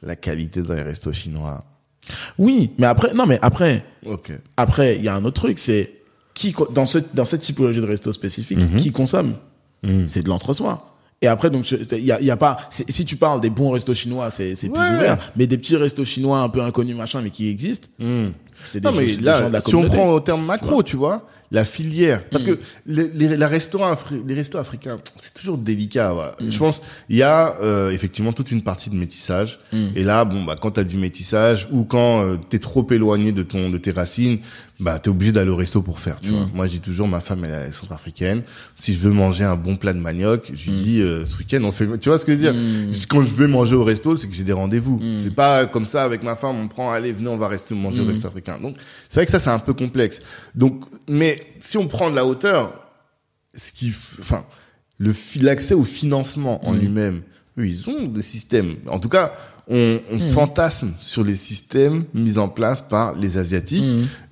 La 0.02 0.16
qualité 0.16 0.64
dans 0.64 0.74
les 0.74 0.82
restos 0.82 1.14
chinois. 1.14 1.64
Oui, 2.40 2.72
mais 2.80 2.88
après, 2.88 3.14
non, 3.14 3.28
mais 3.28 3.38
après, 3.42 3.86
Ok. 4.06 4.32
Après, 4.58 4.96
il 4.98 5.04
y 5.04 5.08
a 5.10 5.16
un 5.16 5.24
autre 5.26 5.42
truc, 5.42 5.60
c'est 5.60 5.92
qui 6.34 6.56
dans 6.74 6.86
ce 6.86 7.00
dans 7.14 7.26
cette 7.26 7.42
typologie 7.42 7.82
de 7.82 7.86
resto 7.86 8.12
spécifique, 8.14 8.60
qui 8.78 8.92
consomme 8.92 9.36
Mhm. 9.84 10.08
C'est 10.08 10.24
de 10.24 10.30
l'entre-soi. 10.30 10.89
Et 11.22 11.28
après, 11.28 11.50
donc, 11.50 11.70
il 11.72 12.06
y 12.06 12.12
a, 12.12 12.20
il 12.22 12.26
y 12.26 12.32
a 12.32 12.38
pas. 12.38 12.58
Si 12.70 13.04
tu 13.06 13.16
parles 13.18 13.42
des 13.42 13.50
bons 13.50 13.72
restos 13.72 13.94
chinois, 13.94 14.30
c'est 14.32 14.56
c'est 14.56 14.70
plus 14.70 14.80
Ouais. 14.80 14.90
ouvert. 14.96 15.18
Mais 15.36 15.48
des 15.48 15.58
petits 15.58 15.76
restos 15.76 16.06
chinois 16.06 16.40
un 16.40 16.48
peu 16.50 16.62
inconnus, 16.62 16.96
machin, 16.96 17.22
mais 17.22 17.30
qui 17.30 17.50
existent, 17.50 17.90
Mm. 18.00 18.28
c'est 18.66 18.80
des, 18.80 18.90
Non, 18.90 18.96
mais 18.96 19.06
gens- 19.08 19.18
des 19.18 19.24
là, 19.24 19.40
gens 19.42 19.48
de 19.50 19.54
la 19.54 19.62
si 19.62 19.76
on 19.76 19.84
prend 19.84 20.08
au 20.12 20.20
terme 20.22 20.46
macro, 20.46 20.82
tu 20.82 20.96
vois, 20.96 21.28
la 21.52 21.66
filière. 21.66 22.24
Parce 22.30 22.44
que 22.44 22.60
les, 22.86 23.08
les, 23.10 23.36
la 23.38 23.48
restaurant 23.48 23.96
les 24.28 24.34
restos 24.36 24.58
africains, 24.58 24.98
c'est 25.20 25.34
toujours 25.34 25.58
délicat. 25.58 26.12
voilà. 26.14 26.36
Je 26.48 26.58
pense, 26.58 26.82
il 27.10 27.18
y 27.18 27.24
a 27.24 27.56
euh, 27.62 27.92
effectivement 27.92 28.34
toute 28.34 28.52
une 28.52 28.62
partie 28.62 28.90
de 28.90 28.96
métissage. 28.96 29.60
Et 29.96 30.04
là, 30.04 30.26
bon, 30.26 30.44
bah, 30.44 30.56
quand 30.60 30.72
t'as 30.72 30.84
du 30.84 30.98
métissage 30.98 31.68
ou 31.72 31.86
quand 31.86 32.22
euh, 32.24 32.38
t'es 32.50 32.60
trop 32.60 32.86
éloigné 32.92 33.32
de 33.32 33.44
ton 33.44 33.70
de 33.70 33.78
tes 33.78 33.92
racines, 33.92 34.40
bah, 34.80 34.98
t'es 34.98 35.10
obligé 35.10 35.32
d'aller 35.34 35.50
au 35.50 35.58
resto 35.58 35.82
pour 35.82 36.00
faire. 36.00 36.20
Tu 36.22 36.30
vois. 36.30 36.48
Moi, 36.54 36.66
je 36.68 36.72
dis 36.74 36.80
toujours, 36.80 37.08
ma 37.08 37.20
femme, 37.20 37.44
elle 37.44 37.68
est 37.70 37.74
centrafricaine. 37.74 38.44
Si 38.76 38.94
je 38.94 39.00
veux 39.00 39.12
manger 39.12 39.44
un 39.44 39.58
bon 39.58 39.76
plat 39.76 39.92
de 39.92 40.00
manioc, 40.00 40.52
je 40.54 40.70
lui 40.70 40.78
dis, 40.78 41.02
euh, 41.02 41.26
ce 41.26 41.36
week-end, 41.38 41.60
on 41.64 41.72
fait. 41.74 41.86
Tu 41.98 42.08
vois 42.10 42.18
ce 42.18 42.24
que 42.26 42.34
je 42.34 42.38
veux 42.38 42.52
dire? 42.52 42.96
Quand 43.10 43.22
je 43.24 43.34
vais 43.34 43.48
manger 43.48 43.76
au 43.76 43.84
resto, 43.84 44.16
c'est 44.16 44.28
que 44.28 44.34
j'ai 44.36 44.44
des 44.46 44.54
rendez-vous. 44.54 45.02
C'est 45.24 45.36
pas 45.36 45.66
comme 45.66 45.86
ça 45.86 46.04
avec 46.04 46.24
ma 46.24 46.36
femme, 46.36 46.56
on 46.58 46.68
prend, 46.68 46.92
allez, 46.92 47.12
venez, 47.12 47.28
on 47.28 47.38
va 47.38 47.48
rester 47.48 47.74
manger 47.76 48.02
au 48.02 48.06
resto 48.06 48.28
africain. 48.28 48.60
Donc, 48.62 48.78
c'est 49.10 49.16
vrai 49.20 49.26
que 49.26 49.32
ça, 49.32 49.40
c'est 49.40 49.50
un 49.50 49.60
peu 49.60 49.74
complexe. 49.74 50.22
Donc, 50.56 50.84
mais 51.10 51.39
si 51.60 51.78
on 51.78 51.88
prend 51.88 52.10
de 52.10 52.16
la 52.16 52.26
hauteur, 52.26 52.74
ce 53.56 53.72
qui, 53.72 53.94
enfin, 54.20 54.46
le 54.98 55.14
l'accès 55.42 55.74
au 55.74 55.84
financement 55.84 56.66
en 56.68 56.74
lui-même, 56.74 57.22
eux, 57.58 57.66
ils 57.68 57.90
ont 57.90 58.04
des 58.08 58.22
systèmes. 58.22 58.76
En 58.88 59.00
tout 59.00 59.10
cas, 59.10 59.34
on, 59.72 60.00
on 60.12 60.20
fantasme 60.20 60.94
sur 61.00 61.24
les 61.24 61.36
systèmes 61.36 62.06
mis 62.16 62.40
en 62.40 62.50
place 62.50 62.82
par 62.82 63.14
les 63.16 63.38
asiatiques. 63.38 63.84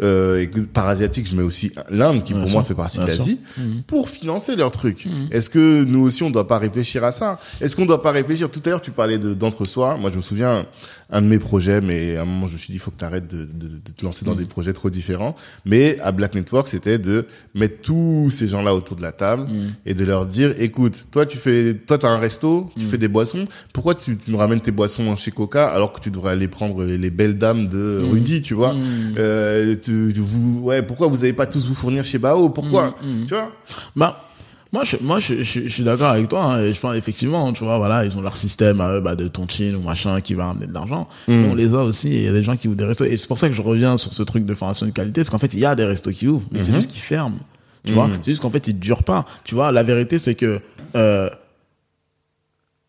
Euh, 0.02 0.40
et 0.42 0.50
que 0.50 0.62
par 0.62 0.88
asiatique, 0.88 1.28
je 1.28 1.36
mets 1.36 1.44
aussi 1.44 1.72
l'Inde, 1.92 2.24
qui 2.24 2.34
Bien 2.34 2.42
pour 2.42 2.50
sûr, 2.50 2.58
moi 2.60 2.64
fait 2.64 2.74
partie 2.74 2.98
de 2.98 3.06
l'Asie, 3.06 3.40
pour 3.86 4.10
financer 4.10 4.56
leurs 4.56 4.72
trucs. 4.72 5.08
Est-ce 5.32 5.50
que 5.50 5.84
nous 5.84 6.00
aussi, 6.02 6.24
on 6.24 6.32
doit 6.32 6.48
pas 6.48 6.58
réfléchir 6.58 7.04
à 7.04 7.12
ça? 7.12 7.40
Est-ce 7.62 7.76
qu'on 7.76 7.86
doit 7.86 8.02
pas 8.02 8.12
réfléchir? 8.12 8.50
Tout 8.50 8.62
à 8.66 8.70
l'heure, 8.70 8.82
tu 8.82 8.92
parlais 8.92 9.20
de- 9.20 9.34
d'entre-soi. 9.36 9.96
Moi, 9.98 10.10
je 10.10 10.18
me 10.18 10.22
souviens, 10.24 10.66
un 11.10 11.22
de 11.22 11.28
mes 11.28 11.40
projets, 11.40 11.80
mais 11.80 12.18
à 12.18 12.24
un 12.24 12.26
moment, 12.26 12.48
je 12.48 12.54
me 12.54 12.58
suis 12.58 12.68
dit, 12.68 12.74
il 12.76 12.80
faut 12.80 12.92
que 12.92 13.00
tu 13.00 13.06
arrêtes 13.06 13.28
de, 13.28 13.46
de, 13.46 13.68
de 13.78 13.92
te 13.96 14.04
lancer 14.04 14.26
dans 14.26 14.36
des 14.36 14.46
projets 14.46 14.74
trop 14.74 14.90
différents. 14.90 15.36
Mais 15.66 15.98
à 16.02 16.12
Black 16.12 16.36
Network, 16.36 16.68
c'était 16.68 16.98
de 16.98 17.28
mettre 17.56 17.82
tous 17.82 18.30
ces 18.30 18.48
gens-là 18.48 18.76
autour 18.76 18.98
de 18.98 19.02
la 19.02 19.14
table 19.14 19.48
et 19.86 19.94
de 19.94 20.04
leur 20.04 20.26
dire, 20.26 20.54
écoute, 20.60 21.08
toi, 21.12 21.26
tu 21.26 21.38
fais, 21.38 21.76
toi, 21.76 21.98
t'as 21.98 22.10
un 22.10 22.18
resto, 22.18 22.70
tu 22.78 22.86
fais 22.86 22.98
des 22.98 23.08
boissons. 23.08 23.48
Pourquoi 23.74 23.96
tu, 23.96 24.18
tu 24.18 24.32
nous 24.32 24.38
ramènes 24.38 24.60
tes 24.60 24.72
boissons 24.72 25.16
chez 25.16 25.32
Coca 25.32 25.68
alors 25.68 25.94
que 25.94 26.02
tu 26.02 26.12
devrais 26.12 26.32
aller 26.34 26.48
prendre 26.50 26.84
les 26.84 27.10
belles 27.10 27.38
dames 27.38 27.68
de 27.68 28.02
Rudy, 28.12 28.42
tu 28.42 28.54
vois 28.54 28.76
euh, 29.18 29.76
tu, 29.82 30.12
vous, 30.18 30.60
ouais, 30.64 30.82
pourquoi 30.82 31.08
vous 31.08 31.24
avez 31.24 31.34
pas 31.34 31.46
tous 31.46 31.68
vous 31.68 31.76
fournir 31.76 32.04
chez 32.04 32.18
Bao? 32.18 32.50
Pourquoi? 32.50 32.96
Tu 33.28 33.34
vois? 33.34 33.52
Bah, 33.96 34.27
moi, 34.78 34.84
je, 34.84 34.98
moi, 35.02 35.20
je, 35.20 35.41
je, 35.44 35.62
je 35.62 35.68
suis 35.68 35.84
d'accord 35.84 36.10
avec 36.12 36.30
toi. 36.30 36.44
hein, 36.44 36.62
et 36.64 36.72
je 36.74 36.80
pense 36.80 36.95
effectivement, 36.95 37.52
tu 37.52 37.64
vois, 37.64 37.78
voilà, 37.80 38.06
ils 38.06 38.16
ont 38.16 38.22
leur 38.22 38.38
système 38.38 38.80
à 38.80 38.91
eux, 38.91 39.02
bah, 39.02 39.16
de 39.16 39.28
tontine 39.28 39.76
ou 39.76 39.82
machin 39.82 40.22
qui 40.22 40.36
va 40.36 40.49
amener 40.49 40.68
de 40.68 40.74
l'argent. 40.74 41.08
Mais 41.28 41.49
on 41.49 41.56
les 41.56 41.74
a 41.74 41.80
aussi. 41.80 42.10
Il 42.10 42.22
y 42.24 42.28
a 42.28 42.32
des 42.32 42.44
gens 42.44 42.56
qui 42.56 42.68
ouvrent 42.68 42.78
des 42.78 42.86
restos. 42.86 43.06
Et 43.06 43.18
c'est 43.18 43.28
pour 43.28 43.40
ça 43.40 43.49
que 43.49 43.56
je 43.56 43.62
reviens 43.64 43.98
sur 43.98 44.14
ce 44.14 44.22
truc 44.22 44.45
de 44.45 44.54
formation 44.54 44.86
de 44.86 44.91
qualité, 44.91 45.22
parce 45.22 45.32
qu'en 45.32 45.40
fait, 45.40 45.54
il 45.56 45.60
y 45.60 45.66
a 45.66 45.74
des 45.74 45.86
restos 45.86 46.12
qui 46.12 46.28
ouvrent, 46.28 46.45
mais 46.52 46.62
c'est 46.62 46.72
juste 46.74 46.91
qu'ils 46.91 47.02
ferment. 47.02 47.40
Tu 47.86 47.94
vois, 47.94 48.10
c'est 48.22 48.32
juste 48.32 48.41
qu'en 48.44 48.49
fait, 48.52 48.68
il 48.68 48.78
dure 48.78 49.04
pas. 49.04 49.26
Tu 49.45 49.56
vois, 49.56 49.72
la 49.72 49.82
vérité, 49.82 50.20
c'est 50.20 50.36
que 50.36 50.60
euh, 50.95 51.30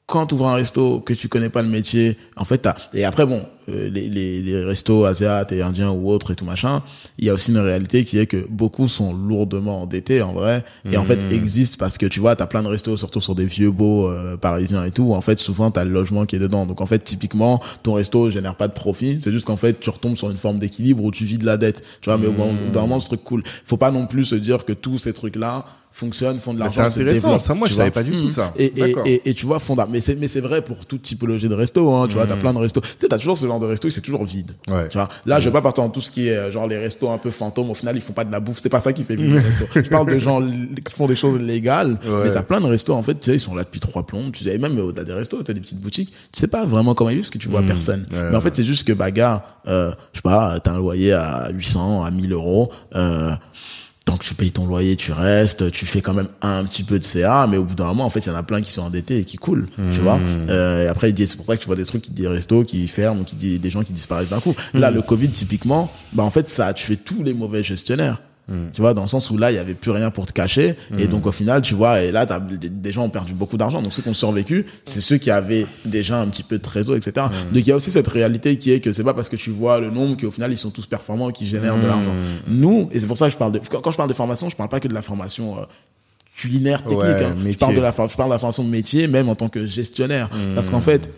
quand 0.08 0.26
tu 0.26 0.34
ouvres 0.36 0.48
un 0.48 0.54
resto 0.54 1.00
que 1.00 1.12
tu 1.12 1.28
connais 1.28 1.50
pas 1.50 1.60
le 1.60 1.68
métier, 1.68 2.16
en 2.36 2.44
fait, 2.44 2.58
t'as... 2.58 2.74
et 2.94 3.04
après 3.04 3.26
bon, 3.26 3.42
euh, 3.68 3.90
les, 3.90 4.08
les, 4.08 4.40
les 4.40 4.64
restos 4.64 5.04
asiatiques 5.04 5.58
et 5.58 5.62
indiens 5.62 5.90
ou 5.90 6.10
autres 6.10 6.30
et 6.30 6.34
tout 6.34 6.46
machin, 6.46 6.82
il 7.18 7.26
y 7.26 7.28
a 7.30 7.34
aussi 7.34 7.50
une 7.50 7.58
réalité 7.58 8.06
qui 8.06 8.18
est 8.18 8.24
que 8.24 8.46
beaucoup 8.48 8.88
sont 8.88 9.12
lourdement 9.12 9.82
endettés 9.82 10.22
en 10.22 10.32
vrai 10.32 10.64
et 10.90 10.96
en 10.96 11.04
fait 11.04 11.16
Mmh. 11.22 11.32
existent 11.32 11.76
parce 11.78 11.98
que 11.98 12.06
tu 12.06 12.20
vois, 12.20 12.36
t'as 12.36 12.46
plein 12.46 12.62
de 12.62 12.68
restos 12.68 12.96
surtout 12.96 13.20
sur 13.20 13.34
des 13.34 13.44
vieux 13.44 13.70
beaux 13.70 14.08
euh, 14.08 14.38
parisiens 14.38 14.82
et 14.84 14.90
tout, 14.92 15.02
où 15.02 15.14
en 15.14 15.20
fait 15.20 15.38
souvent 15.38 15.70
t'as 15.70 15.84
le 15.84 15.90
logement 15.90 16.24
qui 16.24 16.36
est 16.36 16.38
dedans. 16.38 16.64
Donc 16.64 16.80
en 16.80 16.86
fait 16.86 17.00
typiquement 17.00 17.60
ton 17.82 17.92
resto 17.94 18.30
génère 18.30 18.54
pas 18.54 18.68
de 18.68 18.72
profit, 18.72 19.18
c'est 19.20 19.30
juste 19.32 19.44
qu'en 19.44 19.56
fait 19.58 19.78
tu 19.78 19.90
retombes 19.90 20.16
sur 20.16 20.30
une 20.30 20.38
forme 20.38 20.58
d'équilibre 20.58 21.04
où 21.04 21.10
tu 21.10 21.26
vis 21.26 21.36
de 21.36 21.44
la 21.44 21.58
dette. 21.58 21.84
Tu 22.00 22.08
vois, 22.08 22.16
mais 22.16 22.28
au 22.28 22.32
bout 22.32 22.44
Mmh. 22.44 22.72
d'un 22.72 22.80
moment 22.80 22.98
ce 23.00 23.08
truc 23.08 23.22
cool. 23.24 23.42
Faut 23.66 23.76
pas 23.76 23.90
non 23.90 24.06
plus 24.06 24.24
se 24.24 24.34
dire 24.36 24.64
que 24.64 24.72
tous 24.72 24.96
ces 24.96 25.12
trucs 25.12 25.36
là 25.36 25.66
fonctionnent, 25.98 26.38
font 26.38 26.54
de 26.54 26.60
l'argent, 26.60 26.88
c'est 26.88 27.00
intéressant, 27.00 27.38
ça, 27.38 27.54
moi, 27.54 27.66
je 27.68 27.74
vois. 27.74 27.78
savais 27.84 27.90
pas 27.90 28.02
du 28.02 28.16
tout 28.16 28.26
Mm. 28.26 28.30
ça. 28.30 28.52
Et, 28.56 28.66
et, 28.66 28.70
D'accord. 28.70 29.02
et, 29.06 29.22
et 29.28 29.34
tu 29.34 29.46
vois, 29.46 29.58
fondamental. 29.58 29.92
Mais 29.92 30.00
c'est, 30.00 30.14
mais 30.14 30.28
c'est 30.28 30.40
vrai 30.40 30.62
pour 30.62 30.86
toute 30.86 31.02
typologie 31.02 31.48
de 31.48 31.54
resto, 31.54 31.92
hein. 31.92 32.06
Tu 32.08 32.14
vois, 32.14 32.26
t'as 32.26 32.36
plein 32.36 32.52
de 32.54 32.58
restos. 32.58 32.80
Tu 32.80 32.88
sais, 33.00 33.08
t'as 33.08 33.18
toujours 33.18 33.36
ce 33.36 33.46
genre 33.46 33.58
de 33.60 33.66
resto, 33.66 33.90
c'est 33.90 34.00
toujours 34.00 34.24
vide. 34.24 34.52
Mm. 34.68 34.72
Ouais. 34.72 34.88
Tu 34.88 34.96
vois. 34.98 35.08
Là, 35.26 35.40
je 35.40 35.46
vais 35.48 35.52
pas 35.52 35.60
partir 35.62 35.82
dans 35.84 35.90
tout 35.90 36.00
ce 36.00 36.10
qui 36.10 36.28
est, 36.28 36.36
euh, 36.36 36.50
genre, 36.52 36.66
les 36.66 36.78
restos 36.78 37.10
un 37.10 37.18
peu 37.18 37.30
fantômes. 37.30 37.70
Au 37.70 37.74
final, 37.74 37.96
ils 37.96 38.02
font 38.02 38.12
pas 38.12 38.24
de 38.24 38.30
la 38.32 38.40
bouffe. 38.40 38.58
C'est 38.60 38.68
pas 38.68 38.80
ça 38.80 38.92
qui 38.92 39.02
fait 39.04 39.16
vivre 39.16 39.34
les 39.34 39.40
restos. 39.40 39.64
Je 39.74 39.80
parle 39.90 40.12
de 40.12 40.18
gens 40.18 40.40
qui 40.40 40.92
font 40.94 41.06
des 41.06 41.16
choses 41.16 41.40
légales. 41.40 41.98
Ouais. 42.04 42.24
Mais 42.24 42.30
t'as 42.32 42.42
plein 42.42 42.60
de 42.60 42.66
restos, 42.66 42.94
en 42.94 43.02
fait, 43.02 43.14
tu 43.18 43.26
sais, 43.30 43.34
ils 43.36 43.40
sont 43.40 43.54
là 43.54 43.64
depuis 43.64 43.80
trois 43.80 44.06
plombs. 44.06 44.30
Tu 44.30 44.44
sais, 44.44 44.54
et 44.54 44.58
même 44.58 44.78
au-delà 44.78 45.04
des 45.04 45.12
restos, 45.12 45.42
t'as 45.42 45.52
des 45.52 45.60
petites 45.60 45.80
boutiques. 45.80 46.12
Tu 46.32 46.38
sais 46.40 46.46
pas 46.48 46.64
vraiment 46.64 46.94
comment 46.94 47.10
ils 47.10 47.14
vivent 47.16 47.22
parce 47.24 47.30
que 47.30 47.38
tu 47.38 47.48
vois 47.48 47.62
personne. 47.62 48.06
Mm. 48.10 48.14
Ouais, 48.14 48.30
mais 48.30 48.36
en 48.36 48.40
fait, 48.40 48.54
c'est 48.54 48.64
juste 48.64 48.86
que, 48.86 48.92
bah, 48.92 49.10
gars, 49.10 49.44
euh, 49.66 49.90
je 50.12 50.18
sais 50.18 50.22
pas, 50.22 50.60
t'as 50.60 50.72
un 50.72 50.78
loyer 50.78 51.12
à 51.12 51.48
800, 51.50 52.04
à 52.04 52.10
1000 52.10 52.32
euros, 52.32 52.70
euh, 52.94 53.32
tant 54.08 54.16
que 54.16 54.24
tu 54.24 54.34
payes 54.34 54.52
ton 54.52 54.66
loyer, 54.66 54.96
tu 54.96 55.12
restes, 55.12 55.70
tu 55.70 55.84
fais 55.84 56.00
quand 56.00 56.14
même 56.14 56.28
un 56.40 56.64
petit 56.64 56.82
peu 56.82 56.98
de 56.98 57.04
CA, 57.04 57.46
mais 57.46 57.58
au 57.58 57.64
bout 57.64 57.74
d'un 57.74 57.84
moment, 57.88 58.06
en 58.06 58.10
fait, 58.10 58.20
il 58.20 58.28
y 58.28 58.32
en 58.32 58.36
a 58.36 58.42
plein 58.42 58.62
qui 58.62 58.72
sont 58.72 58.80
endettés 58.80 59.18
et 59.18 59.24
qui 59.26 59.36
coulent, 59.36 59.68
tu 59.92 60.00
vois. 60.00 60.18
Euh, 60.48 60.86
et 60.86 60.88
après, 60.88 61.10
il 61.10 61.12
dit- 61.12 61.26
c'est 61.26 61.36
pour 61.36 61.44
ça 61.44 61.56
que 61.56 61.60
tu 61.60 61.66
vois 61.66 61.76
des 61.76 61.84
trucs 61.84 62.00
qui 62.00 62.10
des 62.10 62.26
restos 62.26 62.64
qui 62.64 62.88
ferment, 62.88 63.20
ou 63.20 63.24
qui 63.24 63.36
dit 63.36 63.58
des 63.58 63.68
gens 63.68 63.82
qui 63.84 63.92
disparaissent 63.92 64.30
d'un 64.30 64.40
coup. 64.40 64.54
Là, 64.72 64.90
le 64.90 65.02
Covid, 65.02 65.28
typiquement, 65.28 65.90
bah 66.14 66.22
en 66.22 66.30
fait, 66.30 66.48
ça 66.48 66.66
a 66.68 66.72
tué 66.72 66.96
tous 66.96 67.22
les 67.22 67.34
mauvais 67.34 67.62
gestionnaires. 67.62 68.18
Tu 68.72 68.80
vois, 68.80 68.94
dans 68.94 69.02
le 69.02 69.08
sens 69.08 69.30
où 69.30 69.36
là, 69.36 69.52
il 69.52 69.56
y 69.56 69.58
avait 69.58 69.74
plus 69.74 69.90
rien 69.90 70.10
pour 70.10 70.26
te 70.26 70.32
cacher. 70.32 70.76
Et 70.98 71.06
donc, 71.06 71.26
au 71.26 71.32
final, 71.32 71.62
tu 71.62 71.74
vois, 71.74 72.00
et 72.02 72.10
là, 72.10 72.24
des, 72.26 72.68
des 72.68 72.92
gens 72.92 73.04
ont 73.04 73.10
perdu 73.10 73.34
beaucoup 73.34 73.56
d'argent. 73.56 73.82
Donc, 73.82 73.92
ceux 73.92 74.02
qui 74.02 74.08
ont 74.08 74.14
survécu, 74.14 74.66
c'est 74.84 75.00
ceux 75.00 75.18
qui 75.18 75.30
avaient 75.30 75.66
déjà 75.84 76.20
un 76.20 76.26
petit 76.28 76.42
peu 76.42 76.58
de 76.58 76.62
trésor, 76.62 76.96
etc. 76.96 77.26
Donc, 77.52 77.54
il 77.54 77.66
y 77.66 77.72
a 77.72 77.76
aussi 77.76 77.90
cette 77.90 78.08
réalité 78.08 78.56
qui 78.58 78.72
est 78.72 78.80
que 78.80 78.92
c'est 78.92 79.04
pas 79.04 79.14
parce 79.14 79.28
que 79.28 79.36
tu 79.36 79.50
vois 79.50 79.80
le 79.80 79.90
nombre 79.90 80.16
qu'au 80.16 80.30
final, 80.30 80.52
ils 80.52 80.58
sont 80.58 80.70
tous 80.70 80.86
performants 80.86 81.30
et 81.30 81.32
qu'ils 81.32 81.46
génèrent 81.46 81.78
de 81.78 81.86
l'argent. 81.86 82.14
Nous, 82.46 82.88
et 82.92 83.00
c'est 83.00 83.06
pour 83.06 83.16
ça 83.16 83.26
que 83.26 83.32
je 83.32 83.38
parle 83.38 83.52
de, 83.52 83.60
quand, 83.70 83.80
quand 83.80 83.90
je 83.90 83.96
parle 83.96 84.08
de 84.08 84.14
formation, 84.14 84.48
je 84.48 84.56
parle 84.56 84.68
pas 84.70 84.80
que 84.80 84.88
de 84.88 84.94
la 84.94 85.02
formation, 85.02 85.58
euh, 85.58 85.62
culinaire 86.36 86.82
technique. 86.82 87.02
Ouais, 87.02 87.24
hein. 87.24 87.34
Je 87.50 87.58
parle 87.58 87.74
de 87.74 87.80
la, 87.80 87.90
je 87.90 88.16
parle 88.16 88.28
de 88.30 88.34
la 88.34 88.38
formation 88.38 88.64
de 88.64 88.70
métier, 88.70 89.08
même 89.08 89.28
en 89.28 89.34
tant 89.34 89.48
que 89.48 89.66
gestionnaire. 89.66 90.30
Parce 90.54 90.70
qu'en 90.70 90.80
fait, 90.80 91.10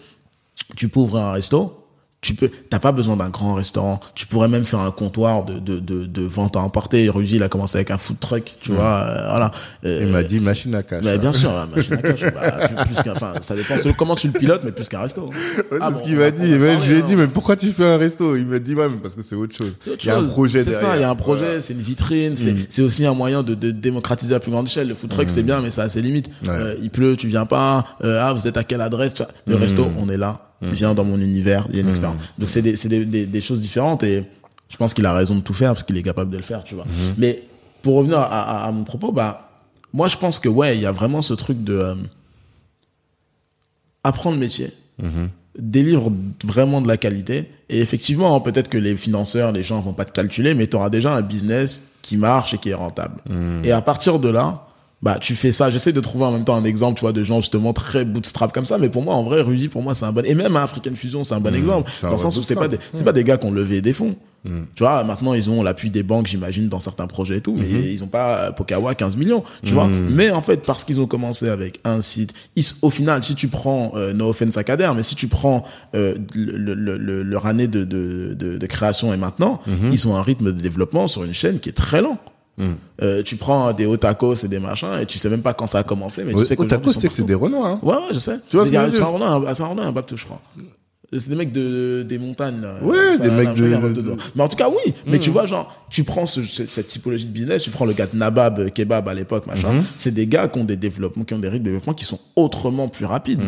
tu 0.77 0.89
peux 0.89 1.01
ouvrir 1.01 1.25
un 1.25 1.33
resto, 1.33 1.80
tu 2.23 2.35
peux, 2.35 2.51
t'as 2.69 2.79
pas 2.79 2.93
besoin 2.93 3.17
d'un 3.17 3.31
grand 3.31 3.55
restaurant. 3.55 3.99
Tu 4.15 4.27
pourrais 4.27 4.49
même 4.49 4.65
faire 4.65 4.81
un 4.81 4.91
comptoir 4.91 5.45
de, 5.47 5.59
de, 5.59 5.79
de, 5.79 6.05
de 6.05 6.23
vente 6.23 6.55
à 6.57 6.61
emporter. 6.61 7.09
Rugy, 7.09 7.37
il 7.37 7.43
a 7.43 7.49
commencé 7.49 7.79
avec 7.79 7.91
un 7.91 7.97
food 7.97 8.21
truck, 8.21 8.57
tu 8.61 8.73
vois, 8.73 9.07
euh, 9.09 9.29
voilà. 9.31 9.51
Euh, 9.87 10.01
Il 10.03 10.13
m'a 10.13 10.23
dit 10.23 10.39
machine 10.39 10.75
à 10.75 10.83
cash. 10.83 11.03
bah, 11.03 11.17
bien 11.17 11.33
sûr, 11.33 11.51
la 11.53 11.65
machine 11.67 11.95
à 11.95 12.03
cash, 12.03 12.21
bah, 12.35 12.67
plus, 12.69 12.95
plus 12.95 13.03
qu'un, 13.03 13.13
enfin, 13.13 13.33
ça 13.41 13.55
dépend 13.55 13.75
comment 13.97 14.17
tu 14.17 14.27
le 14.27 14.35
pilotes, 14.39 14.63
mais 14.65 14.73
plus 14.73 14.89
qu'un 14.89 15.01
resto. 15.01 15.23
Ouais, 15.27 15.33
Ah 15.81 15.87
c'est 15.89 15.93
bon, 15.93 15.99
ce 15.99 16.03
qu'il 16.05 16.17
m'a 16.17 16.31
dit. 16.31 16.51
je 16.51 16.57
lui 16.57 16.99
ai 16.99 17.01
hein. 17.01 17.05
dit, 17.07 17.17
mais 17.17 17.27
pourquoi 17.27 17.57
tu 17.57 17.69
fais 17.71 17.87
un 17.87 17.97
resto? 17.97 18.37
Il 18.37 18.47
m'a 18.47 18.59
dit, 18.59 18.75
ouais, 18.75 18.89
mais 18.91 18.99
parce 18.99 19.15
que 19.15 19.23
c'est 19.23 19.35
autre 19.37 19.57
chose. 19.57 19.77
C'est 19.81 19.91
autre 19.93 20.05
Il 20.05 20.09
y 20.09 20.11
a 20.11 20.19
un 20.19 20.25
projet 20.25 20.63
C'est 20.63 20.73
ça, 20.73 20.97
il 20.97 21.01
y 21.01 21.05
a 21.05 21.11
un 21.11 21.15
projet, 21.17 21.45
Voilà. 21.45 21.63
c'est 21.63 21.73
une 21.73 21.81
vitrine, 21.81 22.37
c'est 22.37 22.55
c'est 22.69 22.83
aussi 22.83 23.07
un 23.07 23.15
moyen 23.15 23.43
de, 23.43 23.55
de 23.55 23.71
démocratiser 23.71 24.35
à 24.35 24.41
plus 24.41 24.51
grande 24.51 24.67
échelle. 24.67 24.89
Le 24.89 24.95
food 24.95 25.09
truck, 25.11 25.31
c'est 25.31 25.43
bien, 25.43 25.63
mais 25.63 25.71
ça 25.71 25.85
a 25.85 25.89
ses 25.89 26.03
limites. 26.03 26.29
Ouais. 26.43 26.51
Euh, 26.51 26.75
il 26.83 26.91
pleut, 26.91 27.17
tu 27.17 27.29
viens 27.29 27.47
pas. 27.47 27.85
Euh, 28.05 28.19
ah, 28.23 28.33
vous 28.35 28.47
êtes 28.47 28.57
à 28.59 28.65
quelle 28.65 28.83
adresse? 28.83 29.15
Le 29.47 29.57
resto, 29.57 29.87
on 29.99 30.09
est 30.11 30.17
là. 30.19 30.50
Viens 30.63 30.95
dans 30.95 31.05
mon 31.05 31.19
univers, 31.21 31.67
il 31.71 31.77
y 31.77 31.79
a 31.79 31.83
une 31.83 31.89
expérience. 31.89 32.21
Donc 32.39 32.51
c'est 32.51 32.63
des, 32.63 32.77
c'est 32.77 32.89
des, 32.89 33.05
des, 33.05 33.27
des 33.27 33.41
choses 33.41 33.61
différentes 33.61 34.03
et 34.03 34.25
je 34.69 34.77
pense 34.77 34.93
qu'il 34.95 35.07
a 35.07 35.13
raison 35.13 35.35
de 35.35 35.41
tout 35.41 35.55
faire 35.55 35.71
parce 35.73 35.83
qu'il 35.83 35.97
est 35.97 36.03
capable 36.03 36.31
de 36.31 36.37
le 36.37 36.43
faire, 36.43 36.63
tu 36.65 36.75
vois. 36.75 36.85
Mais 37.17 37.43
pour 37.83 37.97
revenir 37.97 38.19
à, 38.19 38.25
à, 38.25 38.67
à 38.67 38.71
mon 38.71 38.85
propos, 38.85 39.11
bah 39.11 39.51
moi 39.93 40.09
je 40.09 40.17
pense 40.17 40.39
que 40.39 40.49
ouais, 40.49 40.77
il 40.77 40.83
y 40.83 40.87
a 40.87 40.93
vraiment 40.93 41.23
ce 41.23 41.35
truc 41.35 41.65
de 41.65 41.73
euh, 41.75 41.95
apprendre 44.05 44.35
le 44.37 44.41
métier 44.41 44.73
délivre 45.59 46.13
vraiment 46.45 46.81
de 46.83 46.89
la 46.89 46.97
qualité. 46.97 47.51
Et 47.69 47.81
effectivement, 47.81 48.37
hein, 48.37 48.41
peut-être 48.41 48.69
que 48.69 48.79
les 48.79 48.97
financeurs, 48.97 49.51
les 49.53 49.63
gens 49.63 49.81
vont 49.81 49.93
pas 49.95 50.05
te 50.05 50.13
calculer, 50.13 50.55
mais 50.55 50.67
tu 50.67 50.77
auras 50.77 50.91
déjà 50.91 51.15
un 51.15 51.23
business 51.23 51.83
qui 52.03 52.17
marche 52.17 52.55
et 52.55 52.59
qui 52.59 52.69
est 52.71 52.75
rentable. 52.75 53.21
Et 53.65 53.73
à 53.73 53.81
partir 53.81 54.19
de 54.19 54.29
là, 54.29 54.67
bah 55.03 55.19
tu 55.21 55.35
fais 55.35 55.51
ça. 55.53 55.71
J'essaie 55.71 55.93
de 55.93 56.01
trouver 56.01 56.25
en 56.27 56.33
même 56.33 56.45
temps 56.45 56.57
un 56.57 56.65
exemple, 56.65 56.99
tu 56.99 57.03
vois, 57.03 57.13
de 57.13 57.23
gens 57.25 57.41
justement 57.41 57.73
très 57.73 58.05
bootstrap 58.05 58.53
comme 58.53 58.67
ça. 58.67 58.77
Mais 58.79 58.89
pour 58.91 59.03
moi, 59.03 59.15
en 59.15 59.23
vrai, 59.23 59.41
Rudy, 59.41 59.69
pour 59.69 59.83
moi, 59.83 59.95
c'est 59.95 60.05
un 60.05 60.13
bon. 60.13 60.25
Et 60.27 60.35
même 60.35 60.57
à 60.57 60.63
African 60.63 60.95
Fusion, 60.95 61.25
c'est 61.25 61.35
un 61.35 61.41
bon 61.41 61.55
exemple. 61.55 61.91
c'est 61.91 62.07
un 62.07 62.11
Dans 62.11 62.17
le 62.17 62.19
sens 62.23 62.37
où 62.37 62.43
c'est 62.43 62.55
pas 62.55 62.69
c'est 62.93 63.05
pas 63.05 63.13
des 63.13 63.25
gars 63.25 63.37
qui 63.39 63.47
ont 63.47 63.51
levé 63.53 63.81
des 63.81 63.93
fonds. 63.93 64.17
Tu 64.75 64.83
vois, 64.83 65.05
maintenant 65.05 65.35
ils 65.35 65.51
ont 65.51 65.63
l'appui 65.63 65.91
des 65.91 66.03
banques, 66.03 66.27
j'imagine, 66.27 66.71
dans 66.71 66.81
certains 66.81 67.07
projets 67.07 67.37
et 67.37 67.41
tout, 67.43 67.55
mais 67.55 67.93
ils 67.93 68.03
ont 68.03 68.07
pas 68.09 68.39
euh, 68.39 68.53
Pokawa 68.53 68.95
15 68.95 69.19
millions, 69.19 69.45
tu 69.63 69.75
vois. 69.75 69.87
Mais 69.87 70.31
en 70.31 70.41
fait, 70.41 70.63
parce 70.63 70.85
qu'ils 70.85 70.99
ont 70.99 71.07
commencé 71.07 71.47
avec 71.51 71.79
un 71.85 72.01
site, 72.01 72.33
ils, 72.57 72.65
au 72.81 72.89
final, 72.89 73.23
si 73.23 73.35
tu 73.35 73.49
prends 73.49 73.93
euh, 73.97 74.15
No 74.15 74.31
Offense 74.31 74.57
mais 74.97 75.03
si 75.03 75.15
tu 75.15 75.29
prends 75.29 75.63
euh, 75.95 76.15
le, 76.35 76.57
le- 76.57 76.73
le- 76.75 76.97
le- 76.97 77.23
leur 77.23 77.45
année 77.45 77.69
de, 77.69 77.85
de, 77.85 78.33
de, 78.35 78.57
de 78.57 78.67
création 78.67 79.13
et 79.13 79.19
maintenant, 79.19 79.61
ils 79.93 80.09
ont 80.09 80.17
un 80.17 80.23
rythme 80.23 80.47
de 80.55 80.61
développement 80.61 81.07
sur 81.07 81.23
une 81.25 81.35
chaîne 81.35 81.61
qui 81.61 81.69
est 81.69 81.73
très 81.73 82.01
lent. 82.01 82.17
Euh, 83.03 83.23
tu 83.23 83.37
prends 83.37 83.73
des 83.73 83.87
Otakos 83.87 84.45
et 84.45 84.49
des 84.49 84.59
machins 84.59 84.99
et 85.01 85.07
tu 85.07 85.19
sais 85.19 85.29
même 85.31 85.43
pas 85.43 85.55
quand 85.55 85.67
ça 85.67 85.79
a 85.79 85.83
commencé, 85.83 86.23
mais 86.25 86.33
tu 86.33 86.45
sais 86.45 86.57
que 86.57 86.63
que 87.09 87.15
c'est 87.15 87.23
des 87.27 87.35
Renois. 87.35 87.69
Hein. 87.69 87.79
Ouais, 87.83 87.95
ouais, 87.95 88.03
je 88.13 88.19
sais. 88.19 88.39
Tu 88.49 88.57
vois 88.57 88.65
Mais 88.65 88.69
ce 88.69 88.73
que 88.73 88.73
il 88.73 88.75
y 88.75 88.77
a- 88.77 88.83
un 89.63 89.69
Renoir, 89.69 89.87
un 89.87 89.93
Baptou, 89.93 90.17
je 90.17 90.25
crois. 90.27 90.41
C'est 91.13 91.29
des 91.29 91.35
mecs 91.35 91.51
de, 91.51 92.05
des 92.09 92.19
montagnes. 92.19 92.65
Ouais, 92.83 93.19
des 93.19 93.31
mecs 93.31 93.55
de- 93.55 93.65
de- 93.89 93.93
de- 93.95 94.01
de- 94.03 94.17
Mais 94.37 94.43
en 94.45 94.49
tout 94.49 94.57
cas, 94.57 94.69
oui. 94.69 94.95
Mais 95.07 95.19
tu 95.19 95.31
vois, 95.31 95.45
genre, 95.45 95.75
tu 95.91 96.05
prends 96.05 96.25
ce, 96.25 96.45
ce- 96.45 96.67
cette 96.67 96.87
typologie 96.87 97.27
de 97.27 97.33
business, 97.33 97.65
tu 97.65 97.71
prends 97.71 97.85
le 97.85 97.95
gars 97.95 98.07
de 98.07 98.17
Nabab, 98.17 98.61
euh, 98.61 98.69
Kebab 98.69 99.09
à 99.09 99.15
l'époque, 99.15 99.47
machin. 99.49 99.83
C'est 99.97 100.15
des 100.15 100.29
gars 100.29 100.47
qui 100.47 100.61
ont 100.61 100.65
des 100.65 100.77
développements, 100.77 101.25
qui 101.25 101.35
ont 101.35 101.41
des 101.41 101.49
rythmes 101.49 101.65
de 101.65 101.69
développement 101.71 101.95
qui 101.95 102.05
sont 102.05 102.21
autrement 102.37 102.87
plus 102.87 103.07
rapides. 103.07 103.41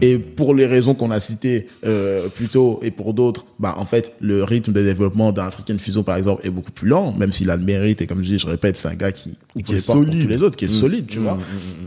Et 0.00 0.18
pour 0.18 0.54
les 0.54 0.66
raisons 0.66 0.94
qu'on 0.94 1.10
a 1.10 1.18
citées 1.18 1.66
euh, 1.84 2.28
plus 2.28 2.48
tôt 2.48 2.78
et 2.82 2.92
pour 2.92 3.14
d'autres, 3.14 3.46
bah 3.58 3.74
en 3.78 3.84
fait, 3.84 4.12
le 4.20 4.44
rythme 4.44 4.72
de 4.72 4.82
développement 4.82 5.32
d'un 5.32 5.46
African 5.46 5.78
Fusion, 5.78 6.04
par 6.04 6.16
exemple, 6.16 6.46
est 6.46 6.50
beaucoup 6.50 6.70
plus 6.72 6.86
lent, 6.88 7.12
même 7.12 7.32
s'il 7.32 7.50
a 7.50 7.56
le 7.56 7.64
mérite. 7.64 8.00
Et 8.00 8.06
comme 8.06 8.22
je 8.22 8.28
dis, 8.28 8.38
je 8.38 8.46
répète, 8.46 8.76
c'est 8.76 8.88
un 8.88 8.94
gars 8.94 9.10
qui, 9.10 9.34
ouvre 9.56 9.74
est 9.74 9.80
solide. 9.80 10.22
tous 10.22 10.28
les 10.28 10.42
autres, 10.42 10.56
qui 10.56 10.66
est 10.66 10.68
solide, 10.68 11.06
tu 11.08 11.18
vois. 11.18 11.38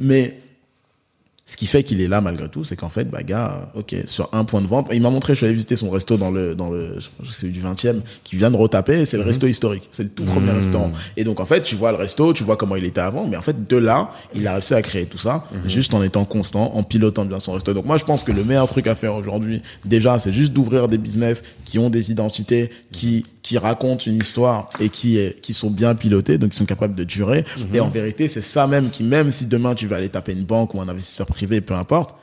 Mais 0.01 0.39
ce 1.47 1.57
qui 1.57 1.67
fait 1.67 1.83
qu'il 1.83 2.01
est 2.01 2.07
là 2.07 2.21
malgré 2.21 2.49
tout, 2.49 2.63
c'est 2.63 2.75
qu'en 2.75 2.89
fait, 2.89 3.05
bah 3.05 3.21
gars, 3.21 3.67
euh, 3.75 3.79
ok, 3.81 3.95
sur 4.07 4.29
un 4.33 4.45
point 4.45 4.61
de 4.61 4.67
vente, 4.67 4.87
il 4.91 4.99
m'a 4.99 5.11
montré, 5.11 5.33
je 5.33 5.37
suis 5.37 5.45
allé 5.45 5.53
visiter 5.53 5.75
son 5.75 5.91
resto 5.91 6.17
dans 6.17 6.31
le, 6.31 6.55
dans 6.55 6.71
le, 6.71 6.97
c'est 7.31 7.49
du 7.49 7.61
20e, 7.61 8.01
qui 8.23 8.35
vient 8.35 8.49
de 8.49 8.55
retaper, 8.55 9.01
et 9.01 9.05
c'est 9.05 9.17
le 9.17 9.23
resto 9.23 9.45
historique. 9.45 9.87
C'est 9.91 10.03
le 10.03 10.09
tout 10.09 10.23
premier 10.23 10.51
restaurant. 10.51 10.91
Et 11.17 11.23
donc, 11.23 11.39
en 11.39 11.45
fait, 11.45 11.61
tu 11.61 11.75
vois 11.75 11.91
le 11.91 11.97
resto, 11.97 12.33
tu 12.33 12.43
vois 12.43 12.57
comment 12.57 12.75
il 12.75 12.85
était 12.85 13.01
avant, 13.01 13.27
mais 13.27 13.37
en 13.37 13.43
fait, 13.43 13.67
de 13.67 13.77
là, 13.77 14.09
il 14.33 14.47
a 14.47 14.53
réussi 14.53 14.73
à 14.73 14.81
créer 14.81 15.05
tout 15.05 15.19
ça, 15.19 15.45
juste 15.67 15.93
en 15.93 16.01
étant 16.01 16.25
constant, 16.25 16.73
en 16.73 16.81
pilotant 16.81 17.25
bien 17.25 17.39
son 17.39 17.53
resto. 17.53 17.73
Donc, 17.73 17.85
moi, 17.85 17.97
je 17.97 18.05
pense 18.05 18.23
que 18.23 18.31
le 18.31 18.43
meilleur 18.43 18.67
truc 18.67 18.87
à 18.87 18.95
faire 18.95 19.13
aujourd'hui, 19.13 19.61
déjà, 19.85 20.17
c'est 20.17 20.33
juste 20.33 20.51
d'ouvrir 20.51 20.87
des 20.87 20.97
business 20.97 21.43
qui 21.63 21.77
ont 21.77 21.91
des 21.91 22.09
identités, 22.09 22.71
qui, 22.91 23.23
qui 23.45 23.59
racontent 23.59 24.03
une 24.07 24.15
histoire 24.17 24.71
et 24.79 24.89
qui, 24.89 25.19
est, 25.19 25.39
qui 25.39 25.53
sont 25.53 25.69
bien 25.69 25.93
pilotés, 25.93 26.39
donc 26.39 26.49
qui 26.49 26.57
sont 26.57 26.65
capables 26.65 26.95
de 26.95 27.03
durer. 27.03 27.45
Et 27.75 27.79
en 27.79 27.89
vérité, 27.89 28.27
c'est 28.27 28.41
ça 28.41 28.65
même 28.65 28.89
qui, 28.89 29.03
même 29.03 29.29
si 29.29 29.45
demain 29.45 29.75
tu 29.75 29.85
vas 29.85 29.97
aller 29.97 30.09
taper 30.09 30.31
une 30.33 30.45
banque 30.45 30.73
ou 30.73 30.81
un 30.81 30.89
investisseur 30.89 31.27
privé, 31.27 31.61
peu 31.61 31.75
importe, 31.75 32.15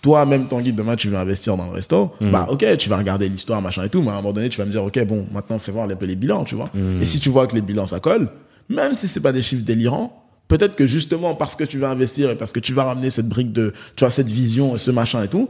toi, 0.00 0.24
même 0.26 0.46
Tanguy, 0.46 0.72
demain 0.72 0.94
tu 0.94 1.08
veux 1.08 1.16
investir 1.16 1.56
dans 1.56 1.66
le 1.66 1.72
resto, 1.72 2.12
bah 2.30 2.46
ok, 2.48 2.64
tu 2.78 2.88
vas 2.88 2.96
regarder 2.98 3.28
l'histoire, 3.28 3.60
machin 3.60 3.82
et 3.82 3.88
tout, 3.88 4.00
mais 4.00 4.10
à 4.10 4.12
un 4.12 4.16
moment 4.16 4.32
donné, 4.32 4.48
tu 4.48 4.58
vas 4.58 4.64
me 4.64 4.70
dire, 4.70 4.84
ok, 4.84 5.04
bon, 5.06 5.26
maintenant 5.32 5.58
fais 5.58 5.72
voir 5.72 5.88
les, 5.88 5.96
les 6.00 6.14
bilans, 6.14 6.44
tu 6.44 6.54
vois. 6.54 6.70
Et 7.02 7.04
si 7.04 7.18
tu 7.18 7.30
vois 7.30 7.48
que 7.48 7.56
les 7.56 7.62
bilans 7.62 7.88
ça 7.88 7.98
colle, 7.98 8.30
même 8.68 8.94
si 8.94 9.08
c'est 9.08 9.18
pas 9.20 9.32
des 9.32 9.42
chiffres 9.42 9.64
délirants, 9.64 10.24
peut-être 10.46 10.76
que 10.76 10.86
justement 10.86 11.34
parce 11.34 11.56
que 11.56 11.64
tu 11.64 11.78
vas 11.78 11.90
investir 11.90 12.30
et 12.30 12.36
parce 12.36 12.52
que 12.52 12.60
tu 12.60 12.74
vas 12.74 12.84
ramener 12.84 13.10
cette 13.10 13.28
brique 13.28 13.52
de, 13.52 13.72
tu 13.96 14.04
vois, 14.04 14.10
cette 14.10 14.28
vision, 14.28 14.76
et 14.76 14.78
ce 14.78 14.92
machin 14.92 15.20
et 15.24 15.28
tout, 15.28 15.48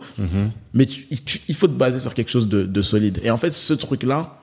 mais 0.72 0.86
tu- 0.86 1.06
il- 1.10 1.22
tu- 1.22 1.40
il 1.46 1.54
faut 1.54 1.68
te 1.68 1.72
baser 1.74 2.00
sur 2.00 2.14
quelque 2.14 2.30
chose 2.30 2.48
de, 2.48 2.62
de 2.62 2.82
solide. 2.82 3.20
Et 3.22 3.30
en 3.30 3.36
fait, 3.36 3.52
ce 3.52 3.74
truc-là, 3.74 4.38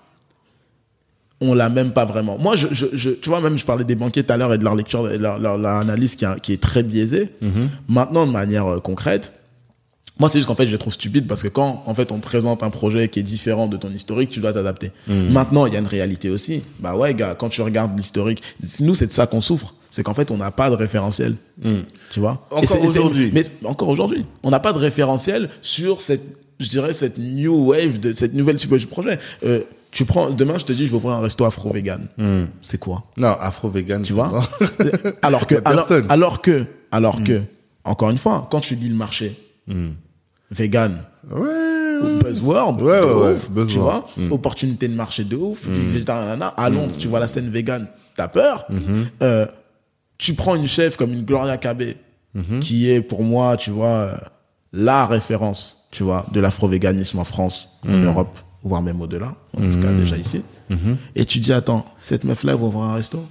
on 1.41 1.53
l'a 1.53 1.69
même 1.69 1.91
pas 1.93 2.05
vraiment. 2.05 2.37
Moi, 2.37 2.55
je, 2.55 2.67
je, 2.71 2.87
je- 2.93 3.11
tu 3.11 3.29
vois, 3.29 3.41
même 3.41 3.57
je 3.57 3.65
parlais 3.65 3.83
des 3.83 3.95
banquiers 3.95 4.23
tout 4.23 4.33
à 4.33 4.37
l'heure 4.37 4.53
et 4.53 4.57
de 4.57 4.63
leur 4.63 4.75
lecture, 4.75 5.09
et 5.11 5.17
leur, 5.17 5.37
leur, 5.37 5.57
leur 5.57 5.75
analyse 5.75 6.15
qui, 6.15 6.25
a- 6.25 6.37
qui 6.39 6.53
est 6.53 6.61
très 6.61 6.83
biaisée. 6.83 7.29
Maintenant, 7.87 8.25
de 8.25 8.31
manière 8.31 8.65
euh, 8.67 8.79
concrète, 8.79 9.33
moi, 10.19 10.29
c'est 10.29 10.39
juste 10.39 10.47
qu'en 10.47 10.55
fait, 10.55 10.65
je 10.65 10.71
les 10.71 10.79
trouve 10.79 10.93
stupides 10.93 11.27
parce 11.27 11.43
que 11.43 11.47
quand, 11.47 11.83
en 11.85 11.93
fait, 11.93 12.11
on 12.11 12.17
te 12.17 12.23
présente 12.23 12.63
un 12.63 12.71
projet 12.71 13.07
qui 13.07 13.19
est 13.19 13.23
différent 13.23 13.67
de 13.67 13.77
ton 13.77 13.91
historique, 13.91 14.31
tu 14.31 14.39
dois 14.39 14.51
t'adapter. 14.51 14.91
Maintenant, 15.07 15.67
il 15.67 15.73
y 15.73 15.75
a 15.75 15.79
une 15.79 15.85
réalité 15.85 16.31
aussi. 16.31 16.63
Bah 16.79 16.95
ouais, 16.95 17.13
gars, 17.13 17.35
quand 17.37 17.49
tu 17.49 17.61
regardes 17.61 17.95
l'historique, 17.95 18.41
nous, 18.79 18.95
c'est 18.95 19.05
de 19.05 19.11
ça 19.11 19.27
qu'on 19.27 19.41
souffre. 19.41 19.75
C'est 19.91 20.01
qu'en 20.01 20.15
fait, 20.15 20.31
on 20.31 20.37
n'a 20.37 20.49
pas 20.49 20.71
de 20.71 20.75
référentiel. 20.75 21.35
Tu 22.11 22.19
vois? 22.19 22.47
Encore 22.49 22.81
aujourd'hui. 22.87 23.29
Mais 23.31 23.43
encore 23.63 23.89
aujourd'hui. 23.89 24.25
On 24.41 24.49
n'a 24.49 24.59
pas 24.59 24.73
de 24.73 24.79
référentiel 24.79 25.49
sur 25.61 26.01
cette, 26.01 26.23
je 26.59 26.67
dirais, 26.67 26.93
cette 26.93 27.19
new 27.19 27.67
wave 27.69 27.99
de 27.99 28.11
cette 28.11 28.33
nouvelle 28.33 28.55
typologie 28.55 28.85
de 28.85 28.89
projet. 28.89 29.19
Euh, 29.45 29.61
Tu 29.97 30.05
prends, 30.05 30.29
demain, 30.29 30.59
je 30.59 30.65
te 30.65 30.73
dis, 30.73 30.85
je 30.85 30.91
vais 30.91 30.97
ouvrir 30.97 31.15
un 31.15 31.21
resto 31.21 31.43
afro-vegan. 31.43 32.07
Hmm. 32.19 32.43
C'est 32.61 32.77
quoi? 32.77 33.05
Non, 33.17 33.35
afro-vegan. 33.39 34.03
Tu 34.03 34.13
vois? 34.13 34.43
alors 35.23 35.47
que, 35.47 35.55
alors, 35.65 36.39
que, 36.41 36.65
alors 36.91 37.23
que, 37.23 37.41
encore 37.83 38.11
une 38.11 38.19
fois, 38.19 38.47
quand 38.51 38.59
tu 38.59 38.75
dis 38.75 38.89
le 38.89 38.95
marché, 38.95 39.39
vegan, 40.51 40.99
Ouais. 41.29 42.19
buzzword, 42.23 42.81
Ouais, 42.83 43.01
de 43.01 43.05
ouais, 43.05 43.13
ouais, 43.13 43.33
ouf, 43.33 43.45
tu 43.47 43.51
buzzword. 43.51 43.83
vois, 44.15 44.23
Mm. 44.25 44.31
opportunité 44.31 44.87
de 44.87 44.93
marché 44.93 45.23
de 45.23 45.35
ouf, 45.35 45.65
végétarien, 45.67 46.25
nanana, 46.25 46.47
allons, 46.57 46.89
tu 46.97 47.07
vois 47.07 47.19
la 47.19 47.27
scène 47.27 47.49
vegan, 47.49 47.87
t'as 48.15 48.27
peur? 48.27 48.67
Euh, 49.23 49.45
tu 50.19 50.33
prends 50.35 50.55
une 50.55 50.67
chef 50.67 50.95
comme 50.95 51.11
une 51.11 51.25
Gloria 51.25 51.57
Cabé, 51.57 51.97
qui 52.61 52.89
est 52.91 53.01
pour 53.01 53.23
moi, 53.23 53.57
tu 53.57 53.71
vois, 53.71 53.87
euh, 53.87 54.15
la 54.73 55.07
référence, 55.07 55.87
tu 55.91 56.03
vois, 56.03 56.27
de 56.31 56.39
l'afro-véganisme 56.39 57.17
en 57.17 57.23
France, 57.23 57.79
en 57.87 57.97
Europe, 57.97 58.37
voire 58.67 58.81
même 58.81 59.01
au-delà, 59.01 59.35
en 59.57 59.71
tout 59.71 59.79
cas 59.79 59.91
déjà 59.93 60.17
ici. 60.17 60.43
Et 61.15 61.25
tu 61.25 61.39
dis, 61.39 61.53
attends, 61.53 61.85
cette 61.95 62.23
meuf-là, 62.23 62.53
elle 62.53 62.59
va 62.59 62.65
ouvrir 62.65 62.83
un 62.83 62.93
resto? 62.93 63.25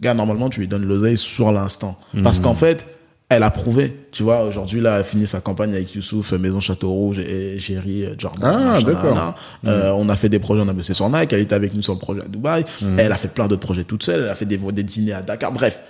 Gars, 0.00 0.14
normalement, 0.14 0.50
tu 0.50 0.60
lui 0.60 0.68
donnes 0.68 0.84
l'oseille 0.84 1.16
sur 1.16 1.50
l'instant. 1.52 1.98
Parce 2.22 2.40
qu'en 2.40 2.54
fait, 2.54 2.86
elle 3.30 3.42
a 3.42 3.50
prouvé. 3.50 3.94
Tu 4.10 4.22
vois, 4.22 4.42
aujourd'hui, 4.44 4.80
là, 4.80 4.94
elle 4.94 5.00
a 5.02 5.04
fini 5.04 5.26
sa 5.26 5.40
campagne 5.40 5.74
avec 5.74 5.94
Youssouf, 5.94 6.32
euh, 6.32 6.38
Maison 6.38 6.60
Château 6.60 6.90
Rouge 6.90 7.18
et 7.18 7.58
Géry, 7.58 8.04
euh, 8.04 8.14
Jordan. 8.16 8.72
Ah, 8.74 8.80
d'accord. 8.80 9.34
Euh, 9.66 9.90
on 9.90 10.08
a 10.08 10.16
fait 10.16 10.30
des 10.30 10.38
projets, 10.38 10.62
on 10.62 10.68
a 10.68 10.72
bossé 10.72 10.94
sur 10.94 11.10
Nike, 11.10 11.34
elle 11.34 11.40
était 11.40 11.54
avec 11.54 11.74
nous 11.74 11.82
sur 11.82 11.92
le 11.92 11.98
projet 11.98 12.22
à 12.22 12.26
Dubaï. 12.26 12.64
Elle 12.96 13.12
a 13.12 13.16
fait 13.18 13.28
plein 13.28 13.46
d'autres 13.46 13.60
projets 13.60 13.84
toute 13.84 14.02
seule, 14.02 14.22
elle 14.22 14.30
a 14.30 14.34
fait 14.34 14.46
des, 14.46 14.56
des 14.56 14.82
dîners 14.82 15.12
à 15.12 15.20
Dakar. 15.20 15.52
Bref, 15.52 15.82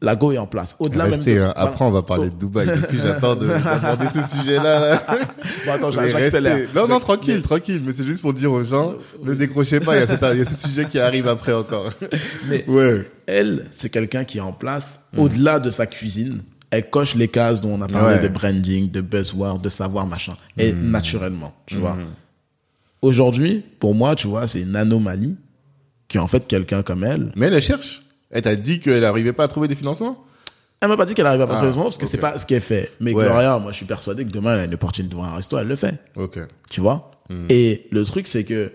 la 0.00 0.14
go 0.16 0.32
est 0.32 0.38
en 0.38 0.46
place. 0.46 0.76
Au-delà 0.78 1.06
même 1.08 1.22
de- 1.22 1.40
hein. 1.40 1.52
Après, 1.56 1.84
on 1.84 1.90
va 1.90 2.02
parler 2.02 2.30
de 2.30 2.34
Dubaï. 2.36 2.66
Depuis, 2.66 2.98
j'attends 3.02 3.34
de- 3.36 3.46
d'aborder 3.64 4.06
ce 4.12 4.36
sujet-là. 4.36 4.80
Là. 4.80 5.02
Bon, 5.66 5.72
attends, 5.72 5.90
j'accélère. 5.90 6.68
Non, 6.74 6.86
non, 6.88 7.00
tranquille, 7.00 7.42
tranquille. 7.42 7.82
Mais 7.84 7.92
c'est 7.92 8.04
juste 8.04 8.20
pour 8.20 8.32
dire 8.32 8.52
aux 8.52 8.62
gens, 8.64 8.94
ne 9.22 9.34
décrochez 9.34 9.80
pas. 9.80 9.96
Il 9.96 10.00
y 10.00 10.02
a, 10.02 10.06
cette- 10.06 10.24
il 10.32 10.38
y 10.38 10.42
a 10.42 10.44
ce 10.44 10.54
sujet 10.68 10.84
qui 10.86 10.98
arrive 11.00 11.26
après 11.28 11.52
encore. 11.52 11.92
Mais 12.48 12.64
Ouais. 12.68 13.08
elle, 13.26 13.66
c'est 13.70 13.90
quelqu'un 13.90 14.24
qui 14.24 14.38
est 14.38 14.42
en 14.42 14.52
place, 14.52 15.00
au-delà 15.16 15.58
de 15.58 15.70
sa 15.70 15.86
cuisine, 15.86 16.42
elle 16.70 16.88
coche 16.90 17.14
les 17.14 17.28
cases 17.28 17.60
dont 17.60 17.74
on 17.78 17.82
a 17.82 17.86
parlé 17.88 18.16
Ouais. 18.16 18.22
de 18.22 18.28
branding, 18.28 18.90
de 18.90 19.00
buzzword, 19.00 19.58
de 19.60 19.68
savoir, 19.68 20.06
machin. 20.06 20.36
Et 20.58 20.72
naturellement, 20.72 21.54
tu 21.66 21.76
vois. 21.76 21.96
Aujourd'hui, 23.02 23.64
pour 23.78 23.94
moi, 23.94 24.14
tu 24.16 24.26
vois, 24.26 24.46
c'est 24.46 24.62
une 24.62 24.76
anomalie 24.76 25.36
qui 26.08 26.18
en 26.18 26.26
fait 26.26 26.46
quelqu'un 26.46 26.82
comme 26.82 27.04
elle. 27.04 27.32
Mais 27.36 27.46
elle, 27.46 27.54
elle 27.54 27.62
cherche. 27.62 28.02
Elle 28.30 28.42
t'a 28.42 28.56
dit 28.56 28.78
qu'elle 28.80 29.00
n'arrivait 29.00 29.32
pas 29.32 29.44
à 29.44 29.48
trouver 29.48 29.68
des 29.68 29.74
financements? 29.74 30.24
Elle 30.80 30.88
m'a 30.88 30.96
pas 30.96 31.06
dit 31.06 31.14
qu'elle 31.14 31.26
arrive 31.26 31.40
à 31.40 31.44
Ah, 31.44 31.46
passer 31.46 31.72
parce 31.76 31.98
que 31.98 32.04
ok. 32.04 32.08
c'est 32.10 32.18
pas 32.18 32.38
ce 32.38 32.46
qu'elle 32.46 32.60
fait. 32.60 32.92
Mais 33.00 33.12
Ouais. 33.12 33.24
Gloria, 33.24 33.58
moi, 33.58 33.72
je 33.72 33.76
suis 33.78 33.86
persuadé 33.86 34.24
que 34.24 34.30
demain, 34.30 34.54
elle 34.54 34.60
a 34.60 34.64
une 34.64 34.74
opportunité 34.74 35.12
d'ouvrir 35.12 35.32
un 35.32 35.36
resto, 35.36 35.58
elle 35.58 35.66
le 35.66 35.76
fait. 35.76 35.94
Ok. 36.16 36.38
Tu 36.70 36.80
vois? 36.80 37.10
Et 37.50 37.86
le 37.90 38.04
truc, 38.04 38.26
c'est 38.26 38.44
que 38.44 38.72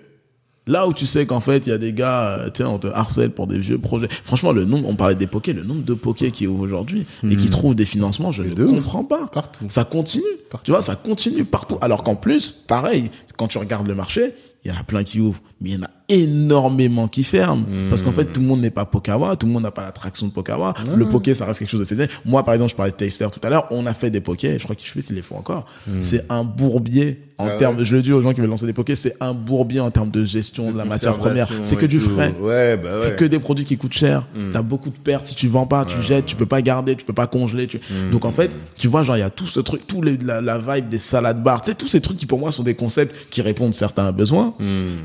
là 0.67 0.85
où 0.88 0.93
tu 0.93 1.07
sais 1.07 1.25
qu'en 1.25 1.39
fait, 1.39 1.65
il 1.65 1.69
y 1.69 1.73
a 1.73 1.77
des 1.77 1.91
gars, 1.93 2.38
euh, 2.39 2.49
tu 2.49 2.57
sais, 2.59 2.63
on 2.65 2.77
te 2.77 2.88
harcèle 2.88 3.31
pour 3.31 3.47
des 3.47 3.57
vieux 3.57 3.77
projets. 3.80 4.07
Franchement, 4.23 4.51
le 4.51 4.63
nombre, 4.65 4.88
on 4.89 4.95
parlait 4.95 5.15
des 5.15 5.27
pokés, 5.27 5.53
le 5.53 5.63
nombre 5.63 5.84
de 5.84 5.93
pokés 5.93 6.31
qui 6.31 6.45
ouvrent 6.45 6.63
aujourd'hui 6.63 7.05
et 7.30 7.35
qui 7.35 7.49
trouvent 7.49 7.73
des 7.75 7.85
financements, 7.85 8.31
je 8.31 8.43
Mais 8.43 8.49
ne 8.49 8.65
comprends 8.65 9.03
pas. 9.05 9.27
Partout. 9.27 9.65
Ça 9.69 9.85
continue. 9.85 10.23
Tu 10.63 10.71
vois, 10.71 10.81
ça 10.81 10.95
continue 10.95 11.45
partout. 11.45 11.77
Alors 11.81 12.03
qu'en 12.03 12.15
plus, 12.15 12.51
pareil, 12.51 13.09
quand 13.38 13.47
tu 13.47 13.57
regardes 13.57 13.88
le 13.88 13.95
marché, 13.95 14.34
il 14.65 14.71
y 14.71 14.75
en 14.75 14.80
a 14.80 14.84
plein 14.84 15.03
qui 15.03 15.19
ouvrent, 15.19 15.41
mais 15.61 15.71
il 15.71 15.75
y 15.75 15.80
en 15.80 15.84
a 15.84 15.89
énormément 16.14 17.07
qui 17.07 17.23
ferment. 17.23 17.65
Parce 17.90 18.03
qu'en 18.03 18.11
fait, 18.11 18.26
tout 18.26 18.40
le 18.40 18.48
monde 18.48 18.61
n'est 18.61 18.69
pas 18.69 18.85
Pokawa, 18.85 19.35
tout 19.35 19.45
le 19.48 19.52
monde 19.52 19.64
n'a 19.64 19.72
pas 19.72 19.84
l'attraction 19.84 20.27
de 20.27 20.31
Pokawa. 20.31 20.73
Le 20.95 21.06
poké, 21.07 21.34
ça 21.34 21.45
reste 21.45 21.60
quelque 21.60 21.69
chose 21.69 21.80
de 21.80 21.85
saisonnier. 21.85 22.10
Moi, 22.26 22.44
par 22.44 22.53
exemple, 22.53 22.72
je 22.72 22.76
parlais 22.76 22.91
de 22.91 22.98
Taster 22.98 23.27
tout 23.31 23.40
à 23.44 23.49
l'heure, 23.49 23.68
on 23.72 23.85
a 23.85 23.94
fait 23.94 24.10
des 24.10 24.22
pokés, 24.22 24.57
je 24.57 24.64
crois 24.64 24.76
que 24.76 24.81
je 24.81 24.88
sais 24.88 24.94
pas 24.94 25.02
s'ils 25.02 25.15
les 25.15 25.22
font 25.22 25.38
encore. 25.38 25.65
C'est 25.99 26.26
un 26.30 26.44
bourbier 26.44 27.19
en 27.40 27.48
Ah 27.48 27.57
termes, 27.57 27.77
ouais. 27.77 27.85
je 27.85 27.95
le 27.95 28.02
dis 28.02 28.14
aux 28.14 28.22
gens 28.22 28.31
qui 28.34 28.41
veulent 28.41 28.49
lancer 28.49 28.65
des 28.68 28.73
pokés, 28.73 28.95
c'est 28.95 29.15
un 29.19 29.34
bourbier 29.34 29.80
en 29.80 29.90
termes 29.90 30.11
de 30.11 30.23
gestion 30.23 30.72
de, 30.72 30.77
la 30.77 30.85
matière 30.85 31.18
première. 31.18 31.48
C'est 31.64 31.76
que 31.76 31.85
du 31.85 31.99
tout. 31.99 32.10
frais. 32.10 32.34
Ouais, 32.40 32.77
bah 32.77 32.90
ouais. 32.95 33.02
C'est 33.02 33.15
que 33.15 33.26
des 33.26 33.40
produits 33.40 33.65
qui 33.65 33.77
coûtent 33.77 33.94
cher. 33.94 34.26
T'as 34.52 34.61
beaucoup 34.61 34.90
de 34.90 34.98
pertes. 34.98 35.26
Si 35.27 35.35
tu 35.35 35.48
vends 35.48 35.65
pas, 35.65 35.85
tu 35.85 36.02
jettes, 36.02 36.26
tu 36.26 36.35
peux 36.35 36.45
pas 36.45 36.61
garder, 36.61 36.95
tu 36.95 37.06
peux 37.06 37.14
pas 37.14 37.27
congeler. 37.27 37.68
Tu... 37.68 37.80
Donc 38.11 38.26
en 38.26 38.31
fait, 38.31 38.52
tu 38.77 38.88
vois, 38.88 39.03
genre 39.03 39.18
il 39.18 39.22
y 39.22 39.23
a 39.23 39.30
tout 39.30 39.45
ce 39.48 39.60
truc, 39.60 39.88
tout 39.88 40.02
les, 40.02 40.18
la, 40.18 40.41
la 40.41 40.57
vibe 40.57 40.90
des 40.90 40.98
salades 40.98 41.41
bars, 41.44 41.61
tu 41.61 41.72
sais, 41.72 41.76
tous 41.76 41.88
ces 41.88 42.02
trucs 42.02 42.18
qui 42.18 42.26
pour 42.26 42.40
moi 42.40 42.52
sont 42.52 42.64
des 42.64 42.76
concepts 42.76 43.30
qui 43.30 43.41
répondent 43.41 43.73
certains 43.73 44.11
besoins, 44.11 44.53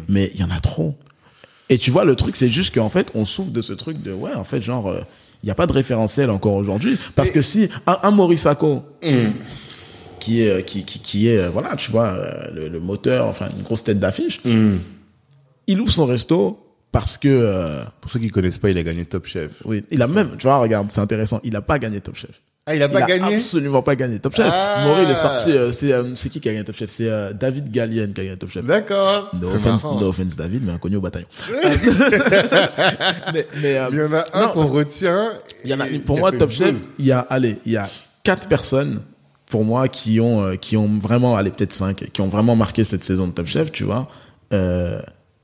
mais 0.09 0.31
il 0.35 0.41
y 0.41 0.45
en 0.45 0.51
a 0.51 0.61
trop. 0.61 0.95
Et 1.71 1.79
tu 1.79 1.91
vois, 1.91 2.05
le 2.05 2.17
truc, 2.17 2.35
c'est 2.37 2.49
juste 2.49 2.75
qu'en 2.75 2.89
fait, 2.89 3.11
on 3.15 3.25
souffre 3.25 3.51
de 3.51 3.61
ce 3.61 3.73
truc 3.73 4.01
de 4.03 4.13
ouais, 4.13 4.35
en 4.35 4.45
fait, 4.45 4.61
genre, 4.63 4.89
euh, 4.89 5.01
il 5.43 5.47
n'y 5.47 5.51
a 5.51 5.55
pas 5.55 5.67
de 5.67 5.73
référentiel 5.73 6.31
encore 6.31 6.55
aujourd'hui, 6.55 6.97
parce 7.15 7.31
que 7.31 7.43
si 7.43 7.69
un, 7.87 7.99
un 8.03 8.11
Morisako 8.11 8.83
qui 10.19 10.43
est 10.43 10.65
qui 10.65 10.85
qui, 10.85 10.99
qui 11.01 11.29
est 11.29 11.39
euh, 11.39 11.51
voilà, 11.51 11.77
tu 11.77 11.91
vois, 11.91 12.07
euh, 12.09 12.51
le, 12.53 12.69
le 12.69 12.81
moteur, 12.81 13.27
enfin 13.27 13.49
une 13.57 13.63
grosse 13.63 13.85
tête 13.85 14.01
d'affiche, 14.01 14.41
il 15.67 15.81
ouvre 15.81 15.93
son 15.93 16.07
resto 16.07 16.65
parce 16.91 17.19
que 17.19 17.29
euh, 17.29 17.85
Pour 18.01 18.11
ceux 18.11 18.19
qui 18.19 18.31
connaissent 18.31 18.59
pas, 18.59 18.71
il 18.71 18.79
a 18.79 18.83
gagné 18.83 19.05
Top 19.05 19.27
Chef. 19.27 19.63
oui, 19.67 19.85
il 19.91 20.01
a 20.03 20.07
même, 20.09 20.37
tu 20.39 20.47
vois, 20.47 20.59
regarde, 20.59 20.91
c'est 20.91 21.01
intéressant, 21.03 21.39
il 21.45 21.55
a 21.55 21.61
pas 21.61 21.79
gagné 21.79 22.01
Top 22.01 22.17
Chef. 22.17 22.41
Ah, 22.71 22.77
il 22.77 22.83
a 22.83 22.87
Il 22.87 22.93
pas 22.93 22.99
a 23.03 23.07
gagné 23.07 23.37
absolument 23.37 23.83
pas 23.83 23.97
gagné 23.97 24.19
Top 24.19 24.37
Chef. 24.37 24.47
Ah. 24.53 24.85
Maury, 24.87 25.05
il 25.05 25.11
est 25.11 25.15
sorti, 25.15 25.51
euh, 25.53 25.73
c'est 25.73 25.91
euh, 25.91 26.15
c'est 26.15 26.29
qui 26.29 26.39
qui 26.41 26.49
a 26.51 26.53
gagné 26.53 26.65
Top 26.65 26.77
Chef? 26.77 26.91
C'est 26.91 27.09
euh, 27.09 27.33
David 27.33 27.71
Gallienne 27.71 28.13
qui 28.13 28.21
a 28.21 28.25
gagné 28.25 28.37
Top 28.37 28.51
Chef. 28.51 28.65
D'accord. 28.65 29.31
No 29.41 29.49
offense, 29.55 29.85
marrant. 29.85 30.01
no 30.01 30.09
offense 30.09 30.37
David, 30.37 30.65
mais 30.65 30.73
inconnu 30.73 30.97
au 30.97 31.01
bataillon. 31.01 31.27
mais, 33.35 33.47
mais, 33.63 33.79
euh, 33.79 33.89
Il 33.93 33.99
y 33.99 34.03
en 34.03 34.13
a 34.13 34.25
un 34.35 34.49
qu'on 34.49 34.65
retient. 34.67 35.33
il 35.65 35.71
y 35.71 35.75
en 35.75 35.81
a, 35.81 35.87
pour 36.05 36.19
moi, 36.19 36.33
Top 36.33 36.51
Chef, 36.51 36.77
il 36.99 37.07
y 37.07 37.13
a, 37.13 37.21
allez, 37.21 37.59
il 37.65 37.73
y 37.73 37.77
a 37.77 37.89
quatre 38.23 38.49
personnes, 38.49 39.01
pour 39.51 39.65
moi, 39.65 39.89
qui 39.89 40.21
ont, 40.21 40.43
euh, 40.43 40.57
qui 40.57 40.77
ont 40.77 40.99
vraiment, 40.99 41.37
allez, 41.37 41.51
peut-être 41.51 41.73
cinq, 41.73 42.11
qui 42.13 42.21
ont 42.21 42.29
vraiment 42.29 42.57
marqué 42.57 42.85
cette 42.85 43.05
saison 43.05 43.27
de 43.29 43.33
Top 43.33 43.47
Chef, 43.47 43.73
tu 43.73 43.85
vois. 43.85 44.09
Euh, 44.53 45.01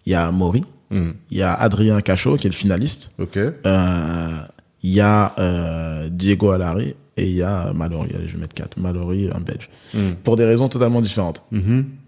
Il 0.06 0.12
y 0.12 0.14
a 0.14 0.30
Maury, 0.30 0.62
Hmm. 0.90 1.12
il 1.30 1.38
y 1.38 1.42
a 1.42 1.54
Adrien 1.54 2.00
Cachot, 2.02 2.36
qui 2.36 2.46
est 2.46 2.50
le 2.50 2.54
finaliste. 2.54 3.10
Ok. 3.18 3.36
Euh, 3.38 4.28
Il 4.82 4.90
y 4.90 5.00
a 5.00 5.32
euh, 5.38 6.08
Diego 6.10 6.50
Alari 6.50 6.94
et 7.16 7.26
il 7.26 7.34
y 7.36 7.42
a 7.42 7.72
Mallory. 7.72 8.10
Allez, 8.14 8.28
je 8.28 8.34
vais 8.34 8.40
mettre 8.40 8.54
quatre. 8.54 8.78
Mallory, 8.78 9.28
un 9.34 9.40
Belge. 9.40 9.68
Pour 10.24 10.36
des 10.36 10.44
raisons 10.44 10.68
totalement 10.68 11.00
différentes. 11.00 11.42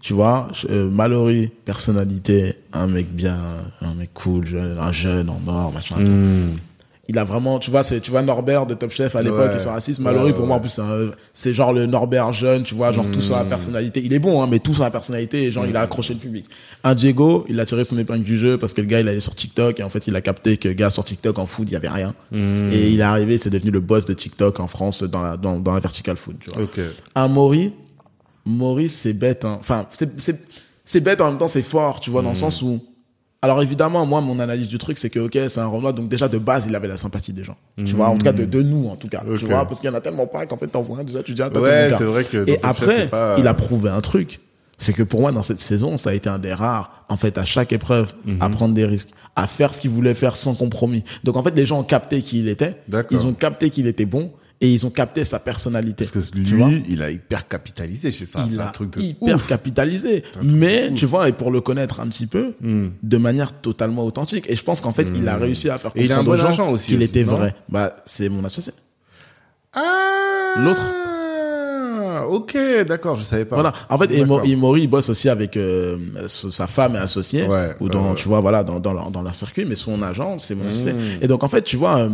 Tu 0.01 0.13
vois, 0.13 0.49
euh, 0.69 0.89
Mallory, 0.89 1.49
personnalité, 1.65 2.55
un 2.73 2.87
mec 2.87 3.07
bien, 3.13 3.37
un 3.81 3.93
mec 3.93 4.09
cool, 4.13 4.45
un 4.79 4.91
jeune 4.91 5.29
en 5.29 5.41
or, 5.47 5.71
machin. 5.71 5.95
tout. 5.97 6.59
Hmm. 7.07 7.09
Il 7.09 7.17
a 7.19 7.23
vraiment, 7.23 7.57
tu 7.59 7.71
vois, 7.71 7.83
c'est, 7.83 8.01
tu 8.01 8.11
vois 8.11 8.21
Norbert 8.21 8.65
de 8.65 8.73
Top 8.73 8.91
Chef 8.91 9.15
à 9.15 9.21
l'époque, 9.21 9.39
Ouais. 9.49 9.55
ils 9.55 9.61
sont 9.61 9.69
racistes. 9.71 9.99
Mallory, 9.99 10.31
Ouais, 10.31 10.33
pour 10.37 10.45
moi, 10.45 10.57
en 10.57 10.59
plus, 10.59 10.79
c'est, 11.33 11.53
genre 11.53 11.71
le 11.71 11.85
Norbert 11.85 12.33
jeune, 12.33 12.63
tu 12.63 12.75
vois, 12.75 12.91
genre 12.91 13.05
tout 13.11 13.21
sur 13.21 13.35
la 13.37 13.45
personnalité. 13.45 14.01
Il 14.03 14.11
est 14.13 14.19
bon, 14.19 14.41
hein, 14.43 14.47
mais 14.49 14.59
tout 14.59 14.73
sur 14.73 14.83
la 14.83 14.91
personnalité, 14.91 15.43
et 15.45 15.51
genre, 15.51 15.65
il 15.65 15.75
a 15.77 15.81
accroché 15.81 16.13
le 16.13 16.19
public. 16.19 16.45
Un 16.83 16.95
Diego, 16.95 17.45
il 17.47 17.59
a 17.59 17.65
tiré 17.65 17.83
son 17.85 17.97
épingle 17.97 18.23
du 18.23 18.37
jeu 18.37 18.57
parce 18.57 18.73
que 18.73 18.81
le 18.81 18.87
gars, 18.87 18.99
il 18.99 19.07
allait 19.07 19.19
sur 19.21 19.35
TikTok, 19.35 19.79
et 19.79 19.83
en 19.83 19.89
fait, 19.89 20.07
il 20.07 20.15
a 20.15 20.21
capté 20.21 20.57
que 20.57 20.69
gars 20.69 20.89
sur 20.89 21.03
TikTok 21.05 21.39
en 21.39 21.45
food, 21.45 21.69
il 21.69 21.73
y 21.73 21.75
avait 21.77 21.87
rien. 21.89 22.13
Et 22.33 22.89
il 22.91 22.99
est 22.99 23.03
arrivé, 23.03 23.37
c'est 23.37 23.49
devenu 23.49 23.71
le 23.71 23.79
boss 23.79 24.05
de 24.05 24.13
TikTok 24.13 24.59
en 24.59 24.67
France 24.67 25.03
dans 25.03 25.21
la, 25.21 25.37
dans, 25.37 25.59
dans 25.59 25.73
la 25.73 25.79
vertical 25.79 26.17
food, 26.17 26.35
tu 26.39 26.49
vois. 26.49 26.63
Ok. 26.63 26.79
Un 27.15 27.27
Maury, 27.29 27.73
Maury, 28.45 28.89
c'est 28.89 29.13
bête, 29.13 29.45
hein. 29.45 29.57
Enfin, 29.59 29.85
c'est, 29.91 30.19
c'est, 30.21 30.39
c'est 30.85 30.99
bête, 31.01 31.21
en 31.21 31.29
même 31.29 31.37
temps, 31.37 31.47
c'est 31.47 31.61
fort, 31.61 31.99
tu 31.99 32.09
vois, 32.09 32.21
dans 32.21 32.29
le 32.31 32.35
sens 32.35 32.61
où, 32.61 32.79
alors 33.41 33.61
évidemment, 33.61 34.05
moi, 34.05 34.19
mon 34.21 34.39
analyse 34.39 34.67
du 34.67 34.77
truc, 34.77 34.97
c'est 34.97 35.09
que, 35.09 35.19
ok, 35.19 35.37
c'est 35.47 35.59
un 35.59 35.67
Renoir, 35.67 35.93
donc 35.93 36.09
déjà, 36.09 36.27
de 36.27 36.37
base, 36.37 36.65
il 36.67 36.75
avait 36.75 36.87
la 36.87 36.97
sympathie 36.97 37.33
des 37.33 37.43
gens. 37.43 37.55
Tu 37.85 37.93
vois, 37.93 38.07
en 38.07 38.17
tout 38.17 38.23
cas, 38.25 38.31
de, 38.33 38.45
de 38.45 38.61
nous, 38.61 38.87
en 38.89 38.95
tout 38.95 39.07
cas. 39.07 39.23
Tu 39.37 39.45
vois, 39.45 39.65
parce 39.67 39.79
qu'il 39.79 39.89
y 39.89 39.93
en 39.93 39.95
a 39.95 40.01
tellement 40.01 40.25
pas 40.27 40.45
qu'en 40.45 40.57
fait, 40.57 40.67
t'en 40.67 40.81
vois 40.81 40.99
un, 40.99 41.03
déjà, 41.03 41.21
tu 41.23 41.33
dis, 41.33 41.41
ah, 41.41 41.49
Ouais, 41.61 41.89
c'est 41.97 42.03
vrai 42.05 42.23
que 42.23 42.43
Et 42.49 42.53
Chef, 42.53 42.65
après, 42.65 43.07
pas- 43.09 43.35
il 43.37 43.47
a 43.47 43.53
prouvé 43.53 43.89
un 43.89 44.01
truc. 44.01 44.39
C'est 44.79 44.93
que 44.93 45.01
pour 45.01 45.21
moi, 45.21 45.31
dans 45.31 45.41
cette 45.41 45.59
saison, 45.59 45.97
ça 45.97 46.11
a 46.11 46.13
été 46.13 46.29
un 46.29 46.37
des 46.37 46.53
rares, 46.53 47.05
en 47.09 47.17
fait, 47.17 47.37
à 47.39 47.45
chaque 47.45 47.71
épreuve, 47.73 48.13
à 48.39 48.49
prendre 48.49 48.75
des 48.75 48.85
risques, 48.85 49.09
à 49.35 49.47
faire 49.47 49.73
ce 49.73 49.81
qu'il 49.81 49.89
voulait 49.89 50.13
faire 50.13 50.35
sans 50.35 50.53
compromis. 50.53 51.03
Donc, 51.23 51.35
en 51.35 51.41
fait, 51.43 51.55
les 51.55 51.65
gens 51.65 51.79
ont 51.79 51.83
capté 51.83 52.21
qui 52.21 52.39
il 52.39 52.47
était. 52.47 52.75
Ils 53.11 53.25
ont 53.25 53.33
capté 53.33 53.69
qu'il 53.71 53.87
était 53.87 54.05
bon 54.05 54.31
et 54.59 54.71
ils 54.73 54.85
ont 54.85 54.89
capté 54.89 55.23
sa 55.23 55.39
personnalité. 55.39 56.05
Parce 56.11 56.29
que 56.29 56.37
lui, 56.37 56.83
il 56.89 57.01
a 57.03 57.11
hyper 57.11 57.47
capitalisé 57.47 58.11
chez 58.11 58.25
ça. 58.25 58.43
il 58.47 58.53
C'est 58.55 58.59
un 58.59 58.67
a 58.67 58.71
truc 58.71 58.91
de 58.93 59.01
hyper 59.01 59.35
ouf. 59.35 59.47
capitalisé. 59.47 60.23
Mais 60.43 60.91
tu 60.93 61.05
vois, 61.05 61.29
et 61.29 61.31
pour 61.31 61.51
le 61.51 61.61
connaître 61.61 61.99
un 61.99 62.07
petit 62.07 62.27
peu, 62.27 62.53
de 62.61 63.17
manière 63.17 63.53
totalement 63.53 64.03
authentique. 64.05 64.45
Et 64.49 64.55
je 64.55 64.63
pense 64.63 64.81
qu'en 64.81 64.93
fait, 64.93 65.09
il 65.15 65.27
a 65.27 65.37
réussi 65.37 65.69
à 65.69 65.77
faire 65.77 65.91
Et 65.95 66.05
il 66.05 66.11
a 66.11 66.15
un 66.15 66.17
comprendre 66.19 66.37
bon 66.37 66.43
aux 66.43 66.47
gens 66.47 66.53
agent 66.63 66.71
aussi, 66.71 66.85
qu'il 66.87 66.95
aussi, 66.97 67.05
était 67.05 67.23
vrai. 67.23 67.55
Bah, 67.69 67.95
c'est 68.05 68.29
mon 68.29 68.43
associé. 68.43 68.73
Ah 69.73 70.53
L'autre. 70.57 70.81
Ok, 72.29 72.57
d'accord, 72.87 73.15
je 73.15 73.21
savais 73.23 73.45
pas. 73.45 73.55
Voilà. 73.55 73.71
En 73.89 73.97
fait, 73.97 74.09
il 74.11 74.87
bosse 74.87 75.09
aussi 75.09 75.29
avec 75.29 75.55
euh, 75.55 75.97
sa 76.27 76.67
femme 76.67 76.95
et 76.95 76.99
associée, 76.99 77.45
Ouais, 77.45 77.75
ou 77.79 77.89
dans, 77.89 78.15
tu 78.15 78.27
vois, 78.27 78.41
voilà, 78.41 78.63
dans, 78.63 78.79
dans, 78.79 78.93
leur, 78.93 79.11
dans 79.11 79.21
leur 79.21 79.35
circuit, 79.35 79.65
mais 79.65 79.75
son 79.75 80.01
agent, 80.01 80.37
c'est 80.39 80.55
mon 80.55 80.67
associé. 80.67 80.93
Et 81.21 81.27
donc, 81.27 81.43
en 81.43 81.47
fait, 81.47 81.61
tu 81.61 81.77
vois, 81.77 81.99
euh, 81.99 82.09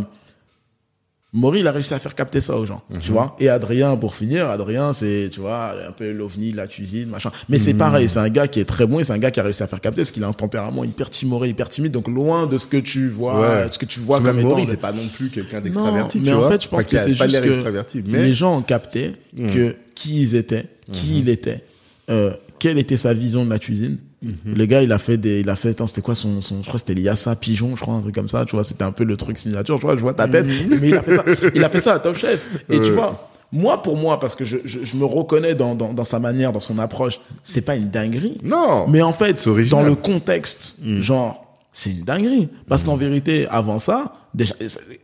Maury, 1.36 1.60
il 1.60 1.66
a 1.66 1.72
réussi 1.72 1.92
à 1.92 1.98
faire 1.98 2.14
capter 2.14 2.40
ça 2.40 2.56
aux 2.56 2.64
gens, 2.64 2.82
tu 3.00 3.10
vois. 3.10 3.34
Et 3.40 3.48
Adrien, 3.48 3.96
pour 3.96 4.14
finir, 4.14 4.48
Adrien, 4.48 4.92
c'est, 4.92 5.28
tu 5.32 5.40
vois, 5.40 5.74
un 5.88 5.90
peu 5.90 6.12
l'ovni 6.12 6.52
de 6.52 6.56
la 6.56 6.68
cuisine, 6.68 7.08
machin. 7.08 7.32
Mais 7.48 7.58
c'est 7.58 7.74
pareil, 7.74 8.08
c'est 8.08 8.20
un 8.20 8.28
gars 8.28 8.46
qui 8.46 8.60
est 8.60 8.64
très 8.64 8.86
bon 8.86 9.00
et 9.00 9.04
c'est 9.04 9.12
un 9.12 9.18
gars 9.18 9.32
qui 9.32 9.40
a 9.40 9.42
réussi 9.42 9.62
à 9.62 9.66
faire 9.66 9.80
capter 9.80 10.02
parce 10.02 10.12
qu'il 10.12 10.22
a 10.22 10.28
un 10.28 10.32
tempérament 10.32 10.84
hyper 10.84 11.10
timoré, 11.10 11.48
hyper 11.48 11.68
timide, 11.68 11.90
donc 11.92 12.06
loin 12.06 12.46
de 12.46 12.56
ce 12.56 12.68
que 12.68 12.76
tu 12.76 13.08
vois, 13.08 13.40
Ouais. 13.40 13.66
ce 13.70 13.78
que 13.78 13.84
tu 13.84 13.98
vois 13.98 14.20
comme 14.20 14.38
étant. 14.38 14.48
Maury, 14.50 14.66
c'est 14.68 14.76
pas 14.80 14.92
non 14.92 15.08
plus 15.08 15.28
quelqu'un 15.30 15.60
d'extraverti, 15.60 16.20
tu 16.20 16.24
mais 16.24 16.32
vois. 16.32 16.46
en 16.46 16.50
fait, 16.50 16.62
je 16.62 16.68
pense 16.68 16.86
que 16.86 16.96
c'est 16.98 17.14
juste 17.14 17.40
que 17.40 17.98
mais 18.08 18.22
les 18.22 18.34
gens 18.34 18.56
ont 18.58 18.62
capté 18.62 19.12
que 19.36 19.74
qui 19.96 20.20
ils 20.22 20.34
étaient, 20.36 20.66
qui 20.92 21.18
il 21.18 21.28
était, 21.28 21.64
euh, 22.10 22.34
quelle 22.60 22.78
était 22.78 22.96
sa 22.96 23.12
vision 23.12 23.44
de 23.44 23.50
la 23.50 23.58
cuisine, 23.58 23.98
Le 24.44 24.64
gars, 24.66 24.82
il 24.82 24.92
a 24.92 24.98
fait 24.98 25.16
des, 25.16 25.40
il 25.40 25.48
a 25.48 25.56
fait, 25.56 25.70
attends, 25.70 25.86
c'était 25.86 26.02
quoi 26.02 26.14
son, 26.14 26.40
son, 26.42 26.58
je 26.58 26.62
crois 26.62 26.74
que 26.74 26.86
c'était 26.86 26.94
Liassa 26.94 27.36
Pigeon, 27.36 27.76
je 27.76 27.80
crois, 27.82 27.94
un 27.94 28.00
truc 28.00 28.14
comme 28.14 28.28
ça, 28.28 28.44
tu 28.44 28.56
vois, 28.56 28.64
c'était 28.64 28.84
un 28.84 28.92
peu 28.92 29.04
le 29.04 29.16
truc 29.16 29.38
signature, 29.38 29.76
je 29.76 29.82
vois, 29.82 29.96
je 29.96 30.00
vois 30.00 30.14
ta 30.14 30.28
tête, 30.28 30.46
mais 30.68 30.88
il 30.88 30.96
a 30.96 31.02
fait 31.02 31.16
ça, 31.16 31.24
il 31.54 31.64
a 31.64 31.68
fait 31.68 31.80
ça 31.80 31.94
à 31.94 31.98
Top 31.98 32.16
Chef. 32.16 32.46
Et 32.68 32.80
tu 32.80 32.90
vois, 32.92 33.30
moi, 33.52 33.82
pour 33.82 33.96
moi, 33.96 34.18
parce 34.18 34.34
que 34.34 34.44
je, 34.44 34.58
je, 34.64 34.80
je 34.84 34.96
me 34.96 35.04
reconnais 35.04 35.54
dans, 35.54 35.74
dans, 35.74 35.92
dans 35.92 36.04
sa 36.04 36.18
manière, 36.18 36.52
dans 36.52 36.60
son 36.60 36.78
approche, 36.78 37.20
c'est 37.42 37.64
pas 37.64 37.76
une 37.76 37.88
dinguerie. 37.88 38.38
Non. 38.42 38.88
Mais 38.88 39.02
en 39.02 39.12
fait, 39.12 39.48
dans 39.70 39.82
le 39.82 39.94
contexte, 39.94 40.76
genre, 40.82 41.58
c'est 41.72 41.90
une 41.90 42.02
dinguerie. 42.02 42.48
Parce 42.68 42.82
qu'en 42.84 42.96
vérité, 42.96 43.46
avant 43.48 43.78
ça, 43.78 44.12
déjà, 44.32 44.54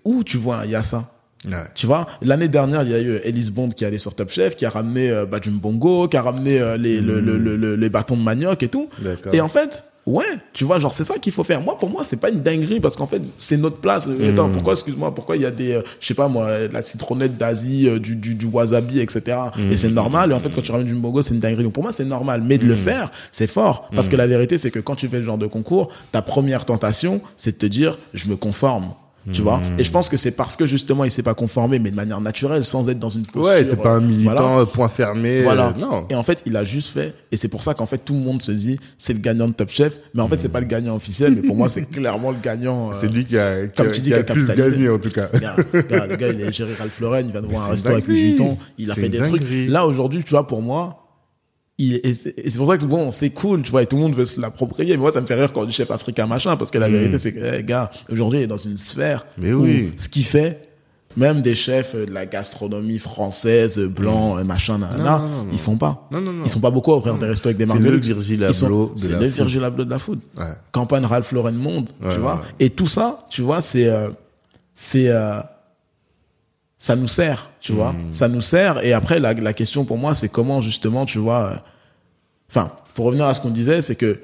où 0.05 0.25
tu 0.25 0.37
vois 0.37 0.61
un 0.61 0.67
Yassa? 0.67 1.11
Ouais. 1.47 1.55
Tu 1.75 1.87
vois, 1.87 2.07
l'année 2.21 2.49
dernière, 2.49 2.83
il 2.83 2.91
y 2.91 2.95
a 2.95 3.01
eu 3.01 3.19
Elise 3.25 3.51
Bond 3.51 3.71
qui 3.71 3.85
est 3.85 3.87
allée 3.87 3.99
sur 3.99 4.15
Top 4.15 4.31
Chef, 4.31 4.57
qui 4.57 4.67
a 4.67 4.71
ramené 4.71 5.11
euh, 5.11 5.25
Bajum 5.25 5.59
Bongo, 5.59 6.07
qui 6.09 6.17
a 6.17 6.23
ramené 6.23 6.61
euh, 6.61 6.77
les, 6.77 7.01
le, 7.01 7.21
le, 7.21 7.39
le- 7.39 7.57
le- 7.57 7.77
les 7.77 7.89
bâtons 7.89 8.17
de 8.17 8.23
manioc 8.23 8.63
et 8.63 8.69
tout. 8.69 8.89
Et 9.33 9.41
en 9.41 9.49
fait, 9.49 9.85
ouais, 10.07 10.25
tu 10.53 10.65
vois, 10.65 10.79
genre, 10.79 10.93
c'est 10.93 11.05
ça 11.05 11.17
qu'il 11.19 11.33
faut 11.33 11.43
faire. 11.43 11.63
Moi, 11.63 11.79
pour 11.79 11.89
moi, 11.89 12.03
c'est 12.05 12.19
pas 12.19 12.29
une 12.29 12.43
dinguerie 12.43 12.79
parce 12.81 12.95
qu'en 12.95 13.07
fait, 13.07 13.23
c'est 13.39 13.57
notre 13.57 13.79
place. 13.79 14.07
Euh, 14.07 14.33
Attends, 14.33 14.51
pourquoi, 14.53 14.75
excuse-moi, 14.75 15.15
pourquoi 15.15 15.37
il 15.37 15.43
y 15.43 15.47
a 15.47 15.51
des, 15.51 15.73
euh, 15.73 15.83
je 15.99 16.09
sais 16.09 16.15
pas 16.15 16.29
moi, 16.29 16.69
la 16.71 16.83
citronnette 16.83 17.39
d'Asie, 17.39 17.89
du, 18.01 18.17
du, 18.17 18.35
du 18.35 18.45
wasabi, 18.45 19.01
etc. 19.01 19.39
Et 19.71 19.79
c'est 19.79 19.89
normal. 19.89 20.33
Et 20.33 20.35
en 20.35 20.41
fait, 20.41 20.51
quand 20.51 20.61
tu 20.61 20.73
ramènes 20.73 20.87
du 20.89 20.95
Bongo, 20.95 21.23
c'est 21.23 21.33
une 21.33 21.41
dinguerie. 21.41 21.65
Donc 21.65 21.73
pour 21.73 21.83
moi, 21.85 21.95
c'est 21.95 22.05
normal. 22.05 22.43
Mais 22.45 22.59
de 22.59 22.67
le 22.67 22.77
faire, 22.77 23.11
c'est 23.33 23.47
fort. 23.47 23.89
Parce 23.95 24.09
que 24.11 24.17
la 24.17 24.27
vérité, 24.27 24.59
c'est 24.59 24.71
que 24.71 24.79
quand 24.81 24.95
tu 24.97 25.09
fais 25.09 25.19
le 25.19 25.25
genre 25.25 25.39
de 25.39 25.47
concours, 25.47 25.89
ta 26.13 26.21
première 26.21 26.67
tentation, 26.67 27.23
c'est 27.39 27.53
de 27.53 27.57
te 27.57 27.67
dire, 27.67 27.99
je 28.13 28.29
me 28.29 28.37
conforme. 28.37 28.91
Tu 29.33 29.43
vois? 29.43 29.61
Et 29.79 29.85
je 29.85 29.91
pense 29.91 30.09
que 30.09 30.17
c'est 30.17 30.31
parce 30.31 30.57
que 30.57 30.67
justement 30.67 31.05
il 31.05 31.11
s'est 31.11 31.23
pas 31.23 31.35
conformé, 31.35 31.79
mais 31.79 31.91
de 31.91 31.97
manière 31.97 32.21
naturelle, 32.21 32.65
sans 32.65 32.89
être 32.89 32.99
dans 32.99 33.11
une 33.11 33.27
posture. 33.27 33.43
Ouais, 33.53 33.65
c'est 33.65 33.77
pas 33.77 33.93
un 33.97 34.01
militant 34.01 34.33
voilà. 34.33 34.59
euh, 34.61 34.65
point 34.67 34.89
fermé. 34.89 35.43
Voilà. 35.43 35.69
euh, 35.77 35.79
non. 35.79 36.07
Et 36.09 36.15
en 36.15 36.23
fait, 36.23 36.43
il 36.47 36.57
a 36.57 36.65
juste 36.65 36.91
fait, 36.95 37.15
et 37.31 37.37
c'est 37.37 37.49
pour 37.49 37.63
ça 37.63 37.75
qu'en 37.75 37.85
fait 37.87 37.99
tout 37.99 38.15
le 38.15 38.21
monde 38.21 38.41
se 38.41 38.51
dit, 38.51 38.79
c'est 38.97 39.13
le 39.13 39.19
gagnant 39.21 39.47
de 39.49 39.53
Top 39.53 39.69
Chef, 39.71 40.01
mais 40.15 40.23
en 40.23 40.29
fait 40.29 40.39
c'est 40.41 40.49
pas 40.49 40.61
le 40.61 40.67
gagnant 40.67 40.97
officiel, 40.97 41.35
mais 41.37 41.43
pour 41.43 41.55
moi 41.55 41.69
c'est 41.69 41.83
clairement 41.91 42.31
le 42.31 42.39
gagnant. 42.43 42.91
euh, 42.91 42.93
C'est 42.95 43.09
lui 43.09 43.25
qui 43.27 43.37
a, 43.39 43.67
qui 43.67 43.75
comme 43.75 43.89
a, 43.89 43.91
tu 43.91 44.01
dis, 44.01 44.09
qui 44.09 44.15
a 44.15 44.23
qui 44.23 44.33
a 44.33 44.35
plus 44.35 44.47
gagné 44.55 44.89
en 44.89 44.99
tout 44.99 45.11
cas. 45.11 45.29
Regarde, 45.33 45.65
regarde, 45.73 46.11
le 46.11 46.17
gars, 46.17 46.29
il 46.29 46.41
est 46.41 46.53
géré 46.53 46.73
Ralph 46.75 46.99
Lauren, 47.01 47.21
il 47.27 47.31
vient 47.33 47.43
de 47.43 47.47
voir 47.47 47.71
un 47.71 47.77
une 47.77 47.87
avec 47.87 48.07
Louis. 48.09 48.23
Vuitton, 48.23 48.57
il 48.79 48.91
a 48.91 48.95
fait 48.95 49.09
des 49.09 49.19
trucs. 49.19 49.43
Là, 49.69 49.87
aujourd'hui, 49.87 50.25
tu 50.25 50.31
vois, 50.31 50.47
pour 50.47 50.63
moi, 50.63 51.00
et 52.05 52.15
c'est 52.15 52.35
c'est 52.49 52.57
pour 52.59 52.69
ça 52.69 52.79
que 52.79 52.85
bon, 52.85 53.13
c'est 53.13 53.31
cool, 53.31 53.63
tu 53.63 53.71
vois, 53.71 53.83
et 53.83 53.87
tout 53.87 53.97
le 53.97 54.03
monde 54.03 54.15
veut 54.15 54.27
se 54.27 54.41
l'approprier. 54.41 54.93
Mais 54.93 55.03
moi, 55.03 55.13
ça 55.13 55.21
me 55.21 55.27
fait 55.27 55.35
rire 55.35 55.53
quand 55.53 55.65
dit 55.65 55.73
chef 55.73 55.91
africain, 55.91 56.27
machin, 56.27 56.57
parce 56.57 56.71
que 56.71 56.79
la 56.79 56.89
vérité, 56.89 57.19
c'est 57.19 57.33
que, 57.33 57.59
eh, 57.59 57.63
gars, 57.65 57.91
aujourd'hui, 58.11 58.41
il 58.41 58.43
est 58.43 58.47
dans 58.47 58.57
une 58.57 58.77
sphère. 58.77 59.27
Mais 59.39 59.53
où 59.53 59.63
oui. 59.63 59.93
ce 59.97 60.09
qu'il 60.09 60.25
fait, 60.25 60.63
même 61.17 61.41
des 61.43 61.55
chefs 61.57 61.97
de 61.97 62.13
la 62.13 62.25
gastronomie 62.27 62.99
française, 62.99 63.79
euh, 63.79 63.89
blanc, 63.89 64.39
euh, 64.39 64.45
machin, 64.45 64.79
Mm. 64.79 64.81
non, 64.99 65.05
non, 65.05 65.19
non. 65.29 65.47
ils 65.53 65.59
font 65.59 65.77
pas. 65.77 66.09
Ils 66.45 66.51
sont 66.51 66.61
pas 66.61 66.71
beaucoup 66.71 66.93
ouvrir 66.93 67.17
des 67.19 67.27
restos 67.27 67.49
avec 67.49 67.57
des 67.57 67.65
C'est 67.65 67.69
marques 67.73 67.83
de 67.83 67.91
le. 67.91 67.97
Virgil 67.97 68.45
Abloh 68.45 68.93
de 68.95 68.99
C'est 69.01 69.09
la. 69.11 69.27
Virgil 69.27 69.65
Abloh 69.65 69.85
de 69.85 69.91
la 69.91 69.99
food 69.99 70.21
Ouais. 70.39 70.45
campagne 70.73 71.05
Ralph 71.05 71.33
Lauren 71.33 71.53
Monde, 71.53 71.91
Ouais, 72.03 72.11
tu 72.15 72.21
vois. 72.21 72.37
ouais. 72.37 72.41
Et 72.61 72.71
tout 72.71 72.87
ça, 72.87 73.27
tu 73.29 73.43
vois, 73.43 73.61
c'est 73.61 73.89
euh, 73.89 74.11
c'est 74.75 75.09
euh, 75.09 75.41
ça 76.83 76.97
nous 76.97 77.07
sert, 77.09 77.51
tu 77.61 77.73
vois. 77.73 77.93
Hmm. 77.93 78.13
Ça 78.13 78.27
nous 78.29 78.41
sert 78.41 78.83
et 78.85 78.93
après 78.95 79.21
la, 79.21 79.35
la 79.35 79.53
question 79.53 79.85
pour 79.85 79.99
moi, 79.99 80.15
c'est 80.15 80.31
comment 80.31 80.61
justement, 80.63 81.05
tu 81.05 81.19
vois 81.19 81.45
euh, 81.53 81.57
enfin, 82.51 82.73
pour 82.95 83.05
revenir 83.05 83.27
à 83.27 83.35
ce 83.35 83.41
qu'on 83.41 83.51
disait, 83.51 83.83
c'est 83.83 83.97
que 83.97 84.19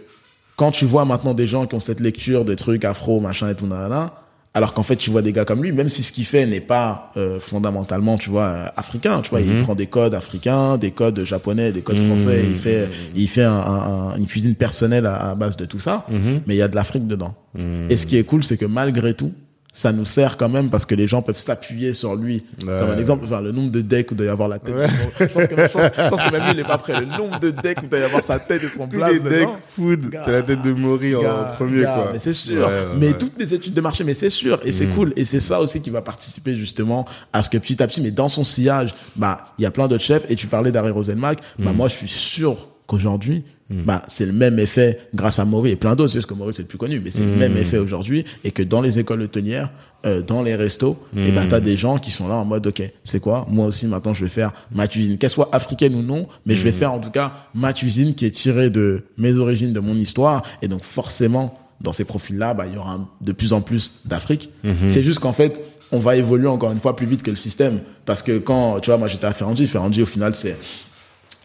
quand 0.57 0.71
tu 0.71 0.87
vois 0.87 1.05
maintenant 1.05 1.35
des 1.35 1.47
gens 1.47 1.67
qui 1.67 1.75
ont 1.75 1.81
cette 1.81 2.01
lecture 2.01 2.45
des 2.47 2.57
trucs 2.57 2.85
afro, 2.87 3.21
machin 3.21 3.51
et 3.51 3.55
tout 3.55 3.67
nanana, 3.67 4.15
alors 4.55 4.73
qu'en 4.73 4.83
fait 4.83 4.97
tu 4.97 5.11
vois 5.11 5.21
des 5.21 5.33
gars 5.33 5.45
comme 5.45 5.63
lui, 5.63 5.71
même 5.71 5.91
si 5.91 6.03
ce 6.03 6.13
qu'il 6.13 6.25
fait 6.25 6.47
n'est 6.47 6.63
pas 6.63 7.13
euh, 7.19 7.39
fondamentalement, 7.39 8.17
tu 8.17 8.31
vois, 8.31 8.45
euh, 8.47 8.67
africain, 8.75 9.21
tu 9.21 9.29
vois, 9.29 9.43
Mhm. 9.43 9.57
il 9.59 9.63
prend 9.63 9.75
des 9.75 9.87
codes 9.87 10.15
africains, 10.15 10.79
des 10.79 10.93
codes 10.93 11.23
japonais, 11.25 11.73
des 11.73 11.83
codes 11.83 12.01
français, 12.01 12.43
il 12.49 12.57
fait, 12.57 12.89
il 13.15 13.29
fait 13.29 13.43
un- 13.45 13.53
un- 13.53 14.13
un- 14.13 14.17
une 14.17 14.27
cuisine 14.27 14.55
personnelle 14.55 15.05
à, 15.05 15.33
à 15.33 15.35
base 15.35 15.59
de 15.59 15.67
tout 15.67 15.79
ça, 15.79 16.07
Mhm. 16.09 16.41
mais 16.47 16.55
il 16.55 16.59
y 16.59 16.63
a 16.63 16.69
de 16.69 16.75
l'Afrique 16.75 17.07
dedans. 17.07 17.35
Et 17.91 17.99
ce 17.99 18.07
qui 18.07 18.17
est 18.17 18.25
cool, 18.25 18.43
c'est 18.45 18.57
que 18.57 18.65
malgré 18.65 19.13
tout, 19.13 19.33
ça 19.79 19.93
nous 19.93 20.07
sert 20.07 20.39
quand 20.39 20.49
même 20.49 20.71
parce 20.71 20.87
que 20.87 20.95
les 20.95 21.07
gens 21.07 21.21
peuvent 21.21 21.37
s'appuyer 21.39 21.93
sur 21.93 22.17
lui 22.17 22.45
Ouais. 22.67 22.79
comme 22.79 22.91
un 22.93 22.97
exemple. 22.97 23.27
Le 23.43 23.53
nombre 23.53 23.71
de 23.71 23.83
decks 23.83 24.11
où 24.11 24.15
doit 24.15 24.25
y 24.25 24.29
avoir 24.31 24.49
la 24.49 24.59
tête. 24.59 24.75
de- 24.75 24.87
Je, 25.21 25.25
pense 25.27 25.47
que, 25.47 25.55
je, 25.55 25.67
pense, 25.69 25.83
je 25.97 26.09
pense 26.09 26.23
que 26.23 26.33
même 26.33 26.45
lui, 26.45 26.51
il 26.55 26.61
est 26.61 26.65
pas 26.65 26.79
prêt. 26.79 26.99
Le 26.99 27.05
nombre 27.07 27.39
de 27.41 27.51
decks 27.51 27.83
où 27.83 27.87
doit 27.87 27.99
y 27.99 28.03
avoir 28.03 28.25
sa 28.25 28.39
tête 28.39 28.63
et 28.65 28.69
son 28.75 28.89
Tous 28.89 28.97
blaze 28.97 29.13
les 29.13 29.21
decks 29.21 29.49
food, 29.77 30.11
t'as 30.11 30.33
la 30.33 30.43
tête 30.43 30.63
de 30.63 30.73
Maury 30.73 31.15
en 31.15 31.21
premier 31.57 31.83
gars, 31.83 31.95
quoi. 31.95 32.11
Mais 32.15 32.19
c'est 32.19 32.33
sûr. 32.33 32.67
Ouais, 32.67 32.73
ouais, 32.73 32.85
mais 32.99 33.07
ouais. 33.09 33.13
Mm. 33.13 33.19
toutes 33.19 33.39
les 33.39 33.53
études 33.53 33.75
de 33.75 33.81
marché, 33.83 34.03
mais 34.03 34.15
c'est 34.15 34.31
sûr. 34.31 34.59
Et 34.65 34.73
c'est 34.73 34.87
cool. 34.87 35.13
Et 35.15 35.25
c'est 35.25 35.41
ça 35.41 35.61
aussi 35.61 35.83
qui 35.83 35.91
va 35.91 36.01
participer 36.01 36.57
justement 36.57 37.05
à 37.35 37.43
ce 37.43 37.51
que 37.51 37.59
petit 37.59 37.83
à 37.83 37.87
petit, 37.87 38.01
mais 38.01 38.11
dans 38.11 38.31
son 38.31 38.45
sillage, 38.45 38.95
bah, 39.15 39.53
il 39.59 39.63
y 39.63 39.67
a 39.67 39.71
plein 39.71 39.89
d'autres 39.89 40.03
chefs. 40.05 40.25
Et 40.31 40.37
tu 40.37 40.47
parlais 40.47 40.73
d'Harry 40.73 40.91
Roselmack. 40.91 41.41
Bah, 41.59 41.73
Mm. 41.73 41.77
moi, 41.77 41.89
je 41.89 41.97
suis 41.97 42.09
sûr 42.09 42.71
qu'aujourd'hui, 42.87 43.45
bah, 43.69 44.05
c'est 44.07 44.27
le 44.27 44.33
même 44.33 44.59
effet 44.61 45.01
grâce 45.15 45.39
à 45.41 45.45
Maury 45.45 45.71
et 45.73 45.77
plein 45.77 45.97
d'autres. 45.97 46.11
C'est 46.13 46.19
juste 46.19 46.29
que 46.29 46.35
Maury, 46.35 46.53
c'est 46.55 46.63
le 46.63 46.69
plus 46.69 46.79
connu, 46.79 47.01
mais 47.03 47.11
c'est 47.11 47.25
le 47.25 47.37
même 47.37 47.57
effet 47.57 47.79
aujourd'hui. 47.79 48.25
Et 48.45 48.53
que 48.53 48.63
dans 48.63 48.81
les 48.81 48.99
écoles 49.01 49.23
hôtelières, 49.23 49.71
euh, 50.05 50.23
dans 50.23 50.43
les 50.43 50.55
restos, 50.55 50.97
et 51.17 51.33
bah, 51.33 51.45
Mm. 51.45 51.49
t'as 51.49 51.61
des 51.61 51.77
gens 51.77 51.99
qui 51.99 52.11
sont 52.13 52.29
là 52.29 52.37
en 52.37 52.45
mode, 52.45 52.67
OK, 52.69 52.83
c'est 53.03 53.19
quoi? 53.21 53.45
Moi 53.51 53.67
aussi, 53.67 53.87
maintenant, 53.87 54.15
je 54.15 54.25
vais 54.25 54.31
faire 54.31 54.53
ma 54.71 54.87
cuisine, 54.87 55.19
qu'elle 55.19 55.31
soit 55.31 55.49
africaine 55.53 55.95
ou 55.97 56.03
non, 56.03 56.29
mais 56.45 56.55
je 56.55 56.63
vais 56.63 56.71
faire 56.73 56.93
en 56.93 57.01
tout 57.01 57.11
cas 57.11 57.33
ma 57.55 57.73
cuisine 57.73 58.15
qui 58.15 58.25
est 58.25 58.31
tirée 58.31 58.71
de 58.71 59.05
mes 59.19 59.35
origines, 59.35 59.73
de 59.73 59.81
mon 59.81 59.97
histoire. 59.97 60.43
Et 60.63 60.69
donc, 60.69 60.85
forcément, 60.85 61.59
dans 61.81 61.93
ces 61.93 62.05
profils-là, 62.05 62.55
bah, 62.55 62.67
il 62.69 62.75
y 62.75 62.79
aura 62.79 63.01
de 63.21 63.33
plus 63.33 63.53
en 63.53 63.63
plus 63.63 63.95
d'Afrique. 64.05 64.51
C'est 64.89 65.03
juste 65.03 65.19
qu'en 65.19 65.33
fait, 65.33 65.61
on 65.93 65.99
va 65.99 66.17
évoluer 66.17 66.47
encore 66.49 66.71
une 66.73 66.79
fois 66.81 66.95
plus 66.97 67.07
vite 67.07 67.23
que 67.23 67.31
le 67.31 67.37
système. 67.37 67.81
Parce 68.05 68.23
que 68.23 68.39
quand, 68.39 68.81
tu 68.81 68.91
vois, 68.91 68.99
moi 68.99 69.09
j'étais 69.09 69.27
à 69.27 69.33
Ferrandi, 69.33 69.67
Ferrandi 69.67 70.03
au 70.03 70.07
final 70.07 70.35
c'est 70.35 70.57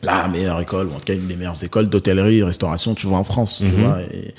la 0.03 0.28
meilleure 0.28 0.60
école, 0.61 0.88
ou 0.88 0.91
en 0.91 0.98
tout 0.98 1.06
cas 1.06 1.14
une 1.15 1.28
des 1.28 1.36
meilleures 1.36 1.64
écoles 1.64 1.88
d'hôtellerie, 1.90 2.41
restauration, 2.44 2.95
tu 2.95 3.07
vois, 3.07 3.18
en 3.19 3.23
France, 3.23 3.61
Mhm. 3.61 3.69
tu 3.69 3.76
vois. 3.82 4.02
Et, 4.11 4.34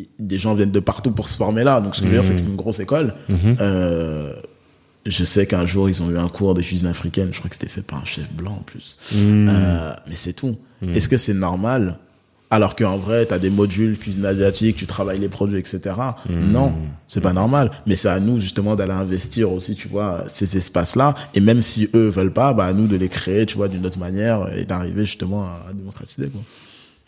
et 0.00 0.06
des 0.18 0.38
gens 0.38 0.54
viennent 0.54 0.70
de 0.70 0.80
partout 0.80 1.10
pour 1.12 1.28
se 1.28 1.36
former 1.36 1.64
là. 1.64 1.80
Donc 1.80 1.94
ce 1.94 2.00
que 2.00 2.06
je 2.06 2.10
veux 2.12 2.16
dire, 2.16 2.24
c'est 2.26 2.34
que 2.34 2.40
c'est 2.40 2.48
une 2.48 2.56
grosse 2.56 2.80
école. 2.80 3.14
Mhm. 3.28 3.56
Euh, 3.60 4.32
je 5.06 5.24
sais 5.24 5.46
qu'un 5.46 5.64
jour, 5.66 5.88
ils 5.88 6.02
ont 6.02 6.10
eu 6.10 6.18
un 6.18 6.28
cours 6.28 6.54
de 6.54 6.62
cuisine 6.62 6.88
africaine. 6.88 7.28
Je 7.32 7.38
crois 7.38 7.48
que 7.48 7.54
c'était 7.56 7.68
fait 7.68 7.82
par 7.82 8.00
un 8.00 8.04
chef 8.04 8.30
blanc 8.32 8.56
en 8.60 8.62
plus. 8.64 8.98
Mhm. 9.14 9.48
Euh, 9.48 9.92
mais 10.08 10.16
c'est 10.16 10.32
tout. 10.32 10.56
Est-ce 10.82 11.08
que 11.08 11.16
c'est 11.16 11.32
normal 11.34 11.98
alors 12.50 12.76
qu'en 12.76 12.96
vrai, 12.96 13.26
tu 13.26 13.34
as 13.34 13.38
des 13.38 13.50
modules 13.50 13.98
cuisine 13.98 14.24
asiatique, 14.24 14.76
tu 14.76 14.86
travailles 14.86 15.18
les 15.18 15.28
produits, 15.28 15.58
etc. 15.58 15.80
Non, 16.28 16.72
c'est 17.06 17.20
pas 17.20 17.32
normal. 17.32 17.70
Mais 17.86 17.96
c'est 17.96 18.08
à 18.08 18.20
nous 18.20 18.40
justement 18.40 18.76
d'aller 18.76 18.92
investir 18.92 19.50
aussi, 19.52 19.74
tu 19.74 19.88
vois, 19.88 20.24
ces 20.28 20.56
espaces-là. 20.56 21.14
Et 21.34 21.40
même 21.40 21.62
si 21.62 21.88
eux 21.94 22.08
veulent 22.08 22.32
pas, 22.32 22.52
bah 22.54 22.66
à 22.66 22.72
nous 22.72 22.86
de 22.86 22.96
les 22.96 23.08
créer, 23.08 23.46
tu 23.46 23.56
vois, 23.56 23.68
d'une 23.68 23.84
autre 23.84 23.98
manière 23.98 24.48
et 24.56 24.64
d'arriver 24.64 25.04
justement 25.06 25.42
à, 25.44 25.66
à 25.70 25.72
démocratiser. 25.72 26.28
Quoi. 26.28 26.40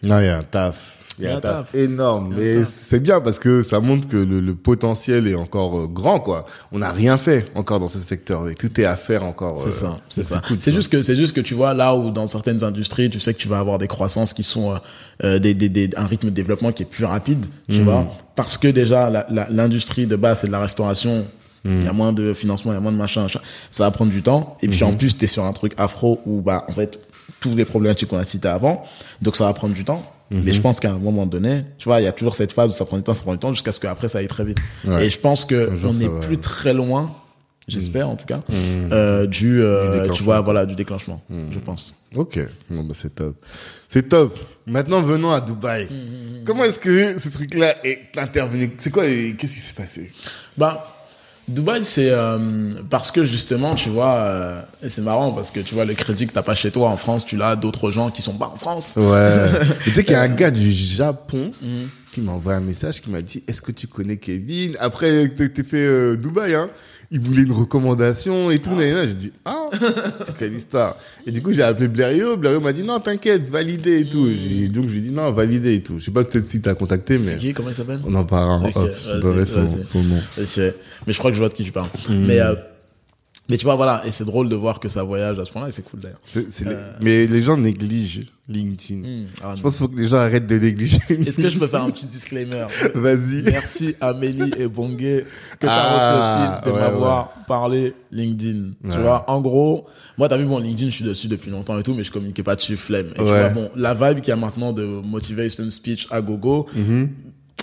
Non, 0.05 0.21
il 0.21 0.27
y 0.27 0.29
a 0.29 0.39
un 0.39 0.43
taf. 0.43 0.98
Il 1.19 1.25
y 1.25 1.29
a 1.29 1.37
un 1.37 1.41
taf 1.41 1.75
énorme. 1.75 2.35
Il 2.37 2.45
y 2.45 2.49
a 2.49 2.53
un 2.53 2.59
Mais 2.61 2.65
c'est 2.65 3.01
bien 3.01 3.21
parce 3.21 3.39
que 3.39 3.63
ça 3.63 3.81
montre 3.81 4.09
que 4.09 4.17
le, 4.17 4.41
le 4.41 4.55
potentiel 4.55 5.27
est 5.27 5.35
encore 5.35 5.79
euh, 5.79 5.87
grand, 5.87 6.21
quoi. 6.21 6.47
On 6.73 6.79
n'a 6.79 6.91
rien 6.91 7.19
fait 7.19 7.45
encore 7.55 7.81
dans 7.81 7.89
ce 7.89 7.99
secteur. 7.99 8.49
Et 8.49 8.55
tout 8.55 8.81
est 8.81 8.85
à 8.85 8.97
faire 8.97 9.25
encore. 9.25 9.61
C'est 9.63 9.69
euh, 9.69 9.73
ça, 9.73 10.01
c'est 10.09 10.25
ça. 10.25 10.43
C'est 10.61 10.73
juste 10.73 10.91
que 10.91 11.03
c'est 11.03 11.17
juste 11.17 11.35
que 11.35 11.41
tu 11.41 11.55
vois 11.55 11.75
là 11.75 11.95
où 11.95 12.11
dans 12.11 12.27
certaines 12.27 12.63
industries, 12.63 13.11
tu 13.11 13.21
sais 13.21 13.35
que 13.35 13.39
tu 13.39 13.49
vas 13.49 13.59
avoir 13.59 13.79
des 13.79 13.89
croissances 13.89 14.33
qui 14.33 14.43
sont 14.43 14.73
euh, 14.73 14.79
euh, 15.25 15.39
des, 15.39 15.55
des, 15.55 15.69
des 15.69 15.91
un 15.97 16.07
rythme 16.07 16.27
de 16.27 16.35
développement 16.35 16.73
qui 16.73 16.85
est 16.85 16.87
plus 16.87 17.05
rapide, 17.05 17.47
tu 17.69 17.83
vois, 17.83 18.07
parce 18.37 18.57
que 18.57 18.69
déjà 18.69 19.27
l'industrie 19.51 20.07
de 20.07 20.17
base 20.17 20.41
c'est 20.41 20.47
de 20.47 20.53
la 20.53 20.61
restauration. 20.61 21.27
Il 21.65 21.85
y 21.85 21.89
a 21.89 21.93
moins 21.93 22.15
de 22.15 22.33
financement, 22.33 22.73
il 22.73 22.77
y 22.77 22.79
a 22.79 22.81
moins 22.81 22.93
de 22.93 22.97
machin, 22.97 23.23
machin. 23.23 23.41
ça 23.71 23.85
va 23.85 23.91
prendre 23.91 24.11
du 24.11 24.23
temps. 24.23 24.57
Et 24.63 24.69
puis 24.69 24.85
en 24.85 24.95
plus, 24.95 25.19
tu 25.19 25.25
es 25.25 25.29
sur 25.29 25.45
un 25.45 25.53
truc 25.53 25.73
afro 25.77 26.21
où 26.25 26.41
bah 26.41 26.65
en 26.69 26.73
fait 26.73 26.99
tous 27.41 27.55
les 27.55 27.65
problématiques 27.65 28.09
qu'on 28.09 28.17
a 28.17 28.25
citées 28.25 28.49
avant, 28.49 28.85
donc 29.21 29.37
ça 29.37 29.45
va 29.45 29.53
prendre 29.53 29.75
du 29.75 29.85
temps. 29.85 30.03
Mais 30.31 30.53
je 30.53 30.61
pense 30.61 30.79
qu'à 30.81 30.91
un 30.93 30.99
moment 30.99 31.27
donné, 31.27 31.65
tu 31.79 31.89
vois, 31.89 32.01
il 32.01 32.05
y 32.05 32.07
a 32.09 32.13
toujours 32.13 32.37
cette 32.37 32.53
phase 32.53 32.71
où 32.71 32.75
ça 32.75 32.85
prend 32.85 32.97
du 32.99 33.03
temps, 33.03 33.15
ça 33.15 33.23
prend 33.23 33.33
du 33.33 33.39
temps, 33.39 33.53
jusqu'à 33.53 33.73
ce 33.73 33.81
qu'après 33.81 34.09
ça 34.09 34.19
aille 34.19 34.29
très 34.29 34.45
vite. 34.45 34.59
Ouais. 34.85 35.07
Et 35.07 35.11
je 35.11 35.19
pense 35.19 35.45
que 35.45 35.75
n'est 35.95 36.09
va. 36.09 36.21
plus 36.21 36.39
très 36.39 36.75
loin, 36.75 37.15
j'espère 37.67 38.09
en 38.09 38.17
tout 38.17 38.27
cas, 38.27 38.43
euh, 38.93 39.27
du, 39.27 39.61
euh, 39.63 39.85
Du 39.85 39.91
tu 39.93 39.99
déclenchement. 40.01 40.25
vois, 40.25 40.41
voilà, 40.43 40.67
du 40.67 40.75
déclenchement, 40.75 41.23
je 41.51 41.59
pense. 41.59 41.95
Ok, 42.15 42.41
bon, 42.71 42.85
bah, 42.85 42.95
c'est 42.95 43.15
top. 43.15 43.37
C'est 43.89 44.09
top. 44.09 44.39
Maintenant, 44.67 45.01
venons 45.03 45.31
à 45.33 45.41
Dubaï. 45.41 45.89
Comment 46.45 46.65
est-ce 46.65 46.79
que 46.79 47.19
ce 47.19 47.29
truc-là 47.31 47.77
est 47.87 48.01
intervenu? 48.17 48.71
C'est 48.79 48.91
quoi 48.91 49.05
Qu'est-ce 49.05 49.55
qui 49.55 49.61
s'est 49.61 49.75
passé? 49.75 50.13
Bah, 50.57 50.98
Dubaï, 51.49 51.85
c'est 51.85 52.11
euh, 52.11 52.75
parce 52.91 53.11
que 53.11 53.25
justement, 53.25 53.75
tu 53.75 53.89
vois, 53.89 54.15
euh, 54.17 54.61
et 54.83 54.89
c'est 54.89 55.01
marrant 55.01 55.33
parce 55.33 55.51
que 55.51 55.61
tu 55.61 55.75
vois 55.75 55.85
le 55.87 55.95
crédit 55.95 56.27
que 56.27 56.33
t'as 56.33 56.43
pas 56.43 56.55
chez 56.55 56.71
toi 56.71 56.91
en 56.91 56.97
France, 56.97 57.25
tu 57.25 57.37
l'as 57.37 57.57
d'autres 57.57 57.91
gens 57.91 58.11
qui 58.11 58.21
sont 58.23 58.35
pas 58.37 58.53
en 58.53 58.57
France. 58.57 58.95
Ouais. 58.97 59.31
Tu 59.85 59.91
sais 59.93 60.05
qu'il 60.05 60.13
y 60.13 60.17
a 60.17 60.21
un 60.23 60.29
gars 60.29 60.51
du 60.51 60.71
Japon 60.71 61.53
Mhm. 61.63 61.89
qui 62.13 62.21
m'a 62.21 62.33
envoyé 62.33 62.59
un 62.59 62.63
message 62.63 63.01
qui 63.01 63.11
m'a 63.11 63.23
dit 63.23 63.43
Est-ce 63.49 63.63
que 63.63 63.73
tu 63.73 63.87
connais 63.87 64.19
Kevin? 64.19 64.77
Après, 64.79 65.29
t'es 65.31 65.63
fait 65.65 65.77
euh, 65.79 66.17
Dubaï, 66.17 66.55
hein 66.55 66.69
il 67.11 67.21
voulait 67.21 67.43
une 67.43 67.53
recommandation 67.53 68.51
et 68.51 68.59
tout. 68.59 68.71
nanana. 68.75 69.07
J'ai 69.07 69.15
dit, 69.15 69.33
ah, 69.45 69.67
c'est 70.27 70.37
quelle 70.37 70.53
histoire? 70.55 70.97
Et 71.27 71.33
du 71.33 71.41
coup, 71.43 71.53
j'ai 71.53 71.63
appelé 71.63 71.89
Blériot. 71.89 72.37
Blériot 72.37 72.61
m'a 72.61 72.73
dit, 72.73 72.83
non, 72.83 73.01
t'inquiète, 73.01 73.49
validé 73.49 74.01
et 74.01 74.09
tout. 74.09 74.29
J'ai- 74.35 74.69
Donc, 74.69 74.89
je 74.89 74.93
lui 74.93 74.99
ai 74.99 75.03
dit, 75.03 75.11
non, 75.11 75.33
validé 75.33 75.75
et 75.75 75.83
tout. 75.83 75.99
Je 75.99 76.05
sais 76.05 76.11
pas 76.11 76.25
peut-être 76.25 76.47
si 76.47 76.61
t'as 76.61 76.75
contacté, 76.75 77.23
C'est 77.23 77.33
mais 77.33 77.39
qui? 77.39 77.55
Comment 77.55 77.71
il 77.71 77.75
s'appelle? 77.75 78.01
on 78.05 78.15
en 78.15 78.25
parlera 78.25 78.57
en 78.57 78.65
Ok, 78.69 78.77
off. 78.77 79.01
Je 79.03 79.07
te 79.07 79.13
vas-y, 79.13 79.21
donnerai 79.23 79.47
son, 79.47 79.85
son 79.85 80.03
nom. 80.03 80.21
Ok. 80.39 80.57
Mais 81.07 81.13
je 81.13 81.19
crois 81.19 81.31
que 81.31 81.35
je 81.37 81.41
vois 81.41 81.49
de 81.49 81.55
qui 81.55 81.65
tu 81.65 81.73
parles. 81.73 81.91
Mais 82.11 82.41
euh, 82.41 82.55
Mais 83.49 83.57
tu 83.57 83.65
vois, 83.65 83.77
voilà, 83.77 84.03
et 84.07 84.11
c'est 84.11 84.25
drôle 84.27 84.49
de 84.51 84.57
voir 84.57 84.79
que 84.79 84.89
ça 84.91 85.03
voyage 85.03 85.39
à 85.39 85.45
ce 85.45 85.51
point-là, 85.53 85.69
et 85.69 85.73
c'est 85.73 85.83
cool 85.83 86.01
d'ailleurs. 86.01 86.21
Euh. 86.67 86.93
Mais 87.01 87.27
les 87.27 87.41
gens 87.41 87.57
négligent 87.57 88.31
LinkedIn. 88.47 89.01
Hmm, 89.07 89.27
ah, 89.43 89.55
Je 89.57 89.63
pense 89.63 89.73
qu'il 89.77 89.87
faut 89.87 89.89
que 89.93 89.99
les 89.99 90.09
gens 90.09 90.19
arrêtent 90.19 90.47
de 90.47 90.59
négliger. 90.59 90.99
Est-ce 91.11 91.39
que 91.41 91.51
je 91.51 91.59
peux 91.59 91.67
faire 91.67 91.83
un 91.85 91.91
petit 91.91 92.07
disclaimer? 92.07 92.67
Vas-y. 92.95 93.43
Merci 93.43 93.95
Amélie 94.01 94.53
et 94.59 94.67
Bongué 94.69 95.25
que 95.59 95.67
t'as 95.67 95.69
Ah, 95.71 95.95
reçu 96.55 96.63
aussi 96.63 96.65
de 96.67 96.71
ouais, 96.75 96.81
m'avoir 96.83 97.33
parlé 97.47 97.95
LinkedIn. 98.11 98.71
Ouais. 98.85 98.95
Tu 98.95 98.99
vois, 99.01 99.25
en 99.31 99.41
gros, 99.43 99.87
moi 100.17 100.29
t'as 100.29 100.37
vu 100.39 100.45
mon 100.47 100.59
LinkedIn, 100.59 100.89
je 100.91 100.95
suis 100.95 101.05
dessus 101.05 101.29
depuis 101.29 101.51
longtemps 101.51 101.79
et 101.79 101.83
tout, 101.83 101.95
mais 101.95 102.05
je 102.05 102.13
communiquais 102.13 102.43
pas 102.43 102.57
dessus, 102.57 102.77
flemme. 102.77 103.09
Et 103.15 103.19
tu 103.19 103.23
vois, 103.23 103.49
bon, 103.51 103.71
la 103.77 103.93
vibe 103.95 104.21
qu'il 104.21 104.29
y 104.31 104.33
a 104.33 104.37
maintenant 104.37 104.73
de 104.73 104.85
motivation 104.85 105.69
speech 105.71 106.07
à 106.11 106.21
gogo, 106.23 106.67
Mhm. 106.75 107.09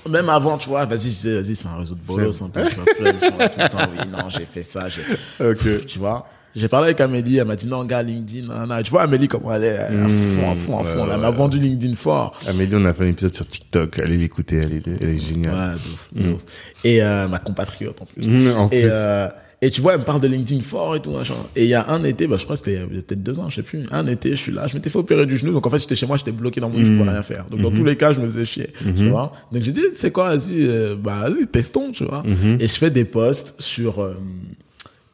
Même 0.09 0.29
avant, 0.29 0.57
tu 0.57 0.69
vois, 0.69 0.85
vas-y, 0.85 1.11
je 1.11 1.39
vas-y, 1.41 1.55
c'est 1.55 1.67
un 1.67 1.77
réseau 1.77 1.95
de 1.95 2.01
bolos, 2.01 2.41
un 2.43 2.49
peu, 2.49 2.63
tu 2.69 2.75
vois, 2.75 2.85
flemme, 2.95 3.17
tout 3.19 3.59
le 3.59 3.69
temps, 3.69 3.77
oui, 3.91 4.07
non, 4.11 4.29
j'ai 4.29 4.45
fait 4.45 4.63
ça, 4.63 4.87
j'ai, 4.89 5.01
Ok. 5.45 5.85
tu 5.87 5.99
vois. 5.99 6.27
J'ai 6.55 6.69
parlé 6.69 6.85
avec 6.85 7.01
Amélie, 7.01 7.37
elle 7.37 7.47
m'a 7.47 7.57
dit 7.57 7.67
non, 7.67 7.83
gars, 7.83 8.01
LinkedIn, 8.01 8.47
nan, 8.47 8.69
nan. 8.69 8.81
tu 8.81 8.89
vois, 8.89 9.01
Amélie, 9.01 9.27
comment 9.27 9.53
elle 9.53 9.65
est, 9.65 9.77
à 9.77 9.89
fond, 10.07 10.51
à 10.51 10.55
fond, 10.55 10.77
à 10.77 10.81
ouais, 10.83 10.87
fond, 10.93 11.03
elle 11.03 11.09
ouais, 11.09 11.17
m'a 11.17 11.29
vendu 11.29 11.59
LinkedIn 11.59 11.95
fort. 11.95 12.39
Amélie, 12.47 12.71
on 12.77 12.85
a 12.85 12.93
fait 12.93 13.03
un 13.03 13.07
épisode 13.07 13.35
sur 13.35 13.45
TikTok. 13.45 13.99
Allez 13.99 14.15
l'écouter, 14.15 14.61
elle 14.63 14.71
est, 14.73 14.87
elle 14.87 15.09
est 15.09 15.19
géniale. 15.19 15.53
Ouais, 15.53 15.73
de 15.73 15.93
ouf, 15.93 16.09
de 16.13 16.33
ouf. 16.35 16.41
Et 16.85 17.03
euh, 17.03 17.27
ma 17.27 17.39
compatriote 17.39 18.01
en 18.01 18.05
plus. 18.05 18.25
Mmh, 18.25 18.57
en 18.57 18.67
et, 18.67 18.69
plus. 18.83 18.89
euh, 18.89 19.27
et 19.65 19.69
tu 19.71 19.81
vois, 19.81 19.93
elle 19.93 19.99
me 19.99 20.05
parle 20.05 20.21
de 20.21 20.27
LinkedIn 20.27 20.61
fort 20.61 20.95
et 20.95 20.99
tout, 21.01 21.11
machin. 21.11 21.35
Et 21.55 21.63
il 21.63 21.69
y 21.69 21.73
a 21.73 21.89
un 21.89 22.03
été, 22.03 22.27
bah, 22.27 22.37
je 22.37 22.43
crois 22.43 22.55
que 22.57 22.63
c'était 22.63 22.85
peut-être 22.85 23.23
deux 23.23 23.39
ans, 23.39 23.49
je 23.49 23.55
sais 23.55 23.61
plus. 23.63 23.85
Un 23.91 24.05
été, 24.07 24.31
je 24.31 24.35
suis 24.35 24.51
là, 24.51 24.67
je 24.67 24.75
m'étais 24.75 24.89
fait 24.89 24.97
opérer 24.99 25.25
du 25.25 25.37
genou. 25.37 25.53
Donc 25.53 25.65
en 25.65 25.69
fait, 25.69 25.79
j'étais 25.79 25.95
chez 25.95 26.05
moi, 26.05 26.17
j'étais 26.17 26.31
bloqué 26.31 26.59
dans 26.61 26.69
mon 26.69 26.77
lit, 26.77 26.85
je 26.85 26.91
Mmh. 26.91 26.97
pouvais 26.99 27.11
rien 27.11 27.21
faire. 27.23 27.45
Donc 27.49 27.61
dans 27.61 27.71
tous 27.71 27.83
les 27.83 27.95
cas, 27.95 28.13
je 28.13 28.19
me 28.19 28.27
faisais 28.27 28.45
chier. 28.45 28.69
Tu 28.97 29.09
vois. 29.09 29.33
Donc 29.51 29.63
j'ai 29.63 29.71
dit, 29.71 29.81
tu 29.81 29.95
sais 29.97 30.11
quoi, 30.11 30.35
vas-y, 30.35 30.67
euh, 30.67 30.95
bah, 30.95 31.27
vas-y, 31.29 31.47
testons, 31.47 31.91
tu 31.91 32.05
vois. 32.05 32.23
Et 32.59 32.67
je 32.67 32.73
fais 32.75 32.89
des 32.91 33.05
posts 33.05 33.55
sur, 33.59 34.01
euh, 34.01 34.13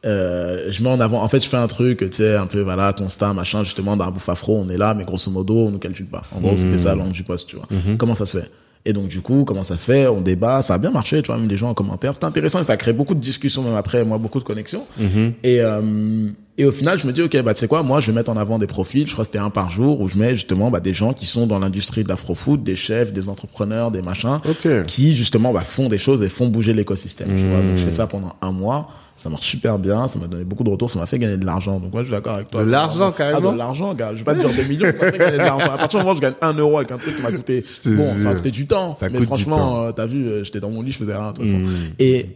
euh, 0.04 0.66
je 0.70 0.82
mets 0.82 0.88
en 0.90 1.00
avant, 1.00 1.22
en 1.22 1.28
fait, 1.28 1.42
je 1.42 1.48
fais 1.48 1.56
un 1.56 1.66
truc, 1.68 1.98
tu 2.00 2.08
sais, 2.10 2.34
un 2.36 2.46
peu, 2.46 2.60
voilà, 2.60 2.92
constat, 2.92 3.32
machin, 3.34 3.62
justement, 3.62 3.96
dans 3.96 4.04
la 4.04 4.10
bouffe 4.10 4.28
afro, 4.28 4.56
on 4.58 4.68
est 4.68 4.76
là, 4.76 4.94
mais 4.94 5.04
grosso 5.04 5.30
modo, 5.30 5.54
on 5.66 5.70
nous 5.70 5.78
calcule 5.78 6.06
pas. 6.06 6.22
En 6.32 6.40
gros, 6.40 6.56
c'était 6.56 6.78
ça 6.78 6.94
l'angle 6.94 7.12
du 7.12 7.22
post, 7.22 7.48
tu 7.48 7.56
vois. 7.56 7.68
Comment 7.98 8.14
ça 8.14 8.26
se 8.26 8.38
fait? 8.38 8.50
Et 8.84 8.92
donc, 8.92 9.06
du 9.08 9.20
coup, 9.20 9.44
comment 9.44 9.62
ça 9.62 9.76
se 9.76 9.84
fait? 9.84 10.08
On 10.08 10.20
débat, 10.20 10.60
ça 10.60 10.74
a 10.74 10.78
bien 10.78 10.90
marché, 10.90 11.22
tu 11.22 11.28
vois, 11.28 11.38
même 11.38 11.48
les 11.48 11.56
gens 11.56 11.70
en 11.70 11.74
commentaire. 11.74 12.14
C'était 12.14 12.26
intéressant 12.26 12.58
et 12.60 12.64
ça 12.64 12.76
crée 12.76 12.92
beaucoup 12.92 13.14
de 13.14 13.20
discussions, 13.20 13.62
même 13.62 13.76
après, 13.76 14.04
moi, 14.04 14.18
beaucoup 14.18 14.40
de 14.40 14.44
connexions. 14.44 14.86
Et, 15.44 15.60
euh, 15.60 16.28
et 16.58 16.64
au 16.64 16.72
final, 16.72 16.98
je 16.98 17.06
me 17.06 17.12
dis, 17.12 17.22
OK, 17.22 17.40
bah, 17.42 17.54
tu 17.54 17.60
sais 17.60 17.68
quoi, 17.68 17.84
moi, 17.84 18.00
je 18.00 18.08
vais 18.08 18.12
mettre 18.12 18.30
en 18.30 18.36
avant 18.36 18.58
des 18.58 18.66
profils, 18.66 19.06
je 19.06 19.12
crois 19.12 19.22
que 19.24 19.26
c'était 19.28 19.38
un 19.38 19.50
par 19.50 19.70
jour, 19.70 20.00
où 20.00 20.08
je 20.08 20.18
mets 20.18 20.30
justement, 20.30 20.68
bah, 20.70 20.80
des 20.80 20.94
gens 20.94 21.12
qui 21.12 21.26
sont 21.26 21.46
dans 21.46 21.60
l'industrie 21.60 22.02
de 22.02 22.08
l'afro-food, 22.08 22.64
des 22.64 22.74
chefs, 22.74 23.12
des 23.12 23.28
entrepreneurs, 23.28 23.92
des 23.92 24.02
machins, 24.02 24.40
Ok. 24.48 24.86
qui, 24.86 25.14
justement, 25.14 25.52
bah, 25.52 25.60
font 25.62 25.88
des 25.88 25.98
choses 25.98 26.20
et 26.22 26.28
font 26.28 26.48
bouger 26.48 26.74
l'écosystème, 26.74 27.28
tu 27.36 27.48
vois. 27.48 27.62
Donc, 27.62 27.76
je 27.76 27.84
fais 27.84 27.92
ça 27.92 28.08
pendant 28.08 28.34
un 28.42 28.50
mois. 28.50 28.88
Ça 29.16 29.28
marche 29.28 29.46
super 29.46 29.78
bien, 29.78 30.08
ça 30.08 30.18
m'a 30.18 30.26
donné 30.26 30.44
beaucoup 30.44 30.64
de 30.64 30.70
retours, 30.70 30.90
ça 30.90 30.98
m'a 30.98 31.06
fait 31.06 31.18
gagner 31.18 31.36
de 31.36 31.44
l'argent. 31.44 31.78
Donc, 31.78 31.92
moi, 31.92 32.02
je 32.02 32.08
suis 32.08 32.14
d'accord 32.14 32.34
avec 32.34 32.50
toi. 32.50 32.64
De 32.64 32.70
l'argent, 32.70 33.12
carrément 33.12 33.50
Ah, 33.50 33.52
de 33.52 33.58
l'argent, 33.58 33.94
gars. 33.94 34.10
Je 34.12 34.18
vais 34.18 34.24
pas 34.24 34.34
te 34.34 34.40
dire 34.40 34.50
des 34.54 34.64
millions, 34.64 34.86
ça 34.86 35.04
m'a 35.04 35.12
fait 35.12 35.18
gagner 35.18 35.38
de 35.38 35.42
l'argent. 35.42 35.70
À 35.70 35.78
partir 35.78 35.98
du 36.00 36.04
moment 36.04 36.12
où 36.12 36.16
je 36.16 36.20
gagne 36.20 36.34
un 36.40 36.52
euro 36.54 36.78
avec 36.78 36.90
un 36.92 36.98
truc 36.98 37.16
qui 37.16 37.22
m'a 37.22 37.30
coûté, 37.30 37.64
bon, 37.86 38.18
ça 38.18 38.30
a 38.30 38.34
coûté 38.34 38.50
du 38.50 38.66
temps. 38.66 38.96
Ça 38.98 39.08
mais 39.10 39.20
franchement, 39.20 39.84
euh, 39.84 39.92
t'as 39.92 40.06
vu, 40.06 40.26
euh, 40.26 40.44
j'étais 40.44 40.60
dans 40.60 40.70
mon 40.70 40.82
lit, 40.82 40.92
je 40.92 40.98
faisais 40.98 41.14
rien, 41.14 41.32
de 41.32 41.36
toute 41.36 41.44
façon. 41.46 41.58
Mm. 41.58 41.68
Et 41.98 42.26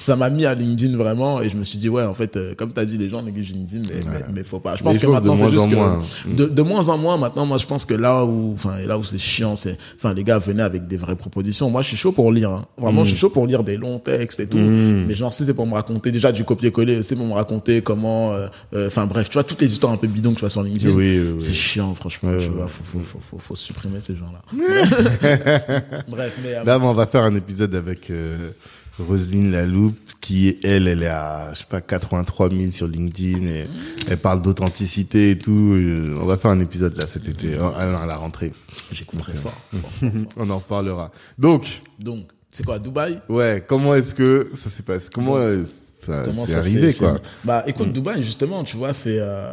ça 0.00 0.16
m'a 0.16 0.30
mis 0.30 0.46
à 0.46 0.54
LinkedIn 0.54 0.96
vraiment, 0.96 1.42
et 1.42 1.50
je 1.50 1.56
me 1.56 1.64
suis 1.64 1.78
dit, 1.78 1.88
ouais, 1.88 2.04
en 2.04 2.14
fait, 2.14 2.36
euh, 2.36 2.54
comme 2.54 2.72
t'as 2.72 2.84
dit, 2.84 2.96
les 2.98 3.08
gens 3.08 3.22
négligent 3.22 3.52
LinkedIn, 3.52 3.82
mais, 3.88 4.00
mais, 4.10 4.24
mais 4.32 4.44
faut 4.44 4.60
pas. 4.60 4.76
Je 4.76 4.82
pense 4.82 4.94
Les 4.94 5.00
que 5.00 5.06
maintenant, 5.06 5.36
c'est 5.36 5.50
juste 5.50 5.68
que, 5.70 5.74
moins. 5.74 6.02
de, 6.26 6.46
de 6.46 6.62
moins 6.62 6.88
en 6.88 6.98
moins, 6.98 7.16
maintenant, 7.18 7.46
moi, 7.46 7.58
je 7.58 7.66
pense 7.66 7.84
que 7.84 7.94
là 7.94 8.24
où, 8.24 8.52
enfin, 8.54 8.80
là 8.86 8.98
où 8.98 9.04
c'est 9.04 9.18
chiant, 9.18 9.56
c'est, 9.56 9.76
enfin, 9.96 10.14
les 10.14 10.24
gars, 10.24 10.38
venez 10.38 10.62
avec 10.62 10.86
des 10.86 10.96
vraies 10.96 11.16
propositions. 11.16 11.70
Moi, 11.70 11.82
je 11.82 11.88
suis 11.88 11.96
chaud 11.96 12.12
pour 12.12 12.32
lire, 12.32 12.50
hein. 12.50 12.66
Vraiment, 12.78 13.04
je 13.04 13.10
suis 13.10 13.18
chaud 13.18 13.30
pour 13.30 13.46
lire 13.46 13.64
des 13.64 13.76
longs 13.76 13.98
textes 13.98 14.40
et 14.40 14.46
tout. 14.46 14.56
Mm. 14.58 15.06
Mais 15.06 15.14
genre, 15.14 15.32
si 15.32 15.44
c'est 15.44 15.54
pour 15.54 15.66
me 15.66 15.74
raconter, 15.74 16.10
déjà, 16.10 16.32
du 16.32 16.44
copier-coller, 16.44 17.02
c'est 17.02 17.16
pour 17.16 17.26
me 17.26 17.34
raconter 17.34 17.82
comment, 17.82 18.32
euh, 18.32 18.46
euh, 18.74 18.86
enfin, 18.86 19.06
bref, 19.06 19.28
tu 19.28 19.34
vois, 19.34 19.44
toutes 19.44 19.60
les 19.60 19.72
histoires 19.72 19.92
un 19.92 19.96
peu 19.96 20.06
bidons 20.06 20.30
que 20.30 20.36
tu 20.36 20.40
vois 20.40 20.50
sur 20.50 20.62
LinkedIn. 20.62 20.90
Oui, 20.94 21.18
oui, 21.18 21.26
oui. 21.34 21.40
C'est 21.40 21.54
chiant, 21.54 21.94
franchement, 21.94 22.30
Ouais, 22.30 22.38
tu 22.38 22.44
ouais. 22.50 22.56
vois, 22.56 22.68
faut, 22.68 22.84
faut, 22.84 22.98
faut, 23.04 23.18
faut, 23.20 23.38
faut 23.38 23.54
supprimer 23.56 24.00
ces 24.00 24.14
gens-là. 24.14 24.42
bref, 26.08 26.38
mais, 26.42 26.54
euh, 26.54 26.64
Là, 26.64 26.78
on 26.80 26.92
va 26.92 27.06
faire 27.06 27.22
un 27.22 27.34
épisode 27.34 27.74
avec 27.74 28.10
euh, 28.10 28.50
Roselyne 28.98 29.50
Laloupe, 29.52 29.96
qui, 30.20 30.56
elle, 30.62 30.88
elle 30.88 31.02
est 31.02 31.06
à, 31.06 31.50
je 31.54 31.58
sais 31.60 31.64
pas, 31.68 31.80
83 31.80 32.50
000 32.50 32.70
sur 32.72 32.88
LinkedIn 32.88 33.46
et 33.46 33.66
elle 34.08 34.16
parle 34.18 34.42
d'authenticité 34.42 35.30
et 35.32 35.38
tout. 35.38 35.74
Euh, 35.74 36.16
on 36.20 36.26
va 36.26 36.36
faire 36.36 36.50
un 36.50 36.60
épisode 36.60 36.96
là 36.96 37.06
cet 37.06 37.28
été, 37.28 37.56
hein, 37.56 37.72
à 37.76 38.06
la 38.06 38.16
rentrée. 38.16 38.52
j'écouterai 38.92 39.32
fort, 39.34 39.52
fort. 39.72 40.10
On 40.36 40.50
en 40.50 40.58
reparlera. 40.58 41.10
Donc, 41.38 41.82
Donc, 41.98 42.26
c'est 42.50 42.64
quoi, 42.64 42.78
Dubaï? 42.78 43.20
ouais, 43.28 43.64
comment 43.66 43.94
est-ce 43.94 44.14
que 44.14 44.50
ça 44.54 44.70
s'est 44.70 44.82
passé? 44.82 45.08
Comment 45.12 45.36
euh, 45.36 45.64
ça 45.96 46.24
ça 46.46 46.58
arrivé, 46.58 46.90
s'est- 46.92 46.98
quoi? 46.98 47.18
Bah, 47.44 47.62
écoute, 47.66 47.92
Dubaï, 47.92 48.22
justement, 48.22 48.64
tu 48.64 48.76
vois, 48.76 48.92
c'est, 48.92 49.18
euh, 49.20 49.52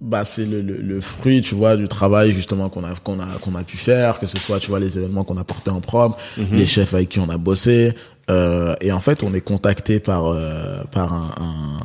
bah, 0.00 0.24
c'est 0.24 0.44
le, 0.44 0.60
le, 0.60 0.76
le 0.78 1.00
fruit, 1.00 1.40
tu 1.40 1.54
vois, 1.54 1.76
du 1.76 1.88
travail, 1.88 2.32
justement, 2.32 2.68
qu'on 2.68 2.84
a, 2.84 2.94
qu'on 2.96 3.20
a, 3.20 3.26
qu'on 3.40 3.54
a 3.54 3.62
pu 3.64 3.76
faire, 3.76 4.18
que 4.18 4.26
ce 4.26 4.38
soit, 4.38 4.58
tu 4.60 4.68
vois, 4.68 4.80
les 4.80 4.98
événements 4.98 5.24
qu'on 5.24 5.36
a 5.38 5.44
portés 5.44 5.70
en 5.70 5.80
propre, 5.80 6.18
les 6.52 6.66
chefs 6.66 6.92
avec 6.94 7.08
qui 7.10 7.18
on 7.20 7.28
a 7.30 7.38
bossé, 7.38 7.94
et 8.28 8.92
en 8.92 9.00
fait, 9.00 9.22
on 9.22 9.32
est 9.34 9.40
contacté 9.40 10.00
par, 10.00 10.26
euh, 10.26 10.82
par 10.90 11.12
un, 11.12 11.80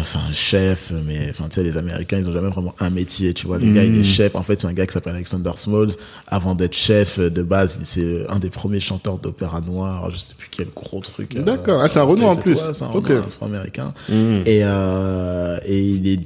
enfin, 0.00 0.20
chef, 0.32 0.92
mais, 1.04 1.26
enfin, 1.30 1.44
tu 1.48 1.56
sais, 1.56 1.62
les 1.64 1.76
Américains, 1.76 2.18
ils 2.18 2.28
ont 2.28 2.32
jamais 2.32 2.48
vraiment 2.48 2.74
un 2.78 2.90
métier, 2.90 3.34
tu 3.34 3.46
vois. 3.46 3.58
Le 3.58 3.72
gars, 3.72 3.82
il 3.84 3.96
est 3.98 4.04
chef. 4.04 4.36
En 4.36 4.42
fait, 4.42 4.60
c'est 4.60 4.66
un 4.68 4.72
gars 4.72 4.86
qui 4.86 4.92
s'appelle 4.92 5.14
Alexander 5.14 5.50
Smalls. 5.56 5.92
Avant 6.28 6.54
d'être 6.54 6.74
chef 6.76 7.18
euh, 7.18 7.28
de 7.30 7.42
base, 7.42 7.80
c'est 7.82 8.24
un 8.28 8.38
des 8.38 8.50
premiers 8.50 8.78
chanteurs 8.80 9.18
d'opéra 9.18 9.60
noir. 9.60 10.10
Je 10.10 10.16
sais 10.18 10.34
plus 10.36 10.48
quel 10.50 10.68
gros 10.74 11.00
truc. 11.00 11.34
euh, 11.36 11.42
D'accord. 11.42 11.80
Ah, 11.82 11.88
c'est 11.88 11.98
un 11.98 12.04
Renoir 12.04 12.32
en 12.32 12.36
plus. 12.36 12.56
c'est 12.72 12.84
un 12.84 12.90
Ok. 12.90 13.08
Renoir 13.08 13.26
afro-américain. 13.26 13.92
Mm. 14.08 14.42
Et, 14.46 14.60
euh, 14.62 15.58
et 15.66 15.80
il 15.82 16.06
est 16.06 16.20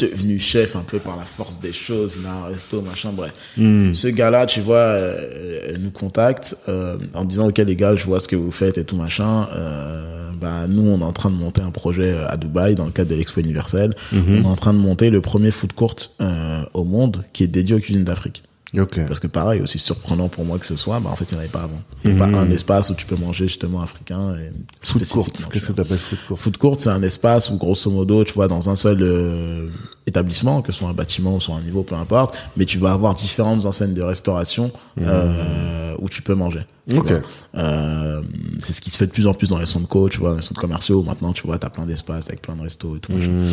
devenu 0.00 0.38
chef 0.38 0.76
un 0.76 0.82
peu 0.82 0.98
par 0.98 1.16
la 1.16 1.24
force 1.24 1.60
des 1.60 1.72
choses, 1.72 2.16
il 2.20 2.26
a 2.26 2.32
un 2.32 2.44
resto, 2.46 2.80
machin, 2.80 3.10
bref. 3.12 3.32
Mm. 3.56 3.92
Ce 3.94 4.08
gars-là, 4.08 4.46
tu 4.46 4.60
vois, 4.60 4.76
euh, 4.76 5.76
nous 5.78 5.90
contacte 5.90 6.56
euh, 6.68 6.98
en 7.14 7.24
disant, 7.24 7.48
ok 7.48 7.58
les 7.58 7.76
gars, 7.76 7.94
je 7.96 8.04
vois 8.04 8.20
ce 8.20 8.28
que 8.28 8.36
vous 8.36 8.50
faites 8.50 8.78
et 8.78 8.84
tout, 8.84 8.96
machin. 8.96 9.48
Euh, 9.54 10.30
bah, 10.40 10.66
nous, 10.68 10.88
on 10.88 11.00
est 11.00 11.04
en 11.04 11.12
train 11.12 11.30
de 11.30 11.36
monter 11.36 11.60
un 11.60 11.70
projet 11.70 12.16
à 12.28 12.36
Dubaï 12.36 12.74
dans 12.74 12.86
le 12.86 12.90
cadre 12.90 13.10
de 13.10 13.14
l'Expo 13.14 13.40
universelle. 13.40 13.94
Mm-hmm. 14.12 14.40
On 14.40 14.42
est 14.42 14.46
en 14.46 14.56
train 14.56 14.72
de 14.72 14.78
monter 14.78 15.10
le 15.10 15.20
premier 15.20 15.50
food 15.50 15.72
court 15.72 15.96
euh, 16.20 16.62
au 16.72 16.84
monde 16.84 17.24
qui 17.32 17.44
est 17.44 17.48
dédié 17.48 17.76
aux 17.76 17.80
cuisines 17.80 18.04
d'Afrique. 18.04 18.42
Ok. 18.76 19.00
Parce 19.06 19.18
que 19.18 19.26
pareil, 19.26 19.60
aussi 19.60 19.78
surprenant 19.78 20.28
pour 20.28 20.44
moi 20.44 20.58
que 20.58 20.66
ce 20.66 20.76
soit, 20.76 21.00
bah 21.00 21.10
en 21.10 21.16
fait, 21.16 21.24
il 21.30 21.34
n'y 21.34 21.38
en 21.38 21.40
avait 21.40 21.48
pas 21.48 21.62
avant. 21.62 21.80
Il 22.04 22.14
n'y 22.14 22.20
a 22.20 22.26
pas 22.26 22.38
un 22.38 22.50
espace 22.50 22.90
où 22.90 22.94
tu 22.94 23.04
peux 23.04 23.16
manger 23.16 23.48
justement 23.48 23.80
africain 23.82 24.36
et 24.36 24.52
Food 24.82 25.06
court. 25.08 25.28
Qu'est-ce 25.50 25.68
que 25.68 25.72
t'appelles 25.72 25.98
food 25.98 26.18
court? 26.26 26.38
Food 26.38 26.56
court, 26.56 26.76
c'est 26.78 26.90
un 26.90 27.02
espace 27.02 27.50
où, 27.50 27.56
grosso 27.56 27.90
modo, 27.90 28.24
tu 28.24 28.32
vois, 28.32 28.46
dans 28.48 28.70
un 28.70 28.76
seul 28.76 28.98
euh, 29.02 29.68
établissement, 30.06 30.62
que 30.62 30.72
ce 30.72 30.78
soit 30.78 30.88
un 30.88 30.94
bâtiment 30.94 31.34
ou 31.34 31.40
soit 31.40 31.56
un 31.56 31.62
niveau, 31.62 31.82
peu 31.82 31.96
importe, 31.96 32.36
mais 32.56 32.64
tu 32.64 32.78
vas 32.78 32.92
avoir 32.92 33.14
différentes 33.14 33.66
enseignes 33.66 33.94
de 33.94 34.02
restauration 34.02 34.72
euh, 35.00 35.94
où 35.98 36.08
tu 36.08 36.22
peux 36.22 36.34
manger. 36.34 36.60
Tu 36.90 36.98
Ok. 36.98 37.08
vois. 37.08 37.20
Euh, 37.56 38.22
c'est 38.60 38.72
ce 38.72 38.80
qui 38.80 38.90
se 38.90 38.96
fait 38.98 39.06
de 39.06 39.12
plus 39.12 39.26
en 39.26 39.34
plus 39.34 39.48
dans 39.48 39.58
les 39.58 39.66
centres 39.66 39.88
co, 39.88 40.08
tu 40.08 40.18
vois, 40.18 40.30
dans 40.30 40.36
les 40.36 40.42
centres 40.42 40.60
commerciaux, 40.60 41.02
maintenant, 41.02 41.32
tu 41.32 41.46
vois, 41.46 41.58
t'as 41.58 41.70
plein 41.70 41.86
d'espaces 41.86 42.28
avec 42.28 42.42
plein 42.42 42.56
de 42.56 42.62
restos 42.62 42.96
et 42.96 43.00
tout. 43.00 43.12
machin. 43.12 43.44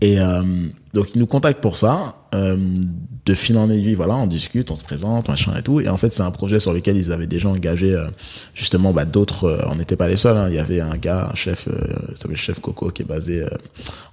Et 0.00 0.20
euh, 0.20 0.42
donc, 0.94 1.08
ils 1.14 1.18
nous 1.18 1.26
contactent 1.26 1.60
pour 1.60 1.76
ça. 1.76 2.14
Euh, 2.34 2.56
de 3.26 3.34
fil 3.34 3.56
en 3.58 3.68
aiguille, 3.68 3.94
voilà, 3.94 4.14
on 4.16 4.26
discute, 4.26 4.70
on 4.70 4.76
se 4.76 4.84
présente, 4.84 5.28
machin 5.28 5.54
et 5.58 5.62
tout. 5.62 5.80
Et 5.80 5.88
en 5.88 5.96
fait, 5.96 6.12
c'est 6.14 6.22
un 6.22 6.30
projet 6.30 6.60
sur 6.60 6.72
lequel 6.72 6.96
ils 6.96 7.10
avaient 7.10 7.26
déjà 7.26 7.48
engagé, 7.48 7.94
euh, 7.94 8.06
justement, 8.54 8.92
bah, 8.92 9.04
d'autres. 9.04 9.44
euh, 9.44 9.62
on 9.68 9.74
n'était 9.74 9.96
pas 9.96 10.06
les 10.08 10.16
seuls. 10.16 10.36
hein. 10.36 10.46
Il 10.48 10.54
y 10.54 10.58
avait 10.58 10.80
un 10.80 10.96
gars, 10.96 11.28
un 11.32 11.34
chef, 11.34 11.66
euh, 11.68 11.72
il 12.10 12.16
s'appelle 12.16 12.36
Chef 12.36 12.60
Coco, 12.60 12.90
qui 12.90 13.02
est 13.02 13.06
basé 13.06 13.42
euh, 13.42 13.48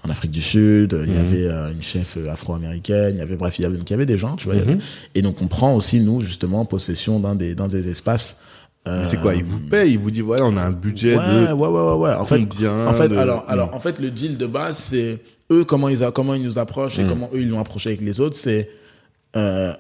en 0.03 0.09
Afrique 0.09 0.31
du 0.31 0.41
Sud. 0.41 0.97
Il 1.05 1.13
y 1.13 1.17
avait 1.17 1.45
euh, 1.45 1.71
une 1.71 1.83
chef 1.83 2.17
afro-américaine. 2.31 3.11
Il 3.15 3.19
y 3.19 3.21
avait, 3.21 3.35
bref, 3.35 3.59
il 3.59 3.61
y 3.61 3.65
avait, 3.65 3.77
donc, 3.77 3.87
il 3.89 3.93
y 3.93 3.95
avait 3.95 4.05
des 4.07 4.17
gens, 4.17 4.35
tu 4.37 4.45
vois. 4.45 4.55
avait- 4.55 4.77
Et 5.13 5.21
donc, 5.21 5.41
on 5.41 5.47
prend 5.47 5.75
aussi, 5.75 5.99
nous, 5.99 6.21
justement, 6.21 6.65
possession 6.65 7.19
d'un 7.19 7.35
des, 7.35 7.53
d'un 7.53 7.67
des 7.67 7.89
espaces. 7.89 8.39
Euh, 8.87 9.03
C'est 9.05 9.17
quoi 9.19 9.33
Il 9.35 9.43
vous 9.43 9.59
paye 9.59 9.93
Il 9.93 9.99
vous 9.99 10.11
dit 10.11 10.21
voilà, 10.21 10.45
on 10.45 10.55
a 10.57 10.61
un 10.63 10.71
budget 10.71 11.17
ouais, 11.17 11.23
de 11.47 11.53
ouais, 11.53 11.67
ouais, 11.67 11.81
ouais, 11.81 11.93
ouais. 11.95 12.13
En 12.13 12.25
fait, 12.25 12.41
en 12.41 12.93
fait, 12.93 13.07
de- 13.09 13.15
alors, 13.17 13.45
alors, 13.47 13.73
en 13.73 13.79
fait, 13.79 13.99
le 13.99 14.11
deal 14.11 14.37
de 14.37 14.45
base, 14.45 14.77
c'est 14.77 15.19
eux 15.51 15.63
comment 15.63 15.89
ils 15.89 16.03
a, 16.03 16.11
comment 16.11 16.33
ils 16.33 16.43
nous 16.43 16.57
approchent 16.59 16.99
et 16.99 17.03
Mm. 17.03 17.09
comment 17.09 17.29
eux 17.33 17.41
ils 17.41 17.49
l'ont 17.49 17.59
approché 17.59 17.89
avec 17.89 18.01
les 18.01 18.19
autres, 18.19 18.35
c'est 18.35 18.69
euh, 19.35 19.73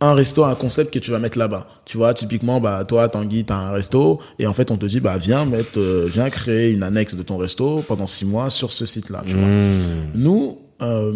un 0.00 0.14
resto, 0.14 0.42
un 0.44 0.54
concept 0.56 0.92
que 0.92 0.98
tu 0.98 1.10
vas 1.12 1.18
mettre 1.20 1.38
là-bas. 1.38 1.66
Tu 1.84 1.96
vois, 1.96 2.12
typiquement, 2.14 2.60
bah 2.60 2.84
toi, 2.84 3.08
Tanguy, 3.08 3.44
t'as 3.44 3.54
un 3.56 3.70
resto 3.70 4.20
et 4.38 4.46
en 4.48 4.52
fait, 4.52 4.70
on 4.72 4.76
te 4.76 4.86
dit, 4.86 4.98
bah 5.00 5.16
viens 5.16 5.44
mettre, 5.44 5.78
euh, 5.78 6.06
viens 6.10 6.28
créer 6.30 6.70
une 6.70 6.82
annexe 6.82 7.14
de 7.14 7.22
ton 7.22 7.36
resto 7.36 7.84
pendant 7.86 8.06
six 8.06 8.24
mois 8.24 8.50
sur 8.50 8.72
ce 8.72 8.84
site-là. 8.86 9.22
Tu 9.26 9.34
vois. 9.34 9.46
Mmh. 9.46 10.10
Nous, 10.16 10.58
euh, 10.82 11.12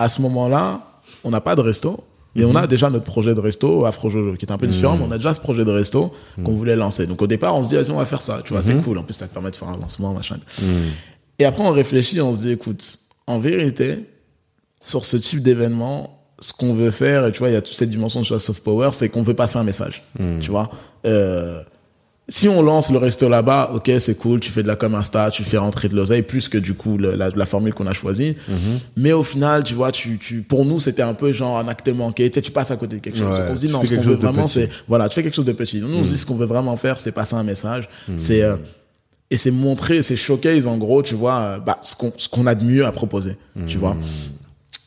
à 0.00 0.08
ce 0.08 0.20
moment-là, 0.22 0.80
on 1.22 1.30
n'a 1.30 1.40
pas 1.40 1.54
de 1.54 1.60
resto. 1.60 2.02
Mais 2.34 2.44
on 2.44 2.54
a 2.54 2.66
déjà 2.66 2.90
notre 2.90 3.04
projet 3.04 3.34
de 3.34 3.40
resto, 3.40 3.84
Afro 3.86 4.10
Jojo, 4.10 4.34
qui 4.34 4.44
est 4.46 4.52
un 4.52 4.58
peu 4.58 4.66
différent, 4.66 4.96
mais 4.96 5.04
on 5.04 5.12
a 5.12 5.18
déjà 5.18 5.34
ce 5.34 5.40
projet 5.40 5.64
de 5.64 5.70
resto 5.70 6.12
qu'on 6.44 6.54
voulait 6.54 6.76
lancer. 6.76 7.06
Donc 7.06 7.22
au 7.22 7.26
départ, 7.26 7.56
on 7.56 7.62
se 7.62 7.68
dit, 7.68 7.76
vas-y, 7.76 7.90
on 7.90 7.96
va 7.98 8.06
faire 8.06 8.22
ça. 8.22 8.42
Tu 8.44 8.52
vois, 8.52 8.62
c'est 8.62 8.76
cool. 8.82 8.98
En 8.98 9.02
plus, 9.02 9.14
ça 9.14 9.26
te 9.28 9.32
permet 9.32 9.50
de 9.50 9.56
faire 9.56 9.68
un 9.68 9.78
lancement, 9.80 10.12
machin. 10.12 10.36
Et 11.38 11.44
après, 11.44 11.62
on 11.64 11.70
réfléchit, 11.70 12.20
on 12.20 12.34
se 12.34 12.40
dit, 12.40 12.52
écoute, 12.52 12.98
en 13.26 13.38
vérité, 13.38 14.06
sur 14.80 15.04
ce 15.04 15.16
type 15.16 15.42
d'événement, 15.42 16.20
ce 16.40 16.52
qu'on 16.52 16.74
veut 16.74 16.90
faire, 16.90 17.26
et 17.26 17.32
tu 17.32 17.38
vois, 17.38 17.48
il 17.48 17.54
y 17.54 17.56
a 17.56 17.62
toute 17.62 17.74
cette 17.74 17.90
dimension 17.90 18.20
de 18.20 18.24
soft 18.26 18.62
power, 18.62 18.90
c'est 18.92 19.08
qu'on 19.08 19.22
veut 19.22 19.34
passer 19.34 19.56
un 19.56 19.64
message. 19.64 20.02
Tu 20.40 20.50
vois, 20.50 20.70
euh, 21.06 21.62
si 22.28 22.48
on 22.48 22.62
lance 22.62 22.90
le 22.90 22.96
resto 22.96 23.28
là-bas, 23.28 23.72
ok, 23.74 23.90
c'est 23.98 24.16
cool, 24.16 24.40
tu 24.40 24.50
fais 24.50 24.62
de 24.62 24.68
la 24.68 24.76
com 24.76 24.94
insta, 24.94 25.30
tu 25.30 25.44
fais 25.44 25.58
rentrer 25.58 25.88
de 25.88 25.94
l'oseille 25.96 26.22
plus 26.22 26.48
que 26.48 26.56
du 26.56 26.72
coup 26.74 26.96
le- 26.96 27.14
la, 27.14 27.28
la 27.28 27.44
formule 27.46 27.74
qu'on 27.74 27.86
a 27.86 27.92
choisie. 27.92 28.36
Mhm. 28.48 28.78
Mais 28.96 29.12
au 29.12 29.22
final, 29.22 29.62
tu 29.62 29.74
vois, 29.74 29.92
tu, 29.92 30.16
tu, 30.18 30.40
pour 30.42 30.64
nous, 30.64 30.80
c'était 30.80 31.02
un 31.02 31.12
peu 31.14 31.32
genre 31.32 31.58
un 31.58 31.68
acte 31.68 31.88
manqué. 31.88 32.30
Tu 32.30 32.36
sais, 32.36 32.42
tu 32.42 32.50
passes 32.50 32.70
à 32.70 32.76
côté 32.76 32.96
de 32.96 33.00
quelque 33.02 33.18
chose. 33.18 33.28
Ouais, 33.28 33.48
on 33.50 33.56
se 33.56 33.66
dit 33.66 33.72
non, 33.72 33.84
ce 33.84 33.94
qu'on 33.94 34.00
veut 34.00 34.14
vraiment. 34.14 34.42
Mhm. 34.42 34.48
c'est 34.48 34.70
voilà, 34.88 35.08
tu 35.10 35.14
fais 35.16 35.22
quelque 35.22 35.34
chose 35.34 35.44
de 35.44 35.52
petit. 35.52 35.80
Nous, 35.80 35.94
on 35.94 36.02
se 36.04 36.10
dit 36.10 36.16
ce 36.18 36.24
qu'on 36.24 36.36
veut 36.36 36.46
vraiment 36.46 36.76
faire, 36.78 36.98
c'est 36.98 37.12
passer 37.12 37.34
un 37.34 37.42
message. 37.42 37.88
C'est 38.16 38.40
euh, 38.42 38.56
et 39.30 39.36
c'est 39.36 39.50
montrer, 39.50 40.02
c'est 40.02 40.16
showcase 40.16 40.66
en 40.66 40.76
gros, 40.78 41.02
tu 41.02 41.14
vois, 41.14 41.38
euh, 41.40 41.58
bah, 41.58 41.78
ce 41.82 41.94
qu'on 41.96 42.12
ce 42.16 42.28
qu'on 42.28 42.46
a 42.46 42.54
de 42.54 42.64
mieux 42.64 42.86
à 42.86 42.92
proposer, 42.92 43.36
tu 43.66 43.76
vois. 43.78 43.96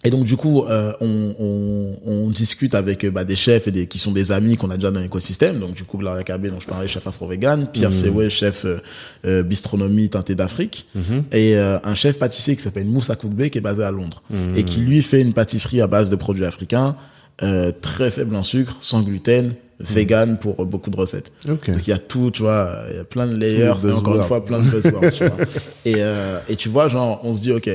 Et 0.07 0.09
donc 0.09 0.23
du 0.23 0.37
coup, 0.37 0.63
euh, 0.63 0.93
on, 1.01 1.35
on, 1.37 1.97
on 2.05 2.29
discute 2.29 2.75
avec 2.75 3.03
euh, 3.03 3.11
bah, 3.11 3.25
des 3.25 3.35
chefs 3.35 3.67
et 3.67 3.71
des 3.71 3.87
qui 3.87 3.99
sont 3.99 4.13
des 4.13 4.31
amis 4.31 4.55
qu'on 4.55 4.69
a 4.69 4.75
déjà 4.77 4.89
dans 4.89 5.01
l'écosystème. 5.01 5.59
Donc 5.59 5.73
du 5.73 5.83
coup, 5.83 5.97
Blaria 5.97 6.23
Kabé, 6.23 6.49
dont 6.49 6.61
je 6.61 6.65
parlais, 6.65 6.87
chef 6.87 7.05
afro-vegan, 7.05 7.67
Pierre 7.73 7.91
Sewé, 7.91 8.29
chef 8.29 8.63
euh, 8.63 8.77
euh, 9.25 9.43
bistronomie 9.43 10.07
teintée 10.07 10.33
d'Afrique, 10.33 10.87
et 11.33 11.57
euh, 11.57 11.77
un 11.83 11.93
chef 11.93 12.19
pâtissier 12.19 12.55
qui 12.55 12.61
s'appelle 12.61 12.85
Moussa 12.85 13.17
Koukbe, 13.17 13.49
qui 13.49 13.57
est 13.57 13.61
basé 13.61 13.83
à 13.83 13.91
Londres 13.91 14.23
et 14.55 14.63
qui 14.63 14.79
lui 14.79 15.01
fait 15.01 15.19
une 15.19 15.33
pâtisserie 15.33 15.81
à 15.81 15.87
base 15.87 16.09
de 16.09 16.15
produits 16.15 16.45
africains, 16.45 16.95
euh, 17.43 17.73
très 17.81 18.09
faible 18.09 18.33
en 18.37 18.43
sucre, 18.43 18.77
sans 18.79 19.01
gluten, 19.01 19.55
vegan 19.81 20.37
pour 20.39 20.65
beaucoup 20.65 20.89
de 20.89 20.95
recettes. 20.95 21.33
Ok. 21.49 21.69
Donc 21.69 21.85
il 21.85 21.89
y 21.89 21.93
a 21.93 21.97
tout, 21.97 22.31
tu 22.31 22.43
vois, 22.43 22.85
il 22.91 22.95
y 22.95 22.99
a 22.99 23.03
plein 23.03 23.27
de 23.27 23.35
layers, 23.35 23.85
et 23.85 23.91
encore 23.91 24.15
une 24.15 24.23
fois 24.23 24.45
plein 24.45 24.59
de 24.59 24.69
buzzwords, 24.69 25.11
tu 25.11 25.25
vois. 25.25 25.45
Et, 25.85 25.95
euh, 25.97 26.39
et 26.47 26.55
tu 26.55 26.69
vois, 26.69 26.87
genre, 26.87 27.19
on 27.23 27.33
se 27.33 27.41
dit, 27.41 27.51
ok, 27.51 27.69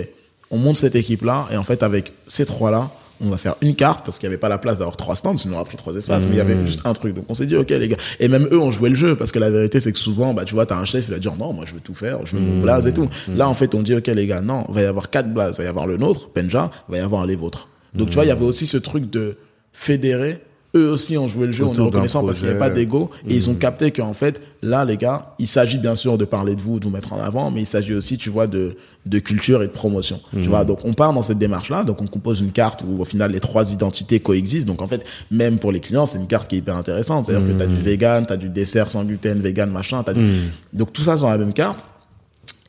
on 0.53 0.59
monte 0.59 0.77
cette 0.77 0.95
équipe-là, 0.95 1.49
et 1.51 1.57
en 1.57 1.65
fait, 1.65 1.83
avec 1.83 2.13
ces 2.29 2.47
trois-là, 2.47 2.91
on 3.25 3.31
va 3.31 3.37
faire 3.37 3.55
une 3.61 3.75
carte, 3.77 4.05
parce 4.05 4.19
qu'il 4.19 4.29
n'y 4.29 4.33
avait 4.35 4.41
pas 4.41 4.49
la 4.49 4.59
place 4.59 4.79
d'avoir 4.79 4.97
trois 4.97 5.15
stands, 5.15 5.37
sinon 5.37 5.57
on 5.57 5.61
a 5.61 5.65
pris 5.65 5.77
trois 5.77 5.95
espaces, 5.97 6.25
mais 6.25 6.33
il 6.33 6.39
y 6.39 6.39
Mmh. 6.39 6.51
avait 6.51 6.67
juste 6.67 6.81
un 6.85 6.93
truc. 6.93 7.15
Donc 7.15 7.25
on 7.29 7.35
s'est 7.35 7.47
dit, 7.47 7.55
ok, 7.57 7.71
les 7.71 7.87
gars. 7.89 7.97
Et 8.21 8.27
même 8.29 8.49
eux 8.51 8.59
ont 8.59 8.71
joué 8.73 8.89
le 8.91 8.97
jeu, 8.97 9.17
parce 9.17 9.31
que 9.33 9.39
la 9.39 9.49
vérité, 9.49 9.79
c'est 9.81 9.93
que 9.93 9.99
souvent, 9.99 10.35
bah, 10.35 10.45
tu 10.45 10.55
vois, 10.55 10.67
t'as 10.67 10.77
un 10.77 10.85
chef, 10.85 11.07
il 11.09 11.13
va 11.13 11.19
dire, 11.21 11.37
non, 11.37 11.53
moi, 11.53 11.65
je 11.67 11.75
veux 11.75 11.81
tout 11.81 11.95
faire, 11.95 12.27
je 12.27 12.37
veux 12.37 12.43
Mmh. 12.43 12.47
mon 12.47 12.63
blaze 12.63 12.87
et 12.87 12.93
tout. 12.93 13.09
Là, 13.29 13.49
en 13.49 13.55
fait, 13.55 13.75
on 13.75 13.83
dit, 13.83 13.95
ok, 13.95 14.09
les 14.09 14.27
gars, 14.27 14.41
non, 14.41 14.65
il 14.69 14.75
va 14.75 14.83
y 14.83 14.85
avoir 14.87 15.09
quatre 15.09 15.33
blazes, 15.33 15.55
il 15.57 15.59
va 15.59 15.65
y 15.65 15.69
avoir 15.69 15.87
le 15.87 15.97
nôtre, 15.99 16.31
Benja, 16.35 16.71
il 16.89 16.93
va 16.93 16.99
y 16.99 17.01
avoir 17.01 17.25
les 17.27 17.37
vôtres. 17.37 17.69
Donc 17.95 18.09
tu 18.11 18.15
vois, 18.15 18.25
il 18.25 18.29
y 18.29 18.33
avait 18.33 18.45
aussi 18.45 18.67
ce 18.67 18.77
truc 18.79 19.09
de 19.11 19.37
fédérer. 19.73 20.39
Eux 20.75 20.89
aussi 20.89 21.19
ont 21.19 21.29
joué 21.29 21.45
le 21.45 21.53
jeu, 21.53 21.65
on 21.65 21.69
est 21.69 21.71
Autour 21.73 21.85
d'un 21.85 21.91
reconnaissant 21.99 22.25
parce 22.25 22.39
qu'il 22.39 22.47
n'y 22.49 22.51
avait 22.53 22.59
pas 22.59 22.71
d'ego. 22.71 23.11
Et 23.29 23.35
ils 23.35 23.51
ont 23.51 23.55
capté 23.55 23.91
qu'en 23.91 24.15
fait, 24.15 24.43
là, 24.63 24.87
les 24.87 24.97
gars, 24.97 25.35
il 25.39 25.47
s'agit 25.47 25.77
bien 25.77 25.97
sûr 25.97 26.17
de 26.17 26.25
parler 26.25 26.55
de 26.57 26.63
vous, 26.63 26.79
de 26.81 26.85
vous 26.85 26.91
mettre 26.91 27.13
en 27.13 27.21
avant, 27.21 27.51
mais 27.51 27.61
il 27.61 27.67
s'agit 27.67 27.93
aussi, 27.93 28.17
tu 28.17 28.31
vois, 28.31 28.47
de, 28.47 28.77
de 29.05 29.19
culture 29.19 29.63
et 29.63 29.67
de 29.67 29.73
promotion. 29.73 30.21
Tu 30.33 30.49
vois, 30.49 30.65
donc 30.65 30.79
on 30.85 30.95
part 30.95 31.13
dans 31.13 31.21
cette 31.21 31.37
démarche-là. 31.37 31.85
Donc 31.85 32.01
on 32.01 32.07
compose 32.07 32.41
une 32.41 32.53
carte 32.53 32.85
où 32.89 33.03
au 33.03 33.05
final 33.05 33.33
les 33.33 33.41
trois 33.41 33.71
identités 33.71 34.21
coexistent. 34.21 34.67
Donc 34.67 34.81
en 34.81 34.89
fait, 34.89 35.05
même 35.31 35.59
pour 35.59 35.73
les 35.73 35.81
clients, 35.81 36.07
c'est 36.07 36.17
une 36.17 36.27
carte 36.27 36.49
qui 36.49 36.55
est 36.55 36.59
hyper 36.61 36.77
intéressante. 36.77 37.27
C'est-à-dire 37.27 37.49
que 37.49 37.53
tu 37.55 37.63
as 37.63 37.67
du 37.67 37.77
vegan, 37.83 38.25
tu 38.27 38.33
as 38.33 38.37
du 38.39 38.49
dessert 38.49 38.91
sans 38.91 39.05
gluten, 39.05 39.41
vegan, 39.43 39.71
machin. 39.71 40.03
t'as 40.03 40.15
du- 40.15 40.27
Donc 40.73 40.95
tout 40.95 41.03
ça 41.03 41.19
sur 41.19 41.29
la 41.29 41.37
même 41.37 41.53
carte. 41.53 41.85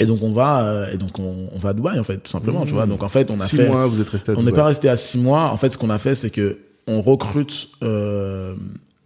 Et 0.01 0.05
donc 0.05 0.21
on 0.23 0.33
va, 0.33 0.61
euh, 0.65 0.91
et 0.91 0.97
donc 0.97 1.17
on, 1.19 1.47
on 1.53 1.59
va 1.59 1.69
à 1.69 1.73
Dubaï 1.73 1.99
en 1.99 2.03
fait, 2.03 2.17
tout 2.17 2.31
simplement. 2.31 2.65
Tu 2.65 2.73
vois, 2.73 2.85
donc 2.85 3.01
en 3.01 3.07
fait 3.09 3.31
on 3.31 3.39
a 3.39 3.47
Six 3.47 3.55
fait. 3.57 3.67
mois, 3.67 3.87
vous 3.87 4.01
êtes 4.01 4.09
resté 4.09 4.33
à 4.33 4.35
On 4.37 4.43
n'est 4.43 4.51
pas 4.51 4.65
resté 4.65 4.89
à 4.89 4.97
six 4.97 5.17
mois. 5.17 5.51
En 5.51 5.55
fait, 5.57 5.71
ce 5.71 5.77
qu'on 5.77 5.89
a 5.89 5.99
fait, 5.99 6.15
c'est 6.15 6.31
que 6.31 6.57
on 6.87 7.01
recrute 7.01 7.69
euh, 7.83 8.55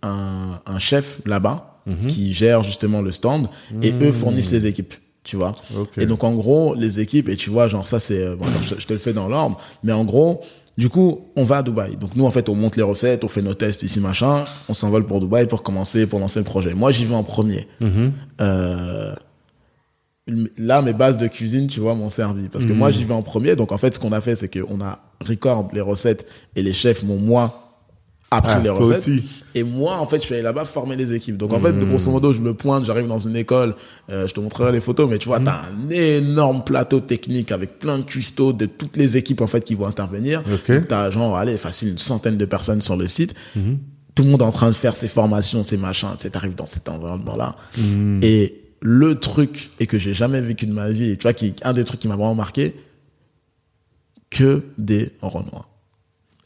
un, 0.03 0.59
un 0.65 0.79
chef 0.79 1.21
là-bas 1.25 1.73
Mhm. 1.87 2.07
qui 2.07 2.33
gère 2.33 2.63
justement 2.63 3.01
le 3.01 3.13
stand 3.13 3.47
et 3.81 3.93
eux 4.01 4.11
fournissent 4.11 4.51
les 4.51 4.65
équipes. 4.65 4.93
Tu 5.23 5.37
vois. 5.37 5.55
Et 5.97 6.05
donc 6.05 6.23
en 6.25 6.35
gros, 6.35 6.75
les 6.75 6.99
équipes 6.99 7.29
et 7.29 7.37
tu 7.37 7.49
vois, 7.49 7.69
genre 7.69 7.87
ça 7.87 7.97
c'est, 7.99 8.21
euh, 8.21 8.35
bon, 8.35 8.45
attends, 8.45 8.61
je, 8.61 8.75
je 8.77 8.85
te 8.85 8.91
le 8.91 8.99
fais 8.99 9.13
dans 9.13 9.29
l'ordre, 9.29 9.57
mais 9.83 9.93
en 9.93 10.03
gros. 10.03 10.41
Du 10.77 10.89
coup, 10.89 11.21
on 11.35 11.43
va 11.43 11.57
à 11.57 11.63
Dubaï. 11.63 11.95
Donc 11.95 12.15
nous, 12.15 12.23
en 12.25 12.29
fait, 12.29 12.49
on 12.49 12.55
monte 12.55 12.75
les 12.75 12.83
recettes, 12.83 13.23
on 13.23 13.27
fait 13.27 13.41
nos 13.41 13.55
tests 13.55 13.81
ici, 13.81 13.99
machin. 13.99 14.43
On 14.69 14.73
s'envole 14.75 15.07
pour 15.07 15.19
Dubaï 15.19 15.47
pour 15.47 15.63
commencer, 15.63 16.05
pour 16.05 16.19
lancer 16.19 16.37
le 16.39 16.45
projet. 16.45 16.73
Moi, 16.75 16.91
j'y 16.91 17.05
vais 17.05 17.15
en 17.15 17.23
premier. 17.23 17.67
Mhm. 17.79 18.11
Euh, 18.41 19.15
là, 20.57 20.81
mes 20.81 20.93
bases 20.93 21.17
de 21.17 21.27
cuisine, 21.27 21.67
tu 21.67 21.79
vois, 21.79 21.95
m'ont 21.95 22.09
servi. 22.09 22.49
Parce 22.49 22.65
que 22.65 22.73
Mhm. 22.73 22.77
moi, 22.77 22.91
j'y 22.91 23.05
vais 23.05 23.13
en 23.13 23.21
premier. 23.23 23.55
Donc, 23.55 23.71
en 23.71 23.77
fait, 23.77 23.95
ce 23.95 23.99
qu'on 23.99 24.11
a 24.11 24.21
fait, 24.21 24.35
c'est 24.35 24.49
qu'on 24.49 24.81
a 24.81 24.99
record 25.25 25.67
les 25.73 25.81
recettes 25.81 26.27
et 26.55 26.61
les 26.61 26.73
chefs 26.73 27.01
m'ont, 27.03 27.17
moi, 27.17 27.66
appris 28.29 28.53
Ah, 28.55 28.59
les 28.59 28.69
recettes. 28.69 28.97
aussi. 28.99 29.23
Et 29.55 29.63
moi, 29.63 29.95
en 29.97 30.05
fait, 30.05 30.17
je 30.19 30.25
suis 30.25 30.33
allé 30.33 30.43
là-bas 30.43 30.65
former 30.65 30.95
les 30.95 31.13
équipes. 31.13 31.37
Donc, 31.37 31.51
en 31.53 31.59
fait, 31.59 31.71
Mhm. 31.71 31.87
grosso 31.89 32.11
modo, 32.11 32.33
je 32.33 32.41
me 32.41 32.53
pointe, 32.53 32.85
j'arrive 32.85 33.07
dans 33.07 33.19
une 33.19 33.35
école, 33.35 33.75
euh, 34.09 34.27
je 34.27 34.33
te 34.33 34.39
montrerai 34.39 34.71
les 34.71 34.81
photos, 34.81 35.09
mais 35.09 35.17
tu 35.17 35.27
vois, 35.29 35.39
t'as 35.39 35.63
un 35.69 35.89
énorme 35.89 36.63
plateau 36.63 36.99
technique 36.99 37.51
avec 37.51 37.79
plein 37.79 37.97
de 37.99 38.03
cuistots 38.03 38.53
de 38.53 38.65
toutes 38.65 38.97
les 38.97 39.17
équipes, 39.17 39.41
en 39.41 39.47
fait, 39.47 39.63
qui 39.63 39.73
vont 39.75 39.87
intervenir. 39.87 40.41
Ok. 40.53 40.71
Donc, 40.71 40.87
T'as, 40.89 41.09
genre, 41.09 41.37
allez, 41.37 41.57
facile, 41.57 41.89
une 41.89 41.97
centaine 41.97 42.37
de 42.37 42.45
personnes 42.45 42.81
sur 42.81 42.95
le 42.97 43.07
site. 43.07 43.33
Mhm. 43.55 43.79
Tout 44.13 44.23
le 44.23 44.29
monde 44.29 44.41
est 44.41 44.45
en 44.45 44.51
train 44.51 44.69
de 44.69 44.75
faire 44.75 44.95
ses 44.95 45.07
formations, 45.07 45.63
ses 45.63 45.77
machins, 45.77 46.09
tu 46.19 46.29
t'arrives 46.29 46.55
dans 46.55 46.65
cet 46.65 46.89
environnement-là. 46.89 47.55
Mhm. 47.77 48.19
Et 48.23 48.61
le 48.81 49.15
truc, 49.19 49.71
et 49.79 49.87
que 49.87 49.97
j'ai 49.97 50.13
jamais 50.13 50.41
vécu 50.41 50.65
de 50.67 50.73
ma 50.73 50.89
vie, 50.91 51.11
et 51.11 51.17
tu 51.17 51.23
vois, 51.23 51.33
qui, 51.33 51.53
un 51.63 51.73
des 51.73 51.83
trucs 51.83 51.99
qui 51.99 52.07
m'a 52.07 52.15
vraiment 52.15 52.35
marqué, 52.35 52.75
que 54.29 54.63
des 54.77 55.11
Renois. 55.21 55.67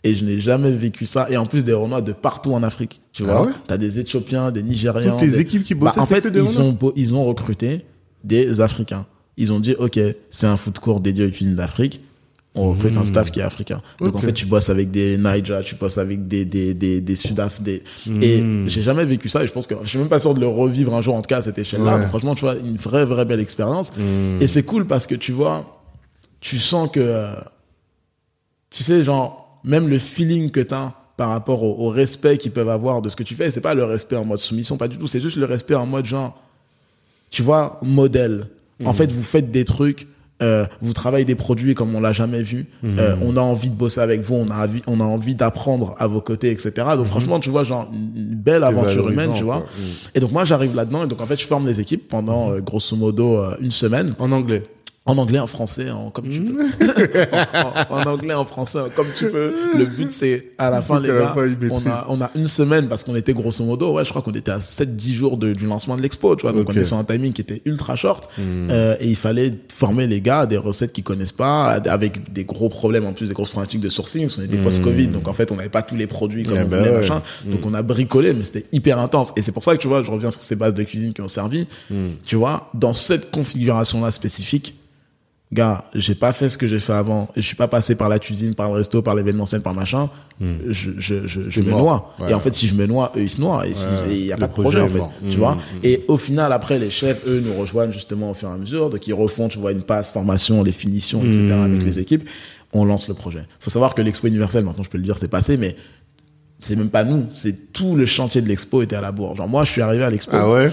Et 0.04 0.16
je 0.16 0.26
n'ai 0.26 0.40
jamais 0.40 0.72
vécu 0.72 1.06
ça. 1.06 1.28
Et 1.30 1.38
en 1.38 1.46
plus, 1.46 1.64
des 1.64 1.74
Renois 1.74 2.02
de 2.02 2.12
partout 2.12 2.54
en 2.54 2.64
Afrique. 2.64 3.02
Tu 3.14 3.24
Ah 3.24 3.34
vois, 3.34 3.46
ouais 3.46 3.52
t'as 3.68 3.78
des 3.78 4.00
Éthiopiens, 4.00 4.52
des 4.52 4.64
Nigérians. 4.64 5.12
Toutes 5.18 5.22
les 5.28 5.34
des- 5.36 5.40
équipes 5.42 5.64
qui 5.64 5.76
Bah, 5.76 5.88
bossaient, 5.88 6.00
en 6.00 6.06
fait, 6.08 6.26
ils 6.34 6.40
Renois 6.42 6.62
ont, 6.82 6.94
ils 6.96 7.14
ont 7.16 7.24
recruté 7.26 7.86
des 8.24 8.62
Africains. 8.62 9.06
Ils 9.38 9.54
ont 9.54 9.60
dit, 9.60 9.76
OK, 9.78 10.00
c'est 10.30 10.48
un 10.48 10.58
food 10.58 10.80
court 10.80 11.00
dédié 11.02 11.26
aux 11.26 11.30
cuisines 11.30 11.56
d'Afrique. 11.56 12.02
On 12.54 12.72
recrute 12.72 12.98
un 12.98 13.06
staff 13.06 13.32
qui 13.32 13.40
est 13.40 13.44
africain. 13.44 13.82
Donc, 14.00 14.14
en 14.16 14.20
fait, 14.20 14.34
tu 14.34 14.46
bosses 14.46 14.70
avec 14.70 14.92
des 14.92 15.18
Niger, 15.18 15.62
tu 15.64 15.76
bosses 15.76 15.98
avec 15.98 16.28
des, 16.28 16.44
des, 16.44 16.74
des, 16.74 17.00
des 17.00 17.16
Sudaf, 17.16 17.62
des, 17.62 17.82
et 18.22 18.44
j'ai 18.68 18.82
jamais 18.82 19.06
vécu 19.06 19.30
ça. 19.30 19.42
Et 19.42 19.48
je 19.48 19.54
pense 19.54 19.68
que 19.68 19.76
je 19.84 19.88
suis 19.88 19.98
même 20.00 20.10
pas 20.10 20.20
sûr 20.20 20.34
de 20.34 20.42
le 20.42 20.48
revivre 20.48 20.94
un 20.94 21.02
jour, 21.02 21.16
en 21.16 21.22
tout 21.22 21.28
cas, 21.30 21.38
à 21.38 21.42
cette 21.42 21.58
échelle-là. 21.60 21.98
Ouais. 22.00 22.08
Franchement, 22.08 22.36
tu 22.36 22.42
vois, 22.42 22.56
une 22.58 22.76
vraie, 22.76 23.06
vraie 23.06 23.24
belle 23.24 23.40
expérience. 23.40 23.94
Et 24.42 24.48
c'est 24.48 24.64
cool 24.64 24.86
parce 24.86 25.08
que 25.08 25.16
tu 25.16 25.32
vois, 25.32 25.82
tu 26.42 26.60
sens 26.60 26.90
que, 26.92 27.28
tu 28.70 28.84
sais, 28.84 29.02
genre, 29.04 29.41
même 29.64 29.88
le 29.88 30.00
feeling 30.00 30.52
que 30.52 30.62
t'as 30.62 30.94
par 31.18 31.30
rapport 31.30 31.64
au, 31.64 31.88
au 31.88 31.90
respect 31.90 32.38
qu'ils 32.38 32.52
peuvent 32.52 32.70
avoir 32.70 33.02
de 33.02 33.10
ce 33.10 33.16
que 33.16 33.24
tu 33.24 33.36
fais, 33.36 33.52
c'est 33.52 33.62
pas 33.62 33.74
le 33.74 33.84
respect 33.84 34.16
en 34.16 34.26
mode 34.26 34.40
soumission, 34.40 34.78
pas 34.78 34.88
du 34.88 34.98
tout. 34.98 35.08
C'est 35.08 35.20
juste 35.20 35.38
le 35.38 35.46
respect 35.46 35.76
en 35.76 35.86
mode 35.86 36.06
genre, 36.06 36.42
tu 37.30 37.42
vois, 37.42 37.80
modèle. 37.84 38.48
En 38.84 38.94
fait, 38.94 39.12
vous 39.12 39.22
faites 39.22 39.52
des 39.52 39.64
trucs, 39.64 40.08
euh, 40.42 40.66
vous 40.82 40.94
travaillez 40.94 41.24
des 41.26 41.36
produits 41.36 41.76
comme 41.76 41.94
on 41.94 42.02
l'a 42.02 42.12
jamais 42.14 42.42
vu. 42.42 42.66
Euh, 42.84 43.16
on 43.22 43.38
a 43.38 43.42
envie 43.42 43.70
de 43.70 43.76
bosser 43.76 44.00
avec 44.02 44.22
vous, 44.22 44.34
on 44.34 44.48
a 44.48 44.64
envie, 44.66 44.82
on 44.88 45.00
a 45.00 45.04
envie 45.04 45.36
d'apprendre 45.36 45.94
à 46.00 46.08
vos 46.08 46.22
côtés, 46.22 46.50
etc. 46.50 46.72
Donc 46.96 47.06
franchement, 47.06 47.40
tu 47.40 47.52
vois, 47.52 47.64
genre 47.64 47.88
une 47.94 48.34
belle 48.36 48.64
aventure 48.64 49.08
humaine, 49.10 49.34
tu 49.36 49.44
vois. 49.44 49.66
Et 50.16 50.20
donc 50.20 50.32
moi, 50.32 50.44
j'arrive 50.46 50.76
là-dedans 50.76 51.04
et 51.04 51.08
donc 51.08 51.22
en 51.22 51.28
fait, 51.28 51.40
je 51.40 51.46
forme 51.46 51.68
les 51.68 51.80
équipes 51.80 52.08
pendant 52.08 52.52
euh, 52.52 52.60
grosso 52.60 52.96
modo 52.96 53.40
une 53.60 53.70
semaine. 53.72 54.16
En 54.18 54.32
anglais. 54.32 54.64
En 55.04 55.18
anglais, 55.18 55.40
en 55.40 55.48
français, 55.48 55.90
en, 55.90 56.12
comme 56.12 56.30
tu 56.30 56.44
peux. 56.44 56.64
en, 57.90 57.98
en 57.98 58.04
anglais, 58.04 58.36
en 58.36 58.46
français, 58.46 58.78
comme 58.96 59.08
tu 59.16 59.32
peux. 59.32 59.52
Le 59.76 59.86
but, 59.88 60.12
c'est 60.12 60.52
à 60.60 60.70
la 60.70 60.84
fin, 60.84 61.00
les 61.00 61.08
gars, 61.08 61.36
on 61.72 61.88
a, 61.88 62.06
on 62.08 62.22
a 62.22 62.30
une 62.36 62.48
semaine 62.48 62.88
parce 62.88 63.04
qu'on 63.04 63.16
était 63.16 63.34
grosso 63.34 63.64
modo, 63.64 63.94
ouais, 63.94 64.06
je 64.06 64.12
crois 64.12 64.22
qu'on 64.22 64.34
était 64.34 64.52
à 64.52 64.60
7-10 64.60 65.14
jours 65.14 65.38
de, 65.38 65.54
du 65.54 65.66
lancement 65.66 65.98
de 65.98 66.04
l'expo, 66.04 66.36
tu 66.36 66.44
vois. 66.44 66.54
Donc 66.54 66.70
on 66.70 66.72
était 66.74 66.84
sur 66.84 66.98
un 66.98 67.04
timing 67.04 67.34
qui 67.34 67.42
était 67.42 67.64
ultra 67.66 67.96
short. 67.96 68.30
Euh, 68.40 68.96
et 69.00 69.08
il 69.08 69.16
fallait 69.16 69.56
former 69.74 70.06
les 70.06 70.22
gars 70.22 70.42
à 70.42 70.46
des 70.46 70.58
recettes 70.58 70.94
qu'ils 70.94 71.04
connaissent 71.04 71.32
pas, 71.32 71.72
avec 71.72 72.32
des 72.32 72.46
gros 72.46 72.70
problèmes, 72.70 73.08
en 73.08 73.14
plus 73.14 73.28
des 73.28 73.34
grosses 73.34 73.50
problématiques 73.50 73.82
de 73.82 73.90
sourcing, 73.90 74.26
parce 74.26 74.38
qu'on 74.38 74.44
était 74.44 74.62
post-Covid. 74.62 75.08
Donc 75.08 75.28
en 75.28 75.34
fait, 75.34 75.52
on 75.52 75.56
n'avait 75.56 75.70
pas 75.70 75.82
tous 75.82 75.96
les 75.96 76.06
produits 76.06 76.44
comme 76.44 76.58
Eh 76.58 76.62
on 76.62 76.68
ben 76.68 76.78
voulait, 76.78 76.92
ouais. 76.92 76.98
machin. 76.98 77.24
Donc 77.46 77.66
on 77.66 77.74
a 77.74 77.82
bricolé, 77.82 78.34
mais 78.34 78.46
c'était 78.46 78.66
hyper 78.72 79.00
intense. 79.00 79.34
Et 79.36 79.42
c'est 79.42 79.52
pour 79.52 79.64
ça 79.64 79.76
que 79.76 79.82
tu 79.82 79.88
vois, 79.88 80.04
je 80.04 80.12
reviens 80.12 80.30
sur 80.30 80.44
ces 80.44 80.56
bases 80.56 80.76
de 80.76 80.84
cuisine 80.84 81.14
qui 81.14 81.22
ont 81.22 81.28
servi. 81.28 81.66
Tu 82.24 82.36
vois, 82.36 82.70
dans 82.76 82.94
cette 82.94 83.32
configuration-là 83.32 84.12
spécifique, 84.12 84.76
gars, 85.54 85.86
j'ai 85.94 86.16
pas 86.16 86.32
fait 86.32 86.50
ce 86.50 86.58
que 86.58 86.66
j'ai 86.68 86.80
fait 86.80 86.94
avant, 86.94 87.30
je 87.36 87.42
suis 87.42 87.56
pas 87.58 87.68
passé 87.68 87.96
par 87.96 88.08
la 88.10 88.20
cuisine, 88.20 88.56
par 88.56 88.70
le 88.70 88.76
resto, 88.76 89.02
par 89.02 89.16
l'événementiel, 89.16 89.62
par 89.62 89.74
machin, 89.74 90.10
je, 90.40 90.92
je, 90.98 91.28
je, 91.28 91.50
je 91.50 91.62
T'es 91.62 91.68
me 91.68 91.72
noie. 91.72 92.14
Ouais. 92.20 92.32
Et 92.32 92.34
en 92.34 92.40
fait, 92.40 92.54
si 92.56 92.68
je 92.68 92.74
me 92.76 92.86
noie, 92.88 93.12
eux, 93.18 93.22
ils 93.24 93.30
se 93.30 93.42
noient, 93.42 93.68
et 93.68 93.74
si- 93.74 93.84
il 94.10 94.26
y 94.26 94.32
a 94.32 94.36
Le 94.36 94.40
pas 94.40 94.48
de 94.48 94.54
projet 94.54 94.80
en 94.82 94.88
fait, 94.90 95.04
tu 95.30 95.38
vois. 95.38 95.56
mm, 95.56 95.60
Et 95.84 96.06
au 96.08 96.18
final, 96.18 96.54
après, 96.54 96.80
les 96.80 96.90
chefs, 96.90 97.22
eux, 97.28 97.42
nous 97.42 97.54
rejoignent 97.54 97.92
justement 97.92 98.32
au 98.32 98.34
fur 98.34 98.50
et 98.50 98.54
à 98.54 98.58
mesure, 98.58 98.90
donc 98.90 99.06
ils 99.08 99.14
refont, 99.14 99.50
tu 99.50 99.60
vois, 99.60 99.72
une 99.74 99.84
passe, 99.84 100.10
formation, 100.10 100.64
les 100.64 100.72
finitions, 100.72 101.24
etc., 101.26 101.54
avec 101.64 101.84
les 101.84 102.00
équipes, 102.00 102.28
on 102.74 102.86
lance 102.86 103.10
le 103.10 103.14
projet. 103.14 103.46
Faut 103.60 103.70
savoir 103.70 103.94
que 103.94 104.02
l'expo 104.02 104.28
universelle, 104.28 104.64
maintenant, 104.64 104.84
je 104.84 104.90
peux 104.90 104.98
le 104.98 105.04
dire, 105.04 105.18
c'est 105.18 105.28
passé, 105.28 105.58
mais 105.58 105.76
c'est 106.62 106.76
même 106.78 106.90
pas 106.92 107.04
nous, 107.04 107.26
c'est 107.32 107.74
tout 107.74 107.96
le 107.98 108.06
chantier 108.06 108.42
de 108.42 108.48
l'expo 108.48 108.82
était 108.84 108.96
à 108.96 109.02
la 109.02 109.12
bourre. 109.12 109.36
Genre, 109.36 109.50
moi, 109.50 109.66
je 109.66 109.72
suis 109.72 109.82
arrivé 109.82 110.04
à 110.06 110.10
l'expo, 110.10 110.32
Ah 110.34 110.50
ouais? 110.50 110.72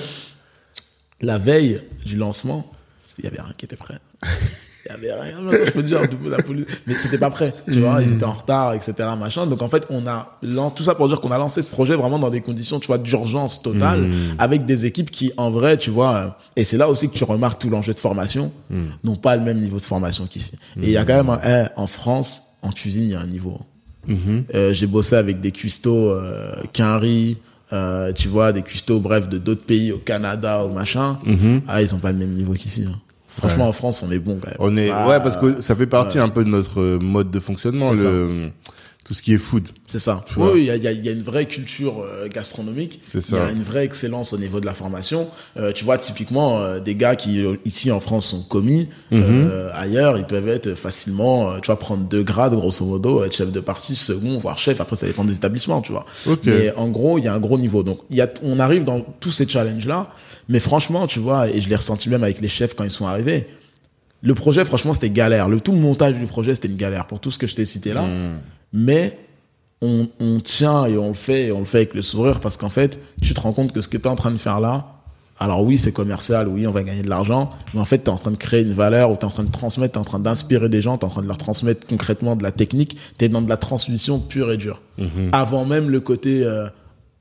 La 1.20 1.36
veille 1.38 1.80
du 2.06 2.16
lancement, 2.16 2.70
il 3.18 3.24
y 3.24 3.26
avait 3.26 3.40
rien 3.40 3.52
qui 3.56 3.64
était 3.64 3.74
prêt. 3.76 3.98
Il 4.88 5.04
y 5.04 5.10
avait 5.10 5.20
rien. 5.20 5.36
Je 5.66 5.70
peux 5.70 5.82
dire, 5.82 6.00
la 6.28 6.38
police. 6.42 6.64
Mais 6.86 6.96
c'était 6.96 7.18
pas 7.18 7.30
prêt. 7.30 7.54
Tu 7.70 7.80
vois, 7.80 8.00
ils 8.02 8.12
étaient 8.12 8.24
en 8.24 8.32
retard, 8.32 8.74
etc. 8.74 8.94
Machin. 9.18 9.46
Donc, 9.46 9.60
en 9.62 9.68
fait, 9.68 9.86
on 9.90 10.06
a 10.06 10.38
lancé, 10.42 10.74
tout 10.76 10.82
ça 10.82 10.94
pour 10.94 11.08
dire 11.08 11.20
qu'on 11.20 11.30
a 11.30 11.38
lancé 11.38 11.62
ce 11.62 11.70
projet 11.70 11.94
vraiment 11.94 12.18
dans 12.18 12.30
des 12.30 12.40
conditions, 12.40 12.80
tu 12.80 12.86
vois, 12.86 12.98
d'urgence 12.98 13.62
totale, 13.62 14.08
avec 14.38 14.64
des 14.66 14.86
équipes 14.86 15.10
qui, 15.10 15.32
en 15.36 15.50
vrai, 15.50 15.76
tu 15.76 15.90
vois, 15.90 16.14
euh, 16.14 16.28
et 16.56 16.64
c'est 16.64 16.76
là 16.76 16.88
aussi 16.88 17.08
que 17.08 17.14
tu 17.14 17.24
remarques 17.24 17.60
tout 17.60 17.70
l'enjeu 17.70 17.92
de 17.94 17.98
formation, 17.98 18.50
n'ont 19.04 19.16
pas 19.16 19.36
le 19.36 19.42
même 19.42 19.58
niveau 19.60 19.76
de 19.78 19.84
formation 19.84 20.26
qu'ici. 20.26 20.52
Et 20.80 20.86
il 20.86 20.90
y 20.90 20.96
a 20.96 21.04
quand 21.04 21.16
même 21.22 21.38
un, 21.42 21.68
en 21.76 21.86
France, 21.86 22.42
en 22.62 22.70
cuisine, 22.70 23.04
il 23.04 23.10
y 23.10 23.14
a 23.14 23.20
un 23.20 23.26
niveau. 23.26 23.58
Mhm. 24.06 24.44
Euh, 24.54 24.72
j'ai 24.72 24.86
bossé 24.86 25.16
avec 25.16 25.40
des 25.40 25.50
cuistots, 25.52 26.10
euh, 26.10 26.54
Quinry, 26.72 27.36
euh, 27.72 28.12
tu 28.14 28.28
vois, 28.28 28.52
des 28.52 28.62
cuistots, 28.62 28.98
bref, 29.00 29.28
de 29.28 29.36
d'autres 29.36 29.64
pays, 29.64 29.92
au 29.92 29.98
Canada, 29.98 30.64
au 30.64 30.70
machin, 30.70 31.18
ah, 31.68 31.82
ils 31.82 31.94
ont 31.94 31.98
pas 31.98 32.10
le 32.12 32.18
même 32.18 32.32
niveau 32.32 32.54
qu'ici. 32.54 32.84
hein. 32.88 32.98
Franchement, 33.38 33.64
Ouais. 33.64 33.68
en 33.70 33.72
France, 33.72 34.02
on 34.06 34.10
est 34.10 34.18
bon 34.18 34.38
quand 34.42 34.48
même. 34.48 34.56
On 34.58 34.76
est, 34.76 34.90
Ah, 34.90 35.08
ouais, 35.08 35.20
parce 35.20 35.36
que 35.36 35.60
ça 35.60 35.74
fait 35.74 35.86
partie 35.86 36.18
un 36.18 36.28
peu 36.28 36.44
de 36.44 36.48
notre 36.50 36.80
euh, 36.80 36.98
mode 36.98 37.30
de 37.30 37.40
fonctionnement, 37.40 37.92
le, 37.92 38.50
tout 39.04 39.14
ce 39.14 39.22
qui 39.22 39.32
est 39.32 39.38
food. 39.38 39.68
C'est 39.86 39.98
ça. 40.00 40.22
Oui, 40.36 40.50
il 40.60 40.64
y 40.66 40.70
a, 40.70 40.76
y 40.76 40.86
a- 40.86 40.92
y 40.92 41.08
a 41.08 41.12
une 41.12 41.22
vraie 41.22 41.46
culture 41.46 42.02
euh, 42.04 42.28
gastronomique. 42.28 43.00
C'est 43.08 43.26
Il 43.26 43.34
y 43.34 43.38
a 43.38 43.46
ça. 43.46 43.52
une 43.52 43.62
vraie 43.62 43.84
excellence 43.86 44.34
au 44.34 44.38
niveau 44.38 44.60
de 44.60 44.66
la 44.66 44.74
formation. 44.74 45.28
Euh, 45.56 45.72
tu 45.72 45.86
vois, 45.86 45.96
typiquement, 45.96 46.58
euh, 46.58 46.78
des 46.78 46.94
gars 46.94 47.16
qui, 47.16 47.42
euh, 47.42 47.54
ici 47.64 47.90
en 47.90 48.00
France, 48.00 48.26
sont 48.26 48.42
commis, 48.42 48.88
Mhm. 49.10 49.22
euh, 49.22 49.70
ailleurs, 49.74 50.18
ils 50.18 50.26
peuvent 50.26 50.48
être 50.48 50.74
facilement, 50.74 51.58
tu 51.60 51.66
vois, 51.68 51.78
prendre 51.78 52.02
deux 52.04 52.22
grades, 52.22 52.52
grosso 52.54 52.84
modo, 52.84 53.24
être 53.24 53.34
chef 53.34 53.50
de 53.50 53.60
partie, 53.60 53.96
second, 53.96 54.36
voire 54.38 54.58
chef. 54.58 54.78
Après, 54.82 54.96
ça 54.96 55.06
dépend 55.06 55.24
des 55.24 55.36
établissements, 55.36 55.80
tu 55.80 55.92
vois. 55.92 56.04
Ok. 56.26 56.40
Mais 56.44 56.74
en 56.76 56.88
gros, 56.90 57.16
il 57.18 57.24
y 57.24 57.28
a 57.28 57.34
un 57.34 57.40
gros 57.40 57.56
niveau. 57.56 57.82
Donc, 57.82 58.00
il 58.10 58.16
y 58.16 58.20
a, 58.20 58.28
on 58.42 58.58
arrive 58.58 58.84
dans 58.84 59.00
tous 59.20 59.30
ces 59.30 59.48
challenges-là. 59.48 60.10
Mais 60.48 60.60
franchement, 60.60 61.06
tu 61.06 61.18
vois, 61.18 61.48
et 61.48 61.60
je 61.60 61.68
l'ai 61.68 61.76
ressenti 61.76 62.08
même 62.08 62.22
avec 62.22 62.40
les 62.40 62.48
chefs 62.48 62.74
quand 62.74 62.84
ils 62.84 62.90
sont 62.90 63.06
arrivés. 63.06 63.46
Le 64.22 64.34
projet, 64.34 64.64
franchement, 64.64 64.92
c'était 64.92 65.10
galère. 65.10 65.48
Le 65.48 65.60
tout 65.60 65.72
le 65.72 65.78
montage 65.78 66.14
du 66.14 66.26
projet, 66.26 66.54
c'était 66.54 66.68
une 66.68 66.76
galère 66.76 67.06
pour 67.06 67.20
tout 67.20 67.30
ce 67.30 67.38
que 67.38 67.46
je 67.46 67.54
t'ai 67.54 67.64
cité 67.64 67.92
là. 67.92 68.02
Mm. 68.02 68.40
Mais 68.72 69.18
on, 69.80 70.08
on 70.18 70.40
tient 70.40 70.86
et 70.86 70.98
on 70.98 71.08
le 71.08 71.14
fait 71.14 71.46
et 71.46 71.52
on 71.52 71.60
le 71.60 71.64
fait 71.64 71.78
avec 71.78 71.94
le 71.94 72.02
sourire 72.02 72.40
parce 72.40 72.56
qu'en 72.56 72.68
fait, 72.68 72.98
tu 73.22 73.34
te 73.34 73.40
rends 73.40 73.52
compte 73.52 73.72
que 73.72 73.80
ce 73.80 73.88
que 73.88 73.96
tu 73.96 74.04
es 74.04 74.08
en 74.08 74.16
train 74.16 74.32
de 74.32 74.36
faire 74.36 74.60
là, 74.60 74.98
alors 75.40 75.62
oui, 75.62 75.78
c'est 75.78 75.92
commercial, 75.92 76.48
oui, 76.48 76.66
on 76.66 76.72
va 76.72 76.82
gagner 76.82 77.02
de 77.02 77.08
l'argent, 77.08 77.50
mais 77.72 77.80
en 77.80 77.84
fait, 77.84 77.98
tu 77.98 78.04
es 78.06 78.08
en 78.08 78.16
train 78.16 78.32
de 78.32 78.36
créer 78.36 78.62
une 78.62 78.72
valeur 78.72 79.10
ou 79.10 79.14
tu 79.14 79.20
es 79.20 79.24
en 79.24 79.30
train 79.30 79.44
de 79.44 79.52
transmettre, 79.52 79.92
tu 79.92 79.98
es 79.98 80.00
en 80.00 80.04
train 80.04 80.18
d'inspirer 80.18 80.68
des 80.68 80.82
gens, 80.82 80.96
tu 80.98 81.02
es 81.02 81.04
en 81.04 81.10
train 81.10 81.22
de 81.22 81.28
leur 81.28 81.36
transmettre 81.36 81.86
concrètement 81.86 82.34
de 82.34 82.42
la 82.42 82.50
technique, 82.50 82.96
tu 83.18 83.24
es 83.24 83.28
dans 83.28 83.42
de 83.42 83.48
la 83.48 83.56
transmission 83.56 84.18
pure 84.18 84.50
et 84.50 84.56
dure. 84.56 84.82
Mhm. 84.98 85.30
Avant 85.32 85.64
même 85.64 85.90
le 85.90 86.00
côté, 86.00 86.42
euh, 86.42 86.68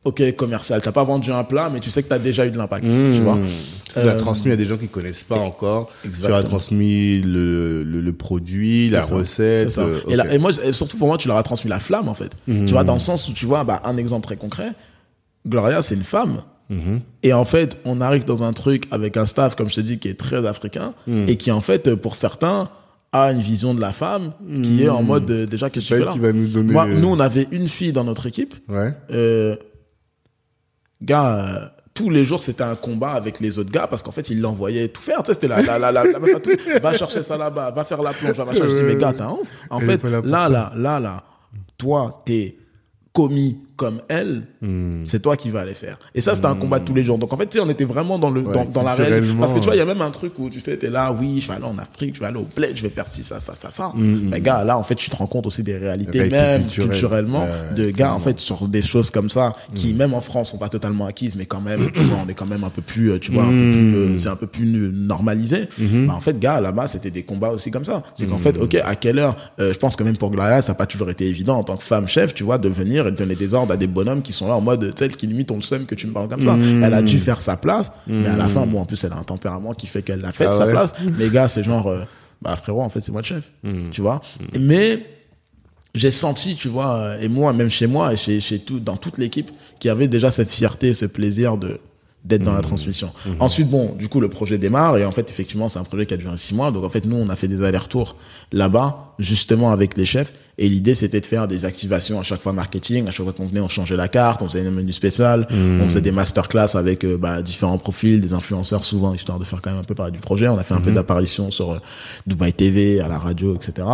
ok, 0.07 0.35
commercial. 0.35 0.81
Tu 0.81 0.91
pas 0.91 1.03
vendu 1.03 1.31
un 1.31 1.43
plat, 1.43 1.69
mais 1.71 1.79
tu 1.79 1.91
sais 1.91 2.01
que 2.01 2.07
tu 2.07 2.13
as 2.13 2.19
déjà 2.19 2.45
eu 2.45 2.51
de 2.51 2.57
l'impact. 2.57 2.85
Tu 2.85 3.21
vois 3.21 3.35
Mmh. 3.35 3.47
Tu 3.93 3.99
l'as 3.99 4.13
Euh, 4.13 4.17
transmis 4.17 4.51
à 4.51 4.55
des 4.55 4.65
gens 4.65 4.77
qui 4.77 4.88
connaissent 4.88 5.23
pas 5.23 5.38
encore. 5.39 5.89
Tu 6.01 6.07
Exactement. 6.07 6.39
as 6.39 6.43
transmis 6.43 7.21
le, 7.21 7.84
le, 7.84 8.01
le 8.01 8.13
produit, 8.13 8.89
la 8.89 9.01
ça. 9.01 9.15
recette. 9.15 9.69
Ça. 9.71 9.81
euh, 9.81 9.99
Et, 10.31 10.38
moi, 10.38 10.51
surtout 10.71 10.97
pour 10.97 11.07
moi, 11.07 11.17
tu 11.17 11.27
leur 11.27 11.38
as 11.38 11.43
transmis 11.43 11.69
la 11.69 11.79
flamme, 11.79 12.07
en 12.09 12.13
fait. 12.13 12.38
Tu 12.47 12.65
vois, 12.67 12.84
dans 12.84 12.93
le 12.95 12.99
sens 12.99 13.27
où, 13.29 13.34
tu 13.34 13.45
vois, 13.45 13.63
bah, 13.63 13.81
un 13.85 13.97
exemple 13.97 14.25
très 14.25 14.38
concret, 14.38 14.71
Gloria, 15.47 15.81
c'est 15.81 15.95
une 15.95 16.03
femme. 16.03 16.41
Mhm. 16.69 16.99
Et 17.23 17.31
en 17.34 17.45
fait, 17.45 17.77
on 17.85 18.01
arrive 18.01 18.25
dans 18.25 18.43
un 18.43 18.51
truc 18.53 18.85
avec 18.91 19.15
un 19.17 19.25
staff, 19.25 19.55
comme 19.55 19.69
je 19.69 19.75
te 19.75 19.81
dis, 19.81 19.99
qui 19.99 20.09
est 20.09 20.19
très 20.19 20.45
africain, 20.45 20.93
et 21.27 21.35
qui, 21.38 21.51
en 21.51 21.61
fait, 21.61 21.95
pour 21.95 22.15
certains, 22.15 22.69
a 23.13 23.31
une 23.31 23.39
vision 23.39 23.73
de 23.73 23.79
la 23.79 23.93
femme 23.93 24.34
qui 24.63 24.84
est 24.84 24.89
en 24.89 25.01
mode, 25.01 25.31
euh, 25.31 25.45
déjà, 25.45 25.69
qu'est-ce 25.69 25.88
que 25.88 25.93
tu 25.93 25.99
fais 25.99 26.05
là 26.05 26.11
qui 26.11 26.19
va 26.19 26.34
nous 26.34 26.49
donner. 26.49 26.73
Moi, 26.73 26.85
nous, 26.88 27.07
on 27.07 27.19
avait 27.21 27.47
une 27.51 27.69
fille 27.69 27.93
dans 27.93 28.03
notre 28.03 28.25
équipe. 28.25 28.53
Ouais. 28.67 28.93
Euh, 29.11 29.55
gars, 31.02 31.36
euh, 31.36 31.68
tous 31.94 32.10
les 32.10 32.26
jours, 32.26 32.44
c'était 32.44 32.64
un 32.64 32.76
combat 32.76 33.11
avec 33.11 33.40
les 33.40 33.57
autres 33.57 33.72
gars 33.72 33.88
parce 33.88 34.03
qu'en 34.03 34.11
fait, 34.11 34.30
ils 34.30 34.40
l'envoyaient 34.40 34.88
tout 34.88 35.02
faire. 35.02 35.24
Tu 35.24 35.28
sais, 35.28 35.34
c'était 35.34 35.48
la, 35.48 35.61
la, 35.61 35.80
la, 35.80 35.91
la, 35.91 36.03
la 36.03 36.19
meuf 36.19 36.36
à 36.36 36.40
tout. 36.40 36.52
Va 36.82 36.94
chercher 36.94 37.24
ça 37.24 37.38
là-bas, 37.38 37.72
va 37.72 37.84
faire 37.84 38.02
la 38.03 38.14
plonge, 38.14 38.36
va 38.36 38.45
machin. 38.45 38.64
Je 38.64 38.76
dis, 38.76 38.84
mais 38.84 38.95
gars, 38.95 39.14
t'es 39.14 39.22
un 39.22 39.32
ouf. 39.32 39.49
En 39.69 39.80
fait, 39.80 40.03
là 40.03 40.48
là, 40.48 40.72
là, 40.76 40.99
là, 40.99 41.24
toi, 41.78 42.22
t'es 42.26 42.57
commis 43.14 43.57
comme 43.78 44.02
elle, 44.10 44.44
Hmm. 44.62 45.04
c'est 45.06 45.22
toi 45.22 45.38
qui 45.38 45.49
vas 45.52 45.64
les 45.64 45.76
faire. 45.76 45.99
Et 46.16 46.20
ça, 46.22 46.34
c'était 46.36 46.48
un 46.48 46.56
combat 46.56 46.80
de 46.80 46.86
tous 46.86 46.95
les 46.95 47.04
jours. 47.04 47.18
Donc, 47.20 47.32
en 47.32 47.38
fait, 47.38 47.45
tu 47.48 47.58
sais, 47.60 47.64
on 47.64 47.70
était 47.70 47.86
vraiment 47.86 48.18
dans, 48.18 48.32
le, 48.32 48.41
Ouais, 48.41 48.52
dans, 48.54 48.66
dans 48.66 48.82
la 48.84 48.94
réalité. 48.95 49.34
Parce 49.40 49.54
que 49.54 49.60
tu 49.60 49.66
vois, 49.66 49.76
il 49.76 49.78
y 49.80 49.82
a 49.82 49.86
même 49.86 50.02
un 50.02 50.10
truc 50.12 50.34
où 50.40 50.49
tu 50.49 50.60
sais, 50.60 50.76
t'es 50.78 50.90
là, 50.90 51.12
oui, 51.18 51.40
je 51.41 51.48
vais 51.48 51.54
aller 51.56 51.66
en 51.66 51.78
Afrique, 51.78 52.16
je 52.16 52.20
vais 52.20 52.26
aller 52.26 52.38
au 52.40 52.48
bled, 52.56 52.76
je 52.76 52.82
vais 52.82 52.90
faire 52.90 53.08
ci, 53.08 53.24
ça, 53.24 53.40
ça, 53.40 53.54
ça, 53.56 53.70
ça. 53.72 53.91
Mm, 53.94 54.30
Mais 54.32 54.41
gars, 54.41 54.64
là, 54.64 54.78
en 54.78 54.84
fait, 54.84 54.95
tu 54.95 55.10
te 55.12 55.16
rends 55.16 55.28
compte 55.28 55.45
aussi 55.48 55.62
des 55.64 55.78
réalités, 55.78 56.12
Réalité 56.20 56.36
même 56.38 56.62
culturelle. 56.64 56.90
culturellement, 56.90 57.41
Ouais, 57.44 57.76
de 57.76 57.91
gars, 57.91 58.14
en 58.14 58.20
fait, 58.20 58.40
sur 58.40 58.68
des 58.68 58.82
choses 58.82 59.12
comme 59.12 59.30
ça, 59.30 59.54
qui, 59.76 59.94
même 59.94 60.14
en 60.16 60.22
France, 60.22 60.49
sont 60.52 60.58
pas 60.58 60.70
totalement 60.70 61.06
acquises, 61.06 61.36
mais 61.36 61.45
quand 61.45 61.62
même, 61.62 61.91
tu 61.91 62.02
vois, 62.04 62.18
on 62.26 62.28
est 62.28 62.34
quand 62.34 62.48
même 62.48 62.64
un 62.64 62.70
peu 62.72 62.82
plus, 62.82 63.12
euh, 63.12 63.20
tu 63.20 63.32
vois, 63.32 63.44
un 63.44 63.49
peu 63.49 63.72
plus, 63.72 63.95
euh, 63.95 64.18
c'est 64.18 64.30
un 64.30 64.36
peu 64.36 64.48
plus 64.48 64.66
euh, 64.76 64.91
normalisé. 64.91 65.70
Bah, 65.78 66.14
en 66.16 66.20
fait, 66.22 66.40
gars, 66.40 66.60
là-bas, 66.62 66.88
c'était 66.88 67.12
des 67.12 67.24
combats 67.24 67.49
aussi 67.52 67.70
comme 67.72 67.86
ça. 67.86 68.02
C'est 68.16 68.26
qu'en 68.28 68.40
fait, 68.40 68.58
ok, 68.58 68.76
à 68.84 68.95
quelle 68.95 69.20
heure, 69.20 69.36
euh, 69.60 69.72
je 69.72 69.78
pense 69.78 69.95
que 69.95 70.04
même 70.04 70.18
pour 70.18 70.32
Gloria, 70.32 70.62
ça 70.62 70.72
n'a 70.72 70.78
pas 70.78 70.88
toujours 70.88 71.10
été 71.10 71.28
évident 71.28 71.58
en 71.58 71.64
tant 71.64 71.78
que 71.78 71.84
femme 71.84 72.08
chef, 72.08 72.34
tu 72.34 72.44
vois, 72.44 72.58
de 72.58 72.70
venir 72.70 73.06
et 73.08 73.12
de 73.12 73.16
donner 73.18 73.36
des 73.36 73.54
ordres 73.54 73.66
à 73.72 73.77
des 73.77 73.88
bonhommes 73.88 74.22
qui 74.22 74.34
sont 74.34 74.48
là 74.48 74.56
en 74.56 74.61
mode, 74.61 74.94
tu 74.95 75.03
sais, 75.03 75.10
qui 75.10 75.27
limite 75.27 75.52
ont 75.52 75.57
le 75.57 75.85
que 75.85 75.95
tu 75.95 76.07
me 76.07 76.14
parles 76.14 76.27
comme 76.30 76.41
ça. 76.41 76.57
Elle 76.84 76.94
a 76.94 77.02
dû 77.02 77.19
faire 77.19 77.41
sa 77.41 77.57
place, 77.57 77.91
mais 78.07 78.27
à 78.27 78.38
la 78.38 78.48
fin, 78.48 78.65
bon, 78.65 78.81
en 78.81 78.85
plus, 78.85 79.03
elle 79.03 79.14
a 79.14 79.18
un 79.18 79.23
tempérament 79.23 79.73
qui 79.73 79.88
fait 79.88 80.02
qu'elle 80.02 80.23
a 80.26 80.31
fait 80.31 80.48
Ah 80.48 80.52
sa 80.52 80.65
ouais. 80.65 80.72
place. 80.72 80.94
Mais 81.18 81.30
gars, 81.30 81.48
c'est 81.48 81.64
genre, 81.64 81.88
euh, 81.88 82.03
bah, 82.41 82.56
frérot, 82.56 82.81
en 82.81 82.89
fait, 82.89 83.02
c'est 83.02 83.11
moi 83.11 83.22
le 83.22 83.27
chef. 83.27 83.52
Tu 83.91 84.02
vois? 84.02 84.22
Mais, 84.60 85.06
j'ai 85.95 86.11
senti, 86.11 86.56
tu 86.56 86.68
vois, 86.68 87.15
et 87.19 87.27
moi, 87.27 87.53
même 87.53 87.69
chez 87.69 87.88
moi, 87.88 88.14
et 88.14 88.18
chez, 88.18 88.39
chez 88.39 88.60
tout, 88.60 88.80
dans 88.80 88.98
toute 88.98 89.18
l'équipe, 89.18 89.49
qu'il 89.80 89.89
y 89.89 89.91
avait 89.91 90.07
déjà 90.07 90.30
cette 90.31 90.52
fierté, 90.52 90.94
ce 90.94 91.06
plaisir 91.06 91.57
de 91.57 91.80
d'être 92.23 92.44
dans 92.44 92.53
la 92.53 92.61
transmission. 92.61 93.11
Ensuite, 93.39 93.69
bon, 93.69 93.95
du 93.95 94.10
coup, 94.10 94.19
le 94.19 94.30
projet 94.30 94.57
démarre 94.57 94.98
et 94.98 95.06
en 95.06 95.11
fait, 95.11 95.30
effectivement, 95.30 95.69
c'est 95.69 95.80
un 95.80 95.84
projet 95.84 96.06
qui 96.06 96.14
a 96.14 96.18
duré 96.18 96.35
six 96.38 96.53
mois. 96.53 96.72
Donc, 96.72 96.84
en 96.84 96.89
fait, 96.89 97.06
nous, 97.06 97.15
on 97.15 97.30
a 97.30 97.35
fait 97.35 97.48
des 97.48 97.64
allers-retours 97.64 98.15
là-bas, 98.52 99.14
justement 99.19 99.72
avec 99.72 99.95
les 99.95 100.06
chefs. 100.06 100.34
Et 100.60 100.69
l'idée, 100.69 100.95
c'était 100.95 101.22
de 101.22 101.26
faire 101.26 101.48
des 101.48 101.65
activations 101.65 102.19
à 102.19 102.23
chaque 102.23 102.41
fois 102.41 102.52
marketing. 102.52 103.07
À 103.07 103.11
chaque 103.11 103.26
fois 103.26 103.34
qu'on 103.34 103.45
venait, 103.45 103.60
on 103.60 103.68
changeait 103.68 103.95
la 103.95 104.07
carte, 104.07 104.41
on 104.41 104.49
faisait 104.49 104.65
un 104.65 104.72
menu 104.72 104.91
spécial, 104.91 105.48
on 105.52 105.84
faisait 105.84 106.02
des 106.02 106.11
masterclass 106.11 106.76
avec 106.76 107.06
euh, 107.06 107.15
bah, 107.15 107.44
différents 107.44 107.77
profils, 107.77 108.19
des 108.19 108.34
influenceurs 108.34 108.84
souvent, 108.84 109.14
histoire 109.14 109.38
de 109.38 109.44
faire 109.44 109.61
quand 109.61 109.69
même 109.69 109.80
un 109.80 109.84
peu 109.84 109.94
parler 109.94 110.11
du 110.11 110.19
projet. 110.19 110.48
On 110.48 110.57
a 110.57 110.64
fait 110.64 110.73
un 110.73 110.81
peu 110.81 110.91
d'apparition 110.91 111.52
sur 111.52 111.73
euh, 111.73 111.80
Dubai 112.26 112.53
TV, 112.53 112.99
à 112.99 113.07
la 113.07 113.19
radio, 113.19 113.56
etc. 113.56 113.88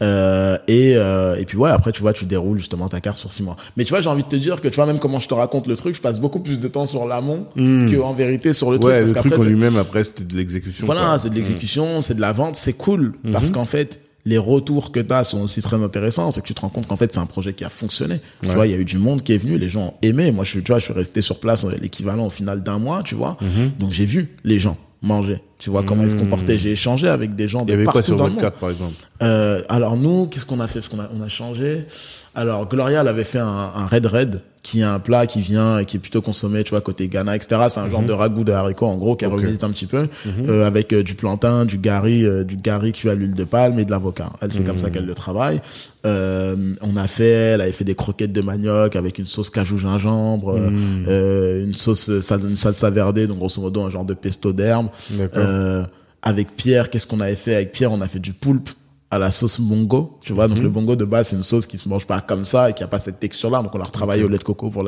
Euh, 0.00 0.56
et, 0.68 0.96
euh, 0.96 1.36
et 1.36 1.44
puis 1.44 1.58
ouais, 1.58 1.70
après 1.70 1.90
tu 1.90 2.00
vois, 2.00 2.12
tu 2.12 2.26
déroules 2.26 2.58
justement 2.58 2.88
ta 2.88 3.00
carte 3.00 3.18
sur 3.18 3.32
six 3.32 3.42
mois. 3.42 3.56
Mais 3.76 3.84
tu 3.84 3.90
vois, 3.90 4.00
j'ai 4.00 4.08
envie 4.08 4.22
de 4.22 4.28
te 4.28 4.36
dire 4.36 4.60
que 4.60 4.68
tu 4.68 4.76
vois, 4.76 4.86
même 4.86 5.00
comment 5.00 5.18
je 5.18 5.26
te 5.26 5.34
raconte 5.34 5.66
le 5.66 5.74
truc, 5.74 5.96
je 5.96 6.00
passe 6.00 6.20
beaucoup 6.20 6.40
plus 6.40 6.60
de 6.60 6.68
temps 6.68 6.86
sur 6.86 7.06
l'amont 7.06 7.46
que 7.54 8.00
en 8.00 8.14
vérité 8.14 8.52
sur 8.52 8.70
le 8.70 8.78
truc. 8.78 8.90
Ouais, 8.92 9.00
parce 9.00 9.12
le 9.14 9.20
truc 9.20 9.32
en 9.34 9.42
c'est- 9.42 9.48
lui-même, 9.48 9.76
après, 9.76 10.04
c'était 10.04 10.24
de 10.24 10.36
l'exécution. 10.36 10.86
voilà, 10.86 11.18
c'est 11.18 11.30
de 11.30 11.34
l'exécution, 11.34 12.02
c'est 12.02 12.14
de 12.14 12.20
la 12.20 12.32
vente, 12.32 12.56
c'est 12.56 12.72
cool. 12.74 13.14
Mhm. 13.24 13.32
Parce 13.32 13.50
qu'en 13.50 13.64
fait, 13.64 14.00
les 14.24 14.36
retours 14.38 14.92
que 14.92 15.00
tu 15.00 15.12
as 15.12 15.24
sont 15.24 15.40
aussi 15.40 15.62
très 15.62 15.82
intéressants. 15.82 16.30
C'est 16.30 16.42
que 16.42 16.46
tu 16.46 16.52
te 16.54 16.60
rends 16.60 16.68
compte 16.68 16.86
qu'en 16.86 16.96
fait, 16.96 17.10
c'est 17.12 17.20
un 17.20 17.24
projet 17.26 17.54
qui 17.54 17.64
a 17.64 17.70
fonctionné. 17.70 18.20
Tu 18.42 18.50
vois, 18.50 18.66
il 18.66 18.70
y 18.72 18.74
a 18.74 18.76
eu 18.76 18.84
du 18.84 18.98
monde 18.98 19.22
qui 19.22 19.32
est 19.32 19.38
venu, 19.38 19.56
les 19.56 19.68
gens 19.70 19.86
ont 19.86 19.94
aimé. 20.02 20.32
Moi, 20.32 20.44
je, 20.44 20.50
suis- 20.50 20.62
tu 20.62 20.70
vois, 20.70 20.78
je 20.80 20.84
suis 20.84 20.92
resté 20.92 21.22
sur 21.22 21.40
place 21.40 21.64
euh, 21.64 21.70
l'équivalent 21.80 22.26
au 22.26 22.30
final 22.30 22.62
d'un 22.62 22.78
mois, 22.78 23.02
tu 23.02 23.14
vois. 23.14 23.38
Mhm. 23.40 23.70
Donc, 23.78 23.92
j'ai 23.92 24.04
vu 24.04 24.36
les 24.44 24.58
gens 24.58 24.76
manger. 25.00 25.40
Tu 25.58 25.70
vois 25.70 25.82
comment 25.82 26.04
ils 26.04 26.10
se 26.12 26.16
comportaient. 26.16 26.56
J'ai 26.58 26.70
échangé 26.72 27.08
avec 27.08 27.34
des 27.34 27.48
gens 27.48 27.60
Il 27.62 27.66
de 27.66 27.70
y 27.72 27.74
avait 27.74 27.84
partout 27.84 27.98
quoi 27.98 28.02
sur 28.04 28.16
dans 28.16 28.24
le 28.26 28.30
votre 28.30 28.42
carte, 28.42 28.56
par 28.60 28.70
exemple 28.70 28.94
Euh, 29.22 29.62
alors 29.68 29.96
nous, 29.96 30.26
qu'est-ce 30.26 30.46
qu'on 30.46 30.60
a 30.60 30.68
fait? 30.68 30.78
Parce 30.80 30.88
qu'on 30.88 31.00
a, 31.00 31.08
on 31.18 31.20
a 31.20 31.28
changé. 31.28 31.86
Alors 32.34 32.68
Gloria, 32.68 33.00
elle 33.00 33.08
avait 33.08 33.24
fait 33.24 33.40
un, 33.40 33.46
un 33.74 33.86
red 33.86 34.06
red, 34.06 34.40
qui 34.62 34.80
est 34.80 34.84
un 34.84 35.00
plat 35.00 35.26
qui 35.26 35.40
vient 35.40 35.78
et 35.78 35.84
qui 35.86 35.96
est 35.96 36.00
plutôt 36.00 36.20
consommé, 36.22 36.62
tu 36.62 36.70
vois, 36.70 36.80
côté 36.80 37.08
Ghana, 37.08 37.34
etc. 37.34 37.62
C'est 37.68 37.80
un 37.80 37.90
genre 37.90 38.02
de 38.02 38.12
ragoût 38.12 38.44
de 38.44 38.52
haricots, 38.52 38.86
en 38.86 38.96
gros, 38.96 39.16
qui 39.16 39.24
Mhm. 39.24 39.32
Ok. 39.32 39.38
Mhm. 39.38 39.44
revisite 39.44 39.64
un 39.64 39.70
petit 39.70 39.86
peu, 39.86 40.06
euh, 40.48 40.64
avec 40.66 40.92
euh, 40.92 41.02
du 41.02 41.14
plantain, 41.16 41.64
du 41.64 41.78
gari, 41.78 42.24
euh, 42.24 42.44
du 42.44 42.56
gari 42.56 42.92
cuit 42.92 43.08
à 43.10 43.14
l'huile 43.14 43.34
de 43.34 43.44
palme 43.44 43.78
et 43.80 43.84
de 43.84 43.90
l'avocat. 43.90 44.30
Elle, 44.40 44.52
c'est 44.52 44.60
Mhm. 44.60 44.66
comme 44.66 44.78
ça 44.78 44.90
qu'elle 44.90 45.06
le 45.06 45.14
travaille. 45.14 45.60
Euh, 46.06 46.54
on 46.80 46.96
a 46.96 47.06
fait, 47.08 47.24
elle 47.28 47.60
avait 47.60 47.72
fait 47.72 47.84
des 47.84 47.96
croquettes 47.96 48.32
de 48.32 48.40
manioc 48.40 48.94
avec 48.94 49.18
une 49.18 49.26
sauce 49.26 49.50
cajou 49.50 49.78
gingembre, 49.78 50.56
Mhm. 50.58 51.06
une 51.66 51.74
sauce, 51.74 52.08
une 52.08 52.56
salsa 52.56 52.90
verde, 52.90 53.18
donc 53.26 53.38
grosso 53.38 53.60
modo 53.60 53.82
un 53.82 53.90
genre 53.90 54.04
de 54.04 54.14
pesto 54.14 54.52
d'herbe. 54.52 54.88
D'accord. 55.10 55.42
Euh, 55.48 55.84
avec 56.22 56.56
Pierre, 56.56 56.90
qu'est-ce 56.90 57.06
qu'on 57.06 57.20
avait 57.20 57.36
fait 57.36 57.54
avec 57.54 57.72
Pierre? 57.72 57.92
On 57.92 58.00
a 58.00 58.08
fait 58.08 58.18
du 58.18 58.32
poulpe 58.32 58.70
à 59.10 59.18
la 59.18 59.30
sauce 59.30 59.58
bongo, 59.60 60.18
tu 60.20 60.32
vois? 60.34 60.48
Donc 60.48 60.58
le 60.58 60.68
bongo 60.68 60.94
de 60.94 61.04
base, 61.04 61.28
c'est 61.28 61.36
une 61.36 61.42
sauce 61.42 61.66
qui 61.66 61.78
se 61.78 61.88
mange 61.88 62.06
pas 62.06 62.20
comme 62.20 62.44
ça 62.44 62.68
et 62.68 62.74
qui 62.74 62.82
a 62.82 62.86
pas 62.86 62.98
cette 62.98 63.18
texture-là. 63.18 63.62
Donc 63.62 63.74
on 63.74 63.78
l'a 63.78 63.84
retravaillé 63.84 64.22
au 64.24 64.28
lait 64.28 64.36
de 64.36 64.42
coco 64.42 64.68
pour 64.70 64.82